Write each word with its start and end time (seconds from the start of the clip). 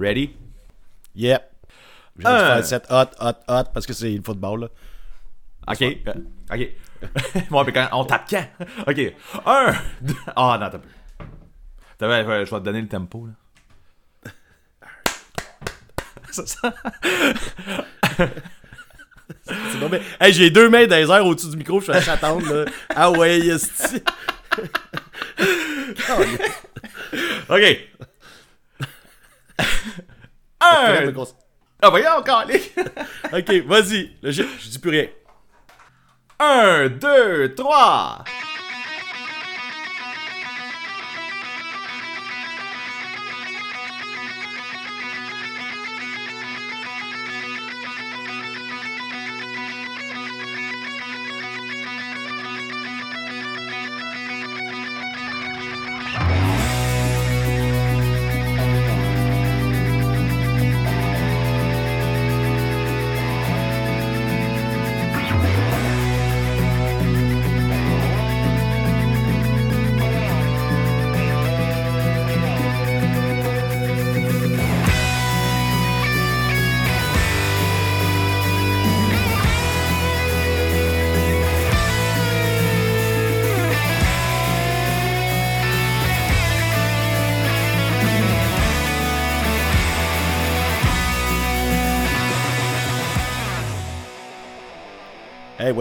Ready? 0.00 0.34
Yep. 1.14 1.42
Je 2.16 2.22
vais 2.22 2.28
Un. 2.28 2.38
faire 2.38 2.64
cette 2.64 2.86
hot, 2.90 3.10
hot, 3.20 3.34
hot 3.48 3.64
parce 3.74 3.86
que 3.86 3.92
c'est 3.92 4.10
le 4.10 4.22
football, 4.22 4.60
là. 4.62 4.68
Ok. 5.68 5.82
euh, 5.82 6.14
Ok. 6.52 6.68
quand 7.74 7.88
on 7.92 8.04
tape 8.04 8.24
quand? 8.28 8.44
Ok. 8.86 9.14
Un, 9.46 9.74
deux. 10.00 10.14
Ah, 10.34 10.58
non, 10.60 10.70
t'as 10.70 10.78
peu. 10.78 10.88
T'as 11.98 12.06
euh, 12.06 12.44
je 12.46 12.50
vais 12.50 12.58
te 12.60 12.64
donner 12.64 12.80
le 12.80 12.88
tempo, 12.88 13.26
là. 13.26 13.32
Ça, 16.30 16.46
ça. 16.46 16.72
C'est 19.44 19.78
bon, 19.80 19.88
mais... 19.90 20.00
Hey, 20.20 20.32
j'ai 20.32 20.50
deux 20.50 20.68
mains 20.68 20.86
dans 20.86 20.96
les 20.96 21.10
airs 21.10 21.26
au-dessus 21.26 21.50
du 21.50 21.56
micro, 21.56 21.80
je 21.80 21.92
suis 21.92 22.08
à 22.08 22.12
attendre, 22.12 22.46
là. 22.52 22.64
Ah 22.94 23.10
ouais, 23.10 23.40
yes. 23.40 23.94
Ok. 27.48 27.88
Un. 30.60 31.12
Ah, 31.82 31.88
voyons 31.88 32.10
encore, 32.18 32.44
les. 32.46 32.60
Ok, 33.32 33.66
vas-y. 33.66 34.10
Je 34.22 34.68
dis 34.68 34.78
plus 34.78 34.90
rien. 34.90 35.06
Un, 36.38 36.88
deux, 36.88 37.54
trois. 37.54 38.24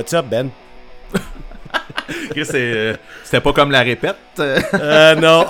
What's 0.10 0.14
up, 0.14 0.26
Ben? 0.30 0.50
C'est, 2.44 2.56
euh, 2.56 2.96
C'était 3.24 3.42
pas 3.42 3.54
comme 3.54 3.70
la 3.70 3.82
répète. 3.82 4.16
Euh, 4.40 5.16
non. 5.16 5.46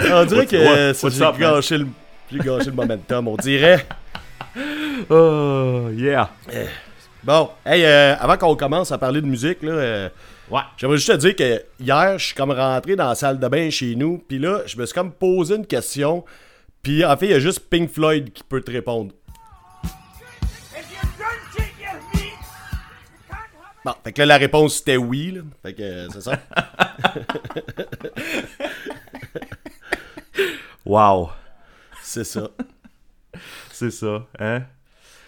on 0.00 0.24
dirait 0.24 0.46
que 0.46 0.92
what's 1.02 1.16
j'ai 1.16 1.40
gâché 1.40 1.78
le, 1.78 1.86
gâché 2.32 2.66
le 2.66 2.72
momentum, 2.72 3.28
on 3.28 3.36
dirait. 3.36 3.86
Oh, 5.10 5.88
yeah. 5.92 6.30
Bon, 7.24 7.50
hey, 7.66 7.84
euh, 7.84 8.14
avant 8.20 8.36
qu'on 8.36 8.54
commence 8.54 8.92
à 8.92 8.98
parler 8.98 9.20
de 9.20 9.26
musique, 9.26 9.60
là, 9.62 10.10
Ouais. 10.48 10.60
j'aimerais 10.76 10.98
juste 10.98 11.10
te 11.10 11.16
dire 11.16 11.34
que 11.34 11.62
hier, 11.80 12.16
je 12.18 12.26
suis 12.26 12.34
comme 12.36 12.52
rentré 12.52 12.94
dans 12.94 13.08
la 13.08 13.16
salle 13.16 13.40
de 13.40 13.48
bain 13.48 13.68
chez 13.70 13.96
nous, 13.96 14.22
puis 14.28 14.38
là, 14.38 14.60
je 14.66 14.76
me 14.76 14.86
suis 14.86 14.94
comme 14.94 15.10
posé 15.10 15.56
une 15.56 15.66
question, 15.66 16.24
puis 16.82 17.04
en 17.04 17.16
fait, 17.16 17.26
il 17.26 17.32
y 17.32 17.34
a 17.34 17.40
juste 17.40 17.68
Pink 17.68 17.90
Floyd 17.90 18.32
qui 18.32 18.44
peut 18.44 18.60
te 18.60 18.70
répondre. 18.70 19.10
Bon, 23.84 23.92
fait 24.02 24.12
que 24.12 24.22
là, 24.22 24.26
la 24.26 24.36
réponse 24.38 24.76
c'était 24.76 24.96
oui, 24.96 25.30
là. 25.32 25.40
Fait 25.62 25.74
que 25.74 25.82
euh, 25.82 26.08
c'est 26.10 26.22
ça. 26.22 26.38
Wow. 30.86 31.30
c'est 32.02 32.24
ça. 32.24 32.48
C'est 33.72 33.90
ça, 33.90 34.26
hein? 34.38 34.62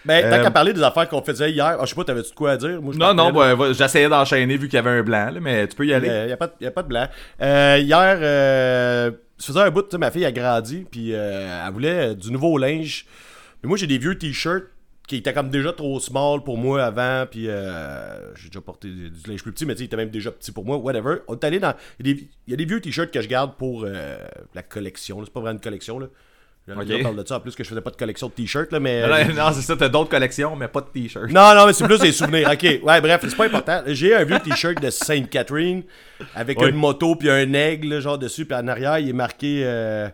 Ben, 0.05 0.23
tant 0.31 0.37
Euh, 0.37 0.43
qu'à 0.45 0.51
parler 0.53 0.73
des 0.73 0.83
affaires 0.83 1.09
qu'on 1.09 1.23
faisait 1.23 1.51
hier, 1.51 1.65
ah, 1.81 1.85
je 1.85 1.87
sais 1.89 1.95
pas, 1.97 2.05
t'avais-tu 2.05 2.31
de 2.31 2.35
quoi 2.35 2.53
à 2.53 2.57
dire? 2.57 2.81
Moi, 2.81 2.93
je 2.95 2.99
Non, 2.99 3.13
non, 3.13 3.33
va- 3.33 3.73
j'essayais 3.73 4.09
d'enchaîner 4.09 4.57
vu 4.57 4.69
qu'il 4.69 4.77
y 4.77 4.79
avait 4.79 4.91
un 4.91 5.03
blanc, 5.03 5.31
là, 5.33 5.41
mais 5.41 5.67
tu 5.67 5.75
peux 5.75 5.85
y 5.87 5.93
aller. 5.93 6.07
Il 6.09 6.27
n'y 6.27 6.33
a, 6.33 6.37
pas 6.37 6.47
de- 6.47 6.53
y 6.61 6.67
a 6.67 6.71
pas 6.71 6.83
de 6.85 6.89
blanc. 6.89 7.09
Euh, 7.43 7.79
hier, 7.81 8.19
euh, 8.21 9.11
ça 9.39 9.47
faisait 9.49 9.61
un 9.63 9.71
bout, 9.71 9.83
tu 9.83 9.89
sais, 9.93 9.99
ma 9.99 10.11
fille 10.13 10.25
a 10.25 10.31
grandi, 10.31 10.87
puis 10.89 11.13
euh, 11.13 11.65
elle 11.67 11.73
voulait 11.73 12.11
euh, 12.11 12.15
du 12.15 12.31
nouveau 12.31 12.57
linge. 12.57 13.07
Mais 13.63 13.69
moi, 13.69 13.77
j'ai 13.77 13.89
des 13.89 13.99
vieux 13.99 14.17
t-shirts 14.17 14.65
qui 15.07 15.17
étaient 15.17 15.33
comme 15.33 15.51
déjà 15.51 15.73
trop 15.73 16.01
small 16.01 16.43
pour 16.43 16.59
moi 16.59 16.85
avant, 16.85 17.27
puis 17.31 17.49
euh, 17.49 18.35
j'ai 18.35 18.49
déjà 18.49 18.61
porté 18.61 18.89
du 18.89 19.11
du 19.11 19.31
linge 19.31 19.43
plus 19.43 19.53
petit, 19.53 19.65
mais 19.67 19.75
tu 19.75 19.79
sais, 19.79 19.85
il 19.85 19.87
était 19.87 19.97
même 19.97 20.11
déjà 20.11 20.31
petit 20.33 20.51
pour 20.53 20.65
moi, 20.65 20.77
whatever. 20.77 21.19
On 21.29 21.35
est 21.35 21.45
allé 21.45 21.59
dans. 21.61 21.75
Il 22.01 22.07
y, 22.07 22.11
a 22.11 22.15
des- 22.15 22.29
il 22.47 22.51
y 22.51 22.55
a 22.55 22.57
des 22.57 22.65
vieux 22.65 22.81
t-shirts 22.81 23.11
que 23.13 23.21
je 23.21 23.29
garde 23.29 23.55
pour 23.57 23.85
euh, 23.87 24.17
la 24.55 24.63
collection, 24.63 25.21
c'est 25.25 25.33
pas 25.33 25.41
vraiment 25.41 25.55
une 25.59 25.63
collection, 25.65 25.99
là. 25.99 26.07
J'en 26.69 26.75
ai 26.75 26.79
Ok. 26.79 26.87
déjà 26.89 27.03
parlé 27.05 27.23
de 27.23 27.29
ça, 27.29 27.37
en 27.37 27.41
plus 27.41 27.55
que 27.55 27.63
je 27.63 27.69
faisais 27.69 27.81
pas 27.81 27.93
de 27.93 27.97
collection 27.97 28.27
de 28.27 28.33
t-shirts, 28.33 28.73
là, 28.73 28.81
mais. 28.81 29.03
Non, 29.29 29.35
non, 29.35 29.53
c'est 29.53 29.63
ça, 29.63 29.77
t'as 29.77 29.89
d'autres 29.89 30.11
collections, 30.11 30.57
mais 30.57 30.67
pas 30.67 30.81
de 30.81 30.87
t-shirt. 30.87 31.31
Non, 31.31 31.55
non, 31.55 31.65
mais 31.67 31.73
c'est 31.73 31.85
plus 31.87 32.01
des 32.01 32.11
souvenirs. 32.11 32.51
Ok, 32.53 32.63
ouais, 32.83 33.01
bref, 33.01 33.21
c'est 33.23 33.37
pas 33.37 33.47
important. 33.47 33.83
J'ai 33.87 34.13
un 34.17 34.25
vieux 34.25 34.41
t-shirt 34.41 34.83
de 34.83 34.91
Sainte 34.91 35.31
Catherine 35.31 35.85
avec 36.35 36.61
Oui. 36.61 36.71
une 36.71 36.75
moto 36.75 37.15
puis 37.15 37.31
un 37.31 37.53
aigle, 37.53 38.01
genre 38.01 38.19
dessus, 38.19 38.47
puis 38.47 38.57
en 38.59 38.67
arrière, 38.67 38.99
il 38.99 39.09
est 39.11 39.13
marqué 39.13 39.63
euh, 39.65 40.09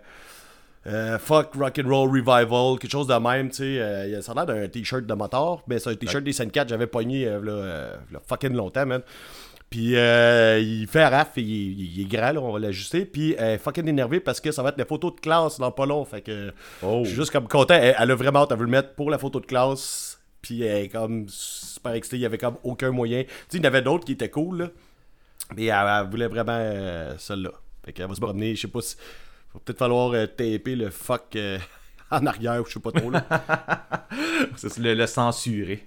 euh, 0.86 1.18
Fuck 1.18 1.54
Rock'n'Roll 1.54 2.08
Revival, 2.10 2.78
quelque 2.78 2.90
chose 2.90 3.06
de 3.06 3.14
même, 3.14 3.50
tu 3.50 3.56
sais. 3.56 3.80
euh, 3.80 4.20
ça 4.22 4.32
a 4.32 4.34
l'air 4.34 4.46
d'un 4.46 4.68
t-shirt 4.68 5.04
de 5.06 5.14
moteur, 5.14 5.62
mais 5.68 5.78
c'est 5.78 5.90
un 5.90 5.94
t-shirt 5.94 6.24
des 6.24 6.32
Sainte 6.32 6.50
4 6.52 6.68
j'avais 6.68 6.86
pogné 6.88 7.26
euh, 7.26 7.40
là, 7.40 7.52
euh, 7.52 7.96
là, 8.12 8.20
fucking 8.26 8.52
longtemps, 8.54 8.84
man. 8.86 9.02
Puis 9.70 9.96
euh, 9.96 10.58
il 10.58 10.86
fait 10.86 11.06
raf, 11.06 11.30
il, 11.36 11.44
il- 11.48 11.98
il 11.98 12.00
est 12.02 12.04
grand, 12.04 12.32
là, 12.32 12.40
on 12.42 12.52
va 12.52 12.58
l'ajuster. 12.58 13.06
Puis 13.06 13.34
fucking 13.62 13.88
énervé 13.88 14.20
parce 14.20 14.38
que 14.40 14.50
ça 14.52 14.62
va 14.62 14.68
être 14.68 14.76
la 14.78 14.84
photo 14.84 15.10
de 15.10 15.18
classe 15.20 15.58
dans 15.58 15.70
pas 15.70 15.86
long. 15.86 16.04
Fait 16.04 16.20
que 16.20 16.52
Oh. 16.82 17.00
je 17.04 17.08
suis 17.08 17.16
juste 17.16 17.30
comme 17.30 17.48
content. 17.48 17.74
Elle, 17.74 17.94
elle 17.98 18.10
a 18.10 18.14
vraiment 18.14 18.40
hâte, 18.40 18.50
elle 18.52 18.58
veut 18.58 18.64
le 18.66 18.70
mettre 18.70 18.94
pour 18.94 19.08
la 19.10 19.16
photo 19.18 19.40
de 19.40 19.46
classe. 19.46 20.18
Puis 20.42 20.62
elle 20.62 20.84
est 20.84 20.88
comme 20.88 21.24
super 21.28 21.92
excitée, 21.92 22.16
il 22.16 22.22
y 22.22 22.26
avait 22.26 22.36
comme 22.36 22.56
aucun 22.64 22.90
moyen. 22.90 23.22
Tu 23.22 23.28
sais, 23.48 23.58
il 23.58 23.60
y 23.60 23.62
en 23.62 23.68
avait 23.68 23.80
d'autres 23.80 24.04
qui 24.04 24.12
étaient 24.12 24.28
cool, 24.28 24.58
là. 24.58 24.68
Mais 25.56 25.66
elle, 25.66 25.76
elle 25.88 26.10
voulait 26.10 26.26
vraiment 26.28 26.58
celle-là. 27.16 27.52
Fait 27.84 27.92
qu'elle 27.92 28.08
va 28.08 28.14
se 28.14 28.20
promener, 28.20 28.54
je 28.54 28.60
sais 28.62 28.68
pas 28.68 28.80
si. 28.82 28.96
Va 29.54 29.60
peut-être 29.64 29.78
falloir 29.78 30.12
euh, 30.12 30.26
taper 30.26 30.76
le 30.76 30.90
fuck 30.90 31.36
euh, 31.36 31.58
en 32.10 32.26
arrière, 32.26 32.62
je 32.66 32.72
sais 32.72 32.80
pas 32.80 32.92
trop, 32.92 33.10
là. 33.10 33.24
C'est 34.56 34.78
le, 34.78 34.94
le 34.94 35.06
censuré. 35.06 35.86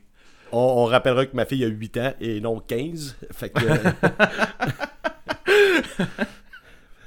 On, 0.51 0.59
on 0.59 0.85
rappellera 0.85 1.25
que 1.25 1.35
ma 1.35 1.45
fille 1.45 1.63
a 1.65 1.67
8 1.67 1.97
ans 1.97 2.13
et 2.21 2.39
non 2.41 2.59
15. 2.59 3.17
Fait 3.31 3.49
que. 3.49 3.63
euh, 3.65 3.91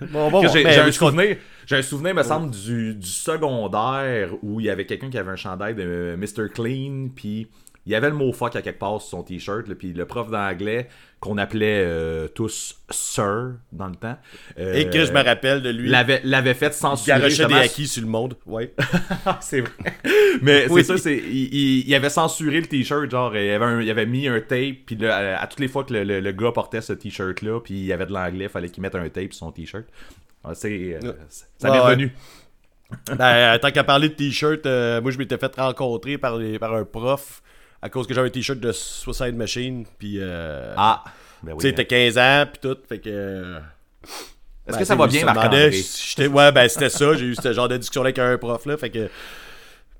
bon, 0.10 0.30
bon, 0.30 0.48
j'ai 0.48 0.66
un 0.66 0.92
souvenir, 0.92 1.36
j'ai 1.66 1.76
un 1.76 1.82
souvenir, 1.82 2.14
me 2.14 2.22
semble, 2.22 2.50
du, 2.50 2.94
du 2.94 3.06
secondaire 3.06 4.30
où 4.42 4.60
il 4.60 4.66
y 4.66 4.70
avait 4.70 4.86
quelqu'un 4.86 5.10
qui 5.10 5.18
avait 5.18 5.30
un 5.30 5.36
chandail 5.36 5.74
de 5.74 6.16
Mr. 6.18 6.48
Clean, 6.52 7.08
puis 7.14 7.48
il 7.86 7.92
y 7.92 7.94
avait 7.94 8.10
le 8.10 8.14
mot 8.16 8.32
fuck 8.32 8.54
à 8.56 8.62
quelque 8.62 8.78
part 8.78 9.00
sur 9.00 9.10
son 9.10 9.22
t-shirt, 9.22 9.66
puis 9.74 9.92
le 9.94 10.04
prof 10.04 10.30
d'anglais 10.30 10.88
qu'on 11.20 11.38
appelait 11.38 11.82
euh, 11.86 12.28
tous 12.28 12.76
Sir 12.90 13.54
dans 13.72 13.88
le 13.88 13.94
temps. 13.96 14.16
euh, 14.58 14.74
Et 14.74 14.88
que 14.90 15.04
je 15.04 15.12
me 15.12 15.22
rappelle 15.24 15.62
de 15.62 15.70
lui. 15.70 15.88
L'avait, 15.88 16.54
fait 16.54 16.66
Il 16.68 16.72
censurer. 16.74 17.18
garochait 17.18 17.46
des 17.46 17.54
acquis 17.54 17.86
sur 17.88 18.02
le 18.02 18.08
monde. 18.08 18.34
Ouais. 18.46 18.72
Ah, 19.26 19.38
c'est 19.40 19.62
vrai. 19.62 19.72
Mais 20.42 20.66
Oui. 20.70 20.82
c'est 20.84 20.96
ça, 20.96 21.02
c'est, 21.02 21.16
il, 21.16 21.54
il- 21.54 21.88
il 21.88 21.94
avait 21.94 22.10
censuré 22.10 22.60
le 22.60 22.66
t-shirt, 22.66 23.10
genre, 23.10 23.34
il 23.36 23.50
avait, 23.50 23.64
un- 23.64 23.80
il 23.80 23.90
avait 23.90 24.06
mis 24.06 24.28
un 24.28 24.40
tape, 24.40 24.76
puis 24.86 25.04
à, 25.06 25.40
à 25.40 25.46
toutes 25.46 25.60
les 25.60 25.68
fois 25.68 25.82
que 25.84 25.92
le, 25.94 26.04
le- 26.04 26.20
le 26.20 26.32
gars 26.32 26.52
portait 26.52 26.80
ce 26.82 26.92
t-shirt-là, 26.92 27.60
puis 27.60 27.74
il 27.74 27.84
y 27.86 27.92
avait 27.92 28.06
de 28.06 28.12
l'anglais, 28.12 28.48
fallait 28.48 28.68
qu'il 28.68 28.82
mette 28.82 28.94
un 28.94 29.08
tape 29.08 29.32
sur 29.32 29.46
son 29.46 29.50
t-shirt. 29.52 29.84
Ah, 30.44 30.54
c'est, 30.54 30.98
euh, 31.02 31.12
ça 31.58 31.70
m'est 31.70 31.78
revenu. 31.80 32.12
Ben, 33.18 33.20
euh, 33.54 33.58
tant 33.58 33.70
qu'à 33.70 33.84
parler 33.84 34.08
de 34.08 34.14
t-shirt, 34.14 34.64
euh, 34.64 35.00
moi 35.02 35.10
je 35.10 35.18
m'étais 35.18 35.36
fait 35.36 35.54
rencontrer 35.56 36.16
par, 36.16 36.36
les- 36.36 36.58
par 36.58 36.74
un 36.74 36.84
prof 36.84 37.42
à 37.82 37.88
cause 37.90 38.06
que 38.06 38.14
j'avais 38.14 38.28
un 38.28 38.30
t-shirt 38.32 38.58
de 38.58 38.72
Suicide 38.72 39.34
Machine. 39.36 39.84
Puis, 39.98 40.16
euh, 40.18 40.74
Ah, 40.76 41.04
ben 41.42 41.52
oui. 41.52 41.58
tu 41.60 41.68
sais, 41.68 41.74
t'as 41.74 41.84
15 41.84 42.18
ans, 42.18 42.44
puis 42.50 42.60
tout. 42.60 42.76
Fait 42.88 42.98
que. 42.98 43.08
euh, 43.10 43.58
Est-ce 44.66 44.72
ben, 44.72 44.78
que 44.78 44.84
ça 44.84 44.94
va 44.96 45.06
bien, 45.06 45.24
Marc-André? 45.24 45.70
Ouais, 46.28 46.52
ben 46.52 46.68
c'était 46.68 46.88
ça. 46.90 47.14
J'ai 47.14 47.26
eu 47.26 47.34
ce 47.34 47.52
genre 47.52 47.68
de 47.68 47.76
discussion 47.76 48.02
avec 48.02 48.18
un 48.18 48.36
prof 48.38 48.66
là. 48.66 48.76
Fait 48.76 48.90
que. 48.90 49.08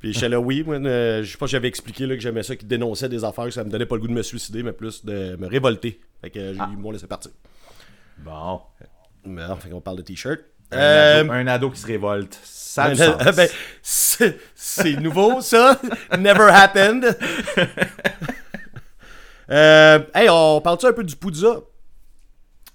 Puis 0.00 0.12
j'étais 0.12 0.28
là, 0.28 0.38
oui, 0.38 0.62
moi, 0.64 0.76
euh, 0.76 1.24
je 1.24 1.32
sais 1.32 1.38
pas 1.38 1.46
si 1.48 1.52
j'avais 1.52 1.66
expliqué 1.66 2.06
là, 2.06 2.14
que 2.14 2.20
j'aimais 2.20 2.44
ça, 2.44 2.54
qu'il 2.54 2.68
dénonçait 2.68 3.08
des 3.08 3.24
affaires, 3.24 3.46
que 3.46 3.50
ça 3.50 3.64
me 3.64 3.70
donnait 3.70 3.86
pas 3.86 3.96
le 3.96 4.00
goût 4.02 4.06
de 4.06 4.12
me 4.12 4.22
suicider, 4.22 4.62
mais 4.62 4.72
plus 4.72 5.04
de 5.04 5.34
me 5.36 5.48
révolter. 5.48 6.00
Fait 6.20 6.30
que 6.30 6.52
j'ai 6.54 6.60
Ah. 6.60 6.70
eu 6.72 6.76
mon 6.76 6.92
laissé 6.92 7.06
partir. 7.08 7.32
Bon. 8.18 8.60
Mais 9.24 9.46
non, 9.48 9.56
fait 9.56 9.70
qu'on 9.70 9.80
parle 9.80 9.96
de 9.96 10.02
t-shirt. 10.02 10.38
Un, 10.70 10.76
Euh, 10.78 11.20
ado, 11.20 11.32
un 11.32 11.46
ado 11.46 11.70
qui 11.70 11.80
se 11.80 11.86
révolte. 11.86 12.38
Ça 12.44 12.90
Ben, 12.94 13.16
ben, 13.36 13.48
c'est 13.82 14.38
c'est 14.54 14.94
nouveau, 15.00 15.40
ça. 15.40 15.80
Never 16.18 16.50
happened. 16.50 17.04
euh, 19.50 19.98
hey, 20.14 20.28
on 20.30 20.60
parle-tu 20.60 20.86
un 20.86 20.92
peu 20.92 21.04
du 21.04 21.16
Poudza? 21.16 21.60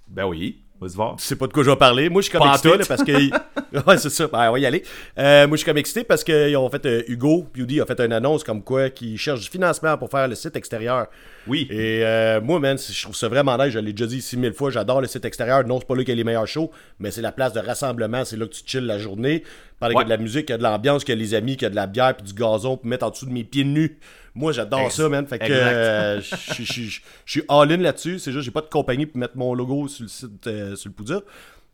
Ben 0.07 0.25
oui. 0.25 0.62
Vas-y 0.83 0.95
voir. 0.95 1.15
Tu 1.15 1.23
sais 1.23 1.35
pas 1.35 1.47
de 1.47 1.53
quoi 1.53 1.63
je 1.63 1.69
vais 1.69 1.75
parler. 1.75 2.09
Moi, 2.09 2.21
je 2.21 2.29
suis 2.29 2.37
comme 2.37 2.47
Pas 2.47 2.53
excité 2.55 2.77
là, 2.77 2.85
parce 2.87 3.03
que. 3.03 3.11
ouais, 3.87 3.97
c'est 3.97 4.09
ça. 4.09 4.27
Ben, 4.27 4.49
on 4.49 4.53
va 4.53 4.59
y 4.59 4.65
aller. 4.65 4.83
Euh, 5.17 5.47
moi, 5.47 5.55
je 5.55 5.61
suis 5.61 5.65
comme 5.65 5.77
excité 5.77 6.03
parce 6.03 6.23
qu'ils 6.23 6.55
ont 6.57 6.69
fait. 6.69 6.85
euh, 6.85 7.03
Hugo 7.07 7.47
Beauty 7.55 7.81
a 7.81 7.85
fait 7.85 7.99
une 8.01 8.13
annonce 8.13 8.43
comme 8.43 8.63
quoi 8.63 8.89
qu'ils 8.89 9.17
cherchent 9.17 9.41
du 9.41 9.49
financement 9.49 9.97
pour 9.97 10.09
faire 10.09 10.27
le 10.27 10.35
site 10.35 10.55
extérieur. 10.55 11.07
Oui. 11.47 11.67
Et 11.69 12.01
euh, 12.03 12.41
moi, 12.41 12.59
man, 12.59 12.77
je 12.77 13.01
trouve 13.01 13.15
ça 13.15 13.27
vraiment 13.27 13.57
nice. 13.57 13.71
Je 13.71 13.79
l'ai 13.79 13.93
déjà 13.93 14.05
dit 14.07 14.17
ici 14.17 14.37
mille 14.37 14.53
fois. 14.53 14.69
J'adore 14.69 15.01
le 15.01 15.07
site 15.07 15.25
extérieur. 15.25 15.65
Non, 15.65 15.79
c'est 15.79 15.87
pas 15.87 15.95
là 15.95 16.01
qu'il 16.03 16.09
y 16.09 16.13
a 16.13 16.15
les 16.15 16.23
meilleurs 16.23 16.47
shows, 16.47 16.71
mais 16.99 17.11
c'est 17.11 17.21
la 17.21 17.31
place 17.31 17.53
de 17.53 17.59
rassemblement. 17.59 18.25
C'est 18.25 18.37
là 18.37 18.45
que 18.45 18.53
tu 18.53 18.61
chilles 18.65 18.81
la 18.81 18.99
journée. 18.99 19.43
Pendant 19.87 19.99
qu'il 19.99 19.99
y 19.99 20.01
a 20.01 20.05
de 20.05 20.09
la 20.09 20.17
musique, 20.17 20.45
qu'il 20.45 20.53
y 20.53 20.55
a 20.55 20.57
de 20.57 20.63
l'ambiance, 20.63 21.03
qu'il 21.03 21.15
y 21.15 21.17
a 21.17 21.21
les 21.21 21.33
amis, 21.33 21.53
qu'il 21.53 21.63
y 21.63 21.65
a 21.65 21.69
de 21.69 21.75
la 21.75 21.87
bière, 21.87 22.15
puis 22.15 22.25
du 22.25 22.33
gazon 22.33 22.77
pour 22.77 22.85
mettre 22.85 23.05
en 23.05 23.09
dessous 23.09 23.25
de 23.25 23.31
mes 23.31 23.43
pieds 23.43 23.63
nus. 23.63 23.99
Moi, 24.35 24.51
j'adore 24.51 24.91
ça, 24.91 25.09
man. 25.09 25.27
Fait 25.27 25.39
que 25.39 25.45
euh, 25.51 26.21
je 26.21 26.99
suis 27.25 27.43
all-in 27.47 27.77
là-dessus. 27.77 28.19
C'est 28.19 28.31
juste, 28.31 28.45
j'ai 28.45 28.51
pas 28.51 28.61
de 28.61 28.69
compagnie 28.69 29.05
pour 29.05 29.17
mettre 29.17 29.37
mon 29.37 29.53
logo 29.53 29.87
sur 29.87 30.03
le 30.03 30.09
site, 30.09 30.47
euh, 30.47 30.75
sur 30.75 30.89
le 30.89 30.93
Poudja. 30.95 31.21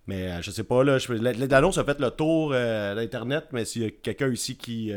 Mais 0.07 0.31
euh, 0.31 0.41
je 0.41 0.51
sais 0.51 0.63
pas, 0.63 0.83
là. 0.83 0.97
L'annonce 1.09 1.77
a 1.77 1.83
fait 1.83 1.99
le 1.99 2.09
tour 2.09 2.51
euh, 2.53 2.95
d'Internet, 2.95 3.45
mais 3.51 3.63
s'il 3.63 3.83
y 3.83 3.85
a 3.85 3.89
quelqu'un 3.91 4.29
ici 4.29 4.57
qui, 4.57 4.91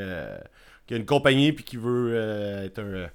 qui 0.86 0.94
a 0.94 0.96
une 0.96 1.06
compagnie 1.06 1.52
puis 1.52 1.64
qui 1.64 1.76
veut 1.76 2.16
être 2.64 2.80
un. 2.80 3.08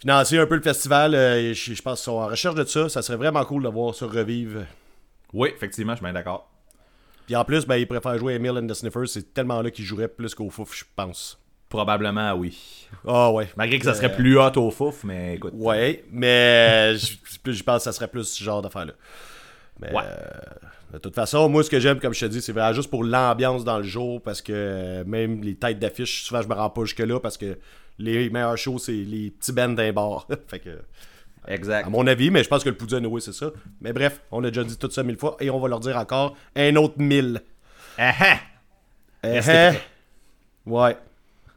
financer 0.00 0.38
un 0.38 0.46
peu 0.46 0.56
le 0.56 0.62
festival, 0.62 1.14
euh, 1.14 1.52
je, 1.52 1.74
je 1.74 1.82
pense 1.82 2.00
qu'ils 2.00 2.04
sont 2.04 2.12
en 2.18 2.26
recherche 2.26 2.54
de 2.54 2.64
ça. 2.64 2.88
Ça 2.88 3.02
serait 3.02 3.18
vraiment 3.18 3.44
cool 3.44 3.62
de 3.62 3.68
voir 3.68 3.94
ça 3.94 4.06
revivre. 4.06 4.62
Oui, 5.32 5.50
effectivement, 5.54 5.92
je 5.92 5.98
suis 5.98 6.04
bien 6.04 6.12
d'accord. 6.12 6.50
Puis 7.30 7.36
en 7.36 7.44
plus, 7.44 7.64
ben, 7.64 7.76
ils 7.76 7.86
préfèrent 7.86 8.18
jouer 8.18 8.34
Emile 8.34 8.58
and 8.58 8.66
the 8.66 8.74
Sniffers. 8.74 9.06
C'est 9.06 9.32
tellement 9.32 9.62
là 9.62 9.70
qu'ils 9.70 9.84
joueraient 9.84 10.08
plus 10.08 10.34
qu'au 10.34 10.50
Fouf, 10.50 10.76
je 10.76 10.82
pense. 10.96 11.38
Probablement, 11.68 12.32
oui. 12.34 12.88
Ah 13.06 13.30
ouais. 13.30 13.48
Malgré 13.56 13.78
que 13.78 13.84
ça 13.84 13.92
Euh, 13.92 13.94
serait 13.94 14.12
plus 14.16 14.36
hot 14.36 14.50
au 14.56 14.72
fouf, 14.72 15.04
mais 15.04 15.36
écoute. 15.36 15.52
Ouais, 15.54 16.04
mais 16.10 16.96
je, 16.96 17.62
pense 17.62 17.76
que 17.76 17.82
ça 17.84 17.92
serait 17.92 18.08
plus 18.08 18.24
ce 18.24 18.42
genre 18.42 18.62
d'affaire-là. 18.62 18.94
Mais 19.78 19.92
Ouais. 19.94 20.02
euh, 20.04 20.94
de 20.94 20.98
toute 20.98 21.14
façon, 21.14 21.48
moi, 21.48 21.62
ce 21.62 21.70
que 21.70 21.78
j'aime, 21.78 22.00
comme 22.00 22.14
je 22.14 22.26
te 22.26 22.30
dis, 22.32 22.42
c'est 22.42 22.50
vraiment 22.50 22.72
juste 22.74 22.90
pour 22.90 23.04
l'ambiance 23.04 23.62
dans 23.62 23.78
le 23.78 23.84
jour, 23.84 24.20
parce 24.20 24.42
que 24.42 24.52
euh, 24.52 25.04
même 25.06 25.40
les 25.44 25.54
têtes 25.54 25.78
d'affiche, 25.78 26.24
souvent, 26.24 26.42
je 26.42 26.48
me 26.48 26.54
rends 26.54 26.70
pas 26.70 26.82
jusque-là, 26.84 27.20
parce 27.20 27.38
que 27.38 27.56
les 28.00 28.28
meilleurs 28.28 28.58
shows, 28.58 28.80
c'est 28.80 28.90
les 28.90 29.30
petits 29.30 29.52
bands 29.52 29.68
d'un 29.68 29.92
bar. 29.92 30.26
fait 30.48 30.58
que, 30.58 30.80
Exact. 31.50 31.86
à 31.86 31.90
mon 31.90 32.06
avis, 32.06 32.30
mais 32.30 32.42
je 32.44 32.48
pense 32.48 32.62
que 32.64 32.68
le 32.68 32.76
Poudja, 32.76 32.98
oui, 32.98 33.20
c'est 33.20 33.32
ça. 33.32 33.50
Mais 33.80 33.92
bref, 33.92 34.20
on 34.30 34.42
a 34.44 34.48
déjà 34.48 34.64
dit 34.64 34.78
tout 34.78 34.90
ça 34.90 35.02
mille 35.02 35.18
fois, 35.18 35.36
et 35.40 35.50
on 35.50 35.58
va 35.58 35.68
leur 35.68 35.80
dire 35.80 35.96
encore 35.96 36.36
un 36.56 36.76
autre 36.76 36.94
mille. 36.98 37.42
Ah 37.98 38.14
ah! 38.20 38.38
Prêts. 39.22 39.82
Ouais. 40.64 40.96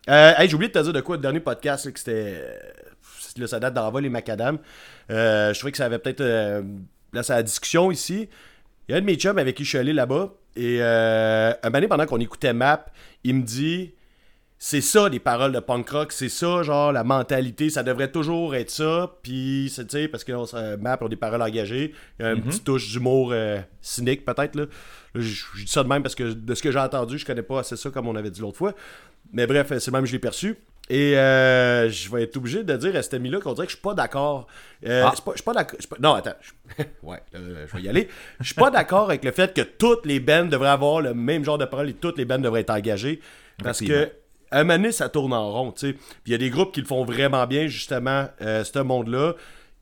Euh, 0.10 0.34
hey, 0.38 0.50
j'ai 0.50 0.56
oublié 0.56 0.70
de 0.70 0.74
te 0.78 0.84
dire 0.84 0.94
de 0.94 1.02
quoi 1.02 1.16
le 1.16 1.22
dernier 1.22 1.40
podcast, 1.40 1.92
que 1.92 2.00
c'était. 2.00 2.60
Là, 3.38 3.48
ça 3.48 3.60
date 3.60 3.74
d'envol 3.74 4.04
les 4.04 4.10
macadam. 4.10 4.60
Euh, 5.10 5.54
je 5.54 5.60
trouvais 5.60 5.72
que 5.72 5.78
ça 5.78 5.86
avait 5.86 6.00
peut-être. 6.00 6.22
euh, 6.22 6.62
là, 7.14 7.24
c'est 7.24 7.34
la 7.34 7.44
discussion 7.44 7.90
ici. 7.92 8.30
Il 8.88 8.92
y 8.92 8.96
a 8.96 8.98
un 8.98 9.02
de 9.02 9.06
mes 9.06 9.16
chums 9.16 9.38
avec 9.38 9.56
qui 9.56 9.64
je 9.64 9.70
suis 9.70 9.78
allé 9.78 9.94
là-bas. 9.94 10.34
Et 10.56 10.78
euh, 10.82 11.52
un 11.52 11.56
moment 11.64 11.72
donné, 11.74 11.88
pendant 11.88 12.06
qu'on 12.06 12.20
écoutait 12.20 12.54
Map, 12.54 12.86
il 13.24 13.36
me 13.36 13.42
dit 13.42 13.94
c'est 14.66 14.80
ça 14.80 15.10
les 15.10 15.20
paroles 15.20 15.52
de 15.52 15.60
punk 15.60 15.90
rock, 15.90 16.14
c'est 16.14 16.30
ça 16.30 16.64
genre 16.64 16.94
la 16.94 17.04
mentalité, 17.04 17.70
ça 17.70 17.84
devrait 17.84 18.10
toujours 18.10 18.56
être 18.56 18.70
ça. 18.72 19.14
Puis 19.22 19.70
c'est 19.76 19.86
tu 19.88 19.98
sais 19.98 20.08
parce 20.08 20.24
que 20.24 20.32
on 20.32 20.46
Map 20.80 21.00
ont 21.02 21.10
des 21.10 21.18
paroles 21.18 21.42
engagées, 21.42 21.94
il 22.18 22.26
y 22.26 22.30
a 22.30 22.32
une 22.32 22.42
petite 22.42 22.64
touche 22.64 22.90
d'humour 22.90 23.32
euh, 23.34 23.60
cynique 23.82 24.24
peut-être 24.24 24.56
là. 24.56 24.66
Je 25.16 25.22
je 25.22 25.66
dis 25.66 25.68
ça 25.72 25.84
de 25.84 25.90
même 25.90 26.02
parce 26.02 26.16
que 26.16 26.32
de 26.32 26.56
ce 26.56 26.64
que 26.64 26.72
j'ai 26.72 26.80
entendu, 26.80 27.18
je 27.18 27.26
connais 27.26 27.42
pas 27.42 27.60
assez 27.60 27.76
ça 27.76 27.90
comme 27.90 28.08
on 28.08 28.16
avait 28.16 28.32
dit 28.32 28.40
l'autre 28.40 28.58
fois. 28.58 28.74
Mais 29.34 29.48
bref, 29.48 29.68
c'est 29.68 29.88
le 29.88 29.92
même 29.92 30.04
que 30.04 30.08
je 30.08 30.14
l'ai 30.14 30.20
perçu. 30.20 30.56
Et 30.90 31.18
euh, 31.18 31.90
je 31.90 32.10
vais 32.10 32.24
être 32.24 32.38
obligé 32.38 32.64
de 32.64 32.76
dire 32.78 32.96
à 32.96 33.02
cet 33.04 33.16
ami-là 33.16 33.42
qu'on 33.42 33.54
dirait 33.54 33.68
que 33.68 33.72
je 33.72 33.76
suis 33.78 33.84
pas 33.84 33.94
d'accord. 33.94 34.48
Euh, 34.88 35.04
Ah. 35.06 35.10
je 35.12 35.16
suis 35.16 35.24
pas- 35.24 35.32
je 35.32 35.38
suis 35.38 35.44
pas 35.44 35.54
d'accord. 35.54 35.80
Non, 36.00 36.14
attends. 36.14 36.36
je- 36.42 36.84
ouais, 37.04 37.20
euh, 37.36 37.66
je 37.70 37.76
vais 37.78 37.84
y 37.84 37.90
aller. 37.90 38.08
Je 38.40 38.46
suis 38.46 38.56
pas 38.56 38.70
d'accord 38.78 39.06
avec 39.10 39.26
le 39.26 39.32
fait 39.32 39.54
que 39.54 39.62
toutes 39.62 40.06
les 40.06 40.22
bands 40.22 40.46
devraient 40.46 40.70
avoir 40.70 41.02
le 41.02 41.14
même 41.14 41.44
genre 41.44 41.58
de 41.58 41.66
paroles 41.66 41.90
et 41.90 41.94
toutes 41.94 42.18
les 42.18 42.24
bands 42.26 42.40
devraient 42.40 42.62
être 42.62 42.70
engagées. 42.70 43.20
Parce 43.62 43.82
que. 43.82 44.10
À 44.54 44.60
un 44.60 44.64
moment 44.64 44.78
donné, 44.78 44.92
ça 44.92 45.10
tourne 45.10 45.34
en 45.34 45.52
rond, 45.52 45.72
tu 45.72 45.88
sais. 45.88 45.94
Puis 45.94 46.02
il 46.28 46.32
y 46.32 46.36
a 46.36 46.38
des 46.38 46.50
groupes 46.50 46.74
qui 46.74 46.80
le 46.82 46.88
font 46.88 47.04
vraiment 47.06 47.46
bien, 47.48 47.68
justement, 47.68 48.28
euh, 48.42 48.64
ce 48.64 48.80
monde-là, 48.80 49.34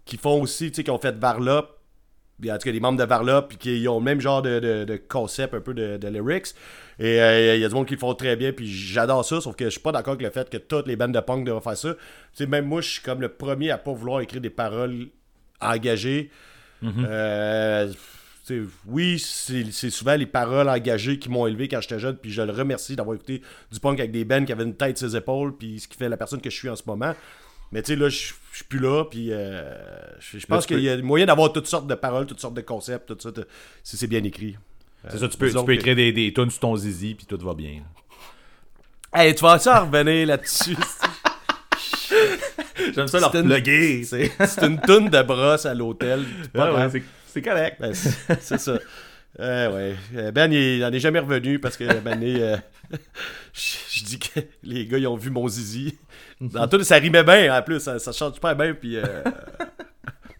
qui 0.06 0.18
font 0.18 0.42
aussi, 0.42 0.72
tu 0.72 0.78
sais, 0.78 0.84
qui 0.84 0.92
ont 0.92 0.98
fait 1.00 1.16
Varlop, 1.18 1.68
en 2.44 2.54
tout 2.54 2.58
cas 2.66 2.72
des 2.72 2.80
membres 2.80 2.98
de 2.98 3.04
Varlop, 3.04 3.44
puis 3.50 3.58
qui 3.58 3.88
ont 3.88 4.00
le 4.00 4.04
même 4.04 4.20
genre 4.20 4.42
de, 4.42 4.60
de- 4.60 4.84
de 4.84 4.96
concept, 4.98 5.54
un 5.54 5.62
peu 5.62 5.76
de, 5.76 5.98
de 5.98 6.08
lyrics. 6.08 6.56
Et 6.98 7.22
euh, 7.22 7.56
il 7.56 7.62
y 7.62 7.66
a 7.66 7.68
du 7.70 7.76
monde 7.76 7.86
qui 7.86 7.94
le 7.94 8.00
font 8.00 8.16
très 8.16 8.36
bien, 8.36 8.52
puis 8.52 8.68
j'adore 8.68 9.24
ça, 9.26 9.42
sauf 9.42 9.56
que 9.56 9.66
je 9.66 9.70
suis 9.70 9.80
pas 9.80 9.92
d'accord 9.92 10.14
avec 10.14 10.26
le 10.26 10.32
fait 10.32 10.50
que 10.50 10.58
toutes 10.58 10.88
les 10.88 10.96
bandes 10.96 11.14
de 11.14 11.20
punk 11.20 11.46
devraient 11.46 11.62
faire 11.62 11.78
ça. 11.78 11.94
Tu 11.94 12.00
sais, 12.34 12.46
même 12.48 12.66
moi, 12.66 12.82
je 12.82 12.90
suis 12.90 13.02
comme 13.02 13.22
le 13.22 13.30
premier 13.30 13.70
à 13.72 13.78
pas 13.78 13.94
vouloir 13.94 14.22
écrire 14.22 14.42
des 14.42 14.50
paroles 14.50 15.08
engagées. 15.60 16.32
Euh, 16.84 17.92
oui, 18.88 19.20
c'est 19.20 19.90
souvent 19.90 20.16
les 20.16 20.26
paroles 20.26 20.70
engagées 20.70 21.20
qui 21.20 21.30
m'ont 21.30 21.48
élevé 21.48 21.68
quand 21.68 21.82
j'étais 21.82 22.00
jeune, 22.00 22.16
puis 22.18 22.32
je 22.32 22.42
le 22.42 22.52
remercie 22.52 22.96
d'avoir 22.96 23.16
écouté 23.16 23.42
du 23.72 23.80
punk 23.80 24.00
avec 24.00 24.12
des 24.12 24.26
bands 24.26 24.44
qui 24.46 24.52
avaient 24.52 24.64
une 24.64 24.76
tête 24.76 24.98
sur 24.98 25.10
ses 25.10 25.16
épaules, 25.18 25.56
puis 25.58 25.80
ce 25.80 25.88
qui 25.88 25.98
fait 25.98 26.10
la 26.10 26.18
personne 26.18 26.42
que 26.42 26.50
je 26.50 26.56
suis 26.56 26.70
en 26.70 26.76
ce 26.76 26.84
moment. 26.86 27.14
Mais 27.72 27.82
tu 27.82 27.94
sais, 27.94 27.96
là, 27.96 28.10
je 28.10 28.16
suis 28.18 28.64
plus 28.68 28.80
là, 28.80 29.06
puis 29.06 29.28
euh, 29.32 29.74
je 30.20 30.46
pense 30.46 30.66
qu'il 30.66 30.80
y 30.82 30.90
a 30.90 30.98
moyen 31.02 31.26
d'avoir 31.26 31.54
toutes 31.54 31.68
sortes 31.68 31.88
de 31.88 31.96
paroles, 31.96 32.26
toutes 32.26 32.42
sortes 32.42 32.54
de 32.54 32.62
concepts, 32.62 33.08
tout 33.08 33.18
ça, 33.20 33.30
si 33.84 33.96
c'est 33.98 34.08
bien 34.08 34.24
écrit. 34.24 34.58
C'est 35.10 35.18
ça, 35.18 35.28
tu 35.28 35.38
peux, 35.38 35.50
tu 35.52 35.66
peux 35.66 35.74
écrire 35.74 35.96
des, 35.96 36.12
des 36.12 36.32
tunes 36.34 36.50
sur 36.52 36.60
ton 36.60 36.76
zizi, 36.76 37.16
puis 37.16 37.26
tout 37.26 37.38
va 37.44 37.54
bien. 37.54 37.82
Hey, 39.14 39.34
tu 39.34 39.42
vas 39.42 39.58
ça 39.60 39.80
revenir 39.82 40.28
là-dessus? 40.28 40.76
J'aime 42.94 43.08
ça 43.08 43.20
leur 43.20 43.32
C'est 43.32 43.40
une- 43.40 43.46
plugger, 43.48 44.04
c'est... 44.04 44.32
c'est 44.46 44.64
une 44.66 44.80
toune 44.82 45.10
de 45.10 45.22
brosse 45.22 45.66
à 45.66 45.74
l'hôtel. 45.74 46.26
pas 46.54 46.74
Ouais. 46.74 47.04
C'est- 47.34 47.42
correct. 47.42 47.78
Ben, 47.80 47.94
c'est 47.94 48.58
ça. 48.60 48.78
Euh, 49.40 49.72
ouais. 49.74 49.96
Euh, 50.16 50.32
Ben, 50.32 50.52
il 50.52 50.80
n'en 50.82 50.92
est 50.92 51.00
jamais 51.00 51.20
revenu 51.20 51.58
parce 51.60 51.78
que 51.78 52.00
ben, 52.02 52.22
euh, 52.22 52.58
je, 53.54 53.78
je 53.90 54.04
dis 54.04 54.20
que 54.20 54.40
les 54.64 54.86
gars, 54.86 54.98
ils 54.98 55.08
ont 55.08 55.16
vu 55.16 55.30
mon 55.30 55.48
zizi. 55.48 55.98
Dans 56.42 56.68
tout, 56.68 56.84
ça 56.84 56.96
rimait 56.98 57.24
bien 57.24 57.58
en 57.58 57.62
plus. 57.62 57.80
Ça, 57.80 57.98
ça 58.00 58.12
chante 58.12 58.36
super 58.36 58.56
bien. 58.56 58.74
Puis, 58.74 58.98
euh, 58.98 59.04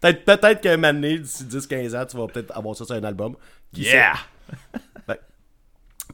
peut-être, 0.00 0.24
peut-être 0.24 0.60
qu'un 0.60 0.76
moment 0.76 0.92
d'ici 1.18 1.44
10-15 1.44 1.96
ans, 1.96 2.04
tu 2.06 2.16
vas 2.16 2.26
peut-être 2.26 2.56
avoir 2.56 2.76
ça 2.76 2.84
sur 2.84 2.94
un 2.94 3.04
album. 3.04 3.36
Qui? 3.72 3.82
Yeah! 3.82 4.14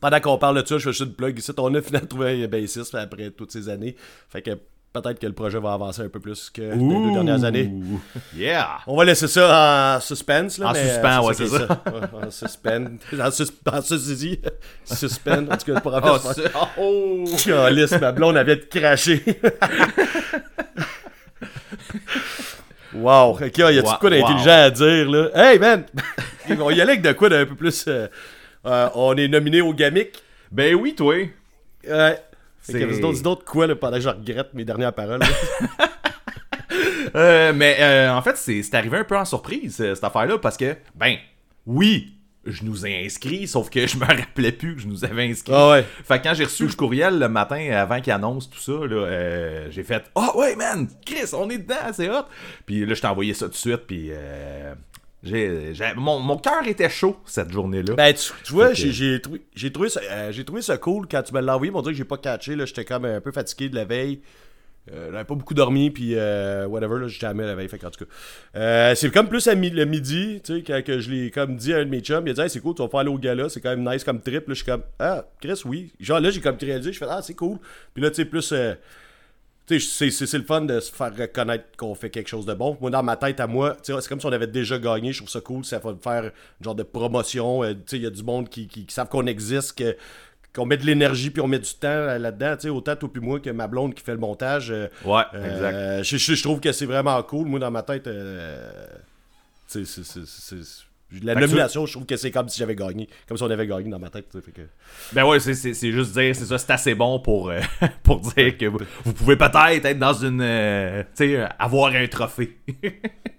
Pendant 0.00 0.20
qu'on 0.20 0.38
parle 0.38 0.62
de 0.62 0.66
ça, 0.66 0.78
je 0.78 0.84
fais 0.84 0.90
juste 0.92 1.00
une 1.08 1.14
plug 1.14 1.36
ici. 1.38 1.50
On 1.58 1.74
a 1.74 1.82
finalement 1.82 2.06
trouvé 2.06 2.44
un 2.44 2.46
bassiste 2.46 2.94
après 2.94 3.30
toutes 3.32 3.50
ces 3.50 3.68
années. 3.68 3.96
Fait 4.28 4.42
que 4.42 4.50
peut-être 4.92 5.18
que 5.18 5.26
le 5.26 5.32
projet 5.32 5.58
va 5.58 5.72
avancer 5.74 6.02
un 6.02 6.08
peu 6.08 6.20
plus 6.20 6.50
que 6.50 6.62
les 6.62 6.76
deux 6.76 7.12
dernières 7.12 7.44
années. 7.44 7.70
Yeah! 8.36 8.78
On 8.86 8.96
va 8.96 9.04
laisser 9.04 9.28
ça 9.28 9.96
en 9.96 10.00
suspense. 10.00 10.58
Là, 10.58 10.68
En 10.68 10.72
mais, 10.72 10.88
suspens, 10.88 11.22
euh, 11.22 11.26
ouais, 11.26 11.34
c'est 11.34 11.46
ça. 11.46 11.82
Ouais, 11.86 12.26
en 12.26 12.30
suspens. 12.30 12.86
En, 13.20 13.30
sus 13.30 13.44
en 13.70 13.80
suspense. 13.82 14.38
Suspens. 14.84 15.46
En 15.50 15.56
tout 15.56 15.72
cas, 15.72 15.80
pour 15.80 15.92
Oh, 15.92 15.96
avoir 15.96 16.20
oh! 16.78 17.24
Calice, 17.44 17.92
ma 18.00 18.12
blonde 18.12 18.36
avait 18.36 18.56
de 18.56 18.64
cracher. 18.64 19.22
wow. 22.94 23.30
Ok, 23.32 23.58
y 23.58 23.62
a-tu 23.62 23.80
Wow, 23.86 23.94
quoi 24.00 24.10
d'intelligent 24.10 24.50
à 24.50 24.70
dire, 24.70 25.10
là? 25.10 25.28
Hey, 25.34 25.58
man! 25.58 25.84
on 26.50 26.70
y 26.70 26.80
aller 26.80 26.92
avec 26.92 27.02
de 27.02 27.12
quoi 27.12 27.28
d'un 27.28 27.44
peu 27.46 27.54
plus... 27.54 27.84
euh, 27.88 28.06
euh, 28.66 28.88
on 28.94 29.16
est 29.16 29.28
nominé 29.28 29.60
au 29.60 29.72
Gamic? 29.74 30.22
Ben 30.50 30.74
oui, 30.74 30.94
toi! 30.94 31.14
Ouais. 31.88 32.18
Dis 32.72 33.22
de 33.22 33.44
quoi, 33.44 33.66
là, 33.66 33.76
pendant 33.76 33.96
que 33.96 34.02
je 34.02 34.08
regrette 34.08 34.54
mes 34.54 34.64
dernières 34.64 34.92
paroles. 34.92 35.20
Euh, 37.14 37.54
mais 37.54 37.76
euh, 37.80 38.12
en 38.12 38.20
fait, 38.20 38.36
c'est 38.36 38.74
arrivé 38.74 38.98
un 38.98 39.04
peu 39.04 39.16
en 39.16 39.24
surprise, 39.24 39.80
euh, 39.80 39.94
cette 39.94 40.04
affaire-là, 40.04 40.36
parce 40.36 40.58
que, 40.58 40.76
ben, 40.94 41.16
oui, 41.66 42.18
je 42.50 42.64
nous 42.64 42.86
ai 42.86 43.04
inscrits, 43.04 43.46
sauf 43.46 43.70
que 43.70 43.86
je 43.86 43.96
me 43.96 44.04
rappelais 44.04 44.52
plus 44.52 44.74
que 44.74 44.80
je 44.80 44.86
nous 44.86 45.04
avais 45.04 45.28
inscrits. 45.30 45.52
Ah 45.54 45.70
ouais. 45.70 45.86
Fait 46.04 46.18
que 46.18 46.24
quand 46.24 46.34
j'ai 46.34 46.44
reçu 46.44 46.66
le 46.66 46.72
courriel 46.72 47.18
le 47.18 47.28
matin 47.28 47.70
avant 47.72 48.00
qu'il 48.00 48.12
annonce 48.12 48.48
tout 48.48 48.58
ça, 48.58 48.72
euh, 48.72 49.68
j'ai 49.70 49.82
fait 49.82 50.04
Ah 50.14 50.36
ouais, 50.36 50.56
man, 50.56 50.88
Chris, 51.04 51.30
on 51.34 51.48
est 51.50 51.58
dedans, 51.58 51.92
c'est 51.92 52.08
hot. 52.08 52.24
Puis 52.66 52.84
là, 52.84 52.94
je 52.94 53.00
t'ai 53.00 53.06
envoyé 53.06 53.34
ça 53.34 53.46
tout 53.46 53.52
de 53.52 53.56
suite, 53.56 53.82
puis 53.86 54.08
euh, 54.10 54.74
mon, 55.96 56.20
mon 56.20 56.36
cœur 56.36 56.66
était 56.66 56.88
chaud 56.88 57.16
cette 57.26 57.50
journée-là. 57.52 57.94
Ben, 57.94 58.14
tu, 58.14 58.30
tu 58.44 58.52
vois, 58.52 58.72
j'ai 58.74 59.20
trouvé, 59.20 59.40
trouvé, 59.72 59.88
ça- 59.88 60.00
euh, 60.10 60.32
trouvé 60.44 60.62
ça 60.62 60.76
cool 60.78 61.06
quand 61.10 61.22
tu 61.22 61.34
me 61.34 61.40
l'as 61.40 61.54
envoyé. 61.56 61.70
Mon 61.72 61.82
dieu 61.82 61.92
que 61.92 61.98
j'ai 61.98 62.04
pas 62.04 62.18
catché. 62.18 62.54
là, 62.56 62.64
J'étais 62.66 62.84
comme 62.84 63.04
un 63.04 63.20
peu 63.20 63.32
fatigué 63.32 63.68
de 63.68 63.74
la 63.74 63.84
veille. 63.84 64.20
Euh, 64.90 65.10
j'avais 65.12 65.24
pas 65.24 65.34
beaucoup 65.34 65.52
dormi, 65.52 65.90
puis 65.90 66.12
euh, 66.14 66.66
whatever, 66.66 66.98
là, 67.00 67.08
j'étais 67.08 67.26
à 67.26 67.34
la 67.34 67.54
veille. 67.54 67.68
Fait 67.68 67.78
qu'en 67.78 67.90
tout 67.90 68.06
cas, 68.06 68.10
euh, 68.56 68.94
c'est 68.94 69.10
comme 69.12 69.28
plus 69.28 69.46
à 69.46 69.54
mi- 69.54 69.68
le 69.68 69.84
midi, 69.84 70.40
tu 70.42 70.54
sais, 70.56 70.62
quand 70.62 70.82
que 70.82 70.98
je 71.00 71.10
l'ai 71.10 71.30
comme 71.30 71.56
dit 71.56 71.74
à 71.74 71.78
un 71.78 71.84
de 71.84 71.90
mes 71.90 72.00
chums. 72.00 72.26
Il 72.26 72.30
a 72.30 72.32
dit, 72.32 72.40
hey, 72.40 72.48
c'est 72.48 72.60
cool, 72.60 72.74
tu 72.74 72.80
vas 72.82 72.88
faire 72.88 73.00
aller 73.00 73.10
au 73.10 73.18
gala, 73.18 73.50
c'est 73.50 73.60
quand 73.60 73.76
même 73.76 73.86
nice 73.86 74.02
comme 74.02 74.22
trip. 74.22 74.48
Là, 74.48 74.54
je 74.54 74.62
suis 74.62 74.64
comme, 74.64 74.82
ah, 74.98 75.26
Chris, 75.42 75.60
oui. 75.66 75.92
Genre 76.00 76.20
là, 76.20 76.30
j'ai 76.30 76.40
comme 76.40 76.56
réalisé, 76.58 76.92
je 76.94 76.98
fais, 76.98 77.06
ah, 77.06 77.20
c'est 77.20 77.34
cool. 77.34 77.58
Puis 77.92 78.02
là, 78.02 78.08
tu 78.10 78.16
sais, 78.16 78.24
plus. 78.24 78.54
Tu 79.68 79.78
sais, 79.80 80.10
c'est- 80.10 80.26
c'est 80.26 80.38
le 80.38 80.44
fun 80.44 80.62
de 80.62 80.80
se 80.80 80.90
faire 80.90 81.14
reconnaître 81.16 81.64
qu'on 81.76 81.94
fait 81.94 82.10
quelque 82.10 82.28
chose 82.28 82.46
de 82.46 82.54
bon. 82.54 82.76
Moi, 82.80 82.90
dans 82.90 83.02
ma 83.02 83.16
tête, 83.16 83.38
à 83.40 83.46
moi, 83.46 83.76
c'est 83.82 83.92
comme 84.08 84.18
si 84.20 84.26
on 84.26 84.32
avait 84.32 84.46
déjà 84.46 84.78
gagné. 84.78 85.12
Je 85.12 85.18
trouve 85.18 85.28
ça 85.30 85.40
cool. 85.40 85.64
Ça 85.64 85.78
va 85.78 85.94
faire 86.02 86.24
une 86.24 86.64
genre 86.64 86.74
de 86.74 86.82
promotion. 86.82 87.62
euh, 87.62 87.74
tu 87.74 87.80
sais, 87.86 87.96
il 87.98 88.02
y 88.02 88.06
a 88.06 88.10
du 88.10 88.22
monde 88.22 88.48
qui, 88.48 88.66
qui- 88.66 88.86
qui 88.86 88.94
savent 88.94 89.08
qu'on 89.08 89.26
existe, 89.26 89.78
que- 89.78 89.96
qu'on 90.54 90.64
met 90.66 90.76
de 90.78 90.86
l'énergie 90.86 91.30
puis 91.30 91.42
on 91.42 91.46
met 91.46 91.58
du 91.58 91.72
temps 91.74 91.88
euh, 91.88 92.18
là-dedans. 92.18 92.56
Autant 92.74 92.96
toi 92.96 93.08
puis 93.12 93.20
moi 93.22 93.38
que 93.38 93.50
ma 93.50 93.66
blonde 93.68 93.94
qui 93.94 94.02
fait 94.02 94.12
le 94.12 94.18
montage. 94.18 94.70
euh, 94.70 94.88
ouais, 95.04 95.22
euh, 95.34 96.02
je, 96.02 96.16
je- 96.16 96.34
je 96.34 96.42
trouve 96.42 96.58
que 96.60 96.72
c'est 96.72 96.86
vraiment 96.86 97.22
cool. 97.22 97.46
Moi, 97.46 97.60
dans 97.60 97.70
ma 97.70 97.82
tête, 97.82 98.06
euh, 98.06 98.70
c'est- 99.84 100.87
La 101.22 101.32
Fait 101.34 101.40
nomination, 101.40 101.86
je 101.86 101.92
trouve 101.92 102.04
que 102.04 102.16
c'est 102.16 102.30
comme 102.30 102.48
si 102.50 102.58
j'avais 102.58 102.74
gagné. 102.74 103.08
Comme 103.26 103.38
si 103.38 103.42
on 103.42 103.50
avait 103.50 103.66
gagné 103.66 103.88
dans 103.88 103.98
ma 103.98 104.10
tête. 104.10 104.26
fait 104.44 104.52
que- 104.52 104.68
Ben 105.14 105.24
ouais, 105.24 105.40
c'est, 105.40 105.54
juste 105.90 106.12
dire, 106.12 106.36
c'est 106.36 106.44
ça, 106.44 106.58
c'est 106.58 106.70
assez 106.70 106.94
bon 106.94 107.18
pour, 107.20 107.48
euh, 107.48 107.60
pour 108.02 108.20
dire 108.20 108.58
que 108.58 108.66
vous, 108.66 108.78
vous 109.04 109.12
pouvez 109.14 109.36
peut-être 109.36 109.84
être 109.86 109.98
dans 109.98 110.12
une. 110.12 110.40
euh, 110.42 111.02
tu 111.16 111.30
sais, 111.30 111.48
avoir 111.58 111.94
un 111.94 112.06
trophée. 112.08 112.58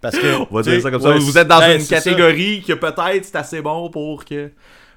Parce 0.02 0.18
que. 0.18 0.48
On 0.52 0.56
va 0.56 0.62
dire 0.64 0.82
ça 0.82 0.90
comme 0.90 1.02
ça. 1.02 1.12
Vous 1.12 1.38
êtes 1.38 1.48
dans 1.48 1.62
une 1.62 1.80
ça. 1.82 1.96
catégorie 1.98 2.64
que 2.68 2.74
peut-être 2.74 3.26
c'est 3.26 3.36
assez 3.36 3.62
bon 3.62 3.90
pour 3.92 4.26
que. 4.26 4.52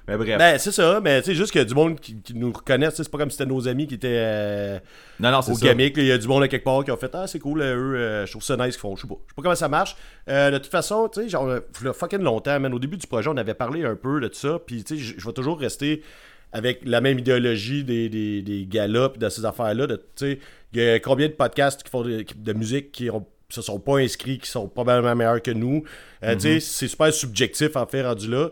Mais 0.07 0.17
bref. 0.17 0.37
Ben, 0.37 0.57
c'est 0.57 0.71
ça, 0.71 0.99
mais 1.01 1.21
tu 1.21 1.27
sais, 1.27 1.35
juste 1.35 1.51
qu'il 1.51 1.59
y 1.59 1.61
a 1.61 1.65
du 1.65 1.73
monde 1.73 1.99
qui, 1.99 2.21
qui 2.21 2.33
nous 2.33 2.51
reconnaît. 2.51 2.89
C'est 2.91 3.09
pas 3.09 3.17
comme 3.17 3.29
si 3.29 3.37
c'était 3.37 3.49
nos 3.49 3.67
amis 3.67 3.87
qui 3.87 3.95
étaient 3.95 4.09
euh, 4.11 4.79
non, 5.19 5.31
non, 5.31 5.41
c'est 5.41 5.53
au 5.53 5.55
gamic. 5.55 5.95
Il 5.95 6.05
y 6.05 6.11
a 6.11 6.17
du 6.17 6.27
monde 6.27 6.43
à 6.43 6.47
quelque 6.49 6.65
part 6.65 6.83
qui 6.83 6.91
ont 6.91 6.97
fait 6.97 7.11
Ah, 7.13 7.25
c'est 7.25 7.39
cool, 7.39 7.61
euh, 7.61 7.75
eux, 7.75 7.95
euh, 7.95 8.25
je 8.25 8.31
trouve 8.31 8.43
ça 8.43 8.57
nice 8.57 8.75
qu'ils 8.75 8.81
font. 8.81 8.95
Je 8.95 9.03
sais 9.03 9.07
pas. 9.07 9.15
Je 9.25 9.31
sais 9.31 9.35
pas 9.35 9.41
comment 9.41 9.55
ça 9.55 9.69
marche. 9.69 9.95
Euh, 10.29 10.51
de 10.51 10.57
toute 10.57 10.71
façon, 10.71 11.07
tu 11.07 11.21
sais, 11.21 11.29
genre, 11.29 11.47
le 11.47 11.93
fucking 11.93 12.21
longtemps, 12.21 12.59
man. 12.59 12.73
Au 12.73 12.79
début 12.79 12.97
du 12.97 13.07
projet, 13.07 13.29
on 13.29 13.37
avait 13.37 13.53
parlé 13.53 13.85
un 13.85 13.95
peu 13.95 14.19
de 14.19 14.29
ça. 14.33 14.59
Puis, 14.65 14.83
tu 14.83 14.97
sais, 14.97 15.15
je 15.17 15.25
vais 15.25 15.33
toujours 15.33 15.57
rester 15.59 16.03
avec 16.51 16.81
la 16.83 16.99
même 16.99 17.17
idéologie 17.17 17.83
des, 17.83 18.09
des, 18.09 18.67
pis 18.69 19.19
de 19.19 19.29
ces 19.29 19.45
affaires-là. 19.45 19.87
Tu 19.87 19.95
sais, 20.15 20.39
il 20.73 20.81
y 20.81 20.89
a 20.89 20.99
combien 20.99 21.27
de 21.27 21.33
podcasts 21.33 21.81
qui 21.81 21.89
font 21.89 22.01
de, 22.01 22.25
de 22.35 22.53
musique 22.53 22.91
qui 22.91 23.09
ont 23.09 23.25
se 23.53 23.61
sont 23.61 23.79
pas 23.79 23.97
inscrits, 23.99 24.39
qui 24.39 24.49
sont 24.49 24.67
probablement 24.67 25.15
meilleurs 25.15 25.41
que 25.41 25.51
nous. 25.51 25.83
Euh, 26.23 26.33
Tu 26.33 26.41
sais, 26.41 26.59
c'est 26.59 26.87
super 26.87 27.13
subjectif 27.13 27.75
en 27.75 27.85
fait 27.85 28.01
rendu 28.01 28.29
là. 28.29 28.49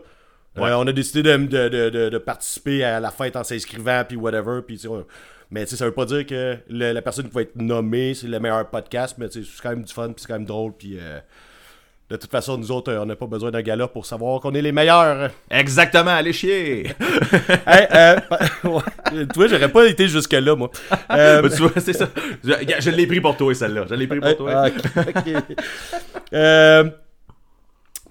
Ouais. 0.56 0.68
Euh, 0.70 0.76
on 0.78 0.86
a 0.86 0.92
décidé 0.92 1.22
de, 1.22 1.36
de, 1.36 1.68
de, 1.90 2.08
de- 2.10 2.18
participer 2.18 2.84
à 2.84 3.00
la 3.00 3.10
fête 3.10 3.36
en 3.36 3.44
s'inscrivant, 3.44 4.02
puis 4.06 4.16
whatever. 4.16 4.60
Puis, 4.66 4.80
on- 4.88 5.04
mais 5.50 5.64
tu 5.64 5.70
sais, 5.70 5.76
ça 5.76 5.84
veut 5.86 5.92
pas 5.92 6.04
dire 6.06 6.26
que 6.26 6.56
le- 6.68 6.92
la 6.92 7.02
personne 7.02 7.28
qui 7.28 7.34
va 7.34 7.42
être 7.42 7.56
nommée, 7.56 8.14
c'est 8.14 8.26
le 8.26 8.38
meilleur 8.40 8.68
podcast, 8.68 9.16
mais 9.18 9.26
c'est 9.30 9.40
quand 9.62 9.70
même 9.70 9.84
du 9.84 9.92
fun, 9.92 10.08
puis 10.08 10.16
c'est 10.18 10.26
quand 10.28 10.34
même 10.34 10.44
drôle. 10.44 10.72
Puis 10.78 10.98
euh, 11.00 11.18
de 12.10 12.16
toute 12.16 12.30
façon, 12.30 12.58
nous 12.58 12.70
autres, 12.70 12.92
euh, 12.92 13.00
on 13.00 13.06
n'a 13.06 13.16
pas 13.16 13.26
besoin 13.26 13.50
d'un 13.50 13.62
gala 13.62 13.88
pour 13.88 14.04
savoir 14.04 14.40
qu'on 14.40 14.52
est 14.54 14.60
les 14.60 14.72
meilleurs. 14.72 15.30
Exactement, 15.50 16.10
allez 16.10 16.34
chier. 16.34 16.86
hey, 17.66 17.86
euh, 17.94 18.16
tu 19.10 19.26
vois, 19.34 19.48
j'aurais 19.48 19.70
pas 19.72 19.86
été 19.86 20.06
jusque-là, 20.08 20.54
moi. 20.54 20.70
Euh, 21.10 21.48
tu 21.54 21.62
vois, 21.62 21.72
c'est 21.80 21.94
ça. 21.94 22.08
Je, 22.44 22.52
je 22.80 22.90
l'ai 22.90 23.06
pris 23.06 23.22
pour 23.22 23.34
toi, 23.38 23.54
celle-là. 23.54 23.86
Je 23.88 23.94
l'ai 23.94 24.06
pris 24.06 24.20
pour 24.20 24.36
toi. 24.36 24.66
Ah. 24.66 25.02
Euh, 26.34 26.84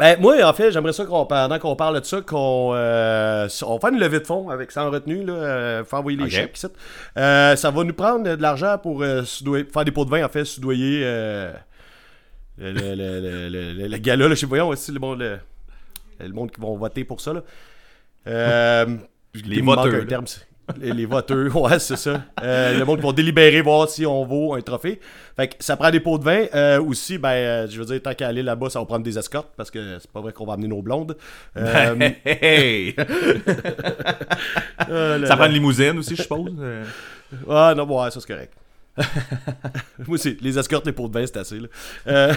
ben, 0.01 0.19
moi, 0.19 0.43
en 0.43 0.51
fait, 0.53 0.71
j'aimerais 0.71 0.93
ça 0.93 1.05
qu'on, 1.05 1.25
pendant 1.27 1.59
qu'on 1.59 1.75
parle 1.75 1.99
de 2.01 2.05
ça, 2.05 2.21
qu'on 2.21 2.71
euh, 2.73 3.47
on 3.63 3.79
fait 3.79 3.89
une 3.89 3.99
levée 3.99 4.19
de 4.19 4.25
fonds 4.25 4.49
avec 4.49 4.71
sans 4.71 4.89
retenue, 4.89 5.23
là, 5.23 5.33
euh, 5.33 5.83
faire 5.85 5.99
envoyer 5.99 6.17
les 6.17 6.23
Ok. 6.25 6.29
chèques. 6.31 6.57
Euh, 7.17 7.55
ça 7.55 7.69
va 7.69 7.83
nous 7.83 7.93
prendre 7.93 8.35
de 8.35 8.41
l'argent 8.41 8.77
pour 8.81 9.03
euh, 9.03 9.23
soudoyer- 9.23 9.65
faire 9.71 9.85
des 9.85 9.91
pots 9.91 10.03
de 10.05 10.09
vin, 10.09 10.25
en 10.25 10.29
fait, 10.29 10.43
soudoyer 10.43 11.01
le, 11.01 11.51
le, 12.57 12.71
le, 12.71 13.49
le, 13.49 13.87
le- 13.87 13.97
gala, 13.97 14.27
là, 14.27 14.33
je 14.35 14.39
sais 14.39 14.45
voyons, 14.47 14.69
aussi 14.69 14.91
le 14.91 14.99
monde, 14.99 15.19
le, 15.19 15.37
le 16.19 16.29
monde 16.33 16.51
qui 16.51 16.59
vont 16.59 16.75
voter 16.77 17.03
pour 17.03 17.21
ça, 17.21 17.33
là. 17.33 17.43
Les 19.45 19.61
voteurs, 19.61 19.85
un 20.01 20.05
terme, 20.05 20.25
les, 20.79 20.93
les 20.93 21.05
voteurs, 21.05 21.55
ouais, 21.61 21.79
c'est 21.79 21.95
ça. 21.95 22.21
Euh, 22.43 22.77
le 22.77 22.85
monde 22.85 23.15
délibérer, 23.15 23.61
voir 23.61 23.89
si 23.89 24.05
on 24.05 24.23
vaut 24.25 24.53
un 24.53 24.61
trophée. 24.61 24.99
Fait 25.35 25.47
que 25.47 25.55
ça 25.59 25.75
prend 25.77 25.89
des 25.91 25.99
pots 25.99 26.17
de 26.17 26.23
vin. 26.23 26.45
Euh, 26.53 26.81
aussi, 26.81 27.17
ben, 27.17 27.29
euh, 27.29 27.67
je 27.69 27.79
veux 27.79 27.85
dire, 27.85 28.01
tant 28.01 28.13
qu'à 28.13 28.27
aller 28.27 28.43
là-bas, 28.43 28.69
ça 28.69 28.79
va 28.79 28.85
prendre 28.85 29.03
des 29.03 29.17
escortes 29.17 29.51
parce 29.57 29.71
que 29.71 29.97
c'est 29.99 30.11
pas 30.11 30.21
vrai 30.21 30.33
qu'on 30.33 30.45
va 30.45 30.53
amener 30.53 30.67
nos 30.67 30.81
blondes. 30.81 31.17
Hey! 31.55 32.95
euh, 34.89 35.17
là, 35.17 35.27
Ça 35.27 35.33
là. 35.33 35.37
prend 35.37 35.45
une 35.45 35.53
limousine 35.53 35.97
aussi, 35.99 36.15
je 36.15 36.21
suppose. 36.21 36.51
Ah 37.49 37.73
non, 37.77 37.85
ouais, 37.85 38.11
ça 38.11 38.19
c'est 38.19 38.27
correct. 38.27 38.53
Moi, 40.05 40.17
c'est 40.17 40.41
les 40.41 40.59
escortes, 40.59 40.85
les 40.85 40.91
pots 40.91 41.07
de 41.07 41.17
vin, 41.17 41.25
c'est 41.25 41.37
assez. 41.37 41.59
Là. 41.59 42.33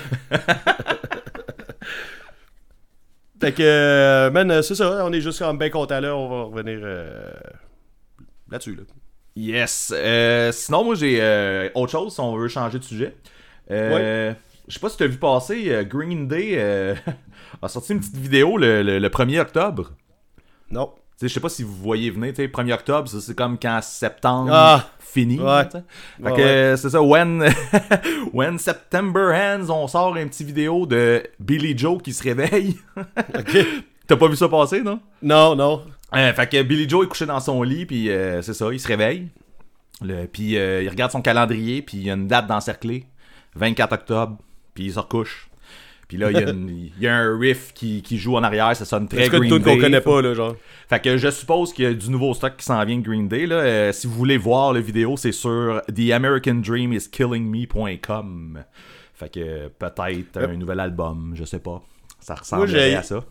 Fait 3.41 3.53
que, 3.53 4.31
man, 4.31 4.63
c'est 4.63 4.75
ça. 4.75 5.05
On 5.05 5.13
est 5.13 5.21
juste 5.21 5.39
comme 5.41 5.59
bien 5.59 5.69
content 5.69 6.01
là. 6.01 6.17
On 6.17 6.29
va 6.29 6.43
revenir 6.45 6.79
euh, 6.83 7.31
là-dessus. 8.51 8.75
Là. 8.75 8.83
Yes. 9.37 9.93
Euh, 9.95 10.53
sinon, 10.53 10.85
moi, 10.85 10.95
j'ai 10.95 11.19
euh, 11.21 11.69
autre 11.75 11.93
chose 11.93 12.15
si 12.15 12.21
on 12.21 12.37
veut 12.37 12.49
changer 12.49 12.79
de 12.79 12.85
sujet. 12.85 13.17
Euh, 13.71 14.33
Je 14.69 14.75
sais 14.75 14.81
pas 14.81 14.89
si 14.89 14.97
tu 14.97 15.03
as 15.05 15.09
vu 15.09 15.17
passer, 15.19 15.65
euh, 15.71 15.85
Green 15.85 16.29
Day 16.29 16.59
a 17.63 17.69
sorti 17.69 17.93
une 17.93 18.01
petite 18.01 18.17
vidéo 18.17 18.57
le, 18.59 18.83
le- 18.83 18.99
le 18.99 19.09
1er 19.09 19.41
octobre. 19.41 19.91
Non. 20.71 20.93
Je 21.23 21.29
sais 21.29 21.41
pas 21.41 21.49
si 21.49 21.63
vous 21.63 21.75
voyez 21.75 22.11
venir, 22.11 22.31
tu 22.35 22.43
sais, 22.43 22.49
1er 22.49 22.75
octobre, 22.75 23.09
ça, 23.09 23.21
c'est 23.21 23.37
comme 23.37 23.59
quand 23.59 23.81
septembre 23.83 24.51
Ah! 24.53 24.91
finit. 24.99 25.39
Ouais. 25.41 25.63
Fait 25.71 25.83
Ouais, 26.23 26.33
que 26.33 26.71
ouais. 26.73 26.77
c'est 26.77 26.91
ça, 26.91 27.01
when, 27.01 27.45
when 28.33 28.59
September 28.59 29.33
ends, 29.33 29.71
on 29.71 29.87
sort 29.87 30.17
une 30.17 30.29
petite 30.29 30.49
vidéo 30.49 30.87
de 30.87 31.23
Billy 31.39 31.77
Joe 31.79 32.03
qui 32.03 32.13
se 32.13 32.23
réveille. 32.23 32.77
Ok. 32.97 33.57
T'as 34.07 34.17
pas 34.17 34.29
vu 34.29 34.37
ça 34.37 34.49
passer, 34.49 34.83
non? 34.83 35.01
Non, 35.23 35.55
non. 35.57 35.83
Euh, 36.17 36.33
fait 36.33 36.51
que 36.51 36.63
Billy 36.63 36.89
Joe 36.89 37.05
est 37.05 37.09
couché 37.09 37.27
dans 37.27 37.41
son 37.41 37.63
lit, 37.63 37.85
puis 37.87 38.11
euh, 38.11 38.41
c'est 38.43 38.55
ça, 38.55 38.73
il 38.73 38.81
se 38.81 38.89
réveille. 38.89 39.29
Le- 40.03 40.27
Puis 40.27 40.57
euh, 40.57 40.83
il 40.83 40.89
regarde 40.89 41.13
son 41.13 41.23
calendrier, 41.23 41.83
puis 41.83 41.99
il 41.99 42.05
y 42.05 42.11
a 42.11 42.15
une 42.15 42.27
date 42.27 42.47
d'encerclée, 42.47 43.05
24 43.55 43.93
octobre, 43.93 44.39
puis 44.75 44.85
il 44.87 44.93
se 44.93 44.99
recouche. 44.99 45.49
Puis 46.09 46.19
là, 46.19 46.31
il 46.31 46.39
y, 46.39 46.43
a 46.45 46.51
une- 46.51 46.69
il 46.97 47.03
y 47.03 47.07
a 47.09 47.17
un 47.17 47.39
riff 47.39 47.73
qui, 47.75 48.03
qui 48.03 48.19
joue 48.19 48.37
en 48.37 48.43
arrière, 48.43 48.75
ça 48.77 48.85
sonne 48.85 49.09
très 49.09 49.25
Green 49.39 49.49
Day. 49.59 49.75
qu'on 49.77 49.81
connaît 49.81 50.01
pas, 50.03 50.21
là, 50.21 50.35
genre? 50.35 50.55
Fait 50.89 51.01
que 51.01 51.17
je 51.17 51.31
suppose 51.31 51.73
qu'il 51.73 51.85
y 51.87 51.89
a 51.89 51.95
du 51.95 52.11
nouveau 52.11 52.35
stock 52.35 52.57
qui 52.57 52.65
s'en 52.65 52.85
vient 52.85 52.99
de 52.99 53.03
Green 53.03 53.27
Day. 53.29 53.47
Là. 53.47 53.57
Euh, 53.57 53.93
si 53.93 54.07
vous 54.07 54.13
voulez 54.15 54.37
voir 54.37 54.73
la 54.75 54.81
vidéo, 54.81 55.17
c'est 55.17 55.33
sur 55.33 55.81
theamericandreamiskillingme.com. 55.95 58.65
Fait 59.15 59.33
que 59.33 59.69
peut-être 59.69 60.37
un 60.39 60.57
nouvel 60.57 60.81
album, 60.81 61.33
je 61.35 61.45
sais 61.45 61.61
pas. 61.61 61.83
Ça 62.21 62.35
ressemblerait 62.35 62.91
j'ai- 62.91 62.97
à 62.97 63.03
ça. 63.03 63.25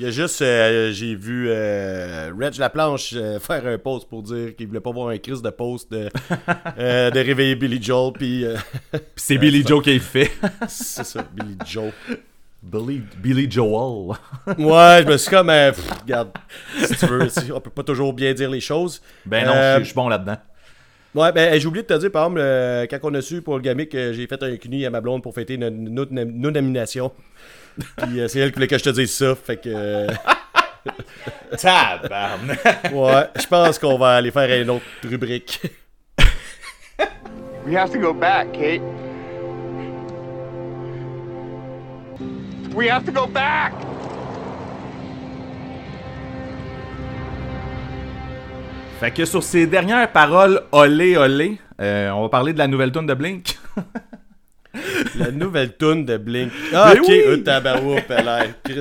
Il 0.00 0.04
y 0.04 0.08
a 0.08 0.12
juste, 0.12 0.40
euh, 0.40 0.92
j'ai 0.92 1.14
vu 1.14 1.48
euh, 1.50 2.30
Reg 2.34 2.56
Laplanche 2.56 3.12
euh, 3.14 3.38
faire 3.38 3.66
un 3.66 3.76
post 3.76 4.08
pour 4.08 4.22
dire 4.22 4.56
qu'il 4.56 4.66
voulait 4.66 4.80
pas 4.80 4.92
voir 4.92 5.08
un 5.08 5.18
crise 5.18 5.42
de 5.42 5.50
post 5.50 5.92
de, 5.92 6.08
euh, 6.78 7.10
de 7.10 7.20
réveiller 7.20 7.54
Billy 7.54 7.82
Joel, 7.82 8.14
puis 8.14 8.46
c'est 9.16 9.36
Billy 9.36 9.62
Joe 9.62 9.84
qui 9.84 9.98
fait. 9.98 10.30
c'est 10.68 11.04
ça, 11.04 11.22
Billy 11.34 11.54
Joe. 11.66 11.92
Billy, 12.62 13.02
Billy 13.18 13.50
Joel. 13.50 14.16
Ouais, 14.56 15.02
je 15.02 15.06
me 15.06 15.18
suis 15.18 15.28
comme, 15.30 15.48
pff, 15.48 15.90
regarde, 16.00 16.30
si 16.82 16.96
tu 16.96 17.04
veux, 17.04 17.28
si- 17.28 17.52
on 17.52 17.60
peut 17.60 17.68
pas 17.68 17.82
toujours 17.82 18.14
bien 18.14 18.32
dire 18.32 18.48
les 18.48 18.60
choses. 18.60 19.02
Ben 19.26 19.44
non, 19.44 19.80
je 19.80 19.84
suis- 19.84 19.94
bon 19.94 20.08
là-dedans. 20.08 20.38
Ouais, 21.14 21.30
ben 21.32 21.60
j'ai 21.60 21.66
oublié 21.66 21.82
de 21.82 21.88
te 21.88 21.98
dire, 21.98 22.10
par 22.10 22.24
exemple, 22.28 22.40
quand 22.90 23.10
on 23.10 23.14
a 23.16 23.20
su 23.20 23.42
pour 23.42 23.56
le 23.56 23.60
gamic, 23.60 23.90
j'ai 23.92 24.26
fait 24.26 24.42
un 24.42 24.56
cuni 24.56 24.86
à 24.86 24.90
ma 24.90 25.02
blonde 25.02 25.22
pour 25.22 25.34
fêter 25.34 25.58
nam- 25.58 25.74
nos 25.76 26.50
nominations. 26.50 27.12
Puis 27.96 28.20
euh, 28.20 28.28
c'est 28.28 28.38
elle 28.40 28.50
qui 28.50 28.54
voulait 28.54 28.66
que 28.66 28.78
je 28.78 28.84
te 28.84 28.90
dise 28.90 29.12
ça, 29.12 29.34
fait 29.34 29.56
que... 29.56 29.68
euh, 29.68 30.06
Tabarnak. 31.56 32.64
ouais, 32.92 33.28
je 33.38 33.46
pense 33.46 33.78
qu'on 33.78 33.98
va 33.98 34.16
aller 34.16 34.30
faire 34.30 34.62
une 34.62 34.70
autre 34.70 34.84
rubrique. 35.04 35.60
We 37.66 37.76
have 37.76 37.90
to 37.92 37.98
go 37.98 38.14
back, 38.14 38.52
Kate. 38.52 38.80
We 42.74 42.88
have 42.88 43.04
to 43.04 43.12
go 43.12 43.26
back! 43.26 43.72
Fait 49.00 49.10
que 49.10 49.24
sur 49.24 49.42
ces 49.42 49.66
dernières 49.66 50.10
paroles 50.12 50.60
olé 50.72 51.16
olé, 51.16 51.58
euh, 51.80 52.10
on 52.10 52.22
va 52.22 52.28
parler 52.28 52.52
de 52.52 52.58
la 52.58 52.68
nouvelle 52.68 52.92
tune 52.92 53.06
de 53.06 53.14
Blink. 53.14 53.58
La 55.18 55.30
nouvelle 55.30 55.76
tune 55.76 56.04
de 56.04 56.16
Blink. 56.16 56.52
Ah, 56.72 56.92
ok, 56.92 57.04
oui! 57.08 57.22
euh, 57.26 57.36
tabarouette, 57.38 58.04
elle 58.08 58.28
a 58.28 58.44
l'air. 58.44 58.54
Chris. 58.64 58.74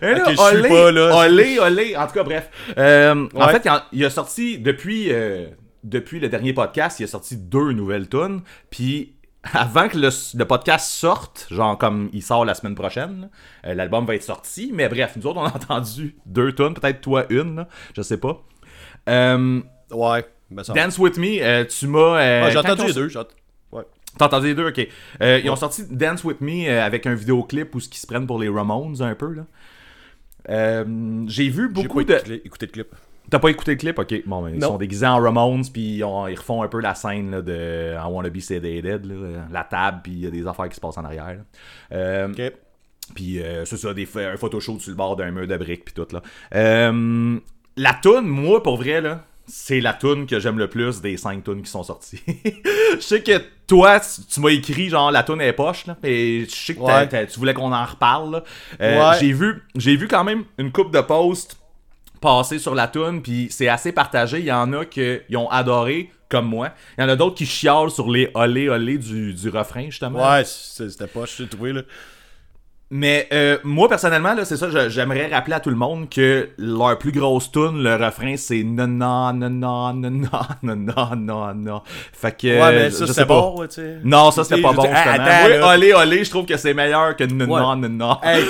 Là, 0.00 0.12
Ok, 0.24 0.30
je 0.30 0.36
suis 0.36 0.56
olé, 0.56 0.68
pas, 0.68 0.92
là. 0.92 1.16
olé, 1.26 1.58
olé. 1.58 1.96
En 1.96 2.06
tout 2.06 2.12
cas, 2.14 2.22
bref. 2.22 2.48
Euh, 2.78 3.26
En 3.34 3.46
Ouais. 3.46 3.52
fait, 3.52 3.62
il 3.64 3.68
a, 3.68 3.86
il 3.92 4.04
a 4.04 4.10
sorti, 4.10 4.58
depuis, 4.58 5.08
euh, 5.12 5.46
depuis 5.82 6.20
le 6.20 6.28
dernier 6.28 6.52
podcast, 6.52 7.00
il 7.00 7.04
a 7.04 7.06
sorti 7.08 7.36
deux 7.36 7.72
nouvelles 7.72 8.08
tunes. 8.08 8.42
Puis, 8.70 9.14
avant 9.52 9.88
que 9.88 9.98
le, 9.98 10.10
le 10.38 10.44
podcast 10.44 10.88
sorte, 10.88 11.48
genre 11.50 11.76
comme 11.76 12.08
il 12.12 12.22
sort 12.22 12.44
la 12.44 12.54
semaine 12.54 12.76
prochaine, 12.76 13.22
là, 13.64 13.70
euh, 13.70 13.74
l'album 13.74 14.06
va 14.06 14.14
être 14.14 14.22
sorti. 14.22 14.70
Mais 14.72 14.88
bref, 14.88 15.14
nous 15.16 15.26
autres, 15.26 15.40
on 15.40 15.44
a 15.46 15.48
entendu 15.56 16.14
deux 16.24 16.52
tunes, 16.52 16.74
peut-être 16.74 17.00
toi 17.00 17.26
une, 17.30 17.56
là, 17.56 17.68
je 17.96 18.02
sais 18.02 18.18
pas. 18.18 18.40
Euh, 19.08 19.60
Ouais, 19.90 20.24
ben. 20.50 20.62
Dance 20.74 20.96
With 20.98 21.18
Me, 21.18 21.42
euh, 21.42 21.64
tu 21.64 21.86
m'as... 21.86 21.98
euh, 22.18 22.42
Ah, 22.44 22.48
j'ai 22.50 22.54
quand 22.54 22.60
entendu 22.60 22.82
on- 22.82 22.86
les 22.86 22.92
deux. 22.94 23.08
j'ai 23.08 23.18
ent-. 23.18 23.26
T'as 24.18 24.26
entendu 24.26 24.48
les 24.48 24.54
deux, 24.54 24.68
ok. 24.68 24.86
Euh, 25.22 25.40
Ils 25.42 25.50
ont 25.50 25.56
sorti 25.56 25.84
Dance 25.90 26.22
With 26.24 26.40
Me 26.40 26.68
euh, 26.68 26.84
avec 26.84 27.06
un 27.06 27.14
vidéoclip 27.14 27.74
où 27.74 27.80
ce 27.80 27.88
qu'ils 27.88 28.00
se 28.00 28.06
prennent 28.06 28.26
pour 28.26 28.38
les 28.38 28.48
Ramones 28.48 29.00
un 29.00 29.14
peu 29.14 29.32
là. 29.32 29.46
Euh, 30.50 31.24
J'ai 31.28 31.48
vu 31.48 31.68
J'ai 31.74 31.82
beaucoup 31.82 32.04
pas 32.04 32.20
de. 32.20 32.34
écouté, 32.34 32.66
le 32.66 32.72
clip. 32.72 32.94
T'as 33.30 33.38
pas 33.38 33.48
écouté 33.50 33.70
le 33.72 33.76
clip, 33.78 33.98
ok. 33.98 34.22
Bon, 34.26 34.42
ben, 34.42 34.52
ils 34.54 34.62
sont 34.62 34.76
déguisés 34.76 35.06
en 35.06 35.18
Ramones 35.20 35.62
puis 35.72 35.96
ils, 35.98 36.04
ont- 36.04 36.26
ils 36.26 36.34
refont 36.36 36.62
un 36.62 36.68
peu 36.68 36.80
la 36.80 36.94
scène 36.94 37.30
là, 37.30 37.40
de 37.40 37.94
I 37.94 38.06
Wanna 38.10 38.28
Be 38.28 38.40
Sedated, 38.40 39.06
là, 39.06 39.46
la 39.50 39.64
table 39.64 40.00
puis 40.02 40.12
il 40.12 40.18
y 40.20 40.26
a 40.26 40.30
des 40.30 40.46
affaires 40.46 40.68
qui 40.68 40.74
se 40.74 40.80
passent 40.80 40.98
en 40.98 41.04
arrière. 41.04 41.38
Euh, 41.92 42.28
Ok. 42.28 42.52
puis 43.14 43.40
c'est 43.64 43.76
ça, 43.76 43.94
des, 43.94 44.06
un 44.16 44.36
photoshoot 44.36 44.80
sur 44.80 44.90
le 44.90 44.96
bord 44.96 45.16
d'un 45.16 45.30
mur 45.30 45.46
de 45.46 45.56
briques 45.56 45.84
puis 45.86 45.94
tout 45.94 46.06
là. 46.12 46.20
La 47.76 47.94
toune, 47.94 48.26
moi 48.26 48.62
pour 48.62 48.76
vrai 48.76 49.00
là, 49.00 49.24
c'est 49.46 49.80
la 49.80 49.92
tune 49.92 50.26
que 50.26 50.38
j'aime 50.38 50.58
le 50.58 50.68
plus 50.68 51.00
des 51.00 51.16
cinq 51.16 51.44
tunes 51.44 51.62
qui 51.62 51.70
sont 51.70 51.82
sorties. 51.82 52.20
je 52.94 53.00
sais 53.00 53.22
que 53.22 53.42
toi, 53.66 54.00
tu 54.00 54.40
m'as 54.40 54.50
écrit 54.50 54.88
genre 54.88 55.10
la 55.10 55.22
tune 55.22 55.40
est 55.40 55.52
poche, 55.52 55.86
là, 55.86 55.96
et 56.02 56.46
je 56.48 56.54
sais 56.54 56.74
que 56.74 57.24
tu 57.32 57.38
voulais 57.38 57.54
qu'on 57.54 57.72
en 57.72 57.84
reparle. 57.84 58.42
Euh, 58.80 59.10
Ouais. 59.10 59.16
J'ai 59.20 59.32
vu, 59.32 59.62
j'ai 59.76 59.96
vu 59.96 60.08
quand 60.08 60.24
même 60.24 60.44
une 60.58 60.70
coupe 60.72 60.92
de 60.92 61.00
posts 61.00 61.58
passer 62.20 62.58
sur 62.58 62.74
la 62.74 62.86
tune, 62.88 63.20
puis 63.20 63.48
c'est 63.50 63.68
assez 63.68 63.90
partagé. 63.92 64.38
Il 64.38 64.44
y 64.44 64.52
en 64.52 64.72
a 64.72 64.84
qui 64.84 65.18
ont 65.34 65.50
adoré, 65.50 66.10
comme 66.28 66.46
moi. 66.46 66.70
Il 66.96 67.02
y 67.02 67.04
en 67.04 67.08
a 67.08 67.16
d'autres 67.16 67.34
qui 67.34 67.46
chialent 67.46 67.90
sur 67.90 68.08
les 68.08 68.30
olé 68.34 68.68
olé 68.68 68.96
du, 68.96 69.34
du 69.34 69.48
refrain, 69.48 69.86
justement. 69.86 70.30
Ouais, 70.30 70.44
c'était 70.44 71.08
pas, 71.08 71.24
je 71.26 71.42
t'ai 71.42 71.48
trouvé, 71.48 71.72
là. 71.72 71.82
Mais 72.94 73.26
euh, 73.32 73.56
moi, 73.64 73.88
personnellement, 73.88 74.34
là, 74.34 74.44
c'est 74.44 74.58
ça, 74.58 74.68
j'aimerais 74.90 75.28
rappeler 75.32 75.54
à 75.54 75.60
tout 75.60 75.70
le 75.70 75.76
monde 75.76 76.10
que 76.10 76.50
leur 76.58 76.98
plus 76.98 77.10
grosse 77.10 77.50
tune, 77.50 77.82
le 77.82 77.94
refrain, 77.96 78.36
c'est 78.36 78.62
non, 78.62 78.86
non, 78.86 79.32
non, 79.32 79.48
non, 79.48 79.94
non, 79.94 80.10
non, 80.10 80.28
non, 80.62 80.76
non, 80.76 81.16
non, 81.16 81.54
non. 81.54 81.82
Fait 82.12 82.36
que. 82.36 82.48
Ouais, 82.48 82.72
mais 82.74 82.90
ça, 82.90 83.06
pas. 83.24 83.24
bon, 83.34 83.62
tu 83.62 83.76
sais. 83.76 83.96
Non, 84.04 84.30
ça, 84.30 84.44
c'était 84.44 84.60
pas 84.60 84.74
bon, 84.74 84.82
justement. 84.82 85.24
Moi, 85.24 85.74
olé, 85.74 85.94
olé, 85.94 86.22
je 86.22 86.28
trouve 86.28 86.44
que 86.44 86.58
c'est 86.58 86.74
meilleur 86.74 87.16
que 87.16 87.24
non, 87.24 87.46
non, 87.46 87.76
non, 87.76 87.88
non. 87.88 88.18
Hey, 88.22 88.44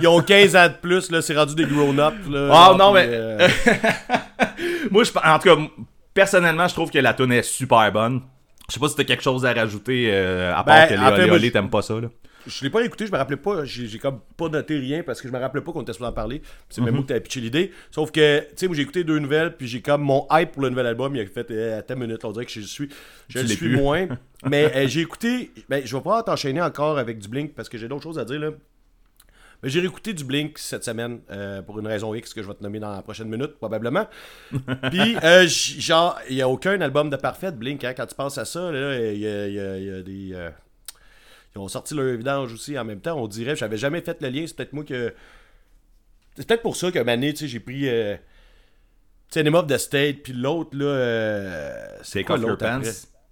ils 0.00 0.06
ont 0.06 0.20
15 0.22 0.54
ans 0.54 0.68
de 0.68 0.74
plus, 0.80 1.10
là, 1.10 1.20
c'est 1.20 1.36
rendu 1.36 1.56
des 1.56 1.64
grown-up, 1.66 2.14
là. 2.30 2.48
Ah, 2.52 2.76
non, 2.78 2.92
mais- 2.92 3.08
euh, 3.08 3.48
Moi, 4.92 5.02
je, 5.02 5.10
en 5.18 5.38
tout 5.40 5.48
cas, 5.48 5.60
personnellement, 6.14 6.68
je 6.68 6.74
trouve 6.74 6.92
que 6.92 6.98
la 7.00 7.12
tune 7.12 7.32
est 7.32 7.42
super 7.42 7.90
bonne. 7.90 8.20
Je 8.68 8.74
sais 8.74 8.80
pas 8.80 8.86
si 8.88 8.94
t'as 8.94 9.02
quelque 9.02 9.24
chose 9.24 9.44
à 9.44 9.52
rajouter, 9.52 10.10
euh, 10.12 10.52
à 10.54 10.62
part 10.62 10.86
Ben, 10.86 10.88
que 10.90 10.94
les 10.94 11.22
olé 11.24 11.30
olé, 11.32 11.50
t'aimes 11.50 11.70
pas 11.70 11.82
ça, 11.82 11.94
là. 11.94 12.06
Je 12.46 12.64
l'ai 12.64 12.70
pas 12.70 12.82
écouté, 12.82 13.06
je 13.06 13.12
me 13.12 13.16
rappelais 13.16 13.36
pas, 13.36 13.64
j'ai 13.64 13.98
comme 13.98 14.20
pas 14.36 14.48
noté 14.48 14.78
rien 14.78 15.02
parce 15.02 15.20
que 15.20 15.28
je 15.28 15.32
me 15.32 15.38
rappelais 15.38 15.62
pas 15.62 15.72
qu'on 15.72 15.82
était 15.82 15.92
supposé 15.92 16.10
en 16.10 16.12
parler. 16.12 16.42
C'est 16.68 16.80
même 16.80 16.94
moi 16.94 17.02
qui 17.02 17.08
t'avais 17.08 17.20
pitché 17.20 17.40
l'idée. 17.40 17.72
Sauf 17.90 18.10
que, 18.10 18.40
tu 18.40 18.46
sais, 18.56 18.66
moi 18.66 18.76
j'ai 18.76 18.82
écouté 18.82 19.04
deux 19.04 19.18
nouvelles, 19.18 19.56
puis 19.56 19.66
j'ai 19.66 19.80
comme 19.82 20.02
mon 20.02 20.26
hype 20.30 20.52
pour 20.52 20.62
le 20.62 20.70
nouvel 20.70 20.86
album, 20.86 21.14
il 21.14 21.20
a 21.22 21.26
fait, 21.26 21.50
euh, 21.50 21.78
attends 21.78 21.94
une 21.94 22.00
minute, 22.00 22.24
on 22.24 22.32
dirait 22.32 22.46
que 22.46 22.52
je 22.52 22.60
suis, 22.60 22.88
je 23.28 23.40
Tu 23.40 23.46
le 23.46 23.54
suis 23.54 23.76
moins. 23.76 24.08
Mais 24.46 24.74
euh, 24.74 24.88
j'ai 24.88 25.00
écouté, 25.00 25.50
ben 25.68 25.82
je 25.84 25.94
vais 25.94 26.02
pas 26.02 26.22
t'enchaîner 26.22 26.62
encore 26.62 26.98
avec 26.98 27.18
du 27.18 27.28
Blink 27.28 27.54
parce 27.54 27.68
que 27.68 27.76
j'ai 27.76 27.88
d'autres 27.88 28.02
choses 28.02 28.18
à 28.18 28.24
dire 28.24 28.40
là. 28.40 28.50
Mais 29.62 29.68
j'ai 29.68 29.80
réécouté 29.80 30.14
du 30.14 30.24
Blink 30.24 30.56
cette 30.56 30.84
semaine 30.84 31.20
euh, 31.30 31.60
pour 31.60 31.78
une 31.78 31.86
raison 31.86 32.14
X 32.14 32.32
que 32.32 32.42
je 32.42 32.48
vais 32.48 32.54
te 32.54 32.62
nommer 32.62 32.80
dans 32.80 32.92
la 32.92 33.02
prochaine 33.02 33.28
minute, 33.28 33.58
probablement. 33.58 34.06
Puis, 34.90 35.16
euh, 35.22 35.46
genre, 35.46 36.18
il 36.30 36.36
n'y 36.36 36.42
a 36.42 36.48
aucun 36.48 36.80
album 36.80 37.10
de 37.10 37.16
parfait 37.16 37.52
de 37.52 37.58
Blink. 37.58 37.84
Hein, 37.84 37.92
quand 37.94 38.06
tu 38.06 38.14
penses 38.14 38.38
à 38.38 38.46
ça, 38.46 38.70
il 38.72 39.18
y, 39.18 39.20
y 39.20 39.58
a 39.90 40.02
des. 40.02 40.50
Euh, 41.50 41.56
ils 41.56 41.58
ont 41.58 41.68
sorti 41.68 41.94
leur 41.94 42.16
vidange 42.16 42.52
aussi 42.52 42.78
en 42.78 42.84
même 42.84 43.00
temps. 43.00 43.16
On 43.18 43.28
dirait, 43.28 43.56
j'avais 43.56 43.76
jamais 43.76 44.00
fait 44.00 44.20
le 44.20 44.28
lien. 44.28 44.44
C'est 44.46 44.56
peut-être 44.56 44.72
moi 44.72 44.84
que. 44.84 45.14
C'est 46.36 46.46
peut-être 46.46 46.62
pour 46.62 46.76
ça 46.76 46.90
que 46.90 46.98
année, 46.98 47.32
tu 47.32 47.40
sais, 47.40 47.48
j'ai 47.48 47.60
pris. 47.60 47.88
Euh, 47.88 48.16
tu 49.30 49.42
sais, 49.42 49.48
of 49.48 49.66
the 49.66 49.78
State, 49.78 50.22
puis 50.22 50.32
l'autre, 50.32 50.76
là. 50.76 50.84
Euh, 50.84 51.96
c'est 52.02 52.20
Take 52.20 52.24
quoi 52.24 52.36
off 52.36 52.40
your 52.42 52.50
l'autre? 52.50 52.64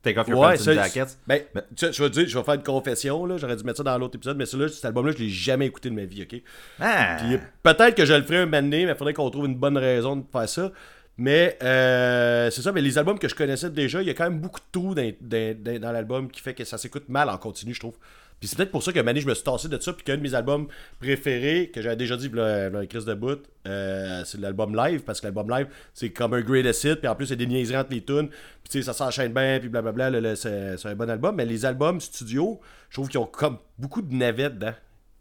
Take 0.03 0.19
off 0.19 0.29
your 0.29 0.39
Ouais, 0.39 0.57
pants 0.57 0.63
ça, 0.63 0.71
and 0.71 0.75
jackets. 0.75 1.19
Ben, 1.27 1.43
je 1.77 2.03
vais 2.03 2.11
dire, 2.11 2.29
je 2.29 2.39
vais 2.39 2.45
faire 2.45 2.55
une 2.55 2.63
confession, 2.63 3.27
là. 3.27 3.37
J'aurais 3.37 3.57
dû 3.57 3.65
mettre 3.65 3.79
ça 3.79 3.83
dans 3.83 3.99
l'autre 3.99 4.17
épisode, 4.17 4.37
mais 4.37 4.47
celui-là, 4.47 4.69
cet 4.69 4.85
album-là, 4.85 5.13
je 5.13 5.19
l'ai 5.19 5.29
jamais 5.29 5.67
écouté 5.67 5.91
de 5.91 5.95
ma 5.95 6.05
vie, 6.05 6.23
ok? 6.23 6.41
Ah. 6.81 7.17
Puis 7.19 7.39
peut-être 7.63 7.95
que 7.97 8.05
je 8.05 8.15
le 8.15 8.23
ferai 8.23 8.39
un 8.39 8.45
moment 8.45 8.63
donné, 8.63 8.85
mais 8.87 8.93
il 8.93 8.97
faudrait 8.97 9.15
qu'on 9.15 9.31
trouve 9.31 9.47
une 9.47 9.57
bonne 9.57 9.77
raison 9.77 10.17
de 10.17 10.25
faire 10.31 10.49
ça. 10.49 10.73
Mais 11.19 11.59
euh, 11.65 12.49
c'est 12.51 12.63
ça, 12.63 12.71
mais 12.71 12.81
les 12.81 12.97
albums 12.97 13.19
que 13.19 13.29
je 13.29 13.35
connaissais 13.35 13.71
déjà, 13.71 14.01
il 14.01 14.07
y 14.07 14.11
a 14.11 14.15
quand 14.15 14.31
même 14.31 14.39
beaucoup 14.39 14.61
de 14.61 14.67
trous 14.71 14.95
dans, 14.95 15.93
l'album 15.93 16.31
qui 16.31 16.41
fait 16.41 16.55
que 16.55 16.63
ça 16.63 16.79
s'écoute 16.79 17.09
mal 17.09 17.29
en 17.29 17.37
continu, 17.37 17.75
je 17.75 17.81
trouve. 17.81 17.97
Puis 18.39 18.49
c'est 18.49 18.55
peut-être 18.55 18.71
pour 18.71 18.85
ça 18.85 18.93
que 18.93 19.01
Mané, 19.01 19.21
je 19.21 19.27
me 19.27 19.35
suis 19.35 19.43
tassé 19.43 19.67
de 19.67 19.81
ça, 19.81 19.93
puis 19.93 20.05
qu'un 20.05 20.17
de 20.17 20.23
mes 20.23 20.33
albums 20.33 20.69
préférés, 21.01 21.73
que 21.75 21.83
j'avais 21.83 21.97
déjà 21.97 22.17
dit, 22.17 22.29
là, 22.29 22.71
là, 22.71 22.87
Chris 22.87 23.05
de 23.05 23.15
bout, 23.15 23.41
euh, 23.67 24.23
c'est 24.25 24.41
l'album 24.41 24.77
live, 24.77 25.01
parce 25.01 25.21
que 25.21 25.27
l'album 25.27 25.51
live, 25.51 25.67
c'est 25.93 26.11
comme 26.11 26.35
un 26.35 26.41
greatest 26.41 26.85
hit, 26.85 27.01
puis 27.01 27.09
en 27.09 27.17
plus, 27.17 27.33
a 27.33 27.35
des 27.35 27.49
niaiseries 27.49 27.79
entre 27.79 27.91
les 27.91 28.05
tunes, 28.05 28.29
puis 28.29 28.71
tu 28.71 28.79
sais, 28.79 28.83
ça 28.83 28.93
s'enchaîne 28.93 29.33
bien, 29.33 29.59
puis 29.59 29.69
blablabla, 29.69 30.37
c'est 30.37 30.77
c'est 30.77 30.89
un 30.89 30.95
bon 30.95 31.11
album. 31.11 31.35
Mais 31.35 31.47
les 31.47 31.67
albums 31.67 32.01
studio, 32.01 32.61
je 32.91 32.95
trouve 32.95 33.09
qu'ils 33.09 33.19
ont 33.19 33.27
comme 33.27 33.59
beaucoup 33.77 34.03
de 34.03 34.15
navettes 34.15 34.55
dedans. 34.55 34.75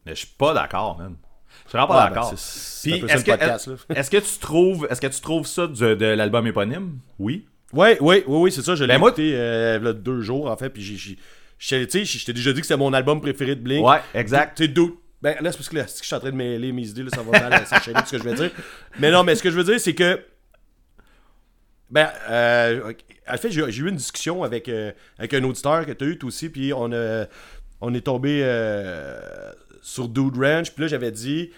Mais 0.05 0.13
je 0.13 0.19
suis 0.19 0.35
pas 0.37 0.53
d'accord, 0.53 0.99
man. 0.99 1.15
Je 1.65 1.69
suis 1.69 1.77
vraiment 1.77 1.87
pas 1.87 2.03
Ah, 2.03 2.07
ben, 2.09 2.15
d'accord. 2.15 2.33
c'est- 2.37 2.89
ça, 2.99 3.13
est-ce 3.15 3.25
que, 3.25 3.31
podcast, 3.31 3.69
est-ce 3.93 4.09
que 4.11 4.17
tu 4.17 4.39
trouves 4.39 4.87
est-ce 4.89 5.01
que 5.01 5.07
tu 5.07 5.19
trouves 5.21 5.45
ça 5.47 5.67
de, 5.67 5.95
de 5.95 6.05
l'album 6.05 6.45
éponyme? 6.47 6.99
Oui. 7.19 7.45
Ouais, 7.73 7.99
ouais, 7.99 8.23
oui, 8.27 8.37
oui, 8.43 8.51
c'est 8.51 8.61
ça. 8.61 8.75
Je 8.75 8.83
l'ai 8.85 8.97
Ben, 8.97 8.99
écouté 9.05 9.31
euh, 9.33 9.79
là, 9.79 9.91
deux 9.93 10.21
jours, 10.21 10.49
en 10.49 10.55
fait. 10.55 10.69
Puis 10.69 10.81
j'ai. 10.97 11.17
je 11.59 11.85
t'ai 12.25 12.33
déjà 12.33 12.53
dit 12.53 12.61
que 12.61 12.65
c'était 12.67 12.77
mon 12.77 12.93
album 12.93 13.19
préféré 13.19 13.55
de 13.55 13.61
Blink. 13.61 13.85
Ouais, 13.85 13.97
exact. 14.13 14.57
Sais, 14.57 14.67
deux. 14.69 14.93
Ben 15.21 15.35
là, 15.41 15.51
c'est 15.51 15.57
parce 15.57 15.69
que 15.69 15.75
là, 15.75 15.85
je 15.87 16.05
suis 16.05 16.15
en 16.15 16.19
train 16.19 16.29
de 16.29 16.35
mêler 16.35 16.71
mes 16.71 16.87
idées, 16.87 17.03
là, 17.03 17.09
ça 17.13 17.23
va 17.23 17.31
mal 17.49 17.65
s'enchaîner 17.65 17.99
tout 17.99 18.05
ce 18.05 18.11
que 18.11 18.19
je 18.19 18.23
vais 18.23 18.35
dire. 18.35 18.51
Mais 18.99 19.09
non, 19.11 19.23
mais 19.23 19.35
ce 19.35 19.41
que 19.43 19.49
je 19.51 19.55
veux 19.57 19.63
dire, 19.63 19.79
c'est 19.79 19.95
que. 19.95 20.23
Ben, 21.89 22.09
euh, 22.29 22.93
en 23.29 23.37
fait, 23.37 23.49
j'ai 23.51 23.61
eu 23.61 23.89
une 23.89 23.95
discussion 23.95 24.43
avec, 24.43 24.67
euh, 24.69 24.91
avec 25.17 25.33
un 25.33 25.43
auditeur 25.43 25.85
que 25.85 25.91
tu 25.93 26.03
as 26.03 26.07
eu, 26.07 26.17
toi 26.17 26.27
aussi, 26.27 26.49
puis 26.49 26.71
on, 26.73 26.89
on 27.81 27.93
est 27.93 28.01
tombé 28.01 28.41
euh, 28.43 29.19
sur 29.81 30.07
Dude 30.07 30.37
Ranch, 30.37 30.71
puis 30.71 30.83
là, 30.83 30.87
j'avais 30.87 31.11
dit. 31.11 31.51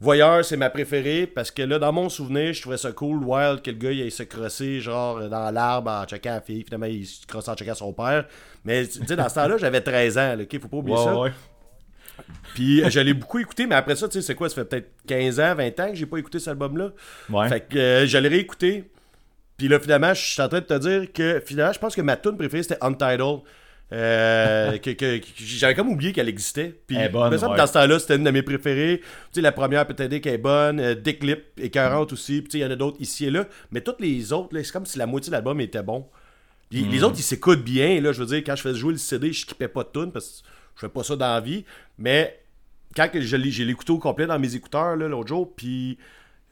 Voyeur, 0.00 0.44
c'est 0.44 0.56
ma 0.56 0.70
préférée 0.70 1.26
parce 1.26 1.52
que 1.52 1.62
là, 1.62 1.78
dans 1.78 1.92
mon 1.92 2.08
souvenir, 2.08 2.52
je 2.52 2.60
trouvais 2.60 2.76
ça 2.76 2.90
cool, 2.92 3.22
wild, 3.24 3.62
que 3.62 3.70
le 3.70 3.76
gars 3.76 3.92
il 3.92 4.02
aille 4.02 4.10
se 4.10 4.24
crosser 4.24 4.80
genre 4.80 5.30
dans 5.30 5.50
l'arbre 5.52 5.90
en 5.90 6.04
checkant 6.04 6.34
la 6.34 6.40
fille. 6.40 6.64
Finalement, 6.64 6.86
il 6.86 7.06
se 7.06 7.24
crosse 7.26 7.48
en 7.48 7.54
checkant 7.54 7.76
son 7.76 7.92
père. 7.92 8.26
Mais 8.64 8.86
tu 8.86 9.06
sais, 9.06 9.16
dans 9.16 9.28
ce 9.28 9.36
temps-là, 9.36 9.56
j'avais 9.56 9.80
13 9.80 10.18
ans, 10.18 10.36
là, 10.36 10.42
ok? 10.42 10.60
Faut 10.60 10.68
pas 10.68 10.76
oublier 10.78 10.96
ça. 10.96 11.14
Puis 12.54 12.82
euh, 12.82 12.90
je 12.90 13.00
l'ai 13.00 13.14
beaucoup 13.14 13.38
écouté, 13.38 13.66
mais 13.66 13.74
après 13.74 13.96
ça, 13.96 14.08
tu 14.08 14.14
sais, 14.14 14.22
c'est 14.22 14.34
quoi? 14.34 14.48
Ça 14.48 14.56
fait 14.56 14.64
peut-être 14.64 14.90
15 15.06 15.40
ans, 15.40 15.54
20 15.54 15.80
ans 15.80 15.88
que 15.90 15.94
j'ai 15.94 16.06
pas 16.06 16.18
écouté 16.18 16.38
cet 16.38 16.48
album-là. 16.48 16.90
Ouais. 17.30 17.48
Fait 17.48 17.60
que 17.60 17.78
euh, 17.78 18.06
je 18.06 18.18
l'ai 18.18 18.28
réécouté. 18.28 18.90
Puis 19.56 19.68
là, 19.68 19.78
finalement, 19.78 20.12
je 20.14 20.20
suis 20.20 20.42
en 20.42 20.48
train 20.48 20.60
de 20.60 20.64
te 20.64 20.78
dire 20.78 21.12
que 21.12 21.42
finalement, 21.44 21.72
je 21.72 21.78
pense 21.78 21.94
que 21.94 22.02
ma 22.02 22.16
tune 22.16 22.36
préférée, 22.36 22.62
c'était 22.62 22.82
Untitled. 22.82 23.40
Euh, 23.94 24.78
que, 24.78 24.90
que- 24.90 25.18
que- 25.18 25.24
j'avais 25.38 25.74
comme 25.74 25.88
oublié 25.88 26.12
qu'elle 26.12 26.28
existait. 26.28 26.74
Puis, 26.86 26.96
Elle 26.96 27.06
est 27.06 27.08
bonne, 27.10 27.30
me 27.30 27.38
semble 27.38 27.50
que 27.50 27.52
ouais. 27.52 27.58
dans 27.58 27.66
ce 27.66 27.72
temps-là, 27.74 27.98
c'était 27.98 28.16
une 28.16 28.24
de 28.24 28.30
mes 28.30 28.42
préférées. 28.42 28.98
Tu 29.00 29.06
sais, 29.34 29.40
la 29.40 29.52
première, 29.52 29.86
peut-être 29.86 30.18
qu'elle 30.18 30.34
est 30.34 30.38
bonne. 30.38 30.80
Euh, 30.80 30.94
Dick 30.94 31.22
Lip, 31.22 31.44
écœurante 31.60 32.12
aussi. 32.12 32.40
Puis, 32.40 32.48
tu 32.48 32.50
sais, 32.52 32.58
il 32.58 32.62
y 32.62 32.64
en 32.66 32.70
a 32.70 32.76
d'autres 32.76 32.96
ici 33.00 33.26
et 33.26 33.30
là. 33.30 33.46
Mais 33.70 33.80
toutes 33.82 34.00
les 34.00 34.32
autres, 34.32 34.54
là, 34.54 34.64
c'est 34.64 34.72
comme 34.72 34.86
si 34.86 34.98
la 34.98 35.06
moitié 35.06 35.30
de 35.30 35.32
l'album 35.36 35.60
était 35.60 35.82
bon. 35.82 36.06
Puis, 36.70 36.82
les 36.84 37.04
autres, 37.04 37.14
ils 37.18 37.22
s'écoutent 37.22 37.62
bien. 37.62 38.00
Là, 38.00 38.10
je 38.12 38.18
veux 38.20 38.26
dire, 38.26 38.38
quand 38.38 38.56
je 38.56 38.62
faisais 38.62 38.78
jouer 38.78 38.92
le 38.92 38.98
CD, 38.98 39.32
je 39.32 39.42
skippais 39.42 39.68
pas 39.68 39.84
de 39.84 39.90
tune 39.92 40.10
parce 40.10 40.42
que 40.42 40.48
je 40.76 40.80
fais 40.80 40.88
pas 40.88 41.04
ça 41.04 41.14
dans 41.14 41.32
la 41.32 41.40
vie. 41.40 41.64
Mais 41.98 42.40
quand 42.96 43.08
que 43.08 43.20
je 43.20 43.36
l'ai- 43.36 43.50
j'ai 43.52 43.64
l'écouté 43.64 43.92
au 43.92 43.98
complet 43.98 44.26
dans 44.26 44.38
mes 44.40 44.56
écouteurs 44.56 44.96
l'autre 44.96 45.28
jour, 45.28 45.54
puis 45.54 45.98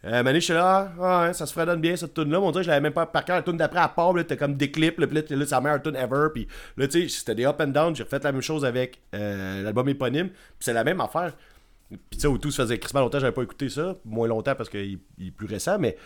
euh, 0.04 0.22
Mané, 0.22 0.40
j'étais 0.40 0.54
là, 0.54 0.92
ah, 1.00 1.32
ça 1.32 1.46
se 1.46 1.52
fredonne 1.52 1.80
bien 1.80 1.94
cette 1.96 2.12
tune 2.14 2.30
là 2.30 2.40
On 2.40 2.50
dirait 2.50 2.62
que 2.62 2.66
je 2.66 2.70
l'avais 2.70 2.80
même 2.80 2.92
pas 2.92 3.06
par 3.06 3.24
cœur. 3.24 3.36
La 3.36 3.42
tune 3.42 3.56
d'après, 3.56 3.80
à 3.80 3.88
part, 3.88 4.12
t'as 4.26 4.36
comme 4.36 4.56
des 4.56 4.70
clips, 4.70 4.96
puis 4.96 5.06
là, 5.14 5.22
c'est 5.28 5.50
la 5.50 5.60
meilleure 5.60 5.82
tune 5.82 5.96
ever. 5.96 6.28
Puis 6.34 6.48
là, 6.76 6.88
tu 6.88 7.02
sais, 7.02 7.08
c'était 7.08 7.34
des 7.36 7.44
up 7.46 7.60
and 7.60 7.68
down. 7.68 7.94
J'ai 7.94 8.02
refait 8.02 8.18
la 8.22 8.32
même 8.32 8.42
chose 8.42 8.64
avec 8.64 9.00
euh, 9.14 9.62
l'album 9.62 9.88
éponyme, 9.88 10.28
puis 10.30 10.36
c'est 10.60 10.72
la 10.72 10.82
même 10.84 11.00
affaire. 11.00 11.32
Puis 11.88 11.98
tu 12.12 12.20
sais, 12.20 12.26
au 12.26 12.38
tout, 12.38 12.50
ça 12.50 12.64
faisait 12.64 12.78
crissement 12.78 13.00
longtemps, 13.00 13.20
j'avais 13.20 13.32
pas 13.32 13.42
écouté 13.42 13.68
ça. 13.68 13.96
Moins 14.04 14.26
longtemps 14.28 14.54
parce 14.54 14.68
qu'il 14.68 14.98
il 15.18 15.28
est 15.28 15.30
plus 15.30 15.46
récent, 15.46 15.78
mais. 15.78 15.96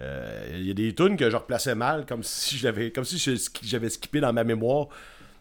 euh, 0.00 0.46
Il 0.54 0.66
y 0.66 0.70
a 0.70 0.74
des 0.74 0.94
tunes 0.94 1.16
que 1.16 1.28
je 1.28 1.36
replaçais 1.36 1.74
mal, 1.74 2.06
comme 2.06 2.22
si 2.22 2.56
j'avais 2.56 2.90
comme 2.90 3.04
si 3.04 3.18
je- 3.18 3.50
j'avais 3.62 3.90
skippé 3.90 4.20
dans 4.20 4.32
ma 4.32 4.44
mémoire. 4.44 4.86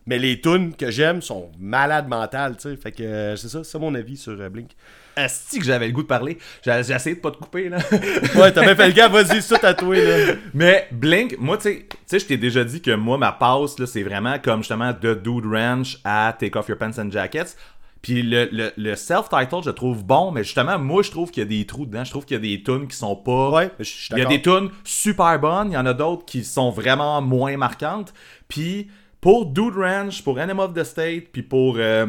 Mais 0.06 0.18
les 0.18 0.42
tunes 0.42 0.76
que 0.76 0.90
j'aime 0.90 1.22
sont 1.22 1.52
malades 1.60 2.08
mentales, 2.08 2.56
tu 2.58 2.70
sais. 2.70 2.76
Fait 2.76 2.92
que 2.92 3.04
euh, 3.04 3.36
c'est 3.36 3.50
ça, 3.50 3.64
c'est 3.64 3.78
mon 3.80 3.94
avis 3.94 4.18
sur 4.18 4.34
euh, 4.40 4.50
Blink. 4.50 4.72
Asti 5.16 5.60
que 5.60 5.66
j'avais 5.66 5.88
le 5.88 5.92
goût 5.94 6.04
de 6.04 6.08
parler. 6.08 6.38
J'ai 6.66 6.72
essayé 6.72 7.16
de 7.18 7.22
pas 7.22 7.32
te 7.32 7.38
couper, 7.38 7.70
là. 7.70 7.78
Ouais, 8.36 8.52
t'as 8.52 8.62
bien 8.62 8.76
fait 8.76 8.88
le 8.88 8.94
gars, 8.94 9.10
vas-y, 9.10 9.42
tout 9.46 9.58
tatoué, 9.58 10.06
là. 10.06 10.34
Mais 10.54 10.88
Blink, 10.92 11.38
moi, 11.38 11.58
tu 11.58 11.88
sais- 12.08 12.20
je 12.20 12.26
t'ai 12.26 12.38
déjà 12.38 12.64
dit 12.64 12.82
que 12.82 12.92
moi, 12.92 13.18
ma 13.18 13.32
passe, 13.34 13.78
là, 13.78 13.86
c'est 13.86 14.04
vraiment 14.04 14.40
comme 14.40 14.62
justement 14.62 14.94
de 15.00 15.14
Dude 15.14 15.46
Ranch 15.46 15.98
à 16.04 16.34
Take 16.40 16.58
Off 16.58 16.70
Your 16.70 16.78
Pants 16.78 16.98
and 16.98 17.12
Jackets. 17.12 17.56
Puis 18.02 18.24
le, 18.24 18.50
le, 18.52 18.72
le 18.78 18.96
self-title, 18.96 19.60
je 19.64 19.70
trouve 19.70 20.04
bon, 20.04 20.32
mais 20.32 20.44
justement, 20.44 20.80
moi, 20.80 21.04
je 21.04 21.12
trouve 21.12 21.30
qu'il 21.30 21.44
y 21.44 21.46
a 21.46 21.50
des 21.50 21.68
trous 21.68 21.86
dedans. 21.86 22.04
Je 22.04 22.10
trouve 22.10 22.26
qu'il 22.26 22.34
y 22.36 22.40
a 22.40 22.58
des 22.58 22.64
tunes 22.64 22.88
qui 22.88 22.96
sont 22.98 23.16
pas. 23.16 23.50
Ouais, 23.52 23.70
je 23.78 23.84
suis 23.84 24.08
Il 24.14 24.18
y 24.18 24.22
a 24.22 24.26
des 24.26 24.42
tunes 24.42 24.70
super 24.84 25.38
bonnes, 25.40 25.70
il 25.70 25.74
y 25.76 25.78
en 25.78 25.86
a 25.86 25.94
d'autres 25.94 26.26
qui 26.26 26.44
sont 26.44 26.72
vraiment 26.72 27.22
moins 27.22 27.56
marquantes. 27.58 28.12
Puis 28.48 28.90
pour 29.22 29.46
Dude 29.46 29.76
Ranch, 29.78 30.24
pour 30.24 30.40
Enemy 30.40 30.60
of 30.60 30.74
the 30.74 30.84
State, 30.84 31.32
puis 31.32 31.44
pour. 31.44 31.76
euh, 31.78 32.08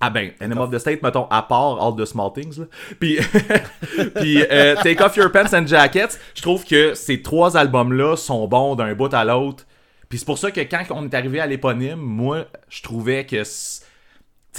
ah 0.00 0.10
ben, 0.10 0.30
Enemy 0.40 0.60
of 0.60 0.70
the 0.70 0.78
State, 0.78 1.02
mettons, 1.02 1.26
à 1.30 1.42
part 1.42 1.80
All 1.84 1.94
the 1.96 2.04
Small 2.04 2.32
Things, 2.32 2.58
là. 2.58 2.64
Puis, 2.98 3.18
puis 4.16 4.42
euh, 4.50 4.74
Take 4.82 5.00
Off 5.02 5.16
Your 5.16 5.30
Pants 5.30 5.52
and 5.54 5.66
Jackets, 5.66 6.18
je 6.34 6.42
trouve 6.42 6.64
que 6.64 6.94
ces 6.94 7.22
trois 7.22 7.56
albums-là 7.56 8.16
sont 8.16 8.46
bons 8.48 8.74
d'un 8.74 8.94
bout 8.94 9.12
à 9.14 9.24
l'autre. 9.24 9.64
Puis 10.08 10.18
c'est 10.18 10.24
pour 10.24 10.38
ça 10.38 10.50
que 10.50 10.60
quand 10.60 10.82
on 10.90 11.04
est 11.08 11.14
arrivé 11.14 11.40
à 11.40 11.46
l'éponyme, 11.46 12.00
moi, 12.00 12.46
je 12.68 12.82
trouvais 12.82 13.24
que... 13.26 13.42
Tu 13.42 13.44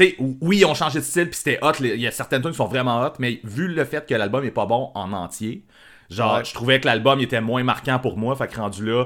sais, 0.05 0.15
oui, 0.41 0.57
ils 0.59 0.65
ont 0.65 0.73
changé 0.73 0.99
de 0.99 1.03
style, 1.03 1.29
puis 1.29 1.35
c'était 1.37 1.59
hot. 1.61 1.73
Il 1.81 1.99
y 1.99 2.07
a 2.07 2.11
certaines 2.11 2.41
tunes 2.41 2.51
qui 2.51 2.57
sont 2.57 2.65
vraiment 2.67 3.01
hot, 3.03 3.13
mais 3.19 3.39
vu 3.43 3.67
le 3.67 3.85
fait 3.85 4.07
que 4.07 4.15
l'album 4.15 4.43
est 4.43 4.49
pas 4.51 4.65
bon 4.65 4.91
en 4.95 5.13
entier, 5.13 5.63
genre, 6.09 6.37
Ouais. 6.37 6.45
je 6.45 6.53
trouvais 6.53 6.79
que 6.79 6.87
l'album 6.87 7.19
était 7.19 7.41
moins 7.41 7.63
marquant 7.63 7.99
pour 7.99 8.17
moi. 8.17 8.35
Fait 8.35 8.47
que 8.47 8.55
rendu 8.55 8.83
là, 8.85 9.05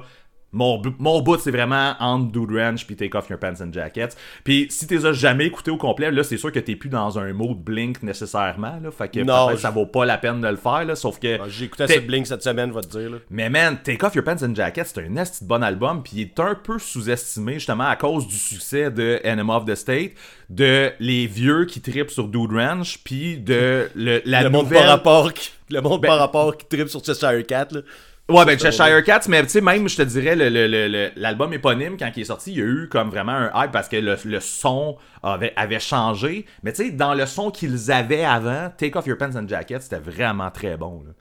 Mon, 0.53 0.81
mon 0.97 1.21
bout, 1.21 1.37
c'est 1.39 1.51
vraiment 1.51 1.93
entre 1.99 2.31
Dude 2.31 2.57
Ranch 2.57 2.85
puis 2.87 2.95
Take 2.95 3.15
Off 3.17 3.29
Your 3.29 3.37
Pants 3.37 3.61
and 3.61 3.73
Jackets. 3.73 4.15
Puis 4.45 4.67
si 4.69 4.87
t'es 4.87 5.05
as 5.05 5.11
jamais 5.11 5.45
écouté 5.45 5.71
au 5.71 5.77
complet, 5.77 6.09
là, 6.09 6.23
c'est 6.23 6.37
sûr 6.37 6.51
que 6.53 6.59
t'es 6.59 6.75
plus 6.77 6.89
dans 6.89 7.19
un 7.19 7.33
mode 7.33 7.57
Blink 7.61 8.01
nécessairement. 8.01 8.79
Là, 8.81 8.89
fait 8.91 9.09
que 9.09 9.19
Non, 9.19 9.49
je- 9.51 9.57
ça 9.57 9.69
vaut 9.71 9.85
pas 9.85 10.05
la 10.05 10.17
peine 10.17 10.39
de 10.39 10.47
le 10.47 10.55
faire. 10.55 10.85
Là, 10.85 10.95
sauf 10.95 11.19
que. 11.19 11.37
Ah, 11.41 11.45
J'ai 11.49 11.65
écouté 11.65 11.83
assez 11.83 11.99
de 11.99 12.07
Blink 12.07 12.25
cette 12.27 12.43
semaine, 12.43 12.71
va 12.71 12.81
te 12.81 12.87
dire. 12.97 13.09
Là. 13.09 13.17
mais 13.29 13.49
man, 13.49 13.77
Take 13.83 14.05
Off 14.05 14.15
Your 14.15 14.23
Pants 14.23 14.41
and 14.41 14.55
Jackets, 14.55 14.85
c'est 14.85 15.05
un 15.05 15.15
esti 15.17 15.43
de 15.43 15.49
bon 15.49 15.61
album, 15.61 16.01
puis 16.01 16.13
il 16.15 16.21
est 16.21 16.39
un 16.39 16.55
peu 16.55 16.79
sous-estimé 16.79 17.55
justement 17.55 17.87
à 17.87 17.95
cause 17.97 18.25
du 18.27 18.35
succès 18.37 18.89
de 18.89 19.19
Enema 19.25 19.57
of 19.57 19.65
the 19.65 19.75
State, 19.75 20.11
de 20.49 20.91
les 20.99 21.27
vieux 21.27 21.65
qui 21.65 21.81
tripent 21.81 22.09
sur 22.09 22.29
Dude 22.29 22.53
Ranch, 22.53 22.99
puis 23.03 23.37
de 23.37 23.89
le, 23.95 24.21
la 24.25 24.43
le 24.43 24.49
monde 24.49 24.69
par 24.69 24.85
rapport, 24.87 25.33
qui- 25.33 25.51
le 25.69 25.81
monde 25.81 25.99
Ben- 26.01 26.07
par 26.07 26.19
rapport 26.19 26.55
qui 26.55 26.65
tripe 26.65 26.87
sur 26.87 27.03
Cheshire 27.03 27.45
Cat. 27.45 27.67
Là. 27.71 27.81
Ouais, 28.29 28.43
ben 28.43 28.59
Cheshire 28.59 29.03
Cats, 29.05 29.21
mais 29.29 29.41
tu 29.43 29.49
sais, 29.49 29.61
même, 29.61 29.87
je 29.87 29.95
te 29.95 30.01
dirais, 30.01 30.35
le- 30.35 30.49
le- 30.49 30.67
le- 30.67 30.87
le- 30.89 31.11
l'album 31.15 31.53
éponyme, 31.53 31.95
quand 31.97 32.11
il 32.13 32.21
est 32.21 32.25
sorti, 32.25 32.51
il 32.51 32.57
y 32.57 32.61
a 32.61 32.65
eu 32.65 32.89
comme 32.91 33.09
vraiment 33.09 33.31
un 33.31 33.51
hype 33.63 33.71
parce 33.71 33.87
que 33.87 33.95
le, 33.95 34.17
le 34.25 34.39
son 34.41 34.97
avait, 35.23 35.53
avait 35.55 35.79
changé. 35.79 36.45
Mais 36.61 36.73
tu 36.73 36.83
sais, 36.83 36.91
dans 36.91 37.13
le 37.13 37.25
son 37.25 37.51
qu'ils 37.51 37.89
avaient 37.89 38.25
avant, 38.25 38.69
Take 38.77 38.97
Off 38.97 39.05
Your 39.07 39.17
Pants 39.17 39.35
and 39.37 39.47
Jackets, 39.47 39.79
c'était 39.81 39.99
vraiment 39.99 40.51
très 40.51 40.75
bon. 40.75 41.03
là. 41.05 41.13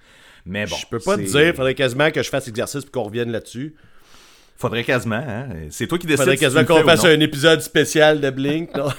Mais 0.47 0.65
bon. 0.67 0.75
je 0.77 0.87
peux 0.87 0.99
pas 0.99 1.17
te 1.17 1.23
dire, 1.23 1.55
faudrait 1.55 1.75
quasiment 1.75 2.11
que 2.11 2.23
je 2.23 2.29
fasse 2.29 2.47
l'exercice 2.47 2.85
pour 2.85 2.91
qu'on 2.93 3.09
revienne 3.09 3.31
là-dessus. 3.31 3.75
Faudrait 4.59 4.85
quasiment, 4.85 5.17
hein. 5.17 5.49
C'est 5.71 5.87
toi 5.87 5.99
qui 5.99 6.07
décides. 6.07 6.21
Faudrait 6.25 6.37
quasiment 6.39 6.65
qu'on 6.65 6.83
fasse 6.83 7.05
un 7.05 7.21
épisode 7.21 7.61
spécial 7.61 8.21
de 8.21 8.31
Blink. 8.31 8.75
Non? 8.75 8.89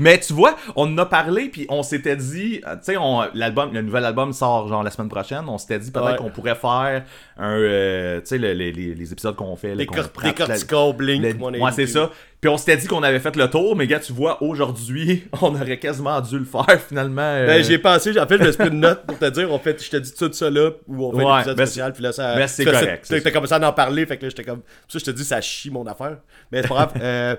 Mais 0.00 0.18
tu 0.20 0.32
vois, 0.32 0.56
on 0.76 0.92
en 0.92 0.98
a 0.98 1.06
parlé, 1.06 1.48
puis 1.48 1.66
on 1.68 1.82
s'était 1.82 2.16
dit, 2.16 2.60
euh, 2.66 2.74
tu 2.76 2.80
sais, 2.92 2.96
on- 2.96 3.22
l'album, 3.34 3.72
le 3.72 3.82
nouvel 3.82 4.04
album 4.04 4.32
sort 4.32 4.68
genre 4.68 4.82
la 4.82 4.90
semaine 4.90 5.08
prochaine. 5.08 5.44
On 5.48 5.58
s'était 5.58 5.78
dit 5.78 5.90
peut-être 5.90 6.06
Ouais. 6.12 6.16
qu'on 6.16 6.30
pourrait 6.30 6.54
faire 6.54 7.04
un, 7.38 7.56
euh, 7.58 8.20
tu 8.20 8.26
sais, 8.26 8.38
le- 8.38 8.52
les, 8.52 8.72
les- 8.72 8.94
les 8.94 9.12
épisodes 9.12 9.34
qu'on 9.36 9.56
fait. 9.56 9.70
là, 9.70 9.76
Des 9.76 9.86
cor- 9.86 9.96
traite 10.12 10.36
des 10.36 10.92
Blink. 10.92 11.22
le- 11.22 11.60
ouais, 11.60 11.72
c'est 11.72 11.86
ça. 11.86 12.10
Puis 12.40 12.48
on 12.50 12.56
s'était 12.58 12.76
dit 12.76 12.86
qu'on 12.88 13.02
avait 13.02 13.20
fait 13.20 13.34
le 13.36 13.48
tour, 13.48 13.76
mais 13.76 13.86
gars, 13.86 14.00
tu 14.00 14.12
vois, 14.12 14.42
aujourd'hui, 14.42 15.24
on 15.40 15.54
aurait 15.54 15.78
quasiment 15.78 16.20
dû 16.20 16.38
le 16.38 16.44
faire 16.44 16.80
finalement. 16.80 17.22
euh, 17.22 17.46
Ben, 17.46 17.62
j'ai 17.64 17.78
pensé, 17.78 18.18
en 18.18 18.26
fait, 18.26 18.36
je 18.38 18.42
me 18.44 18.48
suis 18.50 18.58
pris 18.58 18.68
une 18.68 18.80
note 18.80 19.06
pour 19.06 19.18
te 19.18 19.30
dire, 19.30 19.50
on 19.50 19.58
fait, 19.58 19.82
je 19.82 19.90
te 19.90 19.96
dis 19.96 20.12
tout 20.12 20.32
ça 20.32 20.50
là, 20.50 20.70
où 20.88 21.04
on 21.06 21.12
fait 21.16 21.24
Ouais, 21.24 21.32
l'épisode 21.36 21.56
ben, 21.56 21.66
spécial, 21.66 21.92
puis 21.92 22.02
là, 22.02 22.12
ça. 22.12 22.34
ben, 22.36 22.46
c'est 22.48 22.64
correct, 22.64 23.06
T'as 23.22 23.30
commencé 23.30 23.52
à 23.54 23.68
en 23.68 23.72
parler, 23.72 24.04
fait 24.06 24.16
que 24.16 24.24
là, 24.24 24.28
j'étais 24.28 24.44
comme. 24.44 24.62
Ça, 24.88 24.98
je 24.98 25.04
te 25.04 25.10
dis, 25.12 25.24
ça 25.24 25.40
chie 25.40 25.70
mon 25.70 25.86
affaire. 25.86 26.16
Mais 26.50 26.62
c'est 26.62 26.68
pas 26.68 26.74
grave. 26.74 26.92
euh, 27.00 27.36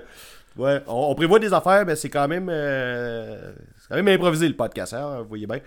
ouais, 0.56 0.80
on, 0.86 1.10
on 1.10 1.14
prévoit 1.14 1.38
des 1.38 1.52
affaires, 1.52 1.84
mais 1.86 1.96
c'est 1.96 2.08
quand 2.10 2.26
même. 2.26 2.48
c'est 2.48 3.88
quand 3.90 3.96
même 3.96 4.08
improvisé 4.08 4.48
le 4.48 4.54
podcast, 4.56 4.94
hein, 4.94 5.18
vous 5.22 5.28
voyez 5.28 5.46
bien. 5.46 5.58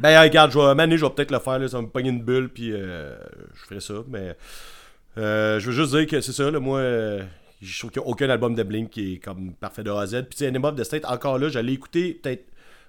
Ben, 0.00 0.20
regarde, 0.22 0.50
je 0.52 0.58
vais, 0.58 0.74
Mané, 0.74 0.98
je 0.98 1.04
vais 1.04 1.10
peut-être 1.10 1.30
le 1.30 1.38
faire, 1.38 1.58
là, 1.58 1.68
ça 1.68 1.78
va 1.78 1.82
me 1.82 1.88
pogner 1.88 2.10
une 2.10 2.22
bulle, 2.22 2.48
puis 2.50 2.72
euh, 2.72 3.16
je 3.54 3.60
ferai 3.62 3.80
ça, 3.80 3.94
mais. 4.08 4.36
euh, 5.18 5.58
je 5.58 5.66
veux 5.70 5.72
juste 5.72 5.94
dire 5.96 6.06
que 6.06 6.20
c'est 6.20 6.32
ça, 6.32 6.50
là, 6.50 6.60
moi. 6.60 6.78
euh, 6.80 7.22
je 7.62 7.78
trouve 7.78 7.90
qu'il 7.90 8.02
n'y 8.02 8.06
a 8.06 8.10
aucun 8.10 8.28
album 8.28 8.54
de 8.54 8.62
Blink 8.62 8.90
qui 8.90 9.14
est 9.14 9.18
comme 9.18 9.54
parfait 9.54 9.82
de 9.82 9.90
A 9.90 10.00
à 10.02 10.06
Z. 10.06 10.24
Puis, 10.28 10.38
tu 10.38 10.44
sais, 10.44 10.52
the 10.52 10.84
State, 10.84 11.04
encore 11.06 11.38
là, 11.38 11.48
j'allais 11.48 11.72
écouter 11.72 12.12
peut-être 12.22 12.44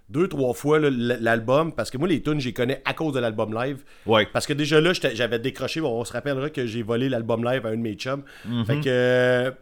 deux, 0.10 0.28
trois 0.28 0.54
fois 0.54 0.80
l'album, 0.80 1.74
parce 1.74 1.89
que 1.89 1.98
moi, 1.98 2.08
les 2.10 2.22
tunes, 2.22 2.39
je 2.41 2.48
les 2.48 2.54
connais 2.54 2.82
à 2.84 2.93
cause 2.93 3.13
de 3.13 3.20
l'album 3.20 3.54
live. 3.54 3.84
Ouais. 4.06 4.28
Parce 4.34 4.46
que 4.46 4.54
déjà 4.54 4.82
là, 4.82 4.91
j'avais 4.93 5.39
décroché, 5.39 5.80
on 5.82 6.04
se 6.04 6.12
rappellera 6.12 6.50
que 6.50 6.65
j'ai 6.65 6.84
volé 6.84 7.08
l'album 7.08 7.43
live 7.46 7.65
à 7.65 7.70
un 7.70 7.78
de 7.78 7.82
mes 7.82 7.93
chums. 7.96 8.24
Mhm. 8.46 8.65
Fait 8.65 8.80
que. 8.82 9.54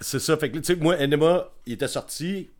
c'est 0.00 0.18
ça. 0.20 0.36
Fait 0.36 0.50
que, 0.50 0.58
tu 0.58 0.64
sais, 0.64 0.76
moi, 0.76 0.96
Enema, 1.00 1.48
il 1.66 1.72
était 1.72 1.88
sorti. 1.88 2.50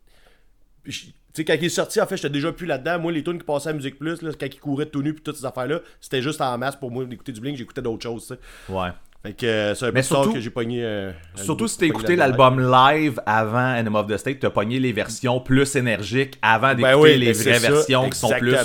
Tu 1.35 1.41
sais, 1.41 1.45
quand 1.45 1.53
il 1.55 1.65
est 1.65 1.69
sorti, 1.69 1.99
en 1.99 2.05
fait, 2.07 2.15
j'étais 2.15 2.29
déjà 2.29 2.51
plus 2.53 2.65
là-dedans. 2.65 2.97
Moi, 2.97 3.11
les 3.11 3.21
tunes 3.21 3.37
qui 3.37 3.43
passaient 3.43 3.69
à 3.69 3.73
Musique 3.73 3.99
Plus, 3.99 4.21
là, 4.21 4.31
quand 4.39 4.45
il 4.45 4.59
courait 4.59 4.85
tout 4.85 5.01
nu, 5.01 5.13
puis 5.13 5.21
toutes 5.21 5.35
ces 5.35 5.45
affaires-là, 5.45 5.81
c'était 5.99 6.21
juste 6.21 6.39
en 6.39 6.57
masse 6.57 6.77
pour 6.77 6.91
moi 6.91 7.03
d'écouter 7.03 7.33
du 7.33 7.41
Blink, 7.41 7.57
j'écoutais 7.57 7.81
d'autres 7.81 8.03
choses, 8.03 8.25
tu 8.27 8.33
sais. 8.35 8.73
Ouais. 8.73 8.87
Fait 9.21 9.33
que 9.33 9.45
euh, 9.47 9.73
c'est 9.75 9.87
un 9.87 9.91
peu 9.91 10.01
surtout- 10.03 10.33
que 10.33 10.39
j'ai 10.39 10.49
pogné. 10.51 10.83
euh, 10.85 11.11
Surtout 11.33 11.67
si 11.67 11.79
t'as 11.79 11.87
écouté 11.87 12.15
l'album 12.15 12.61
live 12.61 13.19
avant 13.25 13.75
Enema 13.75 14.01
of 14.01 14.07
the 14.07 14.17
State, 14.17 14.39
t'as 14.39 14.51
pogné 14.51 14.79
les 14.79 14.93
versions 14.93 15.39
plus 15.39 15.75
énergiques 15.75 16.37
avant 16.43 16.75
d'écouter 16.75 16.93
Ben 16.93 16.99
oui, 17.01 17.17
les 17.17 17.33
ben 17.33 17.41
vraies 17.41 17.59
ça, 17.59 17.71
versions 17.71 18.09
qui 18.09 18.19
sont 18.19 18.29
plus 18.29 18.55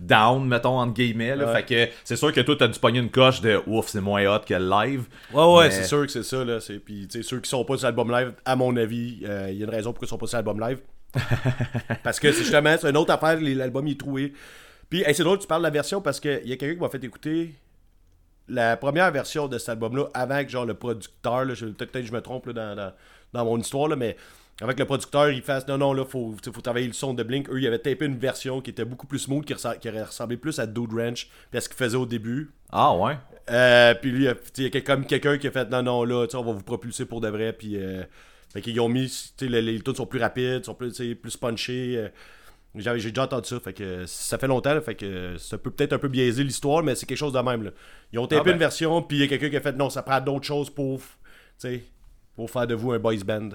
down, 0.00 0.44
mettons, 0.48 0.80
entre 0.80 0.94
guillemets. 0.94 1.36
Là. 1.36 1.46
Ouais. 1.46 1.62
Fait 1.62 1.86
que 1.86 1.92
c'est 2.02 2.16
sûr 2.16 2.32
que 2.32 2.40
toi, 2.40 2.56
t'as 2.58 2.66
dû 2.68 2.78
pogner 2.80 2.98
une 2.98 3.10
coche 3.10 3.40
de 3.40 3.62
ouf, 3.68 3.86
c'est 3.88 4.00
moins 4.00 4.26
hot 4.26 4.40
que 4.46 4.52
le 4.54 4.68
live. 4.68 5.04
Ouais, 5.32 5.44
ouais, 5.44 5.64
Mais- 5.66 5.70
c'est 5.70 5.84
sûr 5.84 6.04
que 6.04 6.10
c'est 6.10 6.24
ça. 6.24 6.44
Là. 6.44 6.58
C'est- 6.60 6.80
Puis, 6.80 7.06
tu 7.06 7.22
sais, 7.22 7.28
ceux 7.28 7.38
qui 7.40 7.48
sont 7.48 7.64
pas 7.64 7.76
sur 7.76 7.86
l'album 7.86 8.10
live, 8.10 8.32
à 8.44 8.56
mon 8.56 8.76
avis, 8.76 9.20
euh, 9.24 9.46
il 9.52 9.58
y 9.58 9.62
a 9.62 9.64
une 9.64 9.70
raison 9.70 9.92
pourquoi 9.92 10.06
ils 10.06 10.10
sont 10.10 10.18
pas 10.18 10.26
sur 10.26 10.38
l'album 10.38 10.58
live. 10.60 10.80
parce 12.02 12.20
que 12.20 12.32
c'est 12.32 12.42
justement, 12.42 12.76
c'est 12.80 12.88
une 12.88 12.96
autre 12.96 13.12
affaire, 13.12 13.38
l'album 13.40 13.86
il 13.88 13.92
est 13.92 14.00
troué. 14.00 14.32
Puis, 14.88 15.02
hey, 15.02 15.14
c'est 15.14 15.22
drôle 15.22 15.38
que 15.38 15.42
tu 15.42 15.48
parles 15.48 15.62
de 15.62 15.66
la 15.66 15.72
version 15.72 16.00
parce 16.00 16.20
qu'il 16.20 16.46
y 16.46 16.52
a 16.52 16.56
quelqu'un 16.56 16.74
qui 16.74 16.80
m'a 16.80 16.88
fait 16.88 17.02
écouter 17.04 17.54
la 18.48 18.76
première 18.76 19.10
version 19.12 19.46
de 19.46 19.58
cet 19.58 19.68
album-là 19.70 20.06
avant 20.12 20.42
que 20.44 20.50
genre 20.50 20.66
le 20.66 20.74
producteur, 20.74 21.46
peut-être 21.46 21.92
que 21.92 22.02
je 22.02 22.12
me 22.12 22.20
trompe 22.20 22.46
là, 22.46 22.52
dans, 22.52 22.74
dans, 22.76 22.92
dans 23.32 23.44
mon 23.44 23.58
histoire, 23.58 23.88
là, 23.88 23.96
mais 23.96 24.16
avec 24.60 24.78
le 24.78 24.84
producteur, 24.84 25.30
il 25.30 25.42
fasse 25.42 25.66
non, 25.68 25.78
non, 25.78 25.92
là, 25.92 26.04
faut, 26.04 26.34
faut 26.52 26.60
travailler 26.60 26.86
le 26.86 26.92
son 26.92 27.14
de 27.14 27.22
Blink. 27.22 27.48
Eux, 27.48 27.60
ils 27.60 27.66
avaient 27.66 27.78
tapé 27.78 28.04
une 28.04 28.18
version 28.18 28.60
qui 28.60 28.70
était 28.70 28.84
beaucoup 28.84 29.06
plus 29.06 29.20
smooth, 29.20 29.44
qui, 29.44 29.54
ressemblé 29.54 30.36
plus 30.36 30.58
à 30.58 30.66
Dude 30.66 30.92
Ranch, 30.92 31.28
puis 31.50 31.58
à 31.58 31.60
ce 31.60 31.68
qu'ils 31.68 31.78
faisaient 31.78 31.96
au 31.96 32.04
début. 32.06 32.50
Ah 32.70 32.94
ouais. 32.94 33.16
Euh, 33.50 33.94
puis 33.94 34.10
lui, 34.10 34.26
il 34.58 34.64
y 34.64 34.76
a- 34.76 34.80
comme 34.82 35.06
quelqu'un 35.06 35.38
qui 35.38 35.46
a 35.46 35.50
fait 35.50 35.70
non, 35.70 35.82
non, 35.82 36.04
là, 36.04 36.26
on 36.34 36.42
va 36.42 36.52
vous 36.52 36.62
propulser 36.62 37.06
pour 37.06 37.20
de 37.22 37.28
vrai. 37.28 37.54
Puis, 37.54 37.76
euh, 37.76 38.02
fait 38.52 38.60
qu'ils 38.60 38.80
ont 38.80 38.88
mis, 38.88 39.32
les, 39.40 39.62
les 39.62 39.80
tunes 39.80 39.94
sont 39.94 40.06
plus 40.06 40.20
rapides, 40.20 40.64
sont 40.64 40.74
plus, 40.74 40.92
plus 41.14 41.36
punchées. 41.36 41.94
euh. 41.96 42.08
J'ai 42.76 42.94
déjà 43.10 43.24
entendu 43.24 43.48
ça, 43.48 43.58
fait 43.58 43.72
que 43.72 44.06
ça 44.06 44.38
fait 44.38 44.46
longtemps, 44.46 44.74
là, 44.74 44.80
fait 44.80 44.94
que 44.94 45.36
ça 45.38 45.58
peut 45.58 45.72
peut-être 45.72 45.92
un 45.92 45.98
peu 45.98 46.06
biaiser 46.06 46.44
l'histoire, 46.44 46.84
mais 46.84 46.94
c'est 46.94 47.04
quelque 47.04 47.18
chose 47.18 47.32
de 47.32 47.40
même. 47.40 47.64
Là. 47.64 47.70
Ils 48.12 48.20
ont 48.20 48.28
tapé 48.28 48.42
Ah 48.42 48.44
ben. 48.44 48.52
une 48.52 48.58
version, 48.60 49.02
puis 49.02 49.16
il 49.16 49.20
y 49.22 49.24
a 49.24 49.26
quelqu'un 49.26 49.50
qui 49.50 49.56
a 49.56 49.60
fait 49.60 49.72
non, 49.72 49.90
ça 49.90 50.02
prend 50.04 50.20
d'autres 50.20 50.46
choses 50.46 50.70
pour, 50.70 51.00
tu 51.00 51.06
sais, 51.58 51.82
pour 52.36 52.48
faire 52.48 52.68
de 52.68 52.74
vous 52.76 52.92
un 52.92 53.00
boys 53.00 53.16
band. 53.26 53.48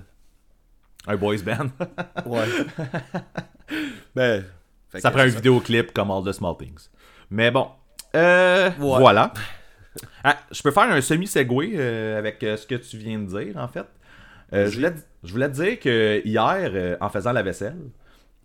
Un 1.08 1.15
boys 1.15 1.38
band. 1.45 1.69
Ouais. 2.25 2.45
ben, 4.15 4.43
fait 4.89 4.99
ça 4.99 5.12
prend 5.12 5.21
un 5.21 5.27
vidéoclip 5.27 5.93
comme 5.93 6.12
All 6.12 6.23
the 6.23 6.34
Small 6.34 6.58
Things. 6.58 6.89
Mais 7.29 7.51
bon. 7.51 7.69
Euh, 8.15 8.69
Ouais. 8.79 8.99
Voilà. 8.99 9.34
Ah, 10.25 10.38
je 10.51 10.62
peux 10.62 10.71
faire 10.71 10.84
un 10.84 10.99
semi-segway 11.01 11.71
euh, 11.75 12.17
avec 12.19 12.43
euh, 12.43 12.58
ce 12.58 12.67
que 12.67 12.75
tu 12.75 12.97
viens 12.97 13.19
de 13.19 13.27
dire, 13.27 13.55
en 13.58 13.67
fait. 13.69 13.86
Euh, 14.53 14.69
je, 14.69 14.75
voulais, 14.75 14.93
je 15.23 15.31
voulais 15.31 15.49
te 15.49 15.55
dire 15.55 15.79
que 15.79 16.21
hier, 16.25 16.71
euh, 16.73 16.97
en 17.01 17.10
faisant 17.10 17.31
la 17.34 17.41
vaisselle, 17.43 17.77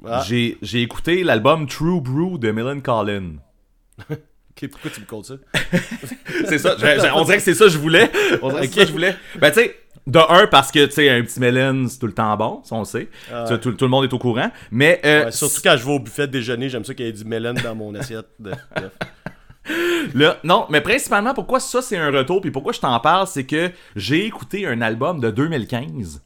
Ah. 0.07 0.23
j'ai 0.27 0.57
j'ai 0.63 0.81
écouté 0.83 1.23
l'album 1.25 1.67
True 1.67 2.01
Brew 2.01 2.39
de 2.39 2.51
Millen 2.51 2.81
Collin. 2.83 3.33
Pourquoi 4.73 4.91
tu 4.91 5.01
me 5.01 5.07
comptes 5.07 5.25
ça? 5.27 5.35
C'est 6.47 6.59
ça. 6.59 6.75
je- 6.79 6.85
je- 6.85 7.15
on 7.15 7.25
dirait 7.25 7.39
que 7.39 7.43
c'est 7.43 7.55
ça 7.55 7.65
que 7.65 7.71
je 7.71 7.79
voulais. 7.79 8.11
On 8.43 8.51
dirait 8.51 8.69
que 8.69 8.85
je 8.87 8.93
voulais. 8.93 9.15
Ben, 9.39 9.51
tu 9.51 9.61
sais, 9.61 9.77
de 10.07 10.19
un, 10.19 10.47
parce 10.49 10.71
que, 10.71 10.85
tu 10.87 10.93
sais, 10.93 11.09
un 11.09 11.23
petit 11.23 11.41
melon, 11.41 11.87
c'est 11.89 11.99
tout 11.99 12.07
le 12.07 12.13
temps 12.13 12.37
bon, 12.37 12.63
ça, 12.65 12.75
on 12.75 12.81
le 12.81 12.85
sait. 12.85 13.09
Ah 13.33 13.45
tout, 13.59 13.73
tout 13.73 13.85
le 13.87 13.91
monde 13.91 14.05
est 14.05 14.13
au 14.13 14.19
courant. 14.19 14.51
Mais, 14.71 15.01
euh, 15.07 15.25
Ouais, 15.27 15.31
surtout 15.33 15.61
quand 15.65 15.77
je 15.79 15.85
vais 15.87 15.93
au 15.93 15.99
buffet 16.01 16.27
de 16.27 16.33
déjeuner, 16.33 16.69
j'aime 16.69 16.85
ça 16.85 16.93
qu'il 16.95 17.07
y 17.07 17.09
ait 17.09 17.13
du 17.13 17.25
melon 17.25 17.55
dans 17.55 17.75
mon 17.75 17.95
assiette. 17.95 18.27
De... 18.39 18.51
Là, 20.15 20.39
non, 20.43 20.67
mais 20.71 20.81
principalement, 20.81 21.35
pourquoi 21.35 21.61
ça 21.61 21.83
c'est 21.83 21.97
un 21.99 22.11
retour, 22.11 22.41
puis 22.41 22.51
pourquoi 22.51 22.73
je 22.73 22.81
t'en 22.81 22.99
parle, 23.01 23.27
c'est 23.27 23.45
que 23.45 23.71
j'ai 23.95 24.25
écouté 24.27 24.67
un 24.67 24.81
album 24.81 25.21
de 25.21 25.31
2015, 25.31 26.23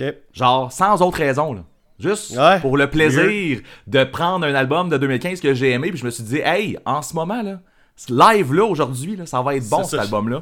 Ok. 0.00 0.14
genre 0.32 0.72
sans 0.72 1.00
autre 1.02 1.18
raison, 1.18 1.52
là. 1.54 1.60
Juste 1.98 2.36
Ouais. 2.36 2.58
pour 2.60 2.76
le 2.76 2.88
plaisir 2.90 3.60
de 3.86 4.04
prendre 4.04 4.44
un 4.44 4.54
album 4.54 4.88
de 4.88 4.98
2015 4.98 5.40
que 5.40 5.54
j'ai 5.54 5.70
aimé, 5.70 5.90
puis 5.90 5.98
je 5.98 6.04
me 6.04 6.10
suis 6.10 6.24
dit, 6.24 6.38
hey, 6.38 6.76
en 6.84 7.00
ce 7.02 7.14
moment, 7.14 7.42
là, 7.42 7.60
ce 7.94 8.12
live-là, 8.12 8.64
aujourd'hui, 8.64 9.14
là, 9.14 9.24
ça 9.26 9.40
va 9.40 9.54
être 9.54 9.68
bon, 9.68 9.84
cet 9.84 10.00
album-là. 10.00 10.40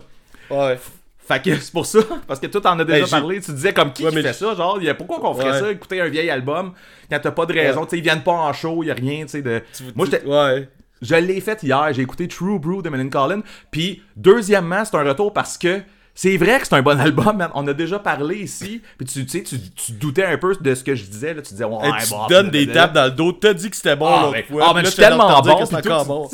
Ouais. 0.51 0.79
Fait 1.19 1.43
que 1.43 1.55
c'est 1.57 1.73
pour 1.73 1.85
ça, 1.87 1.99
parce 2.27 2.41
que 2.41 2.47
toi 2.47 2.61
t'en 2.63 2.79
as 2.79 2.85
déjà 2.85 3.05
Ben, 3.05 3.11
parlé, 3.11 3.41
tu 3.41 3.53
disais 3.53 3.73
comme 3.75 3.93
qui, 3.93 4.05
Ouais, 4.05 4.11
qui 4.11 4.23
fait 4.23 4.33
ça, 4.33 4.55
genre, 4.55 4.81
y 4.83 4.89
a, 4.89 4.95
pourquoi 4.95 5.21
qu'on 5.21 5.35
ferait 5.35 5.53
Ouais. 5.53 5.61
ça, 5.61 5.71
écouter 5.71 6.01
un 6.01 6.09
vieil 6.09 6.31
album, 6.31 6.73
quand 7.11 7.19
t'as 7.23 7.31
pas 7.31 7.45
de 7.47 7.53
raison, 7.53 7.81
Ouais. 7.81 7.87
tu 7.87 7.91
sais, 7.91 7.99
ils 7.99 8.03
viennent 8.03 8.23
pas 8.23 8.33
en 8.33 8.53
show, 8.55 8.83
y 8.83 8.91
a 8.91 8.95
rien, 8.95 9.23
tu 9.25 9.29
sais, 9.29 9.43
de... 9.43 9.63
Moi, 9.95 10.07
j'étais... 10.11 10.25
Ouais. 10.27 10.69
Je 11.03 11.15
l'ai 11.15 11.41
fait 11.41 11.63
hier, 11.63 11.93
j'ai 11.93 12.03
écouté 12.03 12.29
True 12.29 12.59
Brew 12.59 12.83
de 12.83 12.91
Melon 12.91 13.09
Collin. 13.09 13.41
Puis, 13.71 14.03
deuxièmement, 14.17 14.85
c'est 14.85 14.97
un 14.97 15.03
retour 15.05 15.33
parce 15.33 15.57
que 15.57 15.81
c'est 16.15 16.37
vrai 16.37 16.59
que 16.61 16.67
c'est 16.67 16.75
un 16.75 16.83
bon 16.83 17.01
album, 17.01 17.37
man. 17.37 17.51
On 17.55 17.67
a 17.67 17.73
déjà 17.73 17.99
parlé 17.99 18.41
ici. 18.41 18.83
Puis, 18.99 19.07
tu 19.07 19.25
tu 19.25 19.39
sais, 19.39 19.43
tu, 19.43 19.59
tu 19.71 19.93
doutais 19.93 20.25
un 20.25 20.37
peu 20.37 20.55
de 20.61 20.75
ce 20.75 20.85
que 20.85 20.95
je 20.95 21.05
disais. 21.05 21.33
Là. 21.33 21.41
Tu 21.43 21.55
disais, 21.55 21.65
ouais, 21.65 21.79
Hey, 21.87 21.93
tu 22.05 22.11
bon, 22.11 22.27
donnes 22.29 22.51
des 22.51 22.67
tapes 22.67 22.93
dans 22.93 23.05
le 23.05 23.11
dos. 23.13 23.33
T'as 23.33 23.55
dit 23.55 23.71
que 23.71 23.77
c'était 23.77 23.97
bon 23.97 24.09
Ah, 24.09 24.31
fois. 24.51 24.67
ah, 24.69 24.75
là, 24.75 24.83
je 24.85 24.89
suis 24.91 24.97
tellement 24.97 25.41
bon. 25.41 25.67
tout, 25.67 26.05
bon. 26.07 26.29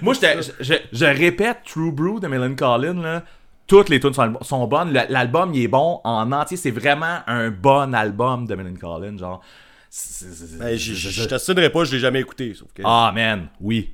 Moi, 0.00 0.14
je, 0.60 0.74
je, 0.92 1.04
répète 1.04 1.58
True 1.64 1.92
Brew 1.92 2.18
de 2.20 2.26
Melon 2.26 2.56
Collin. 2.56 3.00
Là. 3.00 3.22
Toutes 3.68 3.88
les 3.88 4.00
tunes 4.00 4.12
sont, 4.12 4.34
sont 4.42 4.66
bonnes. 4.66 4.92
L'album, 5.08 5.54
il 5.54 5.62
est 5.62 5.68
bon 5.68 6.00
en 6.02 6.32
entier. 6.32 6.56
C'est 6.56 6.72
vraiment 6.72 7.18
un 7.28 7.50
bon 7.50 7.94
album 7.94 8.46
de 8.46 8.54
Melon 8.56 8.74
Collin. 8.80 9.16
Genre, 9.16 9.40
Ben, 10.58 10.76
je 10.78 11.24
t'assinerai 11.24 11.70
pas, 11.70 11.84
je 11.84 11.92
l'ai 11.92 11.98
jamais 12.00 12.20
écouté. 12.20 12.54
Sauf 12.54 12.68
que... 12.74 12.82
Ah, 12.84 13.12
man, 13.14 13.48
oui. 13.60 13.90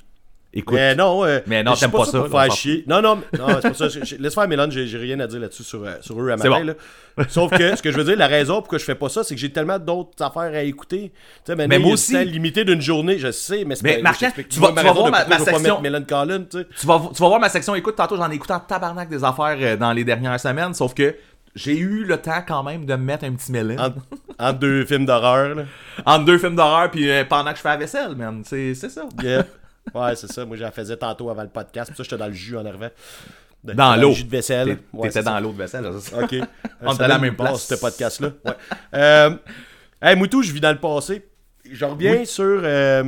Écoute, 0.51 0.77
Mais 0.77 0.95
non, 0.95 1.23
euh, 1.25 1.41
Mais 1.45 1.61
non, 1.61 1.75
t'aimes 1.75 1.91
pas 1.91 2.05
ça, 2.05 2.21
pour 2.23 2.41
faire 2.41 2.51
chier. 2.51 2.83
Non, 2.87 3.03
non, 3.03 3.17
non 3.37 3.47
c'est 3.61 3.67
pas 3.69 3.73
ça. 3.75 3.87
Je- 3.87 4.03
je- 4.03 4.15
Laisse 4.15 4.33
faire 4.33 4.47
Mélan, 4.47 4.67
j'ai 4.71 4.97
rien 4.97 5.19
à 5.19 5.27
dire 5.27 5.39
là-dessus 5.39 5.63
sur, 5.63 5.83
euh, 5.83 5.97
sur 6.01 6.19
eux 6.19 6.31
à 6.31 6.37
C'est 6.39 6.49
matin. 6.49 6.61
bon. 6.61 6.73
là. 7.17 7.25
Sauf 7.29 7.51
que 7.55 7.75
ce 7.75 7.83
que 7.83 7.91
je 7.91 7.97
veux 7.97 8.03
dire, 8.03 8.17
la 8.17 8.25
raison 8.25 8.55
pourquoi 8.55 8.79
je 8.79 8.83
fais 8.83 8.95
pas 8.95 9.09
ça, 9.09 9.23
c'est 9.23 9.35
que 9.35 9.41
j'ai 9.41 9.51
tellement 9.51 9.77
d'autres 9.77 10.23
affaires 10.23 10.51
à 10.57 10.63
écouter. 10.63 11.11
Tu 11.11 11.19
sais, 11.45 11.55
maintenant, 11.55 11.67
Mais 11.69 11.77
moi 11.77 11.93
aussi. 11.93 12.17
limité 12.25 12.63
d'une 12.65 12.81
journée, 12.81 13.19
je 13.19 13.31
sais, 13.31 13.63
mais 13.63 13.75
c'est 13.75 13.83
Mais 13.83 13.97
pas- 13.97 14.01
Marc, 14.01 14.17
tu 14.33 14.47
tu 14.47 14.59
vas 14.59 14.71
voir 14.71 15.11
ma- 15.11 15.25
pas 15.25 15.37
section. 15.37 15.59
mettre 15.59 15.81
Mélan 15.81 16.01
Collin, 16.03 16.43
tu 16.49 16.57
sais. 16.57 16.67
tu 16.79 16.87
vas, 16.87 16.99
tu 17.13 17.21
vas 17.21 17.27
voir 17.27 17.39
ma 17.39 17.49
section 17.49 17.75
écoute, 17.75 17.95
tantôt 17.95 18.15
j'en 18.15 18.31
ai 18.31 18.35
écouté 18.35 18.53
en 18.53 18.59
tabarnak 18.59 19.07
des 19.07 19.23
affaires 19.23 19.57
euh, 19.59 19.77
dans 19.77 19.91
les 19.93 20.03
dernières 20.03 20.39
semaines, 20.39 20.73
sauf 20.73 20.95
que 20.95 21.13
j'ai 21.55 21.77
eu 21.77 22.03
le 22.05 22.17
temps 22.17 22.41
quand 22.47 22.63
même 22.63 22.85
de 22.85 22.93
me 22.95 23.03
mettre 23.03 23.25
un 23.25 23.33
petit 23.33 23.51
mélène. 23.51 23.79
Entre, 23.79 23.97
entre 24.39 24.59
deux 24.59 24.85
films 24.85 25.05
d'horreur, 25.05 25.55
là. 25.55 25.63
Entre 26.05 26.25
deux 26.25 26.37
films 26.37 26.55
d'horreur, 26.55 26.89
puis 26.91 27.09
euh, 27.09 27.23
pendant 27.25 27.51
que 27.51 27.57
je 27.57 27.61
fais 27.61 27.69
la 27.69 27.77
vaisselle, 27.77 28.15
man. 28.15 28.41
C'est 28.45 28.73
ça. 28.75 29.03
Yeah. 29.21 29.45
Ouais, 29.93 30.15
c'est 30.15 30.31
ça. 30.31 30.45
Moi, 30.45 30.57
j'en 30.57 30.71
faisais 30.71 30.97
tantôt 30.97 31.29
avant 31.29 31.41
le 31.43 31.49
podcast. 31.49 31.89
Puis 31.91 31.97
ça, 31.97 32.03
j'étais 32.03 32.17
dans 32.17 32.27
le 32.27 32.33
jus 32.33 32.57
en 32.57 32.65
arrivant. 32.65 32.89
De- 33.63 33.73
Dans 33.73 33.95
le 33.95 34.01
l'eau. 34.03 34.11
jus 34.13 34.23
de 34.23 34.29
vaisselle. 34.29 34.77
Ouais, 34.93 35.07
T'étais 35.09 35.23
dans 35.23 35.39
l'eau 35.39 35.51
de 35.51 35.57
vaisselle, 35.57 35.83
là, 35.83 35.91
ça. 35.99 36.17
OK. 36.23 36.35
On 36.81 36.89
Ça 36.89 36.93
était 36.95 37.03
à 37.03 37.07
la 37.07 37.17
même 37.19 37.35
place. 37.35 37.63
ce 37.67 37.75
podcast-là. 37.75 38.29
Ouais. 38.45 38.53
Euh, 38.93 39.31
hey, 40.01 40.15
Moutou, 40.15 40.41
je 40.43 40.51
vis 40.53 40.61
dans 40.61 40.71
le 40.71 40.77
passé. 40.79 41.27
Je 41.69 41.83
reviens 41.85 42.23
sur 42.25 42.61
euh, 42.63 43.03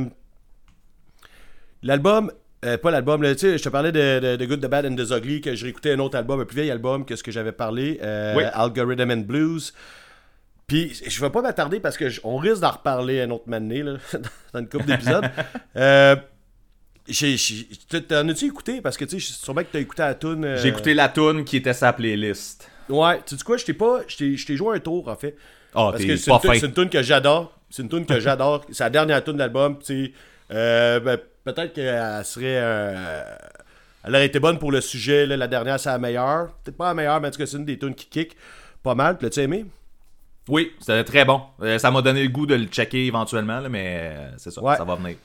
l'album. 1.82 2.30
Euh, 2.64 2.78
pas 2.78 2.90
l'album, 2.90 3.22
tu 3.22 3.38
sais, 3.38 3.58
je 3.58 3.62
te 3.62 3.68
parlais 3.68 3.92
de, 3.92 4.20
de, 4.20 4.36
de 4.36 4.44
Good, 4.46 4.60
The 4.60 4.66
Bad 4.70 4.86
and 4.86 4.94
The 4.96 5.10
Ugly, 5.10 5.40
que 5.40 5.54
je 5.54 5.64
réécoutais 5.64 5.92
un 5.92 5.98
autre 5.98 6.16
album, 6.16 6.40
un 6.40 6.44
plus 6.44 6.56
vieil 6.56 6.70
album 6.70 7.04
que 7.04 7.16
ce 7.16 7.22
que 7.22 7.32
j'avais 7.32 7.52
parlé, 7.52 7.98
euh, 8.02 8.34
Oui. 8.36 8.44
Algorithm 8.52 9.10
and 9.10 9.24
Blues. 9.26 9.72
Puis, 10.66 10.94
je 11.06 11.20
vais 11.20 11.30
pas 11.30 11.42
m'attarder 11.42 11.80
parce 11.80 11.96
que 11.96 12.04
on 12.24 12.36
risque 12.36 12.60
d'en 12.60 12.70
reparler 12.70 13.20
un 13.20 13.30
autre 13.30 13.44
mané, 13.48 13.82
là, 13.82 13.94
dans 14.52 14.60
une 14.60 14.68
couple 14.68 14.84
d'épisodes. 14.86 15.24
euh, 15.76 16.16
T'en 18.08 18.28
as-tu 18.28 18.44
écouté? 18.46 18.80
Parce 18.80 18.96
que, 18.96 19.04
tu 19.04 19.20
sais, 19.20 19.32
sûrement 19.34 19.62
que 19.62 19.68
t'as 19.72 19.80
écouté 19.80 20.02
la 20.02 20.14
tune. 20.14 20.44
euh, 20.44 20.56
J'ai 20.56 20.68
écouté 20.68 20.94
la 20.94 21.08
tune 21.08 21.44
qui 21.44 21.56
était 21.56 21.72
sa 21.72 21.92
playlist. 21.92 22.70
Ouais, 22.88 23.20
tu 23.26 23.36
sais 23.36 23.42
quoi, 23.44 23.56
je 23.56 23.64
t'ai 23.64 23.74
pas. 23.74 24.00
Je 24.06 24.16
t'ai- 24.16 24.56
joué 24.56 24.76
un 24.76 24.80
tour, 24.80 25.08
en 25.08 25.16
fait. 25.16 25.36
Ah, 25.74 25.88
Parce 25.92 25.98
t'es 26.04 26.16
c'est 26.16 26.30
pas 26.30 26.36
une, 26.36 26.40
tune- 26.42 26.50
fin. 26.52 26.58
c'est 26.60 26.66
une 26.66 26.74
tune 26.74 26.88
que 26.90 27.02
j'adore. 27.02 27.58
C'est 27.70 27.82
une 27.82 27.88
tune 27.88 28.06
que 28.06 28.20
j'adore. 28.20 28.64
C'est 28.70 28.84
la 28.84 28.90
dernière 28.90 29.24
tune 29.24 29.34
de 29.34 29.38
l'album. 29.40 29.78
tu 29.78 29.84
sais. 30.06 30.12
Euh, 30.52 31.00
ben, 31.00 31.18
peut-être 31.44 31.72
qu'elle 31.72 32.24
serait. 32.24 32.58
euh, 32.60 33.22
elle 34.04 34.14
aurait 34.16 34.26
été 34.26 34.40
bonne 34.40 34.58
pour 34.58 34.72
le 34.72 34.80
sujet. 34.80 35.26
là. 35.26 35.36
La 35.36 35.46
dernière, 35.48 35.78
c'est 35.78 35.88
la 35.90 35.98
meilleure. 35.98 36.52
Peut-être 36.64 36.76
pas 36.76 36.88
la 36.88 36.94
meilleure, 36.94 37.20
mais 37.20 37.28
en 37.28 37.30
tout 37.30 37.38
cas, 37.38 37.46
c'est 37.46 37.56
une 37.56 37.64
des 37.64 37.78
tunes 37.78 37.94
qui 37.94 38.06
kick 38.06 38.36
pas 38.82 38.94
mal. 38.94 39.16
L'as-tu 39.20 39.40
aimé? 39.40 39.64
Oui, 40.48 40.72
c'était 40.80 41.04
très 41.04 41.24
bon. 41.24 41.40
Euh, 41.62 41.78
ça 41.78 41.90
m'a 41.92 42.02
donné 42.02 42.22
le 42.24 42.28
goût 42.28 42.46
de 42.46 42.54
le 42.56 42.64
checker 42.64 43.06
éventuellement, 43.06 43.60
là, 43.60 43.68
mais 43.68 44.10
euh, 44.12 44.30
c'est 44.38 44.50
ça, 44.50 44.60
Ouais. 44.60 44.76
ça 44.76 44.82
va 44.84 44.96
venir. 44.96 45.16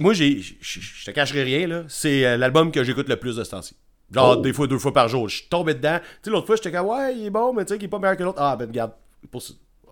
Moi, 0.00 0.12
j'ai, 0.14 0.40
je 0.40 1.04
te 1.04 1.10
cacherai 1.10 1.42
rien, 1.42 1.66
là. 1.66 1.82
C'est 1.88 2.36
l'album 2.36 2.70
que 2.72 2.82
j'écoute 2.84 3.08
le 3.08 3.16
plus 3.16 3.36
de 3.36 3.44
ce 3.44 3.50
temps-ci. 3.50 3.74
Genre, 4.12 4.36
Oh. 4.38 4.40
des 4.40 4.52
fois, 4.52 4.66
deux 4.66 4.78
fois 4.78 4.92
par 4.92 5.08
jour. 5.08 5.28
Je 5.28 5.36
suis 5.36 5.46
tombé 5.48 5.74
dedans. 5.74 5.98
Tu 6.00 6.06
sais, 6.24 6.30
l'autre 6.30 6.46
fois, 6.46 6.56
j'étais 6.56 6.72
comme, 6.72 6.86
ouais, 6.88 7.14
il 7.16 7.26
est 7.26 7.30
bon, 7.30 7.52
mais 7.54 7.64
tu 7.64 7.68
sais, 7.72 7.78
qu'il 7.78 7.86
est 7.86 7.90
pas 7.90 7.98
meilleur 7.98 8.16
que 8.16 8.22
l'autre. 8.22 8.38
Ah, 8.40 8.56
ben, 8.56 8.66
regarde, 8.68 8.92
pour 9.30 9.42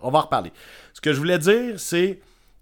on 0.01 0.11
va 0.11 0.19
en 0.19 0.21
reparler. 0.23 0.51
Ce 0.93 1.01
que 1.01 1.11
je 1.13 1.17
voulais 1.17 1.37
dire, 1.39 1.79
c'est. 1.79 2.19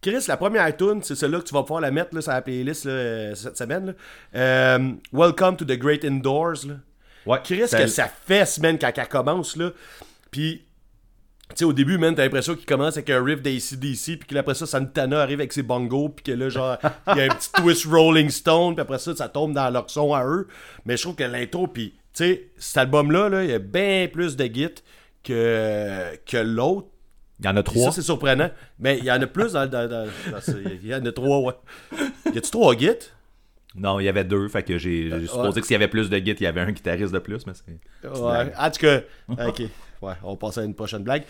Chris, 0.08 0.24
la 0.30 0.38
première 0.38 0.78
tune, 0.78 1.04
c'est 1.04 1.16
celle-là 1.16 1.40
que 1.40 1.44
tu 1.44 1.54
vas 1.54 1.64
pouvoir 1.64 1.82
la 1.82 1.92
mettre 1.92 2.16
là, 2.16 2.22
sur 2.22 2.32
la 2.32 2.42
playlist 2.42 2.86
là, 2.86 2.92
euh, 2.92 3.36
cette 3.36 3.58
semaine. 3.58 3.88
là. 3.88 3.94
Euh, 4.36 4.92
Welcome 5.12 5.58
to 5.58 5.66
the 5.66 5.78
Great 5.78 6.06
Indoors. 6.06 6.66
Là. 6.66 6.76
Ouais, 7.26 7.40
Chris, 7.44 7.66
que 7.70 7.88
ça 7.88 8.08
fait, 8.08 8.46
semaine, 8.46 8.80
quand 8.80 8.90
elle 8.96 9.08
commence, 9.10 9.58
là. 9.58 9.72
Puis, 10.32 10.64
tu 11.50 11.56
sais, 11.56 11.66
au 11.66 11.74
début, 11.74 11.98
man, 11.98 12.16
t'as 12.16 12.24
l'impression 12.24 12.56
qu'il 12.56 12.66
commence 12.66 12.96
avec 12.96 13.10
un 13.10 13.22
riff 13.22 13.42
d'ACDC, 13.42 14.18
puis 14.18 14.28
qu'après 14.30 14.56
ça, 14.56 14.66
Santana 14.66 15.20
arrive 15.20 15.42
avec 15.42 15.52
ses 15.52 15.64
bongos, 15.64 16.08
puis 16.08 16.24
que 16.24 16.32
là, 16.32 16.48
genre, 16.48 16.78
il 17.14 17.18
y 17.18 17.22
a 17.22 17.26
un 17.26 17.36
petit 17.36 17.52
twist 17.56 17.86
Rolling 17.86 18.30
Stone, 18.30 18.76
puis 18.76 18.82
après 18.82 19.00
ça, 19.00 19.14
ça 19.14 19.28
tombe 19.28 19.52
dans 19.52 19.70
leur 19.70 19.90
son 19.90 20.14
à 20.14 20.26
eux. 20.26 20.48
Mais 20.86 20.96
je 20.96 21.02
trouve 21.02 21.16
que 21.16 21.26
l'intro, 21.26 21.68
puis, 21.68 21.96
tu 22.14 22.24
sais, 22.24 22.52
cet 22.58 22.78
album-là, 22.78 23.28
là, 23.28 23.44
il 23.44 23.50
y 23.50 23.54
a 23.54 23.60
bien 23.60 24.08
plus 24.10 24.38
de 24.38 24.46
git 24.46 24.76
que, 25.22 26.16
que 26.26 26.38
l'autre. 26.38 26.88
Il 27.40 27.46
y 27.46 27.50
en 27.50 27.56
a 27.56 27.64
trois. 27.64 27.86
Ça, 27.86 27.92
c'est 27.92 28.02
surprenant. 28.02 28.50
Mais 28.80 28.98
il 28.98 29.06
y 29.06 29.12
en 29.12 29.22
a 29.22 29.28
plus 29.28 29.54
dans, 29.54 29.70
dans, 29.70 30.08
Il 30.82 30.88
y 30.88 30.96
en 30.96 31.06
a 31.06 31.12
trois, 31.12 31.40
ouais. 31.40 31.54
Y 32.34 32.38
a-tu 32.38 32.52
trois 32.52 32.76
gits? 32.76 33.12
Non, 33.76 34.00
il 34.00 34.06
y 34.06 34.10
avait 34.10 34.24
deux, 34.24 34.48
fait 34.48 34.64
que 34.64 34.78
j'ai 34.80 35.10
j'ai 35.10 35.28
supposé 35.28 35.50
ouais. 35.50 35.62
que 35.62 35.68
s'il 35.68 35.74
y 35.74 35.76
avait 35.76 35.88
plus 35.88 36.10
de 36.10 36.18
git, 36.18 36.32
il 36.32 36.44
y 36.44 36.48
avait 36.48 36.62
un 36.62 36.72
guitariste 36.72 37.14
de 37.14 37.20
plus, 37.20 37.46
mais 37.46 37.54
c'est... 37.54 38.10
Ouais. 38.10 38.52
En 38.58 38.72
tout 38.72 38.80
cas, 38.80 39.02
ok. 39.30 39.62
Ouais, 40.02 40.14
on 40.24 40.32
va 40.32 40.36
passer 40.38 40.62
à 40.62 40.64
une 40.64 40.74
prochaine 40.74 41.04
blague. 41.04 41.24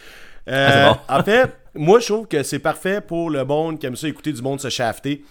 Euh, 0.48 0.68
Ah, 0.68 0.72
c'est 0.72 0.86
bon. 0.86 1.20
en 1.20 1.24
fait, 1.24 1.58
moi, 1.76 2.00
je 2.00 2.06
trouve 2.06 2.28
que 2.28 2.42
c'est 2.44 2.60
parfait 2.60 3.02
pour 3.02 3.30
le 3.30 3.44
monde 3.44 3.80
qui 3.80 3.86
aime 3.86 3.96
ça 3.98 4.08
écouter 4.08 4.32
du 4.32 4.42
monde 4.42 4.62
se 4.62 4.70
shafter. 4.70 5.24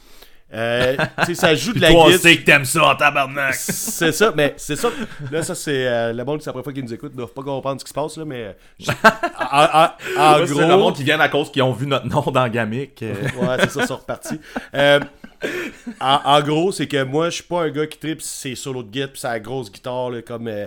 Euh, 0.55 0.97
tu 1.21 1.25
sais, 1.27 1.35
ça 1.35 1.55
joue 1.57 1.73
de 1.73 1.81
la 1.81 1.91
Toi, 1.91 2.05
on 2.05 2.07
guitare. 2.07 2.21
sait 2.21 2.37
que 2.37 2.43
t'aimes 2.45 2.65
ça 2.65 2.85
en 2.87 2.95
tabarnak! 2.95 3.55
C'est 3.55 4.13
ça, 4.13 4.33
mais 4.37 4.55
c'est 4.57 4.77
ça. 4.77 4.91
Là, 5.33 5.43
ça, 5.43 5.55
c'est 5.57 5.87
euh, 5.89 6.13
le 6.13 6.25
monde, 6.25 6.41
c'est 6.41 6.47
la 6.47 6.53
première 6.53 6.65
fois 6.65 6.73
qu'ils 6.73 6.85
nous 6.85 6.95
écoute, 6.95 7.13
ne 7.13 7.17
doivent 7.17 7.33
pas 7.33 7.43
comprendre 7.43 7.81
ce 7.81 7.85
qui 7.85 7.89
se 7.91 7.95
passe, 7.95 8.17
là, 8.17 8.25
mais. 8.25 8.43
euh, 8.45 8.53
je- 8.79 8.91
en, 8.91 9.65
en- 9.65 9.89
en 10.17 10.31
Moi, 10.39 10.47
gros. 10.47 10.61
C'est 10.61 10.69
le 10.69 10.77
monde 10.77 10.95
qui 10.95 11.03
vient 11.03 11.19
à 11.19 11.29
cause 11.29 11.51
qu'ils 11.51 11.63
ont 11.63 11.73
vu 11.73 11.87
notre 11.89 12.07
nom 12.07 12.23
dans 12.31 12.49
Gamic. 12.49 13.03
euh. 13.03 13.15
Ouais, 13.41 13.57
c'est 13.61 13.71
ça, 13.73 13.81
ils 13.83 13.87
sont 13.89 13.97
repartis. 13.97 14.41
Euh, 14.75 15.01
en, 16.01 16.21
en 16.25 16.41
gros, 16.43 16.71
c'est 16.73 16.87
que 16.87 17.03
moi, 17.03 17.27
je 17.31 17.35
suis 17.37 17.45
pas 17.45 17.63
un 17.65 17.71
gars 17.71 17.87
qui 17.87 17.99
tripe 17.99 18.23
ses 18.23 18.55
solos 18.55 18.83
de 18.85 18.89
guitare 18.91 19.13
pis 19.13 19.21
sa 19.21 19.41
grosse 19.41 19.71
guitare, 19.71 20.11
là, 20.11 20.23
comme 20.23 20.47
euh, 20.49 20.67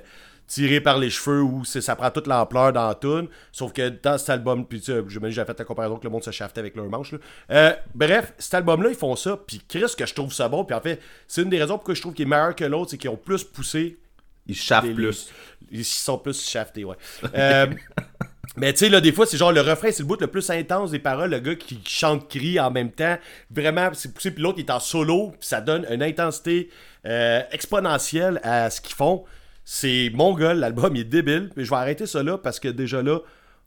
tiré 0.49 0.81
par 0.81 0.97
les 0.97 1.09
cheveux, 1.11 1.41
où 1.43 1.63
ça 1.63 1.95
prend 1.95 2.09
toute 2.09 2.25
l'ampleur 2.27 2.73
dans 2.73 2.87
la 2.87 2.95
tune. 2.95 3.27
Sauf 3.51 3.71
que 3.71 3.87
dans 3.87 4.17
cet 4.17 4.29
album, 4.31 4.65
puis 4.65 4.81
tu 4.81 4.91
sais, 4.91 5.01
j'ai 5.29 5.45
fait 5.45 5.59
la 5.59 5.63
comparaison 5.65 5.97
que 5.97 6.03
le 6.03 6.09
monde 6.09 6.23
se 6.23 6.31
shaftait 6.31 6.59
avec 6.59 6.75
leurs 6.75 6.87
manches. 6.89 7.11
là. 7.13 7.17
Euh, 7.51 7.73
bref, 7.93 8.33
cet 8.39 8.55
album-là, 8.55 8.89
ils 8.89 8.95
font 8.95 9.15
ça, 9.15 9.37
puis 9.37 9.61
Chris, 9.67 9.85
que 9.95 10.05
je 10.05 10.13
trouve 10.13 10.33
ça 10.33 10.49
bon, 10.49 10.65
puis 10.65 10.75
en 10.75 10.81
fait, 10.81 10.99
c'est 11.27 11.43
une 11.43 11.49
des 11.49 11.59
raisons 11.59 11.75
pourquoi 11.75 11.93
je 11.93 12.01
trouve 12.01 12.13
qu'il 12.15 12.25
est 12.25 12.29
meilleur 12.29 12.55
que 12.55 12.65
l'autre, 12.65 12.91
c'est 12.91 12.97
qu'ils 12.97 13.11
ont 13.11 13.15
plus 13.15 13.43
poussé 13.43 13.99
Ils 14.47 14.55
chaffent 14.55 14.85
les- 14.85 14.93
plus. 14.93 15.29
Ils 15.71 15.85
sont 15.85 16.17
plus 16.17 16.43
shaftés, 16.43 16.83
ouais. 16.83 16.95
Euh, 17.35 17.67
mais 18.57 18.73
tu 18.73 18.79
sais, 18.79 18.89
là, 18.89 18.99
des 19.01 19.11
fois, 19.11 19.27
c'est 19.27 19.37
genre 19.37 19.51
le 19.51 19.61
refrain, 19.61 19.91
c'est 19.91 19.99
le 20.01 20.07
bout 20.07 20.19
le 20.19 20.25
plus 20.27 20.49
intense 20.49 20.89
des 20.89 20.97
paroles, 20.99 21.29
le 21.29 21.39
gars 21.39 21.53
qui 21.55 21.79
chante, 21.87 22.27
crie 22.27 22.59
en 22.59 22.71
même 22.71 22.91
temps. 22.91 23.19
Vraiment, 23.51 23.91
c'est 23.93 24.11
poussé, 24.11 24.31
puis 24.31 24.41
l'autre, 24.41 24.57
il 24.57 24.65
est 24.65 24.71
en 24.71 24.79
solo, 24.79 25.27
puis 25.39 25.47
ça 25.47 25.61
donne 25.61 25.85
une 25.91 26.01
intensité 26.01 26.71
euh, 27.05 27.41
exponentielle 27.51 28.39
à 28.43 28.71
ce 28.71 28.81
qu'ils 28.81 28.95
font. 28.95 29.25
C'est 29.71 30.09
mon 30.15 30.33
gars, 30.33 30.55
l'album, 30.55 30.95
il 30.95 31.01
est 31.01 31.03
débile. 31.03 31.51
Mais 31.55 31.63
je 31.63 31.69
vais 31.69 31.75
arrêter 31.75 32.07
ça 32.07 32.23
là 32.23 32.39
parce 32.39 32.59
que 32.59 32.69
déjà 32.69 33.03
là, 33.03 33.19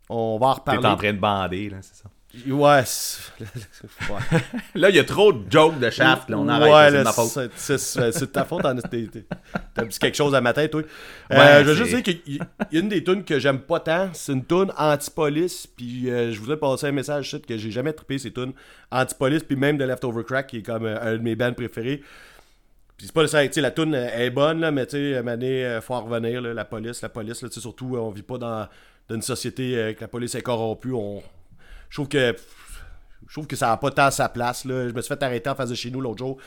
on 0.08 0.36
va 0.36 0.48
en 0.48 0.54
T'es 0.56 0.72
reparler. 0.72 0.88
en 0.88 0.96
train 0.96 1.12
de 1.12 1.18
bander, 1.18 1.70
là, 1.70 1.76
c'est 1.80 1.94
ça. 1.94 2.08
Ouais. 4.10 4.40
Là, 4.74 4.88
il 4.90 4.96
y 4.96 4.98
a 4.98 5.04
trop 5.04 5.32
de 5.32 5.44
jokes 5.50 5.78
de 5.78 5.90
shaft, 5.90 6.28
là, 6.28 6.38
on 6.38 6.48
arrête, 6.48 6.72
Ouais, 6.72 6.84
c'est 6.86 6.90
de 6.90 6.96
là, 6.96 7.04
ma 7.04 7.12
faute. 7.12 7.28
c'est- 7.28 7.50
c'est 7.54 7.78
c'est- 7.78 8.12
c'est 8.12 8.20
de 8.26 8.30
ta 8.32 8.44
faute. 8.44 8.62
t'es- 8.90 9.06
t'es- 9.06 9.24
T'as 9.74 9.84
dit 9.84 9.98
quelque 9.98 10.16
chose 10.16 10.34
à 10.34 10.40
ma 10.40 10.52
tête, 10.52 10.72
toi. 10.72 10.82
Euh, 11.30 11.62
je 11.62 11.68
veux 11.70 11.74
juste 11.76 11.94
dire 11.94 12.02
qu'il 12.02 12.20
y 12.72 12.76
a 12.76 12.80
une 12.80 12.88
des 12.88 13.04
tunes 13.04 13.22
que 13.22 13.38
j'aime 13.38 13.60
pas 13.60 13.78
tant. 13.80 14.08
C'est 14.12 14.32
une 14.32 14.44
tune 14.44 14.72
anti-police. 14.76 15.66
Puis 15.68 16.10
euh, 16.10 16.32
je 16.32 16.40
voudrais 16.40 16.56
passer 16.56 16.86
un 16.86 16.92
message 16.92 17.36
que 17.46 17.56
j'ai 17.56 17.70
jamais 17.70 17.92
trippé 17.92 18.18
ces 18.18 18.32
tunes 18.32 18.54
anti-police. 18.90 19.44
Puis 19.44 19.54
même 19.56 19.76
de 19.78 19.84
Leftover 19.84 20.24
Crack, 20.24 20.48
qui 20.48 20.56
est 20.58 20.62
comme 20.62 20.86
euh, 20.86 20.98
un 21.00 21.12
de 21.12 21.22
mes 21.22 21.36
bands 21.36 21.52
préférés. 21.52 22.02
C'est 23.04 23.12
pas 23.12 23.26
ça, 23.26 23.44
tu 23.44 23.52
sais, 23.52 23.60
la 23.60 23.72
tune 23.72 23.96
euh, 23.96 24.16
est 24.16 24.30
bonne, 24.30 24.60
là, 24.60 24.70
mais 24.70 24.86
tu 24.86 24.92
sais, 24.92 25.22
donné, 25.22 25.66
euh, 25.66 25.80
faut 25.80 25.94
en 25.94 26.04
revenir, 26.04 26.40
la 26.40 26.64
police, 26.64 27.02
la 27.02 27.08
police, 27.08 27.40
tu 27.40 27.50
sais, 27.50 27.60
surtout, 27.60 27.96
euh, 27.96 28.00
on 28.00 28.10
vit 28.10 28.22
pas 28.22 28.38
dans, 28.38 28.68
une 29.10 29.22
société 29.22 29.94
que 29.94 30.00
la 30.00 30.08
police 30.08 30.36
est 30.36 30.42
corrompue. 30.42 30.92
On... 30.92 31.22
Je 31.90 31.96
trouve 31.96 32.08
que 32.08 32.34
trouve 33.30 33.46
que 33.46 33.56
ça 33.56 33.66
n'a 33.66 33.76
pas 33.76 33.90
tant 33.90 34.10
sa 34.10 34.28
place. 34.28 34.64
Là. 34.64 34.88
Je 34.88 34.94
me 34.94 35.02
suis 35.02 35.08
fait 35.08 35.22
arrêter 35.22 35.50
en 35.50 35.54
face 35.54 35.68
de 35.68 35.74
chez 35.74 35.90
nous 35.90 36.00
l'autre 36.00 36.18
jour 36.18 36.38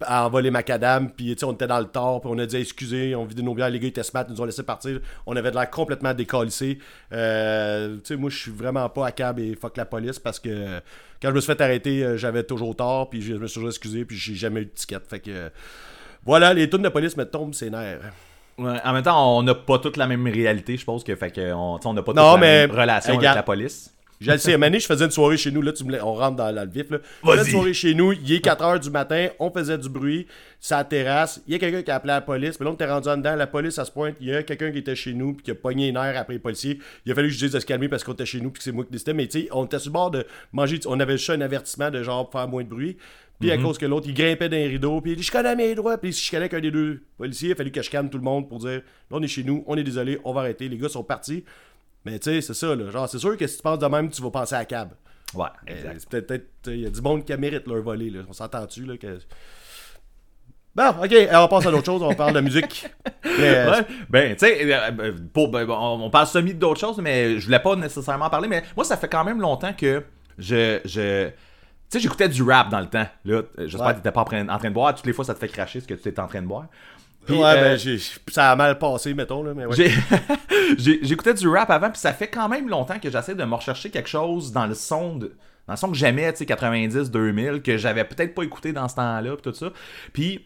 à 0.00 0.26
envoler 0.26 0.50
macadam, 0.50 1.10
puis 1.10 1.36
on 1.44 1.52
était 1.52 1.68
dans 1.68 1.78
le 1.78 1.86
tort, 1.86 2.20
puis 2.20 2.30
on 2.30 2.36
a 2.38 2.44
dit 2.44 2.56
excusez, 2.56 3.14
on 3.14 3.24
vidait 3.24 3.42
nos 3.42 3.54
bières, 3.54 3.70
les 3.70 3.78
gars 3.78 3.86
étaient 3.86 4.02
smart, 4.02 4.24
ils 4.28 4.32
nous 4.32 4.40
ont 4.40 4.44
laissé 4.44 4.64
partir. 4.64 5.00
On 5.26 5.36
avait 5.36 5.52
de 5.52 5.56
l'air 5.56 5.70
complètement 5.70 6.12
décalissé. 6.12 6.78
Tu 7.10 7.16
sais, 7.16 8.16
moi 8.16 8.28
je 8.28 8.36
suis 8.36 8.50
vraiment 8.50 8.88
pas 8.88 9.06
à 9.06 9.12
cab 9.12 9.38
et 9.38 9.54
fuck 9.54 9.76
la 9.76 9.86
police 9.86 10.18
parce 10.18 10.40
que 10.40 10.80
quand 11.22 11.28
je 11.28 11.34
me 11.34 11.40
suis 11.40 11.46
fait 11.46 11.60
arrêter, 11.60 12.18
j'avais 12.18 12.42
toujours 12.42 12.74
tort, 12.74 13.08
puis 13.08 13.22
je 13.22 13.34
me 13.34 13.46
suis 13.46 13.54
toujours 13.54 13.70
excusé, 13.70 14.04
puis 14.04 14.16
j'ai 14.16 14.34
jamais 14.34 14.62
eu 14.62 14.66
de 14.66 14.70
ticket. 14.70 15.00
Fait 15.08 15.20
que 15.20 15.50
voilà, 16.24 16.54
les 16.54 16.68
tunes 16.68 16.82
de 16.82 16.88
police 16.88 17.16
me 17.16 17.24
tombent 17.24 17.54
ses 17.54 17.70
nerfs. 17.70 18.00
Ouais, 18.58 18.78
en 18.84 18.92
même 18.92 19.02
temps, 19.02 19.38
on 19.38 19.42
n'a 19.42 19.54
pas 19.54 19.78
toute 19.78 19.96
la 19.96 20.06
même 20.06 20.26
réalité, 20.26 20.76
je 20.76 20.84
pense 20.84 21.02
que 21.02 21.16
fait 21.16 21.30
que 21.30 21.52
on 21.52 21.78
n'a 21.94 22.02
pas 22.02 22.12
Non, 22.12 22.34
toute 22.34 22.34
la 22.34 22.36
mais, 22.38 22.66
même 22.66 22.70
relation 22.76 23.16
regarde. 23.16 23.36
avec 23.38 23.46
la 23.46 23.54
police. 23.54 23.94
Je 24.20 24.30
le 24.30 24.38
sais, 24.38 24.56
Mané, 24.56 24.78
je 24.78 24.86
faisais 24.86 25.04
une 25.04 25.10
soirée 25.10 25.36
chez 25.36 25.50
nous, 25.50 25.62
là, 25.62 25.72
tu 25.72 25.82
me 25.82 26.00
on 26.00 26.14
rentre 26.14 26.36
dans, 26.36 26.54
dans 26.54 26.62
le 26.62 26.70
vif, 26.70 26.88
là. 26.90 26.98
Je 27.24 27.30
faisais 27.30 27.44
une 27.44 27.50
soirée 27.50 27.74
chez 27.74 27.92
nous, 27.92 28.12
il 28.12 28.32
est 28.32 28.44
4h 28.44 28.78
du 28.78 28.88
matin, 28.90 29.26
on 29.40 29.50
faisait 29.50 29.76
du 29.78 29.88
bruit, 29.88 30.28
sa 30.60 30.84
terrasse, 30.84 31.40
il 31.48 31.54
y 31.54 31.56
a 31.56 31.58
quelqu'un 31.58 31.82
qui 31.82 31.90
a 31.90 31.96
appelé 31.96 32.12
la 32.12 32.20
police, 32.20 32.60
mais 32.60 32.64
là, 32.64 32.70
on 32.70 32.74
était 32.74 32.86
rendu 32.88 33.08
en 33.08 33.16
dedans, 33.16 33.34
la 33.34 33.48
police, 33.48 33.80
à 33.80 33.84
ce 33.84 33.90
point, 33.90 34.12
il 34.20 34.28
y 34.28 34.34
a 34.36 34.44
quelqu'un 34.44 34.70
qui 34.70 34.78
était 34.78 34.94
chez 34.94 35.12
nous, 35.12 35.32
puis 35.32 35.42
qui 35.42 35.50
a 35.50 35.56
pogné 35.56 35.86
les 35.86 35.92
nerfs 35.92 36.16
après 36.16 36.34
les 36.34 36.38
policiers. 36.38 36.78
Il 37.04 37.10
a 37.10 37.16
fallu 37.16 37.28
que 37.28 37.34
je 37.34 37.38
dise 37.40 37.52
de 37.52 37.58
se 37.58 37.66
calmer 37.66 37.88
parce 37.88 38.04
qu'on 38.04 38.12
était 38.12 38.26
chez 38.26 38.40
nous, 38.40 38.50
puis 38.50 38.58
que 38.58 38.64
c'est 38.64 38.70
moi 38.70 38.84
qui 38.84 38.92
décidais, 38.92 39.14
mais 39.14 39.26
tu 39.26 39.40
sais, 39.40 39.48
on 39.50 39.64
était 39.64 39.80
sur 39.80 39.88
le 39.88 39.94
bord 39.94 40.12
de 40.12 40.24
manger, 40.52 40.78
on 40.86 41.00
avait 41.00 41.16
juste 41.18 41.30
un 41.30 41.40
avertissement 41.40 41.90
de 41.90 42.00
genre 42.04 42.30
faire 42.30 42.46
moins 42.46 42.62
de 42.62 42.68
bruit. 42.68 42.98
Puis 43.42 43.50
à 43.50 43.58
cause 43.58 43.78
que 43.78 43.86
l'autre, 43.86 44.06
il 44.08 44.14
grimpait 44.14 44.48
dans 44.48 44.56
les 44.56 44.68
rideaux, 44.68 45.00
puis 45.00 45.12
il 45.12 45.16
dit 45.16 45.22
Je 45.22 45.30
connais 45.32 45.54
mes 45.54 45.74
droits. 45.74 45.98
Puis 45.98 46.12
si 46.12 46.24
je 46.24 46.30
connais 46.30 46.48
qu'un 46.48 46.60
des 46.60 46.70
deux 46.70 47.02
policiers, 47.18 47.50
il 47.50 47.52
a 47.52 47.54
fallu 47.56 47.70
que 47.70 47.82
je 47.82 47.90
calme 47.90 48.08
tout 48.10 48.18
le 48.18 48.24
monde 48.24 48.48
pour 48.48 48.58
dire 48.58 48.70
Là, 48.80 48.82
on 49.10 49.22
est 49.22 49.28
chez 49.28 49.44
nous, 49.44 49.64
on 49.66 49.76
est 49.76 49.82
désolé, 49.84 50.18
on 50.24 50.32
va 50.32 50.40
arrêter. 50.40 50.68
Les 50.68 50.76
gars 50.78 50.88
sont 50.88 51.04
partis. 51.04 51.44
Mais 52.04 52.18
tu 52.18 52.30
sais, 52.30 52.40
c'est 52.40 52.54
ça, 52.54 52.74
là. 52.74 52.90
Genre, 52.90 53.08
c'est 53.08 53.18
sûr 53.18 53.36
que 53.36 53.46
si 53.46 53.56
tu 53.58 53.62
penses 53.62 53.78
de 53.78 53.86
même, 53.86 54.08
tu 54.10 54.20
vas 54.22 54.30
penser 54.30 54.54
à 54.54 54.58
la 54.58 54.64
cab. 54.64 54.90
Ouais, 55.34 55.46
Euh, 55.70 55.72
exact. 55.92 56.08
peut-être, 56.10 56.46
il 56.66 56.80
y 56.80 56.86
a 56.86 56.90
du 56.90 57.00
monde 57.00 57.24
qui 57.24 57.34
mérite 57.36 57.66
leur 57.66 57.80
voler, 57.82 58.10
là. 58.10 58.20
On 58.28 58.32
s'entend-tu, 58.32 58.84
là, 58.84 58.96
que... 58.96 59.18
Bon, 60.74 60.88
ok, 61.02 61.12
alors 61.12 61.44
on 61.44 61.48
passe 61.48 61.66
à 61.66 61.70
d'autres 61.70 61.84
choses, 61.84 62.02
on 62.02 62.14
parle 62.14 62.32
de 62.34 62.40
musique. 62.40 62.86
Mais, 63.24 63.56
euh, 63.56 63.70
Ouais, 63.72 63.86
ben, 64.08 64.32
tu 64.34 64.46
sais, 64.46 64.72
euh, 64.74 64.90
ben, 64.90 65.68
on 65.70 66.08
parle 66.10 66.26
semi 66.26 66.54
d'autres 66.54 66.80
choses, 66.80 66.98
mais 66.98 67.38
je 67.38 67.44
voulais 67.44 67.58
pas 67.60 67.76
nécessairement 67.76 68.24
en 68.26 68.30
parler. 68.30 68.48
Mais 68.48 68.62
moi, 68.74 68.84
ça 68.84 68.96
fait 68.96 69.08
quand 69.08 69.22
même 69.24 69.40
longtemps 69.40 69.72
que 69.74 70.02
je. 70.38 70.80
je 70.84 71.30
sais, 71.92 72.00
j'écoutais 72.00 72.28
du 72.28 72.42
rap 72.42 72.68
dans 72.70 72.80
le 72.80 72.86
temps. 72.86 73.06
Là, 73.24 73.36
Euh, 73.36 73.42
j'espère 73.66 73.86
Ouais. 73.86 73.92
que 73.92 73.98
t'étais 73.98 74.12
pas 74.12 74.20
en 74.22 74.24
train, 74.24 74.48
en 74.48 74.58
train 74.58 74.68
de 74.68 74.74
boire. 74.74 74.94
Toutes 74.94 75.06
les 75.06 75.12
fois, 75.12 75.24
ça 75.24 75.34
te 75.34 75.38
fait 75.38 75.48
cracher 75.48 75.80
ce 75.80 75.86
que 75.86 75.94
tu 75.94 76.08
étais 76.08 76.20
en 76.20 76.26
train 76.28 76.42
de 76.42 76.46
boire. 76.46 76.66
Puis, 77.26 77.36
ouais, 77.36 77.44
euh, 77.44 77.54
ben, 77.60 77.78
j'ai- 77.78 77.98
ça 78.28 78.50
a 78.50 78.56
mal 78.56 78.78
passé, 78.78 79.14
mettons, 79.14 79.42
là, 79.44 79.52
mais 79.54 79.64
ouais. 79.66 79.76
J'écoutais 80.78 81.34
du 81.34 81.48
rap 81.48 81.70
avant, 81.70 81.90
puis 81.90 82.00
ça 82.00 82.12
fait 82.12 82.28
quand 82.28 82.48
même 82.48 82.68
longtemps 82.68 82.98
que 82.98 83.10
j'essaie 83.10 83.34
de 83.34 83.44
me 83.44 83.54
rechercher 83.54 83.90
quelque 83.90 84.08
chose 84.08 84.52
dans 84.52 84.66
le 84.66 84.74
son 84.74 85.16
de- 85.16 85.32
dans 85.68 85.74
le 85.74 85.76
son 85.76 85.88
que 85.90 85.96
j'aimais, 85.96 86.32
tu 86.32 86.38
sais, 86.38 86.46
90, 86.46 87.10
2000, 87.10 87.62
que 87.62 87.76
j'avais 87.76 88.02
peut-être 88.04 88.34
pas 88.34 88.42
écouté 88.42 88.72
dans 88.72 88.88
ce 88.88 88.96
temps-là, 88.96 89.36
puis 89.36 89.42
tout 89.52 89.54
ça. 89.56 89.70
Puis 90.12 90.44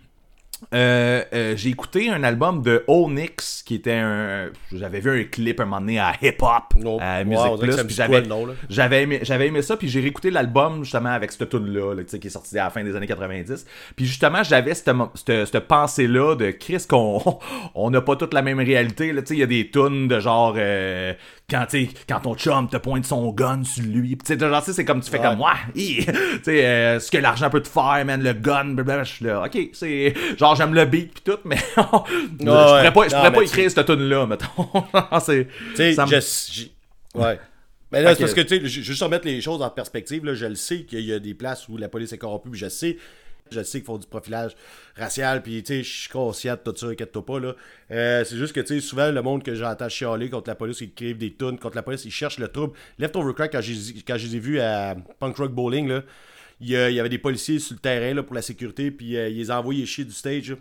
euh, 0.72 1.22
euh, 1.34 1.54
j'ai 1.56 1.68
écouté 1.68 2.08
un 2.08 2.24
album 2.24 2.62
de 2.62 2.82
Onyx 2.88 3.62
qui 3.62 3.74
était 3.74 3.92
un. 3.92 4.48
J'avais 4.72 5.00
vu 5.00 5.20
un 5.20 5.24
clip 5.24 5.60
un 5.60 5.64
moment 5.66 5.80
donné 5.80 5.98
à 5.98 6.14
Hip 6.22 6.36
Hop, 6.40 6.74
Oh, 6.84 6.98
à 7.00 7.24
Music 7.24 7.44
Plus, 7.60 7.76
j'avais 8.70 9.02
aimé, 9.02 9.20
j'avais 9.22 9.48
aimé 9.48 9.60
ça, 9.60 9.76
puis 9.76 9.88
j'ai 9.88 10.00
réécouté 10.00 10.30
l'album 10.30 10.82
justement 10.82 11.10
avec 11.10 11.32
cette 11.32 11.50
tune-là, 11.50 11.94
là, 11.94 12.02
qui 12.04 12.26
est 12.26 12.30
sorti 12.30 12.58
à 12.58 12.64
la 12.64 12.70
fin 12.70 12.82
des 12.82 12.96
années 12.96 13.06
90. 13.06 13.66
Puis 13.96 14.06
justement, 14.06 14.42
j'avais 14.42 14.74
cette, 14.74 14.90
cette, 15.14 15.46
cette 15.46 15.66
pensée-là 15.66 16.36
de 16.36 16.50
Chris 16.52 16.84
qu'on 16.88 17.22
on 17.74 17.90
n'a 17.90 18.00
pas 18.00 18.16
toute 18.16 18.32
la 18.32 18.42
même 18.42 18.58
réalité. 18.58 19.14
il 19.30 19.38
y 19.38 19.42
a 19.42 19.46
des 19.46 19.70
tunes 19.70 20.08
de 20.08 20.20
genre 20.20 20.54
euh, 20.56 21.12
quand, 21.48 21.66
quand 22.08 22.20
ton 22.20 22.34
chum 22.34 22.68
te 22.68 22.76
pointe 22.76 23.04
son 23.06 23.30
gun 23.32 23.62
sur 23.62 23.84
lui. 23.84 24.16
Tu 24.18 24.36
sais, 24.36 24.72
c'est 24.72 24.84
comme 24.84 25.00
tu 25.00 25.10
fais 25.10 25.18
Ouais. 25.18 25.24
comme 25.24 25.38
moi. 25.38 25.54
tu 25.74 26.02
sais, 26.42 26.66
euh, 26.66 26.98
ce 26.98 27.10
que 27.10 27.18
l'argent 27.18 27.50
peut 27.50 27.62
te 27.62 27.68
faire, 27.68 28.02
man, 28.04 28.22
le 28.22 28.32
gun, 28.32 28.74
blablabla. 28.74 29.04
Je 29.04 29.12
suis 29.12 29.24
là, 29.24 29.44
ok, 29.44 29.56
c'est 29.72 30.14
genre 30.36 30.56
j'aime 30.56 30.74
le 30.74 30.84
beat 30.84 31.12
puis 31.12 31.22
tout, 31.24 31.38
mais 31.44 31.56
je 31.56 31.74
pourrais 31.74 32.92
pas, 32.92 33.06
Non, 33.08 33.32
pas 33.32 33.42
écrire 33.42 33.70
cette 33.70 33.86
tune-là, 33.86 34.26
mettons. 34.26 34.68
c'est, 35.20 35.46
Tu 35.76 35.94
sais, 35.94 36.70
Ouais. 37.14 37.38
Mais 37.92 38.02
là, 38.02 38.14
c'est 38.14 38.20
parce 38.22 38.34
que, 38.34 38.40
tu 38.40 38.58
sais, 38.60 38.66
ju- 38.66 38.82
juste 38.82 39.02
remettre 39.02 39.26
les 39.26 39.40
choses 39.40 39.62
en 39.62 39.70
perspective, 39.70 40.24
là, 40.24 40.34
je 40.34 40.46
le 40.46 40.56
sais 40.56 40.82
qu'il 40.82 41.00
y 41.00 41.12
a 41.12 41.20
des 41.20 41.34
places 41.34 41.68
où 41.68 41.76
la 41.76 41.88
police 41.88 42.12
est 42.12 42.18
corrompue, 42.18 42.50
je 42.52 42.68
sais. 42.68 42.96
Je 43.50 43.62
sais 43.62 43.78
qu'ils 43.78 43.86
font 43.86 43.98
du 43.98 44.06
profilage 44.06 44.52
racial, 44.96 45.42
puis 45.42 45.62
tu 45.62 45.74
sais, 45.74 45.82
je 45.82 46.00
suis 46.00 46.08
conscient 46.10 46.54
de 46.54 46.70
tout 46.70 46.76
ça, 46.76 46.86
inquiète-toi 46.86 47.24
pas, 47.24 47.40
là. 47.40 47.54
Euh, 47.90 48.24
c'est 48.24 48.36
juste 48.36 48.52
que, 48.52 48.60
tu 48.60 48.74
sais, 48.74 48.80
souvent, 48.80 49.10
le 49.10 49.22
monde 49.22 49.42
que 49.42 49.54
j'entends 49.54 49.88
chialer 49.88 50.30
contre 50.30 50.48
la 50.48 50.54
police, 50.54 50.80
ils 50.80 50.88
écrivent 50.88 51.18
des 51.18 51.34
tunes 51.34 51.58
contre 51.58 51.76
la 51.76 51.82
police, 51.82 52.04
ils 52.04 52.10
cherchent 52.10 52.38
le 52.38 52.48
trouble. 52.48 52.76
Leftover 52.98 53.34
Crack, 53.34 53.52
quand, 53.52 53.60
je 53.60 54.26
les 54.26 54.36
ai 54.36 54.38
vus 54.38 54.60
à 54.60 54.96
Punk 55.18 55.36
Rock 55.36 55.52
Bowling, 55.52 55.88
là, 55.88 56.02
il 56.60 56.70
y, 56.70 56.76
avait 56.76 57.08
des 57.08 57.18
policiers 57.18 57.58
sur 57.58 57.74
le 57.74 57.80
terrain, 57.80 58.14
là, 58.14 58.22
pour 58.22 58.34
la 58.34 58.42
sécurité, 58.42 58.90
puis 58.90 59.16
euh, 59.16 59.28
ils 59.28 59.36
les 59.36 59.50
envoyés 59.50 59.84
chier 59.84 60.04
du 60.04 60.12
stage. 60.12 60.56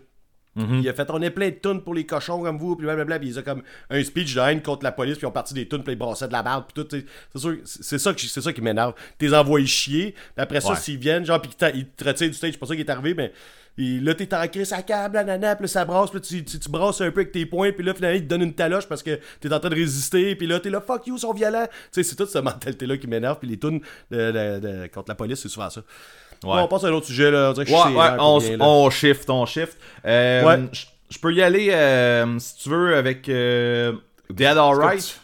Il 0.56 0.88
a 0.88 0.92
fait 0.94 1.08
on 1.10 1.20
est 1.22 1.30
plein 1.30 1.50
de 1.50 1.54
tunes 1.54 1.82
pour 1.82 1.94
les 1.94 2.06
cochons 2.06 2.42
comme 2.42 2.58
vous, 2.58 2.76
puis 2.76 2.86
blablabla, 2.86 3.18
puis 3.18 3.28
il 3.28 3.38
a 3.38 3.42
comme 3.42 3.62
un 3.90 4.02
speech 4.02 4.34
de 4.34 4.40
haine 4.40 4.62
contre 4.62 4.84
la 4.84 4.92
police, 4.92 5.16
puis 5.18 5.24
ils 5.24 5.28
ont 5.28 5.32
parti 5.32 5.54
des 5.54 5.68
tunes, 5.68 5.82
puis 5.82 5.92
ils 5.92 5.96
brassaient 5.98 6.28
de 6.28 6.32
la 6.32 6.42
merde, 6.42 6.64
puis 6.72 6.82
tout. 6.82 6.88
C'est 7.32 7.38
sûr, 7.38 7.56
c'est 7.64 7.98
ça, 7.98 8.14
que- 8.14 8.20
c'est 8.20 8.40
ça 8.40 8.52
qui 8.52 8.60
m'énerve. 8.62 8.94
T'es 9.18 9.34
envoyé 9.34 9.66
chier, 9.66 10.12
puis 10.12 10.22
après 10.36 10.60
ça, 10.60 10.70
Ouais. 10.70 10.76
s'ils 10.76 10.98
viennent, 10.98 11.24
genre, 11.26 11.40
puis 11.40 11.50
ils 11.74 11.86
te 11.86 12.04
retirent 12.04 12.28
du 12.28 12.34
stage, 12.34 12.52
c'est 12.52 12.58
pas 12.58 12.66
ça 12.66 12.74
qui 12.74 12.80
est 12.82 12.90
arrivé, 12.90 13.14
mais 13.14 13.32
là, 13.78 14.14
t'es 14.14 14.34
en 14.34 14.48
crise 14.48 14.72
à 14.72 14.80
câble, 14.82 15.16
nanana, 15.16 15.54
puis 15.56 15.64
là, 15.64 15.68
ça 15.68 15.84
brasse, 15.84 16.08
puis 16.10 16.18
là, 16.20 16.24
tu, 16.26 16.44
tu, 16.44 16.58
tu 16.58 16.68
brasses 16.70 17.00
un 17.02 17.10
peu 17.10 17.20
avec 17.20 17.32
tes 17.32 17.44
poings, 17.44 17.72
puis 17.72 17.84
là, 17.84 17.92
finalement, 17.92 18.16
ils 18.16 18.22
te 18.22 18.28
donnent 18.28 18.42
une 18.42 18.54
taloche 18.54 18.86
parce 18.88 19.02
que 19.02 19.18
t'es 19.40 19.52
en 19.52 19.60
train 19.60 19.68
de 19.68 19.74
résister, 19.74 20.34
puis 20.36 20.46
là, 20.46 20.58
t'es 20.60 20.70
là, 20.70 20.80
fuck 20.80 21.06
you, 21.06 21.16
ils 21.16 21.20
sont 21.20 21.34
violents. 21.34 21.66
Tu 21.66 21.72
sais, 21.92 22.02
c'est 22.02 22.16
toute 22.16 22.30
cette 22.30 22.42
mentalité-là 22.44 22.96
qui 22.96 23.06
m'énerve, 23.06 23.38
puis 23.38 23.48
les 23.48 23.58
tunes 23.58 23.80
de- 24.10 24.30
de- 24.32 24.58
de- 24.60 24.86
contre 24.86 25.10
la 25.10 25.14
police, 25.14 25.40
c'est 25.40 25.48
souvent 25.50 25.68
ça. 25.68 25.82
Ouais. 26.44 26.60
On 26.60 26.68
passe 26.68 26.84
à 26.84 26.88
un 26.88 26.92
autre 26.92 27.06
sujet, 27.06 27.30
là. 27.30 27.50
On 27.50 27.54
que 27.64 27.70
Ouais, 27.70 27.76
ouais, 27.96 28.16
là. 28.84 28.90
shift, 28.90 29.28
on 29.30 29.46
shift. 29.46 29.78
Euh, 30.04 30.66
je- 30.72 30.84
peux 31.18 31.32
y 31.32 31.42
aller, 31.42 31.70
euh, 31.70 32.38
si 32.38 32.56
tu 32.58 32.68
veux, 32.68 32.96
avec 32.96 33.28
euh, 33.28 33.92
Dead 34.30 34.56
Alright. 34.56 35.20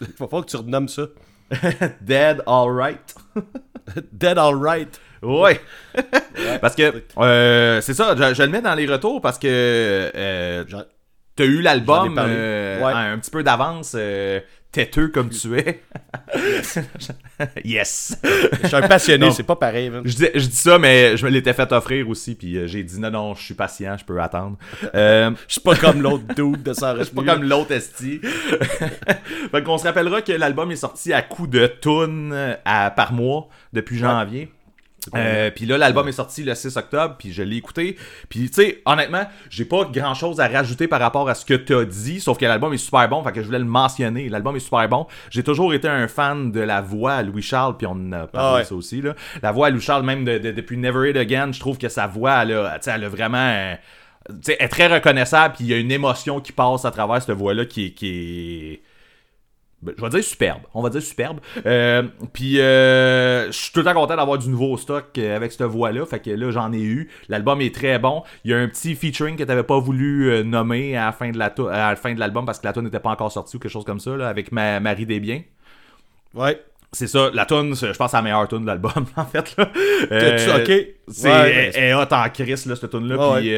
Il 0.00 0.06
va 0.06 0.12
falloir 0.26 0.44
que 0.44 0.50
tu 0.50 0.56
renommes 0.56 0.88
ça. 0.88 1.02
Dead 2.00 2.42
Alright. 2.46 3.14
Dead 4.12 4.38
Alright. 4.38 5.00
Ouais. 5.22 5.60
parce 6.60 6.74
que, 6.74 7.04
euh, 7.18 7.80
c'est 7.80 7.94
ça, 7.94 8.16
je, 8.16 8.34
je 8.34 8.42
le 8.42 8.48
mets 8.48 8.62
dans 8.62 8.74
les 8.74 8.86
retours 8.86 9.20
parce 9.20 9.38
que 9.38 10.10
t'as 11.36 11.44
eu 11.44 11.60
l'album 11.62 12.18
Ouais. 12.18 12.92
un 12.92 13.18
petit 13.18 13.30
peu 13.30 13.42
d'avance, 13.44 13.94
euh, 13.96 14.40
têteux 14.72 15.08
comme 15.08 15.28
tu 15.28 15.56
es. 15.58 15.82
yes. 17.64 18.18
Je 18.62 18.66
suis 18.66 18.76
un 18.76 18.88
passionné, 18.88 19.30
c'est 19.30 19.42
pas 19.42 19.56
pareil. 19.56 19.92
Je 20.04 20.14
dis, 20.16 20.26
je 20.34 20.46
dis 20.46 20.56
ça, 20.56 20.78
mais 20.78 21.16
je 21.16 21.24
me 21.24 21.30
l'étais 21.30 21.52
fait 21.52 21.70
offrir 21.72 22.08
aussi, 22.08 22.34
puis 22.34 22.56
euh, 22.56 22.66
j'ai 22.66 22.82
dit 22.82 22.98
non, 22.98 23.10
non, 23.10 23.34
je 23.34 23.42
suis 23.42 23.54
patient, 23.54 23.96
je 23.98 24.04
peux 24.04 24.20
attendre. 24.20 24.56
Euh, 24.94 25.30
Je 25.46 25.52
suis 25.54 25.60
pas 25.60 25.76
comme 25.76 26.02
l'autre 26.02 26.24
dude 26.34 26.62
de 26.62 26.72
sans 26.72 26.96
Je 26.98 27.04
suis 27.04 27.14
pas 27.14 27.22
comme 27.22 27.44
l'autre 27.44 27.72
esti. 27.72 28.20
fait 29.50 29.62
qu'on 29.62 29.78
se 29.78 29.84
rappellera 29.84 30.22
que 30.22 30.32
l'album 30.32 30.70
est 30.70 30.76
sorti 30.76 31.12
à 31.12 31.22
coup 31.22 31.46
de 31.46 31.66
tunes 31.66 32.56
à, 32.64 32.90
par 32.90 33.12
mois 33.12 33.48
depuis 33.72 33.98
janvier. 33.98 34.50
Euh, 35.16 35.50
puis 35.50 35.66
là, 35.66 35.78
l'album 35.78 36.06
est 36.06 36.12
sorti 36.12 36.44
le 36.44 36.54
6 36.54 36.76
octobre, 36.76 37.16
puis 37.18 37.32
je 37.32 37.42
l'ai 37.42 37.56
écouté. 37.56 37.96
Puis 38.28 38.48
tu 38.50 38.62
sais, 38.62 38.82
honnêtement, 38.86 39.24
j'ai 39.50 39.64
pas 39.64 39.84
grand 39.84 40.14
chose 40.14 40.38
à 40.40 40.46
rajouter 40.46 40.86
par 40.86 41.00
rapport 41.00 41.28
à 41.28 41.34
ce 41.34 41.44
que 41.44 41.54
t'as 41.54 41.84
dit, 41.84 42.20
sauf 42.20 42.38
que 42.38 42.44
l'album 42.44 42.72
est 42.72 42.76
super 42.78 43.08
bon, 43.08 43.22
fait 43.24 43.32
que 43.32 43.40
je 43.40 43.46
voulais 43.46 43.58
le 43.58 43.64
mentionner. 43.64 44.28
L'album 44.28 44.54
est 44.54 44.60
super 44.60 44.88
bon. 44.88 45.08
J'ai 45.30 45.42
toujours 45.42 45.74
été 45.74 45.88
un 45.88 46.06
fan 46.06 46.52
de 46.52 46.60
la 46.60 46.80
voix 46.80 47.14
à 47.14 47.22
Louis 47.24 47.42
Charles, 47.42 47.76
puis 47.76 47.86
on 47.90 48.12
a 48.12 48.28
parlé 48.28 48.48
Ah 48.48 48.54
ouais. 48.58 48.64
ça 48.64 48.74
aussi. 48.76 49.02
Là. 49.02 49.14
La 49.42 49.50
voix 49.50 49.66
à 49.66 49.70
Louis 49.70 49.80
Charles, 49.80 50.04
même 50.04 50.24
de- 50.24 50.38
de- 50.38 50.52
depuis 50.52 50.76
Never 50.76 51.10
It 51.10 51.16
Again, 51.16 51.50
je 51.52 51.58
trouve 51.58 51.78
que 51.78 51.88
sa 51.88 52.06
voix, 52.06 52.42
elle 52.42 52.52
a, 52.52 52.78
tu 52.78 52.84
sais, 52.84 52.92
elle 52.94 53.04
a 53.04 53.08
vraiment. 53.08 53.74
tu 54.28 54.34
sais, 54.42 54.56
elle 54.60 54.66
est 54.66 54.68
très 54.68 54.86
reconnaissable, 54.86 55.54
puis 55.56 55.64
il 55.64 55.70
y 55.70 55.74
a 55.74 55.78
une 55.78 55.90
émotion 55.90 56.40
qui 56.40 56.52
passe 56.52 56.84
à 56.84 56.92
travers 56.92 57.20
cette 57.20 57.36
voix-là 57.36 57.64
qui 57.64 57.86
est. 57.86 57.90
Qui 57.90 58.06
est 58.74 58.82
je 59.84 60.02
vais 60.02 60.08
dire 60.10 60.24
superbe. 60.24 60.62
On 60.74 60.82
va 60.82 60.90
dire 60.90 61.02
superbe. 61.02 61.40
Euh, 61.66 62.02
puis 62.32 62.60
euh, 62.60 63.46
je 63.46 63.52
suis 63.52 63.72
tout 63.72 63.80
le 63.80 63.84
temps 63.84 63.94
content 63.94 64.16
d'avoir 64.16 64.38
du 64.38 64.48
nouveau 64.48 64.76
stock 64.76 65.06
euh, 65.18 65.36
avec 65.36 65.52
cette 65.52 65.62
voix-là. 65.62 66.06
Fait 66.06 66.20
que 66.20 66.30
là, 66.30 66.50
j'en 66.50 66.72
ai 66.72 66.80
eu. 66.80 67.10
L'album 67.28 67.60
est 67.60 67.74
très 67.74 67.98
bon. 67.98 68.22
Il 68.44 68.50
y 68.50 68.54
a 68.54 68.58
un 68.58 68.68
petit 68.68 68.94
featuring 68.94 69.36
que 69.36 69.44
t'avais 69.44 69.62
pas 69.64 69.78
voulu 69.78 70.30
euh, 70.30 70.42
nommer 70.42 70.96
à 70.96 71.06
la 71.06 71.12
fin 71.12 71.30
de 71.30 71.38
la 71.38 71.50
tou- 71.50 71.68
à 71.68 71.90
la 71.90 71.96
fin 71.96 72.14
de 72.14 72.20
l'album 72.20 72.46
parce 72.46 72.58
que 72.60 72.66
la 72.66 72.72
tune 72.72 72.82
n'était 72.84 73.00
pas 73.00 73.10
encore 73.10 73.32
sortie 73.32 73.56
ou 73.56 73.58
quelque 73.58 73.72
chose 73.72 73.84
comme 73.84 74.00
ça, 74.00 74.16
là, 74.16 74.28
avec 74.28 74.52
ma 74.52 74.78
Marie 74.80 75.06
Desbiens. 75.06 75.42
Ouais. 76.34 76.60
C'est 76.94 77.06
ça, 77.06 77.30
la 77.32 77.46
tune, 77.46 77.74
je 77.74 77.86
pense, 77.96 78.10
c'est 78.10 78.16
la 78.18 78.22
meilleure 78.22 78.46
tune 78.48 78.60
de 78.62 78.66
l'album, 78.66 78.92
en 79.16 79.24
fait. 79.24 79.56
Là. 79.56 79.70
Euh, 80.12 80.58
ok. 80.60 80.86
C'est, 81.08 81.28
Ouais, 81.30 81.70
elle, 81.74 81.94
hot 81.94 82.04
en 82.10 82.28
crise, 82.28 82.66
là, 82.66 82.76
cette 82.76 82.90
tune-là. 82.90 83.16
Ouais, 83.32 83.40
puis, 83.40 83.54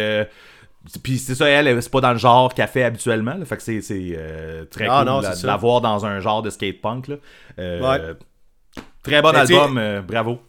puis 1.03 1.18
c'est 1.18 1.35
ça, 1.35 1.47
elle, 1.49 1.83
c'est 1.83 1.90
pas 1.90 2.01
dans 2.01 2.12
le 2.12 2.18
genre 2.18 2.53
qu'elle 2.53 2.68
fait 2.68 2.85
habituellement. 2.85 3.35
là. 3.35 3.44
fait 3.44 3.57
que 3.57 3.62
c'est, 3.62 3.81
euh, 3.92 4.64
très 4.66 4.87
Ah 4.88 4.99
cool 4.99 5.07
non, 5.07 5.20
la- 5.20 5.35
c'est 5.35 5.42
de 5.42 5.47
la 5.47 5.57
voir 5.57 5.81
dans 5.81 6.05
un 6.05 6.20
genre 6.20 6.42
de 6.42 6.51
skate 6.51 6.81
punk. 6.81 7.09
Là. 7.09 7.16
Euh, 7.59 7.81
Ouais. 7.81 8.14
Très 9.03 9.20
bon 9.23 9.33
Mais 9.33 9.38
album, 9.38 9.79
euh, 9.79 10.03
bravo. 10.03 10.42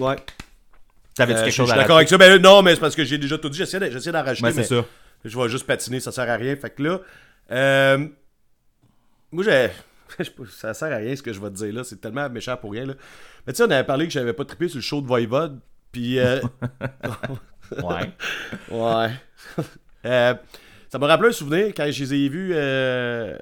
Ouais. 0.00 0.16
T'avais-tu 1.14 1.38
Euh, 1.40 1.42
quelque 1.42 1.50
je 1.50 1.56
chose 1.56 1.68
suis 1.68 1.78
à 1.78 1.82
d'accord 1.82 1.96
avec 1.96 2.08
ça. 2.08 2.16
Mais 2.18 2.28
là, 2.28 2.38
non, 2.38 2.62
mais 2.62 2.74
c'est 2.74 2.80
parce 2.80 2.94
que 2.96 3.04
j'ai 3.04 3.18
déjà 3.18 3.36
tout 3.38 3.48
dit. 3.50 3.58
J'essaie 3.58 3.78
de- 3.78 3.90
j'essaie 3.90 4.10
d'en 4.12 4.22
rajouter. 4.24 4.46
Ouais, 4.46 4.52
c'est 4.52 4.74
mais 4.74 4.82
ça. 4.82 4.86
Je 5.24 5.38
vais 5.38 5.48
juste 5.48 5.66
patiner, 5.66 6.00
ça 6.00 6.10
sert 6.12 6.28
à 6.28 6.34
rien. 6.36 6.56
Fait 6.56 6.70
que 6.70 6.82
là, 6.82 6.98
moi, 9.30 9.44
j'ai. 9.44 9.70
je 10.18 10.30
ça 10.50 10.74
sert 10.74 10.92
à 10.92 10.96
rien 10.96 11.14
ce 11.16 11.22
que 11.22 11.32
je 11.32 11.40
vais 11.40 11.48
te 11.50 11.54
dire 11.54 11.72
là. 11.74 11.84
C'est 11.84 12.00
tellement 12.00 12.28
méchant 12.30 12.56
pour 12.56 12.72
rien. 12.72 12.86
Là. 12.86 12.94
Mais 13.46 13.52
tu 13.52 13.58
sais, 13.58 13.64
on 13.64 13.70
avait 13.70 13.84
parlé 13.84 14.06
que 14.06 14.12
j'avais 14.12 14.32
pas 14.34 14.44
trippé 14.44 14.68
sur 14.68 14.76
le 14.78 14.82
show 14.82 15.00
de 15.00 15.06
Voivode. 15.06 15.58
Puis. 15.90 16.18
euh, 16.18 16.40
Ouais. 17.82 18.12
Ouais. 18.70 19.10
Euh, 20.04 20.34
ça 20.88 20.98
m'a 20.98 21.06
rappelé 21.06 21.28
un 21.28 21.32
souvenir 21.32 21.66
quand 21.68 21.88
je 21.88 22.02
les 22.02 22.14
ai 22.14 22.28
vus. 22.28 22.50
Euh... 22.54 23.38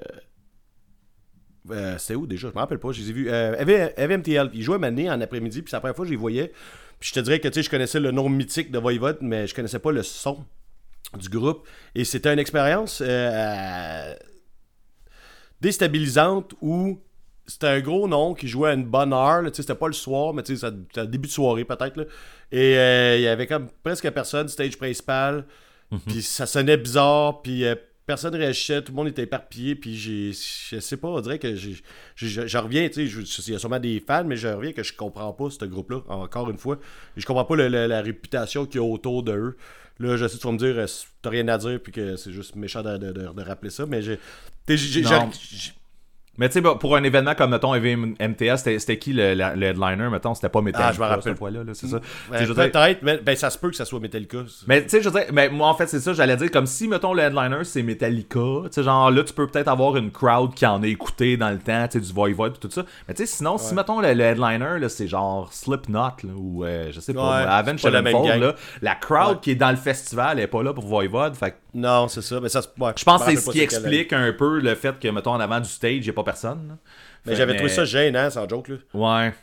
euh, 1.71 1.97
C'était 1.97 2.13
où 2.13 2.27
déjà? 2.27 2.49
Je 2.49 2.53
me 2.53 2.59
rappelle 2.59 2.77
pas. 2.77 2.91
Je 2.91 3.01
les 3.01 3.09
ai 3.09 3.13
vus. 3.13 4.21
Puis 4.21 4.37
ils 4.53 4.61
jouaient 4.61 4.77
Mané 4.77 5.09
en 5.09 5.19
après-midi. 5.21 5.63
Puis 5.63 5.71
c'est 5.71 5.77
la 5.77 5.79
première 5.79 5.95
fois 5.95 6.05
que 6.05 6.09
je 6.09 6.13
les 6.13 6.19
voyais. 6.19 6.51
Puis 6.99 7.09
je 7.09 7.13
te 7.15 7.19
dirais 7.19 7.39
que 7.39 7.49
je 7.51 7.67
connaissais 7.67 7.99
le 7.99 8.11
nom 8.11 8.29
mythique 8.29 8.71
de 8.71 8.77
Voivode, 8.77 9.17
mais 9.21 9.47
je 9.47 9.55
connaissais 9.55 9.79
pas 9.79 9.91
le 9.91 10.03
son 10.03 10.45
du 11.17 11.29
groupe. 11.29 11.67
Et 11.95 12.05
c'était 12.05 12.31
une 12.31 12.37
expérience 12.37 13.01
déstabilisante 15.61 16.53
où 16.61 17.01
c'était 17.47 17.67
un 17.67 17.79
gros 17.79 18.07
nom 18.07 18.35
qui 18.35 18.47
jouait 18.47 18.69
à 18.69 18.73
une 18.73 18.85
bonne 18.85 19.13
heure. 19.13 19.41
C'était 19.51 19.73
pas 19.73 19.87
le 19.87 19.93
soir, 19.93 20.35
mais 20.35 20.43
c'était 20.45 21.07
début 21.07 21.27
de 21.27 21.33
soirée 21.33 21.65
peut-être. 21.65 22.07
Et 22.51 22.73
il 23.17 23.23
y 23.23 23.27
avait 23.27 23.47
comme 23.47 23.67
presque 23.83 24.07
personne, 24.11 24.47
stage 24.47 24.77
principal. 24.77 25.47
Puis 26.07 26.21
ça 26.21 26.45
sonnait 26.45 26.77
bizarre, 26.77 27.41
puis 27.41 27.65
euh, 27.65 27.75
personne 28.05 28.33
réagissait, 28.35 28.81
tout 28.81 28.91
le 28.91 28.95
monde 28.95 29.07
était 29.09 29.23
éparpillé, 29.23 29.75
puis 29.75 29.97
j'ai, 29.97 30.31
je 30.31 30.79
sais 30.79 30.97
pas, 30.97 31.07
on 31.09 31.19
dirait 31.21 31.39
que 31.39 31.55
je 31.55 32.57
reviens, 32.57 32.87
tu 32.89 33.07
sais, 33.09 33.43
il 33.47 33.53
y 33.53 33.55
a 33.55 33.59
sûrement 33.59 33.79
des 33.79 33.99
fans, 34.05 34.23
mais 34.25 34.35
je 34.37 34.47
reviens 34.47 34.73
que 34.73 34.83
je 34.83 34.93
comprends 34.93 35.31
pas 35.33 35.49
ce 35.49 35.65
groupe-là, 35.65 36.01
encore 36.07 36.49
une 36.49 36.57
fois. 36.57 36.77
Je 37.17 37.25
comprends 37.25 37.45
pas 37.45 37.55
le- 37.55 37.67
le- 37.67 37.87
la 37.87 38.01
réputation 38.01 38.65
qu'il 38.65 38.75
y 38.81 38.83
a 38.83 38.87
autour 38.87 39.23
de 39.23 39.33
eux. 39.33 39.57
Là, 39.99 40.17
je 40.17 40.27
sais, 40.27 40.37
tu 40.37 40.47
vas 40.47 40.53
me 40.53 40.57
dire, 40.57 40.77
euh, 40.77 40.85
t'as 41.21 41.29
rien 41.29 41.47
à 41.49 41.57
dire, 41.57 41.79
puis 41.81 41.91
que 41.91 42.15
c'est 42.15 42.31
juste 42.31 42.55
méchant 42.55 42.81
de, 42.81 42.97
de- 42.97 43.11
de- 43.11 43.33
de 43.33 43.41
rappeler 43.43 43.69
ça, 43.69 43.85
mais 43.85 44.01
j'ai, 44.01 44.17
Mais 46.37 46.47
tu 46.47 46.53
sais, 46.53 46.61
bah, 46.61 46.75
pour 46.79 46.95
un 46.95 47.03
événement 47.03 47.35
comme, 47.35 47.51
mettons, 47.51 47.73
MTA, 47.75 48.57
c'était 48.57 48.97
qui 48.97 49.11
le, 49.13 49.33
la- 49.33 49.55
le 49.55 49.65
headliner, 49.67 50.09
mettons? 50.09 50.33
C'était 50.33 50.47
pas 50.49 50.61
Metallica 50.61 50.89
Ah, 50.89 50.93
je 50.93 50.99
me 51.01 51.05
rappelle. 51.05 51.23
cette 51.23 51.37
fois-là, 51.37 51.63
là, 51.65 51.73
c'est 51.73 51.87
ça. 51.87 51.99
Peut-être, 52.29 53.03
mais 53.03 53.17
ben, 53.17 53.35
ça 53.35 53.49
se 53.49 53.57
peut 53.57 53.69
que 53.69 53.75
ça 53.75 53.83
soit 53.85 53.99
Metallica. 53.99 54.37
Mais 54.65 54.81
tu 54.83 54.89
sais, 54.89 55.01
je 55.01 55.09
veux 55.09 55.19
dire, 55.19 55.29
mais 55.33 55.49
moi 55.49 55.67
en 55.67 55.73
fait, 55.75 55.87
c'est 55.87 55.99
ça, 55.99 56.13
j'allais 56.13 56.37
dire, 56.37 56.49
comme 56.49 56.65
si, 56.67 56.87
mettons, 56.87 57.13
le 57.13 57.21
headliner, 57.23 57.63
c'est 57.63 57.83
Metallica, 57.83 58.39
tu 58.39 58.69
sais, 58.71 58.83
genre 58.83 59.11
là, 59.11 59.23
tu 59.23 59.33
peux 59.33 59.45
peut-être 59.47 59.67
avoir 59.67 59.97
une 59.97 60.09
crowd 60.09 60.53
qui 60.53 60.65
en 60.65 60.81
a 60.81 60.87
écouté 60.87 61.35
dans 61.37 61.49
le 61.49 61.59
temps, 61.59 61.85
tu 61.89 61.99
sais, 61.99 62.05
du 62.05 62.13
Voivode 62.13 62.55
et 62.55 62.59
tout 62.59 62.71
ça. 62.71 62.85
Mais 63.07 63.13
tu 63.13 63.25
sais, 63.25 63.37
sinon, 63.37 63.57
si, 63.57 63.73
mettons, 63.75 63.99
le, 63.99 64.13
le 64.13 64.23
headliner, 64.23 64.79
là, 64.79 64.89
c'est 64.89 65.07
genre 65.07 65.51
Slipknot, 65.51 65.99
là, 65.99 66.33
ou 66.35 66.63
euh, 66.63 66.91
je 66.91 66.99
sais 67.01 67.13
pas, 67.13 67.21
Ouais, 67.41 67.45
Avenged 67.47 67.83
la 67.91 67.99
Sevenfold, 67.99 68.41
là, 68.41 68.55
la 68.81 68.95
crowd 68.95 69.31
Ouais. 69.35 69.37
qui 69.41 69.51
est 69.51 69.55
dans 69.55 69.69
le 69.71 69.75
festival 69.77 70.39
est 70.39 70.47
pas 70.47 70.63
là 70.63 70.73
pour 70.73 70.85
Voivode, 70.85 71.35
fait 71.35 71.55
Non, 71.73 72.07
c'est 72.07 72.21
ça. 72.21 72.39
Mais 72.41 72.49
ça 72.49 72.59
ouais, 72.79 72.91
je 72.97 73.03
pense 73.03 73.23
que 73.23 73.31
c'est 73.31 73.37
ce 73.37 73.49
qui 73.49 73.61
explique 73.61 74.11
un 74.13 74.33
peu 74.33 74.59
le 74.59 74.75
fait 74.75 74.99
que, 74.99 75.07
mettons, 75.07 75.31
en 75.31 75.39
avant 75.39 75.59
du 75.59 75.69
stage, 75.69 76.05
y 76.05 76.09
a 76.09 76.13
pas 76.13 76.23
personne. 76.23 76.67
là. 76.69 76.77
Mais 77.25 77.35
j'avais 77.35 77.55
trouvé 77.55 77.69
ça 77.69 77.85
gênant, 77.85 78.29
sans 78.29 78.47
joke. 78.49 78.69
Là. 78.69 78.75
Ouais. 78.93 79.33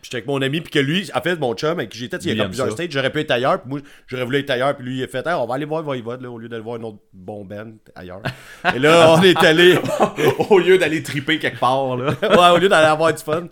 J'étais 0.00 0.18
avec 0.18 0.28
mon 0.28 0.40
ami, 0.40 0.60
puis 0.60 0.70
que 0.70 0.78
lui, 0.78 1.10
en 1.12 1.20
fait, 1.20 1.34
mon 1.36 1.54
chum, 1.54 1.70
avec 1.72 1.90
qui 1.90 1.98
j'étais, 1.98 2.18
il 2.18 2.36
y 2.36 2.40
a 2.40 2.44
plusieurs 2.46 2.68
ça. 2.68 2.74
stages, 2.74 2.88
j'aurais 2.90 3.10
pu 3.10 3.18
être 3.18 3.32
ailleurs, 3.32 3.60
puis 3.60 3.68
moi, 3.68 3.80
j'aurais 4.06 4.24
voulu 4.24 4.38
être 4.38 4.50
ailleurs, 4.50 4.76
puis 4.76 4.86
lui, 4.86 4.98
il 4.98 5.02
a 5.02 5.08
fait, 5.08 5.26
Hey, 5.26 5.34
on 5.34 5.44
va 5.44 5.56
aller 5.56 5.64
voir 5.64 5.82
Voivode, 5.82 6.22
là, 6.22 6.30
au 6.30 6.38
lieu 6.38 6.48
d'aller 6.48 6.62
voir 6.62 6.78
un 6.78 6.84
autre 6.84 6.98
bon 7.12 7.44
band 7.44 7.72
ailleurs. 7.96 8.22
Et 8.76 8.78
là, 8.78 9.12
on 9.18 9.22
est 9.22 9.36
allé, 9.38 9.76
Au 10.50 10.58
lieu 10.60 10.78
d'aller 10.78 11.02
triper 11.02 11.40
quelque 11.40 11.58
part, 11.58 11.96
là. 11.96 12.14
ouais, 12.22 12.56
au 12.56 12.58
lieu 12.58 12.68
d'aller 12.68 12.86
avoir 12.86 13.12
du 13.12 13.22
fun. 13.22 13.48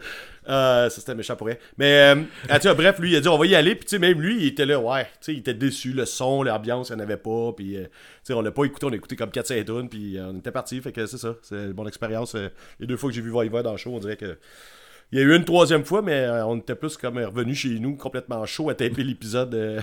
Euh, 0.48 0.88
ça 0.88 1.00
c'était 1.00 1.14
méchant 1.14 1.36
pour 1.36 1.46
rien. 1.46 1.56
Mais, 1.78 2.14
euh, 2.14 2.74
bref, 2.74 2.98
lui, 2.98 3.12
il 3.12 3.16
a 3.16 3.20
dit, 3.20 3.28
on 3.28 3.38
va 3.38 3.46
y 3.46 3.54
aller, 3.54 3.74
puis 3.74 3.84
tu 3.84 3.90
sais, 3.90 3.98
même 3.98 4.20
lui, 4.20 4.36
il 4.42 4.46
était 4.46 4.66
là, 4.66 4.78
ouais, 4.78 5.04
tu 5.04 5.10
sais, 5.20 5.32
il 5.34 5.38
était 5.38 5.54
déçu, 5.54 5.92
le 5.92 6.04
son, 6.04 6.42
l'ambiance, 6.42 6.90
il 6.90 6.96
n'y 6.96 7.00
en 7.00 7.04
avait 7.04 7.16
pas, 7.16 7.52
puis, 7.56 7.76
euh, 7.76 7.84
tu 7.84 7.88
sais, 8.24 8.32
on 8.32 8.42
l'a 8.42 8.52
pas 8.52 8.64
écouté, 8.64 8.86
on 8.86 8.92
a 8.92 8.96
écouté 8.96 9.16
comme 9.16 9.30
4-5 9.30 9.64
tunes, 9.64 9.88
puis 9.88 10.18
euh, 10.18 10.30
on 10.32 10.38
était 10.38 10.52
parti, 10.52 10.80
fait 10.80 10.92
que 10.92 11.06
c'est 11.06 11.18
ça, 11.18 11.34
c'est 11.42 11.74
mon 11.74 11.86
expérience. 11.86 12.36
les 12.80 12.86
deux 12.86 12.96
fois 12.96 13.10
que 13.10 13.16
j'ai 13.16 13.22
vu 13.22 13.30
Voivode 13.30 13.64
dans 13.64 13.72
le 13.72 13.78
show, 13.78 13.90
on 13.94 13.98
dirait 13.98 14.16
que. 14.16 14.38
Il 15.12 15.20
y 15.20 15.22
a 15.22 15.24
eu 15.24 15.36
une 15.36 15.44
troisième 15.44 15.84
fois, 15.84 16.02
mais 16.02 16.28
on 16.46 16.56
était 16.58 16.74
plus 16.74 16.96
comme 16.96 17.18
revenu 17.18 17.54
chez 17.54 17.78
nous, 17.78 17.94
complètement 17.94 18.44
chaud 18.44 18.70
à 18.70 18.74
taper 18.74 19.04
l'épisode 19.04 19.54
euh, 19.54 19.80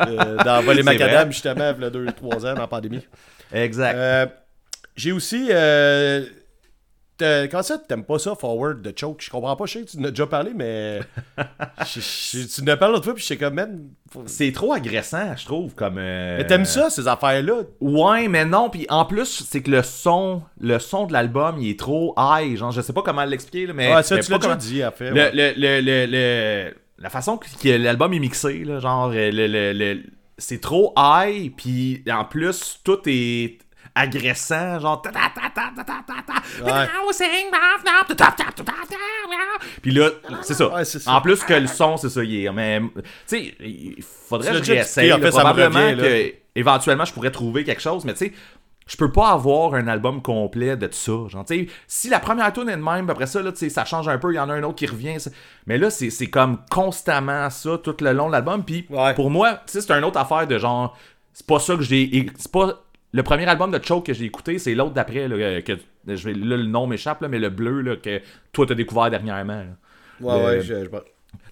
euh, 0.00 0.36
dans 0.44 0.62
Voler 0.62 0.82
Macadam, 0.82 1.24
vrai. 1.24 1.32
justement, 1.32 1.74
il 1.76 1.82
y 1.82 1.86
a 1.86 1.90
2-3 1.90 2.46
ans, 2.46 2.62
en 2.62 2.66
pandémie. 2.66 3.06
Exact. 3.52 3.94
Euh, 3.94 4.26
j'ai 4.96 5.12
aussi. 5.12 5.50
Comment 7.18 7.62
ça, 7.62 7.78
t'aimes 7.78 8.04
pas 8.04 8.18
ça, 8.18 8.34
Forward 8.34 8.80
de 8.82 8.92
Choke? 8.96 9.20
Je 9.22 9.30
comprends 9.30 9.56
pas, 9.56 9.66
je 9.66 9.72
sais 9.72 9.82
que 9.84 9.90
tu 9.90 9.98
en 9.98 10.04
as 10.04 10.10
déjà 10.10 10.26
parlé, 10.26 10.52
mais. 10.54 11.00
je- 11.84 12.00
je- 12.00 12.46
tu 12.46 12.62
en 12.62 12.66
as 12.72 12.76
parlé 12.76 12.94
l'autre 12.94 13.04
fois, 13.06 13.14
puis 13.14 13.24
j'étais 13.26 13.44
comme, 13.44 13.54
man. 13.54 13.88
faut- 14.10 14.22
C'est 14.26 14.52
trop 14.52 14.72
agressant, 14.72 15.36
je 15.36 15.44
trouve, 15.44 15.74
comme... 15.74 15.96
euh, 15.98 16.38
Mais 16.38 16.46
t'aimes 16.46 16.64
ça, 16.64 16.90
ces 16.90 17.08
affaires-là? 17.08 17.62
Ouais, 17.80 18.28
mais 18.28 18.44
non, 18.44 18.70
puis 18.70 18.86
en 18.88 19.04
plus, 19.04 19.44
c'est 19.48 19.62
que 19.62 19.70
le 19.70 19.82
son, 19.82 20.42
le 20.60 20.78
son 20.78 21.06
de 21.06 21.12
l'album, 21.12 21.56
il 21.60 21.70
est 21.70 21.78
trop 21.78 22.14
high, 22.16 22.56
genre, 22.56 22.70
je 22.72 22.80
sais 22.80 22.92
pas 22.92 23.02
comment 23.02 23.24
l'expliquer, 23.24 23.72
mais... 23.72 23.94
Ouais, 23.94 24.02
ça, 24.02 24.14
mais 24.16 24.22
tu 24.22 24.30
l'as 24.30 24.38
déjà 24.38 24.48
comment- 24.50 24.58
dit, 24.60 24.84
en 24.84 24.90
fait. 24.92 25.10
Le, 25.10 25.14
ouais. 25.16 25.54
le, 25.56 25.80
le, 25.80 26.06
le, 26.06 26.74
la 26.98 27.10
façon 27.10 27.38
que, 27.38 27.68
l'album 27.68 28.12
est 28.12 28.18
mixé, 28.18 28.64
là, 28.64 28.80
genre, 28.80 29.08
le, 29.10 29.30
le, 29.30 29.72
le- 29.72 30.02
c'est 30.38 30.60
trop 30.60 30.94
high, 30.96 31.52
puis 31.56 32.02
en 32.10 32.24
plus, 32.24 32.80
tout 32.84 32.98
est 33.06 33.58
agressant, 33.98 34.80
genre. 34.80 35.02
Puis 39.82 39.90
là, 39.90 40.10
c'est 40.42 40.54
ça. 40.54 40.70
En 41.06 41.20
plus 41.20 41.42
que 41.42 41.54
le 41.54 41.66
son, 41.66 41.96
c'est 41.96 42.10
ça, 42.10 42.22
il 42.22 42.44
est. 42.44 42.52
Mais, 42.52 42.80
tu 42.80 43.02
sais, 43.26 43.54
il 43.60 44.02
faudrait 44.02 44.52
que 44.52 44.64
je 44.64 44.72
réessaye. 44.72 45.10
Probablement 45.10 45.94
que, 45.96 46.34
éventuellement, 46.54 47.04
je 47.04 47.12
pourrais 47.12 47.30
trouver 47.30 47.64
quelque 47.64 47.82
chose, 47.82 48.04
mais 48.04 48.14
tu 48.14 48.26
sais 48.26 48.32
je 48.88 48.96
peux 48.96 49.12
pas 49.12 49.32
avoir 49.32 49.74
un 49.74 49.86
album 49.86 50.22
complet 50.22 50.76
de 50.76 50.88
ça. 50.90 51.12
Genre, 51.28 51.44
si 51.86 52.08
la 52.08 52.18
première 52.18 52.52
tune 52.52 52.70
est 52.70 52.76
de 52.76 52.82
même, 52.82 53.08
après 53.10 53.26
ça, 53.26 53.42
là, 53.42 53.52
ça 53.54 53.84
change 53.84 54.08
un 54.08 54.18
peu, 54.18 54.32
il 54.32 54.36
y 54.36 54.40
en 54.40 54.48
a 54.48 54.54
un 54.54 54.62
autre 54.62 54.76
qui 54.76 54.86
revient. 54.86 55.16
Mais 55.66 55.76
là, 55.76 55.90
c'est 55.90 56.26
comme 56.28 56.58
constamment 56.70 57.50
ça 57.50 57.78
tout 57.78 57.96
le 58.00 58.12
long 58.12 58.28
de 58.28 58.32
l'album. 58.32 58.64
Puis 58.64 58.88
pour 59.14 59.30
moi, 59.30 59.60
c'est 59.66 59.88
une 59.90 60.04
autre 60.04 60.18
affaire 60.18 60.46
de 60.46 60.58
genre, 60.58 60.96
c'est 61.34 61.46
pas 61.46 61.60
ça 61.60 61.76
que 61.76 61.82
j'ai. 61.82 62.30
C'est 62.36 62.50
pas 62.50 62.82
le 63.12 63.22
premier 63.22 63.46
album 63.46 63.70
de 63.70 63.80
Choke 63.82 64.06
que 64.06 64.12
j'ai 64.12 64.24
écouté, 64.26 64.58
c'est 64.58 64.74
l'autre 64.74 64.92
d'après, 64.92 65.28
là, 65.28 65.62
que 65.62 65.78
je 66.06 66.24
vais, 66.28 66.34
là, 66.34 66.56
le 66.56 66.64
nom 66.66 66.86
m'échappe, 66.86 67.22
là, 67.22 67.28
mais 67.28 67.38
le 67.38 67.48
bleu 67.48 67.80
là, 67.80 67.96
que 67.96 68.20
toi 68.52 68.66
t'as 68.66 68.74
découvert 68.74 69.10
dernièrement. 69.10 69.64
Ouais, 70.20 70.38
le- 70.38 70.44
ouais, 70.44 70.60
je- 70.60 70.84
je- 70.84 70.90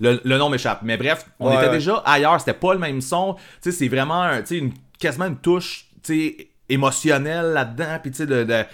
Le, 0.00 0.20
le 0.24 0.38
nom 0.38 0.48
m'échappe. 0.50 0.80
Mais 0.82 0.96
bref, 0.96 1.26
on 1.38 1.48
Ouais, 1.48 1.56
était 1.56 1.66
ouais. 1.66 1.72
déjà 1.72 1.96
ailleurs. 2.04 2.38
C'était 2.40 2.54
pas 2.58 2.72
le 2.74 2.78
même 2.80 3.00
son. 3.00 3.34
Tu 3.34 3.70
sais, 3.70 3.72
c'est 3.72 3.88
vraiment 3.88 4.22
un- 4.22 4.44
une, 4.44 4.72
quasiment 4.98 5.26
une 5.26 5.36
touche 5.38 5.86
émotionnelle 6.68 7.52
là-dedans. 7.52 7.98
Puis 8.02 8.10
tu 8.10 8.16
sais, 8.18 8.26
de, 8.26 8.44
de- 8.44 8.64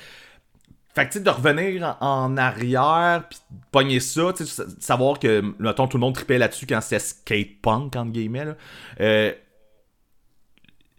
Fait 0.95 1.07
que 1.07 1.13
tu 1.13 1.19
sais, 1.19 1.25
de 1.25 1.31
revenir 1.31 1.97
en, 2.01 2.37
arrière, 2.37 3.23
puis 3.29 3.39
de 3.51 3.57
pogner 3.71 3.99
ça, 4.01 4.33
tu 4.37 4.45
savoir 4.79 5.19
que, 5.19 5.43
mettons, 5.59 5.87
tout 5.89 5.97
le 5.97 6.03
monde 6.03 6.15
tripait 6.15 6.37
là-dessus 6.39 6.67
quand 6.67 6.81
c'était 6.83 6.99
skate 6.99 7.61
punk, 7.63 7.97
entre 7.97 8.11
guillemets, 8.13 8.45
là. 8.45 8.55
Euh, 9.01 9.33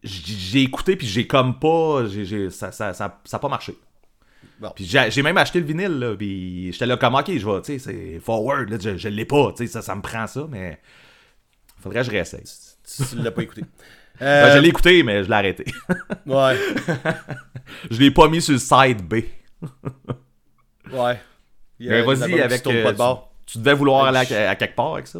j'ai 0.03 0.61
écouté, 0.61 0.95
puis 0.95 1.07
j'ai 1.07 1.25
comme 1.27 1.59
pas. 1.59 2.05
j'ai- 2.07 2.25
j'ai- 2.25 2.49
ça, 2.49 2.71
ça, 2.71 2.93
ça, 2.93 3.19
ça 3.23 3.39
pas 3.39 3.47
marché. 3.49 3.75
Bon. 4.59 4.71
Puis 4.75 4.85
j'ai 4.85 5.09
j'ai 5.11 5.21
même 5.23 5.37
acheté 5.37 5.59
le 5.59 5.65
vinyle, 5.65 5.99
là, 5.99 6.15
puis 6.15 6.71
j'étais 6.71 6.85
là 6.85 6.95
comme, 6.97 7.15
ok, 7.15 7.31
je 7.37 7.45
vais, 7.49 7.61
tu 7.61 7.73
sais, 7.73 7.79
c'est 7.79 8.19
forward, 8.19 8.69
là, 8.69 8.77
je, 8.79 8.97
je 8.97 9.07
l'ai 9.09 9.25
pas, 9.25 9.51
tu 9.55 9.65
sais, 9.65 9.71
ça, 9.71 9.81
ça 9.81 9.95
me 9.95 10.01
prend 10.01 10.27
ça, 10.27 10.45
mais 10.49 10.79
faudrait 11.81 11.99
que 12.01 12.05
je 12.05 12.11
réessaye. 12.11 12.43
tu 12.43 13.03
tu 13.09 13.15
l'as 13.17 13.31
pas 13.31 13.43
écouté. 13.43 13.61
Ben, 14.19 14.27
Euh, 14.27 14.53
je 14.53 14.59
l'ai 14.59 14.67
écouté, 14.69 15.01
mais 15.01 15.23
je 15.23 15.27
l'ai 15.29 15.33
arrêté. 15.35 15.65
Ouais, 16.27 16.55
je 17.89 17.99
l'ai 17.99 18.11
pas 18.11 18.27
mis 18.29 18.43
sur 18.43 18.53
le 18.53 18.59
side 18.59 19.01
B. 19.01 19.13
ouais. 20.91 21.19
Il 21.79 21.87
y 21.87 21.89
a 21.89 21.91
Mais 21.93 22.01
des 22.01 22.13
vas-y 22.15 22.39
avec. 22.39 22.67
euh, 22.67 22.83
pas 22.83 22.91
de 22.91 22.97
bord. 22.97 23.33
tu, 23.45 23.53
tu 23.53 23.57
devais 23.57 23.73
vouloir 23.73 24.05
aller 24.05 24.19
à 24.35 24.55
quelque 24.55 24.75
part 24.75 24.93
avec 24.93 25.07
ça. 25.07 25.19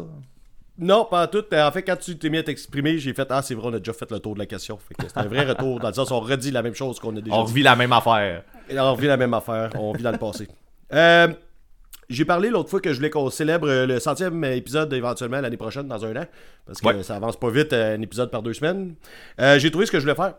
Non, 0.76 1.04
pas 1.08 1.24
en 1.24 1.26
tout. 1.28 1.44
Euh, 1.52 1.66
En 1.68 1.70
fait, 1.70 1.82
quand 1.82 1.96
tu 1.96 2.18
t'es 2.18 2.28
mis 2.30 2.38
à 2.38 2.42
t'exprimer, 2.42 2.98
j'ai 2.98 3.14
fait 3.14 3.26
Ah, 3.30 3.42
c'est 3.42 3.54
vrai, 3.54 3.68
on 3.70 3.74
a 3.74 3.78
déjà 3.78 3.92
fait 3.92 4.10
le 4.10 4.18
tour 4.18 4.34
de 4.34 4.40
la 4.40 4.46
question. 4.46 4.78
C'est 4.98 5.16
un 5.16 5.26
vrai 5.28 5.44
retour. 5.48 5.78
Dans 5.80 5.88
le 5.88 5.94
sens, 5.94 6.10
on 6.10 6.20
redit 6.20 6.50
la 6.50 6.62
même 6.62 6.74
chose 6.74 6.98
qu'on 6.98 7.16
a 7.16 7.20
déjà 7.20 7.36
On 7.36 7.44
dit. 7.44 7.50
revit 7.52 7.62
la 7.62 7.76
même 7.76 7.92
affaire. 7.92 8.42
Et 8.68 8.78
on 8.80 8.94
vit 8.94 9.06
la 9.06 9.16
même 9.16 9.34
affaire. 9.34 9.70
On 9.78 9.92
vit 9.92 10.02
dans 10.02 10.10
le 10.10 10.18
passé. 10.18 10.48
Euh, 10.92 11.28
j'ai 12.08 12.24
parlé 12.24 12.50
l'autre 12.50 12.68
fois 12.70 12.80
que 12.80 12.90
je 12.90 12.96
voulais 12.96 13.08
qu'on 13.10 13.30
célèbre 13.30 13.68
le 13.86 13.98
centième 14.00 14.42
épisode 14.44 14.92
éventuellement 14.92 15.40
l'année 15.40 15.56
prochaine, 15.56 15.86
dans 15.88 16.04
un 16.04 16.16
an. 16.16 16.24
Parce 16.66 16.80
que 16.80 16.86
Ouais. 16.88 17.02
ça 17.02 17.16
avance 17.16 17.38
pas 17.38 17.50
vite, 17.50 17.72
euh, 17.72 17.96
un 17.96 18.00
épisode 18.02 18.30
par 18.30 18.42
deux 18.42 18.52
semaines. 18.52 18.94
Euh, 19.40 19.58
j'ai 19.58 19.70
trouvé 19.70 19.86
ce 19.86 19.92
que 19.92 19.98
je 19.98 20.02
voulais 20.04 20.14
faire. 20.16 20.34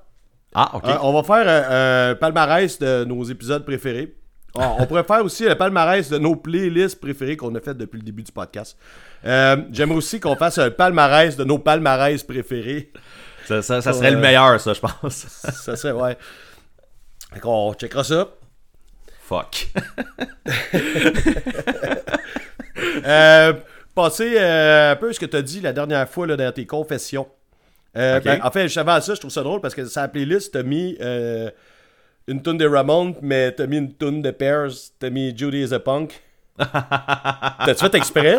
Ah, 0.54 0.72
ok. 0.76 0.84
Euh, 0.86 0.98
on 1.02 1.14
va 1.14 1.24
faire 1.24 2.12
un 2.12 2.16
palmarès 2.16 2.78
de 2.80 3.04
nos 3.06 3.24
épisodes 3.24 3.66
préférés. 3.66 4.16
Ah, 4.58 4.76
on 4.80 4.86
pourrait 4.86 5.04
faire 5.04 5.24
aussi 5.24 5.44
le 5.44 5.56
palmarès 5.56 6.10
de 6.10 6.18
nos 6.18 6.36
playlists 6.36 7.00
préférées 7.00 7.36
qu'on 7.38 7.54
a 7.56 7.60
faites 7.60 7.78
depuis 7.78 7.98
le 7.98 8.04
début 8.04 8.24
du 8.24 8.32
podcast. 8.32 8.78
Euh, 9.26 9.58
J'aimerais 9.72 9.98
aussi 9.98 10.20
qu'on 10.20 10.36
fasse 10.36 10.58
un 10.60 10.72
palmarès 10.72 11.36
de 11.36 11.44
nos 11.44 11.58
palmarès 11.60 12.24
préférés. 12.24 12.92
ça, 13.46 13.62
ça- 13.62 13.82
ça 13.82 13.92
serait 13.94 14.08
euh, 14.08 14.16
le 14.16 14.18
meilleur, 14.20 14.60
ça, 14.60 14.74
je 14.74 14.80
pense. 14.80 15.14
Ça 15.28 15.76
serait, 15.76 15.92
ouais. 15.94 16.18
Fait 17.34 17.40
qu'on 17.40 17.74
checkera 17.74 18.04
ça. 18.04 18.30
Fuck. 19.24 19.68
Euh, 23.08 23.54
passer 23.94 24.36
euh, 24.38 24.92
un 24.92 24.96
peu 24.96 25.14
ce 25.14 25.20
que 25.20 25.26
tu 25.26 25.36
as 25.38 25.42
dit 25.42 25.62
la 25.62 25.72
dernière 25.74 26.08
fois 26.10 26.28
là, 26.28 26.36
dans 26.36 26.52
tes 26.52 26.66
confessions. 26.66 27.28
Euh, 27.98 28.20
ben, 28.20 28.40
en 28.44 28.52
fait, 28.52 28.64
juste 28.64 28.78
avant 28.78 29.00
ça, 29.00 29.14
je 29.16 29.20
trouve 29.20 29.32
ça 29.32 29.44
drôle 29.44 29.62
parce 29.62 29.74
que 29.74 29.82
la 29.96 30.08
playlist, 30.08 30.54
t'as 30.54 30.64
mis 30.64 30.98
euh, 31.02 31.50
une 32.28 32.42
tune 32.42 32.58
de 32.58 32.68
Ramones, 32.68 33.16
mais 33.22 33.52
t'as 33.52 33.68
mis 33.68 33.78
une 33.78 33.94
tune 33.94 34.22
de 34.22 34.32
Pears, 34.32 34.72
t'as 35.00 35.10
mis 35.10 35.36
Judy 35.38 35.62
is 35.64 35.74
a 35.74 35.80
Punk. 35.80 36.22
T'as-tu 36.58 37.84
fait 37.84 37.96
exprès? 37.96 38.38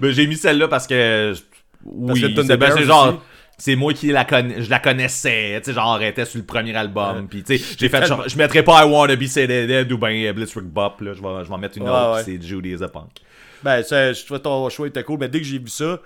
Ben, 0.00 0.10
j'ai 0.10 0.26
mis 0.26 0.36
celle-là 0.36 0.68
parce 0.68 0.86
que. 0.86 1.34
Oui, 1.84 2.20
c'est 2.20 2.28
de 2.30 2.56
ben, 2.56 2.78
genre. 2.78 3.22
C'est 3.58 3.76
moi 3.76 3.94
qui 3.94 4.08
la 4.08 4.24
connais, 4.26 4.62
je 4.62 4.68
la 4.68 4.78
connaissais, 4.78 5.58
tu 5.58 5.70
sais, 5.70 5.72
genre, 5.72 5.98
elle 5.98 6.08
était 6.08 6.26
sur 6.26 6.38
le 6.38 6.44
premier 6.44 6.76
album, 6.76 7.26
puis 7.26 7.42
tu 7.42 7.56
sais, 7.56 7.76
j'ai 7.78 7.88
fait, 7.88 8.04
genre, 8.04 8.28
je 8.28 8.36
mettrais 8.36 8.62
pas 8.62 8.84
I 8.84 8.90
Wanna 8.90 9.16
Be 9.16 9.24
Say 9.24 9.46
Dead 9.46 9.90
ou 9.90 9.96
ben 9.96 10.12
euh, 10.12 10.34
Blitzkrieg 10.34 10.66
Bop, 10.66 11.00
là, 11.00 11.14
je 11.14 11.22
vais, 11.22 11.42
je 11.42 11.48
vais 11.48 11.54
en 11.54 11.58
mettre 11.58 11.78
une 11.78 11.84
Ouais, 11.84 11.88
autre, 11.88 12.16
ouais. 12.16 12.22
c'est 12.22 12.42
Judy 12.42 12.72
is 12.72 12.82
a 12.82 12.88
Punk. 12.88 13.12
Ben, 13.62 13.82
ça, 13.82 14.12
je 14.12 14.26
trouve 14.26 14.40
ton 14.40 14.68
choix 14.68 14.88
était 14.88 15.02
cool, 15.02 15.18
mais 15.20 15.30
dès 15.30 15.38
que 15.38 15.46
j'ai 15.46 15.58
vu 15.58 15.68
ça, 15.68 16.00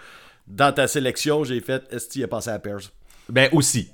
dans 0.47 0.73
ta 0.73 0.87
sélection, 0.87 1.43
j'ai 1.43 1.61
fait 1.61 1.83
Est-ce 1.91 2.09
qu'il 2.09 2.23
a 2.23 2.29
passé 2.29 2.51
à 2.51 2.59
Pears? 2.61 2.83
Ben, 3.29 3.49
aussi. 3.53 3.91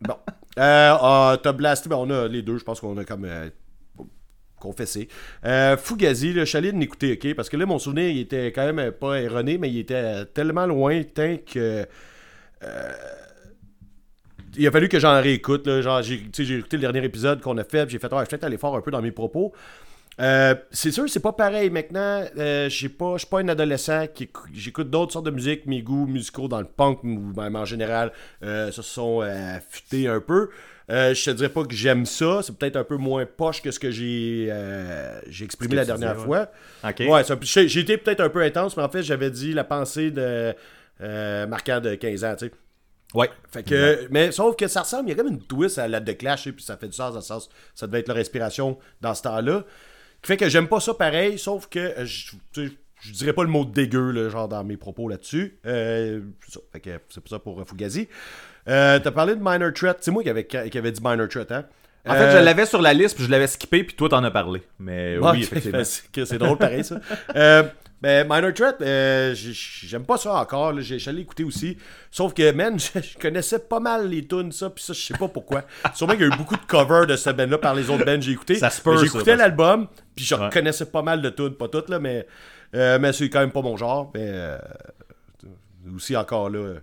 Bon. 0.00 0.16
Euh, 0.58 0.96
euh, 1.02 1.36
t'as 1.36 1.52
blasté, 1.52 1.88
ben 1.88 1.96
on 1.96 2.10
a 2.10 2.28
les 2.28 2.42
deux, 2.42 2.58
je 2.58 2.64
pense 2.64 2.80
qu'on 2.80 2.96
a 2.98 3.04
comme 3.04 3.24
euh, 3.24 3.48
confessé. 4.58 5.08
Euh, 5.44 5.76
Fugazi, 5.76 6.44
suis 6.44 6.58
allé 6.58 6.72
l'écouter, 6.72 7.12
ok? 7.12 7.34
Parce 7.34 7.48
que 7.48 7.56
là, 7.56 7.66
mon 7.66 7.78
souvenir, 7.78 8.08
il 8.08 8.20
était 8.20 8.48
quand 8.48 8.66
même 8.66 8.78
euh, 8.78 8.90
pas 8.90 9.20
erroné, 9.20 9.58
mais 9.58 9.70
il 9.70 9.78
était 9.78 9.94
euh, 9.94 10.24
tellement 10.24 10.66
lointain 10.66 11.36
que. 11.36 11.86
euh, 12.62 12.92
il 14.56 14.66
a 14.66 14.70
fallu 14.70 14.88
que 14.88 14.98
j'en 14.98 15.20
réécoute. 15.20 15.66
Là, 15.66 15.82
genre, 15.82 16.02
j'ai, 16.02 16.16
écouté 16.16 16.76
le 16.76 16.78
dernier 16.78 17.04
épisode 17.04 17.40
qu'on 17.40 17.56
a 17.58 17.64
fait, 17.64 17.88
j'ai 17.88 17.98
fait, 17.98 18.08
ah, 18.10 18.20
vais 18.20 18.26
peut-être 18.26 18.44
aller 18.44 18.58
fort 18.58 18.76
un 18.76 18.80
peu 18.80 18.90
dans 18.90 19.02
mes 19.02 19.12
propos. 19.12 19.52
Euh, 20.20 20.54
c'est 20.72 20.90
sûr, 20.90 21.08
c'est 21.08 21.20
pas 21.20 21.32
pareil 21.32 21.70
maintenant. 21.70 22.24
Euh, 22.36 22.68
j'ai 22.68 22.88
pas, 22.88 23.12
je 23.14 23.18
suis 23.18 23.26
pas 23.28 23.38
un 23.40 23.48
adolescent 23.48 24.06
qui 24.12 24.24
écou- 24.24 24.48
j'écoute 24.52 24.90
d'autres 24.90 25.12
sortes 25.12 25.26
de 25.26 25.30
musique. 25.30 25.66
Mes 25.66 25.80
goûts 25.82 26.06
musicaux 26.06 26.48
dans 26.48 26.58
le 26.58 26.66
punk 26.66 27.04
ou 27.04 27.32
même 27.36 27.54
en 27.54 27.64
général 27.64 28.12
euh, 28.42 28.72
se 28.72 28.82
sont 28.82 29.22
euh, 29.22 29.56
affûtés 29.58 30.08
un 30.08 30.20
peu. 30.20 30.50
Je 30.88 31.22
te 31.24 31.30
dirais 31.30 31.50
pas 31.50 31.64
que 31.64 31.74
j'aime 31.74 32.04
ça. 32.06 32.40
C'est 32.42 32.56
peut-être 32.56 32.76
un 32.76 32.84
peu 32.84 32.96
moins 32.96 33.26
poche 33.26 33.60
que 33.62 33.70
ce 33.70 33.78
que 33.78 33.90
j'ai 33.90 34.46
j'ai 35.28 35.44
exprimé 35.44 35.76
la 35.76 35.84
dernière 35.84 36.16
fois. 36.24 36.50
Ouais, 37.08 37.22
j'ai 37.42 37.68
j'ai 37.68 37.80
été 37.80 37.96
peut-être 37.98 38.20
un 38.20 38.30
peu 38.30 38.42
intense, 38.42 38.76
mais 38.76 38.82
en 38.82 38.88
fait, 38.88 39.02
j'avais 39.02 39.30
dit 39.30 39.52
la 39.52 39.64
pensée 39.64 40.10
de 40.10 40.54
Marquant 41.00 41.80
de 41.80 41.94
15 41.94 42.24
ans, 42.24 42.34
tu 42.36 42.46
sais. 42.46 42.52
Ouais. 43.14 43.30
Fait 43.50 43.62
que, 43.62 44.06
mais 44.10 44.32
sauf 44.32 44.54
que 44.56 44.66
ça 44.68 44.82
ressemble, 44.82 45.08
il 45.08 45.12
y 45.12 45.12
a 45.12 45.16
comme 45.16 45.28
une 45.32 45.42
twist 45.42 45.78
à 45.78 45.88
la 45.88 45.98
de 46.00 46.12
Clash, 46.12 46.46
et 46.46 46.52
puis 46.52 46.62
ça 46.62 46.76
fait 46.76 46.88
du 46.88 46.92
sens, 46.92 47.12
dans 47.12 47.20
le 47.20 47.24
sens, 47.24 47.48
ça 47.74 47.86
devait 47.86 48.00
être 48.00 48.08
leur 48.08 48.16
respiration 48.18 48.76
dans 49.00 49.14
ce 49.14 49.22
temps-là. 49.22 49.64
Qui 50.22 50.28
fait 50.28 50.36
que 50.36 50.48
j'aime 50.48 50.68
pas 50.68 50.80
ça 50.80 50.94
pareil, 50.94 51.38
sauf 51.38 51.68
que 51.68 51.78
euh, 51.78 52.04
je, 52.04 52.32
je 53.00 53.12
dirais 53.12 53.32
pas 53.32 53.42
le 53.44 53.48
mot 53.50 53.64
dégueu, 53.64 54.10
là, 54.10 54.28
genre 54.28 54.48
dans 54.48 54.64
mes 54.64 54.76
propos 54.76 55.08
là-dessus. 55.08 55.58
Euh, 55.66 56.20
c'est 56.46 56.54
ça. 56.54 56.60
Fait 56.72 56.80
que 56.80 56.90
c'est 57.08 57.20
pour 57.20 57.30
ça 57.30 57.38
pour 57.38 57.60
euh, 57.60 57.64
Fugazi. 57.64 58.08
Euh, 58.68 58.98
T'as 58.98 59.10
parlé 59.12 59.34
de 59.34 59.40
Minor 59.42 59.72
Threat, 59.72 59.96
c'est 60.00 60.10
moi 60.10 60.22
qui 60.22 60.28
avait, 60.30 60.44
qui 60.46 60.56
avait 60.78 60.92
dit 60.92 61.00
Minor 61.02 61.28
Threat, 61.28 61.50
hein? 61.52 61.64
En 62.06 62.14
fait, 62.14 62.32
je 62.32 62.38
l'avais 62.38 62.64
sur 62.64 62.80
la 62.80 62.94
liste, 62.94 63.16
puis 63.16 63.26
je 63.26 63.30
l'avais 63.30 63.46
skippé, 63.46 63.84
puis 63.84 63.94
toi, 63.94 64.08
t'en 64.08 64.24
as 64.24 64.30
parlé. 64.30 64.62
Mais 64.78 65.18
Ouais, 65.18 65.30
oui, 65.32 65.42
effectivement. 65.42 65.82
c'est 65.84 66.38
drôle 66.38 66.56
pareil 66.56 66.82
ça. 66.82 66.98
Euh, 67.36 67.64
ben, 68.00 68.26
Minor 68.28 68.52
Threat, 68.54 68.80
euh, 68.80 69.34
j'aime 69.34 70.04
pas 70.04 70.18
ça 70.18 70.34
encore. 70.34 70.72
là. 70.72 70.80
J'allais 70.82 71.22
écouter 71.22 71.42
aussi. 71.42 71.76
Sauf 72.10 72.32
que, 72.32 72.52
man, 72.52 72.78
je, 72.78 73.18
connaissais 73.18 73.58
pas 73.58 73.80
mal 73.80 74.08
les 74.08 74.26
tunes, 74.26 74.52
ça, 74.52 74.70
puis 74.70 74.84
ça, 74.84 74.92
je 74.92 75.00
sais 75.00 75.18
pas 75.18 75.26
pourquoi. 75.28 75.64
Sûrement 75.94 76.12
qu'il 76.14 76.22
y 76.22 76.30
a 76.30 76.34
eu 76.34 76.38
beaucoup 76.38 76.56
de 76.56 76.64
covers 76.66 77.06
de 77.06 77.16
ce 77.16 77.30
band-là 77.30 77.58
par 77.58 77.74
les 77.74 77.90
autres 77.90 78.04
bands 78.04 78.14
que 78.14 78.20
j'ai 78.20 78.32
écouté. 78.32 78.54
Ça 78.54 78.70
se 78.70 78.80
peut, 78.80 78.96
J'écoutais 78.98 79.34
l'album, 79.36 79.88
puis 80.14 80.24
je 80.24 80.34
Ouais. 80.36 80.48
connaissais 80.52 80.86
pas 80.86 81.02
mal 81.02 81.20
de 81.22 81.30
tunes, 81.30 81.54
pas 81.54 81.66
toutes, 81.68 81.88
là, 81.88 81.98
mais, 81.98 82.26
euh, 82.74 82.98
mais 83.00 83.12
c'est 83.12 83.28
quand 83.30 83.40
même 83.40 83.50
pas 83.50 83.62
mon 83.62 83.76
genre. 83.76 84.12
Mais 84.14 84.28
euh, 84.30 84.58
aussi 85.94 86.16
encore 86.16 86.50
là. 86.50 86.74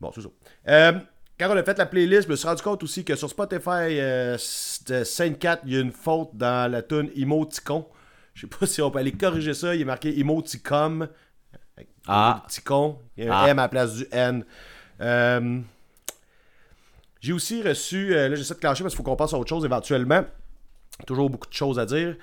Bon, 0.00 0.12
c'est 0.14 0.20
ça. 0.20 0.28
Euh, 0.68 0.92
quand 1.40 1.48
on 1.50 1.56
a 1.56 1.62
fait 1.64 1.78
la 1.78 1.86
playlist, 1.86 2.24
je 2.24 2.28
me 2.28 2.36
suis 2.36 2.46
rendu 2.46 2.62
compte 2.62 2.82
aussi 2.84 3.04
que 3.04 3.16
sur 3.16 3.28
Spotify, 3.28 3.96
de 3.96 5.04
Saint 5.04 5.32
4, 5.32 5.62
il 5.66 5.72
y 5.72 5.76
a 5.76 5.80
une 5.80 5.90
faute 5.92 6.30
dans 6.34 6.70
la 6.70 6.82
tune 6.82 7.10
Emoticon. 7.16 7.86
Je 8.34 8.42
sais 8.42 8.46
pas 8.46 8.66
si 8.66 8.80
on 8.82 8.90
peut 8.90 8.98
aller 8.98 9.12
corriger 9.12 9.54
ça. 9.54 9.74
Il 9.74 9.80
est 9.80 9.84
marqué 9.86 10.18
Emoticom. 10.18 11.08
Ah. 12.06 12.40
Emoticon. 12.42 12.98
Il 13.16 13.24
y 13.24 13.28
a 13.28 13.34
un 13.36 13.44
Ah. 13.44 13.48
M 13.50 13.58
à 13.58 13.62
la 13.62 13.68
place 13.68 13.94
du 13.94 14.06
N. 14.10 14.44
Euh, 15.00 15.60
j'ai 17.20 17.32
aussi 17.32 17.62
reçu. 17.62 18.14
euh, 18.14 18.28
là, 18.28 18.34
j'essaie 18.34 18.54
de 18.54 18.58
clencher 18.60 18.82
parce 18.82 18.94
qu'il 18.94 18.98
faut 19.04 19.08
qu'on 19.08 19.16
passe 19.16 19.32
à 19.34 19.38
autre 19.38 19.48
chose 19.48 19.64
éventuellement. 19.64 20.24
Toujours 21.06 21.30
beaucoup 21.30 21.48
de 21.48 21.52
choses 21.54 21.78
à 21.78 21.86
dire. 21.86 22.16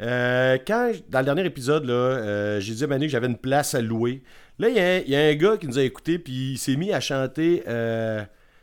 Euh, 0.00 0.58
quand, 0.66 0.92
dans 1.08 1.20
le 1.20 1.24
dernier 1.24 1.44
épisode, 1.46 1.84
là, 1.84 2.58
j'ai 2.60 2.74
dit 2.74 2.84
à 2.84 2.86
Manu 2.86 3.06
que 3.06 3.12
j'avais 3.12 3.26
une 3.28 3.38
place 3.38 3.74
à 3.74 3.80
louer. 3.80 4.22
Là, 4.58 4.68
il 4.68 4.74
y, 4.76 4.80
a 4.80 4.84
un- 4.96 4.98
il 4.98 5.08
y 5.10 5.16
a 5.16 5.20
un 5.20 5.34
gars 5.34 5.56
qui 5.58 5.66
nous 5.66 5.78
a 5.78 5.82
écouté, 5.82 6.18
puis 6.18 6.52
il 6.52 6.58
s'est 6.58 6.76
mis 6.76 6.92
à 6.92 7.00
chanter 7.00 7.62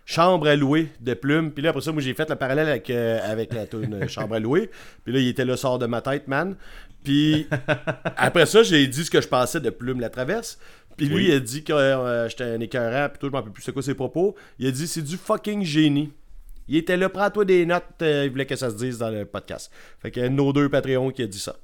Chambre 0.06 0.48
à 0.50 0.56
louer 0.58 0.90
de 1.00 1.14
Plume. 1.14 1.52
Puis 1.52 1.64
là, 1.64 1.70
après 1.70 1.82
ça, 1.82 1.92
moi, 1.94 2.02
j'ai 2.02 2.14
fait 2.14 2.30
le 2.30 2.36
parallèle 2.36 2.68
avec, 2.68 2.90
euh, 2.90 3.20
avec 3.24 3.54
la 3.54 3.66
tune 3.66 4.06
Chambre 4.10 4.36
à 4.36 4.40
louer. 4.40 4.70
Puis 5.06 5.14
là, 5.14 5.20
il 5.20 5.28
était 5.30 5.46
là, 5.46 5.56
sort 5.56 5.80
de 5.80 5.86
ma 5.86 6.02
tête, 6.02 6.28
man. 6.28 6.56
Puis 7.04 7.48
après 8.18 8.46
ça, 8.46 8.64
j'ai 8.64 8.86
dit 8.88 9.04
ce 9.06 9.12
que 9.12 9.22
je 9.22 9.28
pensais 9.28 9.60
de 9.60 9.70
Plume 9.70 10.00
la 10.00 10.10
traverse. 10.10 10.58
Puis 10.98 11.08
lui, 11.08 11.16
Oui. 11.16 11.26
il 11.30 11.34
a 11.34 11.40
dit 11.40 11.64
que 11.64 11.74
euh, 11.74 12.30
j'étais 12.30 12.44
un 12.44 12.60
écœurant, 12.60 13.10
puis 13.10 13.18
tout, 13.20 13.26
je 13.28 13.32
m'en 13.32 13.40
rappelle 13.40 13.52
plus 13.54 13.64
c'est 13.64 13.72
quoi 13.74 13.82
ses 13.82 13.96
propos. 13.96 14.36
Il 14.60 14.68
a 14.68 14.72
dit 14.72 14.88
c'est 14.88 15.02
du 15.02 15.18
fucking 15.18 15.64
génie. 15.64 16.12
Il 16.68 16.78
était 16.78 16.96
là, 16.98 17.10
prends-toi 17.10 17.46
des 17.46 17.66
notes, 17.66 17.84
euh, 18.04 18.24
il 18.26 18.32
voulait 18.32 18.46
que 18.46 18.56
ça 18.56 18.70
se 18.70 18.76
dise 18.76 18.98
dans 19.00 19.10
le 19.10 19.26
podcast. 19.26 19.72
Fait 20.02 20.12
de 20.12 20.28
nos 20.30 20.54
deux 20.54 20.70
Patreons 20.70 21.10
qui 21.12 21.24
a 21.24 21.28
dit 21.28 21.40
ça. 21.40 21.56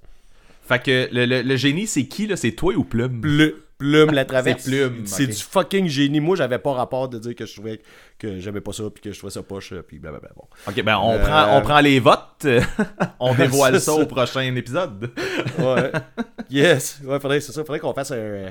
Fait 0.67 0.81
que 0.83 1.07
le, 1.11 1.25
le- 1.25 1.41
le 1.41 1.55
génie, 1.55 1.87
c'est 1.87 2.05
qui, 2.05 2.27
là? 2.27 2.35
C'est 2.35 2.51
toi 2.51 2.73
ou 2.75 2.83
Plume? 2.83 3.21
Plu- 3.21 3.53
Plume 3.79 4.11
la 4.11 4.25
traverse. 4.25 4.61
C'est 4.61 4.69
Plume, 4.69 5.05
C'est 5.07 5.25
du 5.25 5.33
fucking 5.33 5.87
génie. 5.87 6.19
Moi, 6.19 6.35
j'avais 6.35 6.59
pas 6.59 6.73
rapport 6.73 7.09
de 7.09 7.17
dire 7.17 7.33
que 7.33 7.45
je 7.45 7.53
trouvais 7.55 7.79
que 8.19 8.39
j'aimais 8.39 8.61
pas 8.61 8.73
ça, 8.73 8.83
puis 8.93 9.01
que 9.01 9.11
je 9.11 9.17
trouvais 9.17 9.31
ça 9.31 9.41
poche, 9.41 9.71
euh, 9.73 9.81
puis 9.81 9.97
blablabla. 9.99 10.29
Bon. 10.35 10.43
Ok, 10.67 10.83
ben 10.83 10.97
on, 10.97 11.13
Euh, 11.13 11.19
prend, 11.25 11.57
on 11.57 11.61
prend 11.61 11.79
les 11.79 11.99
votes. 11.99 12.45
on 13.19 13.33
dévoile 13.33 13.75
ça, 13.79 13.93
ça. 13.93 13.93
au 13.93 14.05
prochain 14.05 14.41
épisode. 14.55 15.11
Ouais. 15.57 15.91
yes. 16.49 16.99
Ouais, 17.03 17.19
faudrait, 17.19 17.39
c'est 17.39 17.51
ça. 17.53 17.61
Faudrait 17.63 17.79
qu'on 17.79 17.93
fasse 17.93 18.11
un. 18.11 18.15
euh, 18.15 18.49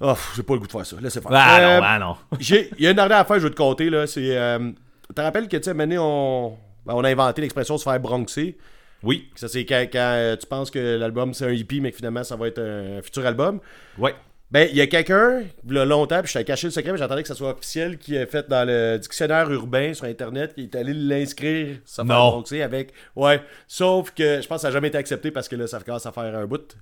Oh, 0.00 0.14
j'ai 0.34 0.42
pas 0.42 0.54
le 0.54 0.58
goût 0.60 0.66
de 0.66 0.72
faire 0.72 0.84
ça. 0.84 0.96
Laissez 1.00 1.20
faire. 1.20 1.30
Ah 1.32 1.60
Euh, 1.60 1.78
non, 1.80 1.86
ah 1.86 1.98
non. 1.98 2.16
Il 2.40 2.66
y 2.80 2.86
a 2.88 2.90
une 2.90 2.96
dernière 2.96 3.18
affaire 3.18 3.36
que 3.36 3.42
je 3.42 3.46
veux 3.46 3.50
te 3.52 3.56
compter, 3.56 3.88
là. 3.88 4.06
C'est. 4.08 4.36
Euh, 4.36 4.58
tu 5.06 5.14
te 5.14 5.20
rappelles 5.20 5.46
que, 5.46 5.56
tu 5.58 5.64
sais, 5.64 5.98
on, 5.98 6.56
ben, 6.84 6.94
on 6.94 7.04
a 7.04 7.10
inventé 7.10 7.40
l'expression 7.42 7.78
se 7.78 7.84
faire 7.84 8.00
bronxer. 8.00 8.56
Oui, 9.02 9.28
Ça, 9.34 9.48
c'est 9.48 9.64
quand, 9.64 9.84
quand, 9.92 9.98
euh, 10.16 10.36
tu 10.36 10.46
penses 10.46 10.70
que 10.70 10.96
l'album 10.96 11.34
c'est 11.34 11.44
un 11.46 11.50
hippie, 11.52 11.80
mais 11.80 11.90
que 11.90 11.96
finalement 11.96 12.22
ça 12.24 12.36
va 12.36 12.46
être 12.48 12.60
un 12.60 13.02
futur 13.02 13.26
album. 13.26 13.60
ouais. 13.98 14.14
Ben, 14.50 14.68
il 14.70 14.76
y 14.76 14.82
a 14.82 14.86
quelqu'un, 14.86 15.44
il 15.66 15.72
y 15.74 15.78
a 15.78 15.84
longtemps, 15.86 16.20
puis 16.20 16.30
je 16.30 16.38
t'ai 16.38 16.44
caché 16.44 16.66
le 16.66 16.72
secret, 16.72 16.92
mais 16.92 16.98
j'attendais 16.98 17.22
que 17.22 17.28
ça 17.28 17.34
soit 17.34 17.52
officiel, 17.54 17.96
qui 17.96 18.16
est 18.16 18.26
fait 18.26 18.46
dans 18.50 18.68
le 18.68 18.98
dictionnaire 18.98 19.50
urbain 19.50 19.94
sur 19.94 20.04
Internet, 20.04 20.54
qui 20.54 20.64
est 20.64 20.74
allé 20.76 20.92
l'inscrire, 20.92 21.78
ça 21.86 22.02
fait 22.02 22.08
Non. 22.10 22.32
bronxer 22.32 22.60
avec. 22.60 22.92
Ouais. 23.16 23.40
Sauf 23.66 24.10
que 24.10 24.42
je 24.42 24.46
pense 24.46 24.56
que 24.58 24.60
ça 24.60 24.68
n'a 24.68 24.72
jamais 24.74 24.88
été 24.88 24.98
accepté 24.98 25.30
parce 25.30 25.48
que 25.48 25.56
là, 25.56 25.66
ça 25.66 25.80
commence 25.80 26.04
à 26.04 26.12
faire 26.12 26.36
un 26.36 26.44
bout. 26.44 26.76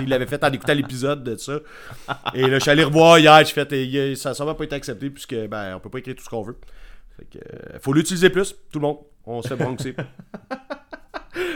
Il 0.00 0.08
l'avait 0.08 0.24
fait 0.24 0.42
en 0.42 0.50
écoutant 0.50 0.72
l'épisode 0.72 1.22
de 1.22 1.36
ça. 1.36 1.58
Et 2.32 2.46
là, 2.46 2.54
je 2.54 2.60
suis 2.60 2.70
allé 2.70 2.84
revoir 2.84 3.18
hier, 3.18 3.44
j'ai 3.44 3.52
fait, 3.52 4.14
ça 4.16 4.30
n'a 4.30 4.34
sûrement 4.34 4.54
pas 4.54 4.64
été 4.64 4.76
accepté, 4.76 5.10
puisque, 5.10 5.34
ben, 5.46 5.74
on 5.76 5.80
peut 5.80 5.90
pas 5.90 5.98
écrire 5.98 6.14
tout 6.16 6.24
ce 6.24 6.30
qu'on 6.30 6.40
veut. 6.40 6.56
Fait 7.18 7.38
que, 7.38 7.44
euh, 7.44 7.78
faut 7.82 7.92
l'utiliser 7.92 8.30
plus, 8.30 8.54
tout 8.72 8.78
le 8.78 8.86
monde. 8.86 8.96
On 9.26 9.42
se 9.42 9.48
fait 9.48 9.56
bronxer. 9.56 9.94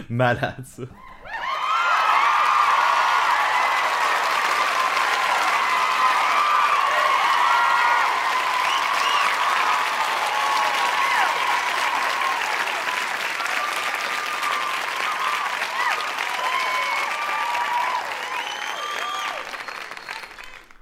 Malade. 0.09 0.89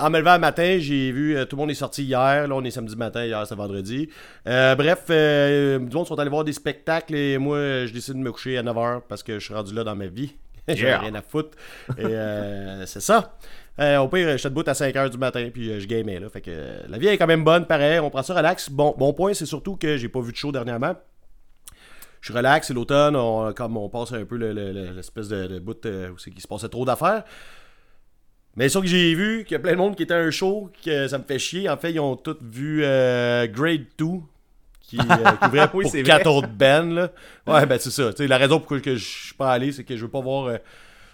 En 0.03 0.11
me 0.11 0.19
levant 0.19 0.35
le 0.35 0.41
matin, 0.41 0.79
j'ai 0.81 1.13
vu 1.13 1.37
euh, 1.37 1.45
tout 1.45 1.55
le 1.57 1.61
monde 1.61 1.71
est 1.71 1.75
sorti 1.75 2.03
hier. 2.05 2.49
Là, 2.49 2.55
on 2.55 2.65
est 2.65 2.71
samedi 2.73 2.97
matin, 2.97 3.25
hier 3.25 3.47
c'est 3.47 3.55
vendredi. 3.55 4.09
Euh, 4.49 4.75
bref, 4.75 5.05
euh, 5.11 5.79
du 5.79 5.95
monde 5.95 6.07
sont 6.07 6.19
allés 6.19 6.31
voir 6.31 6.43
des 6.43 6.53
spectacles 6.53 7.15
et 7.15 7.39
moi, 7.39 7.87
je 7.87 7.93
décide 7.93 8.15
de 8.15 8.19
me 8.19 8.33
coucher 8.33 8.59
à 8.59 8.63
9h 8.65 9.03
parce 9.09 9.23
que 9.23 9.39
je 9.39 9.45
suis 9.45 9.55
rendu 9.55 9.73
là 9.75 9.85
dans 9.85 9.95
ma 9.95 10.07
vie. 10.07 10.35
J'ai 10.69 10.83
Yeah. 10.87 10.99
rien 11.01 11.15
à 11.15 11.23
foutre. 11.23 11.57
Et 11.99 12.05
euh, 12.05 12.85
c'est 12.87 13.01
ça. 13.01 13.37
Au 13.79 14.09
pire, 14.09 14.37
je 14.37 14.43
te 14.43 14.49
debout 14.49 14.63
à 14.69 14.73
5h 14.73 15.09
du 15.11 15.19
matin 15.19 15.49
puis 15.53 15.81
je 15.81 15.87
gamais 15.87 16.19
là. 16.21 16.29
Fait 16.29 16.41
que 16.41 16.51
la 16.89 16.99
vie 16.99 17.07
est 17.09 17.17
quand 17.19 17.27
même 17.27 17.45
bonne, 17.45 17.67
pareil. 17.67 17.99
On 18.01 18.11
prend 18.11 18.23
ça 18.23 18.35
relax. 18.35 18.71
Bon, 18.71 18.95
bon 18.99 19.13
point, 19.13 19.35
c'est 19.35 19.47
surtout 19.47 19.77
que 19.77 19.97
j'ai 19.97 20.09
pas 20.09 20.21
vu 20.21 20.33
de 20.33 20.37
show 20.37 20.51
dernièrement. 20.53 20.95
Je 22.21 22.29
suis 22.31 22.37
relax, 22.37 22.69
c'est 22.69 22.75
l'automne, 22.75 23.17
on, 23.17 23.53
comme 23.53 23.77
on 23.77 23.89
passe 23.89 24.13
un 24.13 24.25
peu 24.25 24.37
le- 24.37 24.53
le- 24.53 24.71
le- 24.73 24.91
l'espèce 24.93 25.29
de, 25.29 25.47
de 25.49 25.59
bout 25.59 25.85
où 25.87 26.19
c'est 26.19 26.31
qu'il 26.31 26.41
se 26.41 26.47
passait 26.47 26.69
trop 26.69 26.85
d'affaires. 26.85 27.25
Mais 28.57 28.69
sauf 28.69 28.83
que 28.83 28.89
j'ai 28.89 29.15
vu 29.15 29.45
qu'il 29.45 29.53
y 29.53 29.57
a 29.57 29.59
plein 29.61 29.73
de 29.73 29.79
monde 29.79 29.97
qui 29.97 30.03
était 30.03 30.15
à 30.15 30.19
un 30.19 30.31
show, 30.31 30.71
que 30.85 31.09
ça 31.09 31.19
me 31.19 31.25
fait 31.25 31.39
chier. 31.39 31.69
En 31.71 31.77
fait, 31.77 31.93
ils 31.93 32.01
ont 32.01 32.17
tous 32.17 32.37
vu 32.43 32.83
euh, 32.85 33.47
Grade 33.47 33.85
2, 33.99 34.05
qui, 34.81 34.99
euh, 34.99 35.03
qui 35.41 35.47
ouvrait 35.47 35.69
Oui, 35.75 35.83
pour 35.85 35.91
c'est 35.91 36.03
quatre 36.03 36.29
vrai. 36.29 36.37
autres 36.39 36.49
bands. 36.49 36.93
Là. 36.95 37.11
Ouais, 37.47 37.65
ben 37.67 37.79
c'est 37.79 37.91
ça. 37.91 38.11
La 38.19 38.37
raison 38.37 38.61
pour 38.61 38.75
laquelle 38.77 38.97
je 38.99 39.05
suis 39.27 39.35
pas 39.35 39.53
allé, 39.53 39.73
c'est 39.73 39.85
que 39.85 39.97
je 39.97 40.03
veux 40.03 40.11
pas 40.11 40.21
voir... 40.21 40.47
euh, 40.47 40.59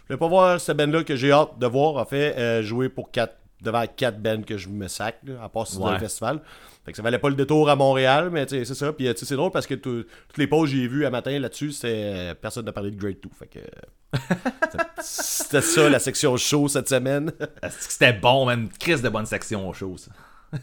je 0.09 0.15
veux 0.15 0.19
pas 0.19 0.27
voir 0.29 0.61
cette 0.61 0.77
band-là 0.79 1.05
que 1.05 1.15
j'ai 1.17 1.31
hâte 1.31 1.59
de 1.59 1.67
voir, 1.67 1.97
en 1.97 2.05
fait, 2.07 2.35
euh, 2.39 2.63
jouer 2.63 2.89
pour 2.89 3.11
quatre 3.11 3.37
devant 3.63 3.85
quatre 3.87 4.21
bands 4.21 4.43
que 4.43 4.57
je 4.57 4.69
me 4.69 4.87
sac, 4.89 5.19
là, 5.25 5.43
à 5.43 5.49
part 5.49 5.67
si 5.67 5.75
c'est 5.75 5.79
dans 5.81 5.87
Ouais. 5.87 5.93
le 5.95 5.99
festival. 5.99 6.41
Fait 6.85 6.93
que 6.93 6.97
ça 6.97 7.03
valait 7.03 7.19
pas 7.19 7.29
le 7.29 7.35
détour 7.35 7.69
à 7.69 7.77
Montréal, 7.77 8.31
mais 8.33 8.47
c'est 8.49 8.65
ça. 8.65 8.93
Puis 8.93 9.07
euh, 9.09 9.13
c'est 9.17 9.35
drôle 9.37 9.51
parce 9.51 9.67
que 9.67 9.75
tout- 9.75 10.05
toutes 10.29 10.39
les 10.39 10.47
pauses 10.47 10.71
que 10.71 10.77
j'ai 10.77 10.87
vues 10.89 11.05
à 11.05 11.11
matin 11.11 11.39
là-dessus, 11.39 11.73
c'était 11.73 12.13
euh, 12.15 12.35
personne 12.35 12.65
n'a 12.65 12.73
parlé 12.73 12.91
de 12.91 12.97
Grade 12.97 13.17
2. 13.23 13.29
Fait 13.39 13.47
que 13.47 13.59
euh, 13.59 14.19
c'était 15.01 15.61
ça 15.61 15.89
la 15.91 15.99
section 15.99 16.37
show 16.37 16.67
cette 16.69 16.89
semaine. 16.89 17.31
C'était 17.69 18.15
bon, 18.15 18.47
man? 18.47 18.69
Crise 18.81 19.03
de 19.03 19.09
bonne 19.11 19.27
section 19.27 19.71
show, 19.75 19.97
ça. 19.99 20.11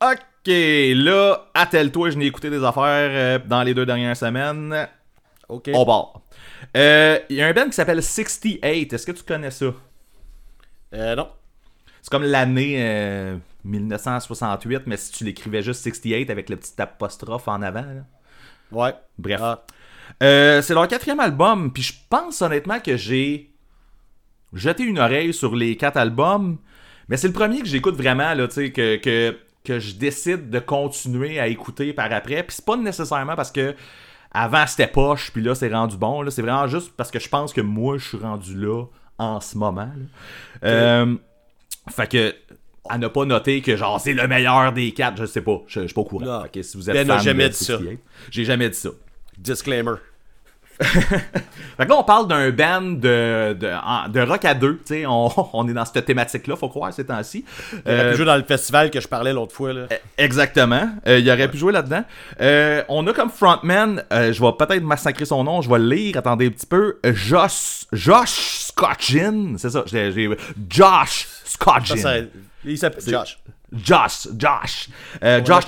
ok, 0.00 0.46
là, 0.46 1.46
attelle-toi, 1.54 2.10
je 2.10 2.18
n'ai 2.18 2.26
écouté 2.26 2.50
des 2.50 2.62
affaires 2.64 3.40
dans 3.46 3.62
les 3.62 3.74
deux 3.74 3.86
dernières 3.86 4.16
semaines. 4.16 4.88
OK. 5.48 5.70
On 5.74 5.84
part. 5.84 6.20
Euh, 6.76 7.18
Il 7.28 7.36
y 7.36 7.42
a 7.42 7.46
un 7.46 7.52
band 7.52 7.66
qui 7.66 7.72
s'appelle 7.72 8.02
68. 8.02 8.92
Est-ce 8.92 9.06
que 9.06 9.12
tu 9.12 9.22
connais 9.22 9.50
ça? 9.50 9.66
Euh, 10.94 11.14
non. 11.14 11.28
C'est 12.00 12.10
comme 12.10 12.24
l'année 12.24 12.76
euh, 12.78 13.36
1968, 13.64 14.82
mais 14.86 14.96
si 14.96 15.12
tu 15.12 15.24
l'écrivais 15.24 15.62
juste 15.62 15.82
68 15.82 16.30
avec 16.30 16.50
le 16.50 16.56
petit 16.56 16.80
apostrophe 16.80 17.48
en 17.48 17.62
avant. 17.62 17.82
là. 17.82 18.04
Ouais. 18.72 18.94
Bref. 19.18 19.40
Ah. 19.42 19.64
Euh, 20.22 20.62
c'est 20.62 20.74
leur 20.74 20.88
quatrième 20.88 21.20
album, 21.20 21.72
puis 21.72 21.82
je 21.82 21.92
pense 22.10 22.42
honnêtement 22.42 22.80
que 22.80 22.96
j'ai 22.96 23.50
jeté 24.52 24.82
une 24.82 24.98
oreille 24.98 25.32
sur 25.32 25.54
les 25.54 25.76
quatre 25.76 25.96
albums, 25.96 26.58
mais 27.08 27.16
c'est 27.16 27.28
le 27.28 27.32
premier 27.32 27.60
que 27.60 27.66
j'écoute 27.66 27.96
vraiment, 27.96 28.34
là, 28.34 28.46
que, 28.48 28.96
que 28.96 29.38
que 29.64 29.78
je 29.78 29.94
décide 29.94 30.50
de 30.50 30.58
continuer 30.58 31.38
à 31.38 31.46
écouter 31.46 31.92
par 31.92 32.12
après. 32.12 32.42
Puis 32.42 32.56
c'est 32.56 32.64
pas 32.64 32.76
nécessairement 32.76 33.36
parce 33.36 33.52
que 33.52 33.74
avant 34.32 34.66
c'était 34.66 34.86
poche, 34.86 35.30
puis 35.32 35.42
là 35.42 35.54
c'est 35.54 35.72
rendu 35.72 35.96
bon. 35.96 36.22
Là. 36.22 36.30
C'est 36.30 36.42
vraiment 36.42 36.66
juste 36.66 36.92
parce 36.96 37.10
que 37.10 37.18
je 37.18 37.28
pense 37.28 37.52
que 37.52 37.60
moi 37.60 37.98
je 37.98 38.08
suis 38.08 38.18
rendu 38.18 38.54
là 38.56 38.84
en 39.18 39.40
ce 39.40 39.56
moment. 39.56 39.90
là. 40.62 40.68
Euh, 40.68 41.14
fait 41.90 42.10
que 42.10 42.34
à 42.88 42.98
ne 42.98 43.06
pas 43.08 43.24
noter 43.24 43.60
que 43.62 43.76
genre 43.76 44.00
c'est 44.00 44.12
le 44.14 44.26
meilleur 44.26 44.72
des 44.72 44.92
quatre, 44.92 45.16
je 45.18 45.26
sais 45.26 45.42
pas. 45.42 45.62
Je, 45.66 45.80
je 45.82 45.86
suis 45.86 45.94
pas 45.94 46.00
au 46.00 46.04
courant. 46.04 46.42
Fait 46.42 46.48
que 46.48 46.62
si 46.62 46.76
vous 46.76 46.88
êtes 46.90 46.96
Ben 46.96 47.06
fan 47.06 47.20
jamais 47.20 47.48
dit 47.48 47.56
ça. 47.56 47.76
68, 47.78 48.00
J'ai 48.30 48.44
jamais 48.44 48.68
dit 48.70 48.78
ça. 48.78 48.90
Disclaimer. 49.38 49.94
Fait 51.76 51.84
que 51.84 51.88
là, 51.88 51.96
on 51.98 52.04
parle 52.04 52.28
d'un 52.28 52.50
band 52.50 52.82
de, 52.82 53.54
de, 53.58 54.10
de 54.10 54.20
rock 54.20 54.44
à 54.44 54.54
deux. 54.54 54.74
tu 54.76 54.94
sais, 54.94 55.06
On, 55.06 55.30
on 55.56 55.68
est 55.68 55.72
dans 55.72 55.84
cette 55.84 56.04
thématique-là, 56.04 56.56
faut 56.56 56.68
croire, 56.68 56.92
ces 56.92 57.04
temps-ci. 57.04 57.44
Il 57.72 57.78
aurait 57.78 58.00
Euh, 58.04 58.10
pu 58.10 58.16
jouer 58.18 58.26
dans 58.26 58.36
le 58.36 58.42
festival 58.44 58.90
que 58.90 59.00
je 59.00 59.08
parlais 59.08 59.32
l'autre 59.32 59.54
fois. 59.54 59.72
Là. 59.72 59.86
Exactement. 60.18 60.90
Euh, 61.06 61.18
il 61.18 61.30
aurait 61.30 61.50
pu 61.50 61.56
jouer 61.58 61.72
là-dedans. 61.72 62.04
Euh, 62.40 62.82
on 62.88 63.06
a 63.06 63.12
comme 63.12 63.30
frontman, 63.30 64.02
euh, 64.12 64.32
je 64.32 64.40
vais 64.42 64.52
peut-être 64.58 64.82
massacrer 64.82 65.24
son 65.24 65.44
nom, 65.44 65.62
je 65.62 65.70
vais 65.70 65.78
le 65.78 65.88
lire, 65.88 66.16
attendez 66.18 66.46
un 66.46 66.50
petit 66.50 66.66
peu. 66.66 66.98
euh, 67.06 67.12
Josh, 67.14 67.86
Josh 67.92 68.58
Scotchin. 68.66 69.54
C'est 69.56 69.70
ça, 69.70 69.84
j'ai, 69.86 70.28
Josh 70.68 71.28
Scotchin. 71.44 71.96
Ça, 71.96 72.02
ça- 72.20 72.26
il 72.64 72.78
s'appelle 72.78 73.02
Josh. 73.12 73.38
Josh, 73.72 74.28
Josh. 74.38 74.88
Euh, 75.24 75.40
Josh 75.44 75.64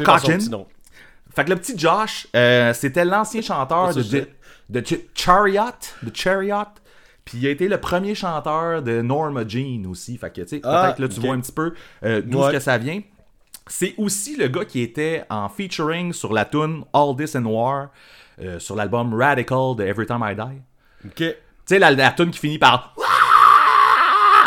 nom. 0.51 0.67
Fait 1.35 1.45
que 1.45 1.51
le 1.51 1.57
petit 1.57 1.77
Josh, 1.77 2.27
euh, 2.37 2.73
c'était 2.75 3.05
l'ancien 3.05 3.43
chanteur 3.43 3.93
de. 4.03 4.29
De 4.71 4.83
Ch- 4.85 5.01
Chariot, 5.15 5.63
de 6.03 6.15
Chariot. 6.15 6.65
Puis 7.25 7.39
il 7.39 7.47
a 7.47 7.51
été 7.51 7.69
le 7.69 7.79
premier 7.79 8.15
chanteur 8.15 8.83
de 8.83 9.01
Norma 9.01 9.45
Jean 9.49 9.87
aussi. 9.89 10.19
Fait 10.19 10.31
que, 10.31 10.43
tu 10.43 10.49
sais, 10.49 10.61
Ah, 10.63 10.85
peut-être 10.95 10.99
là, 10.99 11.09
tu 11.09 11.21
vois 11.21 11.35
un 11.35 11.41
petit 11.41 11.53
peu 11.53 11.73
euh, 12.05 12.21
d'où 12.25 12.43
Ouais. 12.45 12.53
que 12.53 12.59
ça 12.59 12.77
vient. 12.77 13.01
C'est 13.67 13.95
aussi 13.97 14.37
le 14.37 14.49
gars 14.49 14.67
qui 14.67 14.83
était 14.83 15.25
en 15.31 15.49
featuring 15.49 16.13
sur 16.13 16.35
la 16.35 16.45
tune 16.45 16.85
All 16.93 17.17
This 17.17 17.35
and 17.35 17.47
War 17.47 17.89
euh, 18.43 18.59
sur 18.59 18.77
l'album 18.77 19.15
Radical 19.15 19.75
de 19.79 19.85
Every 19.85 20.05
Time 20.07 20.23
I 20.23 20.35
Die. 20.35 21.07
Ok. 21.07 21.15
Tu 21.17 21.35
sais, 21.65 21.79
la, 21.79 21.91
la 21.93 22.11
tune 22.11 22.31
qui 22.31 22.39
finit 22.41 22.59
par 22.59 22.95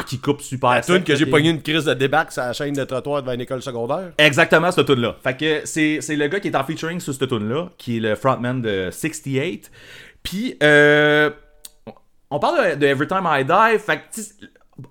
qui 0.05 0.19
coupe 0.19 0.41
super 0.41 0.69
La 0.69 0.81
tune 0.81 1.03
que 1.03 1.15
j'ai 1.15 1.25
pogné 1.25 1.49
une 1.49 1.61
crise 1.61 1.83
de 1.83 1.93
débarque 1.93 2.31
sur 2.31 2.41
la 2.43 2.53
chaîne 2.53 2.73
de 2.73 2.83
trottoir 2.85 3.21
devant 3.21 3.33
une 3.33 3.41
école 3.41 3.61
secondaire. 3.61 4.11
Exactement, 4.17 4.71
cette 4.71 4.85
tune 4.85 5.01
là 5.01 5.15
Fait 5.21 5.35
que 5.35 5.61
c'est, 5.65 5.99
c'est 6.01 6.15
le 6.15 6.27
gars 6.27 6.39
qui 6.39 6.47
est 6.47 6.55
en 6.55 6.63
featuring 6.63 6.99
sur 7.01 7.13
cette 7.13 7.27
tune 7.27 7.49
là 7.49 7.69
qui 7.77 7.97
est 7.97 7.99
le 7.99 8.15
frontman 8.15 8.61
de 8.61 8.89
68. 8.91 9.69
Puis, 10.27 10.57
euh, 10.61 11.29
on 12.29 12.37
parle 12.37 12.71
de, 12.71 12.75
de 12.75 12.85
Every 12.85 13.07
Time 13.07 13.25
I 13.25 13.45
Die. 13.45 13.79
Fait 13.79 13.97
que, 13.99 14.21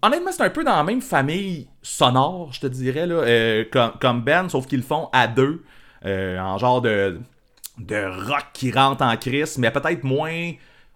honnêtement, 0.01 0.33
c'est 0.33 0.43
un 0.43 0.49
peu 0.51 0.65
dans 0.65 0.77
la 0.77 0.83
même 0.83 1.03
famille 1.03 1.69
sonore, 1.83 2.55
je 2.55 2.61
te 2.61 2.67
dirais, 2.67 3.07
là, 3.07 3.17
euh, 3.17 3.65
comme, 3.71 3.93
comme 4.01 4.23
Ben, 4.23 4.49
sauf 4.49 4.67
qu'ils 4.67 4.79
le 4.79 4.85
font 4.85 5.11
à 5.13 5.27
deux, 5.29 5.63
euh, 6.07 6.39
en 6.39 6.57
genre 6.57 6.81
de, 6.81 7.21
de 7.77 8.27
rock 8.27 8.47
qui 8.55 8.73
rentre 8.73 9.05
en 9.05 9.15
crise, 9.19 9.59
mais 9.59 9.71
peut-être 9.71 10.05
moins 10.05 10.53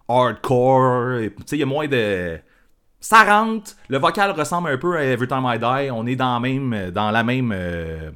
hardcore. 0.09 1.19
il 1.51 1.57
y 1.59 1.61
a 1.61 1.65
moins 1.67 1.87
de 1.87 2.39
ça 2.99 3.23
rentre. 3.23 3.73
Le 3.89 3.99
vocal 3.99 4.31
ressemble 4.31 4.69
un 4.69 4.77
peu 4.77 4.97
à 4.97 5.03
Every 5.03 5.27
Time 5.27 5.45
I 5.45 5.59
Die. 5.59 5.91
On 5.91 6.07
est 6.07 6.15
dans, 6.15 6.33
la 6.33 6.39
même, 6.39 6.89
dans 6.91 7.11
la 7.11 7.23
même 7.23 7.51
euh, 7.53 8.09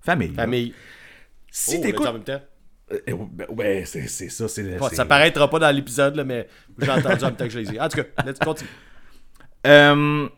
famille. 0.00 0.28
là. 0.28 0.42
Famille. 0.42 0.72
Si 1.50 1.76
Oh, 1.78 1.82
t'écoutes. 1.82 2.30
Temps. 2.98 3.02
Euh, 3.08 3.16
ben, 3.32 3.46
ouais, 3.50 3.82
c'est 3.86 4.06
c'est 4.08 4.28
ça. 4.28 4.48
c'est 4.48 4.62
Ouais, 4.62 4.76
c'est- 4.90 4.96
ça 4.96 5.04
paraîtra 5.04 5.48
pas 5.48 5.58
dans 5.58 5.70
l'épisode, 5.74 6.16
là, 6.16 6.24
mais 6.24 6.46
j'ai 6.78 6.90
entendu 6.90 7.22
en 7.24 7.26
même 7.28 7.36
temps 7.36 7.44
que 7.44 7.50
je 7.50 7.58
l'ai 7.58 7.66
dit. 7.66 7.80
En 7.80 7.88
tout 7.88 7.98
cas, 8.02 8.22
let's 8.26 8.38
continue. 8.38 8.68
Euh, 9.66 10.28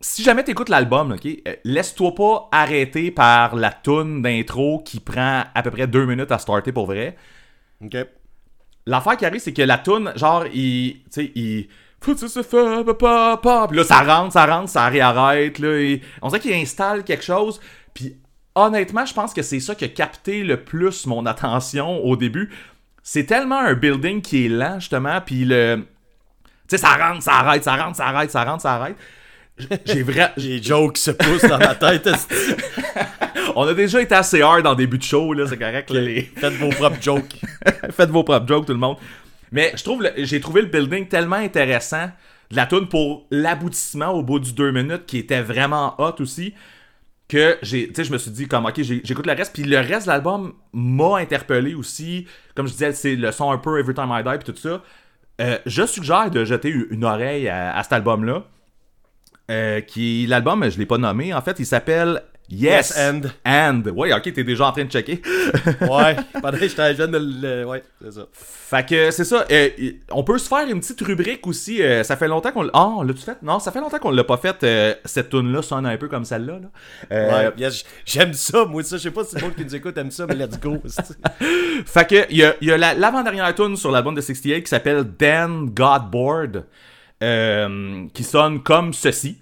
si 0.00 0.22
jamais 0.22 0.44
t'écoutes 0.44 0.68
l'album, 0.68 1.12
ok, 1.12 1.26
euh, 1.26 1.54
laisse-toi 1.64 2.14
pas 2.14 2.48
arrêter 2.52 3.10
par 3.10 3.56
la 3.56 3.70
tune 3.72 4.22
d'intro 4.22 4.82
qui 4.84 5.00
prend 5.00 5.44
à 5.54 5.62
peu 5.62 5.70
près 5.70 5.86
deux 5.86 6.06
minutes 6.06 6.32
à 6.32 6.38
starter 6.38 6.72
pour 6.72 6.86
vrai. 6.86 7.16
Ok. 7.84 7.96
L'affaire 8.86 9.16
qui 9.16 9.26
arrive, 9.26 9.40
c'est 9.40 9.52
que 9.52 9.62
la 9.62 9.78
tune, 9.78 10.12
genre, 10.16 10.46
il. 10.54 11.02
Tu 11.04 11.10
sais, 11.10 11.32
il. 11.34 11.68
Puis 12.00 12.14
là, 13.76 13.84
ça 13.84 14.00
rentre, 14.02 14.32
ça 14.32 14.46
rentre, 14.46 14.70
ça 14.70 14.88
réarrête. 14.88 15.58
Là, 15.58 15.78
et 15.78 16.00
on 16.22 16.28
dirait 16.28 16.40
qu'il 16.40 16.54
installe 16.54 17.04
quelque 17.04 17.22
chose. 17.22 17.60
Puis 17.92 18.16
honnêtement, 18.66 19.04
je 19.06 19.14
pense 19.14 19.32
que 19.34 19.42
c'est 19.42 19.60
ça 19.60 19.74
qui 19.74 19.84
a 19.84 19.88
capté 19.88 20.42
le 20.44 20.62
plus 20.62 21.06
mon 21.06 21.26
attention 21.26 22.04
au 22.04 22.16
début. 22.16 22.50
C'est 23.02 23.24
tellement 23.24 23.58
un 23.58 23.74
building 23.74 24.20
qui 24.22 24.46
est 24.46 24.48
lent, 24.48 24.78
justement. 24.80 25.20
Puis 25.24 25.44
le. 25.44 25.84
Tu 26.68 26.76
sais, 26.76 26.78
ça 26.78 26.94
rentre, 26.96 27.22
ça 27.22 27.34
arrête, 27.34 27.64
ça 27.64 27.76
rentre, 27.76 27.96
ça 27.96 28.06
arrête, 28.06 28.30
ça 28.30 28.44
rentre, 28.44 28.62
ça 28.62 28.74
arrête. 28.74 28.96
J'ai 29.84 30.02
vrai. 30.02 30.32
J'ai 30.36 30.60
des 30.60 30.62
jokes 30.62 30.94
qui 30.96 31.02
se 31.02 31.10
poussent 31.10 31.42
dans 31.44 31.58
ma 31.58 31.74
tête. 31.74 32.08
On 33.56 33.66
a 33.66 33.74
déjà 33.74 34.00
été 34.00 34.14
assez 34.14 34.40
hard 34.42 34.66
en 34.66 34.74
début 34.74 34.98
de 34.98 35.02
show, 35.02 35.32
là, 35.32 35.46
c'est 35.46 35.58
correct. 35.58 35.90
là, 35.90 36.00
les- 36.00 36.22
Faites 36.36 36.54
vos 36.54 36.70
propres 36.70 37.00
jokes. 37.00 37.34
Faites 37.90 38.10
vos 38.10 38.22
propres 38.22 38.46
jokes, 38.46 38.66
tout 38.66 38.72
le 38.72 38.78
monde. 38.78 38.96
Mais 39.52 39.72
je 39.76 39.82
trouve, 39.82 40.02
le- 40.02 40.12
j'ai 40.18 40.40
trouvé 40.40 40.62
le 40.62 40.68
building 40.68 41.08
tellement 41.08 41.36
intéressant 41.36 42.06
de 42.50 42.56
la 42.56 42.66
tune 42.66 42.86
pour 42.88 43.26
l'aboutissement 43.30 44.10
au 44.10 44.22
bout 44.22 44.38
du 44.38 44.52
deux 44.52 44.70
minutes 44.70 45.06
qui 45.06 45.18
était 45.18 45.42
vraiment 45.42 45.94
hot 45.98 46.14
aussi 46.20 46.54
que 47.30 47.56
j'ai, 47.62 47.92
je 47.96 48.12
me 48.12 48.18
suis 48.18 48.30
dit 48.30 48.48
comme 48.48 48.66
ok, 48.66 48.82
j'écoute 48.82 49.26
le 49.26 49.32
reste, 49.32 49.54
puis 49.54 49.62
le 49.62 49.78
reste 49.78 50.06
de 50.06 50.12
l'album 50.12 50.52
m'a 50.72 51.18
interpellé 51.18 51.74
aussi. 51.74 52.26
Comme 52.54 52.66
je 52.66 52.72
disais, 52.72 52.92
c'est 52.92 53.14
le 53.14 53.30
son 53.32 53.50
un 53.52 53.58
peu 53.58 53.78
Every 53.78 53.94
Time 53.94 54.10
I 54.10 54.22
Die 54.22 54.44
puis 54.44 54.52
tout 54.52 54.58
ça. 54.58 54.82
Euh, 55.40 55.58
je 55.64 55.86
suggère 55.86 56.30
de 56.30 56.44
jeter 56.44 56.68
une 56.90 57.04
oreille 57.04 57.48
à, 57.48 57.74
à 57.76 57.82
cet 57.82 57.94
album-là. 57.94 58.44
Euh, 59.50 59.80
qui 59.80 60.26
l'album, 60.28 60.70
je 60.70 60.78
l'ai 60.78 60.86
pas 60.86 60.98
nommé. 60.98 61.34
En 61.34 61.42
fait, 61.42 61.58
il 61.58 61.66
s'appelle 61.66 62.22
Yes, 62.52 62.90
Yes 62.96 62.98
and. 62.98 63.20
And. 63.46 63.82
Ouais, 63.94 64.12
ok, 64.12 64.32
t'es 64.32 64.42
déjà 64.44 64.66
en 64.66 64.72
train 64.72 64.84
de 64.84 64.90
checker. 64.90 65.20
Ouais. 65.82 66.16
Pendant 66.42 66.58
que 66.58 66.66
j'étais 66.68 66.94
jeune, 66.96 67.12
le... 67.40 67.64
ouais, 67.64 67.82
c'est 68.02 68.12
ça. 68.12 68.26
Fait 68.32 68.88
que 68.88 69.10
c'est 69.12 69.24
ça. 69.24 69.44
euh, 69.50 69.68
on 70.10 70.24
peut 70.24 70.36
se 70.38 70.48
faire 70.48 70.68
une 70.68 70.80
petite 70.80 71.00
rubrique 71.00 71.46
aussi. 71.46 71.80
euh, 71.82 72.02
ça 72.02 72.16
fait 72.16 72.26
longtemps 72.26 72.50
qu'on 72.50 72.62
l'a. 72.62 72.70
Ah, 72.74 72.88
on 72.98 73.02
l'a-tu 73.02 73.20
fait? 73.22 73.36
Non, 73.42 73.60
ça 73.60 73.70
fait 73.70 73.80
longtemps 73.80 73.98
qu'on 74.00 74.10
l'a 74.10 74.24
pas 74.24 74.36
fait. 74.36 74.62
euh, 74.64 74.94
cette 75.04 75.30
tune-là 75.30 75.62
sonne 75.62 75.86
un 75.86 75.96
peu 75.96 76.08
comme 76.08 76.24
celle-là. 76.24 76.58
là. 76.60 77.44
Ouais, 77.46 77.52
yes, 77.56 77.84
j'aime 78.04 78.32
ça, 78.32 78.64
moi, 78.64 78.82
ça. 78.82 78.96
Je 78.96 79.02
sais 79.04 79.10
pas 79.12 79.22
si 79.24 79.36
le 79.36 79.42
monde 79.42 79.54
qui 79.54 79.64
nous 79.64 79.74
écoute 79.76 79.96
aime 79.98 80.10
ça, 80.10 80.26
mais 80.26 80.34
let's 80.34 80.58
go. 80.60 80.76
Fait 81.86 82.06
que 82.08 82.26
il 82.30 82.36
y 82.38 82.44
a, 82.44 82.54
y 82.60 82.70
a 82.72 82.76
la- 82.78 82.94
l'avant-dernière 82.94 83.54
tune 83.54 83.76
sur 83.76 83.90
l'album 83.90 84.14
de 84.14 84.20
68 84.20 84.62
qui 84.64 84.68
s'appelle 84.68 85.04
Dan 85.18 85.66
Got 85.70 86.00
Bored. 86.10 86.64
Euh, 87.22 88.06
qui 88.14 88.24
sonne 88.24 88.62
comme 88.62 88.92
ceci. 88.92 89.38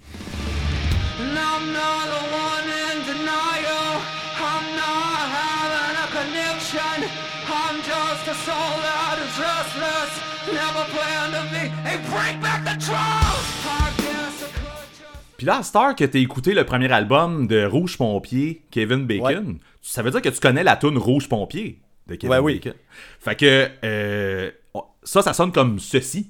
Puis 15.37 15.45
là, 15.45 15.59
à 15.59 15.63
cette 15.63 15.75
heure 15.77 15.95
que 15.95 16.03
t'as 16.03 16.19
écouté 16.19 16.53
le 16.53 16.65
premier 16.65 16.91
album 16.91 17.47
de 17.47 17.63
Rouge 17.63 17.97
Pompier, 17.97 18.61
Kevin 18.71 19.05
Bacon, 19.05 19.57
ça 19.81 20.03
veut 20.03 20.11
dire 20.11 20.21
que 20.21 20.27
tu 20.27 20.39
connais 20.41 20.65
la 20.65 20.75
tune 20.75 20.97
Rouge 20.97 21.29
Pompier 21.29 21.79
de 22.07 22.15
Kevin 22.15 22.31
Ouais, 22.35 22.39
oui. 22.39 22.53
Bacon. 22.55 22.73
Fait 23.21 23.35
que 23.37 23.69
euh, 23.85 24.51
ça, 25.03 25.21
ça 25.21 25.31
sonne 25.31 25.53
comme 25.53 25.79
ceci. 25.79 26.29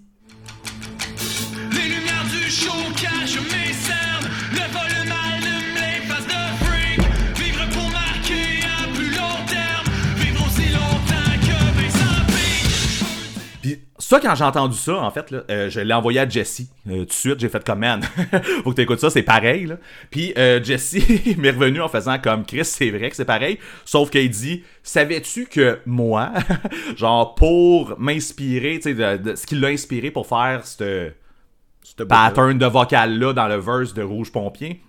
Ça, 14.10 14.20
quand 14.20 14.34
j'ai 14.34 14.44
entendu 14.44 14.76
ça, 14.76 14.96
en 14.96 15.12
fait, 15.12 15.30
là, 15.30 15.44
euh, 15.52 15.70
je 15.70 15.82
l'ai 15.82 15.94
envoyé 15.94 16.20
à 16.20 16.28
Jesse. 16.28 16.64
Euh, 16.88 17.02
tout 17.02 17.06
de 17.06 17.14
suite, 17.14 17.40
j'ai 17.40 17.48
fait 17.48 17.64
comme 17.64 17.78
man. 17.78 18.02
Faut 18.64 18.72
que 18.72 18.76
t'écoutes 18.76 19.00
ça, 19.00 19.12
c'est 19.12 19.22
pareil. 19.22 19.68
Là. 19.68 19.78
Puis 20.10 20.34
euh, 20.36 20.60
Jesse 20.64 20.96
m'est 21.38 21.52
revenu 21.52 21.80
en 21.80 21.90
faisant 21.90 22.18
comme 22.18 22.44
Chris, 22.44 22.66
c'est 22.66 22.90
vrai 22.90 23.12
que 23.12 23.16
c'est 23.16 23.24
pareil. 23.24 23.60
Sauf 23.86 24.10
qu'il 24.10 24.28
dit 24.32 24.64
Savais-tu 24.82 25.46
que 25.46 25.78
moi, 25.86 26.32
genre 26.98 27.36
pour 27.36 28.00
m'inspirer, 28.00 28.78
tu 28.78 28.82
sais, 28.82 28.94
de, 28.96 29.18
de- 29.18 29.36
ce 29.36 29.46
qui 29.46 29.54
l'a 29.54 29.68
inspiré 29.68 30.10
pour 30.10 30.26
faire 30.26 30.64
beau, 30.80 32.06
pattern 32.08 32.58
de 32.58 32.66
vocal-là 32.66 33.34
dans 33.34 33.48
le 33.48 33.58
verse 33.58 33.94
de 33.94 34.02
Rouge 34.02 34.32
Pompier, 34.32 34.82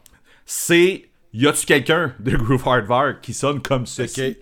c'est 0.47 1.11
y 1.35 1.47
a-tu 1.47 1.66
quelqu'un 1.66 2.14
de 2.21 2.37
Groove 2.39 2.66
Hardware 2.66 3.21
qui 3.21 3.35
sonne 3.35 3.61
comme 3.61 3.85
ceci? 3.85 4.23
Ok. 4.31 4.37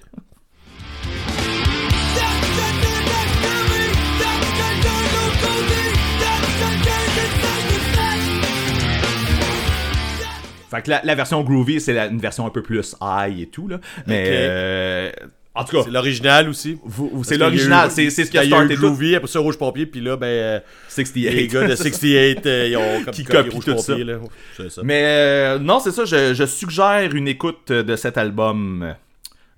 Fait 10.70 10.82
que 10.82 10.90
la, 10.90 11.00
la 11.04 11.14
version 11.14 11.42
groovy, 11.42 11.80
c'est 11.80 11.96
une 12.08 12.18
version 12.20 12.46
un 12.46 12.50
peu 12.50 12.62
plus 12.62 12.94
high 13.00 13.40
et 13.40 13.46
tout, 13.46 13.68
là. 13.68 13.78
Mais 14.06 14.22
Ok. 14.22 14.28
euh, 14.32 15.10
En 15.54 15.64
tout 15.64 15.76
cas, 15.76 15.82
C'est 15.84 15.90
l'original 15.90 16.48
aussi. 16.48 16.78
c'est 17.24 17.36
l'original, 17.36 17.88
eu- 17.88 17.90
c'est 17.90 18.10
c'est 18.10 18.24
ce 18.26 18.30
qui 18.30 18.38
a 18.38 18.44
starté 18.44 18.74
tout. 18.76 18.82
Groovy, 18.82 19.16
après 19.16 19.26
ça 19.28 19.40
Rouge 19.40 19.58
Pompier, 19.58 19.86
puis 19.86 20.00
là, 20.00 20.16
ben, 20.16 20.26
euh, 20.26 20.60
68. 20.88 21.30
les 21.30 21.48
gars 21.48 21.66
de 21.66 21.74
68, 21.74 22.46
euh, 22.46 22.68
ils 22.68 22.76
ont 22.76 23.04
comme 23.04 23.12
Qui 23.14 23.24
copient 23.24 23.52
Rouge 23.52 23.64
tout 23.64 23.74
Pompier, 23.74 23.82
ça. 23.98 24.04
là. 24.04 24.18
C'est 24.56 24.70
ça. 24.70 24.82
Mais 24.84 25.02
euh, 25.04 25.58
non, 25.58 25.80
c'est 25.80 25.90
ça, 25.90 26.04
je, 26.04 26.32
je 26.34 26.44
suggère 26.44 27.12
une 27.14 27.26
écoute 27.26 27.72
de 27.72 27.96
cet 27.96 28.18
album. 28.18 28.94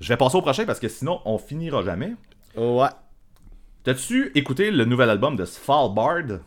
Je 0.00 0.08
vais 0.08 0.16
passer 0.16 0.36
au 0.36 0.42
prochain 0.42 0.64
parce 0.64 0.80
que 0.80 0.88
sinon, 0.88 1.20
on 1.26 1.36
finira 1.36 1.82
jamais. 1.82 2.12
Ouais. 2.56 2.88
T'as-tu 3.84 4.30
écouté 4.34 4.70
le 4.70 4.84
nouvel 4.86 5.10
album 5.10 5.36
de 5.36 5.44
Svalbard? 5.44 6.38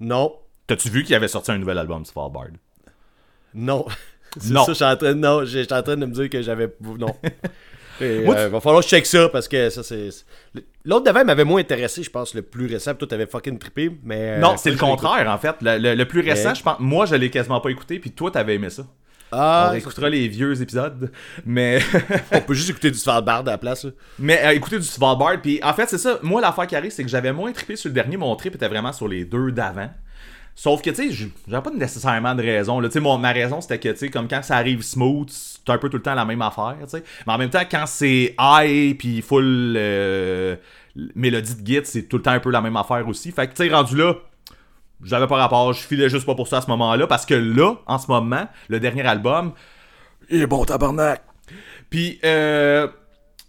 Non. 0.00 0.34
T'as-tu 0.66 0.88
vu 0.90 1.04
qu'il 1.04 1.14
avait 1.14 1.28
sorti 1.28 1.50
un 1.52 1.58
nouvel 1.58 1.78
album, 1.78 2.04
Svalbard? 2.04 2.48
Non. 3.54 3.86
Non. 4.50 4.64
ça, 4.66 4.72
je 4.72 4.74
suis 4.76 4.84
en 4.84 4.96
train 4.98 5.14
de, 5.14 5.18
non, 5.18 5.40
en 5.44 5.82
train 5.82 5.96
de 5.96 6.04
me 6.04 6.12
dire 6.12 6.28
que 6.28 6.42
j'avais, 6.42 6.70
non. 6.82 7.16
Moi, 8.00 8.34
euh, 8.36 8.48
va 8.50 8.60
falloir 8.60 8.80
que 8.82 8.84
je 8.84 8.90
check 8.90 9.06
ça 9.06 9.30
parce 9.30 9.48
que 9.48 9.70
ça 9.70 9.82
c'est. 9.82 10.10
L'autre 10.84 11.04
d'avant 11.04 11.24
m'avait 11.24 11.44
moins 11.44 11.60
intéressé, 11.60 12.02
je 12.02 12.10
pense, 12.10 12.34
le 12.34 12.42
plus 12.42 12.66
récent. 12.66 12.90
puis 12.90 12.98
Toi, 12.98 13.08
t'avais 13.08 13.26
fucking 13.26 13.58
trippé, 13.58 13.90
mais. 14.02 14.38
non, 14.38 14.52
euh, 14.52 14.56
c'est 14.58 14.70
le 14.70 14.76
contraire, 14.76 15.26
en 15.30 15.38
fait. 15.38 15.56
Le, 15.62 15.78
le- 15.78 15.94
le 15.94 16.04
plus 16.04 16.20
récent, 16.20 16.50
Mais- 16.50 16.54
je 16.54 16.62
pense, 16.62 16.76
moi, 16.80 17.06
je 17.06 17.14
l'ai 17.14 17.30
quasiment 17.30 17.60
pas 17.62 17.70
écouté, 17.70 17.98
puis 17.98 18.10
toi, 18.10 18.30
t'avais 18.30 18.56
aimé 18.56 18.68
ça. 18.68 18.86
Ah, 19.32 19.70
on 19.72 19.74
écoutera 19.74 20.10
les 20.10 20.28
vieux 20.28 20.60
épisodes. 20.60 21.10
Mais, 21.46 21.80
on 22.30 22.40
peut 22.42 22.54
juste 22.54 22.68
écouter 22.70 22.90
du 22.90 22.98
Svalbard 22.98 23.40
à 23.40 23.42
la 23.42 23.58
place. 23.58 23.84
là. 23.84 23.90
mais 24.18 24.40
euh, 24.44 24.50
écoutez 24.50 24.78
du 24.78 24.84
Svalbard, 24.84 25.40
puis 25.40 25.58
en 25.64 25.72
fait, 25.72 25.88
c'est 25.88 25.98
ça. 25.98 26.18
Moi, 26.22 26.40
l'affaire 26.42 26.66
qui 26.66 26.76
arrive, 26.76 26.92
c'est 26.92 27.02
que 27.02 27.08
j'avais 27.10 27.32
moins 27.32 27.50
trippé 27.52 27.74
sur 27.74 27.88
le 27.88 27.94
dernier. 27.94 28.18
Mon 28.18 28.36
trip 28.36 28.54
était 28.54 28.68
vraiment 28.68 28.92
sur 28.92 29.08
les 29.08 29.24
deux 29.24 29.50
d'avant. 29.50 29.88
Sauf 30.58 30.80
que, 30.80 30.88
tu 30.88 31.10
sais, 31.12 31.28
j'avais 31.46 31.62
pas 31.62 31.70
nécessairement 31.70 32.34
de 32.34 32.42
raison. 32.42 32.80
Tu 32.80 32.90
sais, 32.90 33.00
ma 33.00 33.30
raison, 33.30 33.60
c'était 33.60 33.78
que, 33.78 33.90
tu 33.90 33.98
sais, 33.98 34.08
comme 34.08 34.26
quand 34.26 34.42
ça 34.42 34.56
arrive 34.56 34.80
smooth, 34.80 35.28
c'est 35.30 35.68
un 35.70 35.76
peu 35.76 35.90
tout 35.90 35.98
le 35.98 36.02
temps 36.02 36.14
la 36.14 36.24
même 36.24 36.40
affaire, 36.40 36.76
tu 36.84 36.88
sais. 36.88 37.04
Mais 37.26 37.34
en 37.34 37.38
même 37.38 37.50
temps, 37.50 37.62
quand 37.70 37.84
c'est 37.86 38.34
high, 38.40 38.96
puis 38.96 39.20
full 39.20 39.74
euh, 39.76 40.56
mélodie 41.14 41.56
de 41.56 41.66
git, 41.66 41.80
c'est 41.84 42.04
tout 42.04 42.16
le 42.16 42.22
temps 42.22 42.30
un 42.30 42.40
peu 42.40 42.50
la 42.50 42.62
même 42.62 42.76
affaire 42.76 43.06
aussi. 43.06 43.32
Fait 43.32 43.46
que, 43.48 43.54
tu 43.54 43.68
sais, 43.68 43.72
rendu 43.74 43.98
là, 43.98 44.14
j'avais 45.04 45.26
pas 45.26 45.36
rapport, 45.36 45.74
je 45.74 45.82
filais 45.82 46.08
juste 46.08 46.24
pas 46.24 46.34
pour 46.34 46.48
ça 46.48 46.56
à 46.56 46.60
ce 46.62 46.68
moment-là, 46.68 47.06
parce 47.06 47.26
que 47.26 47.34
là, 47.34 47.74
en 47.86 47.98
ce 47.98 48.06
moment, 48.10 48.48
le 48.68 48.80
dernier 48.80 49.06
album, 49.06 49.52
il 50.30 50.40
est 50.40 50.46
bon 50.46 50.64
tabarnak. 50.64 51.22
Puis, 51.90 52.18
euh, 52.24 52.88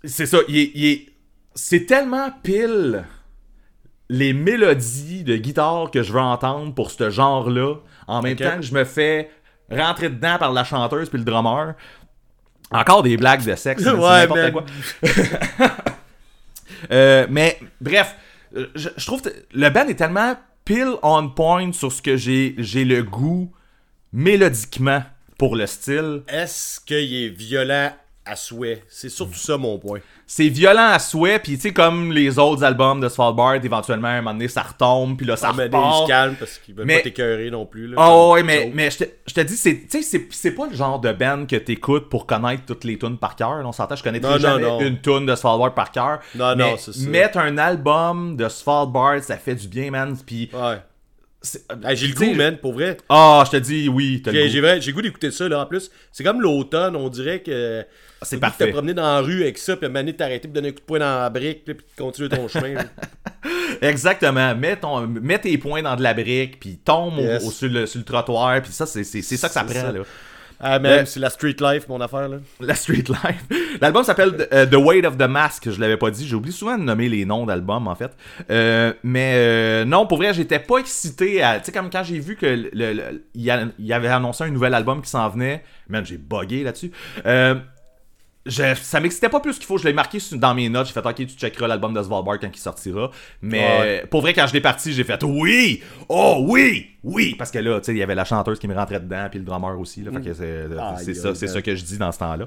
c'est 0.03 0.26
ça, 0.26 0.39
il 0.49 0.86
est- 0.86 1.05
c'est 1.55 1.86
tellement 1.86 2.32
pile 2.43 3.05
les 4.10 4.34
mélodies 4.34 5.24
de 5.24 5.36
guitare 5.36 5.91
que 5.91 6.03
je 6.03 6.14
veux 6.14 6.20
entendre 6.20 6.74
pour 6.74 6.91
ce 6.91 7.10
genre-là, 7.10 7.76
en 8.08 8.22
même 8.22 8.36
temps 8.38 8.58
que 8.58 8.62
je 8.62 8.74
me 8.74 8.84
fais 8.86 9.30
rentrer 9.70 10.10
dedans 10.10 10.38
par 10.38 10.53
la 10.53 10.64
chanteuse 10.64 11.10
puis 11.10 11.18
le 11.20 11.26
drummer. 11.26 11.74
Encore 12.72 13.03
des 13.03 13.18
blagues 13.18 13.45
de 13.45 13.55
sexe, 13.55 13.84
Ouais, 13.86 14.28
n'importe 14.28 14.39
man. 14.39 14.51
quoi. 14.51 14.66
Euh, 16.91 17.26
mais 17.30 17.58
bref, 17.82 18.16
euh, 18.55 18.68
je, 18.76 18.89
je 18.95 19.05
trouve 19.05 19.22
que 19.22 19.30
le 19.53 19.70
band 19.70 19.88
est 19.88 19.95
tellement 19.95 20.36
pile 20.64 20.93
on 21.01 21.28
point 21.30 21.72
sur 21.72 21.91
ce 21.91 22.01
que 22.01 22.18
j'ai 22.18 22.53
j'ai 22.58 22.86
le 22.86 23.01
goût 23.03 23.51
mélodiquement 24.14 25.01
pour 25.39 25.55
le 25.55 25.66
style. 25.66 26.24
Est-ce 26.28 26.80
qu'il 26.82 27.16
est 27.16 27.30
violent 27.30 27.91
à 28.30 28.36
souhait 28.36 28.84
C'est 28.88 29.09
surtout 29.09 29.34
ça 29.38 29.57
mon 29.57 29.78
point. 29.78 29.99
C'est 30.30 30.49
violent 30.49 30.89
à 30.91 30.99
souhait, 30.99 31.39
puis 31.39 31.55
tu 31.55 31.61
sais, 31.61 31.73
comme 31.73 32.11
les 32.11 32.38
autres 32.38 32.61
albums 32.63 32.99
de 32.99 33.07
Svalbard, 33.07 33.55
éventuellement, 33.63 34.09
à 34.09 34.11
un 34.11 34.21
moment 34.21 34.34
donné, 34.34 34.49
ça 34.49 34.61
retombe, 34.63 35.15
puis 35.15 35.25
là, 35.25 35.38
ça 35.38 35.47
Ça 35.47 35.53
me 35.53 35.63
repart. 35.63 36.07
calme 36.07 36.36
parce 36.38 36.57
qu'il 36.57 36.75
veut 36.75 36.84
Mais- 36.84 36.97
pas 36.97 37.03
t'écœurer 37.03 37.49
non 37.49 37.65
plus. 37.65 37.88
Là, 37.88 37.95
Ah 37.97 38.07
comme 38.09 38.32
ouais, 38.32 38.43
mais, 38.43 38.69
mais 38.73 38.91
je 38.91 38.97
te, 38.97 39.03
je 39.25 39.34
te 39.34 39.39
dis, 39.41 39.55
c'est, 39.55 39.88
tu 39.88 39.88
sais, 39.89 40.01
c'est, 40.01 40.28
c'est 40.32 40.51
pas 40.51 40.67
le 40.67 40.75
genre 40.75 40.99
de 40.99 41.13
band 41.13 41.45
que 41.45 41.55
t'écoutes 41.55 42.09
pour 42.09 42.25
connaître 42.25 42.63
toutes 42.65 42.84
les 42.84 42.97
tunes 42.97 43.17
par 43.17 43.36
cœur. 43.38 43.61
On 43.63 43.71
s'entend, 43.71 43.95
je 43.95 44.03
connais 44.03 44.19
Non, 44.19 44.32
non, 44.32 44.38
jamais 44.38 44.61
non. 44.63 44.82
une 44.82 44.99
tune 44.99 45.25
de 45.25 45.36
Svalbard 45.36 45.73
par 45.73 45.91
cœur. 45.91 46.19
Non, 46.36 46.55
mais 46.57 46.71
non, 46.71 46.78
c'est 46.78 46.93
ça. 46.93 47.09
Mettre 47.09 47.38
un 47.38 47.57
album 47.57 48.36
de 48.36 48.49
Svalbard, 48.49 49.21
ça 49.23 49.38
fait 49.38 49.55
du 49.55 49.67
bien, 49.69 49.91
man. 49.91 50.17
Puis, 50.25 50.49
Ouais. 50.53 50.78
C'est- 51.48 51.66
Ah, 51.84 51.95
j'ai 51.95 52.08
le 52.08 52.14
tu 52.14 52.26
goût, 52.28 52.34
man, 52.36 52.58
pour 52.58 52.74
vrai. 52.74 52.98
Ah, 53.10 53.43
je 53.45 53.52
te 53.52 53.58
dis, 53.58 53.89
oui, 53.89 54.22
t'as 54.24 54.32
le 54.32 54.48
J'ai 54.48 54.60
goût. 54.62 54.68
j'ai 54.80 54.91
goût 54.93 55.02
d'écouter 55.02 55.32
ça, 55.32 55.48
là, 55.50 55.62
en 55.62 55.66
plus. 55.66 55.89
C'est 56.12 56.24
comme 56.24 56.41
l'automne, 56.41 56.95
on 56.95 57.10
dirait 57.10 57.39
que... 57.41 57.84
C'est 58.24 58.38
Tu 58.38 58.39
parfait. 58.39 58.66
te 58.68 58.72
promener 58.72 58.95
dans 58.95 59.04
la 59.04 59.20
rue 59.22 59.43
avec 59.43 59.60
ça, 59.60 59.78
puis 59.78 59.88
donné, 59.89 60.12
t'arrêter 60.16 60.48
de 60.48 60.54
donner 60.54 60.70
un 60.70 60.72
coup 60.72 60.80
de 60.80 60.86
poing 60.86 60.98
dans 61.00 61.20
la 61.20 61.30
brique, 61.30 61.66
puis 61.66 61.76
continuer 61.98 62.30
ton 62.30 62.48
chemin. 62.48 62.74
Exactement. 63.82 64.56
Mets, 64.56 64.78
ton, 64.78 65.06
mets 65.08 65.39
tes 65.39 65.58
poings 65.58 65.82
dans 65.84 65.95
de 65.95 66.02
la 66.04 66.14
brique, 66.14 66.60
puis 66.60 66.78
tombe 66.84 67.20
au- 67.20 67.22
Yes. 67.22 67.45
au- 67.45 67.52
sur, 67.52 67.70
le, 67.70 67.86
sur 67.86 68.00
le 68.00 68.06
trottoir, 68.06 68.62
puis 68.62 68.72
ça, 68.72 68.86
c'est, 68.86 69.04
c'est, 69.04 69.22
c'est 69.22 69.38
ça 69.38 69.48
que 69.48 69.54
ça 69.54 69.64
C'est 69.68 69.74
prend, 69.74 69.88
ça. 69.88 69.91
là. 69.91 70.00
Ah, 70.60 70.80
Euh, 70.84 71.05
c'est 71.05 71.20
la 71.20 71.30
street 71.30 71.58
life, 71.60 71.88
mon 71.88 72.01
affaire, 72.01 72.28
là. 72.28 72.38
La 72.60 72.74
Street 72.76 73.03
Life. 73.08 73.45
L'album 73.82 74.03
s'appelle 74.03 74.47
euh, 74.51 74.66
The 74.66 74.76
Weight 74.76 75.05
of 75.05 75.18
the 75.18 75.28
Mask. 75.28 75.70
Je 75.70 75.80
l'avais 75.80 75.97
pas 75.97 76.10
dit. 76.10 76.28
J'oublie 76.28 76.51
souvent 76.51 76.78
de 76.78 76.84
nommer 76.84 77.10
les 77.10 77.26
noms 77.26 77.45
d'albums, 77.45 77.88
en 77.88 77.95
fait. 77.95 78.12
Euh, 78.49 78.93
mais 79.03 79.34
euh, 79.36 79.86
non, 79.86 80.08
pour 80.08 80.18
vrai, 80.18 80.34
j'étais 80.34 80.60
pas 80.60 80.78
excité 80.78 81.43
à. 81.43 81.60
Tu 81.60 81.66
sais, 81.66 81.72
comme 81.72 81.89
quand 81.89 82.03
j'ai 82.03 82.20
vu 82.20 82.36
que 82.36 82.70
il 83.36 83.74
y, 83.80 83.93
avait 83.93 84.08
annoncé 84.08 84.45
un 84.45 84.49
nouvel 84.49 84.74
album 84.74 85.01
qui 85.01 85.10
s'en 85.10 85.30
venait. 85.30 85.64
Man, 85.89 86.05
j'ai 86.05 86.18
buggé 86.18 86.64
là-dessus. 86.64 86.91
Euh, 87.26 87.55
je- 88.48 88.76
ça 88.76 89.00
m'excitait 89.00 89.30
pas 89.30 89.39
plus 89.39 89.58
qu'il 89.58 89.66
faut. 89.66 89.78
Je 89.78 89.86
l'ai 89.86 89.93
marqué 89.93 90.18
dans 90.34 90.54
mes 90.56 90.70
notes. 90.70 90.88
J'ai 90.88 90.93
fait, 90.93 91.06
ok, 91.06 91.16
tu 91.16 91.26
checkeras 91.28 91.68
l'album 91.68 91.93
de 91.93 92.02
Svalbard 92.02 92.39
quand 92.39 92.50
il 92.54 92.60
sortira. 92.60 93.12
Mais 93.41 93.60
Ouais. 93.80 94.06
pour 94.10 94.22
vrai, 94.22 94.34
quand 94.34 94.48
je 94.48 94.54
l'ai 94.54 94.62
parti, 94.62 94.93
j'ai 94.93 95.04
fait, 95.04 95.22
oui! 95.24 95.84
Oh 96.10 96.38
oui! 96.48 96.91
Oui! 97.04 97.36
Parce 97.38 97.52
que 97.52 97.60
là, 97.60 97.80
tu 97.80 97.86
sais, 97.86 97.91
il 97.93 97.98
y 97.98 98.04
avait 98.04 98.16
la 98.16 98.26
chanteuse 98.26 98.60
qui 98.60 98.68
me 98.68 98.76
rentrait 98.76 99.00
dedans, 99.00 99.28
puis 99.30 99.39
le 99.39 99.45
drummer 99.45 99.80
aussi. 99.80 100.02
Là, 100.04 100.12
fait 100.12 100.22
que 100.22 100.34
c'est 100.34 100.66
c'est 101.04 101.14
ça, 101.14 101.36
c'est 101.36 101.48
ça 101.48 101.62
que 101.62 101.76
je 101.76 101.84
dis 101.84 101.98
dans 101.98 102.12
ce 102.12 102.20
temps-là. 102.20 102.45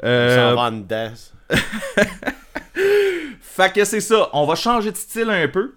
Ça 0.00 0.06
Euh, 0.06 0.54
va 0.54 0.70
dedans. 0.70 1.10
fait 3.40 3.72
que 3.72 3.84
c'est 3.84 4.00
ça, 4.00 4.28
on 4.32 4.46
va 4.46 4.54
changer 4.54 4.92
de 4.92 4.96
style 4.96 5.30
un 5.30 5.48
peu. 5.48 5.74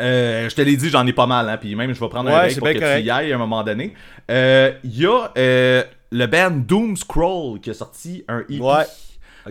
Euh, 0.00 0.48
je 0.48 0.54
te 0.54 0.62
l'ai 0.62 0.76
dit, 0.76 0.90
j'en 0.90 1.04
ai 1.06 1.12
pas 1.12 1.26
mal, 1.26 1.48
hein, 1.48 1.56
puis 1.56 1.74
même 1.74 1.92
je 1.92 1.98
vais 1.98 2.08
prendre 2.08 2.30
un 2.30 2.38
break 2.38 2.58
pour 2.58 2.68
que 2.68 2.72
tu 2.98 3.04
y 3.04 3.10
ailles 3.10 3.32
à 3.32 3.34
un 3.34 3.38
moment 3.38 3.64
donné. 3.64 3.94
Euh, 4.30 4.72
Il 4.84 4.96
y 4.96 5.06
a 5.06 5.32
euh, 5.36 5.82
le 6.10 6.26
band 6.26 6.50
Doom 6.50 6.96
Scroll 6.96 7.60
qui 7.60 7.70
a 7.70 7.74
sorti 7.74 8.24
un 8.28 8.40
EP. 8.40 8.60
Ouais. 8.60 8.84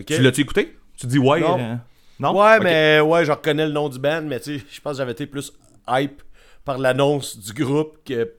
Tu 0.06 0.20
l'as-tu 0.20 0.42
écouté? 0.42 0.76
Tu 0.96 1.06
dis 1.06 1.18
ouais? 1.18 1.40
Non. 1.40 1.58
euh, 1.58 1.74
non? 2.20 2.36
Ouais, 2.40 2.58
mais 2.60 3.00
ouais, 3.00 3.24
je 3.24 3.30
reconnais 3.32 3.66
le 3.66 3.72
nom 3.72 3.88
du 3.88 3.98
band, 3.98 4.22
mais 4.22 4.40
tu 4.40 4.58
sais, 4.58 4.64
je 4.70 4.80
pense 4.80 4.92
que 4.92 4.98
j'avais 4.98 5.12
été 5.12 5.26
plus 5.26 5.52
hype 5.88 6.22
par 6.64 6.78
l'annonce 6.78 7.38
du 7.38 7.52
groupe 7.52 7.98
que 8.04 8.32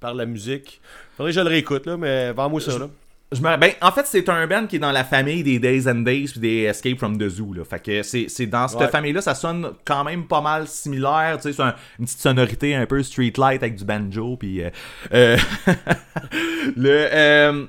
par 0.00 0.14
la 0.14 0.26
musique. 0.26 0.80
Faudrait 1.16 1.32
que 1.32 1.36
je 1.36 1.40
le 1.40 1.48
réécoute, 1.48 1.86
là, 1.86 1.96
mais 1.96 2.32
vends-moi 2.32 2.60
ça, 2.60 2.78
là. 2.78 2.88
Je 3.32 3.40
me- 3.40 3.56
ben, 3.56 3.72
en 3.80 3.90
fait, 3.92 4.06
c'est 4.06 4.28
un 4.28 4.46
band 4.46 4.66
qui 4.66 4.76
est 4.76 4.78
dans 4.78 4.92
la 4.92 5.04
famille 5.04 5.42
des 5.42 5.58
Days 5.58 5.88
and 5.88 6.00
Days 6.02 6.28
puis 6.32 6.40
des 6.40 6.62
Escape 6.64 6.98
from 6.98 7.16
the 7.18 7.28
Zoo. 7.28 7.52
Là. 7.54 7.64
Fait 7.64 7.80
que 7.82 8.02
c'est, 8.02 8.26
c'est 8.28 8.46
dans 8.46 8.68
cette 8.68 8.80
Ouais. 8.80 8.88
famille-là, 8.88 9.20
ça 9.22 9.34
sonne 9.34 9.70
quand 9.84 10.04
même 10.04 10.26
pas 10.26 10.40
mal 10.40 10.66
similaire. 10.68 11.36
Tu 11.36 11.44
sais, 11.44 11.52
c'est 11.54 11.62
un- 11.62 11.74
une 11.98 12.04
petite 12.04 12.20
sonorité 12.20 12.74
un 12.74 12.86
peu 12.86 13.02
streetlight 13.02 13.62
avec 13.62 13.76
du 13.76 13.84
banjo. 13.84 14.36
Puis, 14.36 14.62
euh, 14.62 14.70
euh, 15.14 15.36
le, 16.76 17.08
euh, 17.12 17.66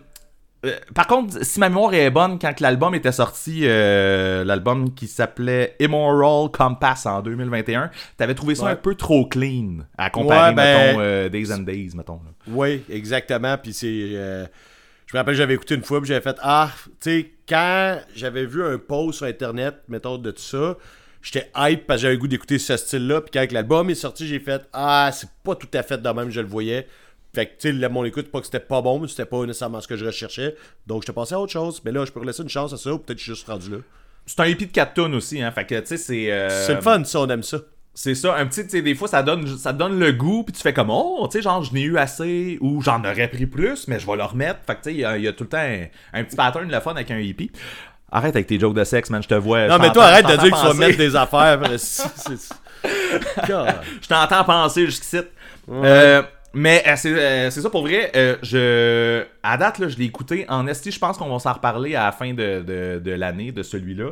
par 0.96 1.08
contre, 1.08 1.44
si 1.44 1.60
ma 1.60 1.68
mémoire 1.70 1.94
est 1.94 2.10
bonne, 2.10 2.40
quand 2.40 2.60
l'album 2.62 2.96
était 2.96 3.12
sorti, 3.12 3.62
l'album 3.66 4.94
qui 4.94 5.08
s'appelait 5.08 5.76
Immoral 5.80 6.50
Compass 6.52 7.06
en 7.06 7.22
2021, 7.22 7.90
t'avais 8.18 8.34
trouvé 8.36 8.56
ça 8.56 8.66
Ouais. 8.66 8.72
un 8.72 8.76
peu 8.78 8.96
trop 8.96 9.26
clean 9.26 9.80
à 9.98 10.10
comparer, 10.10 10.50
Ouais, 10.50 10.56
ben- 10.56 10.98
mettons, 10.98 11.30
Days 11.30 11.54
and 11.54 11.64
Days, 11.64 11.92
mettons. 11.96 12.22
là. 12.24 12.32
Oui, 12.48 12.84
exactement. 12.90 13.58
Puis 13.62 13.74
c'est. 13.74 14.50
Je 15.14 15.18
me 15.18 15.20
rappelle, 15.22 15.36
j'avais 15.36 15.54
écouté 15.54 15.76
une 15.76 15.84
fois, 15.84 16.02
puis 16.02 16.08
j'avais 16.08 16.22
fait 16.22 16.38
Ah, 16.42 16.72
tu 17.00 17.12
sais, 17.12 17.32
quand 17.48 18.00
j'avais 18.16 18.48
vu 18.48 18.64
un 18.64 18.80
post 18.80 19.18
sur 19.20 19.28
Internet, 19.28 19.76
mettons, 19.88 20.18
de 20.18 20.32
tout 20.32 20.42
ça, 20.42 20.76
j'étais 21.22 21.52
hype 21.56 21.86
parce 21.86 22.00
que 22.00 22.02
j'avais 22.02 22.16
le 22.16 22.20
goût 22.20 22.28
d'écouter 22.28 22.58
ce 22.58 22.76
style-là. 22.76 23.22
Puis 23.22 23.30
quand 23.32 23.52
l'album 23.52 23.90
est 23.92 23.96
sorti, 23.96 24.28
j'ai 24.28 24.40
fait 24.40 24.64
Ah, 24.74 25.12
c'est 25.14 25.30
pas 25.44 25.56
tout 25.56 25.68
à 25.74 25.84
fait 25.84 26.02
de 26.02 26.10
même, 26.10 26.32
je 26.32 26.42
le 26.42 26.48
voyais. 26.48 26.88
Fait 27.36 27.46
que, 27.46 27.52
tu 27.60 27.80
sais, 27.80 27.90
mon 27.90 28.04
écoute, 28.06 28.32
pas 28.32 28.40
que 28.40 28.46
c'était 28.48 28.60
pas 28.60 28.82
bon, 28.82 29.00
mais 29.00 29.08
c'était 29.08 29.26
pas 29.26 29.46
nécessairement 29.46 29.82
ce 29.82 29.88
que 29.88 29.96
je 29.98 30.06
recherchais. 30.06 30.56
Donc, 30.88 31.04
j'étais 31.04 31.14
passé 31.14 31.36
à 31.36 31.40
autre 31.40 31.52
chose. 31.52 31.80
Mais 31.86 31.92
là, 31.92 32.06
je 32.06 32.12
peux 32.12 32.24
laisser 32.26 32.42
une 32.44 32.50
chance 32.50 32.74
à 32.74 32.78
ça, 32.78 32.92
ou 32.94 32.98
peut-être 32.98 33.18
que 33.18 33.24
je 33.24 33.24
suis 33.26 33.36
juste 33.36 33.48
rendu 33.48 33.70
là. 33.72 33.78
C'est 34.26 34.40
un 34.40 34.46
EP 34.46 34.66
de 34.66 34.72
4 34.72 34.94
tonnes 34.94 35.16
aussi, 35.16 35.42
hein. 35.42 35.52
Fait 35.52 35.66
que, 35.66 35.80
tu 35.80 35.86
sais, 35.88 35.98
c'est. 35.98 36.32
euh, 36.32 36.66
C'est 36.66 36.74
le 36.76 36.82
fun, 36.82 37.04
ça, 37.04 37.20
on 37.20 37.28
aime 37.30 37.44
ça. 37.44 37.60
C'est 37.96 38.16
ça, 38.16 38.36
un 38.36 38.48
petit, 38.48 38.64
tu 38.64 38.70
sais, 38.72 38.82
des 38.82 38.96
fois, 38.96 39.08
ça 39.08 39.22
donne, 39.22 39.46
ça 39.58 39.72
donne 39.72 40.00
le 40.00 40.12
goût, 40.12 40.44
puis 40.44 40.52
tu 40.54 40.62
fais 40.62 40.74
comme, 40.74 40.90
oh, 40.90 41.28
tu 41.32 41.38
sais, 41.38 41.44
genre, 41.44 41.64
je 41.64 41.74
n'ai 41.74 41.84
eu 41.84 41.98
assez, 41.98 42.58
ou 42.60 42.82
j'en 42.82 43.00
aurais 43.04 43.28
pris 43.28 43.46
plus, 43.46 43.88
mais 43.88 44.00
je 44.00 44.08
vais 44.08 44.16
le 44.16 44.24
remettre. 44.24 44.62
Fait 44.66 44.74
que, 44.76 44.82
tu 44.82 44.90
sais, 44.90 44.94
il 44.96 45.00
y, 45.02 45.06
a- 45.06 45.18
il 45.18 45.24
y 45.24 45.28
a 45.28 45.34
tout 45.34 45.44
le 45.44 45.50
temps 45.50 45.58
un, 45.60 45.86
un 46.14 46.24
petit 46.24 46.36
pattern 46.36 46.68
de 46.68 46.74
le 46.74 46.80
fun 46.80 46.92
avec 46.92 47.12
un 47.12 47.20
hippie. 47.20 47.52
Arrête 48.12 48.36
avec 48.36 48.48
tes 48.48 48.60
jokes 48.60 48.74
de 48.76 48.84
sexe, 48.84 49.10
man, 49.12 49.22
je 49.22 49.28
te 49.28 49.36
vois. 49.36 49.68
Non, 49.68 49.78
mais 49.80 49.92
toi, 49.94 50.06
arrête 50.06 50.26
de 50.26 50.32
dire 50.32 50.52
que 50.52 50.56
tu 50.60 50.66
vas 50.68 50.74
mettre 50.88 50.98
des 50.98 51.16
affaires. 51.16 51.60
Je 54.02 54.08
t'entends 54.08 54.44
penser 54.44 54.86
jusqu'ici. 54.86 55.20
Euh, 55.72 56.22
mais 56.54 56.84
euh, 56.88 56.94
c'est 56.98 57.10
euh, 57.14 57.50
c'est 57.50 57.62
ça 57.62 57.70
pour 57.70 57.82
vrai. 57.84 58.12
euh, 58.16 58.36
je, 58.44 59.24
à 59.42 59.58
date, 59.58 59.80
là, 59.80 59.88
je 59.88 59.98
l'ai 59.98 60.06
écouté 60.06 60.46
en 60.50 60.68
esti. 60.68 60.92
Je 60.92 61.00
pense 61.00 61.18
qu'on 61.18 61.30
va 61.32 61.40
s'en 61.40 61.54
reparler 61.54 61.96
à 61.96 62.06
la 62.06 62.12
fin 62.12 62.34
de, 62.34 62.62
de, 62.62 63.00
de 63.04 63.12
l'année, 63.12 63.52
de 63.52 63.64
celui-là. 63.64 64.10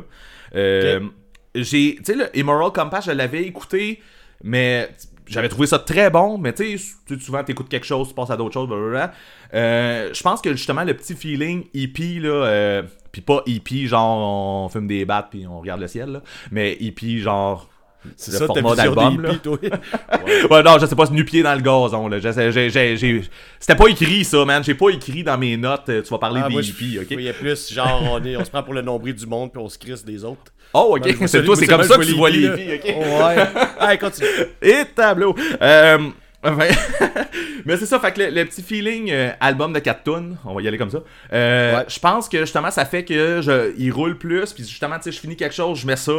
J'ai, 1.54 1.96
tu 1.96 2.04
sais, 2.04 2.14
le 2.14 2.36
Immoral 2.36 2.72
Compass, 2.72 3.06
je 3.06 3.10
l'avais 3.12 3.42
écouté, 3.42 4.00
mais 4.42 4.90
j'avais 5.26 5.48
trouvé 5.48 5.66
ça 5.66 5.78
très 5.78 6.10
bon, 6.10 6.38
mais 6.38 6.52
tu 6.52 6.78
sais, 6.78 7.18
souvent 7.20 7.44
t'écoutes 7.44 7.68
quelque 7.68 7.86
chose, 7.86 8.08
tu 8.08 8.14
passes 8.14 8.30
à 8.30 8.36
d'autres 8.36 8.54
choses, 8.54 8.68
blablabla. 8.68 9.12
Euh, 9.54 10.10
je 10.12 10.22
pense 10.22 10.40
que 10.40 10.52
justement 10.52 10.84
le 10.84 10.94
petit 10.94 11.14
feeling 11.14 11.64
hippie 11.74 12.20
là, 12.20 12.30
euh, 12.30 12.82
puis 13.12 13.20
pas 13.20 13.42
hippie 13.46 13.86
genre 13.86 14.64
on 14.64 14.68
fume 14.68 14.86
des 14.86 15.04
battes 15.04 15.28
puis 15.30 15.46
on 15.46 15.60
regarde 15.60 15.80
le 15.80 15.88
ciel 15.88 16.10
là, 16.10 16.22
mais 16.50 16.76
hippie 16.80 17.20
genre 17.20 17.68
C'est 18.16 18.32
le 18.32 18.38
ça 18.38 18.46
format 18.46 18.74
d'album, 18.74 19.38
toi. 19.42 19.58
ouais, 20.50 20.62
non, 20.62 20.78
je 20.80 20.86
sais 20.86 20.96
pas, 20.96 21.06
c'est 21.06 21.12
nu-pied 21.12 21.42
dans 21.42 21.54
le 21.54 21.60
gazon, 21.60 22.08
là. 22.08 22.18
C'était 22.20 23.76
pas 23.76 23.86
écrit, 23.88 24.24
ça, 24.24 24.44
man. 24.44 24.64
J'ai 24.64 24.74
pas 24.74 24.88
écrit 24.88 25.22
dans 25.22 25.38
mes 25.38 25.56
notes, 25.56 25.88
euh, 25.88 26.02
tu 26.02 26.08
vas 26.08 26.18
parler 26.18 26.40
Ah, 26.42 26.48
des 26.48 26.54
moi, 26.54 26.62
hippies, 26.62 26.98
ok? 26.98 27.12
voyais 27.12 27.32
plus, 27.32 27.72
genre, 27.72 28.02
on, 28.10 28.24
est, 28.24 28.36
on 28.36 28.44
se 28.44 28.50
prend 28.50 28.62
pour 28.62 28.74
le 28.74 28.82
nombril 28.82 29.14
du 29.14 29.26
monde, 29.26 29.52
puis 29.52 29.62
on 29.62 29.68
se 29.68 29.78
crisse 29.78 30.04
des 30.04 30.24
autres. 30.24 30.52
Oh, 30.74 30.96
ok, 30.96 31.02
Ben, 31.18 31.26
c'est 31.28 31.44
toi, 31.44 31.56
c'est 31.56 31.66
comme 31.66 31.82
ça 31.82 31.96
que 31.96 32.04
tu 32.04 32.14
vois 32.14 32.30
les 32.30 32.48
ok? 32.76 32.84
Ouais. 32.84 33.44
Allez, 33.78 33.98
continue. 33.98 34.28
Et 34.62 34.84
tableau! 34.94 35.34
Euh, 35.60 35.98
enfin, 36.42 36.68
mais 37.66 37.76
c'est 37.76 37.86
ça, 37.86 37.98
fait 38.00 38.12
que 38.12 38.20
le, 38.20 38.30
le 38.30 38.44
petit 38.44 38.62
feeling 38.62 39.10
euh, 39.10 39.30
album 39.40 39.72
de 39.72 39.78
4 39.80 40.02
tunes, 40.04 40.36
on 40.44 40.54
va 40.54 40.62
y 40.62 40.68
aller 40.68 40.78
comme 40.78 40.90
ça. 40.90 41.02
euh, 41.32 41.76
Ouais. 41.78 41.84
Je 41.88 41.98
pense 41.98 42.28
que 42.28 42.38
justement 42.40 42.70
ça 42.70 42.84
fait 42.84 43.04
que 43.04 43.40
je, 43.42 43.72
il 43.76 43.90
roule 43.92 44.16
plus, 44.18 44.52
puis 44.52 44.64
justement, 44.64 44.96
tu 44.96 45.04
sais, 45.04 45.12
je 45.12 45.20
finis 45.20 45.36
quelque 45.36 45.54
chose, 45.54 45.78
je 45.78 45.86
mets 45.86 45.96
ça, 45.96 46.12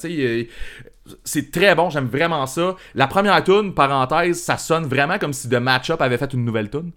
tu 0.00 0.08
sais, 0.08 0.48
c'est 1.24 1.52
très 1.52 1.74
bon, 1.76 1.88
j'aime 1.88 2.06
vraiment 2.08 2.46
ça. 2.46 2.74
La 2.96 3.06
première 3.06 3.42
tune, 3.44 3.72
parenthèse, 3.74 4.42
ça 4.42 4.58
sonne 4.58 4.86
vraiment 4.86 5.18
comme 5.18 5.32
si 5.32 5.48
The 5.48 5.54
Matchup 5.54 6.00
avait 6.00 6.18
fait 6.18 6.32
une 6.32 6.44
nouvelle 6.44 6.68
tune. 6.70 6.90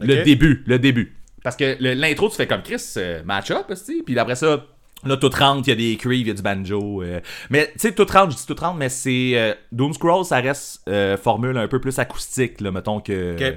Le 0.00 0.22
début, 0.22 0.62
le 0.66 0.78
début. 0.78 1.16
Parce 1.42 1.56
que 1.56 1.76
l'intro, 1.80 2.28
tu 2.28 2.36
fais 2.36 2.46
comme 2.46 2.62
Chris, 2.62 2.94
Matchup, 3.24 3.66
puis 4.06 4.18
après 4.18 4.36
ça. 4.36 4.64
Là, 5.04 5.16
tout 5.16 5.30
rentre, 5.30 5.66
il 5.66 5.70
y 5.70 5.72
a 5.72 5.76
des 5.76 5.96
creeps, 5.96 6.20
il 6.20 6.28
y 6.28 6.30
a 6.30 6.34
du 6.34 6.42
banjo. 6.42 7.02
euh. 7.02 7.20
Mais, 7.48 7.70
tu 7.72 7.78
sais, 7.78 7.92
tout 7.92 8.04
rentre, 8.04 8.32
je 8.32 8.36
dis 8.36 8.46
tout 8.46 8.56
rentre, 8.58 8.76
mais 8.76 8.88
c'est. 8.88 9.32
Euh, 9.34 9.54
Doom 9.72 9.92
ça 10.24 10.40
reste 10.40 10.82
euh, 10.88 11.16
formule 11.16 11.56
un 11.56 11.68
peu 11.68 11.80
plus 11.80 11.98
acoustique, 11.98 12.60
là, 12.60 12.70
mettons 12.70 13.00
que. 13.00 13.32
Ok. 13.32 13.54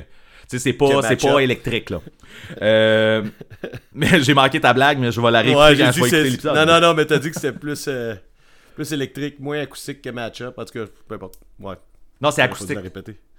Tu 0.50 0.58
sais, 0.58 0.60
c'est 0.60 0.74
pas, 0.74 1.02
c'est 1.02 1.22
pas 1.22 1.40
électrique, 1.40 1.90
là. 1.90 2.02
Euh, 2.62 3.24
mais 3.94 4.22
j'ai 4.22 4.34
manqué 4.34 4.60
ta 4.60 4.74
blague, 4.74 5.00
mais 5.00 5.12
je 5.12 5.20
vais 5.22 5.32
la 5.32 5.42
réécouter 5.42 5.66
Ouais, 5.66 5.78
quand 5.78 5.92
je 5.92 6.04
vais 6.04 6.24
l'épisode. 6.24 6.56
Non, 6.56 6.66
non, 6.66 6.80
non, 6.80 6.94
mais 6.94 7.06
t'as 7.06 7.20
dit 7.20 7.30
que 7.30 7.36
c'était 7.36 7.58
plus, 7.58 7.90
plus 8.76 8.94
électrique, 8.94 9.40
moins 9.40 9.60
acoustique 9.62 10.02
que 10.02 10.10
match-up. 10.10 10.58
En 10.58 10.66
tout 10.66 10.74
cas, 10.74 10.86
peu 11.08 11.16
importe. 11.16 11.40
Ouais. 11.60 11.76
Non, 12.22 12.32
c'est 12.32 12.42
acoustique. 12.42 12.80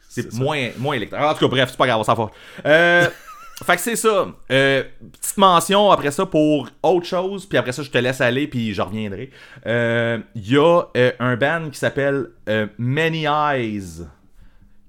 C'est 0.09 0.33
moins, 0.35 0.71
moins 0.79 0.95
électrique. 0.95 1.21
En 1.21 1.35
tout 1.35 1.41
cas, 1.41 1.49
bref, 1.49 1.71
c'est 1.71 1.77
pas 1.77 1.87
grave, 1.87 2.01
on 2.01 2.05
s'en 2.05 2.15
fout. 2.15 2.31
Euh, 2.65 3.09
fait 3.63 3.77
que 3.77 3.83
c'est 3.83 3.97
ça. 3.97 4.27
Euh, 4.51 4.83
petite 5.21 5.37
mention 5.37 5.91
après 5.91 6.11
ça 6.11 6.27
pour 6.27 6.69
autre 6.83 7.07
chose, 7.07 7.47
puis 7.47 7.57
après 7.57 7.73
ça, 7.73 7.83
je 7.83 7.91
te 7.91 7.99
laisse 7.99 8.21
aller, 8.21 8.49
puis 8.49 8.75
je 8.75 8.83
reviendrai. 8.83 9.31
Euh, 9.67 10.19
Il 10.35 10.51
y 10.51 10.57
a 10.57 10.83
euh, 10.97 11.13
un 11.21 11.37
band 11.37 11.71
qui 11.71 11.79
s'appelle 11.79 12.31
euh, 12.49 12.67
Many 12.79 13.27
Eyes 13.27 14.07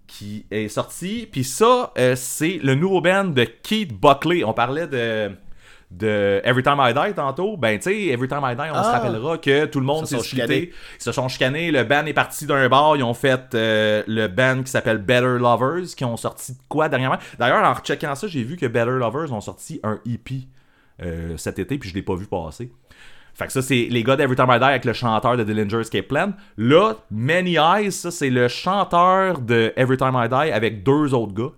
qui 0.07 0.45
est 0.49 0.70
sorti, 0.70 1.28
puis 1.32 1.43
ça, 1.43 1.91
euh, 1.97 2.16
c'est 2.16 2.59
le 2.63 2.74
nouveau 2.76 3.01
band 3.01 3.26
de 3.26 3.43
Keith 3.43 3.93
Buckley. 3.93 4.43
On 4.43 4.53
parlait 4.53 4.88
de. 4.88 5.32
De 5.91 6.41
Every 6.43 6.63
Time 6.63 6.77
I 6.79 6.93
Die 6.93 7.13
tantôt, 7.15 7.57
ben 7.57 7.77
tu 7.77 7.83
sais, 7.91 8.05
Every 8.07 8.27
Time 8.27 8.41
I 8.43 8.55
Die, 8.55 8.61
on 8.71 8.83
se 8.83 8.89
Ah. 8.89 8.91
rappellera 8.99 9.38
que 9.38 9.65
tout 9.65 9.79
le 9.79 9.86
monde 9.86 10.05
s'est 10.07 10.19
splitté. 10.19 10.73
Ils 10.99 11.03
se 11.03 11.11
sont 11.11 11.27
chicanés. 11.29 11.71
Le 11.71 11.83
band 11.83 12.05
est 12.05 12.13
parti 12.13 12.45
d'un 12.45 12.67
bar. 12.67 12.97
Ils 12.97 13.03
ont 13.03 13.13
fait 13.13 13.53
euh, 13.53 14.03
le 14.07 14.27
band 14.27 14.63
qui 14.63 14.71
s'appelle 14.71 14.97
Better 14.97 15.38
Lovers, 15.39 15.86
qui 15.95 16.03
ont 16.03 16.17
sorti 16.17 16.53
de 16.53 16.57
quoi 16.67 16.89
dernièrement? 16.89 17.17
D'ailleurs, 17.39 17.63
en 17.63 17.73
recheckant 17.73 18.15
ça, 18.15 18.27
j'ai 18.27 18.43
vu 18.43 18.57
que 18.57 18.65
Better 18.65 18.91
Lovers 18.91 19.31
ont 19.31 19.41
sorti 19.41 19.79
un 19.83 19.99
EP 20.05 20.47
euh, 21.03 21.38
cet 21.38 21.59
été, 21.59 21.77
puis 21.77 21.89
je 21.89 21.95
l'ai 21.95 22.01
pas 22.01 22.15
vu 22.15 22.25
passer. 22.25 22.71
Fait 23.36 23.47
que 23.47 23.51
ça, 23.51 23.61
c'est 23.61 23.88
les 23.91 24.01
gars 24.01 24.15
d'Every 24.15 24.36
Time 24.38 24.47
I 24.49 24.57
Die 24.59 24.63
avec 24.63 24.86
le 24.86 24.93
chanteur 24.93 25.36
de 25.36 25.43
Dillinger 25.43 25.81
Escape 25.81 26.07
Plan. 26.07 26.31
Là, 26.57 26.95
Many 27.11 27.57
Eyes, 27.57 27.91
ça, 27.91 28.09
c'est 28.09 28.29
le 28.29 28.47
chanteur 28.47 29.39
de 29.39 29.73
Every 29.75 29.97
Time 29.97 30.13
I 30.15 30.29
Die 30.29 30.51
avec 30.53 30.83
deux 30.83 31.13
autres 31.13 31.33
gars. 31.33 31.49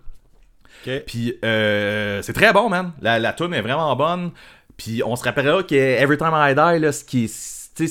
Ok. 0.85 1.03
Puis 1.05 1.37
euh, 1.43 2.21
c'est 2.21 2.33
très 2.33 2.53
bon, 2.53 2.69
man. 2.69 2.91
La, 3.01 3.19
la 3.19 3.33
tune 3.33 3.53
est 3.53 3.61
vraiment 3.61 3.95
bonne. 3.95 4.31
Puis 4.77 5.01
on 5.05 5.15
se 5.15 5.23
rappellera 5.23 5.63
que 5.63 5.73
Every 5.75 6.17
Time 6.17 6.31
I 6.33 6.53
Die, 6.53 6.79
là, 6.83 6.91
ce 6.91 7.03
qui 7.03 7.25
est- 7.25 7.27
ce 7.77 7.83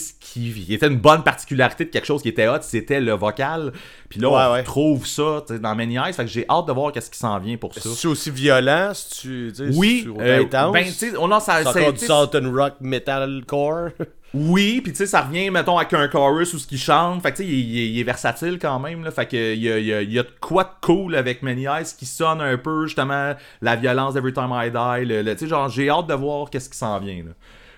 était 0.74 0.88
une 0.88 0.98
bonne 0.98 1.22
particularité 1.22 1.84
de 1.84 1.90
quelque 1.90 2.06
chose 2.06 2.20
qui 2.20 2.28
était 2.28 2.48
hot, 2.48 2.58
c'était 2.62 3.00
le 3.00 3.12
vocal. 3.12 3.72
Puis 4.08 4.18
là, 4.20 4.28
Ouais, 4.30 4.42
on 4.48 4.52
ouais. 4.54 4.62
trouve 4.64 5.06
ça 5.06 5.44
dans 5.60 5.74
Many 5.76 5.96
Eyes. 5.96 6.12
Fait 6.12 6.24
que 6.24 6.30
j'ai 6.30 6.44
hâte 6.50 6.66
de 6.66 6.72
voir 6.72 6.90
qu'est-ce 6.90 7.08
qui 7.10 7.18
s'en 7.18 7.38
vient 7.38 7.56
pour 7.56 7.72
ça. 7.72 7.80
C'est 7.94 8.08
aussi 8.08 8.30
violent, 8.32 8.90
si 8.94 9.20
tu. 9.52 9.52
Oui, 9.74 9.98
si 9.98 10.02
tu- 10.04 10.20
euh, 10.20 10.44
ben 10.72 10.84
on 11.18 11.30
ça, 11.40 11.72
c'est 11.72 11.78
encore 11.80 11.92
du 11.92 12.04
Southern 12.04 12.46
Rock 12.56 12.74
Metalcore. 12.80 13.90
Oui, 14.36 14.80
puis 14.82 14.92
tu 14.92 14.98
sais, 14.98 15.06
ça 15.06 15.22
revient, 15.22 15.50
mettons, 15.50 15.78
avec 15.78 15.92
un 15.94 16.08
chorus 16.08 16.52
ou 16.52 16.58
ce 16.58 16.66
qui 16.66 16.76
chante. 16.78 17.22
Fait 17.22 17.32
que 17.32 17.36
tu 17.38 17.42
sais, 17.44 17.48
il, 17.48 17.54
il- 17.76 17.90
il 17.96 18.00
est 18.00 18.04
versatile 18.04 18.58
quand 18.60 18.78
même. 18.78 19.02
Là. 19.04 19.10
Fait 19.10 19.26
que 19.26 19.54
il 19.54 19.62
y 19.62 19.70
a, 19.72 19.78
il 19.78 20.12
y 20.12 20.16
de 20.16 20.26
quoi 20.40 20.64
de 20.64 20.70
cool 20.86 21.14
avec 21.14 21.42
Many 21.42 21.64
Eyes 21.64 21.86
qui 21.98 22.06
sonne 22.06 22.40
un 22.40 22.58
peu, 22.58 22.86
justement, 22.86 23.34
la 23.62 23.76
violence 23.76 24.14
d'Every 24.14 24.32
Time 24.32 24.50
I 24.52 24.70
Die. 24.70 25.06
Le, 25.08 25.22
le- 25.22 25.32
tu 25.34 25.44
sais, 25.44 25.46
genre, 25.48 25.68
j'ai 25.68 25.88
hâte 25.88 26.06
de 26.08 26.14
voir 26.14 26.50
qu'est-ce 26.50 26.68
qui 26.68 26.76
s'en 26.78 26.98
vient. 26.98 27.24
Là. 27.24 27.32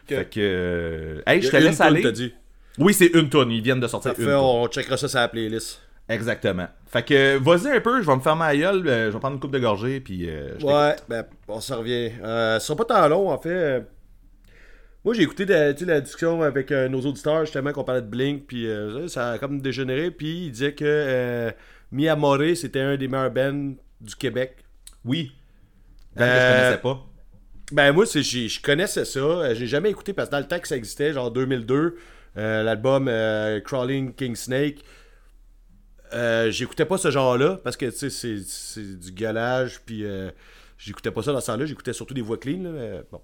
Fait 0.06 0.24
que. 0.28 0.40
euh, 0.40 1.22
Hey, 1.26 1.42
je 1.42 1.50
te 1.50 1.56
laisse 1.56 1.80
aller. 1.80 2.12
dit. 2.12 2.34
Oui, 2.78 2.94
c'est 2.94 3.10
une 3.14 3.28
tonne. 3.28 3.50
Ils 3.50 3.60
viennent 3.62 3.80
de 3.80 3.88
sortir 3.88 4.12
Parfait, 4.12 4.22
une 4.22 4.28
toune. 4.30 4.38
on 4.38 4.66
checkera 4.68 4.96
ça 4.96 5.08
sur 5.08 5.18
la 5.18 5.28
playlist. 5.28 5.80
Exactement. 6.08 6.66
Fait 6.86 7.02
que, 7.04 7.36
vas-y 7.36 7.70
un 7.76 7.80
peu, 7.80 8.00
je 8.00 8.06
vais 8.06 8.16
me 8.16 8.20
faire 8.22 8.34
ma 8.36 8.56
gueule, 8.56 8.88
euh, 8.88 9.06
je 9.08 9.12
vais 9.12 9.18
prendre 9.18 9.34
une 9.34 9.40
coupe 9.40 9.50
de 9.50 9.58
gorgée, 9.58 10.00
puis. 10.00 10.28
euh, 10.30 10.58
je 10.58 10.64
Ouais, 10.64 10.96
ben, 11.08 11.24
on 11.48 11.60
s'en 11.60 11.78
revient. 11.80 12.10
Euh, 12.24 12.58
ce 12.58 12.66
sera 12.66 12.76
pas 12.76 12.84
tant 12.86 13.08
long, 13.08 13.30
en 13.30 13.36
fait. 13.36 13.84
Moi, 15.08 15.14
j'ai 15.14 15.22
écouté 15.22 15.46
de- 15.46 15.86
la 15.86 16.02
discussion 16.02 16.42
avec 16.42 16.70
euh, 16.70 16.86
nos 16.90 17.00
auditeurs, 17.00 17.40
justement, 17.46 17.72
qu'on 17.72 17.82
parlait 17.82 18.02
de 18.02 18.06
Blink, 18.06 18.46
puis 18.46 18.68
euh, 18.68 19.08
ça 19.08 19.30
a 19.30 19.38
comme 19.38 19.58
dégénéré, 19.62 20.10
puis 20.10 20.44
il 20.44 20.52
disait 20.52 20.74
que 20.74 20.84
euh, 20.84 21.50
Mi 21.92 22.08
Amore, 22.08 22.42
c'était 22.54 22.80
un 22.80 22.94
des 22.98 23.08
meilleurs 23.08 23.30
bands 23.30 23.72
du 24.02 24.16
Québec. 24.16 24.56
Oui. 25.06 25.32
Ben, 26.14 26.26
que 26.26 26.30
je 26.34 26.58
connaissais 26.58 26.82
pas. 26.82 27.06
Ben 27.72 27.92
moi, 27.92 28.04
je 28.04 28.60
connaissais 28.60 29.06
ça. 29.06 29.18
Euh, 29.20 29.54
J'ai 29.54 29.66
jamais 29.66 29.88
écouté 29.88 30.12
parce 30.12 30.28
que 30.28 30.32
dans 30.32 30.40
le 30.40 30.46
temps 30.46 30.58
que 30.60 30.68
ça 30.68 30.76
existait, 30.76 31.14
genre 31.14 31.30
2002, 31.30 31.96
euh, 32.36 32.62
l'album 32.62 33.10
Crawling 33.64 34.12
King 34.12 34.36
Snake, 34.36 34.84
j'écoutais 36.50 36.84
pas 36.84 36.98
ce 36.98 37.10
genre-là 37.10 37.58
parce 37.64 37.78
que 37.78 37.86
tu 37.86 38.10
sais, 38.10 38.42
c'est, 38.44 38.98
du 38.98 39.12
galage, 39.12 39.80
puis 39.86 40.04
j'écoutais 40.76 41.12
pas 41.12 41.22
ça 41.22 41.32
dans 41.32 41.40
ce 41.40 41.46
temps-là. 41.46 41.64
J'écoutais 41.64 41.94
surtout 41.94 42.12
des 42.12 42.20
voix 42.20 42.36
clean. 42.36 42.62
là, 42.62 42.70
mais 42.72 43.02
bon. 43.10 43.22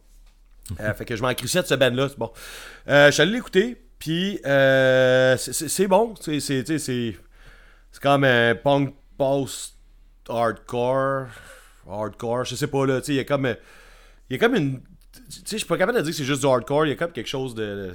Euh, 0.80 0.94
fait 0.94 1.04
que 1.04 1.14
je 1.16 1.22
m'en 1.22 1.34
crissais 1.34 1.62
de 1.62 1.66
ce 1.66 1.74
band-là. 1.74 2.08
Bon. 2.16 2.30
Euh, 2.88 3.06
je 3.06 3.12
suis 3.12 3.22
allé 3.22 3.32
l'écouter, 3.32 3.76
puis 3.98 4.40
euh, 4.46 5.36
c'est, 5.36 5.86
bon. 5.86 6.14
C'est, 6.20 6.64
comme 8.00 8.24
un 8.24 8.54
punk 8.54 8.94
post-hardcore. 9.18 11.26
Hardcore, 11.88 12.44
je 12.44 12.56
sais 12.56 12.66
pas, 12.66 12.86
là. 12.86 13.00
Il 13.06 13.14
y 13.14 13.20
a 13.20 13.24
comme. 13.24 13.54
il 14.30 14.34
y 14.34 14.36
a 14.36 14.38
comme 14.38 14.54
une. 14.54 14.80
Tu 14.80 15.30
sais, 15.30 15.42
je 15.52 15.56
suis 15.58 15.66
pas 15.66 15.76
capable 15.76 15.98
de 15.98 16.02
dire 16.02 16.12
que 16.12 16.16
c'est 16.16 16.24
juste 16.24 16.40
du 16.40 16.46
hardcore. 16.46 16.86
Il 16.86 16.90
y 16.90 16.92
a 16.92 16.96
comme 16.96 17.12
quelque 17.12 17.28
chose 17.28 17.54
de. 17.54 17.94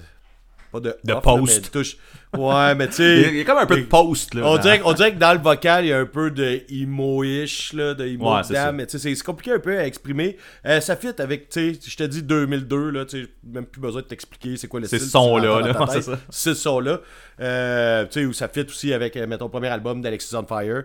Pas 0.72 0.80
de. 0.80 0.96
De 1.04 1.14
off, 1.14 1.24
post. 1.24 1.48
là, 1.48 1.54
mais 1.56 1.60
de 1.62 1.68
touche. 1.72 1.98
Ouais, 2.38 2.76
mais 2.76 2.88
tu 2.90 3.02
Il 3.02 3.08
y 3.08 3.22
a- 3.22 3.24
sais. 3.24 3.30
il 3.32 3.38
y 3.38 3.42
a 3.42 3.44
comme 3.44 3.58
un 3.58 3.66
peu 3.66 3.78
de 3.78 3.86
post, 3.86 4.36
là. 4.36 4.42
On 4.46 4.56
dans- 4.56 4.62
dirait, 4.62 4.82
on 4.86 4.94
dirait 4.94 5.14
que 5.14 5.18
dans 5.20 5.34
le 5.34 5.40
vocal, 5.40 5.84
il 5.86 5.88
y 5.88 5.94
a 5.94 5.98
un 5.98 6.06
peu 6.06 6.30
de 6.30 6.62
emo-ish, 6.70 7.74
là, 7.74 7.94
de 7.96 8.06
emo 8.06 8.36
Ouais, 8.36 8.42
dedans, 8.48 8.72
mais 8.74 8.86
tu 8.86 9.00
sais, 9.00 9.16
c'est- 9.16 9.24
compliqué 9.24 9.52
un 9.54 9.60
peu 9.60 9.78
à 9.78 9.86
exprimer. 9.86 10.38
Euh, 10.66 10.80
ça 10.80 10.96
fit 10.96 11.08
avec, 11.18 11.50
tu 11.50 11.74
sais, 11.74 11.80
je 11.90 11.98
te 11.98 12.04
dis 12.04 12.22
2002, 12.22 12.92
là, 12.92 13.06
tu 13.06 13.24
sais, 13.24 13.30
même 13.44 13.66
plus 13.66 13.82
besoin 13.82 14.02
de 14.02 14.08
t'expliquer 14.08 14.58
c'est 14.58 14.68
quoi 14.68 14.80
le 14.80 14.86
C'est 14.88 14.98
style. 14.98 15.08
ce 15.08 15.12
son-là, 15.14 15.60
là, 15.62 15.74
dans 15.74 15.86
ta 15.86 15.88
c'est 15.94 15.94
tête. 15.96 16.04
ça. 16.04 16.20
C'est 16.30 16.54
ce 16.54 16.62
son-là. 16.62 17.02
Euh, 17.42 18.06
tu 18.06 18.20
sais, 18.22 18.26
où 18.26 18.34
ça 18.34 18.48
fit 18.48 18.62
aussi 18.62 18.94
avec, 18.94 19.16
euh, 19.18 19.26
mettons, 19.28 19.50
premier 19.50 19.70
album 19.70 20.02
d'Alexis 20.02 20.36
on 20.36 20.46
Fire. 20.46 20.84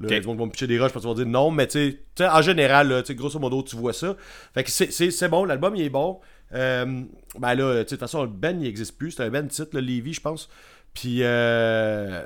Là, 0.00 0.06
Ok. 0.06 0.10
Les 0.10 0.22
gens 0.22 0.34
vont 0.34 0.46
me 0.46 0.50
pitcher 0.50 0.66
des 0.66 0.78
rushs 0.80 0.90
parce 0.92 1.04
qu'ils 1.04 1.08
vont 1.08 1.14
dire 1.14 1.26
non, 1.26 1.50
mais 1.50 1.66
tu 1.68 1.98
sais, 2.16 2.26
en 2.28 2.42
général, 2.42 2.88
là, 2.88 3.02
grosso 3.10 3.38
modo, 3.38 3.62
tu 3.62 3.76
vois 3.76 3.92
ça. 3.92 4.16
Fait 4.52 4.64
que 4.64 4.70
c'est 4.70 5.28
bon, 5.28 5.44
l'album 5.44 5.76
il 5.76 5.82
est 5.82 5.90
bon. 5.90 6.18
Euh, 6.54 7.02
ben 7.38 7.54
là, 7.54 7.78
de 7.78 7.82
toute 7.84 8.00
façon, 8.00 8.26
Ben 8.26 8.58
il 8.58 8.64
n'existe 8.64 8.96
plus. 8.98 9.12
C'est 9.12 9.22
un 9.24 9.30
Ben 9.30 9.48
titre, 9.48 9.70
le 9.74 9.80
Levy, 9.80 10.14
je 10.14 10.20
pense. 10.20 10.48
Puis, 10.94 11.18
euh, 11.22 12.24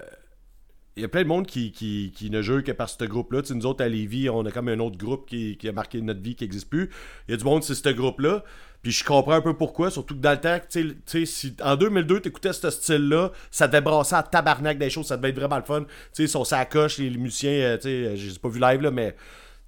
il 0.96 1.02
y 1.02 1.04
a 1.04 1.08
plein 1.08 1.22
de 1.22 1.28
monde 1.28 1.46
qui, 1.46 1.72
qui, 1.72 2.30
ne 2.30 2.40
jure 2.40 2.64
que 2.64 2.72
par 2.72 2.88
ce 2.88 3.04
groupe-là. 3.04 3.42
Tu 3.42 3.54
nous 3.54 3.66
autres, 3.66 3.84
à 3.84 3.88
Lévis, 3.88 4.30
on 4.30 4.44
a 4.46 4.50
comme 4.50 4.68
un 4.68 4.78
autre 4.78 4.96
groupe 4.96 5.28
qui, 5.28 5.58
a 5.68 5.72
marqué 5.72 6.00
notre 6.00 6.20
vie 6.20 6.34
qui 6.34 6.44
n'existe 6.44 6.70
plus. 6.70 6.90
Il 7.28 7.32
y 7.32 7.34
a 7.34 7.36
du 7.36 7.44
monde, 7.44 7.62
c'est 7.62 7.74
ce 7.74 7.88
groupe-là. 7.90 8.42
Puis 8.82 8.92
je 8.92 9.04
comprends 9.04 9.32
un 9.32 9.40
peu 9.42 9.54
pourquoi, 9.54 9.90
surtout 9.90 10.14
que 10.14 10.20
dans 10.20 10.30
le 10.30 10.40
temps, 10.40 10.58
tu 10.70 10.96
sais- 11.06 11.26
si 11.26 11.56
en 11.62 11.76
2002, 11.76 12.20
tu 12.20 12.28
écoutais 12.28 12.52
ce 12.52 12.70
style-là, 12.70 13.32
ça 13.50 13.66
devait 13.66 13.80
brasser 13.80 14.14
à 14.14 14.22
tabarnak 14.22 14.78
des 14.78 14.90
choses, 14.90 15.06
ça 15.06 15.16
devait 15.16 15.30
être 15.30 15.36
vraiment 15.38 15.56
le 15.56 15.64
fun. 15.64 15.82
Tu 15.82 15.88
sais, 16.12 16.22
ils 16.24 16.28
sont 16.28 16.44
sacoche, 16.44 16.98
les, 16.98 17.10
les 17.10 17.18
musiciens, 17.18 17.50
euh, 17.50 17.76
tu 17.76 17.82
sais, 17.82 18.16
je 18.16 18.28
les 18.28 18.34
ai 18.36 18.38
pas 18.38 18.48
vu 18.48 18.60
live, 18.60 18.80
là, 18.82 18.90
mais 18.90 19.12
tu 19.12 19.16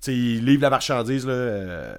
sais, 0.00 0.14
ils 0.16 0.44
livrent 0.44 0.62
la 0.62 0.70
marchandise, 0.70 1.26
là. 1.26 1.96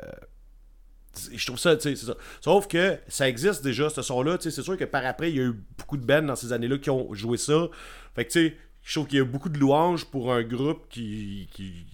Je 1.33 1.45
trouve 1.45 1.59
ça, 1.59 1.75
tu 1.75 1.83
sais, 1.83 1.95
c'est 1.95 2.05
ça. 2.05 2.15
Sauf 2.41 2.67
que 2.67 2.97
ça 3.07 3.27
existe 3.27 3.63
déjà, 3.63 3.89
ce 3.89 4.01
son-là. 4.01 4.37
Tu 4.37 4.43
sais, 4.43 4.51
c'est 4.51 4.61
sûr 4.63 4.77
que 4.77 4.85
par 4.85 5.05
après, 5.05 5.29
il 5.29 5.37
y 5.37 5.39
a 5.39 5.43
eu 5.43 5.55
beaucoup 5.77 5.97
de 5.97 6.05
bands 6.05 6.21
dans 6.21 6.35
ces 6.35 6.53
années-là 6.53 6.77
qui 6.77 6.89
ont 6.89 7.13
joué 7.13 7.37
ça. 7.37 7.67
Fait 8.15 8.25
que, 8.25 8.31
tu 8.31 8.47
sais, 8.47 8.55
je 8.83 8.93
trouve 8.93 9.07
qu'il 9.07 9.19
y 9.19 9.21
a 9.21 9.25
beaucoup 9.25 9.49
de 9.49 9.57
louanges 9.59 10.05
pour 10.05 10.33
un 10.33 10.41
groupe 10.43 10.87
qui, 10.89 11.47
qui, 11.51 11.85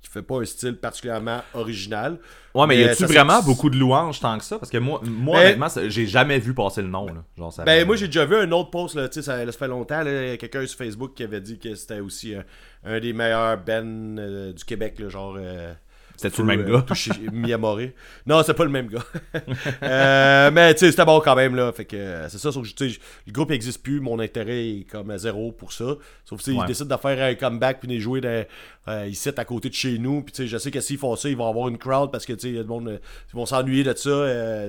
qui 0.00 0.10
fait 0.10 0.22
pas 0.22 0.40
un 0.40 0.44
style 0.44 0.76
particulièrement 0.76 1.40
original. 1.54 2.18
Ouais, 2.54 2.66
mais 2.66 2.78
y 2.78 2.84
a-tu 2.84 2.96
ça, 2.96 3.06
vraiment 3.06 3.42
beaucoup 3.42 3.70
de 3.70 3.76
louanges 3.76 4.20
tant 4.20 4.36
que 4.38 4.44
ça? 4.44 4.58
Parce 4.58 4.70
que 4.70 4.78
moi, 4.78 5.00
moi 5.04 5.38
Ben- 5.38 5.44
honnêtement, 5.58 5.88
j'ai 5.88 6.06
jamais 6.06 6.38
vu 6.38 6.52
passer 6.54 6.82
le 6.82 6.88
nom. 6.88 7.06
Là. 7.06 7.24
Genre, 7.38 7.52
ça 7.52 7.64
Ben, 7.64 7.86
moi, 7.86 7.96
j'ai 7.96 8.06
déjà 8.06 8.24
vu 8.24 8.36
un 8.36 8.50
autre 8.52 8.70
post, 8.70 8.94
là, 8.94 9.08
tu 9.08 9.14
sais, 9.14 9.22
ça, 9.22 9.44
ça 9.44 9.52
fait 9.52 9.68
longtemps, 9.68 10.02
quelqu'un 10.04 10.66
sur 10.66 10.78
Facebook 10.78 11.14
qui 11.14 11.22
avait 11.22 11.40
dit 11.40 11.58
que 11.58 11.74
c'était 11.74 12.00
aussi 12.00 12.34
euh, 12.34 12.42
un 12.84 12.98
des 12.98 13.12
meilleurs 13.12 13.58
bands 13.58 14.16
euh, 14.18 14.52
du 14.52 14.64
Québec, 14.64 14.98
là, 14.98 15.08
genre... 15.08 15.36
euh, 15.38 15.72
C'était-tu 16.16 16.42
le 16.42 16.46
même 16.46 16.60
euh, 16.60 16.80
gars? 16.80 16.94
Miyamori. 17.32 17.92
Non, 18.26 18.42
c'est 18.42 18.54
pas 18.54 18.64
le 18.64 18.70
même 18.70 18.88
gars. 18.88 19.04
Euh, 19.82 20.50
mais 20.52 20.74
tu 20.74 20.80
sais, 20.80 20.90
c'était 20.90 21.04
bon 21.04 21.20
quand 21.20 21.34
même, 21.34 21.56
là. 21.56 21.72
Fait 21.72 21.84
que 21.84 21.96
euh, 21.96 22.28
c'est 22.28 22.38
ça, 22.38 22.52
sauf 22.52 22.66
que 22.72 22.84
le 22.84 23.32
groupe 23.32 23.50
n'existe 23.50 23.82
plus, 23.82 24.00
mon 24.00 24.18
intérêt 24.20 24.68
est 24.68 24.86
comme 24.90 25.10
à 25.10 25.18
zéro 25.18 25.50
pour 25.52 25.72
ça. 25.72 25.96
Sauf 26.24 26.42
que 26.42 26.50
ils 26.50 26.64
décident 26.66 26.94
de 26.94 27.00
faire 27.00 27.22
un 27.22 27.34
comeback 27.34 27.80
puis 27.80 27.88
de 27.88 27.98
jouer 27.98 28.20
dans, 28.20 28.44
ici 29.06 29.30
à 29.36 29.44
côté 29.44 29.68
de 29.68 29.74
chez 29.74 29.98
nous. 29.98 30.22
Puis 30.22 30.32
tu 30.32 30.42
sais, 30.42 30.48
je 30.48 30.56
sais 30.58 30.70
que 30.70 30.80
s'ils 30.80 30.98
font 30.98 31.16
ça, 31.16 31.28
ils 31.28 31.36
vont 31.36 31.48
avoir 31.48 31.68
une 31.68 31.78
crowd 31.78 32.10
parce 32.10 32.24
que 32.24 32.32
tu 32.32 32.54
sais, 32.54 32.64
monde, 32.64 33.00
ils 33.32 33.36
vont 33.36 33.46
s'ennuyer 33.46 33.84
de 33.84 33.94
ça 33.94 34.10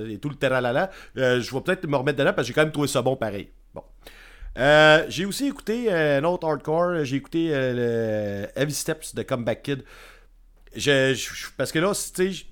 et 0.10 0.18
tout 0.18 0.30
le. 0.30 0.36
Euh, 0.44 1.42
je 1.42 1.54
vais 1.54 1.62
peut-être 1.62 1.88
me 1.88 1.96
remettre 1.96 2.18
dedans 2.18 2.34
parce 2.34 2.48
que 2.48 2.48
j'ai 2.48 2.54
quand 2.54 2.64
même 2.64 2.72
trouvé 2.72 2.88
ça 2.88 3.02
bon 3.02 3.16
pareil. 3.16 3.50
Bon. 3.74 3.84
Euh, 4.58 5.06
j'ai 5.10 5.26
aussi 5.26 5.48
écouté 5.48 5.92
euh, 5.92 6.20
un 6.20 6.24
autre 6.26 6.48
hardcore. 6.48 7.04
J'ai 7.04 7.18
écouté 7.18 7.50
euh, 7.52 8.46
le 8.56 8.62
Heavy 8.62 8.74
Steps 8.74 9.16
de 9.16 9.24
Comeback 9.24 9.64
Kid. 9.64 9.84
Je, 10.76 11.14
je- 11.14 11.48
parce 11.58 11.72
que 11.72 11.80
là, 11.80 11.92
tu 11.94 12.34
sais, 12.34 12.46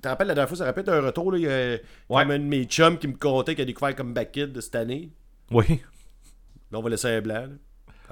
te 0.00 0.08
rappelles 0.08 0.28
la 0.28 0.34
dernière 0.34 0.48
fois, 0.48 0.58
ça 0.58 0.64
rappelle 0.64 0.88
un 0.88 1.00
retour, 1.00 1.32
là, 1.32 1.38
il 1.38 1.44
y 1.44 1.46
a 1.48 1.72
Ouais. 2.08 2.22
comme 2.22 2.30
un 2.30 2.38
de 2.38 2.44
mes 2.44 2.64
chums 2.64 2.98
qui 2.98 3.08
me 3.08 3.16
contait 3.16 3.54
qu'il 3.54 3.62
a 3.62 3.66
découvert 3.66 3.94
Comeback 3.94 4.32
Kid 4.32 4.52
de 4.52 4.60
cette 4.60 4.74
année. 4.74 5.10
Oui. 5.50 5.66
Là, 6.72 6.78
on 6.78 6.82
va 6.82 6.90
laisser 6.90 7.08
un 7.08 7.20
blanc. 7.20 7.46
là. 7.46 7.48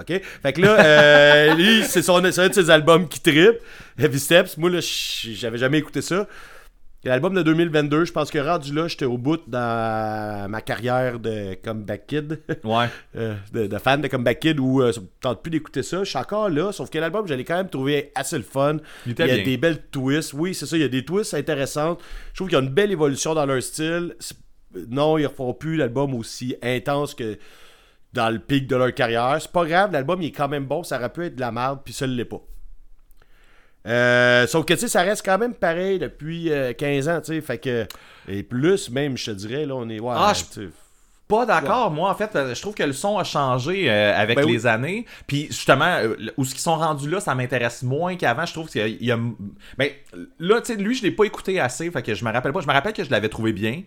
OK? 0.01 0.23
Fait 0.43 0.53
que 0.53 0.61
là, 0.61 0.85
euh, 0.85 1.55
lui, 1.57 1.83
c'est 1.85 2.03
un 2.39 2.49
de 2.49 2.55
ses 2.55 2.71
albums 2.71 3.09
qui 3.09 3.21
trippe. 3.21 3.59
Heavy 3.99 4.19
Steps. 4.21 4.57
Moi, 4.57 4.71
là, 4.71 4.79
j'avais 4.81 5.59
jamais 5.59 5.79
écouté 5.79 6.03
ça. 6.03 6.27
L'album 7.05 7.33
de 7.33 7.43
2022, 7.43 8.07
je 8.07 8.13
pense 8.13 8.29
que 8.29 8.41
rendu 8.41 8.75
là, 8.75 8.89
j'étais 8.89 9.05
au 9.05 9.19
bout 9.19 9.41
dans 9.47 10.51
ma 10.51 10.61
carrière 10.61 11.21
de 11.21 11.55
Comeback 11.63 12.07
Kid. 12.07 12.41
Ouais. 12.65 12.87
Euh, 13.17 13.35
de, 13.53 13.67
de 13.67 13.79
fan 13.79 14.01
de 14.01 14.07
Comeback 14.07 14.41
Kid 14.41 14.61
où 14.61 14.83
euh, 14.83 14.93
ça 14.93 15.01
me 15.01 15.07
tente 15.21 15.43
plus 15.43 15.51
d'écouter 15.51 15.83
ça. 15.83 16.05
Je 16.05 16.11
suis 16.11 16.19
encore 16.19 16.51
là, 16.51 16.73
sauf 16.73 16.91
que 16.91 16.99
l'album, 16.99 17.27
je 17.27 17.35
l'ai 17.35 17.45
quand 17.45 17.57
même 17.57 17.69
trouvé 17.69 18.13
assez 18.15 18.37
le 18.37 18.45
fun. 18.45 18.77
Il 19.07 19.19
y 19.19 19.23
a 19.23 19.27
bien. 19.27 19.43
des 19.43 19.57
belles 19.57 19.83
twists. 19.91 20.35
Oui, 20.35 20.55
c'est 20.55 20.67
ça, 20.67 20.77
il 20.77 20.81
y 20.81 20.85
a 20.85 20.89
des 20.89 21.05
twists 21.05 21.35
intéressantes. 21.35 22.01
Je 22.33 22.37
trouve 22.37 22.49
qu'il 22.49 22.59
y 22.59 22.61
a 22.61 22.65
une 22.65 22.71
belle 22.71 22.93
évolution 22.93 23.35
dans 23.35 23.47
leur 23.47 23.63
style. 23.63 24.15
Non, 24.89 25.19
ils 25.19 25.23
ne 25.23 25.29
refont 25.29 25.55
plus 25.55 25.77
l'album 25.77 26.15
aussi 26.15 26.57
intense 26.63 27.15
que 27.15 27.39
dans 28.13 28.31
le 28.31 28.39
pic 28.39 28.67
de 28.67 28.77
leur 28.77 28.93
carrière. 28.95 29.37
C'est 29.41 29.53
pas 29.53 29.65
grave, 29.65 29.93
l'album 29.93 30.21
il 30.23 30.27
est 30.29 30.33
quand 30.33 30.49
même 30.49 30.67
bon. 30.67 30.83
Ça 30.83 30.99
aurait 30.99 31.13
pu 31.13 31.25
être 31.25 31.37
de 31.37 31.41
la 31.41 31.51
merde, 31.51 31.81
puis 31.85 31.95
ça 31.95 32.07
ne 32.07 32.15
l'est 32.15 32.25
pas. 32.25 32.43
Euh, 33.87 34.47
sauf 34.47 34.65
que 34.67 34.75
tu 34.75 34.81
sais, 34.81 34.89
ça 34.89 35.03
reste 35.03 35.25
quand 35.25 35.39
même 35.39 35.55
pareil 35.55 35.99
depuis 35.99 36.51
euh, 36.53 36.73
15 36.73 37.09
ans, 37.09 37.21
tu 37.21 37.35
sais. 37.35 37.41
Fait 37.41 37.59
que. 37.59 37.87
Et 38.29 38.43
plus, 38.43 38.91
même, 38.91 39.17
je 39.17 39.27
te 39.27 39.31
dirais, 39.31 39.65
là, 39.67 39.75
on 39.77 39.89
est. 39.89 40.01
Ouais, 40.01 40.15
Ah, 40.17 40.33
je- 40.35 40.69
Pas 41.29 41.45
d'accord, 41.45 41.91
moi 41.91 42.11
en 42.11 42.15
fait, 42.15 42.35
euh, 42.37 42.55
je 42.55 42.61
trouve 42.63 42.75
que 42.75 42.83
le 42.83 42.95
son 42.95 43.19
a 43.19 43.25
changé 43.25 43.91
euh, 43.91 44.15
avec 44.19 44.37
Ben 44.39 44.45
oui. 44.47 44.53
les 44.53 44.67
années. 44.67 45.05
Puis 45.27 45.47
justement, 45.49 45.85
euh, 46.03 46.17
où 46.39 46.45
ce 46.47 46.53
qu'ils 46.53 46.61
sont 46.63 46.77
rendus 46.77 47.09
là, 47.11 47.21
ça 47.21 47.35
m'intéresse 47.35 47.83
moins 47.83 48.17
qu'avant. 48.17 48.47
Je 48.47 48.53
trouve 48.55 48.69
qu'il 48.71 48.81
y 48.81 48.85
a, 48.85 48.87
il 48.89 49.05
y 49.05 49.13
a- 49.13 49.19
ben 49.77 49.91
là, 50.39 50.61
tu 50.63 50.73
sais, 50.75 50.79
lui, 50.79 50.95
je 50.95 51.03
l'ai 51.03 51.11
pas 51.11 51.25
écouté 51.25 51.61
assez, 51.61 51.91
fait 51.91 52.03
que 52.03 52.15
je 52.15 52.25
me 52.25 52.33
rappelle 52.33 52.53
pas. 52.53 52.61
Je 52.63 52.67
me 52.67 52.73
rappelle 52.73 52.95
que 52.95 53.05
je 53.05 53.11
l'avais 53.11 53.29
trouvé 53.29 53.53
bien, 53.53 53.83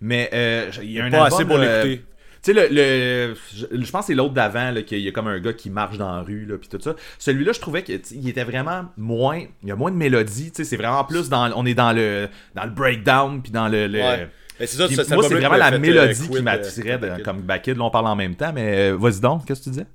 mais 0.00 0.30
euh, 0.34 0.68
il 0.82 0.90
y 0.90 1.00
a 1.00 1.04
un 1.04 1.10
pas 1.10 1.24
album, 1.24 1.32
assez 1.38 1.44
pour 1.44 1.58
l'écouter. 1.58 2.04
Tu 2.42 2.54
sais, 2.54 2.68
le, 2.68 2.68
le- 2.74 3.34
je, 3.54 3.66
je 3.84 3.90
pense 3.90 4.02
que 4.02 4.06
c'est 4.08 4.14
l'autre 4.14 4.32
d'avant, 4.34 4.72
qu'il 4.86 5.00
y 5.00 5.08
a 5.08 5.12
comme 5.12 5.26
un 5.28 5.38
gars 5.40 5.52
qui 5.52 5.68
marche 5.68 5.98
dans 5.98 6.14
la 6.16 6.22
rue, 6.22 6.46
là, 6.46 6.56
puis 6.58 6.68
tout 6.68 6.80
ça. 6.80 6.94
Celui-là, 7.18 7.52
je 7.52 7.60
trouvais 7.60 7.82
qu'il 7.82 8.28
était 8.28 8.44
vraiment 8.44 8.86
moins. 8.96 9.42
Il 9.62 9.68
y 9.68 9.72
a 9.72 9.76
moins 9.76 9.90
de 9.90 9.96
mélodie, 9.96 10.50
tu 10.50 10.56
sais, 10.56 10.64
c'est 10.64 10.76
vraiment 10.76 11.04
plus 11.04 11.28
dans. 11.28 11.52
On 11.54 11.66
est 11.66 11.74
dans 11.74 11.92
le, 11.92 12.28
dans 12.54 12.64
le 12.64 12.70
breakdown, 12.70 13.42
puis 13.42 13.52
dans 13.52 13.68
le. 13.68 13.86
le- 13.86 14.00
Ouais. 14.00 14.28
C'est 14.58 14.66
ça, 14.76 14.88
c'est- 14.88 14.94
cet 14.96 15.10
moi, 15.10 15.22
c'est 15.26 15.34
vraiment 15.36 15.56
la 15.56 15.70
fait, 15.70 15.78
mélodie 15.78 16.28
euh, 16.30 16.36
qui 16.36 16.42
m'attirait 16.42 16.92
euh, 16.92 16.96
de- 16.98 17.06
Comeback 17.06 17.22
comme 17.24 17.40
Backid. 17.40 17.76
Là, 17.78 17.84
on 17.84 17.90
parle 17.90 18.06
en 18.08 18.16
même 18.16 18.34
temps, 18.34 18.52
mais 18.54 18.90
euh, 18.92 18.96
vas-y 18.98 19.20
donc, 19.20 19.46
qu'est-ce 19.46 19.60
que 19.60 19.64
tu 19.64 19.70
disais? 19.70 19.86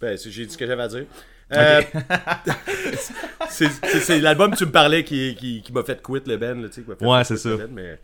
Ben, 0.00 0.18
j'ai 0.18 0.44
dit 0.46 0.52
ce 0.52 0.58
que 0.58 0.66
j'avais 0.66 0.82
à 0.82 0.88
dire. 0.88 1.04
Euh, 1.54 1.80
c'est 3.50 4.20
l'album 4.20 4.52
que 4.52 4.56
tu 4.56 4.66
me 4.66 4.70
parlais 4.70 5.04
qui, 5.04 5.34
qui, 5.38 5.62
qui 5.62 5.72
m'a 5.72 5.82
fait 5.82 6.00
quit 6.02 6.22
le 6.26 6.36
Ben. 6.36 6.60
Là, 6.62 6.68
tu 6.68 6.82
sais, 6.82 6.96
fait 6.98 7.04
Ouais, 7.04 7.24
c'est 7.24 7.36
ça. 7.36 7.56
Ben, 7.56 7.68
mais 7.72 7.98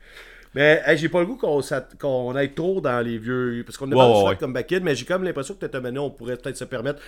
mais 0.54 0.82
hey, 0.86 0.96
j'ai 0.98 1.08
pas 1.08 1.20
le 1.20 1.26
goût 1.26 1.36
qu'on 1.36 2.34
aille 2.34 2.54
trop 2.54 2.80
dans 2.80 3.00
les 3.04 3.18
vieux. 3.18 3.62
Parce 3.66 3.76
qu'on 3.76 3.86
est 3.90 3.94
Ouais, 3.94 4.00
pas 4.00 4.22
ouais, 4.22 4.28
ouais, 4.30 4.36
comme 4.36 4.52
Backid, 4.52 4.82
mais 4.82 4.94
j'ai 4.94 5.04
comme 5.04 5.24
l'impression 5.24 5.54
que 5.54 5.60
peut-être 5.60 5.80
maintenant 5.82 6.06
on 6.06 6.10
pourrait 6.10 6.36
peut-être 6.36 6.56
se 6.56 6.64
permettre 6.64 7.00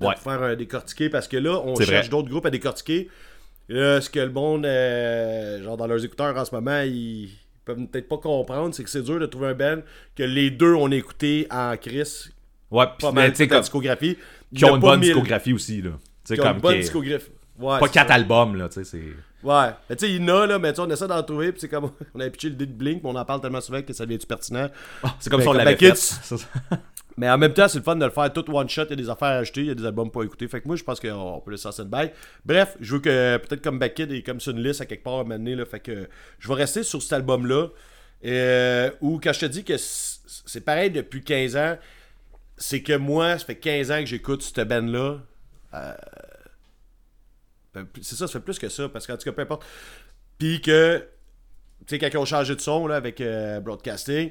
de 0.00 0.06
Ouais. 0.06 0.14
faire 0.16 0.42
un 0.42 0.54
décortiquer 0.56 1.08
parce 1.08 1.28
que 1.28 1.36
là, 1.36 1.60
on 1.64 1.74
cherche 1.76 2.08
d'autres 2.10 2.28
groupes 2.28 2.46
à 2.46 2.50
décortiquer. 2.50 3.08
Là, 3.68 4.00
ce 4.00 4.10
que 4.10 4.20
le 4.20 4.30
monde, 4.30 4.66
euh, 4.66 5.62
genre 5.62 5.76
dans 5.76 5.86
leurs 5.86 6.04
écouteurs 6.04 6.36
en 6.36 6.44
ce 6.44 6.54
moment, 6.54 6.80
ils 6.84 7.30
peuvent 7.64 7.86
peut-être 7.86 8.08
pas 8.08 8.18
comprendre, 8.18 8.74
c'est 8.74 8.82
que 8.84 8.90
c'est 8.90 9.02
dur 9.02 9.20
de 9.20 9.26
trouver 9.26 9.48
un 9.48 9.54
band 9.54 9.78
que 10.16 10.24
les 10.24 10.50
deux 10.50 10.74
on 10.74 10.90
a 10.90 10.96
écouté 10.96 11.46
en 11.50 11.76
Chris, 11.76 12.30
Ouais, 12.70 12.86
puis 12.86 13.06
pas 13.06 13.12
mal 13.12 13.32
comme- 13.32 13.60
discographie. 13.60 14.16
Qui 14.54 14.64
a 14.64 14.72
ont 14.72 14.74
une 14.74 14.80
bonne 14.82 15.00
mille- 15.00 15.10
discographie 15.10 15.52
aussi, 15.52 15.80
là. 15.80 15.90
Tu 15.92 15.98
sais, 16.24 16.34
qui 16.34 16.40
ont 16.40 16.44
comme. 16.44 16.56
une 16.56 16.60
bonne 16.60 16.80
discographie. 16.80 17.30
Ouais, 17.58 17.78
Pas 17.78 17.88
quatre 17.88 18.10
albums, 18.10 18.56
là, 18.56 18.68
tu 18.68 18.82
sais, 18.82 18.84
c'est. 18.84 19.02
Ouais. 19.42 19.70
Mais 19.88 19.96
tu 19.96 20.06
sais, 20.06 20.12
il 20.12 20.22
y 20.22 20.24
en 20.24 20.28
a, 20.28 20.46
là, 20.46 20.58
mais 20.58 20.72
tu 20.72 20.76
sais, 20.76 20.82
on 20.82 20.90
essaie 20.90 21.08
d'en 21.08 21.22
trouver, 21.22 21.52
puis 21.52 21.60
c'est 21.60 21.68
comme. 21.68 21.90
On 22.14 22.20
avait 22.20 22.30
pitché 22.30 22.48
le 22.48 22.54
dé 22.54 22.66
de 22.66 22.72
Blink, 22.72 23.02
mais 23.02 23.10
on 23.10 23.16
en 23.16 23.24
parle 23.24 23.40
tellement 23.40 23.60
souvent 23.60 23.82
que 23.82 23.92
ça 23.92 24.04
devient-tu 24.04 24.26
pertinent. 24.26 24.68
C'est 25.18 25.30
comme 25.30 25.38
Ben, 25.40 25.44
si 25.44 25.48
on 25.48 25.52
l'avait 25.52 25.76
fait. 25.76 25.96
Ça, 25.96 26.36
Mais 27.16 27.28
en 27.28 27.38
même 27.38 27.52
temps, 27.52 27.68
c'est 27.68 27.78
le 27.78 27.84
fun 27.84 27.96
de 27.96 28.04
le 28.04 28.10
faire 28.10 28.32
tout 28.32 28.44
one 28.50 28.68
shot. 28.68 28.84
Il 28.84 28.90
y 28.90 28.92
a 28.92 28.96
des 28.96 29.10
affaires 29.10 29.28
à 29.28 29.38
acheter, 29.38 29.62
il 29.62 29.66
y 29.66 29.70
a 29.70 29.74
des 29.74 29.84
albums 29.84 30.10
pas 30.10 30.22
à 30.22 30.24
écouter. 30.24 30.48
Fait 30.48 30.60
que 30.60 30.66
moi, 30.66 30.76
je 30.76 30.84
pense 30.84 31.00
qu'on 31.00 31.42
peut 31.44 31.50
laisser 31.50 31.70
ça 31.70 31.84
de 31.84 31.88
bail. 31.88 32.12
Bref, 32.44 32.76
je 32.80 32.94
veux 32.94 33.00
que 33.00 33.36
peut-être 33.38 33.62
comme 33.62 33.78
Backid 33.78 34.10
et 34.12 34.22
comme 34.22 34.40
sur 34.40 34.52
une 34.52 34.62
liste 34.62 34.80
à 34.80 34.86
quelque 34.86 35.04
part 35.04 35.14
à 35.14 35.20
un 35.20 35.22
moment 35.24 35.36
donné, 35.36 35.54
là. 35.54 35.64
Fait 35.64 35.80
que 35.80 36.08
je 36.38 36.48
vais 36.48 36.54
rester 36.54 36.82
sur 36.82 37.02
cet 37.02 37.12
album-là. 37.12 37.68
Euh, 38.24 38.90
où, 39.00 39.18
quand 39.22 39.32
je 39.32 39.40
te 39.40 39.46
dis 39.46 39.64
que 39.64 39.74
c'est 39.76 40.64
pareil 40.64 40.90
depuis 40.90 41.22
15 41.22 41.56
ans, 41.56 41.76
c'est 42.56 42.82
que 42.82 42.96
moi, 42.96 43.38
ça 43.38 43.44
fait 43.44 43.56
15 43.56 43.90
ans 43.90 44.00
que 44.00 44.06
j'écoute 44.06 44.42
cette 44.42 44.68
band-là. 44.68 45.18
Euh, 45.74 45.94
c'est 47.74 48.16
ça, 48.16 48.26
ça 48.26 48.32
fait 48.32 48.40
plus 48.40 48.58
que 48.58 48.68
ça. 48.68 48.88
Parce 48.88 49.06
qu'en 49.06 49.16
tout 49.16 49.24
cas, 49.24 49.32
peu 49.32 49.42
importe. 49.42 49.64
Puis 50.38 50.60
que, 50.60 51.06
tu 51.80 51.84
sais, 51.88 51.98
quand 51.98 52.08
ils 52.12 52.18
ont 52.18 52.24
changé 52.24 52.54
de 52.54 52.60
son 52.60 52.86
là, 52.86 52.96
avec 52.96 53.20
euh, 53.20 53.60
Broadcasting, 53.60 54.30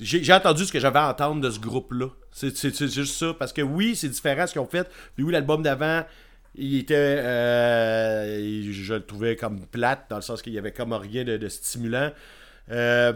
j'ai 0.00 0.32
entendu 0.32 0.64
ce 0.64 0.72
que 0.72 0.80
j'avais 0.80 0.98
à 0.98 1.08
entendre 1.08 1.40
de 1.40 1.50
ce 1.50 1.60
groupe-là. 1.60 2.08
C'est 2.32 2.90
juste 2.90 3.16
ça. 3.16 3.34
Parce 3.38 3.52
que 3.52 3.62
oui, 3.62 3.94
c'est 3.94 4.08
différent 4.08 4.46
ce 4.46 4.52
qu'ils 4.52 4.60
ont 4.60 4.66
fait. 4.66 4.88
Puis 5.14 5.24
oui, 5.24 5.32
l'album 5.32 5.62
d'avant, 5.62 6.04
il 6.56 6.78
était. 6.78 6.94
euh, 6.96 8.72
je 8.72 8.94
le 8.94 9.04
trouvais 9.04 9.36
comme 9.36 9.60
plate, 9.66 10.06
dans 10.10 10.16
le 10.16 10.22
sens 10.22 10.42
qu'il 10.42 10.52
y 10.52 10.58
avait 10.58 10.72
comme 10.72 10.92
rien 10.92 11.24
de, 11.24 11.48
stimulant. 11.48 12.10
Euh, 12.70 13.12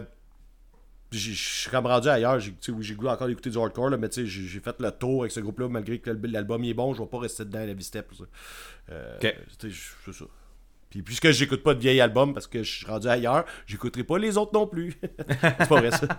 je 1.11 1.31
suis 1.33 1.69
comme 1.69 1.85
rendu 1.87 2.07
ailleurs. 2.07 2.39
J'ai 2.39 2.53
oui, 2.69 2.91
goût 2.93 3.07
encore 3.07 3.27
d'écouter 3.27 3.49
du 3.49 3.57
hardcore, 3.57 3.89
là, 3.89 3.97
mais 3.97 4.09
tu 4.09 4.21
sais, 4.21 4.27
j'ai 4.27 4.59
fait 4.59 4.75
le 4.79 4.91
tour 4.91 5.21
avec 5.23 5.31
ce 5.31 5.39
groupe-là, 5.39 5.67
malgré 5.69 5.99
que 5.99 6.11
l'album 6.23 6.63
est 6.63 6.73
bon, 6.73 6.93
je 6.93 7.01
vais 7.01 7.07
pas 7.07 7.19
rester 7.19 7.45
dedans 7.45 7.59
à 7.59 7.65
la 7.65 7.73
vie 7.73 7.83
step. 7.83 8.07
pour 8.07 8.17
ça. 8.17 8.23
Euh, 8.91 9.15
Ok. 9.21 9.35
tu 9.59 9.71
sais, 9.71 9.79
C'est 10.05 10.13
ça. 10.13 10.25
Puis 10.89 11.03
puisque 11.03 11.29
j'écoute 11.29 11.61
pas 11.61 11.75
de 11.75 11.79
vieil 11.79 12.01
album 12.01 12.33
parce 12.33 12.47
que 12.47 12.63
je 12.63 12.77
suis 12.77 12.85
rendu 12.87 13.07
ailleurs, 13.07 13.45
j'écouterai 13.67 14.03
pas 14.03 14.17
les 14.17 14.37
autres 14.39 14.51
non 14.55 14.65
plus. 14.65 14.97
c'est 15.29 15.69
pas 15.69 15.79
vrai 15.81 15.91
ça. 15.91 16.07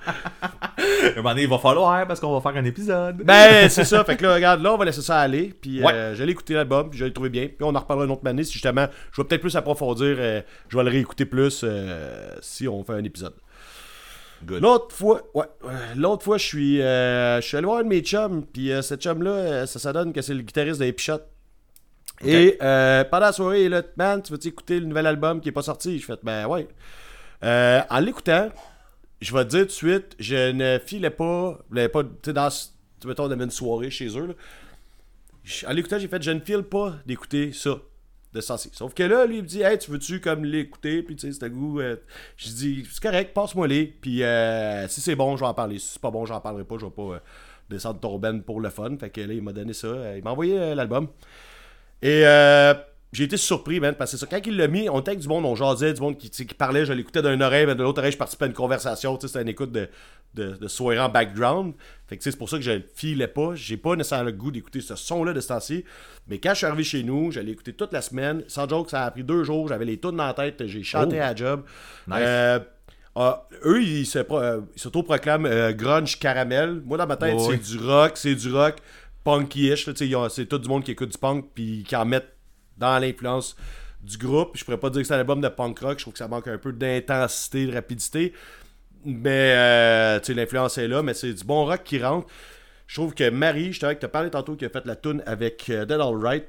Un 1.12 1.16
moment 1.16 1.30
donné, 1.30 1.42
il 1.42 1.48
va 1.48 1.58
falloir 1.58 2.06
parce 2.06 2.20
qu'on 2.20 2.32
va 2.38 2.40
faire 2.40 2.60
un 2.60 2.64
épisode. 2.64 3.16
Ben, 3.24 3.68
c'est 3.68 3.84
ça. 3.84 4.04
Fait 4.04 4.16
que 4.16 4.22
là, 4.22 4.34
regarde, 4.34 4.62
là, 4.62 4.72
on 4.72 4.76
va 4.76 4.84
laisser 4.84 5.02
ça 5.02 5.18
aller. 5.18 5.52
Puis 5.60 5.82
Ouais. 5.82 5.92
euh, 5.92 6.14
j'allais 6.14 6.30
écouter 6.32 6.54
l'album, 6.54 6.88
puis 6.88 6.98
je 7.00 7.04
l'ai 7.04 7.12
trouvé 7.12 7.30
bien. 7.30 7.46
Puis 7.48 7.56
on 7.62 7.74
en 7.74 7.80
reparlera 7.80 8.06
une 8.06 8.12
autre 8.12 8.24
année 8.26 8.44
si 8.44 8.52
justement, 8.52 8.86
je 9.12 9.20
vais 9.20 9.26
peut-être 9.26 9.40
plus 9.40 9.56
approfondir. 9.56 10.16
euh, 10.20 10.40
je 10.68 10.76
vais 10.76 10.84
le 10.84 10.90
réécouter 10.90 11.24
plus 11.26 11.62
euh, 11.64 12.30
si 12.40 12.68
on 12.68 12.84
fait 12.84 12.92
un 12.92 13.02
épisode. 13.04 13.34
L'autre 14.48 14.94
fois, 14.94 15.22
ouais, 15.34 15.44
euh, 15.64 15.94
l'autre 15.96 16.24
fois, 16.24 16.38
je 16.38 16.46
suis, 16.46 16.80
euh, 16.80 17.40
je 17.40 17.46
suis 17.46 17.56
allé 17.56 17.66
voir 17.66 17.78
un 17.78 17.82
de 17.82 17.88
mes 17.88 18.00
chums, 18.00 18.44
puis 18.46 18.72
euh, 18.72 18.80
ce 18.82 18.94
chum-là, 18.94 19.30
euh, 19.30 19.66
ça, 19.66 19.78
ça 19.78 19.92
donne 19.92 20.12
que 20.12 20.22
c'est 20.22 20.34
le 20.34 20.42
guitariste 20.42 20.80
des. 20.80 20.94
Et 22.24 22.58
euh, 22.62 23.04
pendant 23.04 23.26
la 23.26 23.32
soirée, 23.32 23.60
il 23.60 23.66
est 23.66 23.68
là, 23.68 23.82
man, 23.96 24.22
tu 24.22 24.32
veux-tu 24.32 24.48
écouter 24.48 24.80
le 24.80 24.86
nouvel 24.86 25.06
album 25.06 25.40
qui 25.40 25.48
est 25.48 25.52
pas 25.52 25.62
sorti? 25.62 25.98
Je 25.98 26.06
fais, 26.06 26.14
ben 26.22 26.46
ouais. 26.46 26.68
En 27.42 28.00
l'écoutant, 28.00 28.50
je 29.20 29.34
vais 29.34 29.44
te 29.44 29.50
dire 29.50 29.60
tout 29.60 29.66
de 29.66 29.70
suite, 29.70 30.16
je 30.18 30.52
ne 30.52 30.78
filais 30.78 31.10
pas, 31.10 31.58
pas, 31.92 32.02
tu 32.04 32.10
sais, 32.24 32.32
dans, 32.32 32.48
mettons, 33.04 33.24
on 33.24 33.30
avait 33.30 33.44
une 33.44 33.50
soirée 33.50 33.90
chez 33.90 34.08
eux, 34.18 34.26
là. 34.26 34.34
En 35.66 35.72
l'écoutant, 35.72 35.98
j'ai 35.98 36.08
fait, 36.08 36.22
je 36.22 36.30
ne 36.30 36.40
file 36.40 36.62
pas 36.62 36.94
d'écouter 37.06 37.52
ça 37.52 37.76
de 38.32 38.40
sensé. 38.40 38.70
Sauf 38.72 38.94
que 38.94 39.02
là, 39.02 39.26
lui, 39.26 39.38
il 39.38 39.42
me 39.42 39.48
dit, 39.48 39.62
hey, 39.62 39.78
tu 39.78 39.90
veux-tu 39.90 40.20
comme 40.20 40.44
l'écouter? 40.44 41.02
Puis 41.02 41.16
tu 41.16 41.32
sais, 41.32 41.44
un 41.44 41.48
goût. 41.48 41.80
euh, 41.80 41.96
je 42.36 42.48
dis, 42.48 42.86
c'est 42.90 43.02
correct, 43.02 43.34
passe-moi 43.34 43.66
les. 43.66 43.86
Puis 43.86 44.22
euh, 44.22 44.86
si 44.88 45.00
c'est 45.00 45.16
bon, 45.16 45.36
je 45.36 45.40
vais 45.42 45.48
en 45.48 45.54
parler. 45.54 45.78
Si 45.78 45.94
c'est 45.94 46.00
pas 46.02 46.10
bon, 46.10 46.24
j'en 46.26 46.40
parlerai 46.40 46.64
pas. 46.64 46.76
Je 46.78 46.84
vais 46.86 46.92
pas 46.92 47.02
euh, 47.02 47.18
descendre 47.68 48.00
ton 48.00 48.18
ben 48.18 48.42
pour 48.42 48.60
le 48.60 48.70
fun. 48.70 48.96
Fait 48.98 49.10
que 49.10 49.20
là, 49.20 49.32
il 49.32 49.42
m'a 49.42 49.52
donné 49.52 49.72
ça. 49.72 49.88
euh, 49.88 50.14
il 50.18 50.24
m'a 50.24 50.30
envoyé 50.30 50.58
euh, 50.58 50.74
l'album. 50.74 51.08
Et 52.02 52.22
j'ai 53.12 53.24
été 53.24 53.36
surpris, 53.36 53.80
man, 53.80 53.94
parce 53.96 54.12
que 54.12 54.16
ça. 54.16 54.26
Quand 54.26 54.40
il 54.46 54.56
l'a 54.56 54.68
mis, 54.68 54.88
on 54.88 55.00
était 55.00 55.10
avec 55.10 55.20
du 55.20 55.26
monde, 55.28 55.44
on 55.44 55.56
jasait, 55.56 55.92
du 55.92 56.00
monde 56.00 56.16
qui, 56.16 56.30
qui 56.30 56.44
parlait, 56.54 56.84
je 56.84 56.92
l'écoutais 56.92 57.22
d'une 57.22 57.42
oreille, 57.42 57.66
mais 57.66 57.74
de 57.74 57.82
l'autre 57.82 57.98
oreille, 57.98 58.12
je 58.12 58.16
participais 58.18 58.44
à 58.44 58.48
une 58.48 58.54
conversation, 58.54 59.16
tu 59.16 59.22
sais, 59.22 59.26
c'était 59.32 59.42
une 59.42 59.48
écoute 59.48 59.72
de, 59.72 59.88
de, 60.34 60.52
de 60.56 60.68
soirée 60.68 61.00
en 61.00 61.08
background. 61.08 61.74
Fait 62.06 62.16
que, 62.16 62.22
c'est 62.22 62.36
pour 62.38 62.48
ça 62.48 62.56
que 62.56 62.62
je 62.62 62.70
le 62.70 62.84
filais 62.94 63.26
pas. 63.26 63.54
J'ai 63.56 63.76
pas 63.76 63.96
nécessairement 63.96 64.26
le 64.26 64.32
goût 64.32 64.52
d'écouter 64.52 64.80
ce 64.80 64.94
son-là 64.94 65.32
de 65.32 65.40
ce 65.40 65.48
temps-ci. 65.48 65.84
Mais 66.28 66.38
quand 66.38 66.50
je 66.50 66.58
suis 66.58 66.66
arrivé 66.66 66.84
chez 66.84 67.02
nous, 67.02 67.32
j'allais 67.32 67.50
écouter 67.50 67.72
toute 67.72 67.92
la 67.92 68.00
semaine. 68.00 68.44
Sans 68.46 68.68
joke, 68.68 68.90
ça 68.90 69.04
a 69.04 69.10
pris 69.10 69.24
deux 69.24 69.42
jours, 69.42 69.66
j'avais 69.66 69.84
les 69.86 69.98
tunes 69.98 70.16
dans 70.16 70.26
la 70.26 70.34
tête, 70.34 70.64
j'ai 70.66 70.82
chanté 70.84 71.16
Oh. 71.18 71.22
à 71.22 71.26
la 71.30 71.34
job. 71.34 71.64
Nice. 72.06 72.16
Euh, 72.20 72.58
ah, 73.16 73.48
eux, 73.64 73.82
ils 73.82 74.06
se 74.06 74.20
pro- 74.20 74.38
euh, 74.38 74.60
ils 74.76 74.80
s'autoproclament 74.80 75.46
euh, 75.46 75.72
grunge 75.72 76.16
caramel. 76.20 76.80
Moi, 76.86 76.96
dans 76.96 77.08
ma 77.08 77.16
tête, 77.16 77.40
c'est 77.40 77.56
du 77.76 77.84
rock, 77.84 78.12
c'est 78.14 78.36
du 78.36 78.52
rock 78.52 78.76
punky-ish. 79.24 79.88
C'est 80.28 80.46
tout 80.46 80.58
du 80.58 80.68
monde 80.68 80.84
qui 80.84 80.92
écoute 80.92 81.10
du 81.10 81.18
punk 81.18 81.46
puis 81.54 81.82
qui 81.86 81.96
en 81.96 82.04
mettent 82.04 82.32
dans 82.80 82.98
l'influence 82.98 83.56
du 84.02 84.16
groupe. 84.18 84.56
Je 84.56 84.64
pourrais 84.64 84.78
pas 84.78 84.90
dire 84.90 85.02
que 85.02 85.06
c'est 85.06 85.14
un 85.14 85.18
album 85.18 85.40
de 85.40 85.48
punk 85.48 85.78
rock. 85.78 85.98
Je 85.98 86.04
trouve 86.04 86.14
que 86.14 86.18
ça 86.18 86.28
manque 86.28 86.48
un 86.48 86.58
peu 86.58 86.72
d'intensité, 86.72 87.66
de 87.66 87.74
rapidité. 87.74 88.32
Mais 89.04 89.54
euh, 89.56 90.20
l'influence 90.28 90.76
est 90.78 90.88
là, 90.88 91.02
mais 91.02 91.14
c'est 91.14 91.32
du 91.32 91.44
bon 91.44 91.64
rock 91.64 91.82
qui 91.84 92.02
rentre. 92.02 92.26
Je 92.86 92.96
trouve 92.96 93.14
que 93.14 93.30
Marie, 93.30 93.72
je 93.72 93.80
t'avais 93.80 93.94
parlé 93.96 94.30
tantôt 94.30 94.56
qui 94.56 94.64
a 94.64 94.68
fait 94.68 94.84
la 94.84 94.96
tune 94.96 95.22
avec 95.24 95.70
euh, 95.70 95.84
Dead 95.84 96.00
All 96.00 96.16
Right. 96.16 96.44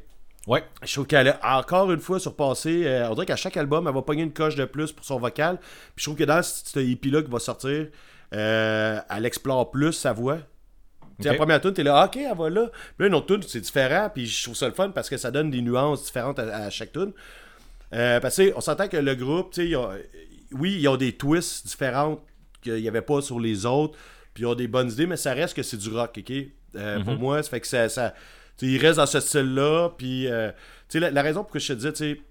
Ouais. 0.48 0.64
Je 0.84 0.92
trouve 0.92 1.06
qu'elle 1.06 1.28
a 1.28 1.60
encore 1.60 1.92
une 1.92 2.00
fois 2.00 2.20
surpassé. 2.20 2.84
euh, 2.86 3.10
on 3.10 3.14
dirait 3.14 3.28
qu'à 3.28 3.36
chaque 3.36 3.58
album, 3.58 3.88
elle 3.88 3.94
va 3.94 4.02
pogner 4.02 4.24
une 4.24 4.34
coche 4.34 4.56
de 4.56 4.66
plus 4.66 4.92
pour 4.92 5.06
son 5.06 5.20
vocal. 5.20 5.60
Puis 5.96 5.98
je 5.98 6.04
trouve 6.06 6.16
que 6.18 6.24
dans 6.24 6.42
ce 6.42 6.64
ce 6.66 6.80
hippie-là 6.80 7.22
qui 7.22 7.30
va 7.30 7.40
sortir, 7.40 7.88
euh, 8.34 9.00
elle 9.10 9.26
explore 9.26 9.70
plus 9.70 9.94
sa 9.94 10.14
voix. 10.14 10.40
La 11.30 11.36
première 11.36 11.62
tune, 11.62 11.74
t'es 11.74 11.84
là, 11.84 12.06
ok, 12.06 12.18
elle 12.18 12.38
va 12.38 12.50
là. 12.50 12.68
Puis 12.98 13.04
là, 13.04 13.08
une 13.08 13.16
autre 13.16 13.28
tune, 13.28 13.44
c'est 13.48 13.62
différent. 13.62 14.10
Puis 14.14 14.28
je 14.28 14.44
trouve 14.44 14.56
ça 14.56 14.68
le 14.68 14.74
fun 14.74 14.90
parce 14.90 15.10
que 15.10 15.18
ça 15.18 15.32
donne 15.32 15.50
des 15.52 15.62
nuances 15.62 16.04
différentes 16.06 16.40
à, 16.40 16.66
à 16.66 16.70
chaque 16.70 16.92
tune. 16.92 17.12
Euh, 17.94 18.20
parce 18.20 18.38
que 18.38 18.54
on 18.56 18.62
s'entend 18.62 18.88
que 18.88 18.98
le 18.98 19.16
groupe, 19.16 19.52
tu 19.54 19.72
sais, 19.72 19.78
oui, 20.54 20.78
ils 20.80 20.88
ont 20.88 20.98
des 20.98 21.14
twists 21.14 21.68
différentes 21.68 22.22
qu'il 22.62 22.76
n'y 22.76 22.88
avait 22.88 23.02
pas 23.02 23.22
sur 23.22 23.40
les 23.40 23.66
autres. 23.66 23.98
Puis 24.34 24.44
ils 24.44 24.46
ont 24.46 24.56
des 24.56 24.68
bonnes 24.68 24.90
idées, 24.92 25.08
mais 25.08 25.18
ça 25.18 25.34
reste 25.34 25.56
que 25.56 25.64
c'est 25.64 25.78
du 25.78 25.90
rock, 25.90 26.18
ok? 26.18 26.34
Euh, 26.76 27.04
Pour 27.04 27.16
moi, 27.16 27.44
ça 27.44 27.50
fait 27.50 27.60
que 27.60 27.68
ça. 27.68 27.90
ça 27.90 28.14
ils 28.62 28.78
restent 28.78 28.98
dans 28.98 29.06
ce 29.08 29.20
style-là. 29.20 29.90
Puis, 29.98 30.28
euh, 30.28 30.52
tu 30.88 30.98
sais, 30.98 31.00
la, 31.00 31.10
la 31.12 31.22
raison 31.24 31.44
pour 31.44 31.52
que 31.52 31.60
je 31.60 31.68
te 31.68 31.74
disais, 31.74 31.92
tu 31.94 31.98
sais, 32.14 32.22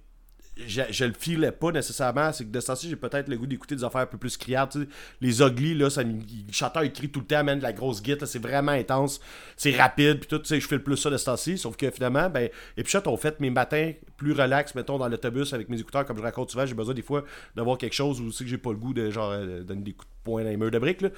je, 0.67 0.83
je 0.91 1.05
le 1.05 1.13
filais 1.13 1.53
pas 1.53 1.73
nécessairement, 1.73 2.33
c'est 2.33 2.45
que 2.45 2.51
de 2.51 2.61
ce 2.61 2.67
temps-ci, 2.67 2.89
j'ai 2.89 2.97
peut-être 2.97 3.29
le 3.29 3.37
goût 3.37 3.47
d'écouter 3.47 3.77
des 3.77 3.85
affaires 3.85 4.03
un 4.03 4.07
peu 4.07 4.19
plus 4.19 4.37
criardes. 4.37 4.71
tu 4.71 4.83
sais. 4.83 4.89
Les 5.21 5.43
ugly, 5.43 5.75
là, 5.75 5.91
ça, 5.91 6.03
le 6.03 6.13
chanteur 6.51 6.85
il 6.85 6.93
crie 6.93 7.11
tout 7.11 7.21
le 7.21 7.27
temps, 7.27 7.45
man, 7.45 7.59
de 7.59 7.63
la 7.63 7.73
grosse 7.73 8.03
guitare, 8.03 8.29
c'est 8.29 8.43
vraiment 8.43 8.73
intense, 8.73 9.21
c'est 9.57 9.77
rapide, 9.77 10.21
puis 10.21 10.29
tout, 10.29 10.39
tu 10.39 10.47
sais, 10.47 10.61
je 10.61 10.67
fais 10.67 10.77
le 10.77 10.83
plus 10.83 10.97
ça 10.97 11.11
de 11.11 11.17
ce 11.17 11.25
temps-ci. 11.25 11.59
Sauf 11.59 11.77
que 11.77 11.91
finalement, 11.91 12.31
ben, 12.31 12.49
et 12.77 12.83
puis 12.83 12.97
ont 13.07 13.17
fait 13.17 13.41
mes 13.41 13.51
matins 13.51 13.93
plus 14.17 14.33
relax, 14.33 14.75
mettons, 14.75 14.99
dans 14.99 15.09
l'autobus 15.09 15.53
avec 15.53 15.69
mes 15.69 15.81
écouteurs, 15.81 16.05
comme 16.05 16.17
je 16.17 16.23
raconte 16.23 16.51
souvent, 16.51 16.67
j'ai 16.67 16.75
besoin 16.75 16.95
des 16.95 17.03
fois 17.03 17.25
d'avoir 17.57 17.79
quelque 17.79 17.95
chose 17.95 18.21
où 18.21 18.31
c'est 18.31 18.45
que 18.45 18.51
j'ai 18.51 18.59
pas 18.59 18.71
le 18.71 18.77
goût 18.77 18.93
de 18.93 19.11
genre 19.11 19.31
euh, 19.31 19.63
donner 19.63 19.83
des 19.83 19.93
coups 19.93 20.09
de 20.09 20.25
poing 20.25 20.43
dans 20.43 20.51
les 20.51 20.57
murs 20.57 20.71
de 20.71 20.79
briques, 20.79 21.03
là. 21.03 21.09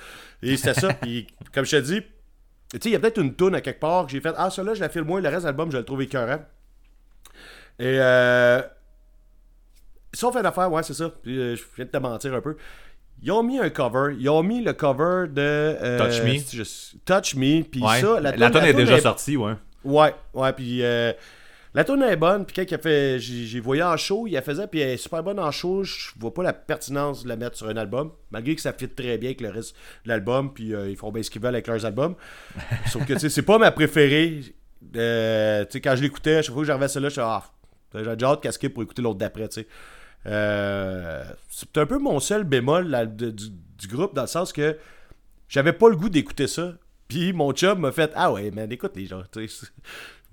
Et 0.43 0.57
c'était 0.57 0.74
ça, 0.74 0.93
puis 1.03 1.26
comme 1.53 1.64
je 1.64 1.76
te 1.76 1.82
dis, 1.82 2.01
tu 2.01 2.78
sais, 2.80 2.88
il 2.88 2.93
y 2.93 2.97
a 2.97 3.01
peut-être 3.01 3.20
une 3.20 3.34
toune 3.34 3.55
à 3.55 3.61
quelque 3.61 3.80
part 3.80 4.07
que 4.07 4.12
j'ai 4.12 4.20
fait, 4.20 4.34
ah, 4.36 4.51
celle-là, 4.51 4.74
je 4.74 4.80
la 4.80 4.88
file 4.88 5.03
moins, 5.03 5.20
le 5.20 5.28
reste 5.28 5.43
de 5.43 5.47
l'album, 5.47 5.70
je 5.70 5.76
le 5.76 5.84
trouve 5.84 6.03
écœurant. 6.03 6.40
Et 7.78 7.99
euh, 7.99 8.62
fait 10.33 10.39
une 10.41 10.47
affaire, 10.47 10.71
ouais, 10.71 10.83
c'est 10.83 10.95
ça. 10.95 11.11
Puis, 11.23 11.39
euh, 11.39 11.57
je 11.57 11.63
viens 11.77 11.85
de 11.85 11.91
te 11.91 11.97
mentir 11.97 12.35
un 12.35 12.41
peu. 12.41 12.57
Ils 13.23 13.31
ont 13.33 13.43
mis 13.43 13.59
un 13.59 13.71
cover. 13.71 14.15
Ils 14.19 14.29
ont 14.29 14.43
mis 14.43 14.63
le 14.63 14.73
cover 14.73 15.27
de. 15.29 15.41
euh, 15.41 15.99
Touch 15.99 16.23
Me. 16.23 16.39
je- 16.39 16.97
Touch 17.05 17.35
Me. 17.37 17.63
Puis 17.63 17.83
Ouais. 17.83 18.01
ça, 18.01 18.21
la 18.21 18.51
tonne 18.51 18.65
est 18.65 18.75
déjà 18.75 19.01
sortie, 19.01 19.37
ouais. 19.37 19.55
Ouais, 19.85 20.15
ouais, 20.35 20.53
puis 20.53 20.83
euh, 20.83 21.13
la 21.75 21.83
tune 21.85 22.03
est 22.03 22.17
bonne, 22.17 22.45
puis 22.47 22.55
quand 22.55 22.63
il 22.71 22.75
a 22.75 22.79
fait, 22.79 23.19
j'ai 23.19 23.59
voyé 23.61 23.83
en 23.83 23.97
show, 23.97 24.27
il 24.29 24.33
la 24.33 24.43
faisait, 24.43 24.67
puis 24.69 24.79
elle 24.81 24.91
est 24.91 24.97
super 24.97 25.23
bonne 25.25 25.41
en 25.41 25.51
show, 25.51 25.83
je 25.83 26.11
vois 26.19 26.33
pas 26.33 26.43
la 26.45 26.53
pertinence 26.53 27.25
de 27.25 27.29
la 27.29 27.35
mettre 27.37 27.57
sur 27.57 27.69
un 27.69 27.77
album, 27.77 28.13
malgré 28.31 28.55
que 28.55 28.61
ça 28.61 28.73
fit 28.73 28.89
très 28.89 29.19
bien 29.19 29.31
avec 29.31 29.41
le 29.41 29.49
reste 29.49 29.75
de 30.05 30.11
l'album, 30.11 30.53
puis 30.55 30.69
ils 30.89 30.97
font 30.97 31.11
bien 31.11 31.23
ce 31.25 31.31
qu'ils 31.31 31.43
veulent 31.43 31.55
avec 31.55 31.67
leurs 31.67 31.85
albums. 31.85 32.15
Sauf 32.93 33.05
que, 33.07 33.15
tu 33.15 33.19
sais, 33.19 33.29
c'est 33.29 33.43
pas 33.43 33.59
ma 33.59 33.71
préférée. 33.73 34.41
Tu 34.93 34.99
sais, 34.99 35.81
quand 35.83 35.97
je 35.97 36.03
l'écoutais, 36.03 36.43
chaque 36.45 36.53
fois 36.53 36.63
que 36.63 36.67
j'arrivais 36.67 36.85
à 36.85 36.89
celle-là, 36.89 37.09
je 37.09 37.15
suis 37.15 37.23
ah, 37.23 37.43
j'ai 37.95 38.03
déjà 38.17 38.29
hâte 38.31 38.53
skip 38.53 38.75
pour 38.75 38.83
écouter 38.85 39.03
l'autre 39.03 39.19
d'après, 39.19 39.49
tu 39.49 39.63
sais. 39.63 39.67
Euh, 40.27 41.25
c'est 41.49 41.77
un 41.79 41.87
peu 41.87 41.99
mon 41.99 42.20
seul 42.20 42.45
bémol 42.45 43.16
du, 43.16 43.89
groupe, 43.89 44.14
dans 44.14 44.23
le 44.23 44.29
sens 44.29 44.53
que 44.53 44.79
j'avais 45.49 45.73
pas 45.73 45.89
le 45.89 45.97
goût 45.97 46.09
d'écouter 46.09 46.47
ça. 46.47 46.75
Puis 47.09 47.33
mon 47.33 47.53
chum 47.53 47.81
m'a 47.81 47.93
fait 47.93 48.12
Ah 48.14 48.33
ouais, 48.33 48.51
man, 48.51 48.70
écoute 48.70 48.93
les 48.97 49.07
gens. 49.07 49.23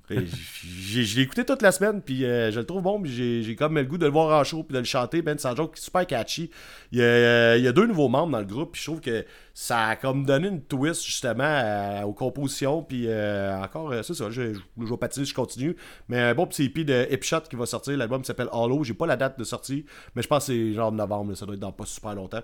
J'ai- 0.09 1.03
Je 1.03 1.15
l'ai 1.17 1.21
écouté 1.23 1.45
toute 1.45 1.61
la 1.61 1.71
semaine, 1.71 2.01
puis 2.01 2.25
euh, 2.25 2.51
je 2.51 2.59
le 2.59 2.65
trouve 2.65 2.81
bon, 2.81 3.01
puis 3.01 3.43
j'ai 3.43 3.55
comme 3.55 3.75
le 3.75 3.83
goût 3.85 3.97
de 3.97 4.05
le 4.05 4.11
voir 4.11 4.39
en 4.39 4.43
show, 4.43 4.63
puis 4.63 4.73
de 4.73 4.79
le 4.79 4.85
chanter, 4.85 5.21
ben 5.21 5.37
sans 5.37 5.55
joke, 5.55 5.77
super 5.77 6.05
catchy. 6.07 6.49
Il 6.91 6.99
y, 6.99 7.01
a, 7.03 7.57
il 7.57 7.63
y 7.63 7.67
a 7.67 7.71
deux 7.71 7.85
nouveaux 7.85 8.09
membres 8.09 8.31
dans 8.31 8.39
le 8.39 8.45
groupe, 8.45 8.71
puis 8.73 8.81
je 8.81 8.85
trouve 8.87 9.01
que 9.01 9.25
ça 9.53 9.87
a 9.87 9.95
comme 9.95 10.25
donné 10.25 10.47
une 10.47 10.63
twist 10.63 11.03
justement 11.05 12.01
aux 12.03 12.13
compositions, 12.13 12.81
puis 12.83 13.05
euh, 13.07 13.55
encore, 13.61 13.91
euh, 13.91 14.01
c'est 14.03 14.13
ça, 14.13 14.29
je, 14.29 14.53
je, 14.53 14.59
je 14.79 14.85
vais 14.89 14.97
patiner, 14.97 15.25
je 15.25 15.33
continue. 15.33 15.75
Mais 16.07 16.19
un 16.19 16.33
bon 16.33 16.47
petit 16.47 16.63
EP 16.65 16.83
de 16.83 17.07
Hipshot 17.11 17.41
qui 17.49 17.55
va 17.55 17.65
sortir, 17.65 17.95
l'album 17.97 18.23
s'appelle 18.23 18.49
Hollow, 18.51 18.83
j'ai 18.83 18.93
pas 18.93 19.05
la 19.07 19.17
date 19.17 19.37
de 19.37 19.43
sortie, 19.43 19.85
mais 20.15 20.21
je 20.21 20.27
pense 20.27 20.47
que 20.47 20.53
c'est 20.53 20.73
genre 20.73 20.91
novembre, 20.91 21.31
là, 21.31 21.35
ça 21.35 21.45
doit 21.45 21.55
être 21.55 21.61
dans 21.61 21.71
pas 21.71 21.85
super 21.85 22.15
longtemps. 22.15 22.41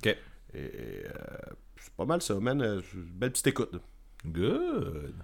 Ok. 0.00 0.06
Et 0.08 0.16
euh, 0.54 1.08
c'est 1.78 1.92
pas 1.94 2.04
mal 2.04 2.20
ça, 2.22 2.34
man. 2.34 2.60
Euh, 2.62 2.80
Belle 2.94 3.30
petite 3.32 3.46
écoute. 3.48 3.72
Good. 4.26 5.14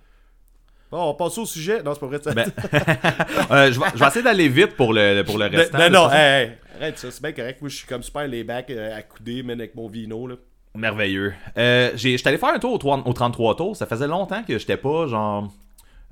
Bon, 0.92 1.08
on 1.10 1.14
passe 1.14 1.38
au 1.38 1.46
sujet. 1.46 1.82
Non, 1.82 1.94
c'est 1.94 2.00
pas 2.00 2.06
vrai. 2.06 2.18
ça. 2.22 2.32
Ben, 2.34 2.44
Euh, 3.50 3.72
je, 3.72 3.80
vais, 3.80 3.86
je 3.94 3.98
vais 3.98 4.06
essayer 4.06 4.22
d'aller 4.22 4.48
vite 4.48 4.76
pour 4.76 4.92
le, 4.92 5.22
pour 5.22 5.38
le 5.38 5.46
restant. 5.46 5.78
non, 5.78 5.90
non, 5.90 6.10
hey, 6.12 6.18
hey, 6.44 6.50
arrête 6.78 6.98
ça, 6.98 7.10
c'est 7.10 7.22
bien 7.22 7.32
correct. 7.32 7.60
Moi, 7.62 7.70
je 7.70 7.76
suis 7.76 7.86
comme 7.86 8.02
super 8.02 8.28
les 8.28 8.44
bacs 8.44 8.70
euh, 8.70 8.96
accoudé, 8.98 9.42
man, 9.42 9.58
avec 9.58 9.74
mon 9.74 9.88
vino, 9.88 10.26
là. 10.26 10.34
Merveilleux. 10.74 11.34
Euh, 11.58 11.90
J'étais 11.96 12.28
allé 12.28 12.38
faire 12.38 12.50
un 12.54 12.58
tour 12.58 12.72
au, 12.74 12.78
3 12.78 13.02
au 13.06 13.12
33 13.12 13.56
tours. 13.56 13.76
Ça 13.76 13.86
faisait 13.86 14.06
longtemps 14.06 14.42
que 14.42 14.58
j'étais 14.58 14.76
pas, 14.76 15.06
genre, 15.06 15.48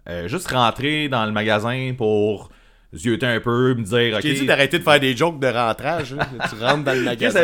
euh, 0.08 0.28
juste 0.28 0.50
rentré 0.50 1.08
dans 1.08 1.24
le 1.26 1.32
magasin 1.32 1.92
pour 1.96 2.50
zioter 2.94 3.26
un 3.26 3.40
peu, 3.40 3.74
me 3.74 3.82
dire, 3.84 4.16
ok. 4.16 4.22
J'ai 4.22 4.34
dit 4.34 4.46
d'arrêter 4.46 4.78
de 4.78 4.84
faire 4.84 4.98
des 5.00 5.16
jokes 5.16 5.38
de 5.40 5.46
rentrage. 5.46 6.14
là. 6.14 6.26
tu 6.48 6.62
rentres 6.62 6.84
dans 6.84 6.92
le 6.94 7.02
magasin. 7.04 7.40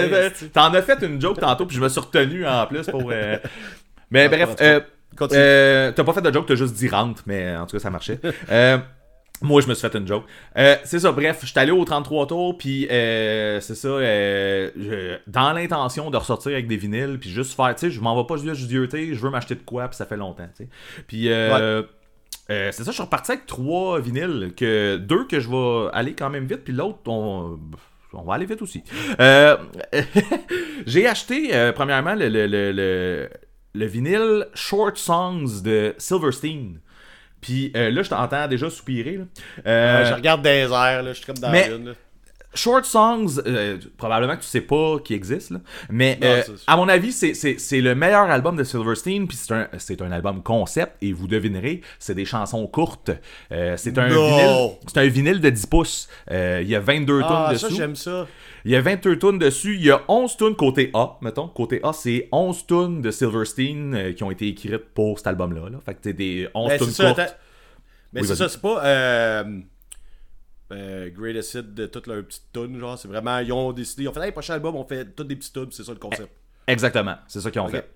T'en 0.52 0.72
as 0.74 0.82
fait 0.82 0.98
une 1.02 1.20
joke 1.20 1.38
tantôt, 1.40 1.66
puis 1.66 1.76
je 1.76 1.82
me 1.82 1.88
suis 1.88 2.00
retenu 2.00 2.46
en 2.46 2.66
plus 2.66 2.86
pour. 2.86 3.10
euh, 3.12 3.36
Mais 4.10 4.24
Ah, 4.24 4.28
bref, 4.28 4.56
euh. 4.60 4.80
Euh, 5.32 5.92
t'as 5.92 6.04
pas 6.04 6.12
fait 6.12 6.22
de 6.22 6.32
joke, 6.32 6.46
t'as 6.46 6.54
juste 6.56 6.74
dit 6.74 6.88
rentre, 6.88 7.22
mais 7.26 7.56
en 7.56 7.66
tout 7.66 7.76
cas, 7.76 7.82
ça 7.82 7.90
marchait. 7.90 8.18
Euh, 8.50 8.78
moi, 9.42 9.60
je 9.60 9.66
me 9.68 9.74
suis 9.74 9.86
fait 9.86 9.98
une 9.98 10.06
joke. 10.06 10.24
Euh, 10.56 10.76
c'est 10.84 10.98
ça, 10.98 11.12
bref, 11.12 11.38
je 11.42 11.46
suis 11.46 11.58
allé 11.58 11.70
au 11.70 11.84
33 11.84 12.26
tours, 12.26 12.56
puis 12.56 12.88
euh, 12.90 13.60
c'est 13.60 13.74
ça, 13.74 13.88
euh, 13.88 14.70
je- 14.78 15.18
dans 15.30 15.52
l'intention 15.52 16.10
de 16.10 16.16
ressortir 16.16 16.52
avec 16.52 16.66
des 16.66 16.78
vinyles, 16.78 17.18
puis 17.20 17.28
juste 17.28 17.54
faire, 17.54 17.74
tu 17.74 17.80
sais, 17.80 17.90
je 17.90 18.00
m'en 18.00 18.16
vais 18.20 18.26
pas 18.26 18.36
juste 18.40 18.62
idioter, 18.62 19.14
je 19.14 19.20
veux 19.20 19.28
m'acheter 19.28 19.54
de 19.54 19.60
quoi, 19.62 19.88
puis 19.88 19.96
ça 19.96 20.06
fait 20.06 20.16
longtemps, 20.16 20.48
tu 20.56 20.64
sais. 20.64 20.68
Puis, 21.06 21.28
c'est 22.48 22.72
ça, 22.84 22.84
je 22.86 22.92
suis 22.92 23.02
reparti 23.02 23.32
avec 23.32 23.44
trois 23.46 24.00
vinyles, 24.00 24.54
que 24.56 24.96
deux 24.96 25.26
que 25.26 25.38
je 25.38 25.50
vais 25.50 25.90
aller 25.92 26.14
quand 26.14 26.30
même 26.30 26.46
vite, 26.46 26.64
puis 26.64 26.72
l'autre, 26.72 26.98
on, 27.06 27.58
on 28.14 28.22
va 28.22 28.34
aller 28.34 28.46
vite 28.46 28.62
aussi. 28.62 28.82
Euh, 29.20 29.56
j'ai 30.86 31.06
acheté, 31.06 31.54
euh, 31.54 31.72
premièrement, 31.72 32.14
le, 32.14 32.28
le, 32.30 32.46
le, 32.46 33.28
le, 33.76 33.80
le 33.80 33.86
vinyle 33.86 34.46
Short 34.54 34.96
Songs 34.96 35.62
de 35.62 35.94
Silverstein. 35.98 36.78
Puis 37.40 37.70
euh, 37.76 37.90
là, 37.90 38.02
je 38.02 38.08
t'entends 38.10 38.48
déjà 38.48 38.70
soupirer. 38.70 39.18
là. 39.18 39.24
Euh, 39.66 40.02
Ouais, 40.02 40.08
je 40.10 40.14
regarde 40.14 40.42
des 40.42 40.62
airs, 40.72 41.02
là. 41.02 41.12
Je 41.12 41.18
suis 41.18 41.26
comme 41.26 41.38
dans 41.38 41.50
mais- 41.50 41.68
la 41.68 41.76
lune, 41.76 41.86
là. 41.88 41.92
Short 42.56 42.84
Songs, 42.84 43.40
euh, 43.46 43.78
probablement 43.96 44.36
que 44.36 44.42
tu 44.42 44.48
sais 44.48 44.60
pas 44.60 44.98
qui 45.04 45.14
existe, 45.14 45.50
là. 45.50 45.60
mais 45.90 46.18
Non, 46.20 46.26
euh, 46.28 46.42
à 46.66 46.76
mon 46.76 46.88
avis, 46.88 47.12
c'est- 47.12 47.32
le 47.80 47.94
meilleur 47.94 48.30
album 48.30 48.56
de 48.56 48.64
Silverstein, 48.64 49.26
puis 49.26 49.36
c'est 49.78 50.00
un, 50.02 50.10
album 50.12 50.42
concept, 50.42 50.96
et 51.02 51.12
vous 51.12 51.28
devinerez, 51.28 51.82
c'est 51.98 52.14
des 52.14 52.24
chansons 52.24 52.66
courtes. 52.66 53.10
Euh, 53.52 53.74
c'est 53.76 53.96
un, 53.98 54.08
vinyle- 54.08 54.70
c'est 54.86 54.98
un 54.98 55.06
vinyle 55.08 55.40
de 55.40 55.50
10 55.50 55.66
pouces. 55.66 56.08
Euh, 56.30 56.60
Il 56.62 56.68
y 56.68 56.74
a 56.74 56.80
22 56.80 57.20
Ah, 57.24 57.28
tonnes 57.48 57.58
ça, 57.58 57.66
dessous. 57.68 57.76
j'aime 57.76 57.94
ça. 57.96 58.26
Il 58.64 58.72
y 58.72 58.76
a 58.76 58.80
22 58.80 59.18
tunes 59.18 59.38
dessus. 59.38 59.76
Il 59.76 59.84
y 59.84 59.90
a 59.90 60.00
11 60.08 60.36
tunes 60.36 60.56
côté 60.56 60.90
A, 60.94 61.18
mettons. 61.20 61.46
Côté 61.48 61.80
A, 61.84 61.92
c'est 61.92 62.28
11 62.32 62.66
tunes 62.66 63.00
de 63.02 63.10
Silverstein 63.12 64.12
qui 64.16 64.24
ont 64.24 64.30
été 64.30 64.48
écrites 64.48 64.86
pour 64.94 65.18
cet 65.18 65.28
album-là. 65.28 65.68
là. 65.70 65.78
Fait 65.84 65.94
que 65.94 66.00
c'est 66.02 66.12
des 66.14 66.48
11 66.54 66.68
Ben, 66.70 66.80
ça, 66.90 67.04
courtes. 67.14 67.36
Mais 68.12 68.22
Oui, 68.22 68.26
c'est 68.26 68.36
ça, 68.36 68.48
c'est 68.48 68.60
pas 68.60 69.44
euh, 70.72 71.10
Greatest 71.10 71.54
Hit 71.54 71.74
de 71.74 71.86
toutes 71.86 72.06
leurs 72.06 72.24
petites 72.24 72.52
tunes, 72.52 72.78
genre, 72.78 72.98
c'est 72.98 73.08
vraiment, 73.08 73.38
ils 73.38 73.52
ont 73.52 73.72
décidé, 73.72 74.04
ils 74.04 74.08
ont 74.08 74.12
fait, 74.12 74.26
hey, 74.26 74.32
prochain 74.32 74.54
album, 74.54 74.74
on 74.76 74.84
fait 74.84 75.04
toutes 75.14 75.28
des 75.28 75.36
petites 75.36 75.52
tunes, 75.52 75.68
c'est 75.70 75.84
ça 75.84 75.92
le 75.92 75.98
concept. 75.98 76.30
Exactement, 76.66 77.16
c'est 77.28 77.40
ça 77.40 77.50
qu'ils 77.50 77.60
ont 77.60 77.68
fait. 77.68 77.88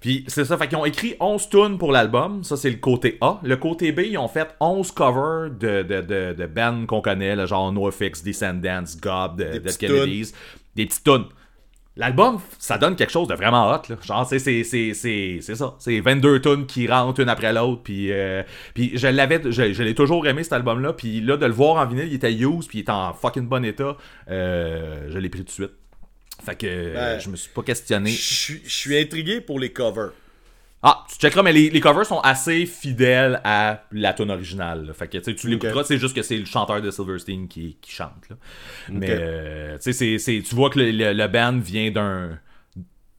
Puis 0.00 0.24
c'est 0.28 0.44
ça, 0.44 0.56
fait 0.58 0.68
qu'ils 0.68 0.76
ont 0.76 0.84
écrit 0.84 1.16
11 1.18 1.48
tunes 1.48 1.78
pour 1.78 1.92
l'album, 1.92 2.44
ça 2.44 2.56
c'est 2.56 2.70
le 2.70 2.76
côté 2.76 3.16
A. 3.20 3.40
Le 3.42 3.56
côté 3.56 3.90
B, 3.92 4.00
ils 4.00 4.18
ont 4.18 4.28
fait 4.28 4.54
11 4.60 4.92
covers 4.92 5.50
de, 5.50 5.82
de, 5.82 6.00
de, 6.02 6.34
de 6.34 6.46
bands 6.46 6.86
qu'on 6.86 7.00
connaît, 7.00 7.34
là, 7.34 7.46
genre 7.46 7.72
NoFX, 7.72 8.22
Descendants, 8.22 8.82
Des 9.36 9.58
Dead 9.60 9.76
Kennedys. 9.78 10.32
Des 10.74 10.86
petites 10.86 11.04
tunes. 11.04 11.24
L'album, 11.96 12.40
ça 12.58 12.78
donne 12.78 12.96
quelque 12.96 13.10
chose 13.12 13.28
de 13.28 13.34
vraiment 13.34 13.70
hot. 13.70 13.82
Là. 13.90 13.96
Genre, 14.02 14.26
c'est, 14.26 14.38
c'est, 14.38 14.64
c'est, 14.64 14.94
c'est, 14.94 15.38
c'est 15.42 15.54
ça. 15.54 15.74
C'est 15.78 16.00
22 16.00 16.40
tunes 16.40 16.64
qui 16.66 16.86
rentrent 16.88 17.20
une 17.20 17.28
après 17.28 17.52
l'autre. 17.52 17.82
Puis, 17.82 18.10
euh, 18.10 18.42
puis 18.72 18.92
je 18.94 19.08
l'avais, 19.08 19.42
je, 19.44 19.72
je 19.74 19.82
l'ai 19.82 19.94
toujours 19.94 20.26
aimé 20.26 20.42
cet 20.42 20.54
album-là. 20.54 20.94
Puis 20.94 21.20
là, 21.20 21.36
de 21.36 21.44
le 21.44 21.52
voir 21.52 21.76
en 21.76 21.86
vinyle, 21.86 22.08
il 22.08 22.14
était 22.14 22.32
used, 22.32 22.68
puis 22.68 22.78
il 22.78 22.80
était 22.82 22.92
en 22.92 23.12
fucking 23.12 23.46
bon 23.46 23.62
état. 23.64 23.96
Euh, 24.30 25.08
je 25.10 25.18
l'ai 25.18 25.28
pris 25.28 25.40
tout 25.40 25.46
de 25.46 25.50
suite. 25.50 25.72
Fait 26.42 26.56
que 26.56 26.66
Ouais. 26.66 27.20
je 27.20 27.28
me 27.28 27.36
suis 27.36 27.50
pas 27.50 27.62
questionné. 27.62 28.10
Je 28.10 28.56
suis 28.66 28.98
intrigué 28.98 29.40
pour 29.42 29.60
les 29.60 29.70
covers. 29.72 30.12
Ah, 30.84 31.04
tu 31.08 31.16
checkeras, 31.16 31.42
mais 31.44 31.52
les, 31.52 31.70
les 31.70 31.80
covers 31.80 32.04
sont 32.04 32.18
assez 32.20 32.66
fidèles 32.66 33.40
à 33.44 33.84
la 33.92 34.12
tune 34.14 34.30
originale. 34.32 34.86
là. 34.86 34.92
Fait 34.94 35.06
que 35.08 35.18
tu 35.18 35.48
l'écouteras, 35.48 35.84
c'est 35.84 35.98
juste 35.98 36.14
que 36.16 36.22
c'est 36.22 36.36
le 36.36 36.44
chanteur 36.44 36.82
de 36.82 36.90
Silverstein 36.90 37.46
qui, 37.48 37.76
qui 37.80 37.92
chante. 37.92 38.28
là. 38.28 38.36
Mais 38.88 39.06
euh, 39.10 39.76
tu 39.76 39.82
sais, 39.82 39.92
c'est- 39.92 40.18
c'est- 40.18 40.42
tu 40.42 40.54
vois 40.56 40.70
que 40.70 40.80
le, 40.80 40.90
le- 40.90 41.12
le 41.12 41.28
band 41.28 41.58
vient 41.58 41.90
d'un 41.92 42.38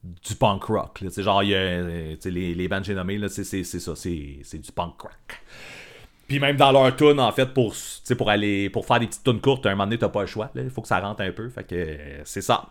du 0.04 0.36
punk 0.36 0.64
rock. 0.66 1.00
là. 1.02 1.10
Sais, 1.10 1.24
genre, 1.24 1.42
y 1.44 1.56
a, 1.56 1.58
euh, 1.58 2.16
les, 2.26 2.54
les 2.54 2.68
bands 2.68 2.80
que 2.80 2.86
j'ai 2.88 2.96
nommés, 2.96 3.18
c'est 3.30 3.46
c'est- 3.46 3.64
c'est 3.64 3.80
ça, 3.80 3.96
c'est 3.96 4.40
c'est 4.44 4.60
du 4.60 4.72
punk 4.74 5.00
rock. 5.00 5.42
Puis 6.28 6.40
même 6.40 6.58
dans 6.58 6.72
leur 6.74 6.94
tune, 6.96 7.20
en 7.22 7.32
fait, 7.32 7.54
pour, 7.54 7.74
pour 8.18 8.30
aller 8.30 8.70
pour 8.70 8.86
faire 8.86 9.00
des 9.00 9.08
petites 9.08 9.24
tunes 9.24 9.40
courtes, 9.40 9.66
à 9.66 9.70
un 9.70 9.74
moment 9.74 9.86
donné, 9.86 9.98
t'as 9.98 10.10
pas 10.10 10.22
le 10.22 10.28
choix. 10.28 10.52
Il 10.56 10.70
faut 10.70 10.82
que 10.82 10.88
ça 10.90 11.00
rentre 11.00 11.22
un 11.22 11.32
peu. 11.32 11.48
Fait 11.50 11.64
que 11.64 11.76
euh, 11.76 12.22
c'est 12.26 12.42
ça. 12.42 12.66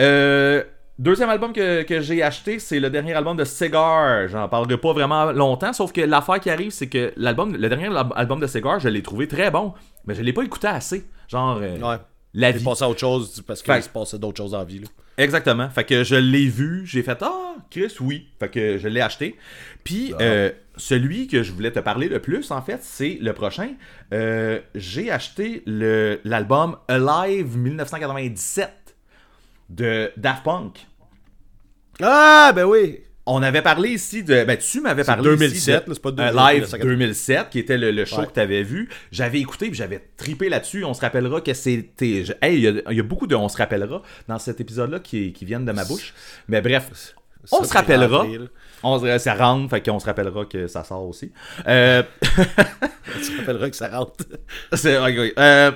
Euh, 0.00 0.64
deuxième 0.98 1.30
album 1.30 1.52
que, 1.52 1.82
que 1.82 2.00
j'ai 2.00 2.22
acheté, 2.22 2.58
c'est 2.58 2.80
le 2.80 2.90
dernier 2.90 3.14
album 3.14 3.36
de 3.36 3.44
Cigar. 3.44 4.28
J'en 4.28 4.48
parlerai 4.48 4.76
pas 4.78 4.92
vraiment 4.92 5.32
longtemps, 5.32 5.72
sauf 5.72 5.92
que 5.92 6.00
l'affaire 6.00 6.40
qui 6.40 6.50
arrive, 6.50 6.70
c'est 6.70 6.88
que 6.88 7.12
l'album, 7.16 7.56
le 7.56 7.68
dernier 7.68 7.86
al- 7.86 8.12
album 8.14 8.40
de 8.40 8.46
Cigar, 8.46 8.80
je 8.80 8.88
l'ai 8.88 9.02
trouvé 9.02 9.28
très 9.28 9.50
bon, 9.50 9.74
mais 10.06 10.14
je 10.14 10.22
l'ai 10.22 10.32
pas 10.32 10.42
écouté 10.42 10.68
assez. 10.68 11.04
Genre, 11.28 11.58
euh, 11.62 11.78
Ouais. 11.78 11.96
la 12.34 12.50
vie. 12.52 12.62
passé 12.64 12.84
à 12.84 12.88
autre 12.88 13.00
chose 13.00 13.42
parce 13.46 13.62
qu'il 13.62 13.82
se 13.82 13.88
passait 13.88 14.18
d'autres 14.18 14.38
choses 14.38 14.54
en 14.54 14.64
vie. 14.64 14.80
Là. 14.80 14.86
Exactement. 15.18 15.68
Fait 15.68 15.84
que 15.84 16.04
je 16.04 16.14
l'ai 16.14 16.46
vu, 16.46 16.82
j'ai 16.86 17.02
fait 17.02 17.18
Ah, 17.22 17.54
Chris, 17.70 17.94
oui. 18.00 18.28
Fait 18.40 18.48
que 18.48 18.78
je 18.78 18.88
l'ai 18.88 19.00
acheté. 19.02 19.36
Puis 19.84 20.14
euh, 20.20 20.50
celui 20.78 21.26
que 21.26 21.42
je 21.42 21.52
voulais 21.52 21.70
te 21.70 21.80
parler 21.80 22.08
le 22.08 22.18
plus, 22.20 22.50
en 22.50 22.62
fait, 22.62 22.78
c'est 22.82 23.18
le 23.20 23.32
prochain. 23.34 23.72
Euh, 24.14 24.60
j'ai 24.74 25.10
acheté 25.10 25.62
l'album 26.24 26.76
Alive 26.88 27.56
1997 27.58 28.70
de 29.70 30.10
Daft 30.16 30.42
Punk. 30.44 30.86
Ah, 32.00 32.52
ben 32.54 32.64
oui! 32.64 33.00
On 33.24 33.40
avait 33.42 33.62
parlé 33.62 33.90
ici 33.90 34.24
de. 34.24 34.42
Ben, 34.44 34.56
tu 34.58 34.80
m'avais 34.80 35.04
parlé 35.04 35.22
2007, 35.22 35.56
ici 35.56 35.66
de- 35.70 35.72
là, 35.74 35.82
c'est 35.86 36.02
pas 36.02 36.10
de- 36.10 36.20
un 36.22 36.30
live 36.32 36.62
1997, 36.64 36.80
2007, 36.82 37.50
qui 37.50 37.58
était 37.60 37.78
le, 37.78 37.92
le 37.92 38.04
show 38.04 38.16
Ouais. 38.20 38.26
que 38.26 38.32
tu 38.32 38.40
avais 38.40 38.64
vu. 38.64 38.88
J'avais 39.12 39.38
écouté 39.38 39.66
puis 39.68 39.76
j'avais 39.76 40.02
tripé 40.16 40.48
là-dessus. 40.48 40.84
On 40.84 40.92
se 40.92 41.00
rappellera 41.00 41.40
que 41.40 41.54
c'était. 41.54 42.24
Hey, 42.42 42.56
il 42.56 42.60
y 42.62 42.66
a- 42.68 42.82
il 42.90 42.96
y, 42.96 43.00
a 43.00 43.02
beaucoup 43.04 43.28
de 43.28 43.36
on 43.36 43.48
se 43.48 43.56
rappellera 43.56 44.02
dans 44.26 44.38
cet 44.40 44.60
épisode-là 44.60 44.98
qui, 44.98 45.32
qui 45.32 45.44
viennent 45.44 45.64
de 45.64 45.70
ma 45.70 45.84
bouche. 45.84 46.14
Mais 46.48 46.60
bref, 46.62 47.14
on 47.52 47.62
se 47.62 47.72
rappellera. 47.72 48.18
rentré. 48.22 48.40
On 48.82 48.98
se, 48.98 49.18
ça 49.18 49.34
rentre, 49.34 49.70
fait 49.70 49.80
qu'on 49.80 49.98
se 49.98 50.06
rappellera 50.06 50.44
que 50.44 50.66
ça 50.66 50.84
sort 50.84 51.06
aussi. 51.06 51.32
Euh, 51.68 52.02
Tu 53.22 53.32
te 53.32 53.38
rappelleras 53.40 53.70
que 53.70 53.76
ça 53.76 53.88
rentre. 53.88 54.24
c'est, 54.72 54.96
ok, 54.98 55.18
ok. 55.18 55.32
Euh, 55.38 55.72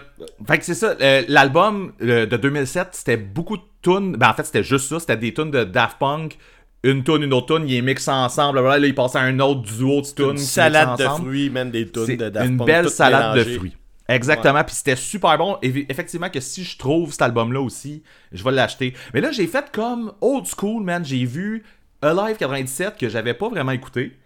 fait 0.47 0.59
que 0.59 0.65
c'est 0.65 0.75
ça. 0.75 0.97
euh, 1.01 1.23
l'album 1.29 1.93
de 2.01 2.25
2007, 2.25 2.89
c'était 2.93 3.17
beaucoup 3.17 3.57
de 3.57 3.63
tunes. 3.83 4.17
Ben, 4.17 4.31
en 4.31 4.35
fait, 4.35 4.45
c'était 4.45 4.65
juste 4.65 4.89
ça. 4.89 5.01
C'était 5.01 5.17
des 5.17 5.35
tunes 5.35 5.51
de 5.51 5.65
Daft 5.65 5.99
Punk. 5.99 6.39
Une 6.83 7.03
tune, 7.03 7.23
une 7.23 7.33
autre 7.33 7.57
tune, 7.57 7.69
ils 7.69 7.75
les 7.75 7.83
mixent 7.83 8.09
ensemble. 8.09 8.61
Là, 8.61 8.79
ils 8.79 8.95
passaient 8.95 9.19
à 9.19 9.23
un 9.23 9.39
autre 9.41 9.63
duo 9.63 10.01
de 10.03 10.07
tunes. 10.07 10.31
Une 10.31 10.39
salade 10.39 10.99
de 10.99 11.05
fruits, 11.05 11.51
même 11.51 11.71
des 11.71 11.91
tunes 11.91 12.17
de 12.17 12.29
Daft 12.29 12.49
une 12.49 12.57
Punk, 12.59 12.67
belle 12.67 12.85
toutes 12.85 12.95
salade 12.95 13.37
de 13.37 13.45
fruits. 13.45 13.77
Exactement, 14.09 14.63
puis 14.63 14.75
c'était 14.75 14.95
super 14.95 15.37
bon. 15.37 15.59
Et 15.63 15.87
effectivement 15.89 16.31
que 16.31 16.39
si 16.39 16.63
je 16.63 16.79
trouve 16.79 17.11
cet 17.11 17.23
album-là 17.23 17.61
aussi, 17.61 18.05
je 18.31 18.45
vais 18.45 18.53
l'acheter. 18.53 18.95
Mais 19.13 19.21
là, 19.21 19.33
j'ai 19.33 19.49
fait 19.49 19.67
comme 19.73 20.13
old 20.21 20.47
school, 20.47 20.85
man. 20.85 21.05
J'ai 21.05 21.25
vu 21.25 21.65
Alive 22.03 22.37
97 22.37 22.97
que 22.99 23.09
j'avais 23.09 23.35
pas 23.35 23.49
vraiment 23.49 23.73
écouté. 23.73 24.17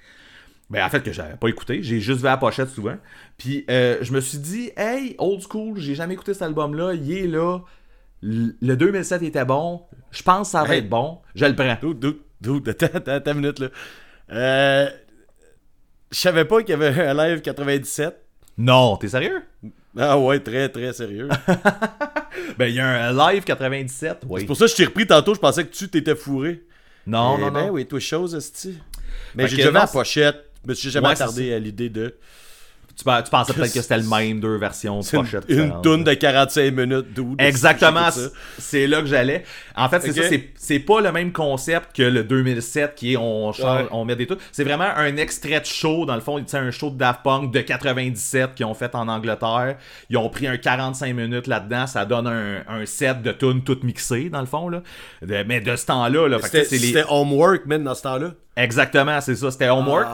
Ben, 0.71 0.85
en 0.85 0.89
fait, 0.89 1.03
que 1.03 1.13
j'avais 1.13 1.37
pas 1.37 1.49
écouté. 1.49 1.83
J'ai 1.83 2.01
juste 2.01 2.19
vu 2.21 2.25
la 2.27 2.37
pochette 2.37 2.69
souvent. 2.69 2.97
Puis 3.39 3.65
euh, 3.71 3.99
je 4.03 4.13
me 4.13 4.21
suis 4.21 4.39
dit, 4.39 4.71
hey, 4.77 5.17
old 5.19 5.43
school, 5.43 5.79
j'ai 5.79 5.95
jamais 5.95 6.15
écouté 6.15 6.33
cet 6.33 6.43
album-là. 6.43 6.95
Il 6.95 7.11
est 7.13 7.27
là. 7.27 7.59
Le 8.23 8.75
2007 8.77 9.23
était 9.23 9.45
bon. 9.45 9.83
Je 10.11 10.23
pense 10.23 10.49
que 10.49 10.53
ça 10.53 10.63
va 10.65 10.75
Hey. 10.75 10.81
être 10.81 10.89
bon. 10.89 11.19
Je 11.35 11.45
le 11.47 11.55
prends. 11.57 11.77
Dude, 11.93 12.19
dude, 12.41 12.69
attends, 12.95 13.33
une 13.33 13.41
minute, 13.41 13.59
là. 13.59 13.69
Euh... 14.33 14.89
Je 16.13 16.19
savais 16.19 16.45
pas 16.45 16.61
qu'il 16.61 16.71
y 16.71 16.73
avait 16.73 17.07
un 17.07 17.15
live 17.15 17.41
97. 17.41 18.17
Non, 18.59 18.97
t'es 18.97 19.09
sérieux? 19.09 19.43
Ah 19.97 20.19
ouais, 20.19 20.39
très, 20.41 20.69
très 20.69 20.93
sérieux. 20.93 21.29
Ben, 22.59 22.67
il 22.67 22.75
y 22.75 22.81
a 22.81 23.09
un 23.09 23.33
Live 23.33 23.45
97. 23.45 24.23
Oui. 24.29 24.41
C'est 24.41 24.47
pour 24.47 24.57
ça 24.57 24.65
que 24.67 24.71
je 24.71 24.77
t'ai 24.77 24.85
repris 24.85 25.07
tantôt, 25.07 25.35
je 25.35 25.41
pensais 25.41 25.65
que 25.65 25.73
tu 25.75 25.89
t'étais 25.89 26.15
fourré. 26.15 26.63
Non, 27.11 27.37
Eh 27.37 27.41
non, 27.41 27.51
ben 27.51 27.67
non. 27.67 27.71
oui, 27.73 27.87
toi, 27.87 27.99
chose, 28.01 28.35
esti. 28.35 28.79
Mais 29.35 29.49
j'ai 29.49 29.65
non, 29.65 29.73
la 29.73 29.87
pochette. 29.87 30.47
Je 30.65 30.69
me 30.69 30.75
suis 30.75 30.91
jamais 30.91 31.09
attardé 31.09 31.53
à 31.53 31.59
l'idée 31.59 31.89
de. 31.89 32.17
Tu, 33.05 33.25
tu 33.25 33.31
pensais 33.31 33.53
peut-être 33.53 33.73
que 33.73 33.81
c'était 33.83 33.99
le 33.99 34.05
même, 34.09 34.41
deux 34.41 34.57
versions 34.57 35.01
une, 35.49 35.81
toune 35.83 36.05
de 36.05 36.15
45 36.15 36.75
minutes, 36.75 37.13
dude. 37.15 37.41
Exactement, 37.41 38.09
c'est- 38.59 38.87
là 38.87 39.01
que 39.01 39.07
j'allais. 39.07 39.45
En 39.77 39.89
fait, 39.89 40.01
c'est 40.01 40.13
ça, 40.13 40.23
c'est- 40.57 40.79
pas 40.81 41.01
le 41.01 41.13
même 41.13 41.33
concept 41.33 41.97
que 41.97 42.03
le 42.03 42.25
2007 42.25 42.95
qui 42.95 43.13
est 43.13 43.17
on 43.17 43.53
change, 43.53 43.83
Ouais. 43.83 43.89
on 43.91 44.05
met 44.05 44.17
des 44.17 44.27
trucs. 44.27 44.41
C'est 44.53 44.65
vraiment 44.65 44.89
un 44.97 45.17
extrait 45.17 45.61
de 45.61 45.67
show, 45.67 46.05
dans 46.07 46.15
le 46.15 46.21
fond, 46.21 46.43
c'est 46.47 46.57
un 46.59 46.71
show 46.71 46.91
de 46.91 46.97
Daft 46.97 47.23
Punk 47.23 47.53
de 47.53 47.61
97 47.61 48.55
qu'ils 48.55 48.67
ont 48.67 48.75
fait 48.75 48.95
en 48.95 49.09
Angleterre. 49.09 49.77
Ils 50.09 50.17
ont 50.17 50.29
pris 50.29 50.47
un 50.47 50.57
45 50.57 51.15
minutes 51.15 51.47
là-dedans, 51.47 51.87
ça 51.87 52.05
donne 52.05 52.27
un, 52.27 52.63
un 52.69 52.87
set 52.87 53.23
de 53.23 53.33
tunes 53.33 53.63
toutes 53.63 53.85
mixées, 53.85 54.29
dans 54.31 54.41
le 54.41 54.47
fond. 54.47 54.69
Là. 54.69 54.83
De- 55.23 55.45
mais 55.47 55.61
de 55.61 55.75
ce 55.77 55.87
temps-là, 55.87 56.29
là, 56.29 56.39
C'était 56.43 56.77
les... 56.77 57.05
homework, 57.09 57.67
man, 57.67 57.83
dans 57.85 57.95
ce 57.95 58.03
temps-là? 58.03 58.31
Exactement, 58.57 59.21
c'est 59.21 59.37
ça, 59.37 59.51
c'était 59.51 59.69
homework. 59.69 60.07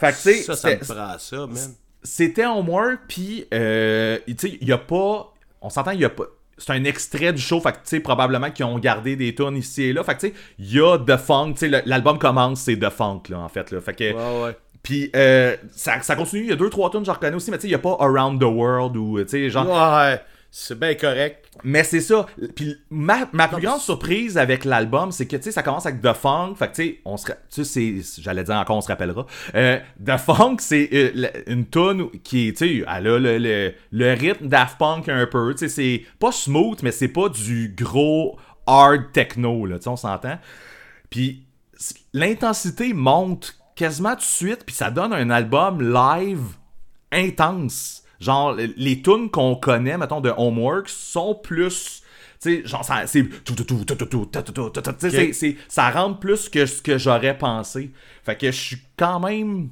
fait 0.00 0.12
que, 0.12 0.42
Ça, 0.42 0.56
ça 0.56 0.70
me 0.70 0.76
prend 0.78 1.18
ça, 1.18 1.36
man. 1.36 1.74
C'était 2.04 2.44
homework, 2.44 3.00
puis 3.08 3.46
euh, 3.52 4.18
tu 4.26 4.34
sais, 4.36 4.58
il 4.60 4.68
y 4.68 4.72
a 4.72 4.78
pas. 4.78 5.32
On 5.60 5.70
s'entend, 5.70 5.92
il 5.92 6.00
y 6.00 6.04
a 6.04 6.10
pas. 6.10 6.24
C'est 6.56 6.72
un 6.72 6.84
extrait 6.84 7.32
du 7.32 7.42
show, 7.42 7.60
fait 7.60 7.72
que 7.72 7.78
tu 7.78 7.82
sais, 7.84 8.00
probablement 8.00 8.50
qu'ils 8.50 8.64
ont 8.64 8.78
gardé 8.78 9.16
des 9.16 9.34
tunes 9.34 9.56
ici 9.56 9.84
et 9.84 9.92
là. 9.92 10.04
Fait 10.04 10.14
que 10.14 10.20
tu 10.20 10.26
sais, 10.28 10.34
il 10.58 10.72
y 10.72 10.80
a 10.80 10.98
The 10.98 11.16
Funk, 11.16 11.54
tu 11.54 11.70
sais, 11.70 11.82
l'album 11.84 12.18
commence, 12.18 12.60
c'est 12.60 12.76
The 12.76 12.90
Funk, 12.90 13.22
là, 13.30 13.40
en 13.40 13.48
fait, 13.48 13.72
là. 13.72 13.80
Fait 13.80 13.94
que. 13.94 14.12
Ouais, 14.12 14.44
ouais. 14.44 14.56
Puis 14.82 15.10
euh, 15.16 15.56
ça, 15.72 16.00
ça 16.02 16.14
continue, 16.14 16.42
il 16.42 16.48
y 16.50 16.52
a 16.52 16.56
deux, 16.56 16.68
trois 16.68 16.90
tunes, 16.90 17.06
je 17.06 17.10
reconnais 17.10 17.34
aussi, 17.34 17.50
mais 17.50 17.56
tu 17.56 17.62
sais, 17.62 17.68
il 17.68 17.72
y 17.72 17.74
a 17.74 17.78
pas 17.78 17.96
Around 17.98 18.38
the 18.38 18.44
World 18.44 18.96
ou, 18.96 19.18
tu 19.22 19.28
sais, 19.28 19.50
genre. 19.50 19.66
Ouais, 19.66 20.20
c'est 20.56 20.78
bien 20.78 20.94
correct. 20.94 21.50
Mais 21.64 21.82
c'est 21.82 22.00
ça. 22.00 22.26
Puis 22.54 22.76
ma, 22.88 23.28
ma 23.32 23.48
plus 23.48 23.60
grande 23.60 23.80
surprise 23.80 24.38
avec 24.38 24.64
l'album, 24.64 25.10
c'est 25.10 25.26
que 25.26 25.34
tu 25.34 25.42
sais, 25.42 25.50
ça 25.50 25.64
commence 25.64 25.84
avec 25.84 26.00
The 26.00 26.12
Funk. 26.12 26.54
Fait 26.54 26.68
que 26.68 26.76
tu 26.76 26.82
sais, 26.84 27.00
on 27.04 27.16
se, 27.16 27.26
tu 27.50 27.64
sais, 27.64 27.96
j'allais 28.20 28.44
dire 28.44 28.54
encore, 28.54 28.76
on 28.76 28.80
se 28.80 28.86
rappellera. 28.86 29.26
Euh, 29.56 29.80
The 30.06 30.16
Funk, 30.16 30.58
c'est 30.60 30.88
euh, 30.92 31.28
une 31.48 31.68
tune 31.68 32.08
qui 32.22 32.46
est, 32.48 32.52
tu 32.52 32.68
sais, 32.68 32.84
elle 32.86 33.06
a 33.08 33.18
le, 33.18 33.38
le, 33.38 33.74
le 33.90 34.12
rythme 34.12 34.46
Daft 34.46 34.78
Punk 34.78 35.08
un 35.08 35.26
peu. 35.26 35.52
Tu 35.54 35.68
sais, 35.68 35.68
c'est 35.68 36.06
pas 36.20 36.30
smooth, 36.30 36.84
mais 36.84 36.92
c'est 36.92 37.08
pas 37.08 37.28
du 37.28 37.74
gros 37.76 38.38
hard 38.68 39.10
techno, 39.12 39.66
là. 39.66 39.78
Tu 39.78 39.82
sais, 39.82 39.88
on 39.88 39.96
s'entend. 39.96 40.38
Puis 41.10 41.48
l'intensité 42.12 42.94
monte 42.94 43.56
quasiment 43.74 44.12
tout 44.12 44.20
de 44.20 44.22
suite, 44.22 44.64
puis 44.64 44.76
ça 44.76 44.92
donne 44.92 45.12
un 45.12 45.30
album 45.30 45.82
live 45.82 46.44
intense. 47.10 48.03
Genre, 48.20 48.54
les 48.54 49.02
tunes 49.02 49.30
qu'on 49.30 49.56
connaît, 49.56 49.98
mettons, 49.98 50.20
de 50.20 50.32
Homework 50.36 50.88
sont 50.88 51.34
plus. 51.34 52.02
Tu 52.40 52.62
sais, 52.62 52.66
genre, 52.66 52.84
ça, 52.84 53.06
c'est. 53.06 53.26
Ça 55.68 55.90
rentre 55.90 56.20
plus 56.20 56.48
que 56.48 56.66
ce 56.66 56.82
que 56.82 56.98
j'aurais 56.98 57.36
pensé. 57.36 57.90
Fait 58.24 58.36
que 58.36 58.46
je 58.50 58.56
suis 58.56 58.78
quand 58.96 59.20
même. 59.20 59.70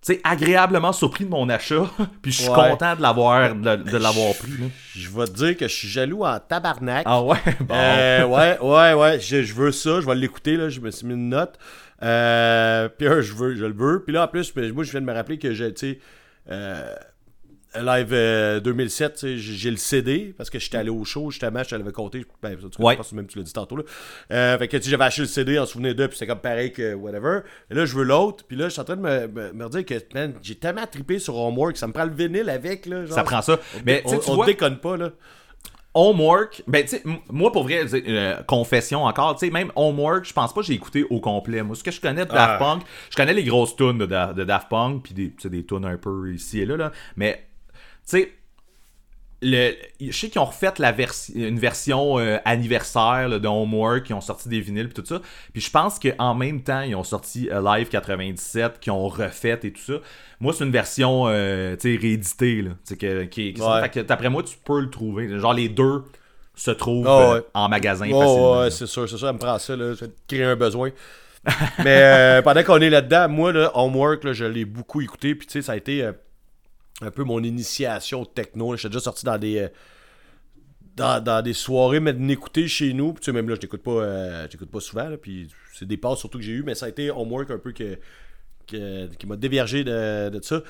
Tu 0.00 0.14
sais, 0.14 0.20
agréablement 0.22 0.92
surpris 0.92 1.24
de 1.24 1.30
mon 1.30 1.48
achat, 1.48 1.90
puis 2.22 2.30
je 2.30 2.42
suis 2.42 2.52
content 2.52 2.94
de 2.94 3.02
l'avoir 3.02 3.52
de, 3.54 3.60
ben, 3.60 3.98
l'avoir 3.98 4.32
pris. 4.34 4.52
Je 4.94 5.10
vais 5.10 5.24
te 5.24 5.32
dire 5.32 5.56
que 5.56 5.66
je 5.66 5.74
suis 5.74 5.88
jaloux 5.88 6.24
en 6.24 6.38
tabarnak. 6.38 7.02
Ah 7.04 7.20
ouais, 7.20 7.38
bon. 7.60 7.74
Euh, 7.74 8.24
ouais, 8.24 8.58
ouais, 8.60 8.92
ouais, 8.94 9.20
je, 9.20 9.52
veux 9.52 9.72
ça, 9.72 10.00
je 10.00 10.06
vais 10.06 10.14
l'écouter 10.14 10.56
là, 10.56 10.68
je 10.68 10.80
me 10.80 10.92
suis 10.92 11.04
mis 11.04 11.14
une 11.14 11.30
note. 11.30 11.58
Euh, 12.02 12.88
puis 12.88 13.08
euh, 13.08 13.22
je 13.22 13.34
veux, 13.34 13.56
je 13.56 13.64
le 13.64 13.74
veux. 13.74 14.02
Puis 14.04 14.12
là 14.12 14.24
en 14.24 14.28
plus, 14.28 14.54
moi 14.54 14.84
je 14.84 14.90
viens 14.92 15.00
de 15.00 15.06
me 15.06 15.12
rappeler 15.12 15.38
que 15.38 15.52
j'ai, 15.52 15.74
tu 15.74 15.94
sais, 15.94 15.98
euh, 16.50 16.94
Live 17.74 18.08
euh, 18.12 18.60
2007, 18.60 19.12
tu 19.14 19.18
sais, 19.20 19.36
j'ai 19.36 19.70
le 19.70 19.76
CD 19.76 20.34
parce 20.36 20.48
que 20.50 20.58
j'étais 20.58 20.78
allé 20.78 20.88
au 20.90 21.04
show, 21.04 21.30
justement, 21.30 21.62
je 21.62 21.68
te 21.68 21.74
l'avais 21.74 21.92
compté. 21.92 22.24
Ben, 22.42 22.56
cas, 22.56 22.66
Ouais. 22.78 22.94
je 22.94 22.96
pense 22.98 23.10
que 23.10 23.14
même 23.14 23.26
tu 23.26 23.36
l'as 23.38 23.44
dit 23.44 23.52
tantôt. 23.52 23.76
Là. 23.76 23.82
Euh, 24.32 24.58
fait 24.58 24.68
que 24.68 24.76
tu 24.78 24.88
j'avais 24.88 25.04
acheté 25.04 25.22
le 25.22 25.28
CD, 25.28 25.58
en 25.58 25.66
souvenir 25.66 25.94
d'eux, 25.94 26.08
puis 26.08 26.16
c'était 26.16 26.30
comme 26.30 26.40
pareil 26.40 26.72
que 26.72 26.94
whatever. 26.94 27.40
Et 27.70 27.74
là, 27.74 27.84
je 27.84 27.94
veux 27.94 28.04
l'autre, 28.04 28.44
puis 28.48 28.56
là, 28.56 28.64
je 28.68 28.72
suis 28.72 28.80
en 28.80 28.84
train 28.84 28.96
de 28.96 29.02
me, 29.02 29.26
me, 29.28 29.52
me 29.52 29.68
dire 29.68 29.84
que, 29.84 29.94
j'ai 30.42 30.54
tellement 30.54 30.86
trippé 30.86 31.18
sur 31.18 31.36
Homework, 31.36 31.76
ça 31.76 31.86
me 31.86 31.92
prend 31.92 32.04
le 32.04 32.12
vinyle 32.14 32.48
avec, 32.48 32.86
là. 32.86 33.04
Genre, 33.04 33.14
ça 33.14 33.22
prend 33.22 33.42
ça. 33.42 33.58
Mais 33.84 34.02
tu 34.06 34.14
on, 34.14 34.18
tu 34.18 34.30
on 34.30 34.34
vois- 34.36 34.46
déconne 34.46 34.78
pas, 34.78 34.96
là. 34.96 35.10
Homework, 35.94 36.62
ben 36.68 36.84
tu 36.84 36.96
moi 37.30 37.50
pour 37.50 37.64
vrai, 37.64 37.82
euh, 37.92 38.36
confession 38.46 39.04
encore, 39.04 39.36
tu 39.36 39.46
sais, 39.46 39.52
même 39.52 39.72
Homework, 39.74 40.24
je 40.26 40.32
pense 40.32 40.52
pas 40.54 40.60
que 40.60 40.66
j'ai 40.66 40.74
écouté 40.74 41.04
au 41.10 41.18
complet. 41.18 41.62
Moi, 41.62 41.74
ce 41.74 41.82
que 41.82 41.90
je 41.90 42.00
connais 42.00 42.24
de 42.24 42.30
Daft 42.30 42.52
Ah. 42.54 42.58
Punk, 42.58 42.82
je 43.10 43.16
connais 43.16 43.32
les 43.32 43.42
grosses 43.42 43.74
tunes 43.74 43.98
de, 43.98 44.06
Da- 44.06 44.32
de 44.32 44.44
Daft 44.44 44.68
Punk, 44.68 45.02
puis 45.02 45.14
des, 45.14 45.32
tu 45.34 45.48
des 45.50 45.64
tunes 45.66 45.86
un 45.86 45.96
peu 45.96 46.32
ici 46.32 46.60
et 46.60 46.66
là, 46.66 46.76
là. 46.76 46.92
mais 47.16 47.42
tu 47.42 47.47
sais, 48.10 48.32
le, 49.40 49.72
je 50.00 50.10
sais 50.10 50.30
qu'ils 50.30 50.40
ont 50.40 50.46
refait 50.46 50.72
la 50.78 50.92
versi- 50.92 51.32
une 51.36 51.60
version 51.60 52.18
euh, 52.18 52.38
anniversaire 52.44 53.28
là, 53.28 53.38
de 53.38 53.46
Homework, 53.46 54.02
qui 54.04 54.12
ont 54.12 54.20
sorti 54.20 54.48
des 54.48 54.60
vinyles 54.60 54.86
et 54.90 54.92
tout 54.92 55.04
ça. 55.06 55.20
Puis 55.52 55.62
je 55.62 55.70
pense 55.70 56.00
qu'en 56.00 56.34
même 56.34 56.60
temps, 56.62 56.80
ils 56.80 56.96
ont 56.96 57.04
sorti 57.04 57.48
Live 57.52 57.88
97, 57.88 58.80
qui 58.80 58.90
ont 58.90 59.06
refait 59.06 59.60
et 59.62 59.72
tout 59.72 59.80
ça. 59.80 59.94
Moi, 60.40 60.52
c'est 60.52 60.64
une 60.64 60.72
version 60.72 61.26
euh, 61.28 61.76
tu 61.76 61.96
rééditée. 61.96 62.62
Là, 62.62 62.70
tu 62.86 62.96
que, 62.96 63.24
qui, 63.24 63.52
qui- 63.54 63.62
Ouais. 63.62 63.80
fait 63.82 63.90
que 63.90 64.00
d'après 64.00 64.28
moi, 64.28 64.42
tu 64.42 64.56
peux 64.64 64.80
le 64.80 64.90
trouver. 64.90 65.38
Genre, 65.38 65.54
les 65.54 65.68
deux 65.68 66.02
se 66.56 66.72
trouvent 66.72 67.06
Ah 67.06 67.34
euh, 67.34 67.40
en 67.54 67.68
magasin 67.68 68.08
Oh, 68.12 68.20
facilement. 68.20 68.58
ouais, 68.60 68.70
c'est 68.72 68.86
sûr, 68.86 69.08
c'est 69.08 69.16
sûr, 69.18 69.28
elle 69.28 69.34
me 69.34 69.38
prend 69.38 69.56
ça, 69.60 69.76
là. 69.76 69.94
Te 69.94 70.06
créer 70.26 70.42
un 70.42 70.56
besoin. 70.56 70.90
Mais 71.84 72.02
euh, 72.02 72.42
pendant 72.42 72.64
qu'on 72.64 72.80
est 72.80 72.90
là-dedans, 72.90 73.28
moi, 73.28 73.52
là, 73.52 73.70
Homework, 73.74 74.24
là, 74.24 74.32
je 74.32 74.44
l'ai 74.44 74.64
beaucoup 74.64 75.00
écouté. 75.00 75.36
Puis, 75.36 75.46
tu 75.46 75.52
sais, 75.52 75.62
ça 75.62 75.72
a 75.72 75.76
été 75.76 76.02
euh, 76.02 76.12
un 77.00 77.10
peu 77.10 77.24
mon 77.24 77.42
initiation 77.42 78.24
techno. 78.24 78.76
J'étais 78.76 78.88
déjà 78.88 79.00
sorti 79.00 79.24
dans 79.24 79.38
des. 79.38 79.58
euh, 79.58 79.68
dans, 80.96 81.22
dans 81.22 81.42
des 81.42 81.52
soirées, 81.52 82.00
mais 82.00 82.12
d'écouter 82.12 82.66
chez 82.66 82.92
nous. 82.92 83.12
Puis, 83.12 83.20
tu 83.20 83.26
sais, 83.26 83.32
même 83.32 83.48
là, 83.48 83.54
je 83.54 83.60
t'écoute 83.60 83.82
pas, 83.82 83.92
euh, 84.02 84.48
pas 84.72 84.80
souvent. 84.80 85.08
là, 85.08 85.16
puis, 85.16 85.48
c'est 85.74 85.86
des 85.86 85.96
passes 85.96 86.18
surtout 86.18 86.38
que 86.38 86.44
j'ai 86.44 86.52
eu. 86.52 86.62
Mais 86.64 86.74
ça 86.74 86.86
a 86.86 86.88
été 86.88 87.10
Homework 87.10 87.50
un 87.52 87.58
peu 87.58 87.70
que, 87.72 87.98
que- 88.66 89.06
qui 89.14 89.26
m'a 89.28 89.36
déviergé 89.36 89.84
de, 89.84 90.28
de 90.28 90.42
ça. 90.42 90.60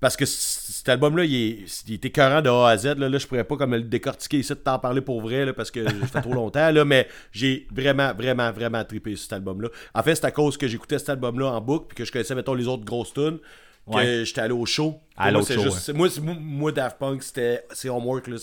Parce 0.00 0.16
que 0.16 0.24
cet 0.26 0.88
album-là, 0.88 1.24
il, 1.24 1.64
il 1.86 1.94
est 1.94 2.04
écœurant 2.04 2.42
de 2.42 2.50
A 2.50 2.68
à 2.70 2.76
Z. 2.76 2.98
Là, 2.98 3.08
Là, 3.08 3.16
je 3.16 3.26
pourrais 3.28 3.44
pas 3.44 3.56
comme 3.56 3.74
le 3.76 3.82
décortiquer 3.82 4.38
ici 4.40 4.50
de 4.50 4.58
t'en 4.58 4.78
parler 4.80 5.00
pour 5.00 5.22
vrai, 5.22 5.52
parce 5.52 5.70
que 5.70 5.84
ça 5.84 6.06
fait 6.08 6.20
trop 6.20 6.34
longtemps. 6.34 6.70
Là, 6.72 6.84
mais 6.84 7.06
j'ai 7.30 7.66
vraiment, 7.72 8.12
vraiment, 8.12 8.50
vraiment 8.50 8.84
trippé 8.84 9.14
sur 9.14 9.22
cet 9.22 9.34
album-là. 9.34 9.68
En 9.94 10.02
fait, 10.02 10.16
c'est 10.16 10.26
à 10.26 10.32
cause 10.32 10.58
que 10.58 10.66
j'écoutais 10.66 10.98
cet 10.98 11.10
album-là 11.10 11.46
en 11.46 11.60
boucle, 11.60 11.86
puis 11.88 11.96
que 11.96 12.04
je 12.04 12.10
connaissais, 12.12 12.34
mettons, 12.34 12.54
les 12.54 12.66
autres 12.66 12.84
grosses 12.84 13.14
tunes, 13.14 13.38
que 13.86 13.96
Ouais. 13.96 14.24
j'étais 14.24 14.40
allé 14.40 14.52
au 14.54 14.64
show. 14.66 14.98
À 15.16 15.30
Moi, 15.30 15.42
show, 15.42 15.60
juste- 15.62 15.92
moi, 15.94 16.08
c'est- 16.10 16.20
moi, 16.20 16.34
moi, 16.40 16.72
Daft 16.72 16.98
Punk, 16.98 17.22
c'était 17.22 17.64
c'est 17.72 17.88
Homework. 17.88 18.26
Là. 18.28 18.36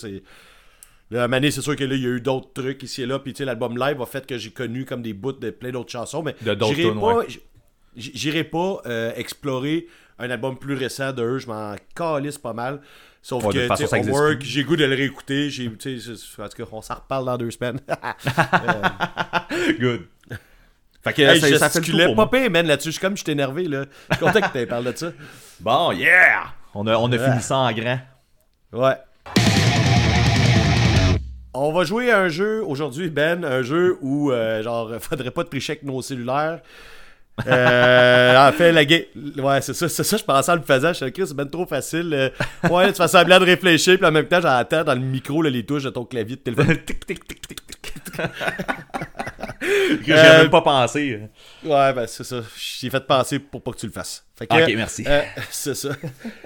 Là, 1.09 1.27
Mané, 1.27 1.51
c'est 1.51 1.61
sûr 1.61 1.75
que 1.75 1.83
là, 1.83 1.95
il 1.95 2.01
y 2.01 2.05
a 2.05 2.09
eu 2.09 2.21
d'autres 2.21 2.53
trucs 2.53 2.83
ici 2.83 3.01
et 3.01 3.05
là. 3.05 3.19
Puis, 3.19 3.33
l'album 3.39 3.77
live 3.77 4.01
a 4.01 4.05
fait 4.05 4.25
que 4.25 4.37
j'ai 4.37 4.51
connu 4.51 4.85
comme 4.85 5.01
des 5.01 5.13
bouts 5.13 5.33
de 5.33 5.49
plein 5.49 5.71
d'autres 5.71 5.91
chansons. 5.91 6.23
Mais 6.23 6.35
De 6.41 6.53
d'autres 6.53 6.73
j'irai 6.75 6.93
pas, 6.93 7.23
j'irai 7.95 8.43
pas 8.45 8.81
euh, 8.85 9.11
explorer 9.15 9.87
un 10.19 10.29
album 10.29 10.57
plus 10.57 10.75
récent 10.75 11.11
de 11.11 11.21
eux. 11.23 11.37
Je 11.39 11.47
m'en 11.47 11.75
calisse 11.95 12.37
pas 12.37 12.53
mal. 12.53 12.81
Sauf 13.23 13.43
Ouais, 13.45 13.53
que, 13.67 13.95
Homework, 13.95 14.41
j'ai 14.41 14.63
goût 14.63 14.75
de 14.75 14.85
le 14.85 14.95
réécouter. 14.95 15.49
En 15.67 15.69
tout 16.49 16.57
cas, 16.57 16.63
on 16.71 16.81
s'en 16.81 16.95
reparle 16.95 17.25
dans 17.25 17.37
deux 17.37 17.51
semaines. 17.51 17.79
Good. 19.79 20.05
Fait 21.03 21.13
que 21.13 21.21
Hey, 21.23 21.39
ça, 21.41 21.47
je 21.49 21.55
ça 21.55 21.69
fait 21.69 21.79
le 21.79 21.83
gesticulais 21.83 22.05
tour 22.05 22.15
pour 22.15 22.29
pas 22.29 22.37
moi. 22.37 22.43
pire, 22.43 22.51
man, 22.51 22.67
là-dessus. 22.67 22.89
Je 22.89 22.91
suis 22.93 23.01
comme, 23.01 23.17
je 23.17 23.23
suis 23.23 23.31
énervé, 23.31 23.63
là. 23.67 23.85
Je 24.11 24.15
suis 24.17 24.25
content 24.25 24.41
que 24.41 24.57
tu 24.59 24.67
parles 24.67 24.83
de 24.91 24.95
ça. 24.97 25.07
Bon, 25.59 25.91
yeah! 25.91 26.43
On 26.73 26.87
a, 26.87 26.95
on 26.97 27.07
a 27.11 27.17
Ouais. 27.17 27.23
fini 27.29 27.41
ça 27.41 27.57
en 27.57 27.71
grand. 27.71 27.99
Ouais. 28.73 28.95
On 31.53 31.71
va 31.73 31.83
jouer 31.83 32.11
à 32.11 32.19
un 32.19 32.29
jeu 32.29 32.63
aujourd'hui, 32.65 33.09
Ben, 33.09 33.43
un 33.43 33.61
jeu 33.61 33.97
où, 34.01 34.31
euh, 34.31 34.63
genre, 34.63 34.89
faudrait 35.01 35.31
pas 35.31 35.43
tricher 35.43 35.73
avec 35.73 35.83
nos 35.83 36.01
cellulaires. 36.01 36.61
Euh, 37.47 38.49
en 38.49 38.51
fait, 38.51 38.71
la 38.71 38.85
game. 38.85 39.01
Ouais, 39.37 39.61
c'est 39.61 39.73
ça, 39.73 39.89
c'est 39.89 40.03
ça, 40.03 40.17
je 40.17 40.23
pensais 40.23 40.51
en 40.51 40.55
le 40.55 40.61
faisant. 40.61 40.93
Je 40.93 41.05
suis 41.05 41.13
c'est 41.27 41.33
ben 41.33 41.45
trop 41.49 41.65
facile. 41.65 42.13
euh, 42.13 42.29
Ouais, 42.69 42.91
tu 42.91 43.01
fais 43.01 43.07
semblant 43.07 43.39
de 43.39 43.45
réfléchir, 43.45 43.97
puis 43.97 44.05
en 44.05 44.11
même 44.11 44.27
temps, 44.27 44.41
j'entends 44.41 44.83
dans 44.83 44.93
le 44.93 44.99
micro 45.01 45.41
là, 45.41 45.49
les 45.49 45.65
touches 45.65 45.83
de 45.83 45.89
ton 45.89 46.05
clavier 46.05 46.35
de 46.35 46.41
téléphone. 46.41 46.77
tic, 46.85 47.05
tic, 47.05 47.27
tic, 47.27 47.47
tic, 47.47 47.61
Euh, 50.09 50.41
même 50.41 50.49
pas 50.49 50.61
pensé. 50.61 51.19
Ouais, 51.63 51.93
ben 51.93 52.05
c'est 52.07 52.23
ça. 52.23 52.41
J'ai 52.57 52.89
fait 52.89 53.05
penser 53.05 53.37
pour 53.39 53.61
pas 53.61 53.71
que 53.71 53.77
tu 53.77 53.85
le 53.85 53.91
fasses. 53.91 54.25
Fait 54.37 54.47
que, 54.47 54.53
Ok, 54.55 54.73
merci. 54.75 55.03
euh, 55.07 55.21
c'est 55.51 55.75
ça. 55.75 55.89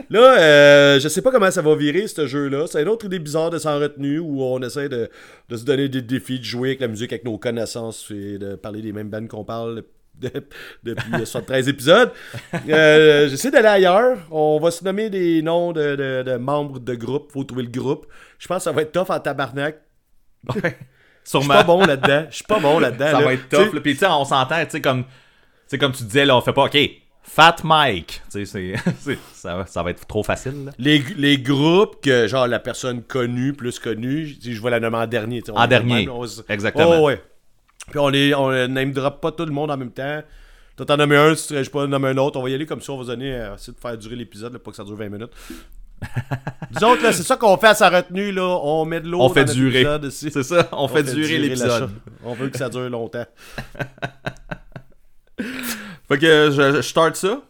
Là, 0.09 0.37
euh, 0.39 0.99
je 0.99 1.07
sais 1.07 1.21
pas 1.21 1.31
comment 1.31 1.49
ça 1.49 1.61
va 1.61 1.75
virer, 1.75 2.07
ce 2.07 2.27
jeu-là. 2.27 2.67
C'est 2.67 2.81
une 2.81 2.89
autre 2.89 3.05
idée 3.05 3.19
bizarre 3.19 3.49
de 3.49 3.57
s'en 3.57 3.79
retenue 3.79 4.19
où 4.19 4.43
on 4.43 4.61
essaie 4.61 4.89
de, 4.89 5.09
de 5.49 5.57
se 5.57 5.63
donner 5.63 5.87
des 5.87 6.01
défis, 6.01 6.39
de 6.39 6.43
jouer 6.43 6.69
avec 6.69 6.81
la 6.81 6.87
musique, 6.87 7.13
avec 7.13 7.23
nos 7.23 7.37
connaissances 7.37 8.11
et 8.11 8.37
de 8.37 8.55
parler 8.55 8.81
des 8.81 8.91
mêmes 8.91 9.09
bands 9.09 9.25
qu'on 9.27 9.45
parle 9.45 9.83
de- 10.19 10.47
depuis 10.83 11.11
73 11.25 11.67
épisodes. 11.69 12.11
Euh, 12.69 13.27
J'essaie 13.29 13.51
d'aller 13.51 13.67
ailleurs. 13.67 14.17
On 14.31 14.59
va 14.59 14.71
se 14.71 14.83
nommer 14.83 15.09
des 15.09 15.41
noms 15.41 15.71
de, 15.71 15.95
de- 15.95 16.23
de 16.23 16.35
membres 16.37 16.79
de 16.79 16.95
groupe. 16.95 17.31
Faut 17.31 17.43
trouver 17.43 17.63
le 17.63 17.69
groupe. 17.71 18.05
Je 18.39 18.47
pense 18.47 18.57
que 18.57 18.63
ça 18.63 18.71
va 18.71 18.81
être 18.83 18.91
tough 18.91 19.09
en 19.09 19.19
tabarnak. 19.19 19.77
Ouais. 20.53 20.61
Je 20.63 20.69
suis 20.69 21.39
Sûrement. 21.39 21.53
pas 21.55 21.63
bon 21.63 21.85
là-dedans. 21.85 22.25
Je 22.29 22.35
suis 22.35 22.43
pas 22.45 22.59
bon 22.59 22.77
là-dedans. 22.79 23.05
ça 23.11 23.19
là. 23.19 23.25
va 23.25 23.33
être 23.33 23.49
tough. 23.49 23.81
Puis 23.81 23.93
tu 23.93 23.99
sais, 23.99 24.05
on 24.07 24.25
s'entend, 24.25 24.63
tu 24.63 24.71
sais, 24.71 24.81
comme, 24.81 25.05
comme 25.79 25.91
tu 25.91 26.03
disais, 26.03 26.23
là, 26.25 26.37
on 26.37 26.41
fait 26.41 26.53
pas, 26.53 26.65
ok, 26.65 26.77
Fat 27.23 27.55
Mike. 27.63 28.21
Tu 28.31 28.45
sais, 28.45 28.73
ça, 29.33 29.55
va- 29.57 29.65
ça 29.65 29.81
va 29.81 29.89
être 29.89 30.05
trop 30.05 30.21
facile. 30.21 30.65
là. 30.65 30.71
Les, 30.77 31.03
les 31.17 31.39
groupes 31.39 31.99
que, 32.03 32.27
genre, 32.27 32.45
la 32.45 32.59
personne 32.59 33.01
connue, 33.01 33.53
plus 33.53 33.79
connue, 33.79 34.27
je 34.39 34.51
je 34.51 34.61
vais 34.61 34.69
la 34.69 34.79
nommer 34.79 34.97
en 34.97 35.07
dernier. 35.07 35.41
En 35.51 35.65
dernier, 35.65 36.05
même, 36.05 36.09
on 36.11 36.27
se- 36.27 36.41
exactement. 36.47 36.99
Oh, 37.01 37.05
ouais. 37.07 37.19
Puis 37.89 37.99
on 37.99 38.09
les, 38.09 38.33
on 38.33 38.49
les 38.49 38.67
name 38.67 38.91
drop 38.91 39.21
pas 39.21 39.31
tout 39.31 39.45
le 39.45 39.51
monde 39.51 39.71
en 39.71 39.77
même 39.77 39.91
temps. 39.91 40.21
Toi, 40.75 40.85
t'en 40.85 40.97
nommes 40.97 41.13
un, 41.13 41.35
si 41.35 41.47
tu 41.47 41.53
ne 41.53 41.63
pas 41.63 41.87
nommer 41.87 42.09
un 42.09 42.17
autre. 42.17 42.37
On 42.37 42.43
va 42.43 42.49
y 42.49 42.53
aller 42.53 42.65
comme 42.65 42.81
ça, 42.81 42.91
on 42.91 42.97
va 42.97 43.05
donner, 43.05 43.33
euh, 43.33 43.55
essayer 43.55 43.73
de 43.73 43.79
faire 43.79 43.97
durer 43.97 44.15
l'épisode, 44.17 44.57
pas 44.57 44.71
que 44.71 44.77
ça 44.77 44.83
dure 44.83 44.95
20 44.97 45.09
minutes. 45.09 45.31
Disons 46.71 46.97
que 46.97 47.11
c'est 47.13 47.23
ça 47.23 47.37
qu'on 47.37 47.55
fait 47.57 47.67
à 47.67 47.73
sa 47.75 47.89
retenue, 47.89 48.33
là. 48.33 48.59
On 48.61 48.83
met 48.83 48.99
de 48.99 49.07
l'eau 49.07 49.21
On 49.21 49.27
dans 49.27 49.33
fait 49.33 49.45
durer. 49.45 49.85
C'est 50.11 50.43
ça, 50.43 50.67
on, 50.73 50.89
fait, 50.89 51.03
durer 51.03 51.37
la 51.37 51.47
l'épisode. 51.47 51.89
On 52.23 52.33
veut 52.33 52.49
que 52.49 52.57
ça 52.57 52.67
dure 52.69 52.89
longtemps. 52.89 53.25
Fait 56.07 56.17
que 56.19 56.51
je, 56.51 56.75
je 56.75 56.81
start 56.81 57.15
ça. 57.15 57.41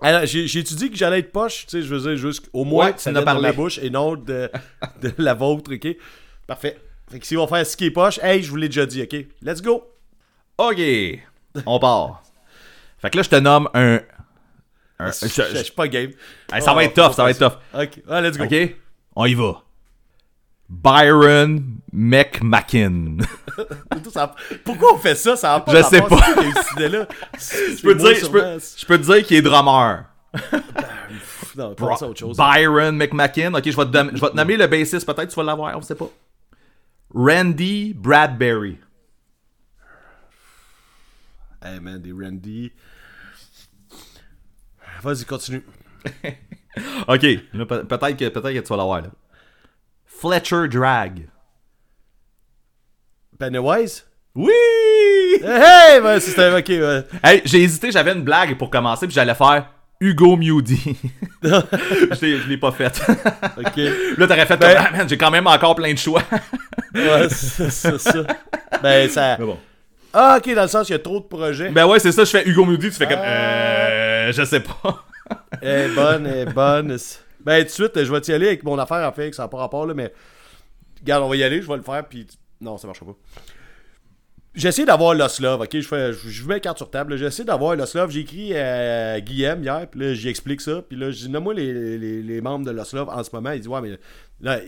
Alors, 0.00 0.24
j'ai 0.24 0.62
dit 0.62 0.90
que 0.90 0.96
j'allais 0.96 1.20
être 1.20 1.32
poche, 1.32 1.66
tu 1.66 1.70
sais, 1.70 1.82
je 1.82 1.94
veux 1.94 2.00
dire, 2.00 2.16
juste 2.16 2.48
au 2.52 2.64
moins 2.64 2.86
Ouais, 2.86 2.92
que 2.92 3.00
ça 3.00 3.12
parlé. 3.22 3.42
ma 3.42 3.52
bouche 3.52 3.78
et 3.78 3.90
non 3.90 4.14
de, 4.14 4.50
de 5.02 5.12
la 5.18 5.34
vôtre, 5.34 5.74
ok? 5.74 5.96
Parfait. 6.46 6.78
Fait 7.10 7.20
que 7.20 7.26
si 7.26 7.36
on 7.36 7.44
va 7.46 7.56
faire 7.58 7.66
ce 7.66 7.76
qui 7.76 7.86
est 7.86 7.90
poche, 7.90 8.18
hey, 8.22 8.42
je 8.42 8.50
vous 8.50 8.56
l'ai 8.56 8.68
déjà 8.68 8.84
dit, 8.86 9.02
ok? 9.02 9.16
Let's 9.42 9.62
go! 9.62 9.84
Ok, 10.58 10.80
on 11.66 11.78
part. 11.78 12.22
Fait 12.98 13.10
que 13.10 13.16
là, 13.18 13.22
je 13.22 13.28
te 13.28 13.36
nomme 13.36 13.68
un. 13.74 14.00
un- 14.98 15.10
Je 15.12 15.26
je- 15.28 15.42
je- 15.42 15.56
je 15.58 15.62
suis 15.64 15.72
pas 15.72 15.86
game. 15.86 16.10
Hey, 16.52 16.62
ça 16.62 16.72
va 16.74 16.82
être 16.84 16.94
tough, 16.94 17.12
ça 17.14 17.22
va 17.24 17.30
être 17.30 17.38
tough. 17.38 17.58
Ok, 17.74 18.02
ah, 18.08 18.20
let's 18.20 18.36
go. 18.38 18.44
Ok, 18.44 18.74
on 19.14 19.26
y 19.26 19.34
va. 19.34 19.62
Byron 20.68 21.76
ça- 24.12 24.34
Pourquoi 24.64 24.94
on 24.94 24.98
fait 24.98 25.14
ça? 25.14 25.36
Ça 25.36 25.54
a 25.54 25.60
pas 25.60 25.72
Je 25.72 25.82
sais 25.82 26.00
pas. 26.02 26.08
Je 26.76 27.82
peux, 27.82 27.96
te 27.96 28.02
dire, 28.02 28.16
je, 28.16 28.26
peux, 28.28 28.58
je 28.78 28.86
peux 28.86 28.98
te 28.98 29.04
dire 29.04 29.24
qu'il 29.24 29.36
est 29.36 29.42
drummer. 29.42 30.04
Non, 31.56 31.74
pense 31.74 32.02
à 32.02 32.08
autre 32.08 32.18
chose. 32.18 32.36
Byron 32.36 32.96
McMakin. 32.96 33.54
Ok, 33.54 33.64
je 33.70 33.76
vais, 33.76 33.84
te, 33.86 34.16
je 34.16 34.20
vais 34.20 34.30
te 34.30 34.36
nommer 34.36 34.56
le 34.56 34.66
bassiste, 34.66 35.06
peut-être 35.06 35.28
tu 35.30 35.36
vas 35.36 35.44
l'avoir, 35.44 35.76
on 35.78 35.82
sait 35.82 35.94
pas. 35.94 36.08
Randy 37.10 37.92
Bradbury. 37.92 38.78
Hey 41.62 41.80
man, 41.80 42.00
des 42.00 42.12
Randy. 42.12 42.72
Vas-y, 45.02 45.24
continue. 45.24 45.64
Ok, 47.08 47.20
peut-être 47.20 48.16
que, 48.18 48.28
peut-être 48.28 48.52
que 48.52 48.58
tu 48.58 48.68
vas 48.68 48.76
l'avoir. 48.76 49.02
Fletcher 50.04 50.68
Drag. 50.68 51.26
Pennywise? 53.38 54.04
Oui! 54.34 54.52
Hey, 55.42 56.02
ben, 56.02 56.20
c'était 56.20 56.52
ok. 56.54 56.68
Hey, 57.24 57.40
j'ai 57.46 57.62
hésité, 57.62 57.90
j'avais 57.90 58.12
une 58.12 58.24
blague 58.24 58.58
pour 58.58 58.68
commencer, 58.68 59.06
puis 59.06 59.14
j'allais 59.14 59.34
faire 59.34 59.70
Hugo 60.00 60.36
Mewdy. 60.36 60.96
je 61.42 62.48
l'ai- 62.48 62.56
pas 62.58 62.72
faite. 62.72 63.00
Ok. 63.58 63.76
Là, 64.18 64.26
t'aurais 64.26 64.46
fait 64.46 64.56
Ben- 64.56 64.76
ah, 64.78 65.06
j'ai 65.06 65.16
quand 65.16 65.30
même 65.30 65.46
encore 65.46 65.74
plein 65.74 65.92
de 65.92 65.98
choix. 65.98 66.22
Ouais, 66.94 67.28
c'est 67.30 67.70
ça. 67.70 68.22
Ben, 68.82 69.08
ça. 69.08 69.36
Mais 69.40 69.46
bon. 69.46 69.58
Ah, 70.12 70.38
ok, 70.38 70.54
dans 70.54 70.62
le 70.62 70.68
sens, 70.68 70.88
il 70.88 70.92
y 70.92 70.94
a 70.94 70.98
trop 70.98 71.20
de 71.20 71.24
projets. 71.26 71.68
Ben 71.70 71.86
ouais, 71.86 71.98
c'est 71.98 72.12
ça, 72.12 72.24
je 72.24 72.30
fais 72.30 72.46
Hugo 72.48 72.64
Mewdy, 72.64 72.90
tu 72.90 72.96
fais 72.96 73.06
comme, 73.06 73.18
euh, 73.18 74.32
je 74.32 74.44
sais 74.44 74.60
pas. 74.60 75.04
Est 75.60 75.88
bonne, 75.88 76.26
est 76.26 76.46
bonne. 76.46 76.96
Ben, 77.44 77.58
tout 77.62 77.66
de 77.66 77.70
suite, 77.70 78.04
je 78.04 78.10
vais 78.12 78.20
t'y 78.20 78.32
aller 78.32 78.46
avec 78.48 78.64
mon 78.64 78.78
affaire, 78.78 79.06
en 79.06 79.12
fait, 79.12 79.30
que 79.30 79.36
ça 79.36 79.42
n'a 79.42 79.48
pas 79.48 79.58
rapport, 79.58 79.86
là, 79.86 79.94
mais. 79.94 80.12
Regarde, 81.02 81.22
on 81.24 81.28
va 81.28 81.36
y 81.36 81.42
aller, 81.44 81.60
je 81.62 81.68
vais 81.68 81.76
le 81.76 81.82
faire, 81.82 82.04
puis. 82.08 82.26
Non, 82.60 82.78
ça 82.78 82.86
marchera 82.86 83.06
pas. 83.06 83.16
J'ai 84.56 84.68
essayé 84.68 84.86
d'avoir 84.86 85.14
Loslov, 85.14 85.60
ok? 85.60 85.68
Je, 85.70 85.86
fais, 85.86 86.12
je, 86.14 86.48
mets 86.48 86.60
carte 86.60 86.78
sur 86.78 86.90
table. 86.90 87.22
essayé 87.22 87.44
d'avoir 87.44 87.76
Loslov. 87.76 88.10
J'ai 88.10 88.20
écrit 88.20 88.56
à 88.56 89.20
Guillaume 89.20 89.62
hier, 89.62 89.86
puis 89.90 90.00
là, 90.00 90.14
j'y 90.14 90.28
explique 90.28 90.62
ça. 90.62 90.80
Puis 90.80 90.96
là, 90.96 91.10
je 91.10 91.18
dis, 91.18 91.28
nomme-moi 91.28 91.52
les, 91.52 91.98
les, 91.98 92.22
les 92.22 92.40
membres 92.40 92.64
de 92.64 92.70
Loslov 92.70 93.10
en 93.10 93.22
ce 93.22 93.28
moment. 93.34 93.50
Il 93.52 93.60
dit, 93.60 93.68
ouais, 93.68 93.82
mais 93.82 93.98
là, 94.40 94.60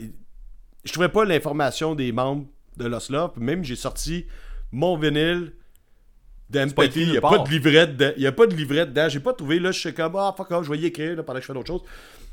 je 0.85 0.93
trouvais 0.93 1.09
pas 1.09 1.24
l'information 1.24 1.94
des 1.94 2.12
membres 2.12 2.44
de 2.77 2.85
Loslov. 2.85 3.32
Puis 3.32 3.43
même, 3.43 3.65
j'ai 3.65 3.77
sorti 3.77 4.27
mon 4.73 4.98
vinyle 4.98 5.55
d'Empathy. 6.51 7.02
Il 7.02 7.10
n'y 7.12 7.16
a 7.16 7.23
pas 7.23 7.39
de 7.39 7.48
livret 7.48 7.86
dedans. 7.86 8.12
Il 8.19 8.23
y 8.23 8.27
a 8.27 8.32
pas 8.32 8.47
de 8.47 8.55
livret 8.55 8.85
dedans. 8.85 9.09
J'ai 9.09 9.20
pas 9.20 9.32
trouvé. 9.32 9.59
Là, 9.59 9.73
je 9.73 9.81
suis 9.81 9.94
comme, 9.94 10.16
ah, 10.16 10.35
fuck 10.36 10.51
off, 10.51 10.66
je 10.66 10.70
vais 10.70 10.78
y 10.78 10.85
écrire 10.85 11.16
là, 11.16 11.23
pendant 11.23 11.39
que 11.39 11.43
je 11.43 11.47
fais 11.47 11.55
d'autres 11.55 11.66
choses. 11.66 11.82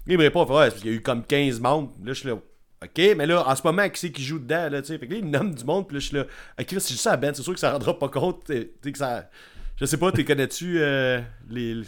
Il 0.07 0.17
me 0.17 0.23
répond, 0.23 0.41
ouais, 0.41 0.69
parce 0.69 0.75
qu'il 0.75 0.91
y 0.91 0.93
a 0.93 0.97
eu 0.97 1.01
comme 1.01 1.23
15 1.23 1.61
membres. 1.61 1.93
Là, 2.03 2.11
je 2.11 2.19
suis 2.19 2.27
là, 2.27 2.35
ok, 2.83 3.15
mais 3.17 3.25
là, 3.25 3.43
en 3.47 3.55
ce 3.55 3.61
moment, 3.63 3.87
qui 3.89 3.99
c'est 3.99 4.11
qui 4.11 4.23
joue 4.23 4.39
dedans, 4.39 4.69
là, 4.69 4.81
tu 4.81 4.87
sais? 4.89 4.97
Fait 4.97 5.07
que 5.07 5.13
là, 5.13 5.19
il 5.19 5.29
nomme 5.29 5.53
du 5.53 5.63
monde, 5.63 5.87
puis 5.87 5.95
là, 5.95 5.99
je 5.99 6.05
suis 6.07 6.15
là, 6.17 6.23
ok, 6.59 6.71
là, 6.71 6.79
c'est 6.79 6.91
juste 6.91 7.01
ça 7.01 7.13
à 7.13 7.17
Ben, 7.17 7.33
c'est 7.33 7.41
sûr 7.43 7.53
que 7.53 7.59
ça 7.59 7.71
rendra 7.71 7.97
pas 7.97 8.09
compte. 8.09 8.45
Tu 8.45 8.69
sais, 8.83 8.91
que 8.91 8.97
ça. 8.97 9.29
Je 9.77 9.85
sais 9.85 9.97
pas, 9.97 10.11
t'es 10.11 10.23
connais-tu 10.23 10.77
euh, 10.79 11.19
les. 11.49 11.81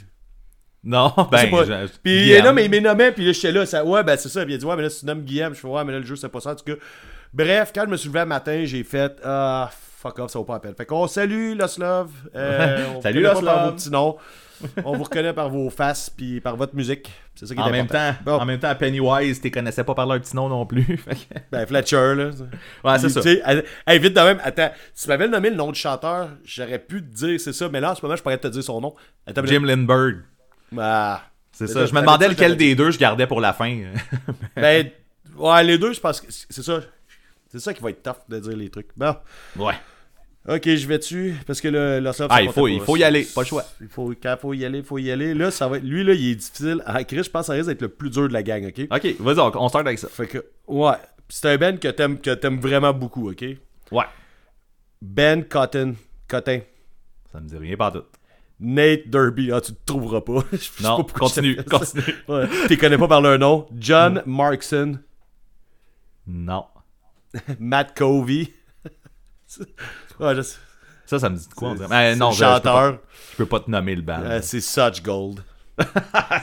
Non, 0.83 1.13
ben. 1.31 1.49
je- 1.65 1.71
Puis 2.03 2.29
là, 2.43 2.53
mais 2.53 2.65
il 2.65 2.71
m'est 2.71 2.79
nommé, 2.81 3.11
puis 3.11 3.25
là, 3.25 3.31
j'étais 3.31 3.51
là, 3.51 3.65
ça, 3.65 3.83
ouais, 3.83 4.03
ben 4.03 4.15
c'est 4.17 4.29
ça. 4.29 4.43
Puis 4.43 4.53
il 4.53 4.55
a 4.55 4.57
dit, 4.59 4.65
ouais, 4.65 4.75
mais 4.75 4.83
là, 4.83 4.89
si 4.89 5.01
tu 5.01 5.05
nommes 5.05 5.21
Guillaume, 5.23 5.53
je 5.53 5.59
fais, 5.59 5.67
ouais, 5.67 5.83
mais 5.83 5.91
là, 5.93 5.99
le 5.99 6.05
jeu, 6.05 6.15
c'est 6.15 6.29
pas 6.29 6.39
ça, 6.39 6.51
en 6.51 6.55
tout 6.55 6.63
cas. 6.65 6.79
Bref, 7.33 7.71
quand 7.75 7.83
je 7.85 7.89
me 7.91 7.97
suis 7.97 8.07
levé 8.09 8.19
le 8.21 8.25
matin, 8.25 8.61
j'ai 8.65 8.83
fait, 8.83 9.13
ah, 9.23 9.69
fuck 9.97 10.19
off, 10.19 10.31
ça 10.31 10.39
vaut 10.39 10.45
pas 10.45 10.53
la 10.53 10.59
peine. 10.59 10.75
Fait 10.75 10.85
qu'on 10.85 11.07
salue 11.07 11.55
Lost 11.57 11.77
Love. 11.79 12.11
Euh, 12.35 12.77
Salut, 13.01 13.25
reconnaît 13.27 13.41
Lost 13.41 13.41
pas 13.45 13.65
on 14.83 14.95
vous 14.97 15.03
reconnaît 15.03 15.33
par 15.33 15.49
vos 15.49 15.69
faces, 15.69 16.09
puis 16.09 16.39
par 16.41 16.55
votre 16.55 16.75
musique. 16.75 17.11
C'est 17.35 17.45
ça 17.45 17.53
qui 17.53 17.59
est 17.59 17.63
En 17.63 17.69
même, 17.69 17.87
temps, 17.87 18.15
Bon. 18.25 18.33
en 18.39 18.45
même 18.45 18.59
temps, 18.59 18.73
Pennywise, 18.75 19.39
t'es 19.41 19.51
connaissais 19.51 19.83
pas 19.83 19.93
par 19.93 20.05
leur 20.07 20.19
petit 20.19 20.35
nom 20.35 20.49
non 20.49 20.65
plus. 20.65 20.99
Ben, 21.51 21.65
Fletcher, 21.67 22.15
là. 22.15 22.29
ouais, 22.83 22.99
c'est 22.99 23.09
ça. 23.09 23.21
tu 23.21 23.39
elle- 23.45 23.63
hey, 23.85 23.99
vite 23.99 24.13
de 24.15 24.21
même, 24.21 24.39
attends, 24.43 24.71
tu 24.99 25.07
m'avais 25.07 25.27
nommé 25.27 25.49
le 25.51 25.55
nom 25.55 25.71
du 25.71 25.79
chanteur, 25.79 26.29
j'aurais 26.43 26.79
pu 26.79 27.01
te 27.03 27.15
dire 27.15 27.39
c'est 27.39 27.53
ça, 27.53 27.69
mais 27.69 27.79
là, 27.79 27.91
en 27.91 27.95
ce 27.95 28.01
moment, 28.01 28.15
je 28.15 28.23
pourrais 28.23 28.37
te 28.37 28.47
dire 28.47 28.63
son 28.63 28.81
nom. 28.81 28.95
Attends, 29.25 29.45
Jim 29.45 29.61
Lindbergh. 29.63 30.23
Ah. 30.77 31.21
C'est 31.51 31.67
ça. 31.67 31.85
Je 31.85 31.93
me 31.93 32.01
demandais 32.01 32.27
lequel 32.27 32.55
des 32.55 32.75
deux 32.75 32.91
je 32.91 32.99
gardais 32.99 33.25
pour 33.27 33.41
la 33.41 33.53
fin. 33.53 33.75
Ben, 34.55 34.89
ouais, 35.37 35.63
les 35.63 35.77
deux, 35.77 35.93
je 35.93 35.99
pense 35.99 36.21
que 36.21 36.27
c'est 36.29 36.61
ça. 36.63 36.81
C'est 37.51 37.59
ça 37.59 37.73
qui 37.73 37.81
va 37.81 37.89
être 37.91 38.03
tough 38.03 38.17
de 38.29 38.39
dire 38.39 38.57
les 38.57 38.69
trucs. 38.69 38.89
Bon. 38.97 39.15
ouais. 39.57 39.73
Ok, 40.47 40.63
je 40.65 40.87
vais 40.87 40.97
dessus 40.97 41.35
parce 41.45 41.59
que 41.59 41.67
le 41.67 42.11
soft, 42.13 42.29
Ah, 42.33 42.41
il 42.41 42.49
faut, 42.51 42.63
pas. 42.63 42.69
il 42.69 42.79
faut 42.79 42.95
y 42.95 43.03
aller. 43.03 43.25
Pas 43.35 43.41
le 43.41 43.47
choix. 43.47 43.65
Il 43.81 43.87
faut, 43.89 44.13
quand 44.21 44.33
il 44.37 44.39
faut 44.39 44.53
y 44.53 44.63
aller, 44.65 44.77
il 44.79 44.83
faut 44.85 44.97
y 44.97 45.11
aller. 45.11 45.33
Là, 45.33 45.51
ça 45.51 45.67
va 45.67 45.77
être, 45.77 45.83
lui, 45.83 46.03
là, 46.05 46.13
il 46.13 46.31
est 46.31 46.35
difficile. 46.35 46.81
Ah, 46.85 47.03
Chris, 47.03 47.23
je 47.23 47.29
pense 47.29 47.41
que 47.41 47.47
ça 47.47 47.53
risque 47.53 47.67
d'être 47.67 47.81
le 47.81 47.89
plus 47.89 48.09
dur 48.09 48.27
de 48.29 48.33
la 48.33 48.43
gang, 48.43 48.65
ok? 48.65 48.87
Ok, 48.89 49.15
vas-y, 49.19 49.39
on, 49.39 49.51
on 49.63 49.67
start 49.69 49.85
avec 49.85 49.99
ça. 49.99 50.07
Fait 50.07 50.27
que, 50.27 50.45
ouais. 50.67 50.93
C'est 51.29 51.49
un 51.49 51.57
Ben 51.57 51.77
que 51.77 51.89
t'aimes, 51.89 52.19
que 52.21 52.33
t'aimes 52.33 52.59
vraiment 52.61 52.93
beaucoup, 52.93 53.29
ok? 53.29 53.43
Ouais. 53.91 54.05
Ben 55.01 55.43
Cotton. 55.43 55.95
Cotton. 56.29 56.61
Ça 57.31 57.41
me 57.41 57.47
dit 57.49 57.57
rien 57.57 57.75
pas 57.75 57.91
tout. 57.91 58.03
Nate 58.61 59.09
Derby. 59.09 59.51
Ah, 59.51 59.59
tu 59.59 59.73
te 59.73 59.85
trouveras 59.85 60.21
pas. 60.21 60.43
Je 60.53 60.81
Non, 60.83 61.03
pas 61.03 61.19
continue, 61.19 61.57
continue. 61.65 62.03
Ouais. 62.29 62.45
T'es 62.69 62.77
connais 62.77 62.97
pas 62.97 63.09
par 63.09 63.19
leur 63.21 63.37
nom. 63.37 63.67
John 63.77 64.23
Markson. 64.25 64.99
Non. 66.25 66.65
Matt 67.59 67.95
Covey. 67.97 68.53
Ouais, 70.19 70.35
je 70.35 70.41
sais. 70.41 70.57
Ça, 71.05 71.19
ça 71.19 71.29
me 71.29 71.37
dit 71.37 71.47
de 71.47 71.53
quoi, 71.53 71.69
on 71.69 71.75
dirait? 71.75 72.15
Non, 72.15 72.29
le 72.29 72.35
je, 72.35 72.39
je 72.39 72.43
peux 72.43 72.49
pas, 72.49 72.55
chanteur. 72.55 72.97
je 73.31 73.37
peux 73.37 73.45
pas 73.45 73.59
te 73.61 73.71
nommer 73.71 73.95
le 73.95 74.01
band. 74.01 74.19
Euh, 74.23 74.39
c'est 74.41 74.59
Such 74.61 75.01
Gold. 75.03 75.39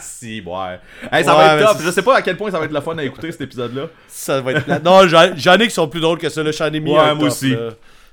Si, 0.00 0.40
ouais. 0.46 0.80
Hey, 1.12 1.24
ça 1.24 1.36
Ouais, 1.36 1.44
va 1.44 1.56
être 1.60 1.72
top. 1.72 1.82
Je 1.84 1.90
sais 1.90 2.02
pas 2.02 2.16
à 2.16 2.22
quel 2.22 2.36
point 2.36 2.50
ça 2.50 2.58
va 2.58 2.64
être 2.66 2.72
le 2.72 2.80
fun 2.80 2.96
à 2.96 3.04
écouter 3.04 3.32
cet 3.32 3.40
épisode-là. 3.42 3.86
Ça 4.08 4.40
va 4.40 4.52
être. 4.52 4.82
Non, 4.84 5.06
j'en 5.08 5.54
ai 5.58 5.66
qui 5.68 5.74
sont 5.74 5.88
plus 5.88 6.00
drôles 6.00 6.18
que 6.18 6.28
ça. 6.28 6.42
J'en 6.50 6.72
ai 6.72 6.80
mis 6.80 6.92
Ouais, 6.92 6.98
un 6.98 7.14
moi 7.14 7.28
top, 7.28 7.32
aussi. 7.32 7.50
là. 7.50 7.70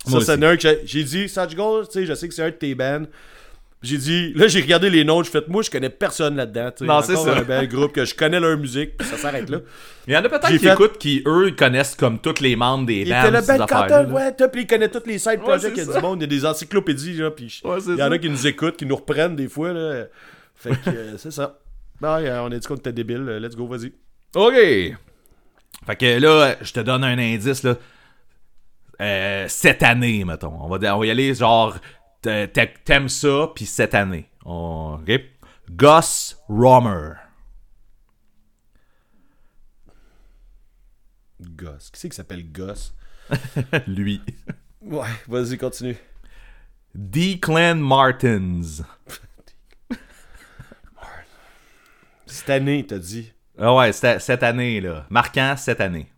Moi 0.08 0.20
Ça, 0.22 0.36
c'est 0.36 0.44
un 0.44 0.56
que 0.56 0.62
j'ai- 0.62 0.82
j'ai 0.84 1.04
dit, 1.04 1.30
Such 1.30 1.56
Gold, 1.56 1.88
tu 1.90 2.00
sais, 2.00 2.06
je 2.08 2.14
sais 2.16 2.28
que 2.28 2.34
c'est 2.34 2.44
un 2.44 2.50
de 2.50 2.56
tes 2.56 2.74
bands. 2.74 3.04
J'ai 3.84 3.98
dit, 3.98 4.32
là, 4.36 4.48
j'ai 4.48 4.62
regardé 4.62 4.92
les 4.92 5.04
noms, 5.04 5.24
j'ai 5.24 5.32
fait, 5.32 5.48
moi, 5.48 5.64
je 5.64 5.72
connais 5.72 5.90
personne 5.90 6.36
là-dedans. 6.36 6.70
Non, 6.82 7.02
c'est 7.02 7.16
ça. 7.16 7.36
un 7.38 7.42
bel 7.42 7.68
groupe 7.68 7.94
que 7.94 8.06
je 8.06 8.14
connais 8.14 8.40
leur 8.40 8.56
musique, 8.56 8.96
puis 8.96 9.08
ça 9.08 9.18
s'arrête 9.18 9.50
là. 9.50 9.58
Il 10.08 10.14
y 10.14 10.18
en 10.18 10.24
a 10.24 10.30
peut-être 10.30 10.48
qui 10.50 10.60
fait- 10.60 10.74
écoutent 10.74 10.98
qui, 11.00 11.24
eux, 11.26 11.52
connaissent 11.58 11.96
comme 11.96 12.20
tous 12.20 12.40
les 12.42 12.56
membres 12.56 12.86
des 12.86 13.02
Il 13.02 13.10
bands. 13.10 13.24
était 13.34 13.58
le 13.58 13.66
Cotton, 13.66 13.88
là. 13.90 14.04
ouais, 14.06 14.32
top, 14.36 14.52
puis 14.52 14.62
il 14.62 14.68
connaît 14.68 14.88
tous 14.90 15.02
les 15.08 15.18
side 15.18 15.40
projects, 15.40 15.72
c'est 15.76 15.82
il 15.82 15.88
y 15.88 15.92
a 15.92 15.96
du 15.96 16.02
monde, 16.02 16.20
il 16.20 16.22
y 16.22 16.26
a 16.26 16.28
des 16.28 16.46
encyclopédies, 16.46 17.14
là, 17.16 17.32
puis 17.32 17.60
Ouais, 17.64 17.78
il 17.88 17.92
y 17.98 18.04
en 18.04 18.08
ça. 18.10 18.14
a 18.14 18.18
qui 18.20 18.30
nous 18.30 18.46
écoutent, 18.48 18.78
qui 18.78 18.86
nous 18.86 18.96
reprennent 18.98 19.36
des 19.36 19.48
fois, 19.50 19.74
là. 19.74 20.06
Fait 20.56 20.70
que 20.72 20.90
euh, 20.90 21.18
c'est 21.18 21.32
ça. 21.32 21.58
Ouais, 22.04 22.30
on 22.32 22.52
a 22.52 22.58
dit 22.60 22.68
qu'on 22.68 22.76
était 22.76 22.94
débile, 22.94 23.26
let's 23.42 23.56
go, 23.56 23.66
vas-y. 23.68 23.94
OK. 24.36 24.54
Fait 25.88 25.96
que 25.98 26.20
là, 26.20 26.56
je 26.62 26.72
te 26.72 26.80
donne 26.82 27.04
un 27.04 27.18
indice, 27.18 27.64
là. 27.64 27.76
Euh, 29.02 29.46
cette 29.48 29.82
année, 29.82 30.24
mettons. 30.24 30.54
On 30.62 30.68
va, 30.70 30.96
on 30.96 31.00
va 31.00 31.06
y 31.08 31.10
aller, 31.12 31.34
genre, 31.34 31.76
t'aimes 32.22 33.10
ça, 33.10 33.52
puis 33.56 33.66
cette 33.66 33.94
année. 33.96 34.30
On- 34.46 35.00
OK? 35.02 35.12
Gus 35.70 36.38
Romer. 36.50 37.14
Goss. 41.42 41.90
Qui 41.92 42.00
c'est 42.00 42.10
qui 42.10 42.16
s'appelle 42.16 42.52
Goss? 42.52 42.94
Lui. 43.88 44.22
Ouais, 44.82 45.08
vas-y, 45.28 45.58
continue. 45.58 45.98
Declan 46.94 47.76
Martins. 47.76 48.62
Cette 52.26 52.50
année, 52.50 52.86
t'as 52.86 52.98
dit. 52.98 53.32
Ah 53.58 53.76
ouais, 53.76 53.92
cette 53.92 54.42
année, 54.44 54.80
là. 54.80 55.06
Marquant 55.10 55.56
cette 55.58 55.82
année. 55.82 56.10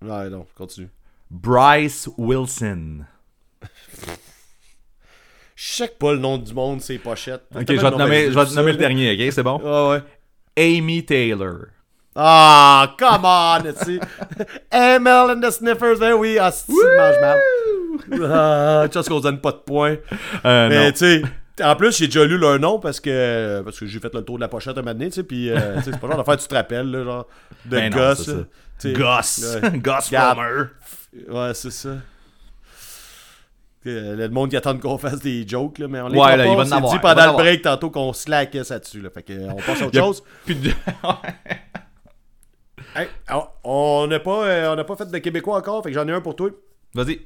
Ouais, 0.00 0.30
non, 0.30 0.46
continue. 0.54 0.88
Bryce 1.30 2.08
Wilson. 2.16 3.04
Je 5.56 5.72
sais 5.72 5.88
pas 5.98 6.12
le 6.12 6.18
nom 6.18 6.36
du 6.36 6.52
monde, 6.52 6.80
c'est 6.80 6.98
pochettes. 6.98 7.44
Ok, 7.54 7.64
je 7.68 7.72
vais 7.74 7.90
te 7.90 7.96
nommer, 7.96 8.24
je 8.30 8.38
vais 8.38 8.46
te 8.46 8.54
nommer 8.54 8.72
le 8.72 8.78
dernier, 8.78 9.12
ok? 9.12 9.32
C'est 9.32 9.42
bon? 9.42 9.60
Ah 9.64 9.88
ouais. 9.90 10.02
Amy 10.56 11.04
Taylor. 11.04 11.66
Ah, 12.16 12.94
come 12.98 13.24
on, 13.24 13.72
tu 13.72 13.84
sais. 13.84 14.00
ML 14.70 15.30
and 15.30 15.40
the 15.40 15.50
Sniffers, 15.50 15.98
ben 15.98 16.12
oui, 16.14 16.38
ah, 16.40 16.50
c'est 16.52 16.72
mange 16.72 17.20
mal. 17.20 17.38
Ah, 18.24 18.86
chose 18.92 19.08
qu'on 19.08 19.20
donne 19.20 19.40
pas 19.40 19.52
de 19.52 19.58
points. 19.58 19.96
Euh, 20.44 20.68
Mais 20.68 20.92
tu 20.92 20.98
sais, 20.98 21.22
en 21.62 21.76
plus, 21.76 21.96
j'ai 21.96 22.06
déjà 22.06 22.24
lu 22.24 22.36
leur 22.38 22.58
nom 22.58 22.80
parce 22.80 22.98
que 22.98 23.62
parce 23.64 23.78
que 23.78 23.86
j'ai 23.86 24.00
fait 24.00 24.12
le 24.12 24.22
tour 24.22 24.36
de 24.36 24.40
la 24.40 24.48
pochette 24.48 24.76
un 24.76 24.82
moment 24.82 24.92
donné, 24.92 25.06
tu 25.10 25.14
sais, 25.14 25.22
puis 25.22 25.50
euh, 25.50 25.76
tu 25.76 25.84
sais, 25.84 25.90
c'est 25.92 26.00
pas 26.00 26.08
genre 26.08 26.16
d'affaire 26.16 26.36
tu 26.36 26.48
te 26.48 26.54
rappelles, 26.54 26.90
là, 26.90 27.04
genre, 27.04 27.26
de 27.64 27.70
Ben 27.70 27.94
non. 27.94 28.14
Tu 28.16 28.24
sais, 28.78 28.92
Gus 28.92 29.44
Regarde. 30.06 30.38
Romer. 30.38 30.64
Ouais, 31.28 31.54
c'est 31.54 31.70
ça. 31.70 31.90
Le 33.84 34.28
monde 34.28 34.48
qui 34.50 34.56
attend 34.56 34.78
qu'on 34.78 34.96
fasse 34.98 35.20
des 35.20 35.46
jokes, 35.46 35.78
là, 35.78 35.88
mais 35.88 36.00
on 36.00 36.08
les 36.08 36.18
Ouais, 36.18 36.36
là, 36.36 36.44
pas. 36.44 36.50
il 36.50 36.56
va 36.56 36.62
en 36.62 36.62
On 36.62 36.64
s'est 36.64 36.74
avoir, 36.74 36.92
dit 36.92 36.98
il 36.98 37.02
va 37.02 37.10
en 37.12 37.14
pendant 37.14 37.26
le 37.32 37.42
break 37.42 37.62
tantôt 37.62 37.90
qu'on 37.90 38.12
slackait 38.14 38.64
ça 38.64 38.78
dessus. 38.78 39.00
Là, 39.02 39.10
fait 39.10 39.28
euh, 39.30 39.48
on 39.50 39.56
passe 39.56 39.82
à 39.82 39.86
autre 39.88 39.98
chose. 39.98 40.22
plus 40.44 40.54
de- 40.54 40.70
Hey, 42.96 43.08
on- 43.64 44.06
n'a 44.06 44.20
pas, 44.20 44.44
euh, 44.46 44.84
pas 44.84 44.96
fait 44.96 45.10
de 45.10 45.18
Québécois 45.18 45.58
encore, 45.58 45.82
fait 45.82 45.90
que 45.90 45.94
j'en 45.94 46.06
ai 46.06 46.12
un 46.12 46.20
pour 46.20 46.36
toi. 46.36 46.50
Vas-y. 46.94 47.20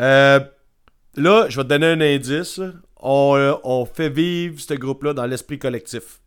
Euh, 0.00 0.40
là, 1.16 1.46
je 1.48 1.56
vais 1.56 1.62
te 1.62 1.68
donner 1.68 1.86
un 1.86 2.00
indice. 2.00 2.60
On, 3.00 3.58
on 3.62 3.84
fait 3.86 4.08
vivre 4.08 4.60
ce 4.60 4.74
groupe-là 4.74 5.12
dans 5.14 5.26
l'esprit 5.26 5.58
collectif. 5.58 6.20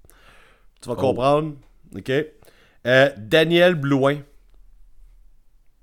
Tu 0.81 0.87
vas 0.87 0.95
Oh. 0.97 1.01
comprendre. 1.01 1.55
OK? 1.95 2.11
Euh, 2.85 3.09
Daniel 3.17 3.75
Blouin. 3.75 4.19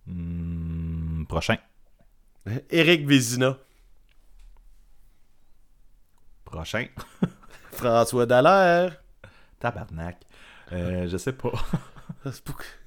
Hmm, 0.06 1.24
prochain. 1.26 1.56
Éric 2.70 3.06
Vézina. 3.06 3.58
Prochain. 6.44 6.86
François 7.72 8.26
Dallaire. 8.26 8.96
Tabarnak. 9.58 10.18
Euh, 10.72 11.08
je 11.08 11.16
sais 11.16 11.32
pas. 11.32 11.52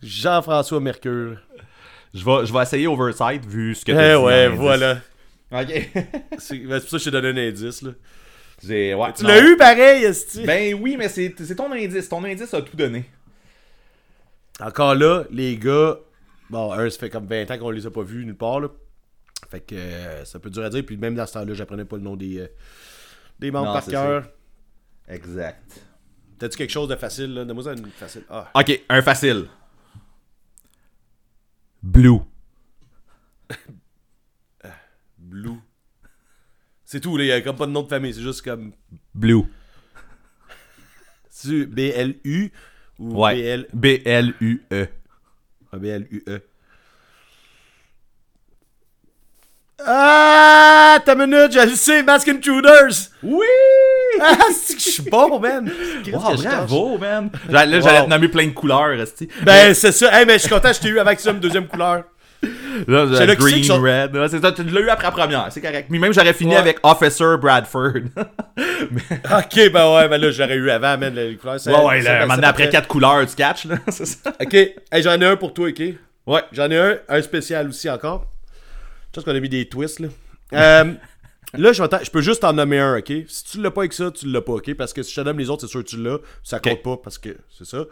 Jean-François 0.01 0.79
Mercure. 0.79 1.37
Je 2.13 2.23
vais, 2.23 2.45
je 2.45 2.53
vais 2.53 2.61
essayer 2.61 2.87
Oversight 2.87 3.45
vu 3.45 3.75
ce 3.75 3.85
que 3.85 3.91
Eh 3.91 3.95
t'as 3.95 4.17
dit 4.17 4.23
ouais, 4.23 4.47
voilà. 4.49 5.01
Ok. 5.51 5.67
C'est 6.39 6.57
ben, 6.57 6.79
c'est 6.79 6.81
pour 6.81 6.89
ça 6.89 6.97
que 6.97 6.97
je 6.97 7.03
t'ai 7.05 7.11
donné 7.11 7.29
un 7.29 7.49
indice. 7.49 7.81
Là. 7.81 7.91
Ouais, 8.63 9.13
Tu 9.15 9.23
l'as 9.23 9.41
eu 9.41 9.55
pareil, 9.55 10.03
esti. 10.03 10.43
Ben 10.43 10.73
oui, 10.73 10.97
mais 10.97 11.09
c'est 11.09 11.33
c'est 11.37 11.55
ton 11.55 11.71
indice. 11.71 12.09
Ton 12.09 12.23
indice 12.23 12.53
a 12.53 12.61
tout 12.61 12.75
donné. 12.75 13.05
Encore 14.59 14.95
là, 14.95 15.25
les 15.29 15.55
gars, 15.57 15.97
bon, 16.49 16.71
un, 16.73 16.89
ça 16.89 16.97
fait 16.97 17.09
comme 17.09 17.27
20 17.27 17.51
ans 17.51 17.57
qu'on 17.59 17.69
les 17.69 17.85
a 17.85 17.91
pas 17.91 18.01
vus 18.01 18.25
nulle 18.25 18.35
part, 18.35 18.59
là. 18.59 18.69
Fait 19.49 19.61
que 19.61 19.75
euh, 19.75 20.25
ça 20.25 20.39
peut 20.39 20.49
dur 20.49 20.63
à 20.63 20.69
dire. 20.69 20.85
Puis 20.85 20.97
même 20.97 21.15
dans 21.15 21.25
ce 21.25 21.33
temps-là, 21.33 21.53
j'apprenais 21.53 21.85
pas 21.85 21.95
le 21.97 22.03
nom 22.03 22.15
des, 22.15 22.39
euh, 22.39 22.47
des 23.39 23.49
membres 23.51 23.67
Non, 23.67 23.73
par 23.73 23.85
cœur. 23.85 24.29
Exact. 25.07 25.81
T'as-tu 26.37 26.57
quelque 26.57 26.69
chose 26.71 26.89
de 26.89 26.95
facile, 26.95 27.33
là? 27.33 27.45
Donne-moi 27.45 27.73
une 27.73 27.87
facile. 27.91 28.23
Ah. 28.29 28.51
Ok, 28.53 28.81
un 28.89 29.01
facile. 29.01 29.45
Blue. 31.81 32.19
Blue. 35.17 35.57
C'est 36.83 36.99
tout, 36.99 37.17
là. 37.17 37.23
Il 37.23 37.27
y 37.27 37.31
a 37.31 37.41
comme 37.41 37.55
pas 37.55 37.65
de 37.65 37.71
nom 37.71 37.83
de 37.83 37.87
famille. 37.87 38.13
C'est 38.13 38.21
juste 38.21 38.41
comme. 38.43 38.73
Blue. 39.13 39.43
C'est 41.29 41.65
B-L-U 41.65 42.51
ou 42.99 43.23
Ouais. 43.23 43.35
B-L- 43.35 43.67
B-L-U-E. 43.73 44.87
ah, 45.71 45.77
B-L-U-E. 45.77 46.41
Ah, 49.85 50.99
ta 51.05 51.13
minute, 51.15 51.51
je 51.53 51.59
le 51.59 51.75
sais, 51.75 52.01
Mask 52.03 52.27
Intruders! 52.27 53.09
Oui! 53.23 53.45
Ah, 54.19 54.35
c'est 54.51 54.73
que 54.75 54.81
je 54.81 54.89
suis 54.89 55.03
bon, 55.03 55.39
man! 55.39 55.69
Wow, 56.11 56.31
que 56.31 56.37
je 56.37 56.43
cache? 56.43 56.51
bravo, 56.53 56.97
man! 56.97 57.29
Là, 57.49 57.65
j'allais 57.79 58.03
te 58.05 58.09
nommer 58.09 58.27
plein 58.29 58.47
de 58.47 58.51
couleurs, 58.51 58.93
esti. 58.93 59.27
Ben, 59.43 59.75
c'est 59.75 59.91
ça. 59.91 60.17
Hey, 60.19 60.25
mais 60.25 60.33
je 60.33 60.39
suis 60.39 60.49
content, 60.49 60.73
je 60.73 60.79
t'ai 60.79 60.87
eu 60.87 60.97
avec 60.97 61.19
ça, 61.19 61.29
une 61.31 61.39
deuxième 61.39 61.67
couleur. 61.67 62.03
Là, 62.87 63.05
là 63.05 63.19
j'ai 63.19 63.27
c'est 63.27 63.35
green, 63.35 63.67
que 63.67 63.73
red. 63.73 64.29
C'est 64.29 64.41
ça, 64.41 64.51
tu 64.51 64.63
l'as 64.63 64.81
eu 64.81 64.89
après 64.89 65.05
la 65.07 65.11
première, 65.11 65.47
c'est 65.51 65.61
correct. 65.61 65.87
Mais 65.89 65.99
même 65.99 66.13
j'aurais 66.13 66.33
fini 66.33 66.51
Ouais. 66.51 66.57
avec 66.57 66.77
Officer 66.83 67.35
Bradford. 67.39 67.93
Ok, 68.57 69.71
ben 69.71 69.95
ouais, 69.95 70.07
ben 70.07 70.17
là, 70.21 70.31
j'aurais 70.31 70.55
eu 70.55 70.69
avant, 70.71 70.97
man, 70.97 71.13
les 71.13 71.35
couleurs. 71.35 71.59
ça- 71.59 71.71
ouais, 71.71 71.85
ouais, 71.85 72.01
là, 72.01 72.25
maintenant 72.25 72.47
après 72.47 72.69
quatre 72.69 72.87
couleurs, 72.87 73.25
tu 73.27 73.35
catches, 73.35 73.65
là. 73.65 73.75
c'est 73.89 74.05
ça. 74.05 74.31
Ok, 74.41 74.53
hey, 74.53 75.01
j'en 75.03 75.19
ai 75.19 75.25
un 75.25 75.35
pour 75.35 75.53
toi, 75.53 75.69
ok? 75.69 75.81
Ouais. 76.27 76.41
J'en 76.51 76.69
ai 76.71 76.77
un, 76.77 76.97
un 77.09 77.21
spécial 77.21 77.67
aussi 77.69 77.89
encore. 77.89 78.25
Je 79.17 79.21
pense 79.23 79.31
qu'on 79.31 79.35
a 79.35 79.39
mis 79.39 79.49
des 79.49 79.67
twists, 79.67 79.99
là. 79.99 80.09
Euh, 80.53 80.93
Là, 81.53 81.71
je, 81.73 82.11
peux 82.11 82.21
juste 82.21 82.41
t'en 82.41 82.53
nommer 82.53 82.77
un, 82.77 82.97
ok? 82.99 83.11
Si 83.27 83.45
tu 83.45 83.61
l'as 83.61 83.71
pas 83.71 83.81
avec 83.81 83.93
ça, 83.93 84.11
tu 84.11 84.27
l'as 84.27 84.41
pas, 84.41 84.51
ok? 84.53 84.75
Parce 84.75 84.93
que 84.93 85.01
si 85.01 85.11
je 85.11 85.21
te 85.21 85.25
nomme 85.25 85.39
les 85.39 85.49
autres, 85.49 85.61
c'est 85.61 85.71
sûr 85.71 85.83
que 85.83 85.89
tu 85.89 85.97
l'as. 85.97 86.17
Ça 86.43 86.59
compte 86.59 86.83
pas 86.83 86.97
parce 86.97 87.17
que 87.17 87.35
c'est 87.57 87.65
ça. 87.65 87.85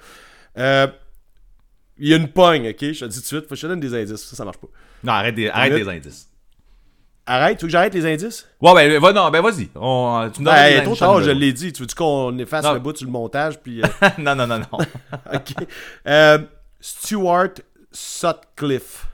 Euh, 0.57 0.88
Il 1.97 2.10
y 2.10 2.14
a 2.14 2.18
une 2.18 2.27
pogne, 2.27 2.69
ok? 2.69 2.76
Je 2.80 2.99
te 2.99 3.06
dis 3.06 3.15
tout 3.15 3.22
de 3.22 3.26
suite. 3.26 3.43
Faut 3.43 3.49
que 3.49 3.56
je 3.56 3.61
te 3.61 3.68
donne 3.68 3.80
des 3.80 3.95
indices. 3.95 4.23
Ça, 4.23 4.35
ça 4.35 4.45
marche 4.45 4.57
pas. 4.57 4.68
Non, 5.03 5.14
arrête 5.14 5.34
des, 5.34 5.47
arrête 5.49 5.73
des 5.73 5.88
indices. 5.89 6.30
Arrête, 7.26 7.57
tu 7.57 7.64
veux 7.64 7.69
que 7.69 7.72
j'arrête 7.72 7.93
les 7.95 8.06
indices? 8.06 8.45
Ouais, 8.61 8.73
ben, 8.76 8.99
va, 9.02 9.14
non, 9.14 9.31
ben 9.31 9.41
vas-y. 9.41 9.69
On- 9.73 10.30
Tu 10.31 10.41
me 10.41 10.45
donnes 10.45 10.53
Ben, 10.53 10.84
trop 10.84 10.95
tard, 10.95 11.22
je 11.23 11.31
l'ai 11.31 11.53
dit. 11.53 11.73
Tu 11.73 11.81
veux-tu 11.81 11.95
qu'on 11.95 12.38
efface 12.38 12.64
Non. 12.64 12.73
le 12.73 12.80
bout 12.80 12.95
sur 12.95 13.07
le 13.07 13.11
montage? 13.11 13.60
Puis, 13.61 13.81
euh, 13.81 13.88
non, 14.19 14.35
non, 14.35 14.45
non, 14.45 14.60
non. 14.60 14.77
ok. 15.34 15.53
Euh, 16.07 16.38
Stuart 16.80 17.49
Sutcliffe. 17.91 19.07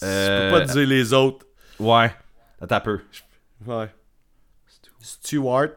Je 0.00 0.06
Euh, 0.06 0.50
peux 0.50 0.58
pas 0.60 0.66
te 0.66 0.72
dire 0.72 0.86
les 0.86 1.12
autres. 1.12 1.46
Ouais. 1.78 2.14
Attends 2.60 2.76
un 2.76 2.80
peu. 2.80 3.00
Ouais. 3.66 3.92
Stuart 5.00 5.68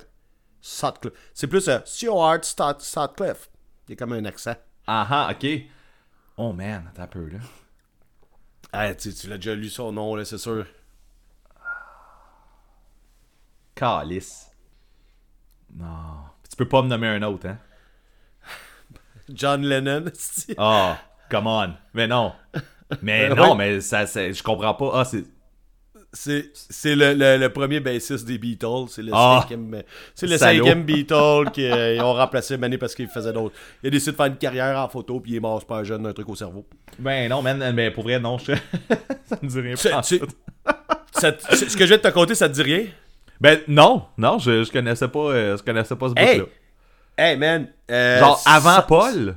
Sutcliffe. 0.62 1.14
C'est 1.34 1.48
plus 1.48 1.68
euh, 1.68 1.80
Stuart 1.86 2.44
Sut- 2.44 2.80
Sutcliffe. 2.82 3.50
Il 3.88 3.92
y 3.92 3.94
a 3.94 3.96
comme 3.98 4.14
un 4.14 4.26
accent. 4.26 4.56
Ah 4.88 5.08
ah, 5.10 5.32
ok. 5.32 5.48
Oh 6.38 6.52
man, 6.54 6.90
attends 6.90 7.04
un 7.04 7.08
peu 7.08 7.28
là. 7.30 7.40
Ah, 8.72 8.94
tu, 8.96 9.14
tu 9.14 9.28
l'as 9.28 9.36
déjà 9.38 9.54
lu 9.56 9.70
son 9.70 9.92
nom, 9.92 10.16
là, 10.16 10.26
c'est 10.26 10.38
sûr. 10.38 10.66
Calice. 13.76 14.50
Non. 15.76 16.24
Tu 16.50 16.56
peux 16.56 16.68
pas 16.68 16.82
me 16.82 16.88
nommer 16.88 17.08
un 17.08 17.22
autre, 17.24 17.48
hein? 17.48 17.58
John 19.30 19.64
Lennon. 19.64 20.06
Ah, 20.58 21.00
come 21.30 21.48
on. 21.48 21.74
Mais 21.94 22.08
non. 22.08 22.34
Mais 23.02 23.30
non, 23.36 23.52
ouais. 23.52 23.56
mais 23.58 23.82
ça, 23.82 24.06
je 24.06 24.44
comprends 24.44 24.74
pas. 24.74 24.92
Ah, 24.94 25.06
c'est. 25.06 25.24
C'est, 26.16 26.94
le, 26.96 27.16
le, 27.16 27.38
le 27.38 27.50
premier 27.50 27.80
bassiste 27.80 28.26
des 28.28 28.38
Beatles. 28.38 28.86
C'est 28.90 29.02
le 29.02 29.12
Ah. 29.16 29.40
cinquième, 29.42 29.82
c'est 30.14 30.28
le 30.28 30.38
cinquième 30.38 30.84
Beatle 30.86 31.50
qu'ils 31.52 32.00
ont 32.02 32.14
remplacé 32.14 32.56
Mané 32.56 32.78
parce 32.78 32.94
qu'il 32.94 33.08
faisait 33.08 33.34
d'autres. 33.34 33.56
Il 33.82 33.88
a 33.88 33.90
décidé 33.90 34.12
de 34.12 34.18
faire 34.18 34.28
une 34.28 34.36
carrière 34.38 34.78
en 34.78 34.88
photo 34.88 35.20
puis 35.20 35.32
il 35.32 35.36
est 35.38 35.40
mort 35.40 35.60
super 35.60 35.84
jeune 35.84 36.04
d'un 36.04 36.14
truc 36.14 36.30
au 36.30 36.36
cerveau. 36.36 36.68
Ben 37.00 37.28
non, 37.28 37.42
man, 37.42 37.72
mais 37.74 37.90
pour 37.90 38.04
vrai, 38.04 38.20
non. 38.20 38.38
je- 38.38 38.54
ça 39.26 39.38
me 39.42 39.48
dit 39.50 39.60
rien. 39.60 39.74
Tu-. 39.74 40.20
Ça 41.14 41.32
ce 41.40 41.76
que 41.76 41.84
je 41.84 41.86
viens 41.88 41.98
de 41.98 42.02
te 42.04 42.10
conter, 42.10 42.36
ça 42.36 42.48
te 42.48 42.54
dit 42.54 42.62
rien? 42.62 42.86
Ben 43.42 43.60
non, 43.68 44.06
non, 44.16 44.38
je, 44.38 44.64
je 44.64 44.72
connaissais 44.72 45.08
pas, 45.08 45.20
euh, 45.32 45.58
je 45.58 45.64
connaissais 45.64 45.96
pas 45.96 46.10
ce 46.10 46.14
Hey! 46.16 46.42
bout-là. 46.42 46.50
Hey 47.18 47.38
man! 47.38 47.68
euh, 47.90 48.20
Genre 48.20 48.40
avant 48.46 48.82
Paul? 48.88 49.36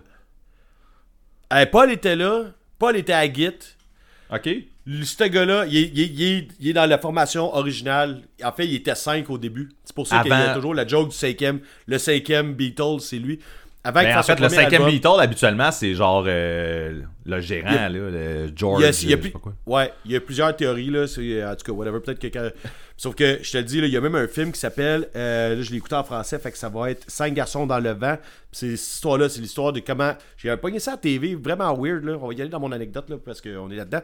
Hey, 1.51 1.65
Paul 1.67 1.91
était 1.91 2.17
là. 2.17 2.43
Paul 2.79 2.97
était 2.97 3.13
à 3.13 3.33
Git. 3.33 3.51
Ok. 4.33 4.49
Ce 4.87 5.25
gars-là, 5.25 5.67
il 5.67 5.77
est, 5.77 5.91
il 5.95 6.01
est- 6.01 6.07
il 6.07 6.23
est- 6.23 6.49
il 6.61 6.69
est 6.69 6.73
dans 6.73 6.87
la 6.87 6.99
formation 6.99 7.55
originale. 7.55 8.23
En 8.45 8.53
fait, 8.53 8.67
il 8.67 8.75
était 8.75 8.95
5 8.95 9.29
au 9.31 9.39
début. 9.39 9.69
C'est 9.85 9.95
pour 9.95 10.07
ça 10.07 10.17
qu'il 10.23 10.31
y 10.31 10.35
a 10.35 10.55
toujours 10.55 10.75
la 10.75 10.87
joke 10.87 11.11
du 11.11 11.17
cinquième. 11.17 11.61
Le 11.87 11.99
cinquième 11.99 12.55
Beatles, 12.55 13.01
c'est 13.01 13.19
lui. 13.19 13.39
Avant 13.87 14.01
Ben, 14.03 14.19
en 14.19 14.23
fait, 14.23 14.33
le 14.41 14.49
cinquième 14.65 14.83
album, 14.83 14.95
Beatle, 14.95 15.21
habituellement, 15.21 15.71
c'est 15.71 15.95
genre 15.95 16.25
euh, 16.27 17.01
le 17.25 17.41
gérant, 17.41 17.69
a- 17.69 17.89
là, 17.89 17.99
le 18.11 18.51
George. 18.55 18.81
il 18.81 18.85
y 18.85 18.87
a, 18.87 18.93
il 19.07 19.11
y 19.11 19.13
a 19.15 19.17
plus- 19.19 19.33
ouais, 19.67 19.93
il 20.05 20.13
y 20.13 20.17
a 20.17 20.21
plusieurs 20.21 20.57
théories 20.57 20.91
là, 20.91 21.07
c'est 21.07 21.45
en 21.45 21.55
tout 21.55 21.65
cas 21.65 21.73
whatever, 21.73 22.01
peut-être 22.01 22.19
que 22.19 22.27
quand- 22.27 22.51
sauf 22.97 23.15
que 23.15 23.39
je 23.43 23.53
te 23.53 23.59
le 23.59 23.65
dis 23.65 23.81
là, 23.81 23.87
il 23.87 23.93
y 23.93 23.97
a 23.97 24.01
même 24.01 24.15
un 24.17 24.27
film 24.29 24.51
qui 24.53 24.59
s'appelle 24.61 25.09
euh, 25.15 25.55
là, 25.57 25.63
je 25.63 25.71
l'ai 25.71 25.77
écouté 25.77 25.95
en 25.95 26.05
français, 26.05 26.39
fait 26.39 26.51
que 26.51 26.59
ça 26.59 26.69
va 26.69 26.91
être 26.91 27.05
Cinq 27.09 27.35
garçons 27.35 27.67
dans 27.67 27.79
le 27.79 27.91
vent. 27.93 28.17
C'est 28.53 28.77
cette 28.77 28.95
histoire 28.95 29.19
là, 29.19 29.29
c'est 29.29 29.41
l'histoire 29.41 29.73
de 29.73 29.81
comment 29.81 30.13
j'ai 30.37 30.57
pogné 30.57 30.79
ça 30.81 30.93
à 30.93 30.95
la 30.95 30.99
TV, 30.99 31.35
vraiment 31.35 31.73
weird 31.77 32.05
là, 32.05 32.17
on 32.21 32.27
va 32.29 32.35
y 32.35 32.41
aller 32.41 32.51
dans 32.51 32.61
mon 32.61 32.73
anecdote 32.73 33.09
là 33.11 33.17
parce 33.25 33.41
qu'on 33.41 33.71
est 33.71 33.77
là-dedans. 33.77 34.03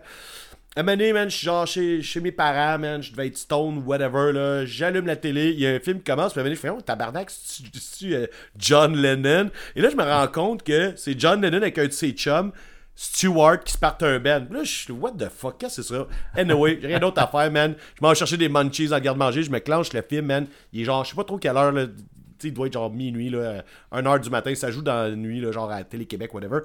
Un 0.75 0.85
moment 0.85 1.13
man, 1.13 1.29
je 1.29 1.37
suis 1.37 1.45
genre 1.45 1.67
chez, 1.67 2.01
chez 2.01 2.21
mes 2.21 2.33
parents, 2.33 2.79
man, 2.79 3.03
je 3.03 3.11
devais 3.11 3.27
être 3.27 3.37
stone, 3.37 3.83
whatever, 3.85 4.33
là. 4.33 4.65
J'allume 4.65 5.05
la 5.05 5.17
télé, 5.17 5.51
il 5.51 5.61
y 5.61 5.67
a 5.67 5.71
un 5.71 5.79
film 5.79 5.99
qui 5.99 6.05
commence, 6.05 6.33
puis 6.33 6.41
un 6.41 6.45
moment 6.45 6.55
je 6.55 6.61
fais, 6.61 6.71
oh, 6.71 6.81
tabarnak, 6.81 7.29
c'est-tu 7.29 8.15
euh, 8.15 8.27
John 8.57 8.97
Lennon? 8.97 9.51
Et 9.77 9.83
là, 9.83 9.91
je 9.91 9.97
me 9.97 10.03
rends 10.03 10.29
compte 10.29 10.63
que 10.63 10.95
c'est 10.97 11.19
John 11.21 11.43
Lennon 11.43 11.59
avec 11.59 11.77
un 11.77 11.85
de 11.85 11.93
ses 11.93 12.13
chums, 12.13 12.53
Stewart, 12.95 13.63
qui 13.63 13.75
se 13.75 13.79
part 13.79 13.99
un 14.01 14.19
band. 14.19 14.47
Là, 14.51 14.65
je 14.65 14.71
suis, 14.71 14.93
what 14.95 15.13
the 15.13 15.29
fuck, 15.29 15.59
qu'est-ce 15.59 15.77
que 15.77 15.83
c'est 15.83 15.95
ça? 15.95 16.07
Anyway, 16.35 16.79
j'ai 16.81 16.87
rien 16.87 17.01
d'autre 17.01 17.21
à 17.21 17.27
faire, 17.27 17.53
man. 17.53 17.75
Je 17.97 18.01
m'en 18.01 18.09
vais 18.09 18.15
chercher 18.15 18.39
des 18.39 18.49
munchies 18.49 18.95
en 18.95 18.99
garde-manger, 18.99 19.43
je 19.43 19.51
me 19.51 19.59
clenche 19.59 19.93
le 19.93 20.01
film, 20.01 20.25
man. 20.25 20.47
Il 20.73 20.81
est 20.81 20.85
genre, 20.85 21.05
je 21.05 21.11
sais 21.11 21.17
pas 21.17 21.25
trop 21.25 21.37
quelle 21.37 21.57
heure, 21.59 21.73
là. 21.73 21.85
Tu 21.87 21.93
sais, 22.39 22.49
il 22.49 22.55
doit 22.55 22.69
être 22.69 22.73
genre 22.73 22.91
minuit, 22.91 23.29
là, 23.29 23.63
1h 23.93 24.21
du 24.21 24.31
matin, 24.31 24.55
ça 24.55 24.71
joue 24.71 24.81
dans 24.81 25.11
la 25.11 25.15
nuit, 25.15 25.43
là, 25.43 25.53
genre 25.53 25.71
à 25.71 25.85
Télé-Québec, 25.85 26.33
whatever. 26.33 26.61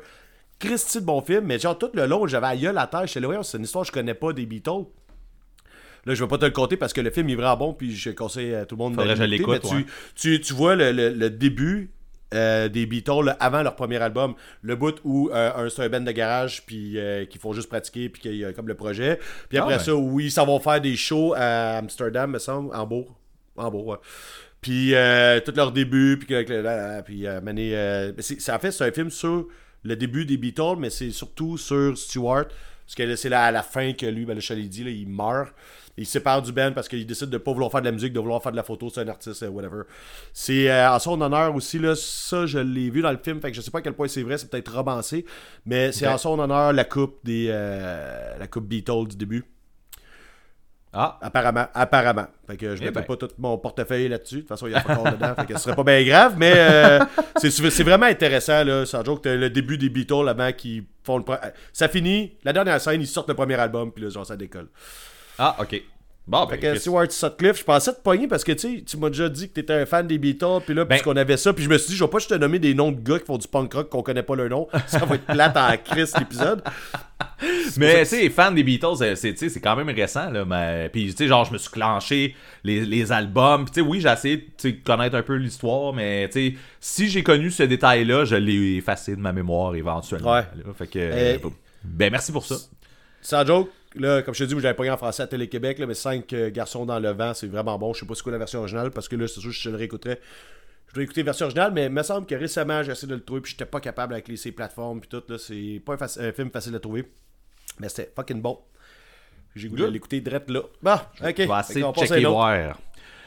Christy 0.59 0.99
de 1.01 1.05
bon 1.05 1.21
film, 1.21 1.45
mais 1.45 1.59
genre 1.59 1.77
tout 1.77 1.89
le 1.93 2.05
long, 2.07 2.25
j'avais 2.27 2.57
gueule 2.57 2.77
à 2.77 2.87
terre. 2.87 3.05
Là, 3.21 3.27
ouais, 3.27 3.37
c'est 3.43 3.57
une 3.57 3.63
histoire 3.63 3.83
que 3.83 3.87
je 3.89 3.91
connais 3.93 4.13
pas 4.13 4.33
des 4.33 4.45
Beatles. 4.45 4.85
Là, 6.05 6.13
je 6.15 6.23
vais 6.23 6.27
pas 6.29 6.37
te 6.37 6.45
le 6.45 6.51
compter 6.51 6.77
parce 6.77 6.93
que 6.93 7.01
le 7.01 7.09
film 7.11 7.29
est 7.29 7.35
vraiment 7.35 7.57
bon, 7.57 7.73
puis 7.73 7.93
je 7.95 8.09
conseille 8.11 8.55
à 8.55 8.65
tout 8.65 8.75
le 8.75 8.79
monde 8.83 8.95
Faudrait 8.95 9.13
que 9.13 9.19
je 9.19 9.23
l'écouter, 9.25 9.53
l'écoute, 9.53 9.71
mais 9.71 9.77
ouais. 9.79 9.85
tu, 10.15 10.37
tu, 10.37 10.41
tu 10.41 10.53
vois 10.53 10.75
le, 10.75 10.91
le- 10.93 11.09
le 11.13 11.29
début 11.29 11.91
euh, 12.33 12.69
des 12.69 12.85
Beatles 12.85 13.23
là, 13.25 13.37
avant 13.41 13.61
leur 13.61 13.75
premier 13.75 13.97
album. 13.97 14.33
Le 14.61 14.75
bout 14.77 14.95
où 15.03 15.29
euh, 15.31 15.65
un, 15.65 15.69
c'est 15.69 15.83
un 15.83 15.89
band 15.89 15.99
de 16.01 16.11
garage, 16.11 16.65
puis 16.65 16.97
euh, 16.97 17.25
qu'ils 17.25 17.41
font 17.41 17.51
juste 17.53 17.67
pratiquer, 17.69 18.07
puis 18.09 18.21
qu'il 18.21 18.35
y 18.37 18.45
a 18.45 18.53
comme 18.53 18.67
le 18.69 18.75
projet. 18.75 19.19
Puis 19.49 19.57
après 19.57 19.73
Ah, 19.75 19.77
ben. 19.77 19.83
ça, 19.83 19.95
oui, 19.95 20.31
ça 20.31 20.45
va 20.45 20.59
faire 20.59 20.79
des 20.81 20.95
shows 20.95 21.33
à 21.35 21.77
Amsterdam, 21.77 22.31
me 22.31 22.39
semble, 22.39 22.73
Hambourg. 22.75 23.13
Hambourg, 23.57 23.87
ouais. 23.87 23.97
Puis 24.61 24.95
euh, 24.95 25.39
tout 25.41 25.53
leur 25.55 25.71
début, 25.71 26.17
puis, 26.17 26.35
puis 27.05 27.25
Mané, 27.43 28.11
en 28.17 28.59
fait, 28.59 28.71
c'est 28.71 28.83
un 28.87 28.91
film 28.91 29.09
sur 29.11 29.47
le 29.87 29.95
début 29.95 30.25
des 30.25 30.37
Beatles, 30.37 30.75
mais 30.77 30.89
c'est 30.89 31.11
surtout 31.11 31.57
sur 31.57 31.97
Stewart. 31.97 32.45
Parce 32.85 32.95
que 32.95 33.15
c'est 33.15 33.29
là, 33.29 33.43
à 33.45 33.51
la 33.51 33.63
fin 33.63 33.93
que 33.93 34.05
lui, 34.05 34.25
ben, 34.25 34.37
l'ai 34.37 34.67
dit, 34.67 34.83
là, 34.83 34.91
il 34.91 35.07
meurt. 35.09 35.53
Il 35.99 36.05
se 36.05 36.11
sépare 36.11 36.41
du 36.43 36.51
band 36.51 36.73
parce 36.73 36.87
qu'il 36.87 37.05
décide 37.07 37.29
de 37.31 37.39
pas 37.39 37.51
vouloir 37.51 37.71
faire 37.71 37.81
de 37.81 37.87
la 37.87 37.91
musique, 37.91 38.13
de 38.13 38.19
vouloir 38.19 38.41
faire 38.43 38.51
de 38.51 38.57
la 38.57 38.63
photo, 38.63 38.89
c'est 38.89 39.01
un 39.01 39.07
artiste, 39.07 39.41
euh, 39.41 39.49
whatever. 39.49 39.81
C'est 40.31 40.69
euh, 40.69 40.91
en 40.91 40.99
son 40.99 41.19
honneur 41.19 41.55
aussi, 41.55 41.79
là, 41.79 41.95
ça 41.95 42.45
je 42.45 42.59
l'ai 42.59 42.91
vu 42.91 43.01
dans 43.01 43.11
le 43.11 43.17
film, 43.17 43.41
fait 43.41 43.49
que 43.49 43.57
je 43.57 43.61
sais 43.61 43.71
pas 43.71 43.79
à 43.79 43.81
quel 43.81 43.93
point 43.93 44.07
c'est 44.07 44.21
vrai, 44.21 44.37
c'est 44.37 44.47
peut-être 44.47 44.71
romancé, 44.71 45.25
mais 45.65 45.91
c'est 45.91 46.05
Ok. 46.05 46.13
en 46.13 46.17
son 46.19 46.39
honneur 46.39 46.71
la 46.71 46.83
coupe 46.83 47.17
des 47.23 47.47
euh, 47.49 48.37
la 48.37 48.47
coupe 48.47 48.67
Beatles 48.67 49.07
du 49.09 49.15
début. 49.15 49.43
Ah, 50.93 51.17
Apparemment, 51.21 51.67
apparemment. 51.73 52.27
Fait 52.47 52.57
que 52.57 52.75
je 52.75 52.81
Eh 52.81 52.85
mettrai 52.85 53.01
ben. 53.03 53.07
pas 53.07 53.17
tout 53.17 53.27
mon 53.37 53.57
portefeuille 53.57 54.07
là-dessus. 54.07 54.35
De 54.37 54.39
toute 54.41 54.49
façon, 54.49 54.67
il 54.67 54.71
y 54.73 54.75
a 54.75 54.81
pas 54.81 54.93
encore 54.93 55.11
dedans. 55.11 55.35
Fait 55.37 55.45
que 55.45 55.53
ce 55.57 55.63
serait 55.63 55.75
pas 55.75 55.83
bien 55.83 56.03
grave. 56.03 56.35
Mais 56.37 56.53
euh, 56.55 56.99
c'est 57.37 57.83
vraiment 57.83 58.05
intéressant, 58.05 58.63
là. 58.63 58.85
Sans 58.85 59.03
joke, 59.03 59.21
t'as 59.21 59.35
le 59.35 59.49
début 59.49 59.77
des 59.77 59.89
Beatles 59.89 60.27
avant 60.29 60.51
qui 60.53 60.87
font 61.03 61.17
le. 61.17 61.23
pre- 61.23 61.39
Ça 61.73 61.87
finit. 61.89 62.37
La 62.43 62.53
dernière 62.53 62.79
scène, 62.81 63.01
ils 63.01 63.07
sortent 63.07 63.27
le 63.29 63.35
premier 63.35 63.55
album. 63.55 63.91
Puis 63.91 64.03
là, 64.03 64.09
genre, 64.09 64.25
ça 64.25 64.37
décolle. 64.37 64.69
ah, 65.37 65.55
ok. 65.59 65.81
Bon, 66.27 66.45
ben, 66.45 66.51
Fait 66.51 66.59
que. 66.59 66.79
Stuart 66.79 67.09
Sutcliffe, 67.09 67.59
je 67.59 67.63
pensais 67.63 67.93
te 67.93 68.01
pogner 68.01 68.27
parce 68.27 68.43
que 68.43 68.51
tu 68.51 68.83
tu 68.83 68.97
m'as 68.97 69.09
déjà 69.09 69.29
dit 69.29 69.47
que 69.47 69.53
t'étais 69.53 69.73
un 69.73 69.85
fan 69.85 70.05
des 70.05 70.17
Beatles. 70.17 70.59
Puis 70.65 70.75
là, 70.75 70.83
Ben- 70.83 70.95
puisqu'on 70.95 71.15
avait 71.15 71.37
ça. 71.37 71.53
Puis 71.53 71.63
je 71.63 71.69
me 71.69 71.77
suis 71.77 71.91
dit, 71.91 71.95
je 71.95 72.03
vais 72.03 72.09
pas 72.09 72.19
te 72.19 72.33
nommer 72.33 72.59
des 72.59 72.73
noms 72.73 72.91
de 72.91 72.99
gars 72.99 73.19
qui 73.19 73.25
font 73.25 73.37
du 73.37 73.47
punk 73.47 73.73
rock 73.73 73.89
qu'on 73.89 74.03
connaît 74.03 74.23
pas 74.23 74.35
leur 74.35 74.49
nom. 74.49 74.67
Ça 74.87 75.05
va 75.05 75.15
être 75.15 75.25
plate 75.25 75.55
en 75.55 75.77
crise 75.77 76.13
l'épisode. 76.19 76.61
Mais 77.77 77.99
tu 78.03 78.09
sais, 78.09 78.29
fan 78.29 78.53
des 78.55 78.63
Beatles, 78.63 79.01
euh, 79.01 79.15
c'est 79.15 79.59
quand 79.61 79.75
même 79.75 79.89
récent 79.89 80.29
là, 80.29 80.45
mais 80.45 80.89
puis 80.91 81.07
tu 81.11 81.17
sais 81.17 81.27
genre 81.27 81.45
je 81.45 81.53
me 81.53 81.57
suis 81.57 81.69
clenché 81.69 82.35
les, 82.63 82.85
les 82.85 83.11
albums, 83.11 83.65
puis 83.65 83.73
tu 83.73 83.81
sais 83.81 83.87
oui, 83.87 84.01
j'ai 84.01 84.09
essayé 84.09 84.49
de 84.63 84.69
connaître 84.83 85.15
un 85.15 85.21
peu 85.21 85.35
l'histoire, 85.35 85.93
mais 85.93 86.27
tu 86.29 86.51
sais 86.51 86.57
si 86.79 87.09
j'ai 87.09 87.23
connu 87.23 87.51
ce 87.51 87.63
détail 87.63 88.05
là, 88.05 88.25
je 88.25 88.35
l'ai 88.35 88.77
effacé 88.77 89.15
de 89.15 89.21
ma 89.21 89.33
mémoire 89.33 89.75
éventuellement. 89.75 90.33
Ouais. 90.33 90.41
là. 90.55 90.73
fait 90.75 90.87
que 90.87 90.99
euh, 90.99 91.37
ben 91.83 92.11
merci 92.11 92.31
pour 92.31 92.45
ça. 92.45 92.55
Sans 93.21 93.45
joke, 93.45 93.69
là, 93.99 94.21
comme 94.21 94.33
je 94.33 94.43
te 94.43 94.49
dis, 94.53 94.59
j'avais 94.59 94.73
pogné 94.73 94.91
en 94.91 94.97
français 94.97 95.23
à 95.23 95.27
Télé-Québec, 95.27 95.81
mais 95.87 95.93
5 95.93 96.33
garçons 96.51 96.85
dans 96.85 96.99
le 96.99 97.11
vent, 97.11 97.33
c'est 97.33 97.47
vraiment 97.47 97.77
bon. 97.77 97.93
Je 97.93 98.01
sais 98.01 98.05
pas 98.05 98.15
c'est 98.15 98.23
quoi 98.23 98.31
la 98.31 98.37
version 98.37 98.59
originale, 98.59 98.91
parce 98.91 99.07
que 99.07 99.15
là, 99.15 99.27
c'est 99.27 99.39
sûr 99.39 99.49
que 99.49 99.55
je 99.55 99.69
le 99.69 99.77
réécouterais. 99.77 100.19
Je 100.87 100.93
dois 100.93 101.03
écouter 101.03 101.21
la 101.21 101.25
version 101.25 101.45
originale, 101.45 101.71
mais 101.73 101.85
il 101.85 101.91
me 101.91 102.03
semble 102.03 102.25
que 102.25 102.35
récemment, 102.35 102.81
j'ai 102.83 102.91
essayé 102.91 103.09
de 103.09 103.15
le 103.15 103.23
trouver, 103.23 103.41
puis 103.41 103.51
j'étais 103.51 103.65
pas 103.65 103.79
capable 103.79 104.13
avec 104.13 104.27
les, 104.27 104.37
ces 104.37 104.51
plateformes, 104.51 105.01
puis 105.01 105.09
tout, 105.09 105.23
là, 105.27 105.37
c'est 105.37 105.81
pas 105.85 105.95
un, 106.01 106.31
film 106.31 106.49
facile 106.49 106.75
à 106.75 106.79
trouver. 106.79 107.11
Mais 107.79 107.89
c'était 107.89 108.11
fucking 108.15 108.41
bon. 108.41 108.59
J'ai 109.55 109.69
goûté 109.69 109.89
l'écouter 109.89 110.21
direct 110.21 110.49
là. 110.49 110.61
Bon, 110.81 110.93
ok. 110.93 110.99
Je 111.21 111.47
vais 111.47 111.59
essayer 111.59 111.81
de 111.81 111.91
checker 111.93 112.25
voir. 112.25 112.77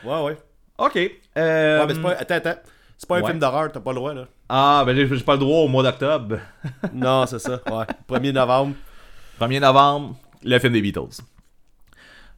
Ouais, 0.04 0.22
ouais. 0.22 0.36
OK. 0.78 0.96
euh, 1.36 1.80
Ouais, 1.80 1.86
mais 1.86 1.94
c'est 1.94 2.00
pas, 2.02 2.12
attends, 2.12 2.34
attends. 2.34 2.60
C'est 2.96 3.08
pas 3.08 3.16
un 3.16 3.20
ouais. 3.22 3.28
film 3.28 3.38
d'horreur, 3.38 3.72
t'as 3.72 3.80
pas 3.80 3.92
le 3.92 3.96
droit, 3.96 4.14
là. 4.14 4.28
Ah, 4.48 4.82
ben 4.86 4.94
j'ai 4.94 5.06
j'ai 5.06 5.24
pas 5.24 5.32
le 5.32 5.38
droit 5.38 5.60
au 5.60 5.68
mois 5.68 5.82
d'octobre. 5.82 6.38
non, 6.92 7.26
c'est 7.26 7.38
ça. 7.38 7.60
Ouais. 7.70 7.84
1er 8.18 8.32
novembre. 8.32 8.74
1er 9.40 9.60
novembre, 9.60 10.16
le 10.42 10.58
film 10.58 10.72
des 10.72 10.82
Beatles. 10.82 11.22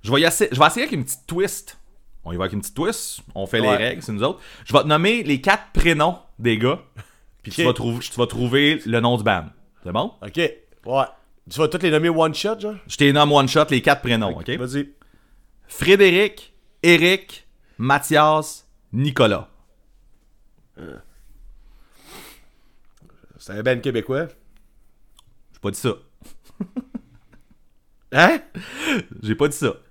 Je 0.03 0.13
vais, 0.13 0.21
y 0.21 0.25
essa- 0.25 0.49
je 0.51 0.59
vais 0.59 0.67
essayer 0.67 0.83
avec 0.83 0.93
une 0.93 1.05
petite 1.05 1.27
twist. 1.27 1.79
On 2.25 2.33
y 2.33 2.37
va 2.37 2.45
avec 2.45 2.53
une 2.53 2.61
petite 2.61 2.75
twist. 2.75 3.21
On 3.35 3.47
fait 3.47 3.61
les 3.61 3.69
règles, 3.77 4.03
c'est 4.03 4.13
nous 4.13 4.23
autres. 4.23 4.41
Je 4.65 4.73
vais 4.73 4.83
te 4.83 4.87
nommer 4.87 5.23
les 5.23 5.41
quatre 5.41 5.71
prénoms 5.73 6.19
des 6.39 6.59
gars. 6.59 6.81
Puis 7.43 7.51
tu, 7.53 7.65
vas 7.65 7.73
trouver, 7.73 7.99
tu 8.01 8.13
vas 8.13 8.27
trouver 8.27 8.81
le 8.87 9.01
nom 9.01 9.17
du 9.17 9.25
band. 9.25 9.47
C'est 9.83 9.93
bon? 9.93 10.13
Ok. 10.23 10.37
Ouais. 10.37 11.05
Tu 11.51 11.59
vas 11.59 11.67
tous 11.69 11.83
les 11.83 11.91
nommer 11.91 12.09
one 12.09 12.33
shot, 12.35 12.61
genre? 12.61 12.77
Je 12.87 12.97
t'ai 12.97 13.13
nommé 13.13 13.35
one 13.35 13.49
shot 13.49 13.65
les 13.71 13.83
quatre 13.83 14.01
prénoms, 14.03 14.37
ok? 14.37 14.49
Vas-y. 14.51 14.91
Frédéric, 15.67 16.53
Eric, 16.85 17.47
Mathias, 17.79 18.69
Nicolas. 18.93 19.49
C'est 23.39 23.53
un 23.53 23.63
band 23.63 23.81
québécois. 23.81 24.27
J'ai 25.53 25.61
pas 25.61 25.71
dit 25.71 25.79
ça. 25.79 25.95
Hein? 28.13 28.41
J'ai 29.23 29.35
pas 29.35 29.49
dit 29.49 29.57
ça. 29.57 29.75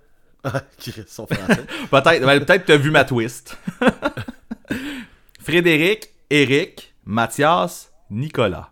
Ah, 0.44 0.64
son 1.06 1.28
français. 1.28 1.68
Peut-être 1.92 2.26
ben, 2.26 2.44
peut-être 2.44 2.66
t'as 2.66 2.78
vu 2.78 2.90
ma 2.90 3.04
twist. 3.06 3.56
Frédéric, 5.40 6.10
Eric, 6.32 6.96
Mathias, 7.06 7.94
Nicolas. 8.10 8.72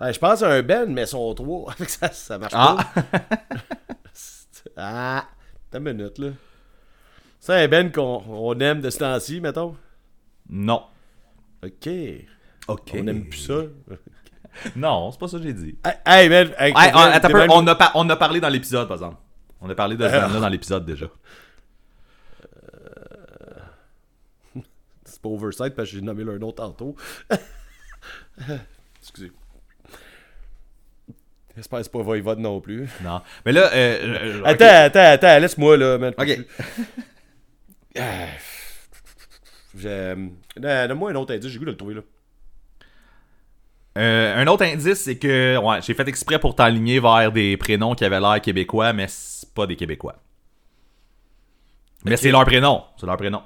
Ouais, 0.00 0.12
je 0.12 0.18
pense 0.18 0.42
à 0.42 0.50
un 0.50 0.62
Ben, 0.62 0.92
mais 0.92 1.06
son 1.06 1.32
3. 1.34 1.74
ça, 1.86 2.10
ça 2.10 2.36
marche 2.36 2.52
Ah! 2.56 2.84
pas. 2.94 3.20
Ah! 4.76 5.28
T'as 5.70 5.78
une 5.78 5.84
minute, 5.92 6.18
là. 6.18 6.30
C'est 7.38 7.54
un 7.62 7.68
Ben 7.68 7.92
qu'on 7.92 8.24
on 8.26 8.58
aime 8.58 8.80
de 8.80 8.90
ce 8.90 8.98
temps-ci, 8.98 9.40
mettons? 9.40 9.76
Non. 10.48 10.82
Ok. 11.64 11.88
Ok. 12.66 12.90
On 12.94 13.06
aime 13.06 13.28
plus 13.28 13.38
ça. 13.38 13.62
Non, 14.76 15.10
c'est 15.10 15.18
pas 15.20 15.28
ça 15.28 15.36
que 15.38 15.42
j'ai 15.44 15.52
dit. 15.52 15.76
Hey, 15.84 15.94
hey, 16.06 16.32
hey, 16.32 16.52
Hey, 16.58 16.72
attends 16.76 17.00
un 17.00 17.20
peu, 17.20 17.32
Ben- 17.38 17.50
on, 17.50 17.66
a 17.66 17.74
par- 17.74 17.92
on 17.94 18.08
a 18.08 18.16
parlé 18.16 18.40
dans 18.40 18.48
l'épisode, 18.48 18.86
par 18.88 18.96
exemple. 18.96 19.16
On 19.60 19.68
a 19.70 19.74
parlé 19.74 19.96
de 19.96 20.06
ce 20.06 20.12
band-là 20.12 20.40
dans 20.40 20.48
l'épisode 20.48 20.84
déjà. 20.84 21.06
C'est 25.04 25.20
pas 25.20 25.28
oversight 25.28 25.74
parce 25.74 25.88
que 25.90 25.96
j'ai 25.96 26.02
nommé 26.02 26.24
leur 26.24 26.38
nom 26.38 26.52
tantôt. 26.52 26.96
Excusez. 29.00 29.32
J'espère 31.56 31.78
que 31.78 31.84
c'est 31.84 31.92
pas 31.92 32.02
Voivode 32.02 32.40
non 32.40 32.60
plus. 32.60 32.88
Non. 33.04 33.20
Mais 33.46 33.52
là, 33.52 33.70
euh, 33.72 33.98
euh. 34.02 34.42
Attends, 34.44 34.64
attends, 34.66 35.12
attends, 35.12 35.38
laisse-moi 35.38 35.76
là, 35.76 35.98
man. 35.98 36.12
Ok. 36.18 36.38
Ah, 37.96 38.26
Donne-moi 39.76 41.10
un 41.12 41.14
autre 41.14 41.32
indice, 41.34 41.50
j'ai 41.50 41.58
goût 41.58 41.64
de 41.64 41.70
le 41.70 41.76
trouver 41.76 41.94
là. 41.94 42.00
Euh, 43.96 44.42
un 44.42 44.46
autre 44.48 44.64
indice, 44.64 45.02
c'est 45.02 45.18
que 45.18 45.56
ouais, 45.56 45.80
j'ai 45.82 45.94
fait 45.94 46.08
exprès 46.08 46.38
pour 46.38 46.54
t'aligner 46.56 46.98
vers 46.98 47.30
des 47.30 47.56
prénoms 47.56 47.94
qui 47.94 48.04
avaient 48.04 48.20
l'air 48.20 48.40
québécois, 48.40 48.92
mais 48.92 49.06
c'est 49.08 49.52
pas 49.54 49.66
des 49.66 49.76
québécois. 49.76 50.16
Mais 52.04 52.16
c'est 52.16 52.30
leur 52.30 52.44
prénom. 52.44 52.82
C'est 52.98 53.06
leur 53.06 53.16
prénom. 53.16 53.42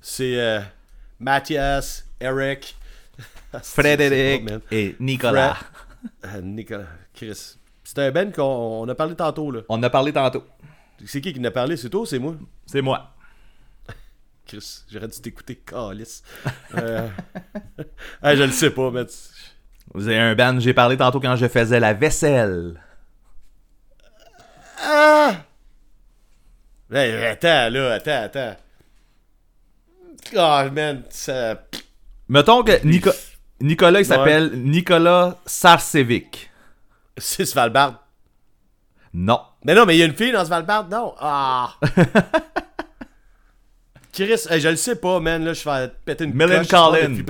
C'est 0.00 0.38
euh, 0.40 0.60
Mathias, 1.18 2.06
Eric, 2.20 2.76
Frédéric 3.62 4.48
et 4.70 4.96
Nicolas. 5.00 5.56
euh, 6.24 6.40
Nicolas, 6.40 6.86
Chris. 7.12 7.56
C'est 7.82 7.98
un 7.98 8.10
Ben 8.10 8.32
qu'on 8.32 8.42
on 8.42 8.88
a 8.88 8.94
parlé 8.94 9.14
tantôt 9.14 9.50
là. 9.50 9.60
On 9.68 9.82
a 9.82 9.90
parlé 9.90 10.12
tantôt. 10.12 10.44
C'est 11.04 11.20
qui 11.20 11.32
qui 11.32 11.40
en 11.40 11.44
a 11.44 11.50
parlé? 11.50 11.76
C'est 11.76 11.90
toi 11.90 12.02
ou 12.02 12.06
c'est 12.06 12.18
moi? 12.18 12.34
C'est 12.66 12.80
moi. 12.80 13.10
Chris, 14.46 14.84
j'aurais 14.90 15.08
dû 15.08 15.20
t'écouter, 15.20 15.56
calice. 15.56 16.22
Euh... 16.76 17.08
hey, 18.22 18.36
je 18.36 18.42
le 18.44 18.52
sais 18.52 18.70
pas, 18.70 18.90
mais. 18.90 19.04
Vous 19.94 20.08
avez 20.08 20.18
un 20.18 20.34
band, 20.34 20.58
j'ai 20.58 20.74
parlé 20.74 20.96
tantôt 20.96 21.20
quand 21.20 21.36
je 21.36 21.46
faisais 21.46 21.78
la 21.80 21.94
vaisselle. 21.94 22.80
Ah! 24.82 25.36
Hey, 26.92 27.24
attends, 27.26 27.70
là, 27.70 27.92
attends, 27.94 28.22
attends. 28.24 28.56
Oh, 30.36 30.70
man, 30.72 31.02
ça. 31.10 31.62
Mettons 32.28 32.62
que 32.64 32.84
Nico- 32.84 33.10
Nicolas, 33.60 34.00
il 34.00 34.06
s'appelle 34.06 34.50
Nicolas 34.62 35.36
Sarcevic. 35.46 36.50
C'est 37.16 37.44
Svalbard. 37.46 38.04
Non. 39.12 39.40
Mais 39.64 39.74
non, 39.74 39.86
mais 39.86 39.94
il 39.96 40.00
y 40.00 40.02
a 40.02 40.06
une 40.06 40.14
fille 40.16 40.32
dans 40.32 40.44
Svalbard, 40.44 40.88
non? 40.88 41.14
Ah! 41.20 41.74
Chris, 44.14 44.46
hey, 44.48 44.60
je 44.60 44.68
le 44.68 44.76
sais 44.76 44.94
pas, 44.94 45.18
man, 45.18 45.44
là, 45.44 45.52
je 45.54 45.64
vais 45.68 45.90
péter 46.04 46.22
une 46.22 46.34
Millen 46.34 46.64
Collin. 46.66 47.08
depuis 47.08 47.24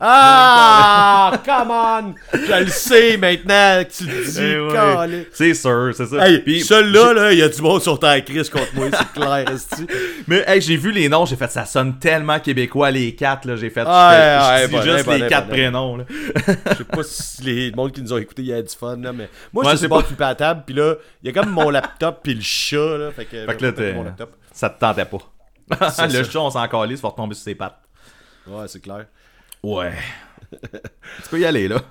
Ah! 0.00 1.32
come 1.44 1.70
on! 1.70 2.14
Je 2.32 2.64
le 2.64 2.68
sais 2.70 3.16
maintenant 3.18 3.84
que 3.84 3.90
tu 3.92 4.04
le 4.04 4.24
dis, 4.24 4.40
Eh 4.40 4.58
ouais. 4.58 4.72
calice. 4.72 5.26
C'est 5.32 5.52
sûr, 5.52 5.90
c'est 5.94 6.06
ça. 6.06 6.26
Hey, 6.26 6.38
Puis- 6.38 6.62
celui-là, 6.62 7.12
là, 7.12 7.32
il 7.32 7.38
y 7.40 7.42
a 7.42 7.48
du 7.50 7.60
monde 7.60 7.82
sur 7.82 7.98
ta 7.98 8.18
crise 8.22 8.48
contre 8.48 8.74
moi, 8.74 8.86
c'est 8.90 9.12
clair, 9.20 9.44
esti. 9.52 9.86
Mais 10.28 10.42
hey, 10.46 10.62
j'ai 10.62 10.76
vu 10.78 10.92
les 10.92 11.10
noms, 11.10 11.26
j'ai 11.26 11.36
fait 11.36 11.50
ça 11.50 11.66
sonne 11.66 11.98
tellement 11.98 12.40
québécois 12.40 12.90
les 12.90 13.14
quatre 13.14 13.46
là, 13.46 13.56
j'ai 13.56 13.68
fait 13.68 13.82
je, 13.82 13.86
ouais, 13.86 14.66
dis 14.66 14.72
bon, 14.74 14.80
juste 14.82 15.04
bon, 15.04 15.12
les 15.12 15.18
bon, 15.20 15.28
quatre 15.28 15.48
prénoms 15.48 15.96
là. 15.98 16.04
Je 16.08 16.74
sais 16.76 16.84
pas 16.84 17.02
si 17.02 17.42
les 17.42 17.70
le 17.70 17.76
monde 17.76 17.92
qui 17.92 18.00
nous 18.00 18.12
ont 18.14 18.18
écoutés, 18.18 18.42
il 18.42 18.48
y 18.48 18.52
a 18.54 18.62
du 18.62 18.74
fun, 18.74 18.96
là, 18.96 19.12
mais 19.12 19.28
moi, 19.52 19.64
Ouais, 19.66 19.72
je 19.72 19.76
sais 19.76 19.88
pas 19.88 20.00
flipper 20.02 20.24
à 20.24 20.28
la 20.28 20.34
table, 20.36 20.62
puis 20.64 20.74
là, 20.74 20.94
il 21.22 21.26
y 21.26 21.38
a 21.38 21.42
comme 21.42 21.52
mon 21.52 21.68
laptop 21.68 22.20
puis 22.22 22.32
le 22.32 22.40
chat, 22.40 22.96
là, 22.96 23.10
fait 23.14 23.26
que, 23.26 23.44
Fait 23.44 23.56
que 23.56 23.66
là, 23.66 23.92
mon 23.92 24.04
laptop. 24.04 24.30
ça 24.52 24.70
te 24.70 24.80
tentait 24.80 25.04
pas. 25.04 25.18
Le 25.70 25.88
ça. 25.90 26.24
chat, 26.24 26.40
on 26.40 26.50
s'en 26.50 26.66
calisse, 26.68 27.00
faut 27.00 27.08
retomber 27.08 27.34
sur 27.34 27.44
ses 27.44 27.54
pattes. 27.54 27.80
Ouais, 28.46 28.66
c'est 28.68 28.80
clair. 28.80 29.06
Ouais. 29.62 29.92
tu 30.52 31.28
peux 31.30 31.40
y 31.40 31.44
aller 31.44 31.68
là. 31.68 31.82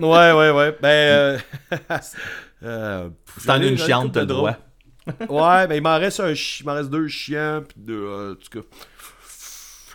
Ouais, 0.00 0.32
ouais, 0.32 0.50
ouais. 0.50 0.76
Ben, 0.80 0.88
euh... 0.88 1.38
euh, 2.62 3.10
Si 3.38 3.46
t'en 3.46 3.54
as 3.54 3.66
une 3.66 3.78
chiante, 3.78 4.12
t'as 4.12 4.20
le 4.20 4.26
droit. 4.26 4.56
Ouais, 5.06 5.66
ben 5.66 5.74
il 5.74 5.82
m'en 5.82 5.98
reste 5.98 6.20
un 6.20 6.32
il 6.32 6.64
m'en 6.64 6.74
reste 6.74 6.90
deux 6.90 7.08
chiens 7.08 7.64
puis 7.66 7.76
deux 7.80 8.04
euh, 8.06 8.32
en 8.32 8.34
tout 8.36 8.60
cas. 8.60 8.66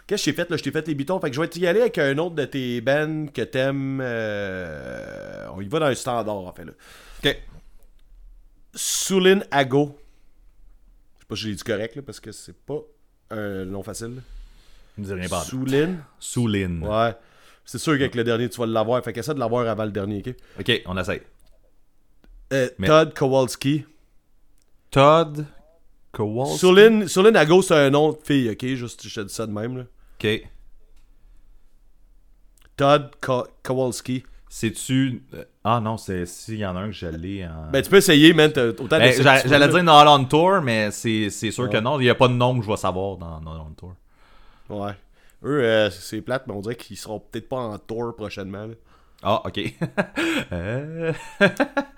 Qu'est-ce 0.06 0.24
que 0.26 0.32
j'ai 0.32 0.36
fait 0.36 0.50
là, 0.50 0.58
je 0.58 0.64
t'ai 0.64 0.72
fait 0.72 0.88
les 0.88 0.96
bitons, 0.96 1.20
fait 1.20 1.30
que 1.30 1.36
je 1.36 1.42
vais 1.42 1.48
y 1.56 1.68
aller 1.68 1.82
avec 1.82 1.98
un 1.98 2.18
autre 2.18 2.36
de 2.36 2.46
tes 2.46 2.82
bands 2.82 3.28
que 3.34 3.42
t'aimes 3.42 4.00
euh, 4.02 5.48
on 5.54 5.62
y 5.62 5.68
va 5.68 5.80
dans 5.80 5.86
un 5.86 5.96
standard 5.96 6.36
en 6.36 6.52
fait 6.54 6.66
là. 6.66 6.72
Ok. 7.24 7.42
Soulin 8.74 9.40
Ago. 9.52 9.98
Je 11.18 11.22
sais 11.22 11.28
pas 11.28 11.36
si 11.36 11.42
je 11.42 11.48
l'ai 11.50 11.56
dit 11.56 11.64
correct 11.64 11.96
là 11.96 12.02
parce 12.02 12.20
que 12.20 12.32
c'est 12.32 12.58
pas 12.66 12.82
un 13.32 13.66
nom 13.66 13.84
facile. 13.84 14.22
dit 14.98 15.14
rien 15.14 15.28
pas. 15.28 15.42
Soulin. 15.44 15.96
Soulin. 16.20 16.82
Ouais. 16.82 17.16
C'est 17.66 17.78
sûr 17.80 17.94
qu'avec 17.98 18.16
le 18.16 18.24
dernier 18.24 18.50
tu 18.50 18.60
vas 18.60 18.66
l'avoir, 18.66 19.04
fait 19.04 19.12
qu'essaie 19.14 19.34
de 19.34 19.40
l'avoir 19.40 19.68
avant 19.68 19.86
le 19.86 19.92
dernier, 19.92 20.24
OK? 20.26 20.36
Ok, 20.60 20.82
on 20.86 20.98
essaye. 20.98 21.22
Euh, 22.54 22.70
Mais- 22.78 22.88
Todd 22.88 23.14
Kowalski. 23.14 23.84
Todd 24.90 25.46
Kowalski? 26.14 26.58
Soulin, 26.60 27.08
Soulin 27.08 27.36
Ago, 27.36 27.62
c'est 27.62 27.76
un 27.76 27.90
nom 27.90 28.14
de 28.14 28.18
fille, 28.24 28.50
ok? 28.50 28.66
Juste, 28.76 29.06
je 29.08 29.22
te 29.22 29.28
dis 29.28 29.34
ça 29.34 29.46
de 29.46 29.52
même, 29.52 29.78
là. 29.78 29.84
Ok. 30.20 30.48
Todd 32.78 33.12
Ko- 33.22 33.48
Kowalski. 33.64 34.24
C'est-tu. 34.50 35.24
euh, 35.34 35.44
Ah 35.64 35.80
non, 35.82 35.98
c'est 35.98 36.26
s'il 36.26 36.56
y 36.60 36.66
en 36.66 36.76
a 36.76 36.80
un 36.80 36.88
que 36.88 36.94
je 36.94 37.08
l'ai 37.08 37.46
en. 37.46 37.70
Ben, 37.72 37.82
tu 37.84 37.90
peux 37.90 37.98
essayer, 37.98 38.34
man. 38.34 38.52
Autant 38.80 38.98
Ben, 38.98 39.12
J'allais 39.46 39.68
dire 39.68 39.84
Not 39.84 40.08
on 40.08 40.26
Tour, 40.26 40.62
mais 40.62 40.90
c'est 40.92 41.30
sûr 41.30 41.70
que 41.70 41.78
non. 41.78 42.00
Il 42.00 42.04
n'y 42.04 42.10
a 42.10 42.16
pas 42.16 42.28
de 42.30 42.34
nom 42.34 42.58
que 42.58 42.66
je 42.66 42.70
vais 42.72 42.78
savoir 42.78 43.18
dans 43.18 43.42
on 43.46 43.72
Tour. 43.74 43.96
Ouais. 44.70 44.94
Eux, 45.44 45.64
euh, 45.64 45.90
c'est 45.92 46.22
plate, 46.22 46.46
mais 46.48 46.54
on 46.54 46.62
dirait 46.62 46.76
qu'ils 46.76 46.98
seront 46.98 47.20
peut-être 47.20 47.48
pas 47.48 47.58
en 47.58 47.78
tour 47.78 48.16
prochainement. 48.16 48.66
là. 48.66 48.74
Ah, 49.22 49.42
ok. 49.46 49.60
Euh, 50.52 51.14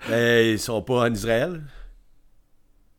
Ben, 0.08 0.46
ils 0.52 0.58
seront 0.58 0.82
pas 0.82 1.02
en 1.08 1.12
Israël. 1.12 1.62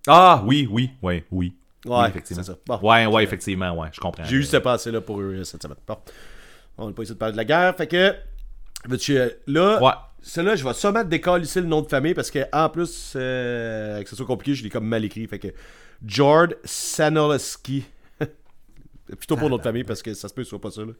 Ah, 0.07 0.41
oui, 0.45 0.68
oui, 0.72 0.91
oui, 1.02 1.23
oui. 1.32 1.53
Ouais, 1.86 1.95
Oui, 1.98 2.07
effectivement. 2.10 2.44
ça. 2.44 2.53
Bon. 2.65 2.80
Ouais, 2.82 3.06
ouais, 3.06 3.23
effectivement, 3.23 3.72
ouais, 3.73 3.90
je 3.91 3.99
comprends. 3.99 4.23
J'ai 4.23 4.38
eu 4.38 4.44
ce 4.44 4.57
passé-là 4.57 5.02
pour 5.02 5.19
eux 5.22 5.44
cette 5.44 5.61
semaine. 5.61 5.78
Bon. 5.88 5.98
On 6.78 6.88
n'a 6.88 6.94
pas 6.94 7.03
essayé 7.03 7.15
de 7.15 7.19
parler 7.19 7.34
de 7.34 7.38
la 7.38 7.45
guerre. 7.45 7.76
Fait 7.76 7.88
que. 7.88 8.15
Veux-tu, 8.87 9.17
euh, 9.17 9.29
là, 9.47 9.81
Ouais. 9.81 9.91
celle-là, 10.21 10.55
je 10.55 10.63
vais 10.63 10.73
sûrement 10.73 11.03
décalisser 11.03 11.61
le 11.61 11.67
nom 11.67 11.81
de 11.81 11.87
famille 11.87 12.13
parce 12.13 12.31
que, 12.31 12.39
en 12.51 12.69
plus, 12.69 13.13
euh, 13.15 14.01
que 14.03 14.09
ce 14.09 14.15
soit 14.15 14.25
compliqué, 14.25 14.55
je 14.55 14.63
l'ai 14.63 14.69
comme 14.69 14.85
mal 14.87 15.03
écrit. 15.05 15.25
Fait 15.27 15.39
que. 15.39 15.49
George 16.05 16.55
Sanolowski. 16.63 17.83
Plutôt 19.17 19.37
pour 19.37 19.49
notre 19.51 19.63
famille 19.63 19.83
parce 19.83 20.01
que 20.01 20.13
ça 20.15 20.27
se 20.27 20.33
peut 20.33 20.41
que 20.41 20.45
ce 20.45 20.49
soit 20.49 20.61
pas 20.61 20.71
ça. 20.71 20.81
Là. 20.81 20.93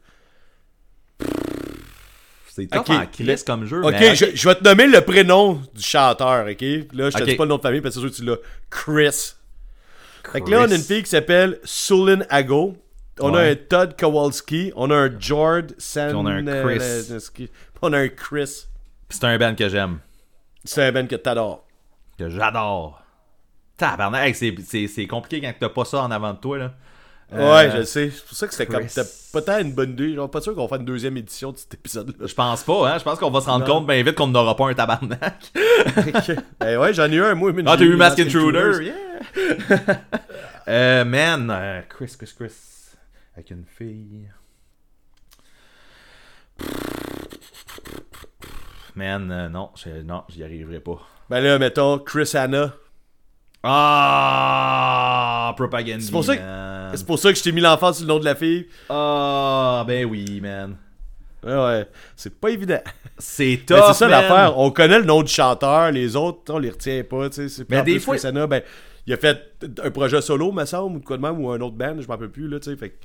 C'est 2.54 2.68
top 2.68 2.82
Ok. 2.82 2.90
en 2.90 3.06
crise 3.08 3.44
comme 3.44 3.66
jeu. 3.66 3.82
Ok, 3.84 3.94
mais- 3.98 4.16
je, 4.16 4.26
je 4.36 4.48
vais 4.50 4.56
te 4.56 4.64
nommer 4.64 4.86
le 4.88 5.00
prénom 5.02 5.54
du 5.74 5.82
chanteur, 5.82 6.46
ok? 6.46 6.62
Là, 6.94 7.10
je 7.10 7.18
te 7.18 7.24
dis 7.24 7.36
pas 7.36 7.46
le 7.46 7.50
nom 7.50 7.58
de 7.58 7.62
famille 7.62 7.80
parce 7.82 7.96
que 7.96 8.02
c'est 8.02 8.08
sûr 8.08 8.12
que 8.12 8.16
tu 8.18 8.26
l'as. 8.26 8.38
Chris. 8.70 9.34
Fait 10.34 10.42
que 10.42 10.50
là, 10.52 10.66
on 10.68 10.72
a 10.72 10.76
une 10.76 10.82
fille 10.82 11.02
qui 11.04 11.10
s'appelle 11.10 11.60
Sulin 11.64 12.22
Ago. 12.30 12.76
On 13.20 13.34
a 13.36 13.42
un 13.42 13.56
Todd 13.56 13.96
Kowalski. 14.00 14.72
On 14.76 14.90
a 14.90 14.96
un 14.96 15.20
George 15.20 15.66
San... 15.78 16.16
on 16.16 16.26
a 16.26 16.32
un 16.32 16.44
Chris. 16.44 16.80
Chris. 17.34 17.50
On 17.82 17.94
a 17.94 18.00
un 18.00 18.08
Chris. 18.08 18.66
C'est 19.10 19.24
un 19.26 19.38
band 19.38 19.56
que 19.56 19.68
j'aime. 19.70 20.00
C'est 20.64 20.84
un 20.88 20.92
band 20.92 21.08
que 21.08 21.16
t'adores. 21.16 21.66
Que 22.18 22.30
j'adore. 22.30 23.02
Tabarnak, 23.78 24.36
hey, 24.42 24.88
c'est- 24.88 25.08
compliqué 25.08 25.42
quand 25.42 25.54
t'as 25.60 25.70
pas 25.70 25.86
ça 25.86 26.04
en 26.04 26.12
avant 26.12 26.34
de 26.34 26.38
toi, 26.38 26.58
là. 26.58 26.74
Euh, 27.34 27.54
Ouais, 27.56 27.72
je 27.72 27.78
le 27.78 27.84
sais. 27.86 28.12
C'est 28.12 28.26
pour 28.26 28.38
ça 28.38 28.46
que 28.48 28.54
c'était 28.54 28.72
comme... 28.72 28.84
Peut-être 29.34 29.62
une 29.66 29.74
bonne 29.74 29.92
idée. 29.92 30.14
Genre, 30.16 30.30
pas 30.30 30.42
sûr 30.42 30.54
qu'on 30.54 30.68
faire 30.68 30.78
une 30.80 30.86
deuxième 30.86 31.16
édition 31.18 31.52
de 31.54 31.58
cet 31.58 31.74
épisode-là. 31.74 32.28
Je 32.28 32.34
pense 32.34 32.62
pas, 32.64 32.90
hein. 32.94 32.98
Je 33.00 33.04
pense 33.04 33.18
qu'on 33.20 33.32
va 33.32 33.40
se 33.42 33.46
rendre 33.48 33.66
Non. 33.66 33.76
compte 33.76 33.88
bien 33.88 34.04
vite 34.04 34.16
qu'on 34.16 34.28
n'aura 34.28 34.56
pas 34.56 34.68
un 34.70 34.74
tabarnak. 34.74 35.52
ben 36.60 36.78
ouais, 36.78 36.94
j'en 36.94 37.06
ai 37.10 37.16
eu 37.16 37.24
un, 37.24 37.34
moi. 37.36 37.52
mais 37.54 37.64
Ah, 37.66 37.76
t'as 37.78 37.84
eu 37.86 37.96
Mask 37.96 38.20
Intruder, 38.20 38.84
yeah! 38.84 38.96
euh, 40.68 41.06
man, 41.06 41.50
euh, 41.50 41.82
Chris, 41.90 42.14
Chris, 42.18 42.34
Chris. 42.38 42.52
Avec 43.36 43.52
une 43.52 43.66
fille. 43.66 44.30
Man, 48.96 49.32
euh, 49.32 49.50
non, 49.50 49.70
je- 49.76 50.02
non, 50.02 50.24
j'y 50.30 50.44
arriverai 50.44 50.80
pas. 50.82 51.00
Ben 51.30 51.40
là, 51.42 51.58
mettons, 51.58 51.98
Chris 52.00 52.32
Anna. 52.34 52.74
Ah, 54.24 55.54
propagande. 55.56 56.02
C'est 56.02 56.12
pour 56.12 56.24
ça 56.26 56.36
que- 56.36 56.42
C'est 56.98 57.06
pour 57.06 57.18
ça 57.20 57.32
que 57.32 57.38
je 57.38 57.44
t'ai 57.44 57.54
mis 57.54 57.62
l'enfant 57.62 57.94
sur 57.94 58.06
le 58.06 58.10
nom 58.14 58.20
de 58.20 58.26
la 58.26 58.36
fille. 58.36 58.68
Ah, 58.90 59.86
ben 59.88 60.06
oui, 60.06 60.42
man. 60.42 60.76
Ouais, 61.44 61.56
ouais. 61.56 61.88
C'est 62.18 62.38
pas 62.40 62.50
évident. 62.50 62.82
C'est 63.18 63.62
top. 63.66 63.82
c'est 63.88 63.94
ça 63.94 64.08
l'affaire. 64.10 64.58
On 64.58 64.72
connaît 64.72 65.00
le 65.00 65.06
nom 65.06 65.24
du 65.24 65.32
chanteur, 65.32 65.92
les 65.92 66.16
autres, 66.18 66.54
on 66.54 66.60
les 66.60 66.70
retient 66.72 67.04
pas. 67.04 67.30
tu 67.30 67.36
sais. 67.36 67.50
C'est- 67.50 67.70
Mais 67.70 67.82
des 67.84 67.94
plus, 67.94 68.02
fois- 68.02 68.18
Chris 68.18 68.28
Hanna, 68.28 68.46
ben, 68.48 68.62
il 69.08 69.14
a 69.14 69.18
fait 69.18 69.40
un 69.84 69.90
projet 69.92 70.22
solo, 70.22 70.52
me 70.52 70.66
semble, 70.66 70.98
ou 70.98 71.00
quoi 71.02 71.16
de 71.18 71.22
même, 71.22 71.40
ou 71.40 71.50
un 71.52 71.62
autre 71.62 71.76
band, 71.78 71.96
je 72.00 72.08
m'en 72.08 72.18
peux 72.18 72.30
plus. 72.30 72.48
Là, 72.50 72.60
tu 72.60 72.70
sais. 72.72 72.76
fait 72.78 72.98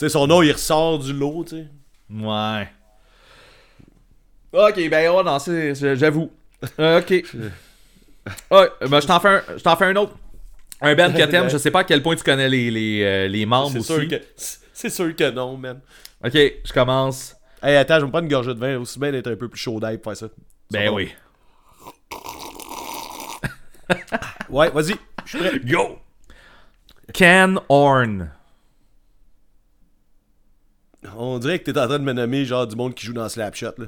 sais, 0.00 0.08
son 0.08 0.26
nom, 0.26 0.42
il 0.42 0.52
ressort 0.52 0.98
du 0.98 1.12
lot. 1.12 1.44
tu 1.44 1.56
sais. 1.56 1.66
Ouais. 2.10 2.68
Ok, 4.52 4.88
ben 4.90 5.22
non, 5.24 5.38
c'est- 5.38 5.74
c'est- 5.74 5.96
j'avoue. 5.96 6.30
Euh, 6.78 7.00
ok. 7.00 7.24
Ouais, 8.50 8.68
ben 8.86 9.00
je 9.00 9.06
t'en 9.06 9.18
fais, 9.18 9.28
un- 9.28 9.42
je 9.56 9.62
t'en 9.62 9.76
fais 9.76 9.86
un 9.86 9.96
autre. 9.96 10.12
Un 10.82 10.94
band 10.94 11.12
que 11.12 11.24
t'aimes, 11.24 11.48
je 11.50 11.56
sais 11.58 11.70
pas 11.70 11.80
à 11.80 11.84
quel 11.84 12.02
point 12.02 12.14
tu 12.16 12.22
connais 12.22 12.48
les, 12.48 12.70
les, 12.70 13.02
euh, 13.02 13.28
les 13.28 13.44
membres 13.46 13.70
C'est 13.72 13.78
aussi. 13.78 13.92
sûr, 13.94 14.08
que, 14.08 14.16
c'est 14.72 14.90
sûr 14.90 15.14
que 15.16 15.30
non, 15.30 15.56
man. 15.56 15.80
Ok, 16.24 16.32
je 16.34 16.72
commence. 16.72 17.34
Hey, 17.62 17.76
attends, 17.76 17.94
je 17.96 18.00
vais 18.00 18.06
me 18.06 18.10
prendre 18.10 18.24
une 18.24 18.30
gorgée 18.30 18.54
de 18.54 18.58
vin, 18.58 18.78
aussi 18.78 18.98
bien 18.98 19.10
d'être 19.10 19.30
un 19.30 19.36
peu 19.36 19.48
plus 19.48 19.60
chaud 19.60 19.80
d'ail 19.80 19.98
pour 19.98 20.12
faire 20.12 20.28
ça. 20.28 20.34
Ben 20.70 20.84
Ça 20.84 20.90
va. 20.90 20.96
oui. 20.96 21.10
Ouais, 24.48 24.70
vas-y. 24.70 24.94
Je 25.24 25.28
suis 25.28 25.38
prêt. 25.38 25.58
Go! 25.64 25.98
Ken 27.12 27.58
Horn. 27.68 28.30
On 31.16 31.38
dirait 31.38 31.58
que 31.58 31.70
t'es 31.70 31.78
en 31.78 31.86
train 31.86 31.98
de 31.98 32.04
me 32.04 32.12
nommer 32.12 32.44
genre 32.44 32.66
du 32.66 32.76
monde 32.76 32.94
qui 32.94 33.06
joue 33.06 33.12
dans 33.14 33.28
Slapshot, 33.28 33.72
là. 33.78 33.86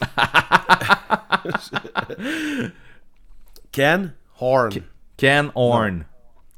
Ken 3.72 4.12
Horn. 4.40 4.70
Ken 5.16 5.50
Horn. 5.54 6.04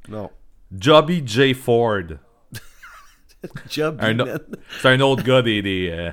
Non. 0.09 0.31
Jobby 0.77 1.23
J. 1.27 1.55
Ford. 1.55 2.03
Job, 3.69 3.99
Un 4.01 4.19
o- 4.21 4.25
man. 4.25 4.39
C'est 4.81 4.89
un 4.89 5.01
autre 5.01 5.23
gars 5.23 5.43
des. 5.43 5.63
des 5.63 6.13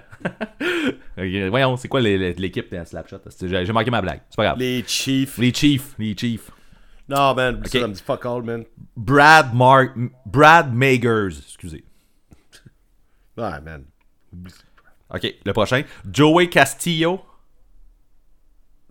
euh, 1.18 1.48
Voyons, 1.49 1.78
c'est 1.78 1.88
quoi 1.88 2.02
l'équipe 2.02 2.74
de 2.74 2.84
Slapshot? 2.84 3.20
J'ai 3.41 3.72
manqué 3.72 3.91
ma 3.91 4.02
blague. 4.02 4.22
C'est 4.30 4.36
pas 4.36 4.44
grave. 4.45 4.57
Les... 4.60 4.82
Les 4.82 4.88
Chiefs. 4.88 5.40
Chiefs. 5.56 5.95
Les 5.98 6.16
Chiefs. 6.18 6.52
Non, 7.07 7.34
man, 7.34 7.56
Ok. 7.57 7.68
ça, 7.70 7.88
me 7.88 7.94
dit 7.94 8.03
fuck 8.06 8.26
all, 8.26 8.44
man. 8.44 8.66
Brad 8.95 9.53
Mark. 9.53 9.91
Brad 10.26 10.74
Magers. 10.74 11.40
Excusez. 11.40 11.84
Ouais, 13.40 13.61
man. 13.61 13.86
Ok, 15.10 15.34
le 15.45 15.53
prochain. 15.53 15.84
Joey 16.06 16.49
Castillo? 16.49 17.22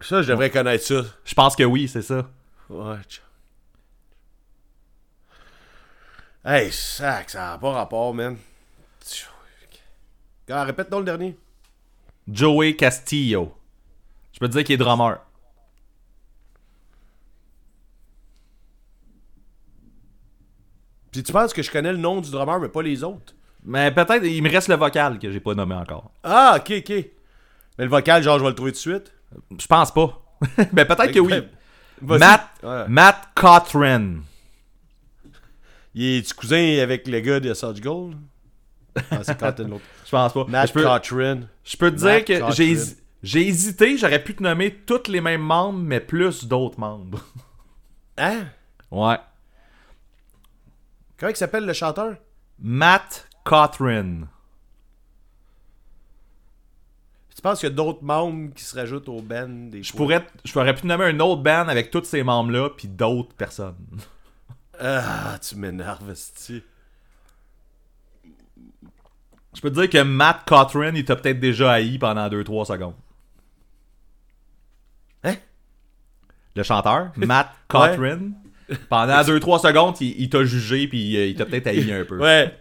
Ça, 0.00 0.22
je 0.22 0.28
devrais 0.28 0.50
connaître 0.50 0.84
ça. 0.84 1.02
Je 1.24 1.34
pense 1.34 1.54
que 1.54 1.64
oui, 1.64 1.86
c'est 1.86 2.02
ça. 2.02 2.28
Ouais. 2.70 2.96
Hey, 6.44 6.72
sac, 6.72 7.30
ça 7.30 7.50
n'a 7.50 7.58
pas 7.58 7.72
rapport, 7.72 8.14
man. 8.14 8.38
Gars, 10.46 10.64
répète 10.64 10.88
donc 10.88 11.00
le 11.00 11.04
dernier. 11.04 11.36
Joey 12.26 12.74
Castillo. 12.74 13.54
Je 14.32 14.38
peux 14.38 14.48
te 14.48 14.52
dire 14.52 14.64
qu'il 14.64 14.74
est 14.74 14.78
drummer. 14.78 15.18
Puis 21.10 21.22
tu 21.22 21.32
penses 21.32 21.52
que 21.52 21.62
je 21.62 21.70
connais 21.70 21.92
le 21.92 21.98
nom 21.98 22.22
du 22.22 22.30
drummer, 22.30 22.60
mais 22.60 22.68
pas 22.68 22.82
les 22.82 23.04
autres? 23.04 23.34
Mais 23.64 23.90
peut-être, 23.90 24.24
il 24.24 24.42
me 24.42 24.50
reste 24.50 24.68
le 24.68 24.76
vocal 24.76 25.18
que 25.18 25.30
j'ai 25.30 25.40
pas 25.40 25.54
nommé 25.54 25.74
encore. 25.74 26.10
Ah, 26.22 26.56
ok, 26.58 26.72
ok. 26.78 26.90
Mais 27.78 27.84
le 27.84 27.88
vocal, 27.90 28.22
genre, 28.22 28.38
je 28.38 28.44
vais 28.44 28.50
le 28.50 28.54
trouver 28.54 28.72
tout 28.72 28.76
de 28.76 28.80
suite? 28.80 29.12
Je 29.58 29.66
pense 29.66 29.92
pas. 29.92 30.22
Mais 30.72 30.84
peut-être 30.84 31.12
que 31.12 31.18
oui. 31.18 31.42
Vas-y. 32.00 32.18
Matt, 32.20 32.48
Ouais. 32.62 32.84
Matt 32.88 33.28
Cothren. 33.34 34.22
Il 35.94 36.04
est 36.04 36.26
du 36.26 36.34
cousin 36.34 36.78
avec 36.80 37.06
le 37.08 37.20
gars 37.20 37.40
de 37.40 37.52
Surgical? 37.54 38.12
Ah, 39.10 39.18
c'est 39.22 39.40
l'autre. 39.40 39.84
Je 40.04 40.10
pense 40.10 40.32
pas. 40.32 40.44
Matt 40.48 40.68
je 40.68 40.72
peux, 40.72 40.82
je 41.64 41.76
peux 41.76 41.90
te 41.90 41.96
dire 41.96 42.24
que 42.24 42.52
j'ai, 42.52 42.76
j'ai 43.22 43.46
hésité, 43.46 43.96
j'aurais 43.98 44.22
pu 44.22 44.34
te 44.34 44.42
nommer 44.42 44.74
tous 44.74 45.08
les 45.08 45.20
mêmes 45.20 45.42
membres, 45.42 45.78
mais 45.78 46.00
plus 46.00 46.46
d'autres 46.46 46.80
membres. 46.80 47.20
Hein? 48.16 48.46
Ouais. 48.90 49.18
Comment 51.18 51.30
il 51.30 51.36
s'appelle 51.36 51.66
le 51.66 51.72
chanteur? 51.72 52.14
Matt 52.60 53.27
Cothren. 53.48 54.28
Tu 57.34 57.40
penses 57.40 57.60
qu'il 57.60 57.68
y 57.68 57.72
a 57.72 57.74
d'autres 57.74 58.02
membres 58.02 58.52
qui 58.52 58.62
se 58.62 58.76
rajoutent 58.76 59.08
au 59.08 59.22
band 59.22 59.48
des 59.48 59.82
Je 59.82 59.92
pourrais, 59.92 60.26
je 60.44 60.52
pourrais 60.52 60.74
pu 60.74 60.86
nommer 60.86 61.04
un 61.04 61.20
autre 61.20 61.40
band 61.40 61.68
avec 61.68 61.90
tous 61.90 62.04
ces 62.04 62.22
membres-là, 62.22 62.70
puis 62.76 62.88
d'autres 62.88 63.34
personnes. 63.34 63.76
Ah, 64.78 65.38
tu 65.40 65.56
m'énerves, 65.56 66.10
esti. 66.10 66.62
Je 69.54 69.60
peux 69.60 69.70
te 69.70 69.80
dire 69.80 69.88
que 69.88 70.02
Matt 70.02 70.44
Cothren, 70.46 70.94
il 70.94 71.04
t'a 71.04 71.16
peut-être 71.16 71.40
déjà 71.40 71.72
haï 71.72 71.96
pendant 71.98 72.28
2-3 72.28 72.66
secondes. 72.66 72.94
Hein? 75.24 75.36
Le 76.54 76.62
chanteur, 76.64 77.12
Matt 77.16 77.50
Cothren, 77.66 78.34
pendant 78.90 79.20
2-3 79.22 79.62
secondes, 79.62 79.94
il, 80.00 80.20
il 80.20 80.28
t'a 80.28 80.44
jugé, 80.44 80.86
puis 80.86 81.16
euh, 81.16 81.26
il 81.26 81.34
t'a 81.34 81.46
peut-être 81.46 81.68
haï 81.68 81.90
un 81.92 82.04
peu. 82.04 82.18
Ouais. 82.18 82.52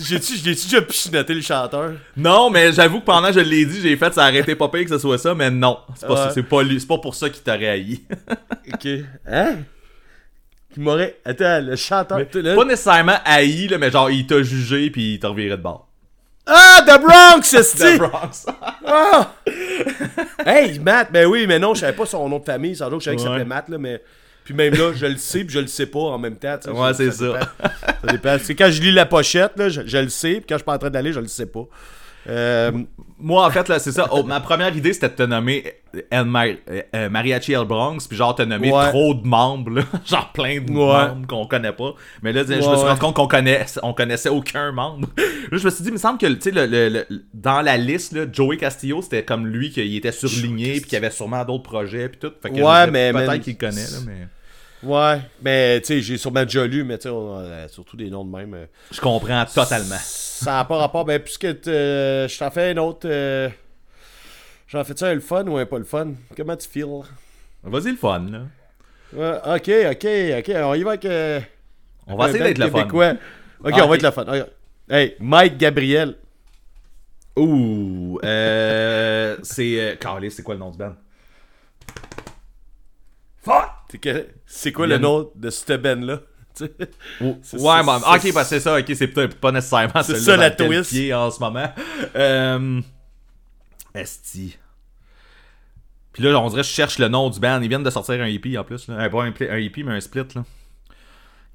J'ai-tu 0.00 0.40
déjà 0.42 0.82
pichinoté 0.82 1.34
le 1.34 1.40
chanteur? 1.42 1.92
Non, 2.16 2.50
mais 2.50 2.72
j'avoue 2.72 3.00
que 3.00 3.04
pendant 3.06 3.28
que 3.28 3.34
je 3.34 3.40
l'ai 3.40 3.64
dit, 3.64 3.80
j'ai 3.80 3.96
fait 3.96 4.12
ça 4.12 4.32
été 4.32 4.54
pas 4.54 4.68
pire 4.68 4.84
que 4.84 4.90
ce 4.90 4.98
soit 4.98 5.18
ça, 5.18 5.34
mais 5.34 5.50
non. 5.50 5.78
C'est 5.96 6.06
pas, 6.06 6.30
c'est 6.30 6.42
pas, 6.42 6.62
lui- 6.62 6.80
c'est 6.80 6.86
pas 6.86 6.98
pour 6.98 7.14
ça 7.14 7.28
qu'il 7.30 7.42
t'aurait 7.42 7.68
haï. 7.68 8.00
Ok. 8.72 8.88
Hein? 9.26 9.56
Qui 10.72 10.80
m'aurait. 10.80 11.16
Attends, 11.24 11.60
le 11.60 11.76
chanteur. 11.76 12.18
là- 12.32 12.54
Pas 12.54 12.64
nécessairement 12.64 13.16
haï, 13.24 13.66
là, 13.68 13.78
mais 13.78 13.90
genre 13.90 14.10
il 14.10 14.26
t'a 14.26 14.42
jugé, 14.42 14.90
puis 14.90 15.14
il 15.20 15.26
reviré 15.26 15.50
de 15.56 15.62
bord. 15.62 15.88
Ah, 16.46 16.80
The 16.86 17.00
Bronx, 17.00 17.52
esti! 17.54 17.78
The 17.78 17.98
Bronx. 17.98 18.46
Ah! 18.86 19.32
hey, 20.46 20.78
Matt, 20.78 21.12
ben 21.12 21.26
oui, 21.26 21.46
mais 21.46 21.58
non, 21.58 21.74
je 21.74 21.80
savais 21.80 21.92
pas 21.92 22.06
son 22.06 22.28
nom 22.28 22.38
de 22.38 22.44
famille, 22.44 22.74
sans 22.76 22.88
doute, 22.90 23.00
je 23.00 23.04
savais 23.06 23.16
qu'il 23.16 23.26
Ouais. 23.26 23.32
s'appelait 23.32 23.44
Matt, 23.48 23.68
là, 23.68 23.78
mais. 23.78 24.00
Puis 24.44 24.54
même 24.54 24.74
là, 24.74 24.92
je 24.94 25.06
le 25.06 25.16
sais, 25.16 25.44
puis 25.44 25.54
je 25.54 25.60
le 25.60 25.66
sais 25.68 25.86
pas 25.86 26.00
en 26.00 26.18
même 26.18 26.36
temps. 26.36 26.58
Ouais, 26.72 26.94
c'est 26.94 27.12
ça. 27.12 27.38
Ça 27.60 28.10
dépend. 28.10 28.36
C'est 28.42 28.54
quand 28.54 28.70
je 28.70 28.82
lis 28.82 28.92
la 28.92 29.06
pochette, 29.06 29.52
là, 29.56 29.68
je, 29.68 29.82
je 29.86 29.98
le 29.98 30.08
sais, 30.08 30.34
puis 30.34 30.44
quand 30.48 30.54
je 30.54 30.58
suis 30.58 30.64
pas 30.64 30.74
en 30.74 30.78
train 30.78 30.90
d'aller, 30.90 31.12
je 31.12 31.20
le 31.20 31.28
sais 31.28 31.46
pas. 31.46 31.64
Euh, 32.28 32.72
Moi, 33.24 33.46
en 33.46 33.50
fait, 33.50 33.68
là, 33.68 33.78
c'est 33.78 33.92
ça. 33.92 34.08
Oh, 34.10 34.24
ma 34.24 34.40
première 34.40 34.76
idée, 34.76 34.92
c'était 34.92 35.08
de 35.08 35.14
te 35.14 35.22
nommer 35.22 35.74
El 36.10 36.24
Mar- 36.24 36.46
euh, 36.94 37.08
Mariachi 37.08 37.52
El 37.52 37.64
Bronx, 37.66 38.08
puis 38.08 38.16
genre 38.16 38.34
te 38.34 38.42
nommer 38.42 38.72
Ouais. 38.72 38.88
trop 38.88 39.14
de 39.14 39.24
membres, 39.26 39.70
là. 39.70 39.82
genre 40.04 40.32
plein 40.32 40.60
de 40.60 40.70
Ouais. 40.72 41.08
membres 41.08 41.26
qu'on 41.28 41.46
connaît 41.46 41.72
pas. 41.72 41.94
Mais 42.22 42.32
là, 42.32 42.42
je 42.44 42.54
me 42.54 42.60
suis 42.60 42.68
rendu 42.68 42.98
compte 43.00 43.14
qu'on 43.14 43.28
connaît, 43.28 43.64
on 43.84 43.92
connaissait 43.92 44.28
aucun 44.28 44.72
membre. 44.72 45.08
Là, 45.52 45.58
je 45.58 45.64
me 45.64 45.70
suis 45.70 45.82
dit, 45.82 45.90
il 45.90 45.92
me 45.92 45.98
semble 45.98 46.18
que, 46.18 46.26
le, 46.26 46.66
le- 46.66 46.88
le- 46.88 47.06
dans 47.34 47.60
la 47.60 47.76
liste, 47.76 48.12
là, 48.12 48.24
Joey 48.32 48.56
Castillo, 48.56 49.02
c'était 49.02 49.24
comme 49.24 49.46
lui 49.46 49.70
qu'il 49.70 49.94
était 49.94 50.10
surligné, 50.12 50.72
puis 50.72 50.82
qu'il 50.82 50.92
y 50.94 50.96
avait 50.96 51.10
sûrement 51.10 51.44
d'autres 51.44 51.64
projets, 51.64 52.08
puis 52.08 52.18
tout. 52.18 52.32
Fait 52.42 52.50
que 52.50 52.54
Ouais, 52.60 52.90
mais- 52.90 53.12
Peut-être 53.12 53.38
qu'il 53.42 53.56
connaît, 53.58 53.82
là, 53.82 53.98
mais... 54.06 54.28
ouais, 54.82 55.20
mais 55.42 55.80
tu 55.80 55.86
sais, 55.86 56.00
j'ai 56.00 56.16
sûrement 56.18 56.42
déjà 56.44 56.66
lu, 56.66 56.84
mais 56.84 56.98
tu 56.98 57.04
sais, 57.04 57.08
on 57.10 57.36
a 57.38 57.68
surtout 57.68 57.96
des 57.96 58.10
noms 58.10 58.24
de 58.24 58.36
même. 58.36 58.54
euh, 58.54 58.66
Je 58.90 59.00
comprends 59.00 59.44
totalement. 59.44 59.96
Ça 60.00 60.52
n'a 60.52 60.64
pas 60.64 60.76
rapport. 60.78 61.04
Ben, 61.04 61.20
puisque 61.20 61.44
euh, 61.44 62.26
je 62.28 62.38
t'en 62.38 62.50
fais 62.50 62.70
un 62.72 62.76
autre. 62.78 63.06
euh, 63.08 63.48
J'en 64.68 64.82
fais-tu 64.84 65.04
un 65.04 65.14
le 65.14 65.20
fun 65.20 65.46
ou 65.46 65.56
un 65.58 65.66
pas 65.66 65.78
le 65.78 65.84
fun? 65.84 66.12
Comment 66.36 66.56
tu 66.56 66.68
feels? 66.68 67.02
Vas-y, 67.62 67.90
le 67.92 67.96
fun, 67.96 68.26
là. 68.30 68.40
Ouais, 69.12 69.38
ok, 69.56 69.70
ok, 69.92 70.06
ok. 70.38 70.56
On 70.64 70.74
y 70.74 70.82
va 70.82 70.90
avec. 70.90 71.04
euh, 71.04 71.40
On 72.06 72.16
va 72.16 72.28
essayer 72.30 72.42
d'être 72.44 72.58
le 72.58 72.70
fun. 72.70 72.84
Ok, 72.84 73.72
Ah, 73.74 73.84
on 73.84 73.88
va 73.88 73.94
ok. 73.94 73.94
être 73.94 74.02
le 74.02 74.10
fun. 74.10 74.26
Hey, 74.90 75.14
Mike 75.20 75.58
Gabriel. 75.58 76.16
Ouh, 77.36 78.18
euh, 78.24 79.36
c'est... 79.42 79.80
Euh, 79.80 79.96
Calais, 79.96 80.28
c'est 80.30 80.42
quoi 80.42 80.54
le 80.54 80.60
nom 80.60 80.70
du 80.70 80.78
band? 80.78 80.94
Fuck! 83.42 83.70
C'est 83.92 83.98
que- 83.98 84.26
C'est 84.46 84.72
quoi 84.72 84.86
le 84.86 84.96
nom 84.98 85.30
de 85.34 85.50
ce 85.50 85.74
band-là? 85.74 86.20
Tu 86.56 86.64
sais? 86.66 86.72
Oh, 87.22 87.38
C'est- 87.42 87.56
ouais, 87.60 87.82
bon, 87.82 87.98
c'est- 87.98 88.28
ok, 88.28 88.34
bah 88.34 88.44
c'est 88.44 88.60
ça, 88.60 88.78
ok, 88.78 88.84
c'est 88.94 89.06
peut-être 89.08 89.36
pas 89.38 89.52
nécessairement 89.52 90.02
C'est 90.02 90.16
ça, 90.18 90.36
la 90.36 90.50
twist. 90.50 90.92
en 91.14 91.30
ce 91.30 91.38
moment. 91.40 91.72
Euh, 92.16 92.80
Esti. 93.94 94.56
Puis 96.12 96.22
là, 96.22 96.38
on 96.38 96.48
dirait 96.48 96.60
que 96.62 96.66
je 96.68 96.72
cherche 96.72 96.98
le 96.98 97.08
nom 97.08 97.30
du 97.30 97.40
band. 97.40 97.60
Ils 97.62 97.68
viennent 97.68 97.82
de 97.82 97.88
sortir 97.90 98.20
un 98.20 98.26
EP 98.26 98.56
en 98.58 98.64
plus. 98.64 98.86
Là. 98.88 99.08
Pas 99.08 99.22
un, 99.24 99.28
un 99.28 99.56
EP, 99.56 99.82
mais 99.82 99.92
un 99.92 100.00
split. 100.00 100.24
Là. 100.34 100.44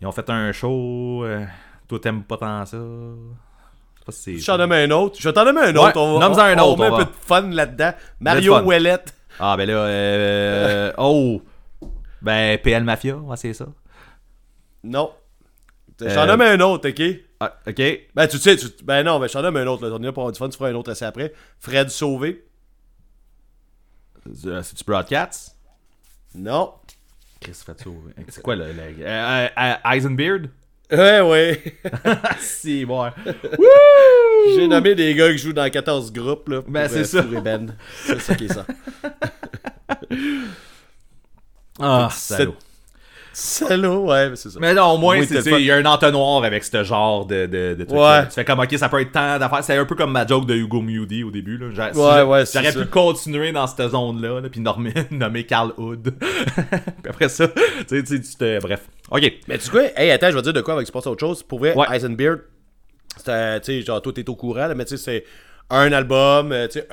Ils 0.01 0.07
ont 0.07 0.11
fait 0.11 0.27
un 0.31 0.51
show. 0.51 1.23
euh, 1.25 1.45
toi, 1.87 1.99
t'aimes 1.99 2.23
pas 2.23 2.37
tant 2.37 2.65
ça. 2.65 2.77
Je 2.77 3.99
sais 3.99 4.05
pas 4.05 4.11
si 4.11 4.43
t'en 4.45 4.59
un 4.59 4.91
autre. 4.91 5.17
Je 5.19 5.29
t'en 5.29 5.45
nommer 5.45 5.61
un 5.61 5.75
Ouais, 5.75 5.79
autre. 5.79 5.97
on 5.99 6.17
va, 6.19 6.27
nomme-en 6.27 6.39
un 6.41 6.57
on- 6.57 6.71
autre, 6.71 6.79
On 6.79 6.83
met 6.83 6.89
on 6.89 6.95
un 6.95 6.97
va. 6.97 7.05
peu 7.05 7.11
de 7.11 7.17
fun 7.25 7.49
là-dedans. 7.51 7.93
Mario. 8.19 8.59
Ouellette. 8.61 9.13
Ah, 9.39 9.55
ben 9.57 9.67
là. 9.67 9.73
Euh, 9.75 10.91
oh! 10.97 11.41
Ben, 12.21 12.57
PL 12.59 12.83
Mafia, 12.83 13.15
on 13.17 13.27
va 13.27 13.33
essayer 13.35 13.53
ça. 13.53 13.67
Non. 14.83 15.11
Je 15.99 16.05
Euh, 16.05 16.13
t'en 16.15 16.25
nomme 16.27 16.41
un 16.41 16.59
autre, 16.59 16.89
ok? 16.89 17.01
Ah, 17.39 17.57
ok. 17.67 17.81
Ben, 18.15 18.27
tu 18.27 18.37
sais, 18.37 18.55
tu- 18.55 18.67
ben 18.83 19.03
non, 19.03 19.19
ben, 19.19 19.27
je 19.27 19.33
t'en 19.33 19.41
nomme 19.41 19.57
un 19.57 19.65
autre. 19.67 19.87
Là. 19.87 19.95
On 19.95 20.01
est 20.01 20.05
là 20.05 20.11
pour 20.11 20.23
avoir 20.23 20.31
du 20.31 20.37
fun, 20.39 20.49
tu 20.49 20.57
feras 20.57 20.69
un 20.69 20.75
autre 20.75 20.91
assez 20.91 21.05
après. 21.05 21.33
Fred 21.59 21.89
Sauvé. 21.89 22.43
Euh, 24.45 24.61
C'est-tu 24.61 24.83
Broadcats? 24.83 25.29
Non. 26.35 26.73
Chris 27.39 27.53
fait 27.53 27.79
sauver. 27.81 28.13
C'est 28.29 28.41
quoi 28.41 28.55
le. 28.55 28.71
le- 28.73 28.79
euh, 29.01 29.47
euh, 29.47 29.47
euh, 29.57 29.91
Eisenbeard? 29.93 30.41
Ouais, 30.91 31.21
ouais. 31.21 31.61
si, 32.39 32.85
ouais. 32.85 33.09
J'ai 34.55 34.67
nommé 34.67 34.95
des 34.95 35.13
gars 35.15 35.31
qui 35.31 35.37
jouent 35.37 35.53
dans 35.53 35.69
14 35.69 36.11
groupes, 36.11 36.47
là. 36.49 36.61
Ben, 36.67 36.87
c'est 36.87 36.99
euh, 36.99 37.03
ça. 37.03 37.21
Ben. 37.21 37.75
C'est 38.05 38.19
ça 38.19 38.35
qui 38.35 38.45
est 38.45 38.53
ça. 38.53 38.65
Ah, 41.79 42.09
C'est- 42.11 42.35
salaud. 42.37 42.55
Salaud, 43.39 44.07
ouais, 44.07 44.31
mais 44.31 44.35
c'est 44.35 44.49
ça. 44.49 44.57
Mais 44.59 44.73
non, 44.73 44.93
au 44.93 44.97
moins, 44.97 45.17
il 45.19 45.63
y 45.63 45.69
a 45.69 45.75
un 45.75 45.85
entonnoir 45.85 46.43
avec 46.43 46.63
ce 46.63 46.83
genre 46.83 47.23
de, 47.23 47.45
de, 47.45 47.75
de 47.77 47.83
trucs. 47.83 47.99
Ouais. 47.99 48.25
Tu 48.25 48.31
fais 48.33 48.43
comme, 48.43 48.59
ok, 48.61 48.75
ça 48.79 48.89
peut 48.89 48.99
être 48.99 49.11
tant 49.11 49.37
d'affaires. 49.37 49.63
C'est 49.63 49.77
un 49.77 49.85
peu 49.85 49.93
comme 49.93 50.11
ma 50.11 50.25
joke 50.25 50.47
de 50.47 50.55
Hugo 50.55 50.81
Moody 50.81 51.23
au 51.23 51.29
début. 51.29 51.55
Là. 51.59 51.67
J'a- 51.71 51.93
si 51.93 51.99
Ouais, 51.99 52.23
ouais, 52.23 52.43
J'aurais 52.51 52.73
pu 52.73 52.85
continuer 52.87 53.51
dans 53.51 53.67
cette 53.67 53.89
zone-là, 53.91 54.41
là, 54.41 54.49
puis 54.49 54.59
nommer, 54.59 54.91
nommer 55.11 55.45
Carl 55.45 55.71
Hood. 55.77 56.15
puis 56.19 57.09
après 57.09 57.29
ça, 57.29 57.47
tu 57.87 58.03
sais, 58.03 58.03
tu 58.03 58.21
te. 58.21 58.59
Bref. 58.59 58.81
Ok. 59.11 59.31
Mais 59.47 59.59
tu 59.59 59.65
sais? 59.69 59.93
Hey, 59.95 60.09
attends, 60.09 60.31
je 60.31 60.35
vais 60.35 60.39
te 60.41 60.45
dire 60.45 60.53
de 60.53 60.61
quoi 60.61 60.73
avec 60.73 60.87
se 60.87 60.91
passe 60.91 61.05
à 61.05 61.11
autre 61.11 61.19
chose. 61.19 61.43
Pour 61.43 61.59
vrai, 61.59 61.75
Ouais. 61.75 61.85
Eisenbeard, 61.95 62.39
tu 63.17 63.21
sais, 63.61 63.81
genre, 63.83 64.01
toi, 64.01 64.13
t'es 64.13 64.27
au 64.27 64.35
courant, 64.35 64.65
là, 64.65 64.73
mais 64.73 64.85
tu 64.85 64.97
sais, 64.97 65.03
c'est 65.03 65.23
un 65.69 65.91
album, 65.91 66.51
euh, 66.53 66.65
tu 66.67 66.79
sais, 66.79 66.87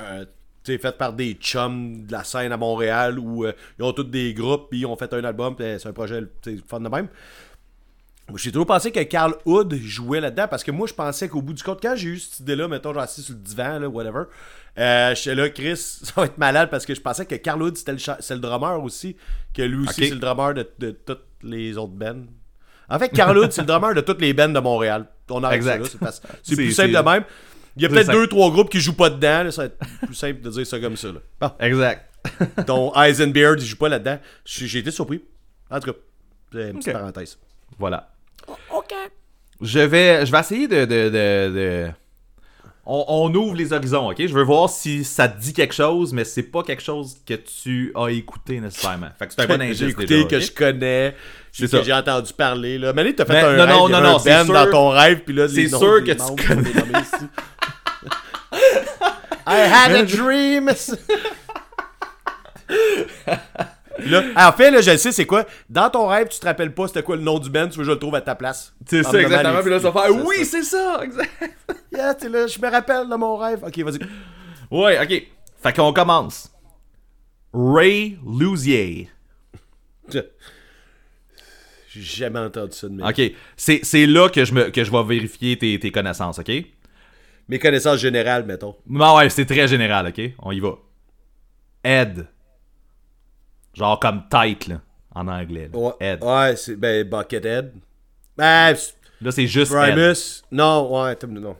sais, 0.73 0.77
fait 0.77 0.97
par 0.97 1.13
des 1.13 1.33
chums 1.33 2.05
de 2.05 2.11
la 2.11 2.23
scène 2.23 2.51
à 2.51 2.57
Montréal 2.57 3.19
où 3.19 3.45
euh, 3.45 3.53
ils 3.79 3.83
ont 3.83 3.93
tous 3.93 4.03
des 4.03 4.33
groupes, 4.33 4.69
puis 4.69 4.79
ils 4.79 4.85
ont 4.85 4.95
fait 4.95 5.11
un 5.13 5.23
album, 5.23 5.55
puis 5.55 5.65
c'est 5.79 5.87
un 5.87 5.93
projet, 5.93 6.23
fun 6.67 6.79
de 6.79 6.89
même. 6.89 7.07
J'ai 8.35 8.51
toujours 8.51 8.65
pensé 8.65 8.91
que 8.91 9.01
Carl 9.01 9.35
Hood 9.45 9.75
jouait 9.75 10.19
là-dedans 10.19 10.47
parce 10.49 10.63
que 10.63 10.71
moi, 10.71 10.87
je 10.87 10.93
pensais 10.93 11.29
qu'au 11.29 11.43
bout 11.43 11.53
du 11.53 11.61
compte, 11.61 11.79
quand 11.79 11.95
j'ai 11.95 12.09
eu 12.09 12.19
cette 12.19 12.39
idée-là, 12.39 12.67
mettons, 12.67 12.91
genre 12.91 13.03
assis 13.03 13.21
sur 13.21 13.35
le 13.35 13.39
divan, 13.39 13.77
là, 13.77 13.87
whatever, 13.87 14.23
euh, 14.79 15.13
j'étais 15.13 15.35
là, 15.35 15.49
Chris, 15.49 15.77
ça 16.03 16.13
va 16.15 16.25
être 16.25 16.37
malade 16.39 16.69
parce 16.71 16.85
que 16.87 16.95
je 16.95 17.01
pensais 17.01 17.25
que 17.25 17.35
Carl 17.35 17.61
Hood, 17.61 17.77
c'était 17.77 17.93
le, 17.93 17.99
le 17.99 18.39
drummer 18.39 18.83
aussi, 18.83 19.15
que 19.53 19.61
lui 19.61 19.87
aussi, 19.87 20.07
c'est 20.07 20.13
le 20.13 20.19
drummer 20.19 20.55
de, 20.55 20.67
de 20.79 20.91
toutes 20.91 21.25
les 21.43 21.77
autres 21.77 21.93
bands. 21.93 22.25
En 22.89 22.99
fait, 22.99 23.09
Carl 23.09 23.37
Hood, 23.37 23.51
c'est 23.51 23.61
le 23.61 23.67
drummer 23.67 23.93
de 23.93 24.01
toutes 24.01 24.21
les 24.21 24.33
bands 24.33 24.49
de 24.49 24.59
Montréal. 24.59 25.05
On 25.29 25.43
arrête 25.43 25.63
ça 25.63 25.75
Exact. 25.75 26.01
là, 26.01 26.11
c'est, 26.43 26.55
plus 26.55 26.71
simple 26.71 26.93
de 26.93 26.99
même. 26.99 27.23
Il 27.77 27.83
y 27.83 27.85
a 27.85 27.89
peut-être 27.89 28.11
deux, 28.11 28.27
trois 28.27 28.49
groupes 28.51 28.69
qui 28.69 28.79
jouent 28.79 28.95
pas 28.95 29.09
dedans, 29.09 29.43
là, 29.43 29.51
ça 29.51 29.63
va 29.63 29.65
être 29.67 29.77
plus 30.05 30.15
simple 30.15 30.41
de 30.41 30.49
dire 30.49 30.65
ça 30.65 30.79
comme 30.79 30.95
ça. 30.95 31.09
Là. 31.09 31.19
Bon, 31.41 31.51
Exact. 31.59 32.09
dont 32.67 32.93
Eisenbeard, 32.95 33.55
il 33.59 33.65
joue 33.65 33.75
pas 33.77 33.89
là-dedans. 33.89 34.17
J'ai 34.45 34.79
été 34.79 34.91
surpris. 34.91 35.21
En 35.69 35.79
tout 35.79 35.91
cas, 35.91 35.97
c'est 36.53 36.69
une 36.71 36.79
petite 36.79 36.93
parenthèse. 36.93 37.37
Voilà. 37.77 38.09
OK. 38.47 38.93
Je 39.61 39.79
vais, 39.79 40.25
je 40.25 40.31
vais 40.31 40.39
essayer 40.39 40.67
de. 40.67 40.85
de, 40.85 41.09
de, 41.09 41.53
de- 41.55 41.91
On, 42.85 43.03
on 43.07 43.33
ouvre 43.35 43.55
les 43.55 43.73
horizons, 43.73 44.09
ok? 44.11 44.17
Je 44.27 44.33
veux 44.33 44.43
voir 44.43 44.69
si 44.69 45.03
ça 45.03 45.27
te 45.27 45.39
dit 45.41 45.53
quelque 45.53 45.73
chose, 45.73 46.13
mais 46.13 46.23
c'est 46.23 46.43
pas 46.43 46.61
quelque 46.63 46.83
chose 46.83 47.17
que 47.25 47.33
tu 47.35 47.91
as 47.95 48.09
écouté 48.09 48.59
nécessairement. 48.59 49.09
Fait 49.17 49.27
que 49.27 49.33
c'est 49.33 49.41
un 49.41 49.47
bon 49.47 49.53
indice 49.61 49.77
J'ai 49.79 49.87
écouté 49.89 50.23
déjà, 50.23 50.27
que 50.27 50.39
je 50.39 50.51
connais, 50.51 51.15
C'est 51.57 51.71
que 51.71 51.83
j'ai 51.83 51.93
entendu 51.93 52.33
parler. 52.33 52.77
Là. 52.77 52.91
Mané, 52.93 53.15
t'as 53.15 53.25
fait 53.25 53.33
Mais- 53.33 53.39
un 53.43 53.65
non, 53.65 53.83
rêve, 53.83 53.91
non, 53.93 54.01
non, 54.01 54.09
un 54.09 54.23
band 54.23 54.45
sûr- 54.45 54.53
dans 54.53 54.69
ton 54.71 54.89
rêve, 54.89 55.21
puis 55.25 55.33
là, 55.33 55.47
c'est 55.47 55.55
les 55.55 55.69
noms 55.69 55.79
sûr 55.79 56.03
que 56.03 56.11
tu 56.11 56.47
connais. 56.47 56.71
I 59.47 59.61
had 59.71 59.91
a 59.91 60.03
dream. 60.03 60.69
Là, 63.99 64.23
en 64.35 64.51
fait, 64.51 64.71
là, 64.71 64.81
je 64.81 64.91
le 64.91 64.97
sais, 64.97 65.11
c'est 65.13 65.25
quoi? 65.25 65.45
Dans 65.69 65.89
ton 65.89 66.07
rêve, 66.07 66.27
tu 66.27 66.37
te 66.39 66.45
rappelles 66.45 66.73
pas 66.73 66.87
c'était 66.87 67.03
quoi 67.03 67.15
le 67.15 67.21
nom 67.21 67.39
du 67.39 67.49
band, 67.49 67.67
tu 67.69 67.77
veux 67.77 67.83
que 67.83 67.83
je 67.85 67.91
le 67.91 67.99
trouve 67.99 68.15
à 68.15 68.21
ta 68.21 68.35
place. 68.35 68.73
C'est 68.85 69.03
ça, 69.03 69.21
exactement. 69.21 69.61
Puis 69.61 69.69
là, 69.71 69.79
ça 69.79 69.91
faire. 69.91 70.25
Oui, 70.25 70.43
c'est 70.43 70.63
ça, 70.63 70.99
exact. 71.03 71.31
Yeah, 71.93 72.13
t'es 72.13 72.27
là, 72.27 72.47
je 72.47 72.59
me 72.59 72.69
rappelle 72.69 73.07
de 73.07 73.15
mon 73.15 73.37
rêve. 73.37 73.63
Ok, 73.65 73.79
vas-y. 73.79 73.99
Ouais, 74.69 74.99
ok. 75.01 75.27
Fait 75.63 75.73
qu'on 75.73 75.93
commence. 75.93 76.51
Ray 77.53 78.19
Luzier. 78.25 79.09
J'ai 82.01 82.17
jamais 82.25 82.39
entendu 82.39 82.73
ça 82.73 82.87
de 82.89 82.93
mes... 82.93 83.03
Ok. 83.03 83.21
C'est 83.55 84.05
là 84.05 84.29
que 84.29 84.43
je, 84.43 84.53
me, 84.53 84.69
que 84.69 84.83
je 84.83 84.91
vais 84.91 85.03
vérifier 85.03 85.57
tes, 85.57 85.79
tes 85.79 85.91
connaissances, 85.91 86.39
ok? 86.39 86.51
Mes 87.47 87.59
connaissances 87.59 87.99
générales, 87.99 88.45
mettons. 88.45 88.75
Non, 88.87 89.15
ouais, 89.17 89.29
c'est 89.29 89.45
très 89.45 89.67
général, 89.67 90.07
ok? 90.07 90.21
On 90.39 90.51
y 90.51 90.59
va. 90.59 90.73
Ed. 91.83 92.27
Genre 93.73 93.99
comme 93.99 94.23
tight, 94.29 94.67
là, 94.67 94.81
en 95.13 95.27
anglais. 95.27 95.69
là. 95.71 95.77
Ouais, 95.79 95.93
Ed. 95.99 96.23
ouais 96.23 96.55
c'est 96.55 96.75
ben 96.75 97.07
Buckethead. 97.07 97.73
Ben, 98.37 98.75
c'est- 98.75 98.95
Là, 99.21 99.31
c'est 99.31 99.47
juste 99.47 99.71
Ed. 99.71 99.93
Primus. 99.93 100.43
Non, 100.51 101.01
ouais, 101.01 101.15
non. 101.29 101.55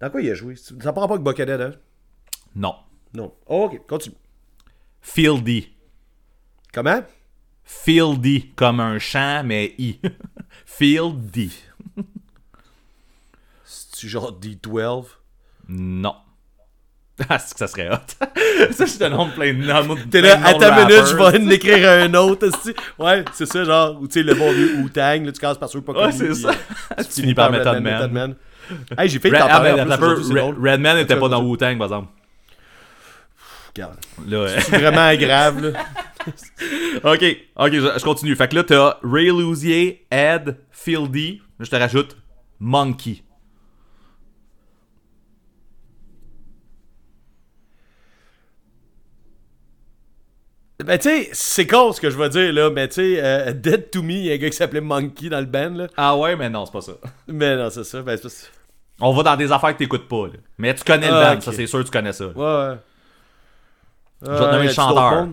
Dans 0.00 0.10
quoi 0.10 0.20
il 0.20 0.30
a 0.30 0.34
joué? 0.34 0.54
Ça 0.56 0.92
prend 0.92 1.08
pas 1.08 1.16
que 1.16 1.22
Buckethead, 1.22 1.60
hein? 1.60 1.72
Non. 2.54 2.74
Non. 3.14 3.32
Oh, 3.46 3.70
ok, 3.72 3.86
continue. 3.86 4.16
Fieldy. 5.00 5.68
Comment? 6.72 7.02
Fieldy, 7.64 8.52
comme 8.56 8.80
un 8.80 8.98
chant, 8.98 9.42
mais 9.44 9.74
I. 9.78 10.00
Fieldy. 10.66 11.52
C'est 13.64 14.08
genre 14.08 14.38
D12 14.38 15.04
Non. 15.68 16.14
Ah, 17.28 17.38
c'est 17.38 17.52
que 17.52 17.58
ça 17.60 17.68
serait 17.68 17.88
hot. 17.88 18.26
ça, 18.72 18.86
je 18.86 18.98
te 18.98 19.04
nomme 19.04 19.30
plein 19.30 19.54
de 19.54 19.58
noms. 19.62 19.96
T'es 20.10 20.20
là, 20.20 20.44
à 20.44 20.54
ta 20.54 20.84
minute, 20.84 21.06
je 21.06 21.14
vais 21.14 21.22
en 21.22 21.50
écrire 21.50 21.88
un 21.88 22.12
autre. 22.14 22.48
Ouais, 22.98 23.24
c'est 23.32 23.46
ça, 23.46 23.62
genre, 23.62 24.00
ou 24.00 24.08
tu 24.08 24.14
sais, 24.14 24.22
le 24.24 24.34
bon 24.34 24.50
vieux 24.50 24.78
Wu-Tang, 24.78 25.30
tu 25.32 25.40
casses 25.40 25.58
par 25.58 25.68
ceux 25.68 25.80
pas 25.80 25.92
Ouais, 25.92 26.10
c'est 26.10 26.34
ça. 26.34 26.48
euh, 26.50 27.02
tu 27.04 27.22
finis 27.22 27.34
par 27.34 27.52
Method 27.52 27.80
Man. 27.82 28.34
Hey, 28.98 29.08
j'ai 29.08 29.20
fait 29.20 29.30
t'en 29.30 29.46
ah, 29.48 29.60
ben. 29.60 29.88
Redman 29.88 30.98
était 30.98 31.16
pas 31.16 31.28
dans 31.28 31.42
Wu-Tang, 31.42 31.78
par 31.78 31.86
exemple. 31.86 32.08
Regarde. 33.76 33.96
Là, 34.26 34.42
ouais. 34.44 34.60
C'est 34.60 34.78
vraiment 34.78 35.14
grave, 35.16 35.60
là. 35.62 35.84
ok, 37.12 37.24
ok, 37.56 37.72
je, 37.72 37.98
je 37.98 38.04
continue. 38.04 38.36
Fait 38.36 38.48
que 38.48 38.54
là, 38.54 38.62
t'as 38.64 38.98
Ray 39.02 39.26
Luzier, 39.30 40.06
Ed, 40.10 40.58
Fieldy. 40.70 41.42
Là, 41.58 41.64
je 41.64 41.70
te 41.70 41.76
rajoute 41.76 42.16
Monkey. 42.60 43.22
Ben, 50.84 50.98
tu 50.98 51.08
sais, 51.08 51.28
c'est 51.32 51.66
con 51.66 51.92
ce 51.92 52.00
que 52.00 52.10
je 52.10 52.18
vais 52.18 52.28
dire, 52.28 52.52
là, 52.52 52.68
mais 52.68 52.88
tu 52.88 52.94
sais, 52.94 53.16
euh, 53.22 53.52
Dead 53.52 53.90
to 53.90 54.02
Me, 54.02 54.10
il 54.12 54.24
y 54.24 54.30
a 54.30 54.34
un 54.34 54.36
gars 54.38 54.50
qui 54.50 54.56
s'appelait 54.56 54.80
Monkey 54.80 55.28
dans 55.28 55.38
le 55.38 55.46
band, 55.46 55.70
là. 55.70 55.86
Ah 55.96 56.16
ouais, 56.16 56.34
mais 56.36 56.50
non, 56.50 56.66
c'est 56.66 56.72
pas 56.72 56.80
ça. 56.80 56.92
Mais 57.28 57.56
non, 57.56 57.70
c'est 57.70 57.84
ça. 57.84 58.02
Ben, 58.02 58.16
c'est 58.16 58.22
parce- 58.24 58.50
On 59.00 59.12
va 59.12 59.22
dans 59.22 59.36
des 59.36 59.50
affaires 59.52 59.72
que 59.72 59.78
t'écoutes 59.78 60.08
pas, 60.08 60.26
là. 60.26 60.32
Mais 60.58 60.74
tu 60.74 60.82
connais 60.82 61.08
le 61.08 61.14
Ah, 61.14 61.34
band, 61.36 61.40
ça, 61.40 61.52
c'est 61.52 61.66
sûr 61.68 61.78
que 61.78 61.84
tu 61.84 61.90
connais 61.92 62.12
ça. 62.12 62.24
là. 62.24 62.30
Ouais, 62.34 62.70
ouais. 62.72 62.78
Je 64.22 64.30
vais 64.30 64.38
te 64.38 64.42
nommer 64.52 64.66
le 64.66 64.72
chanteur. 64.72 65.26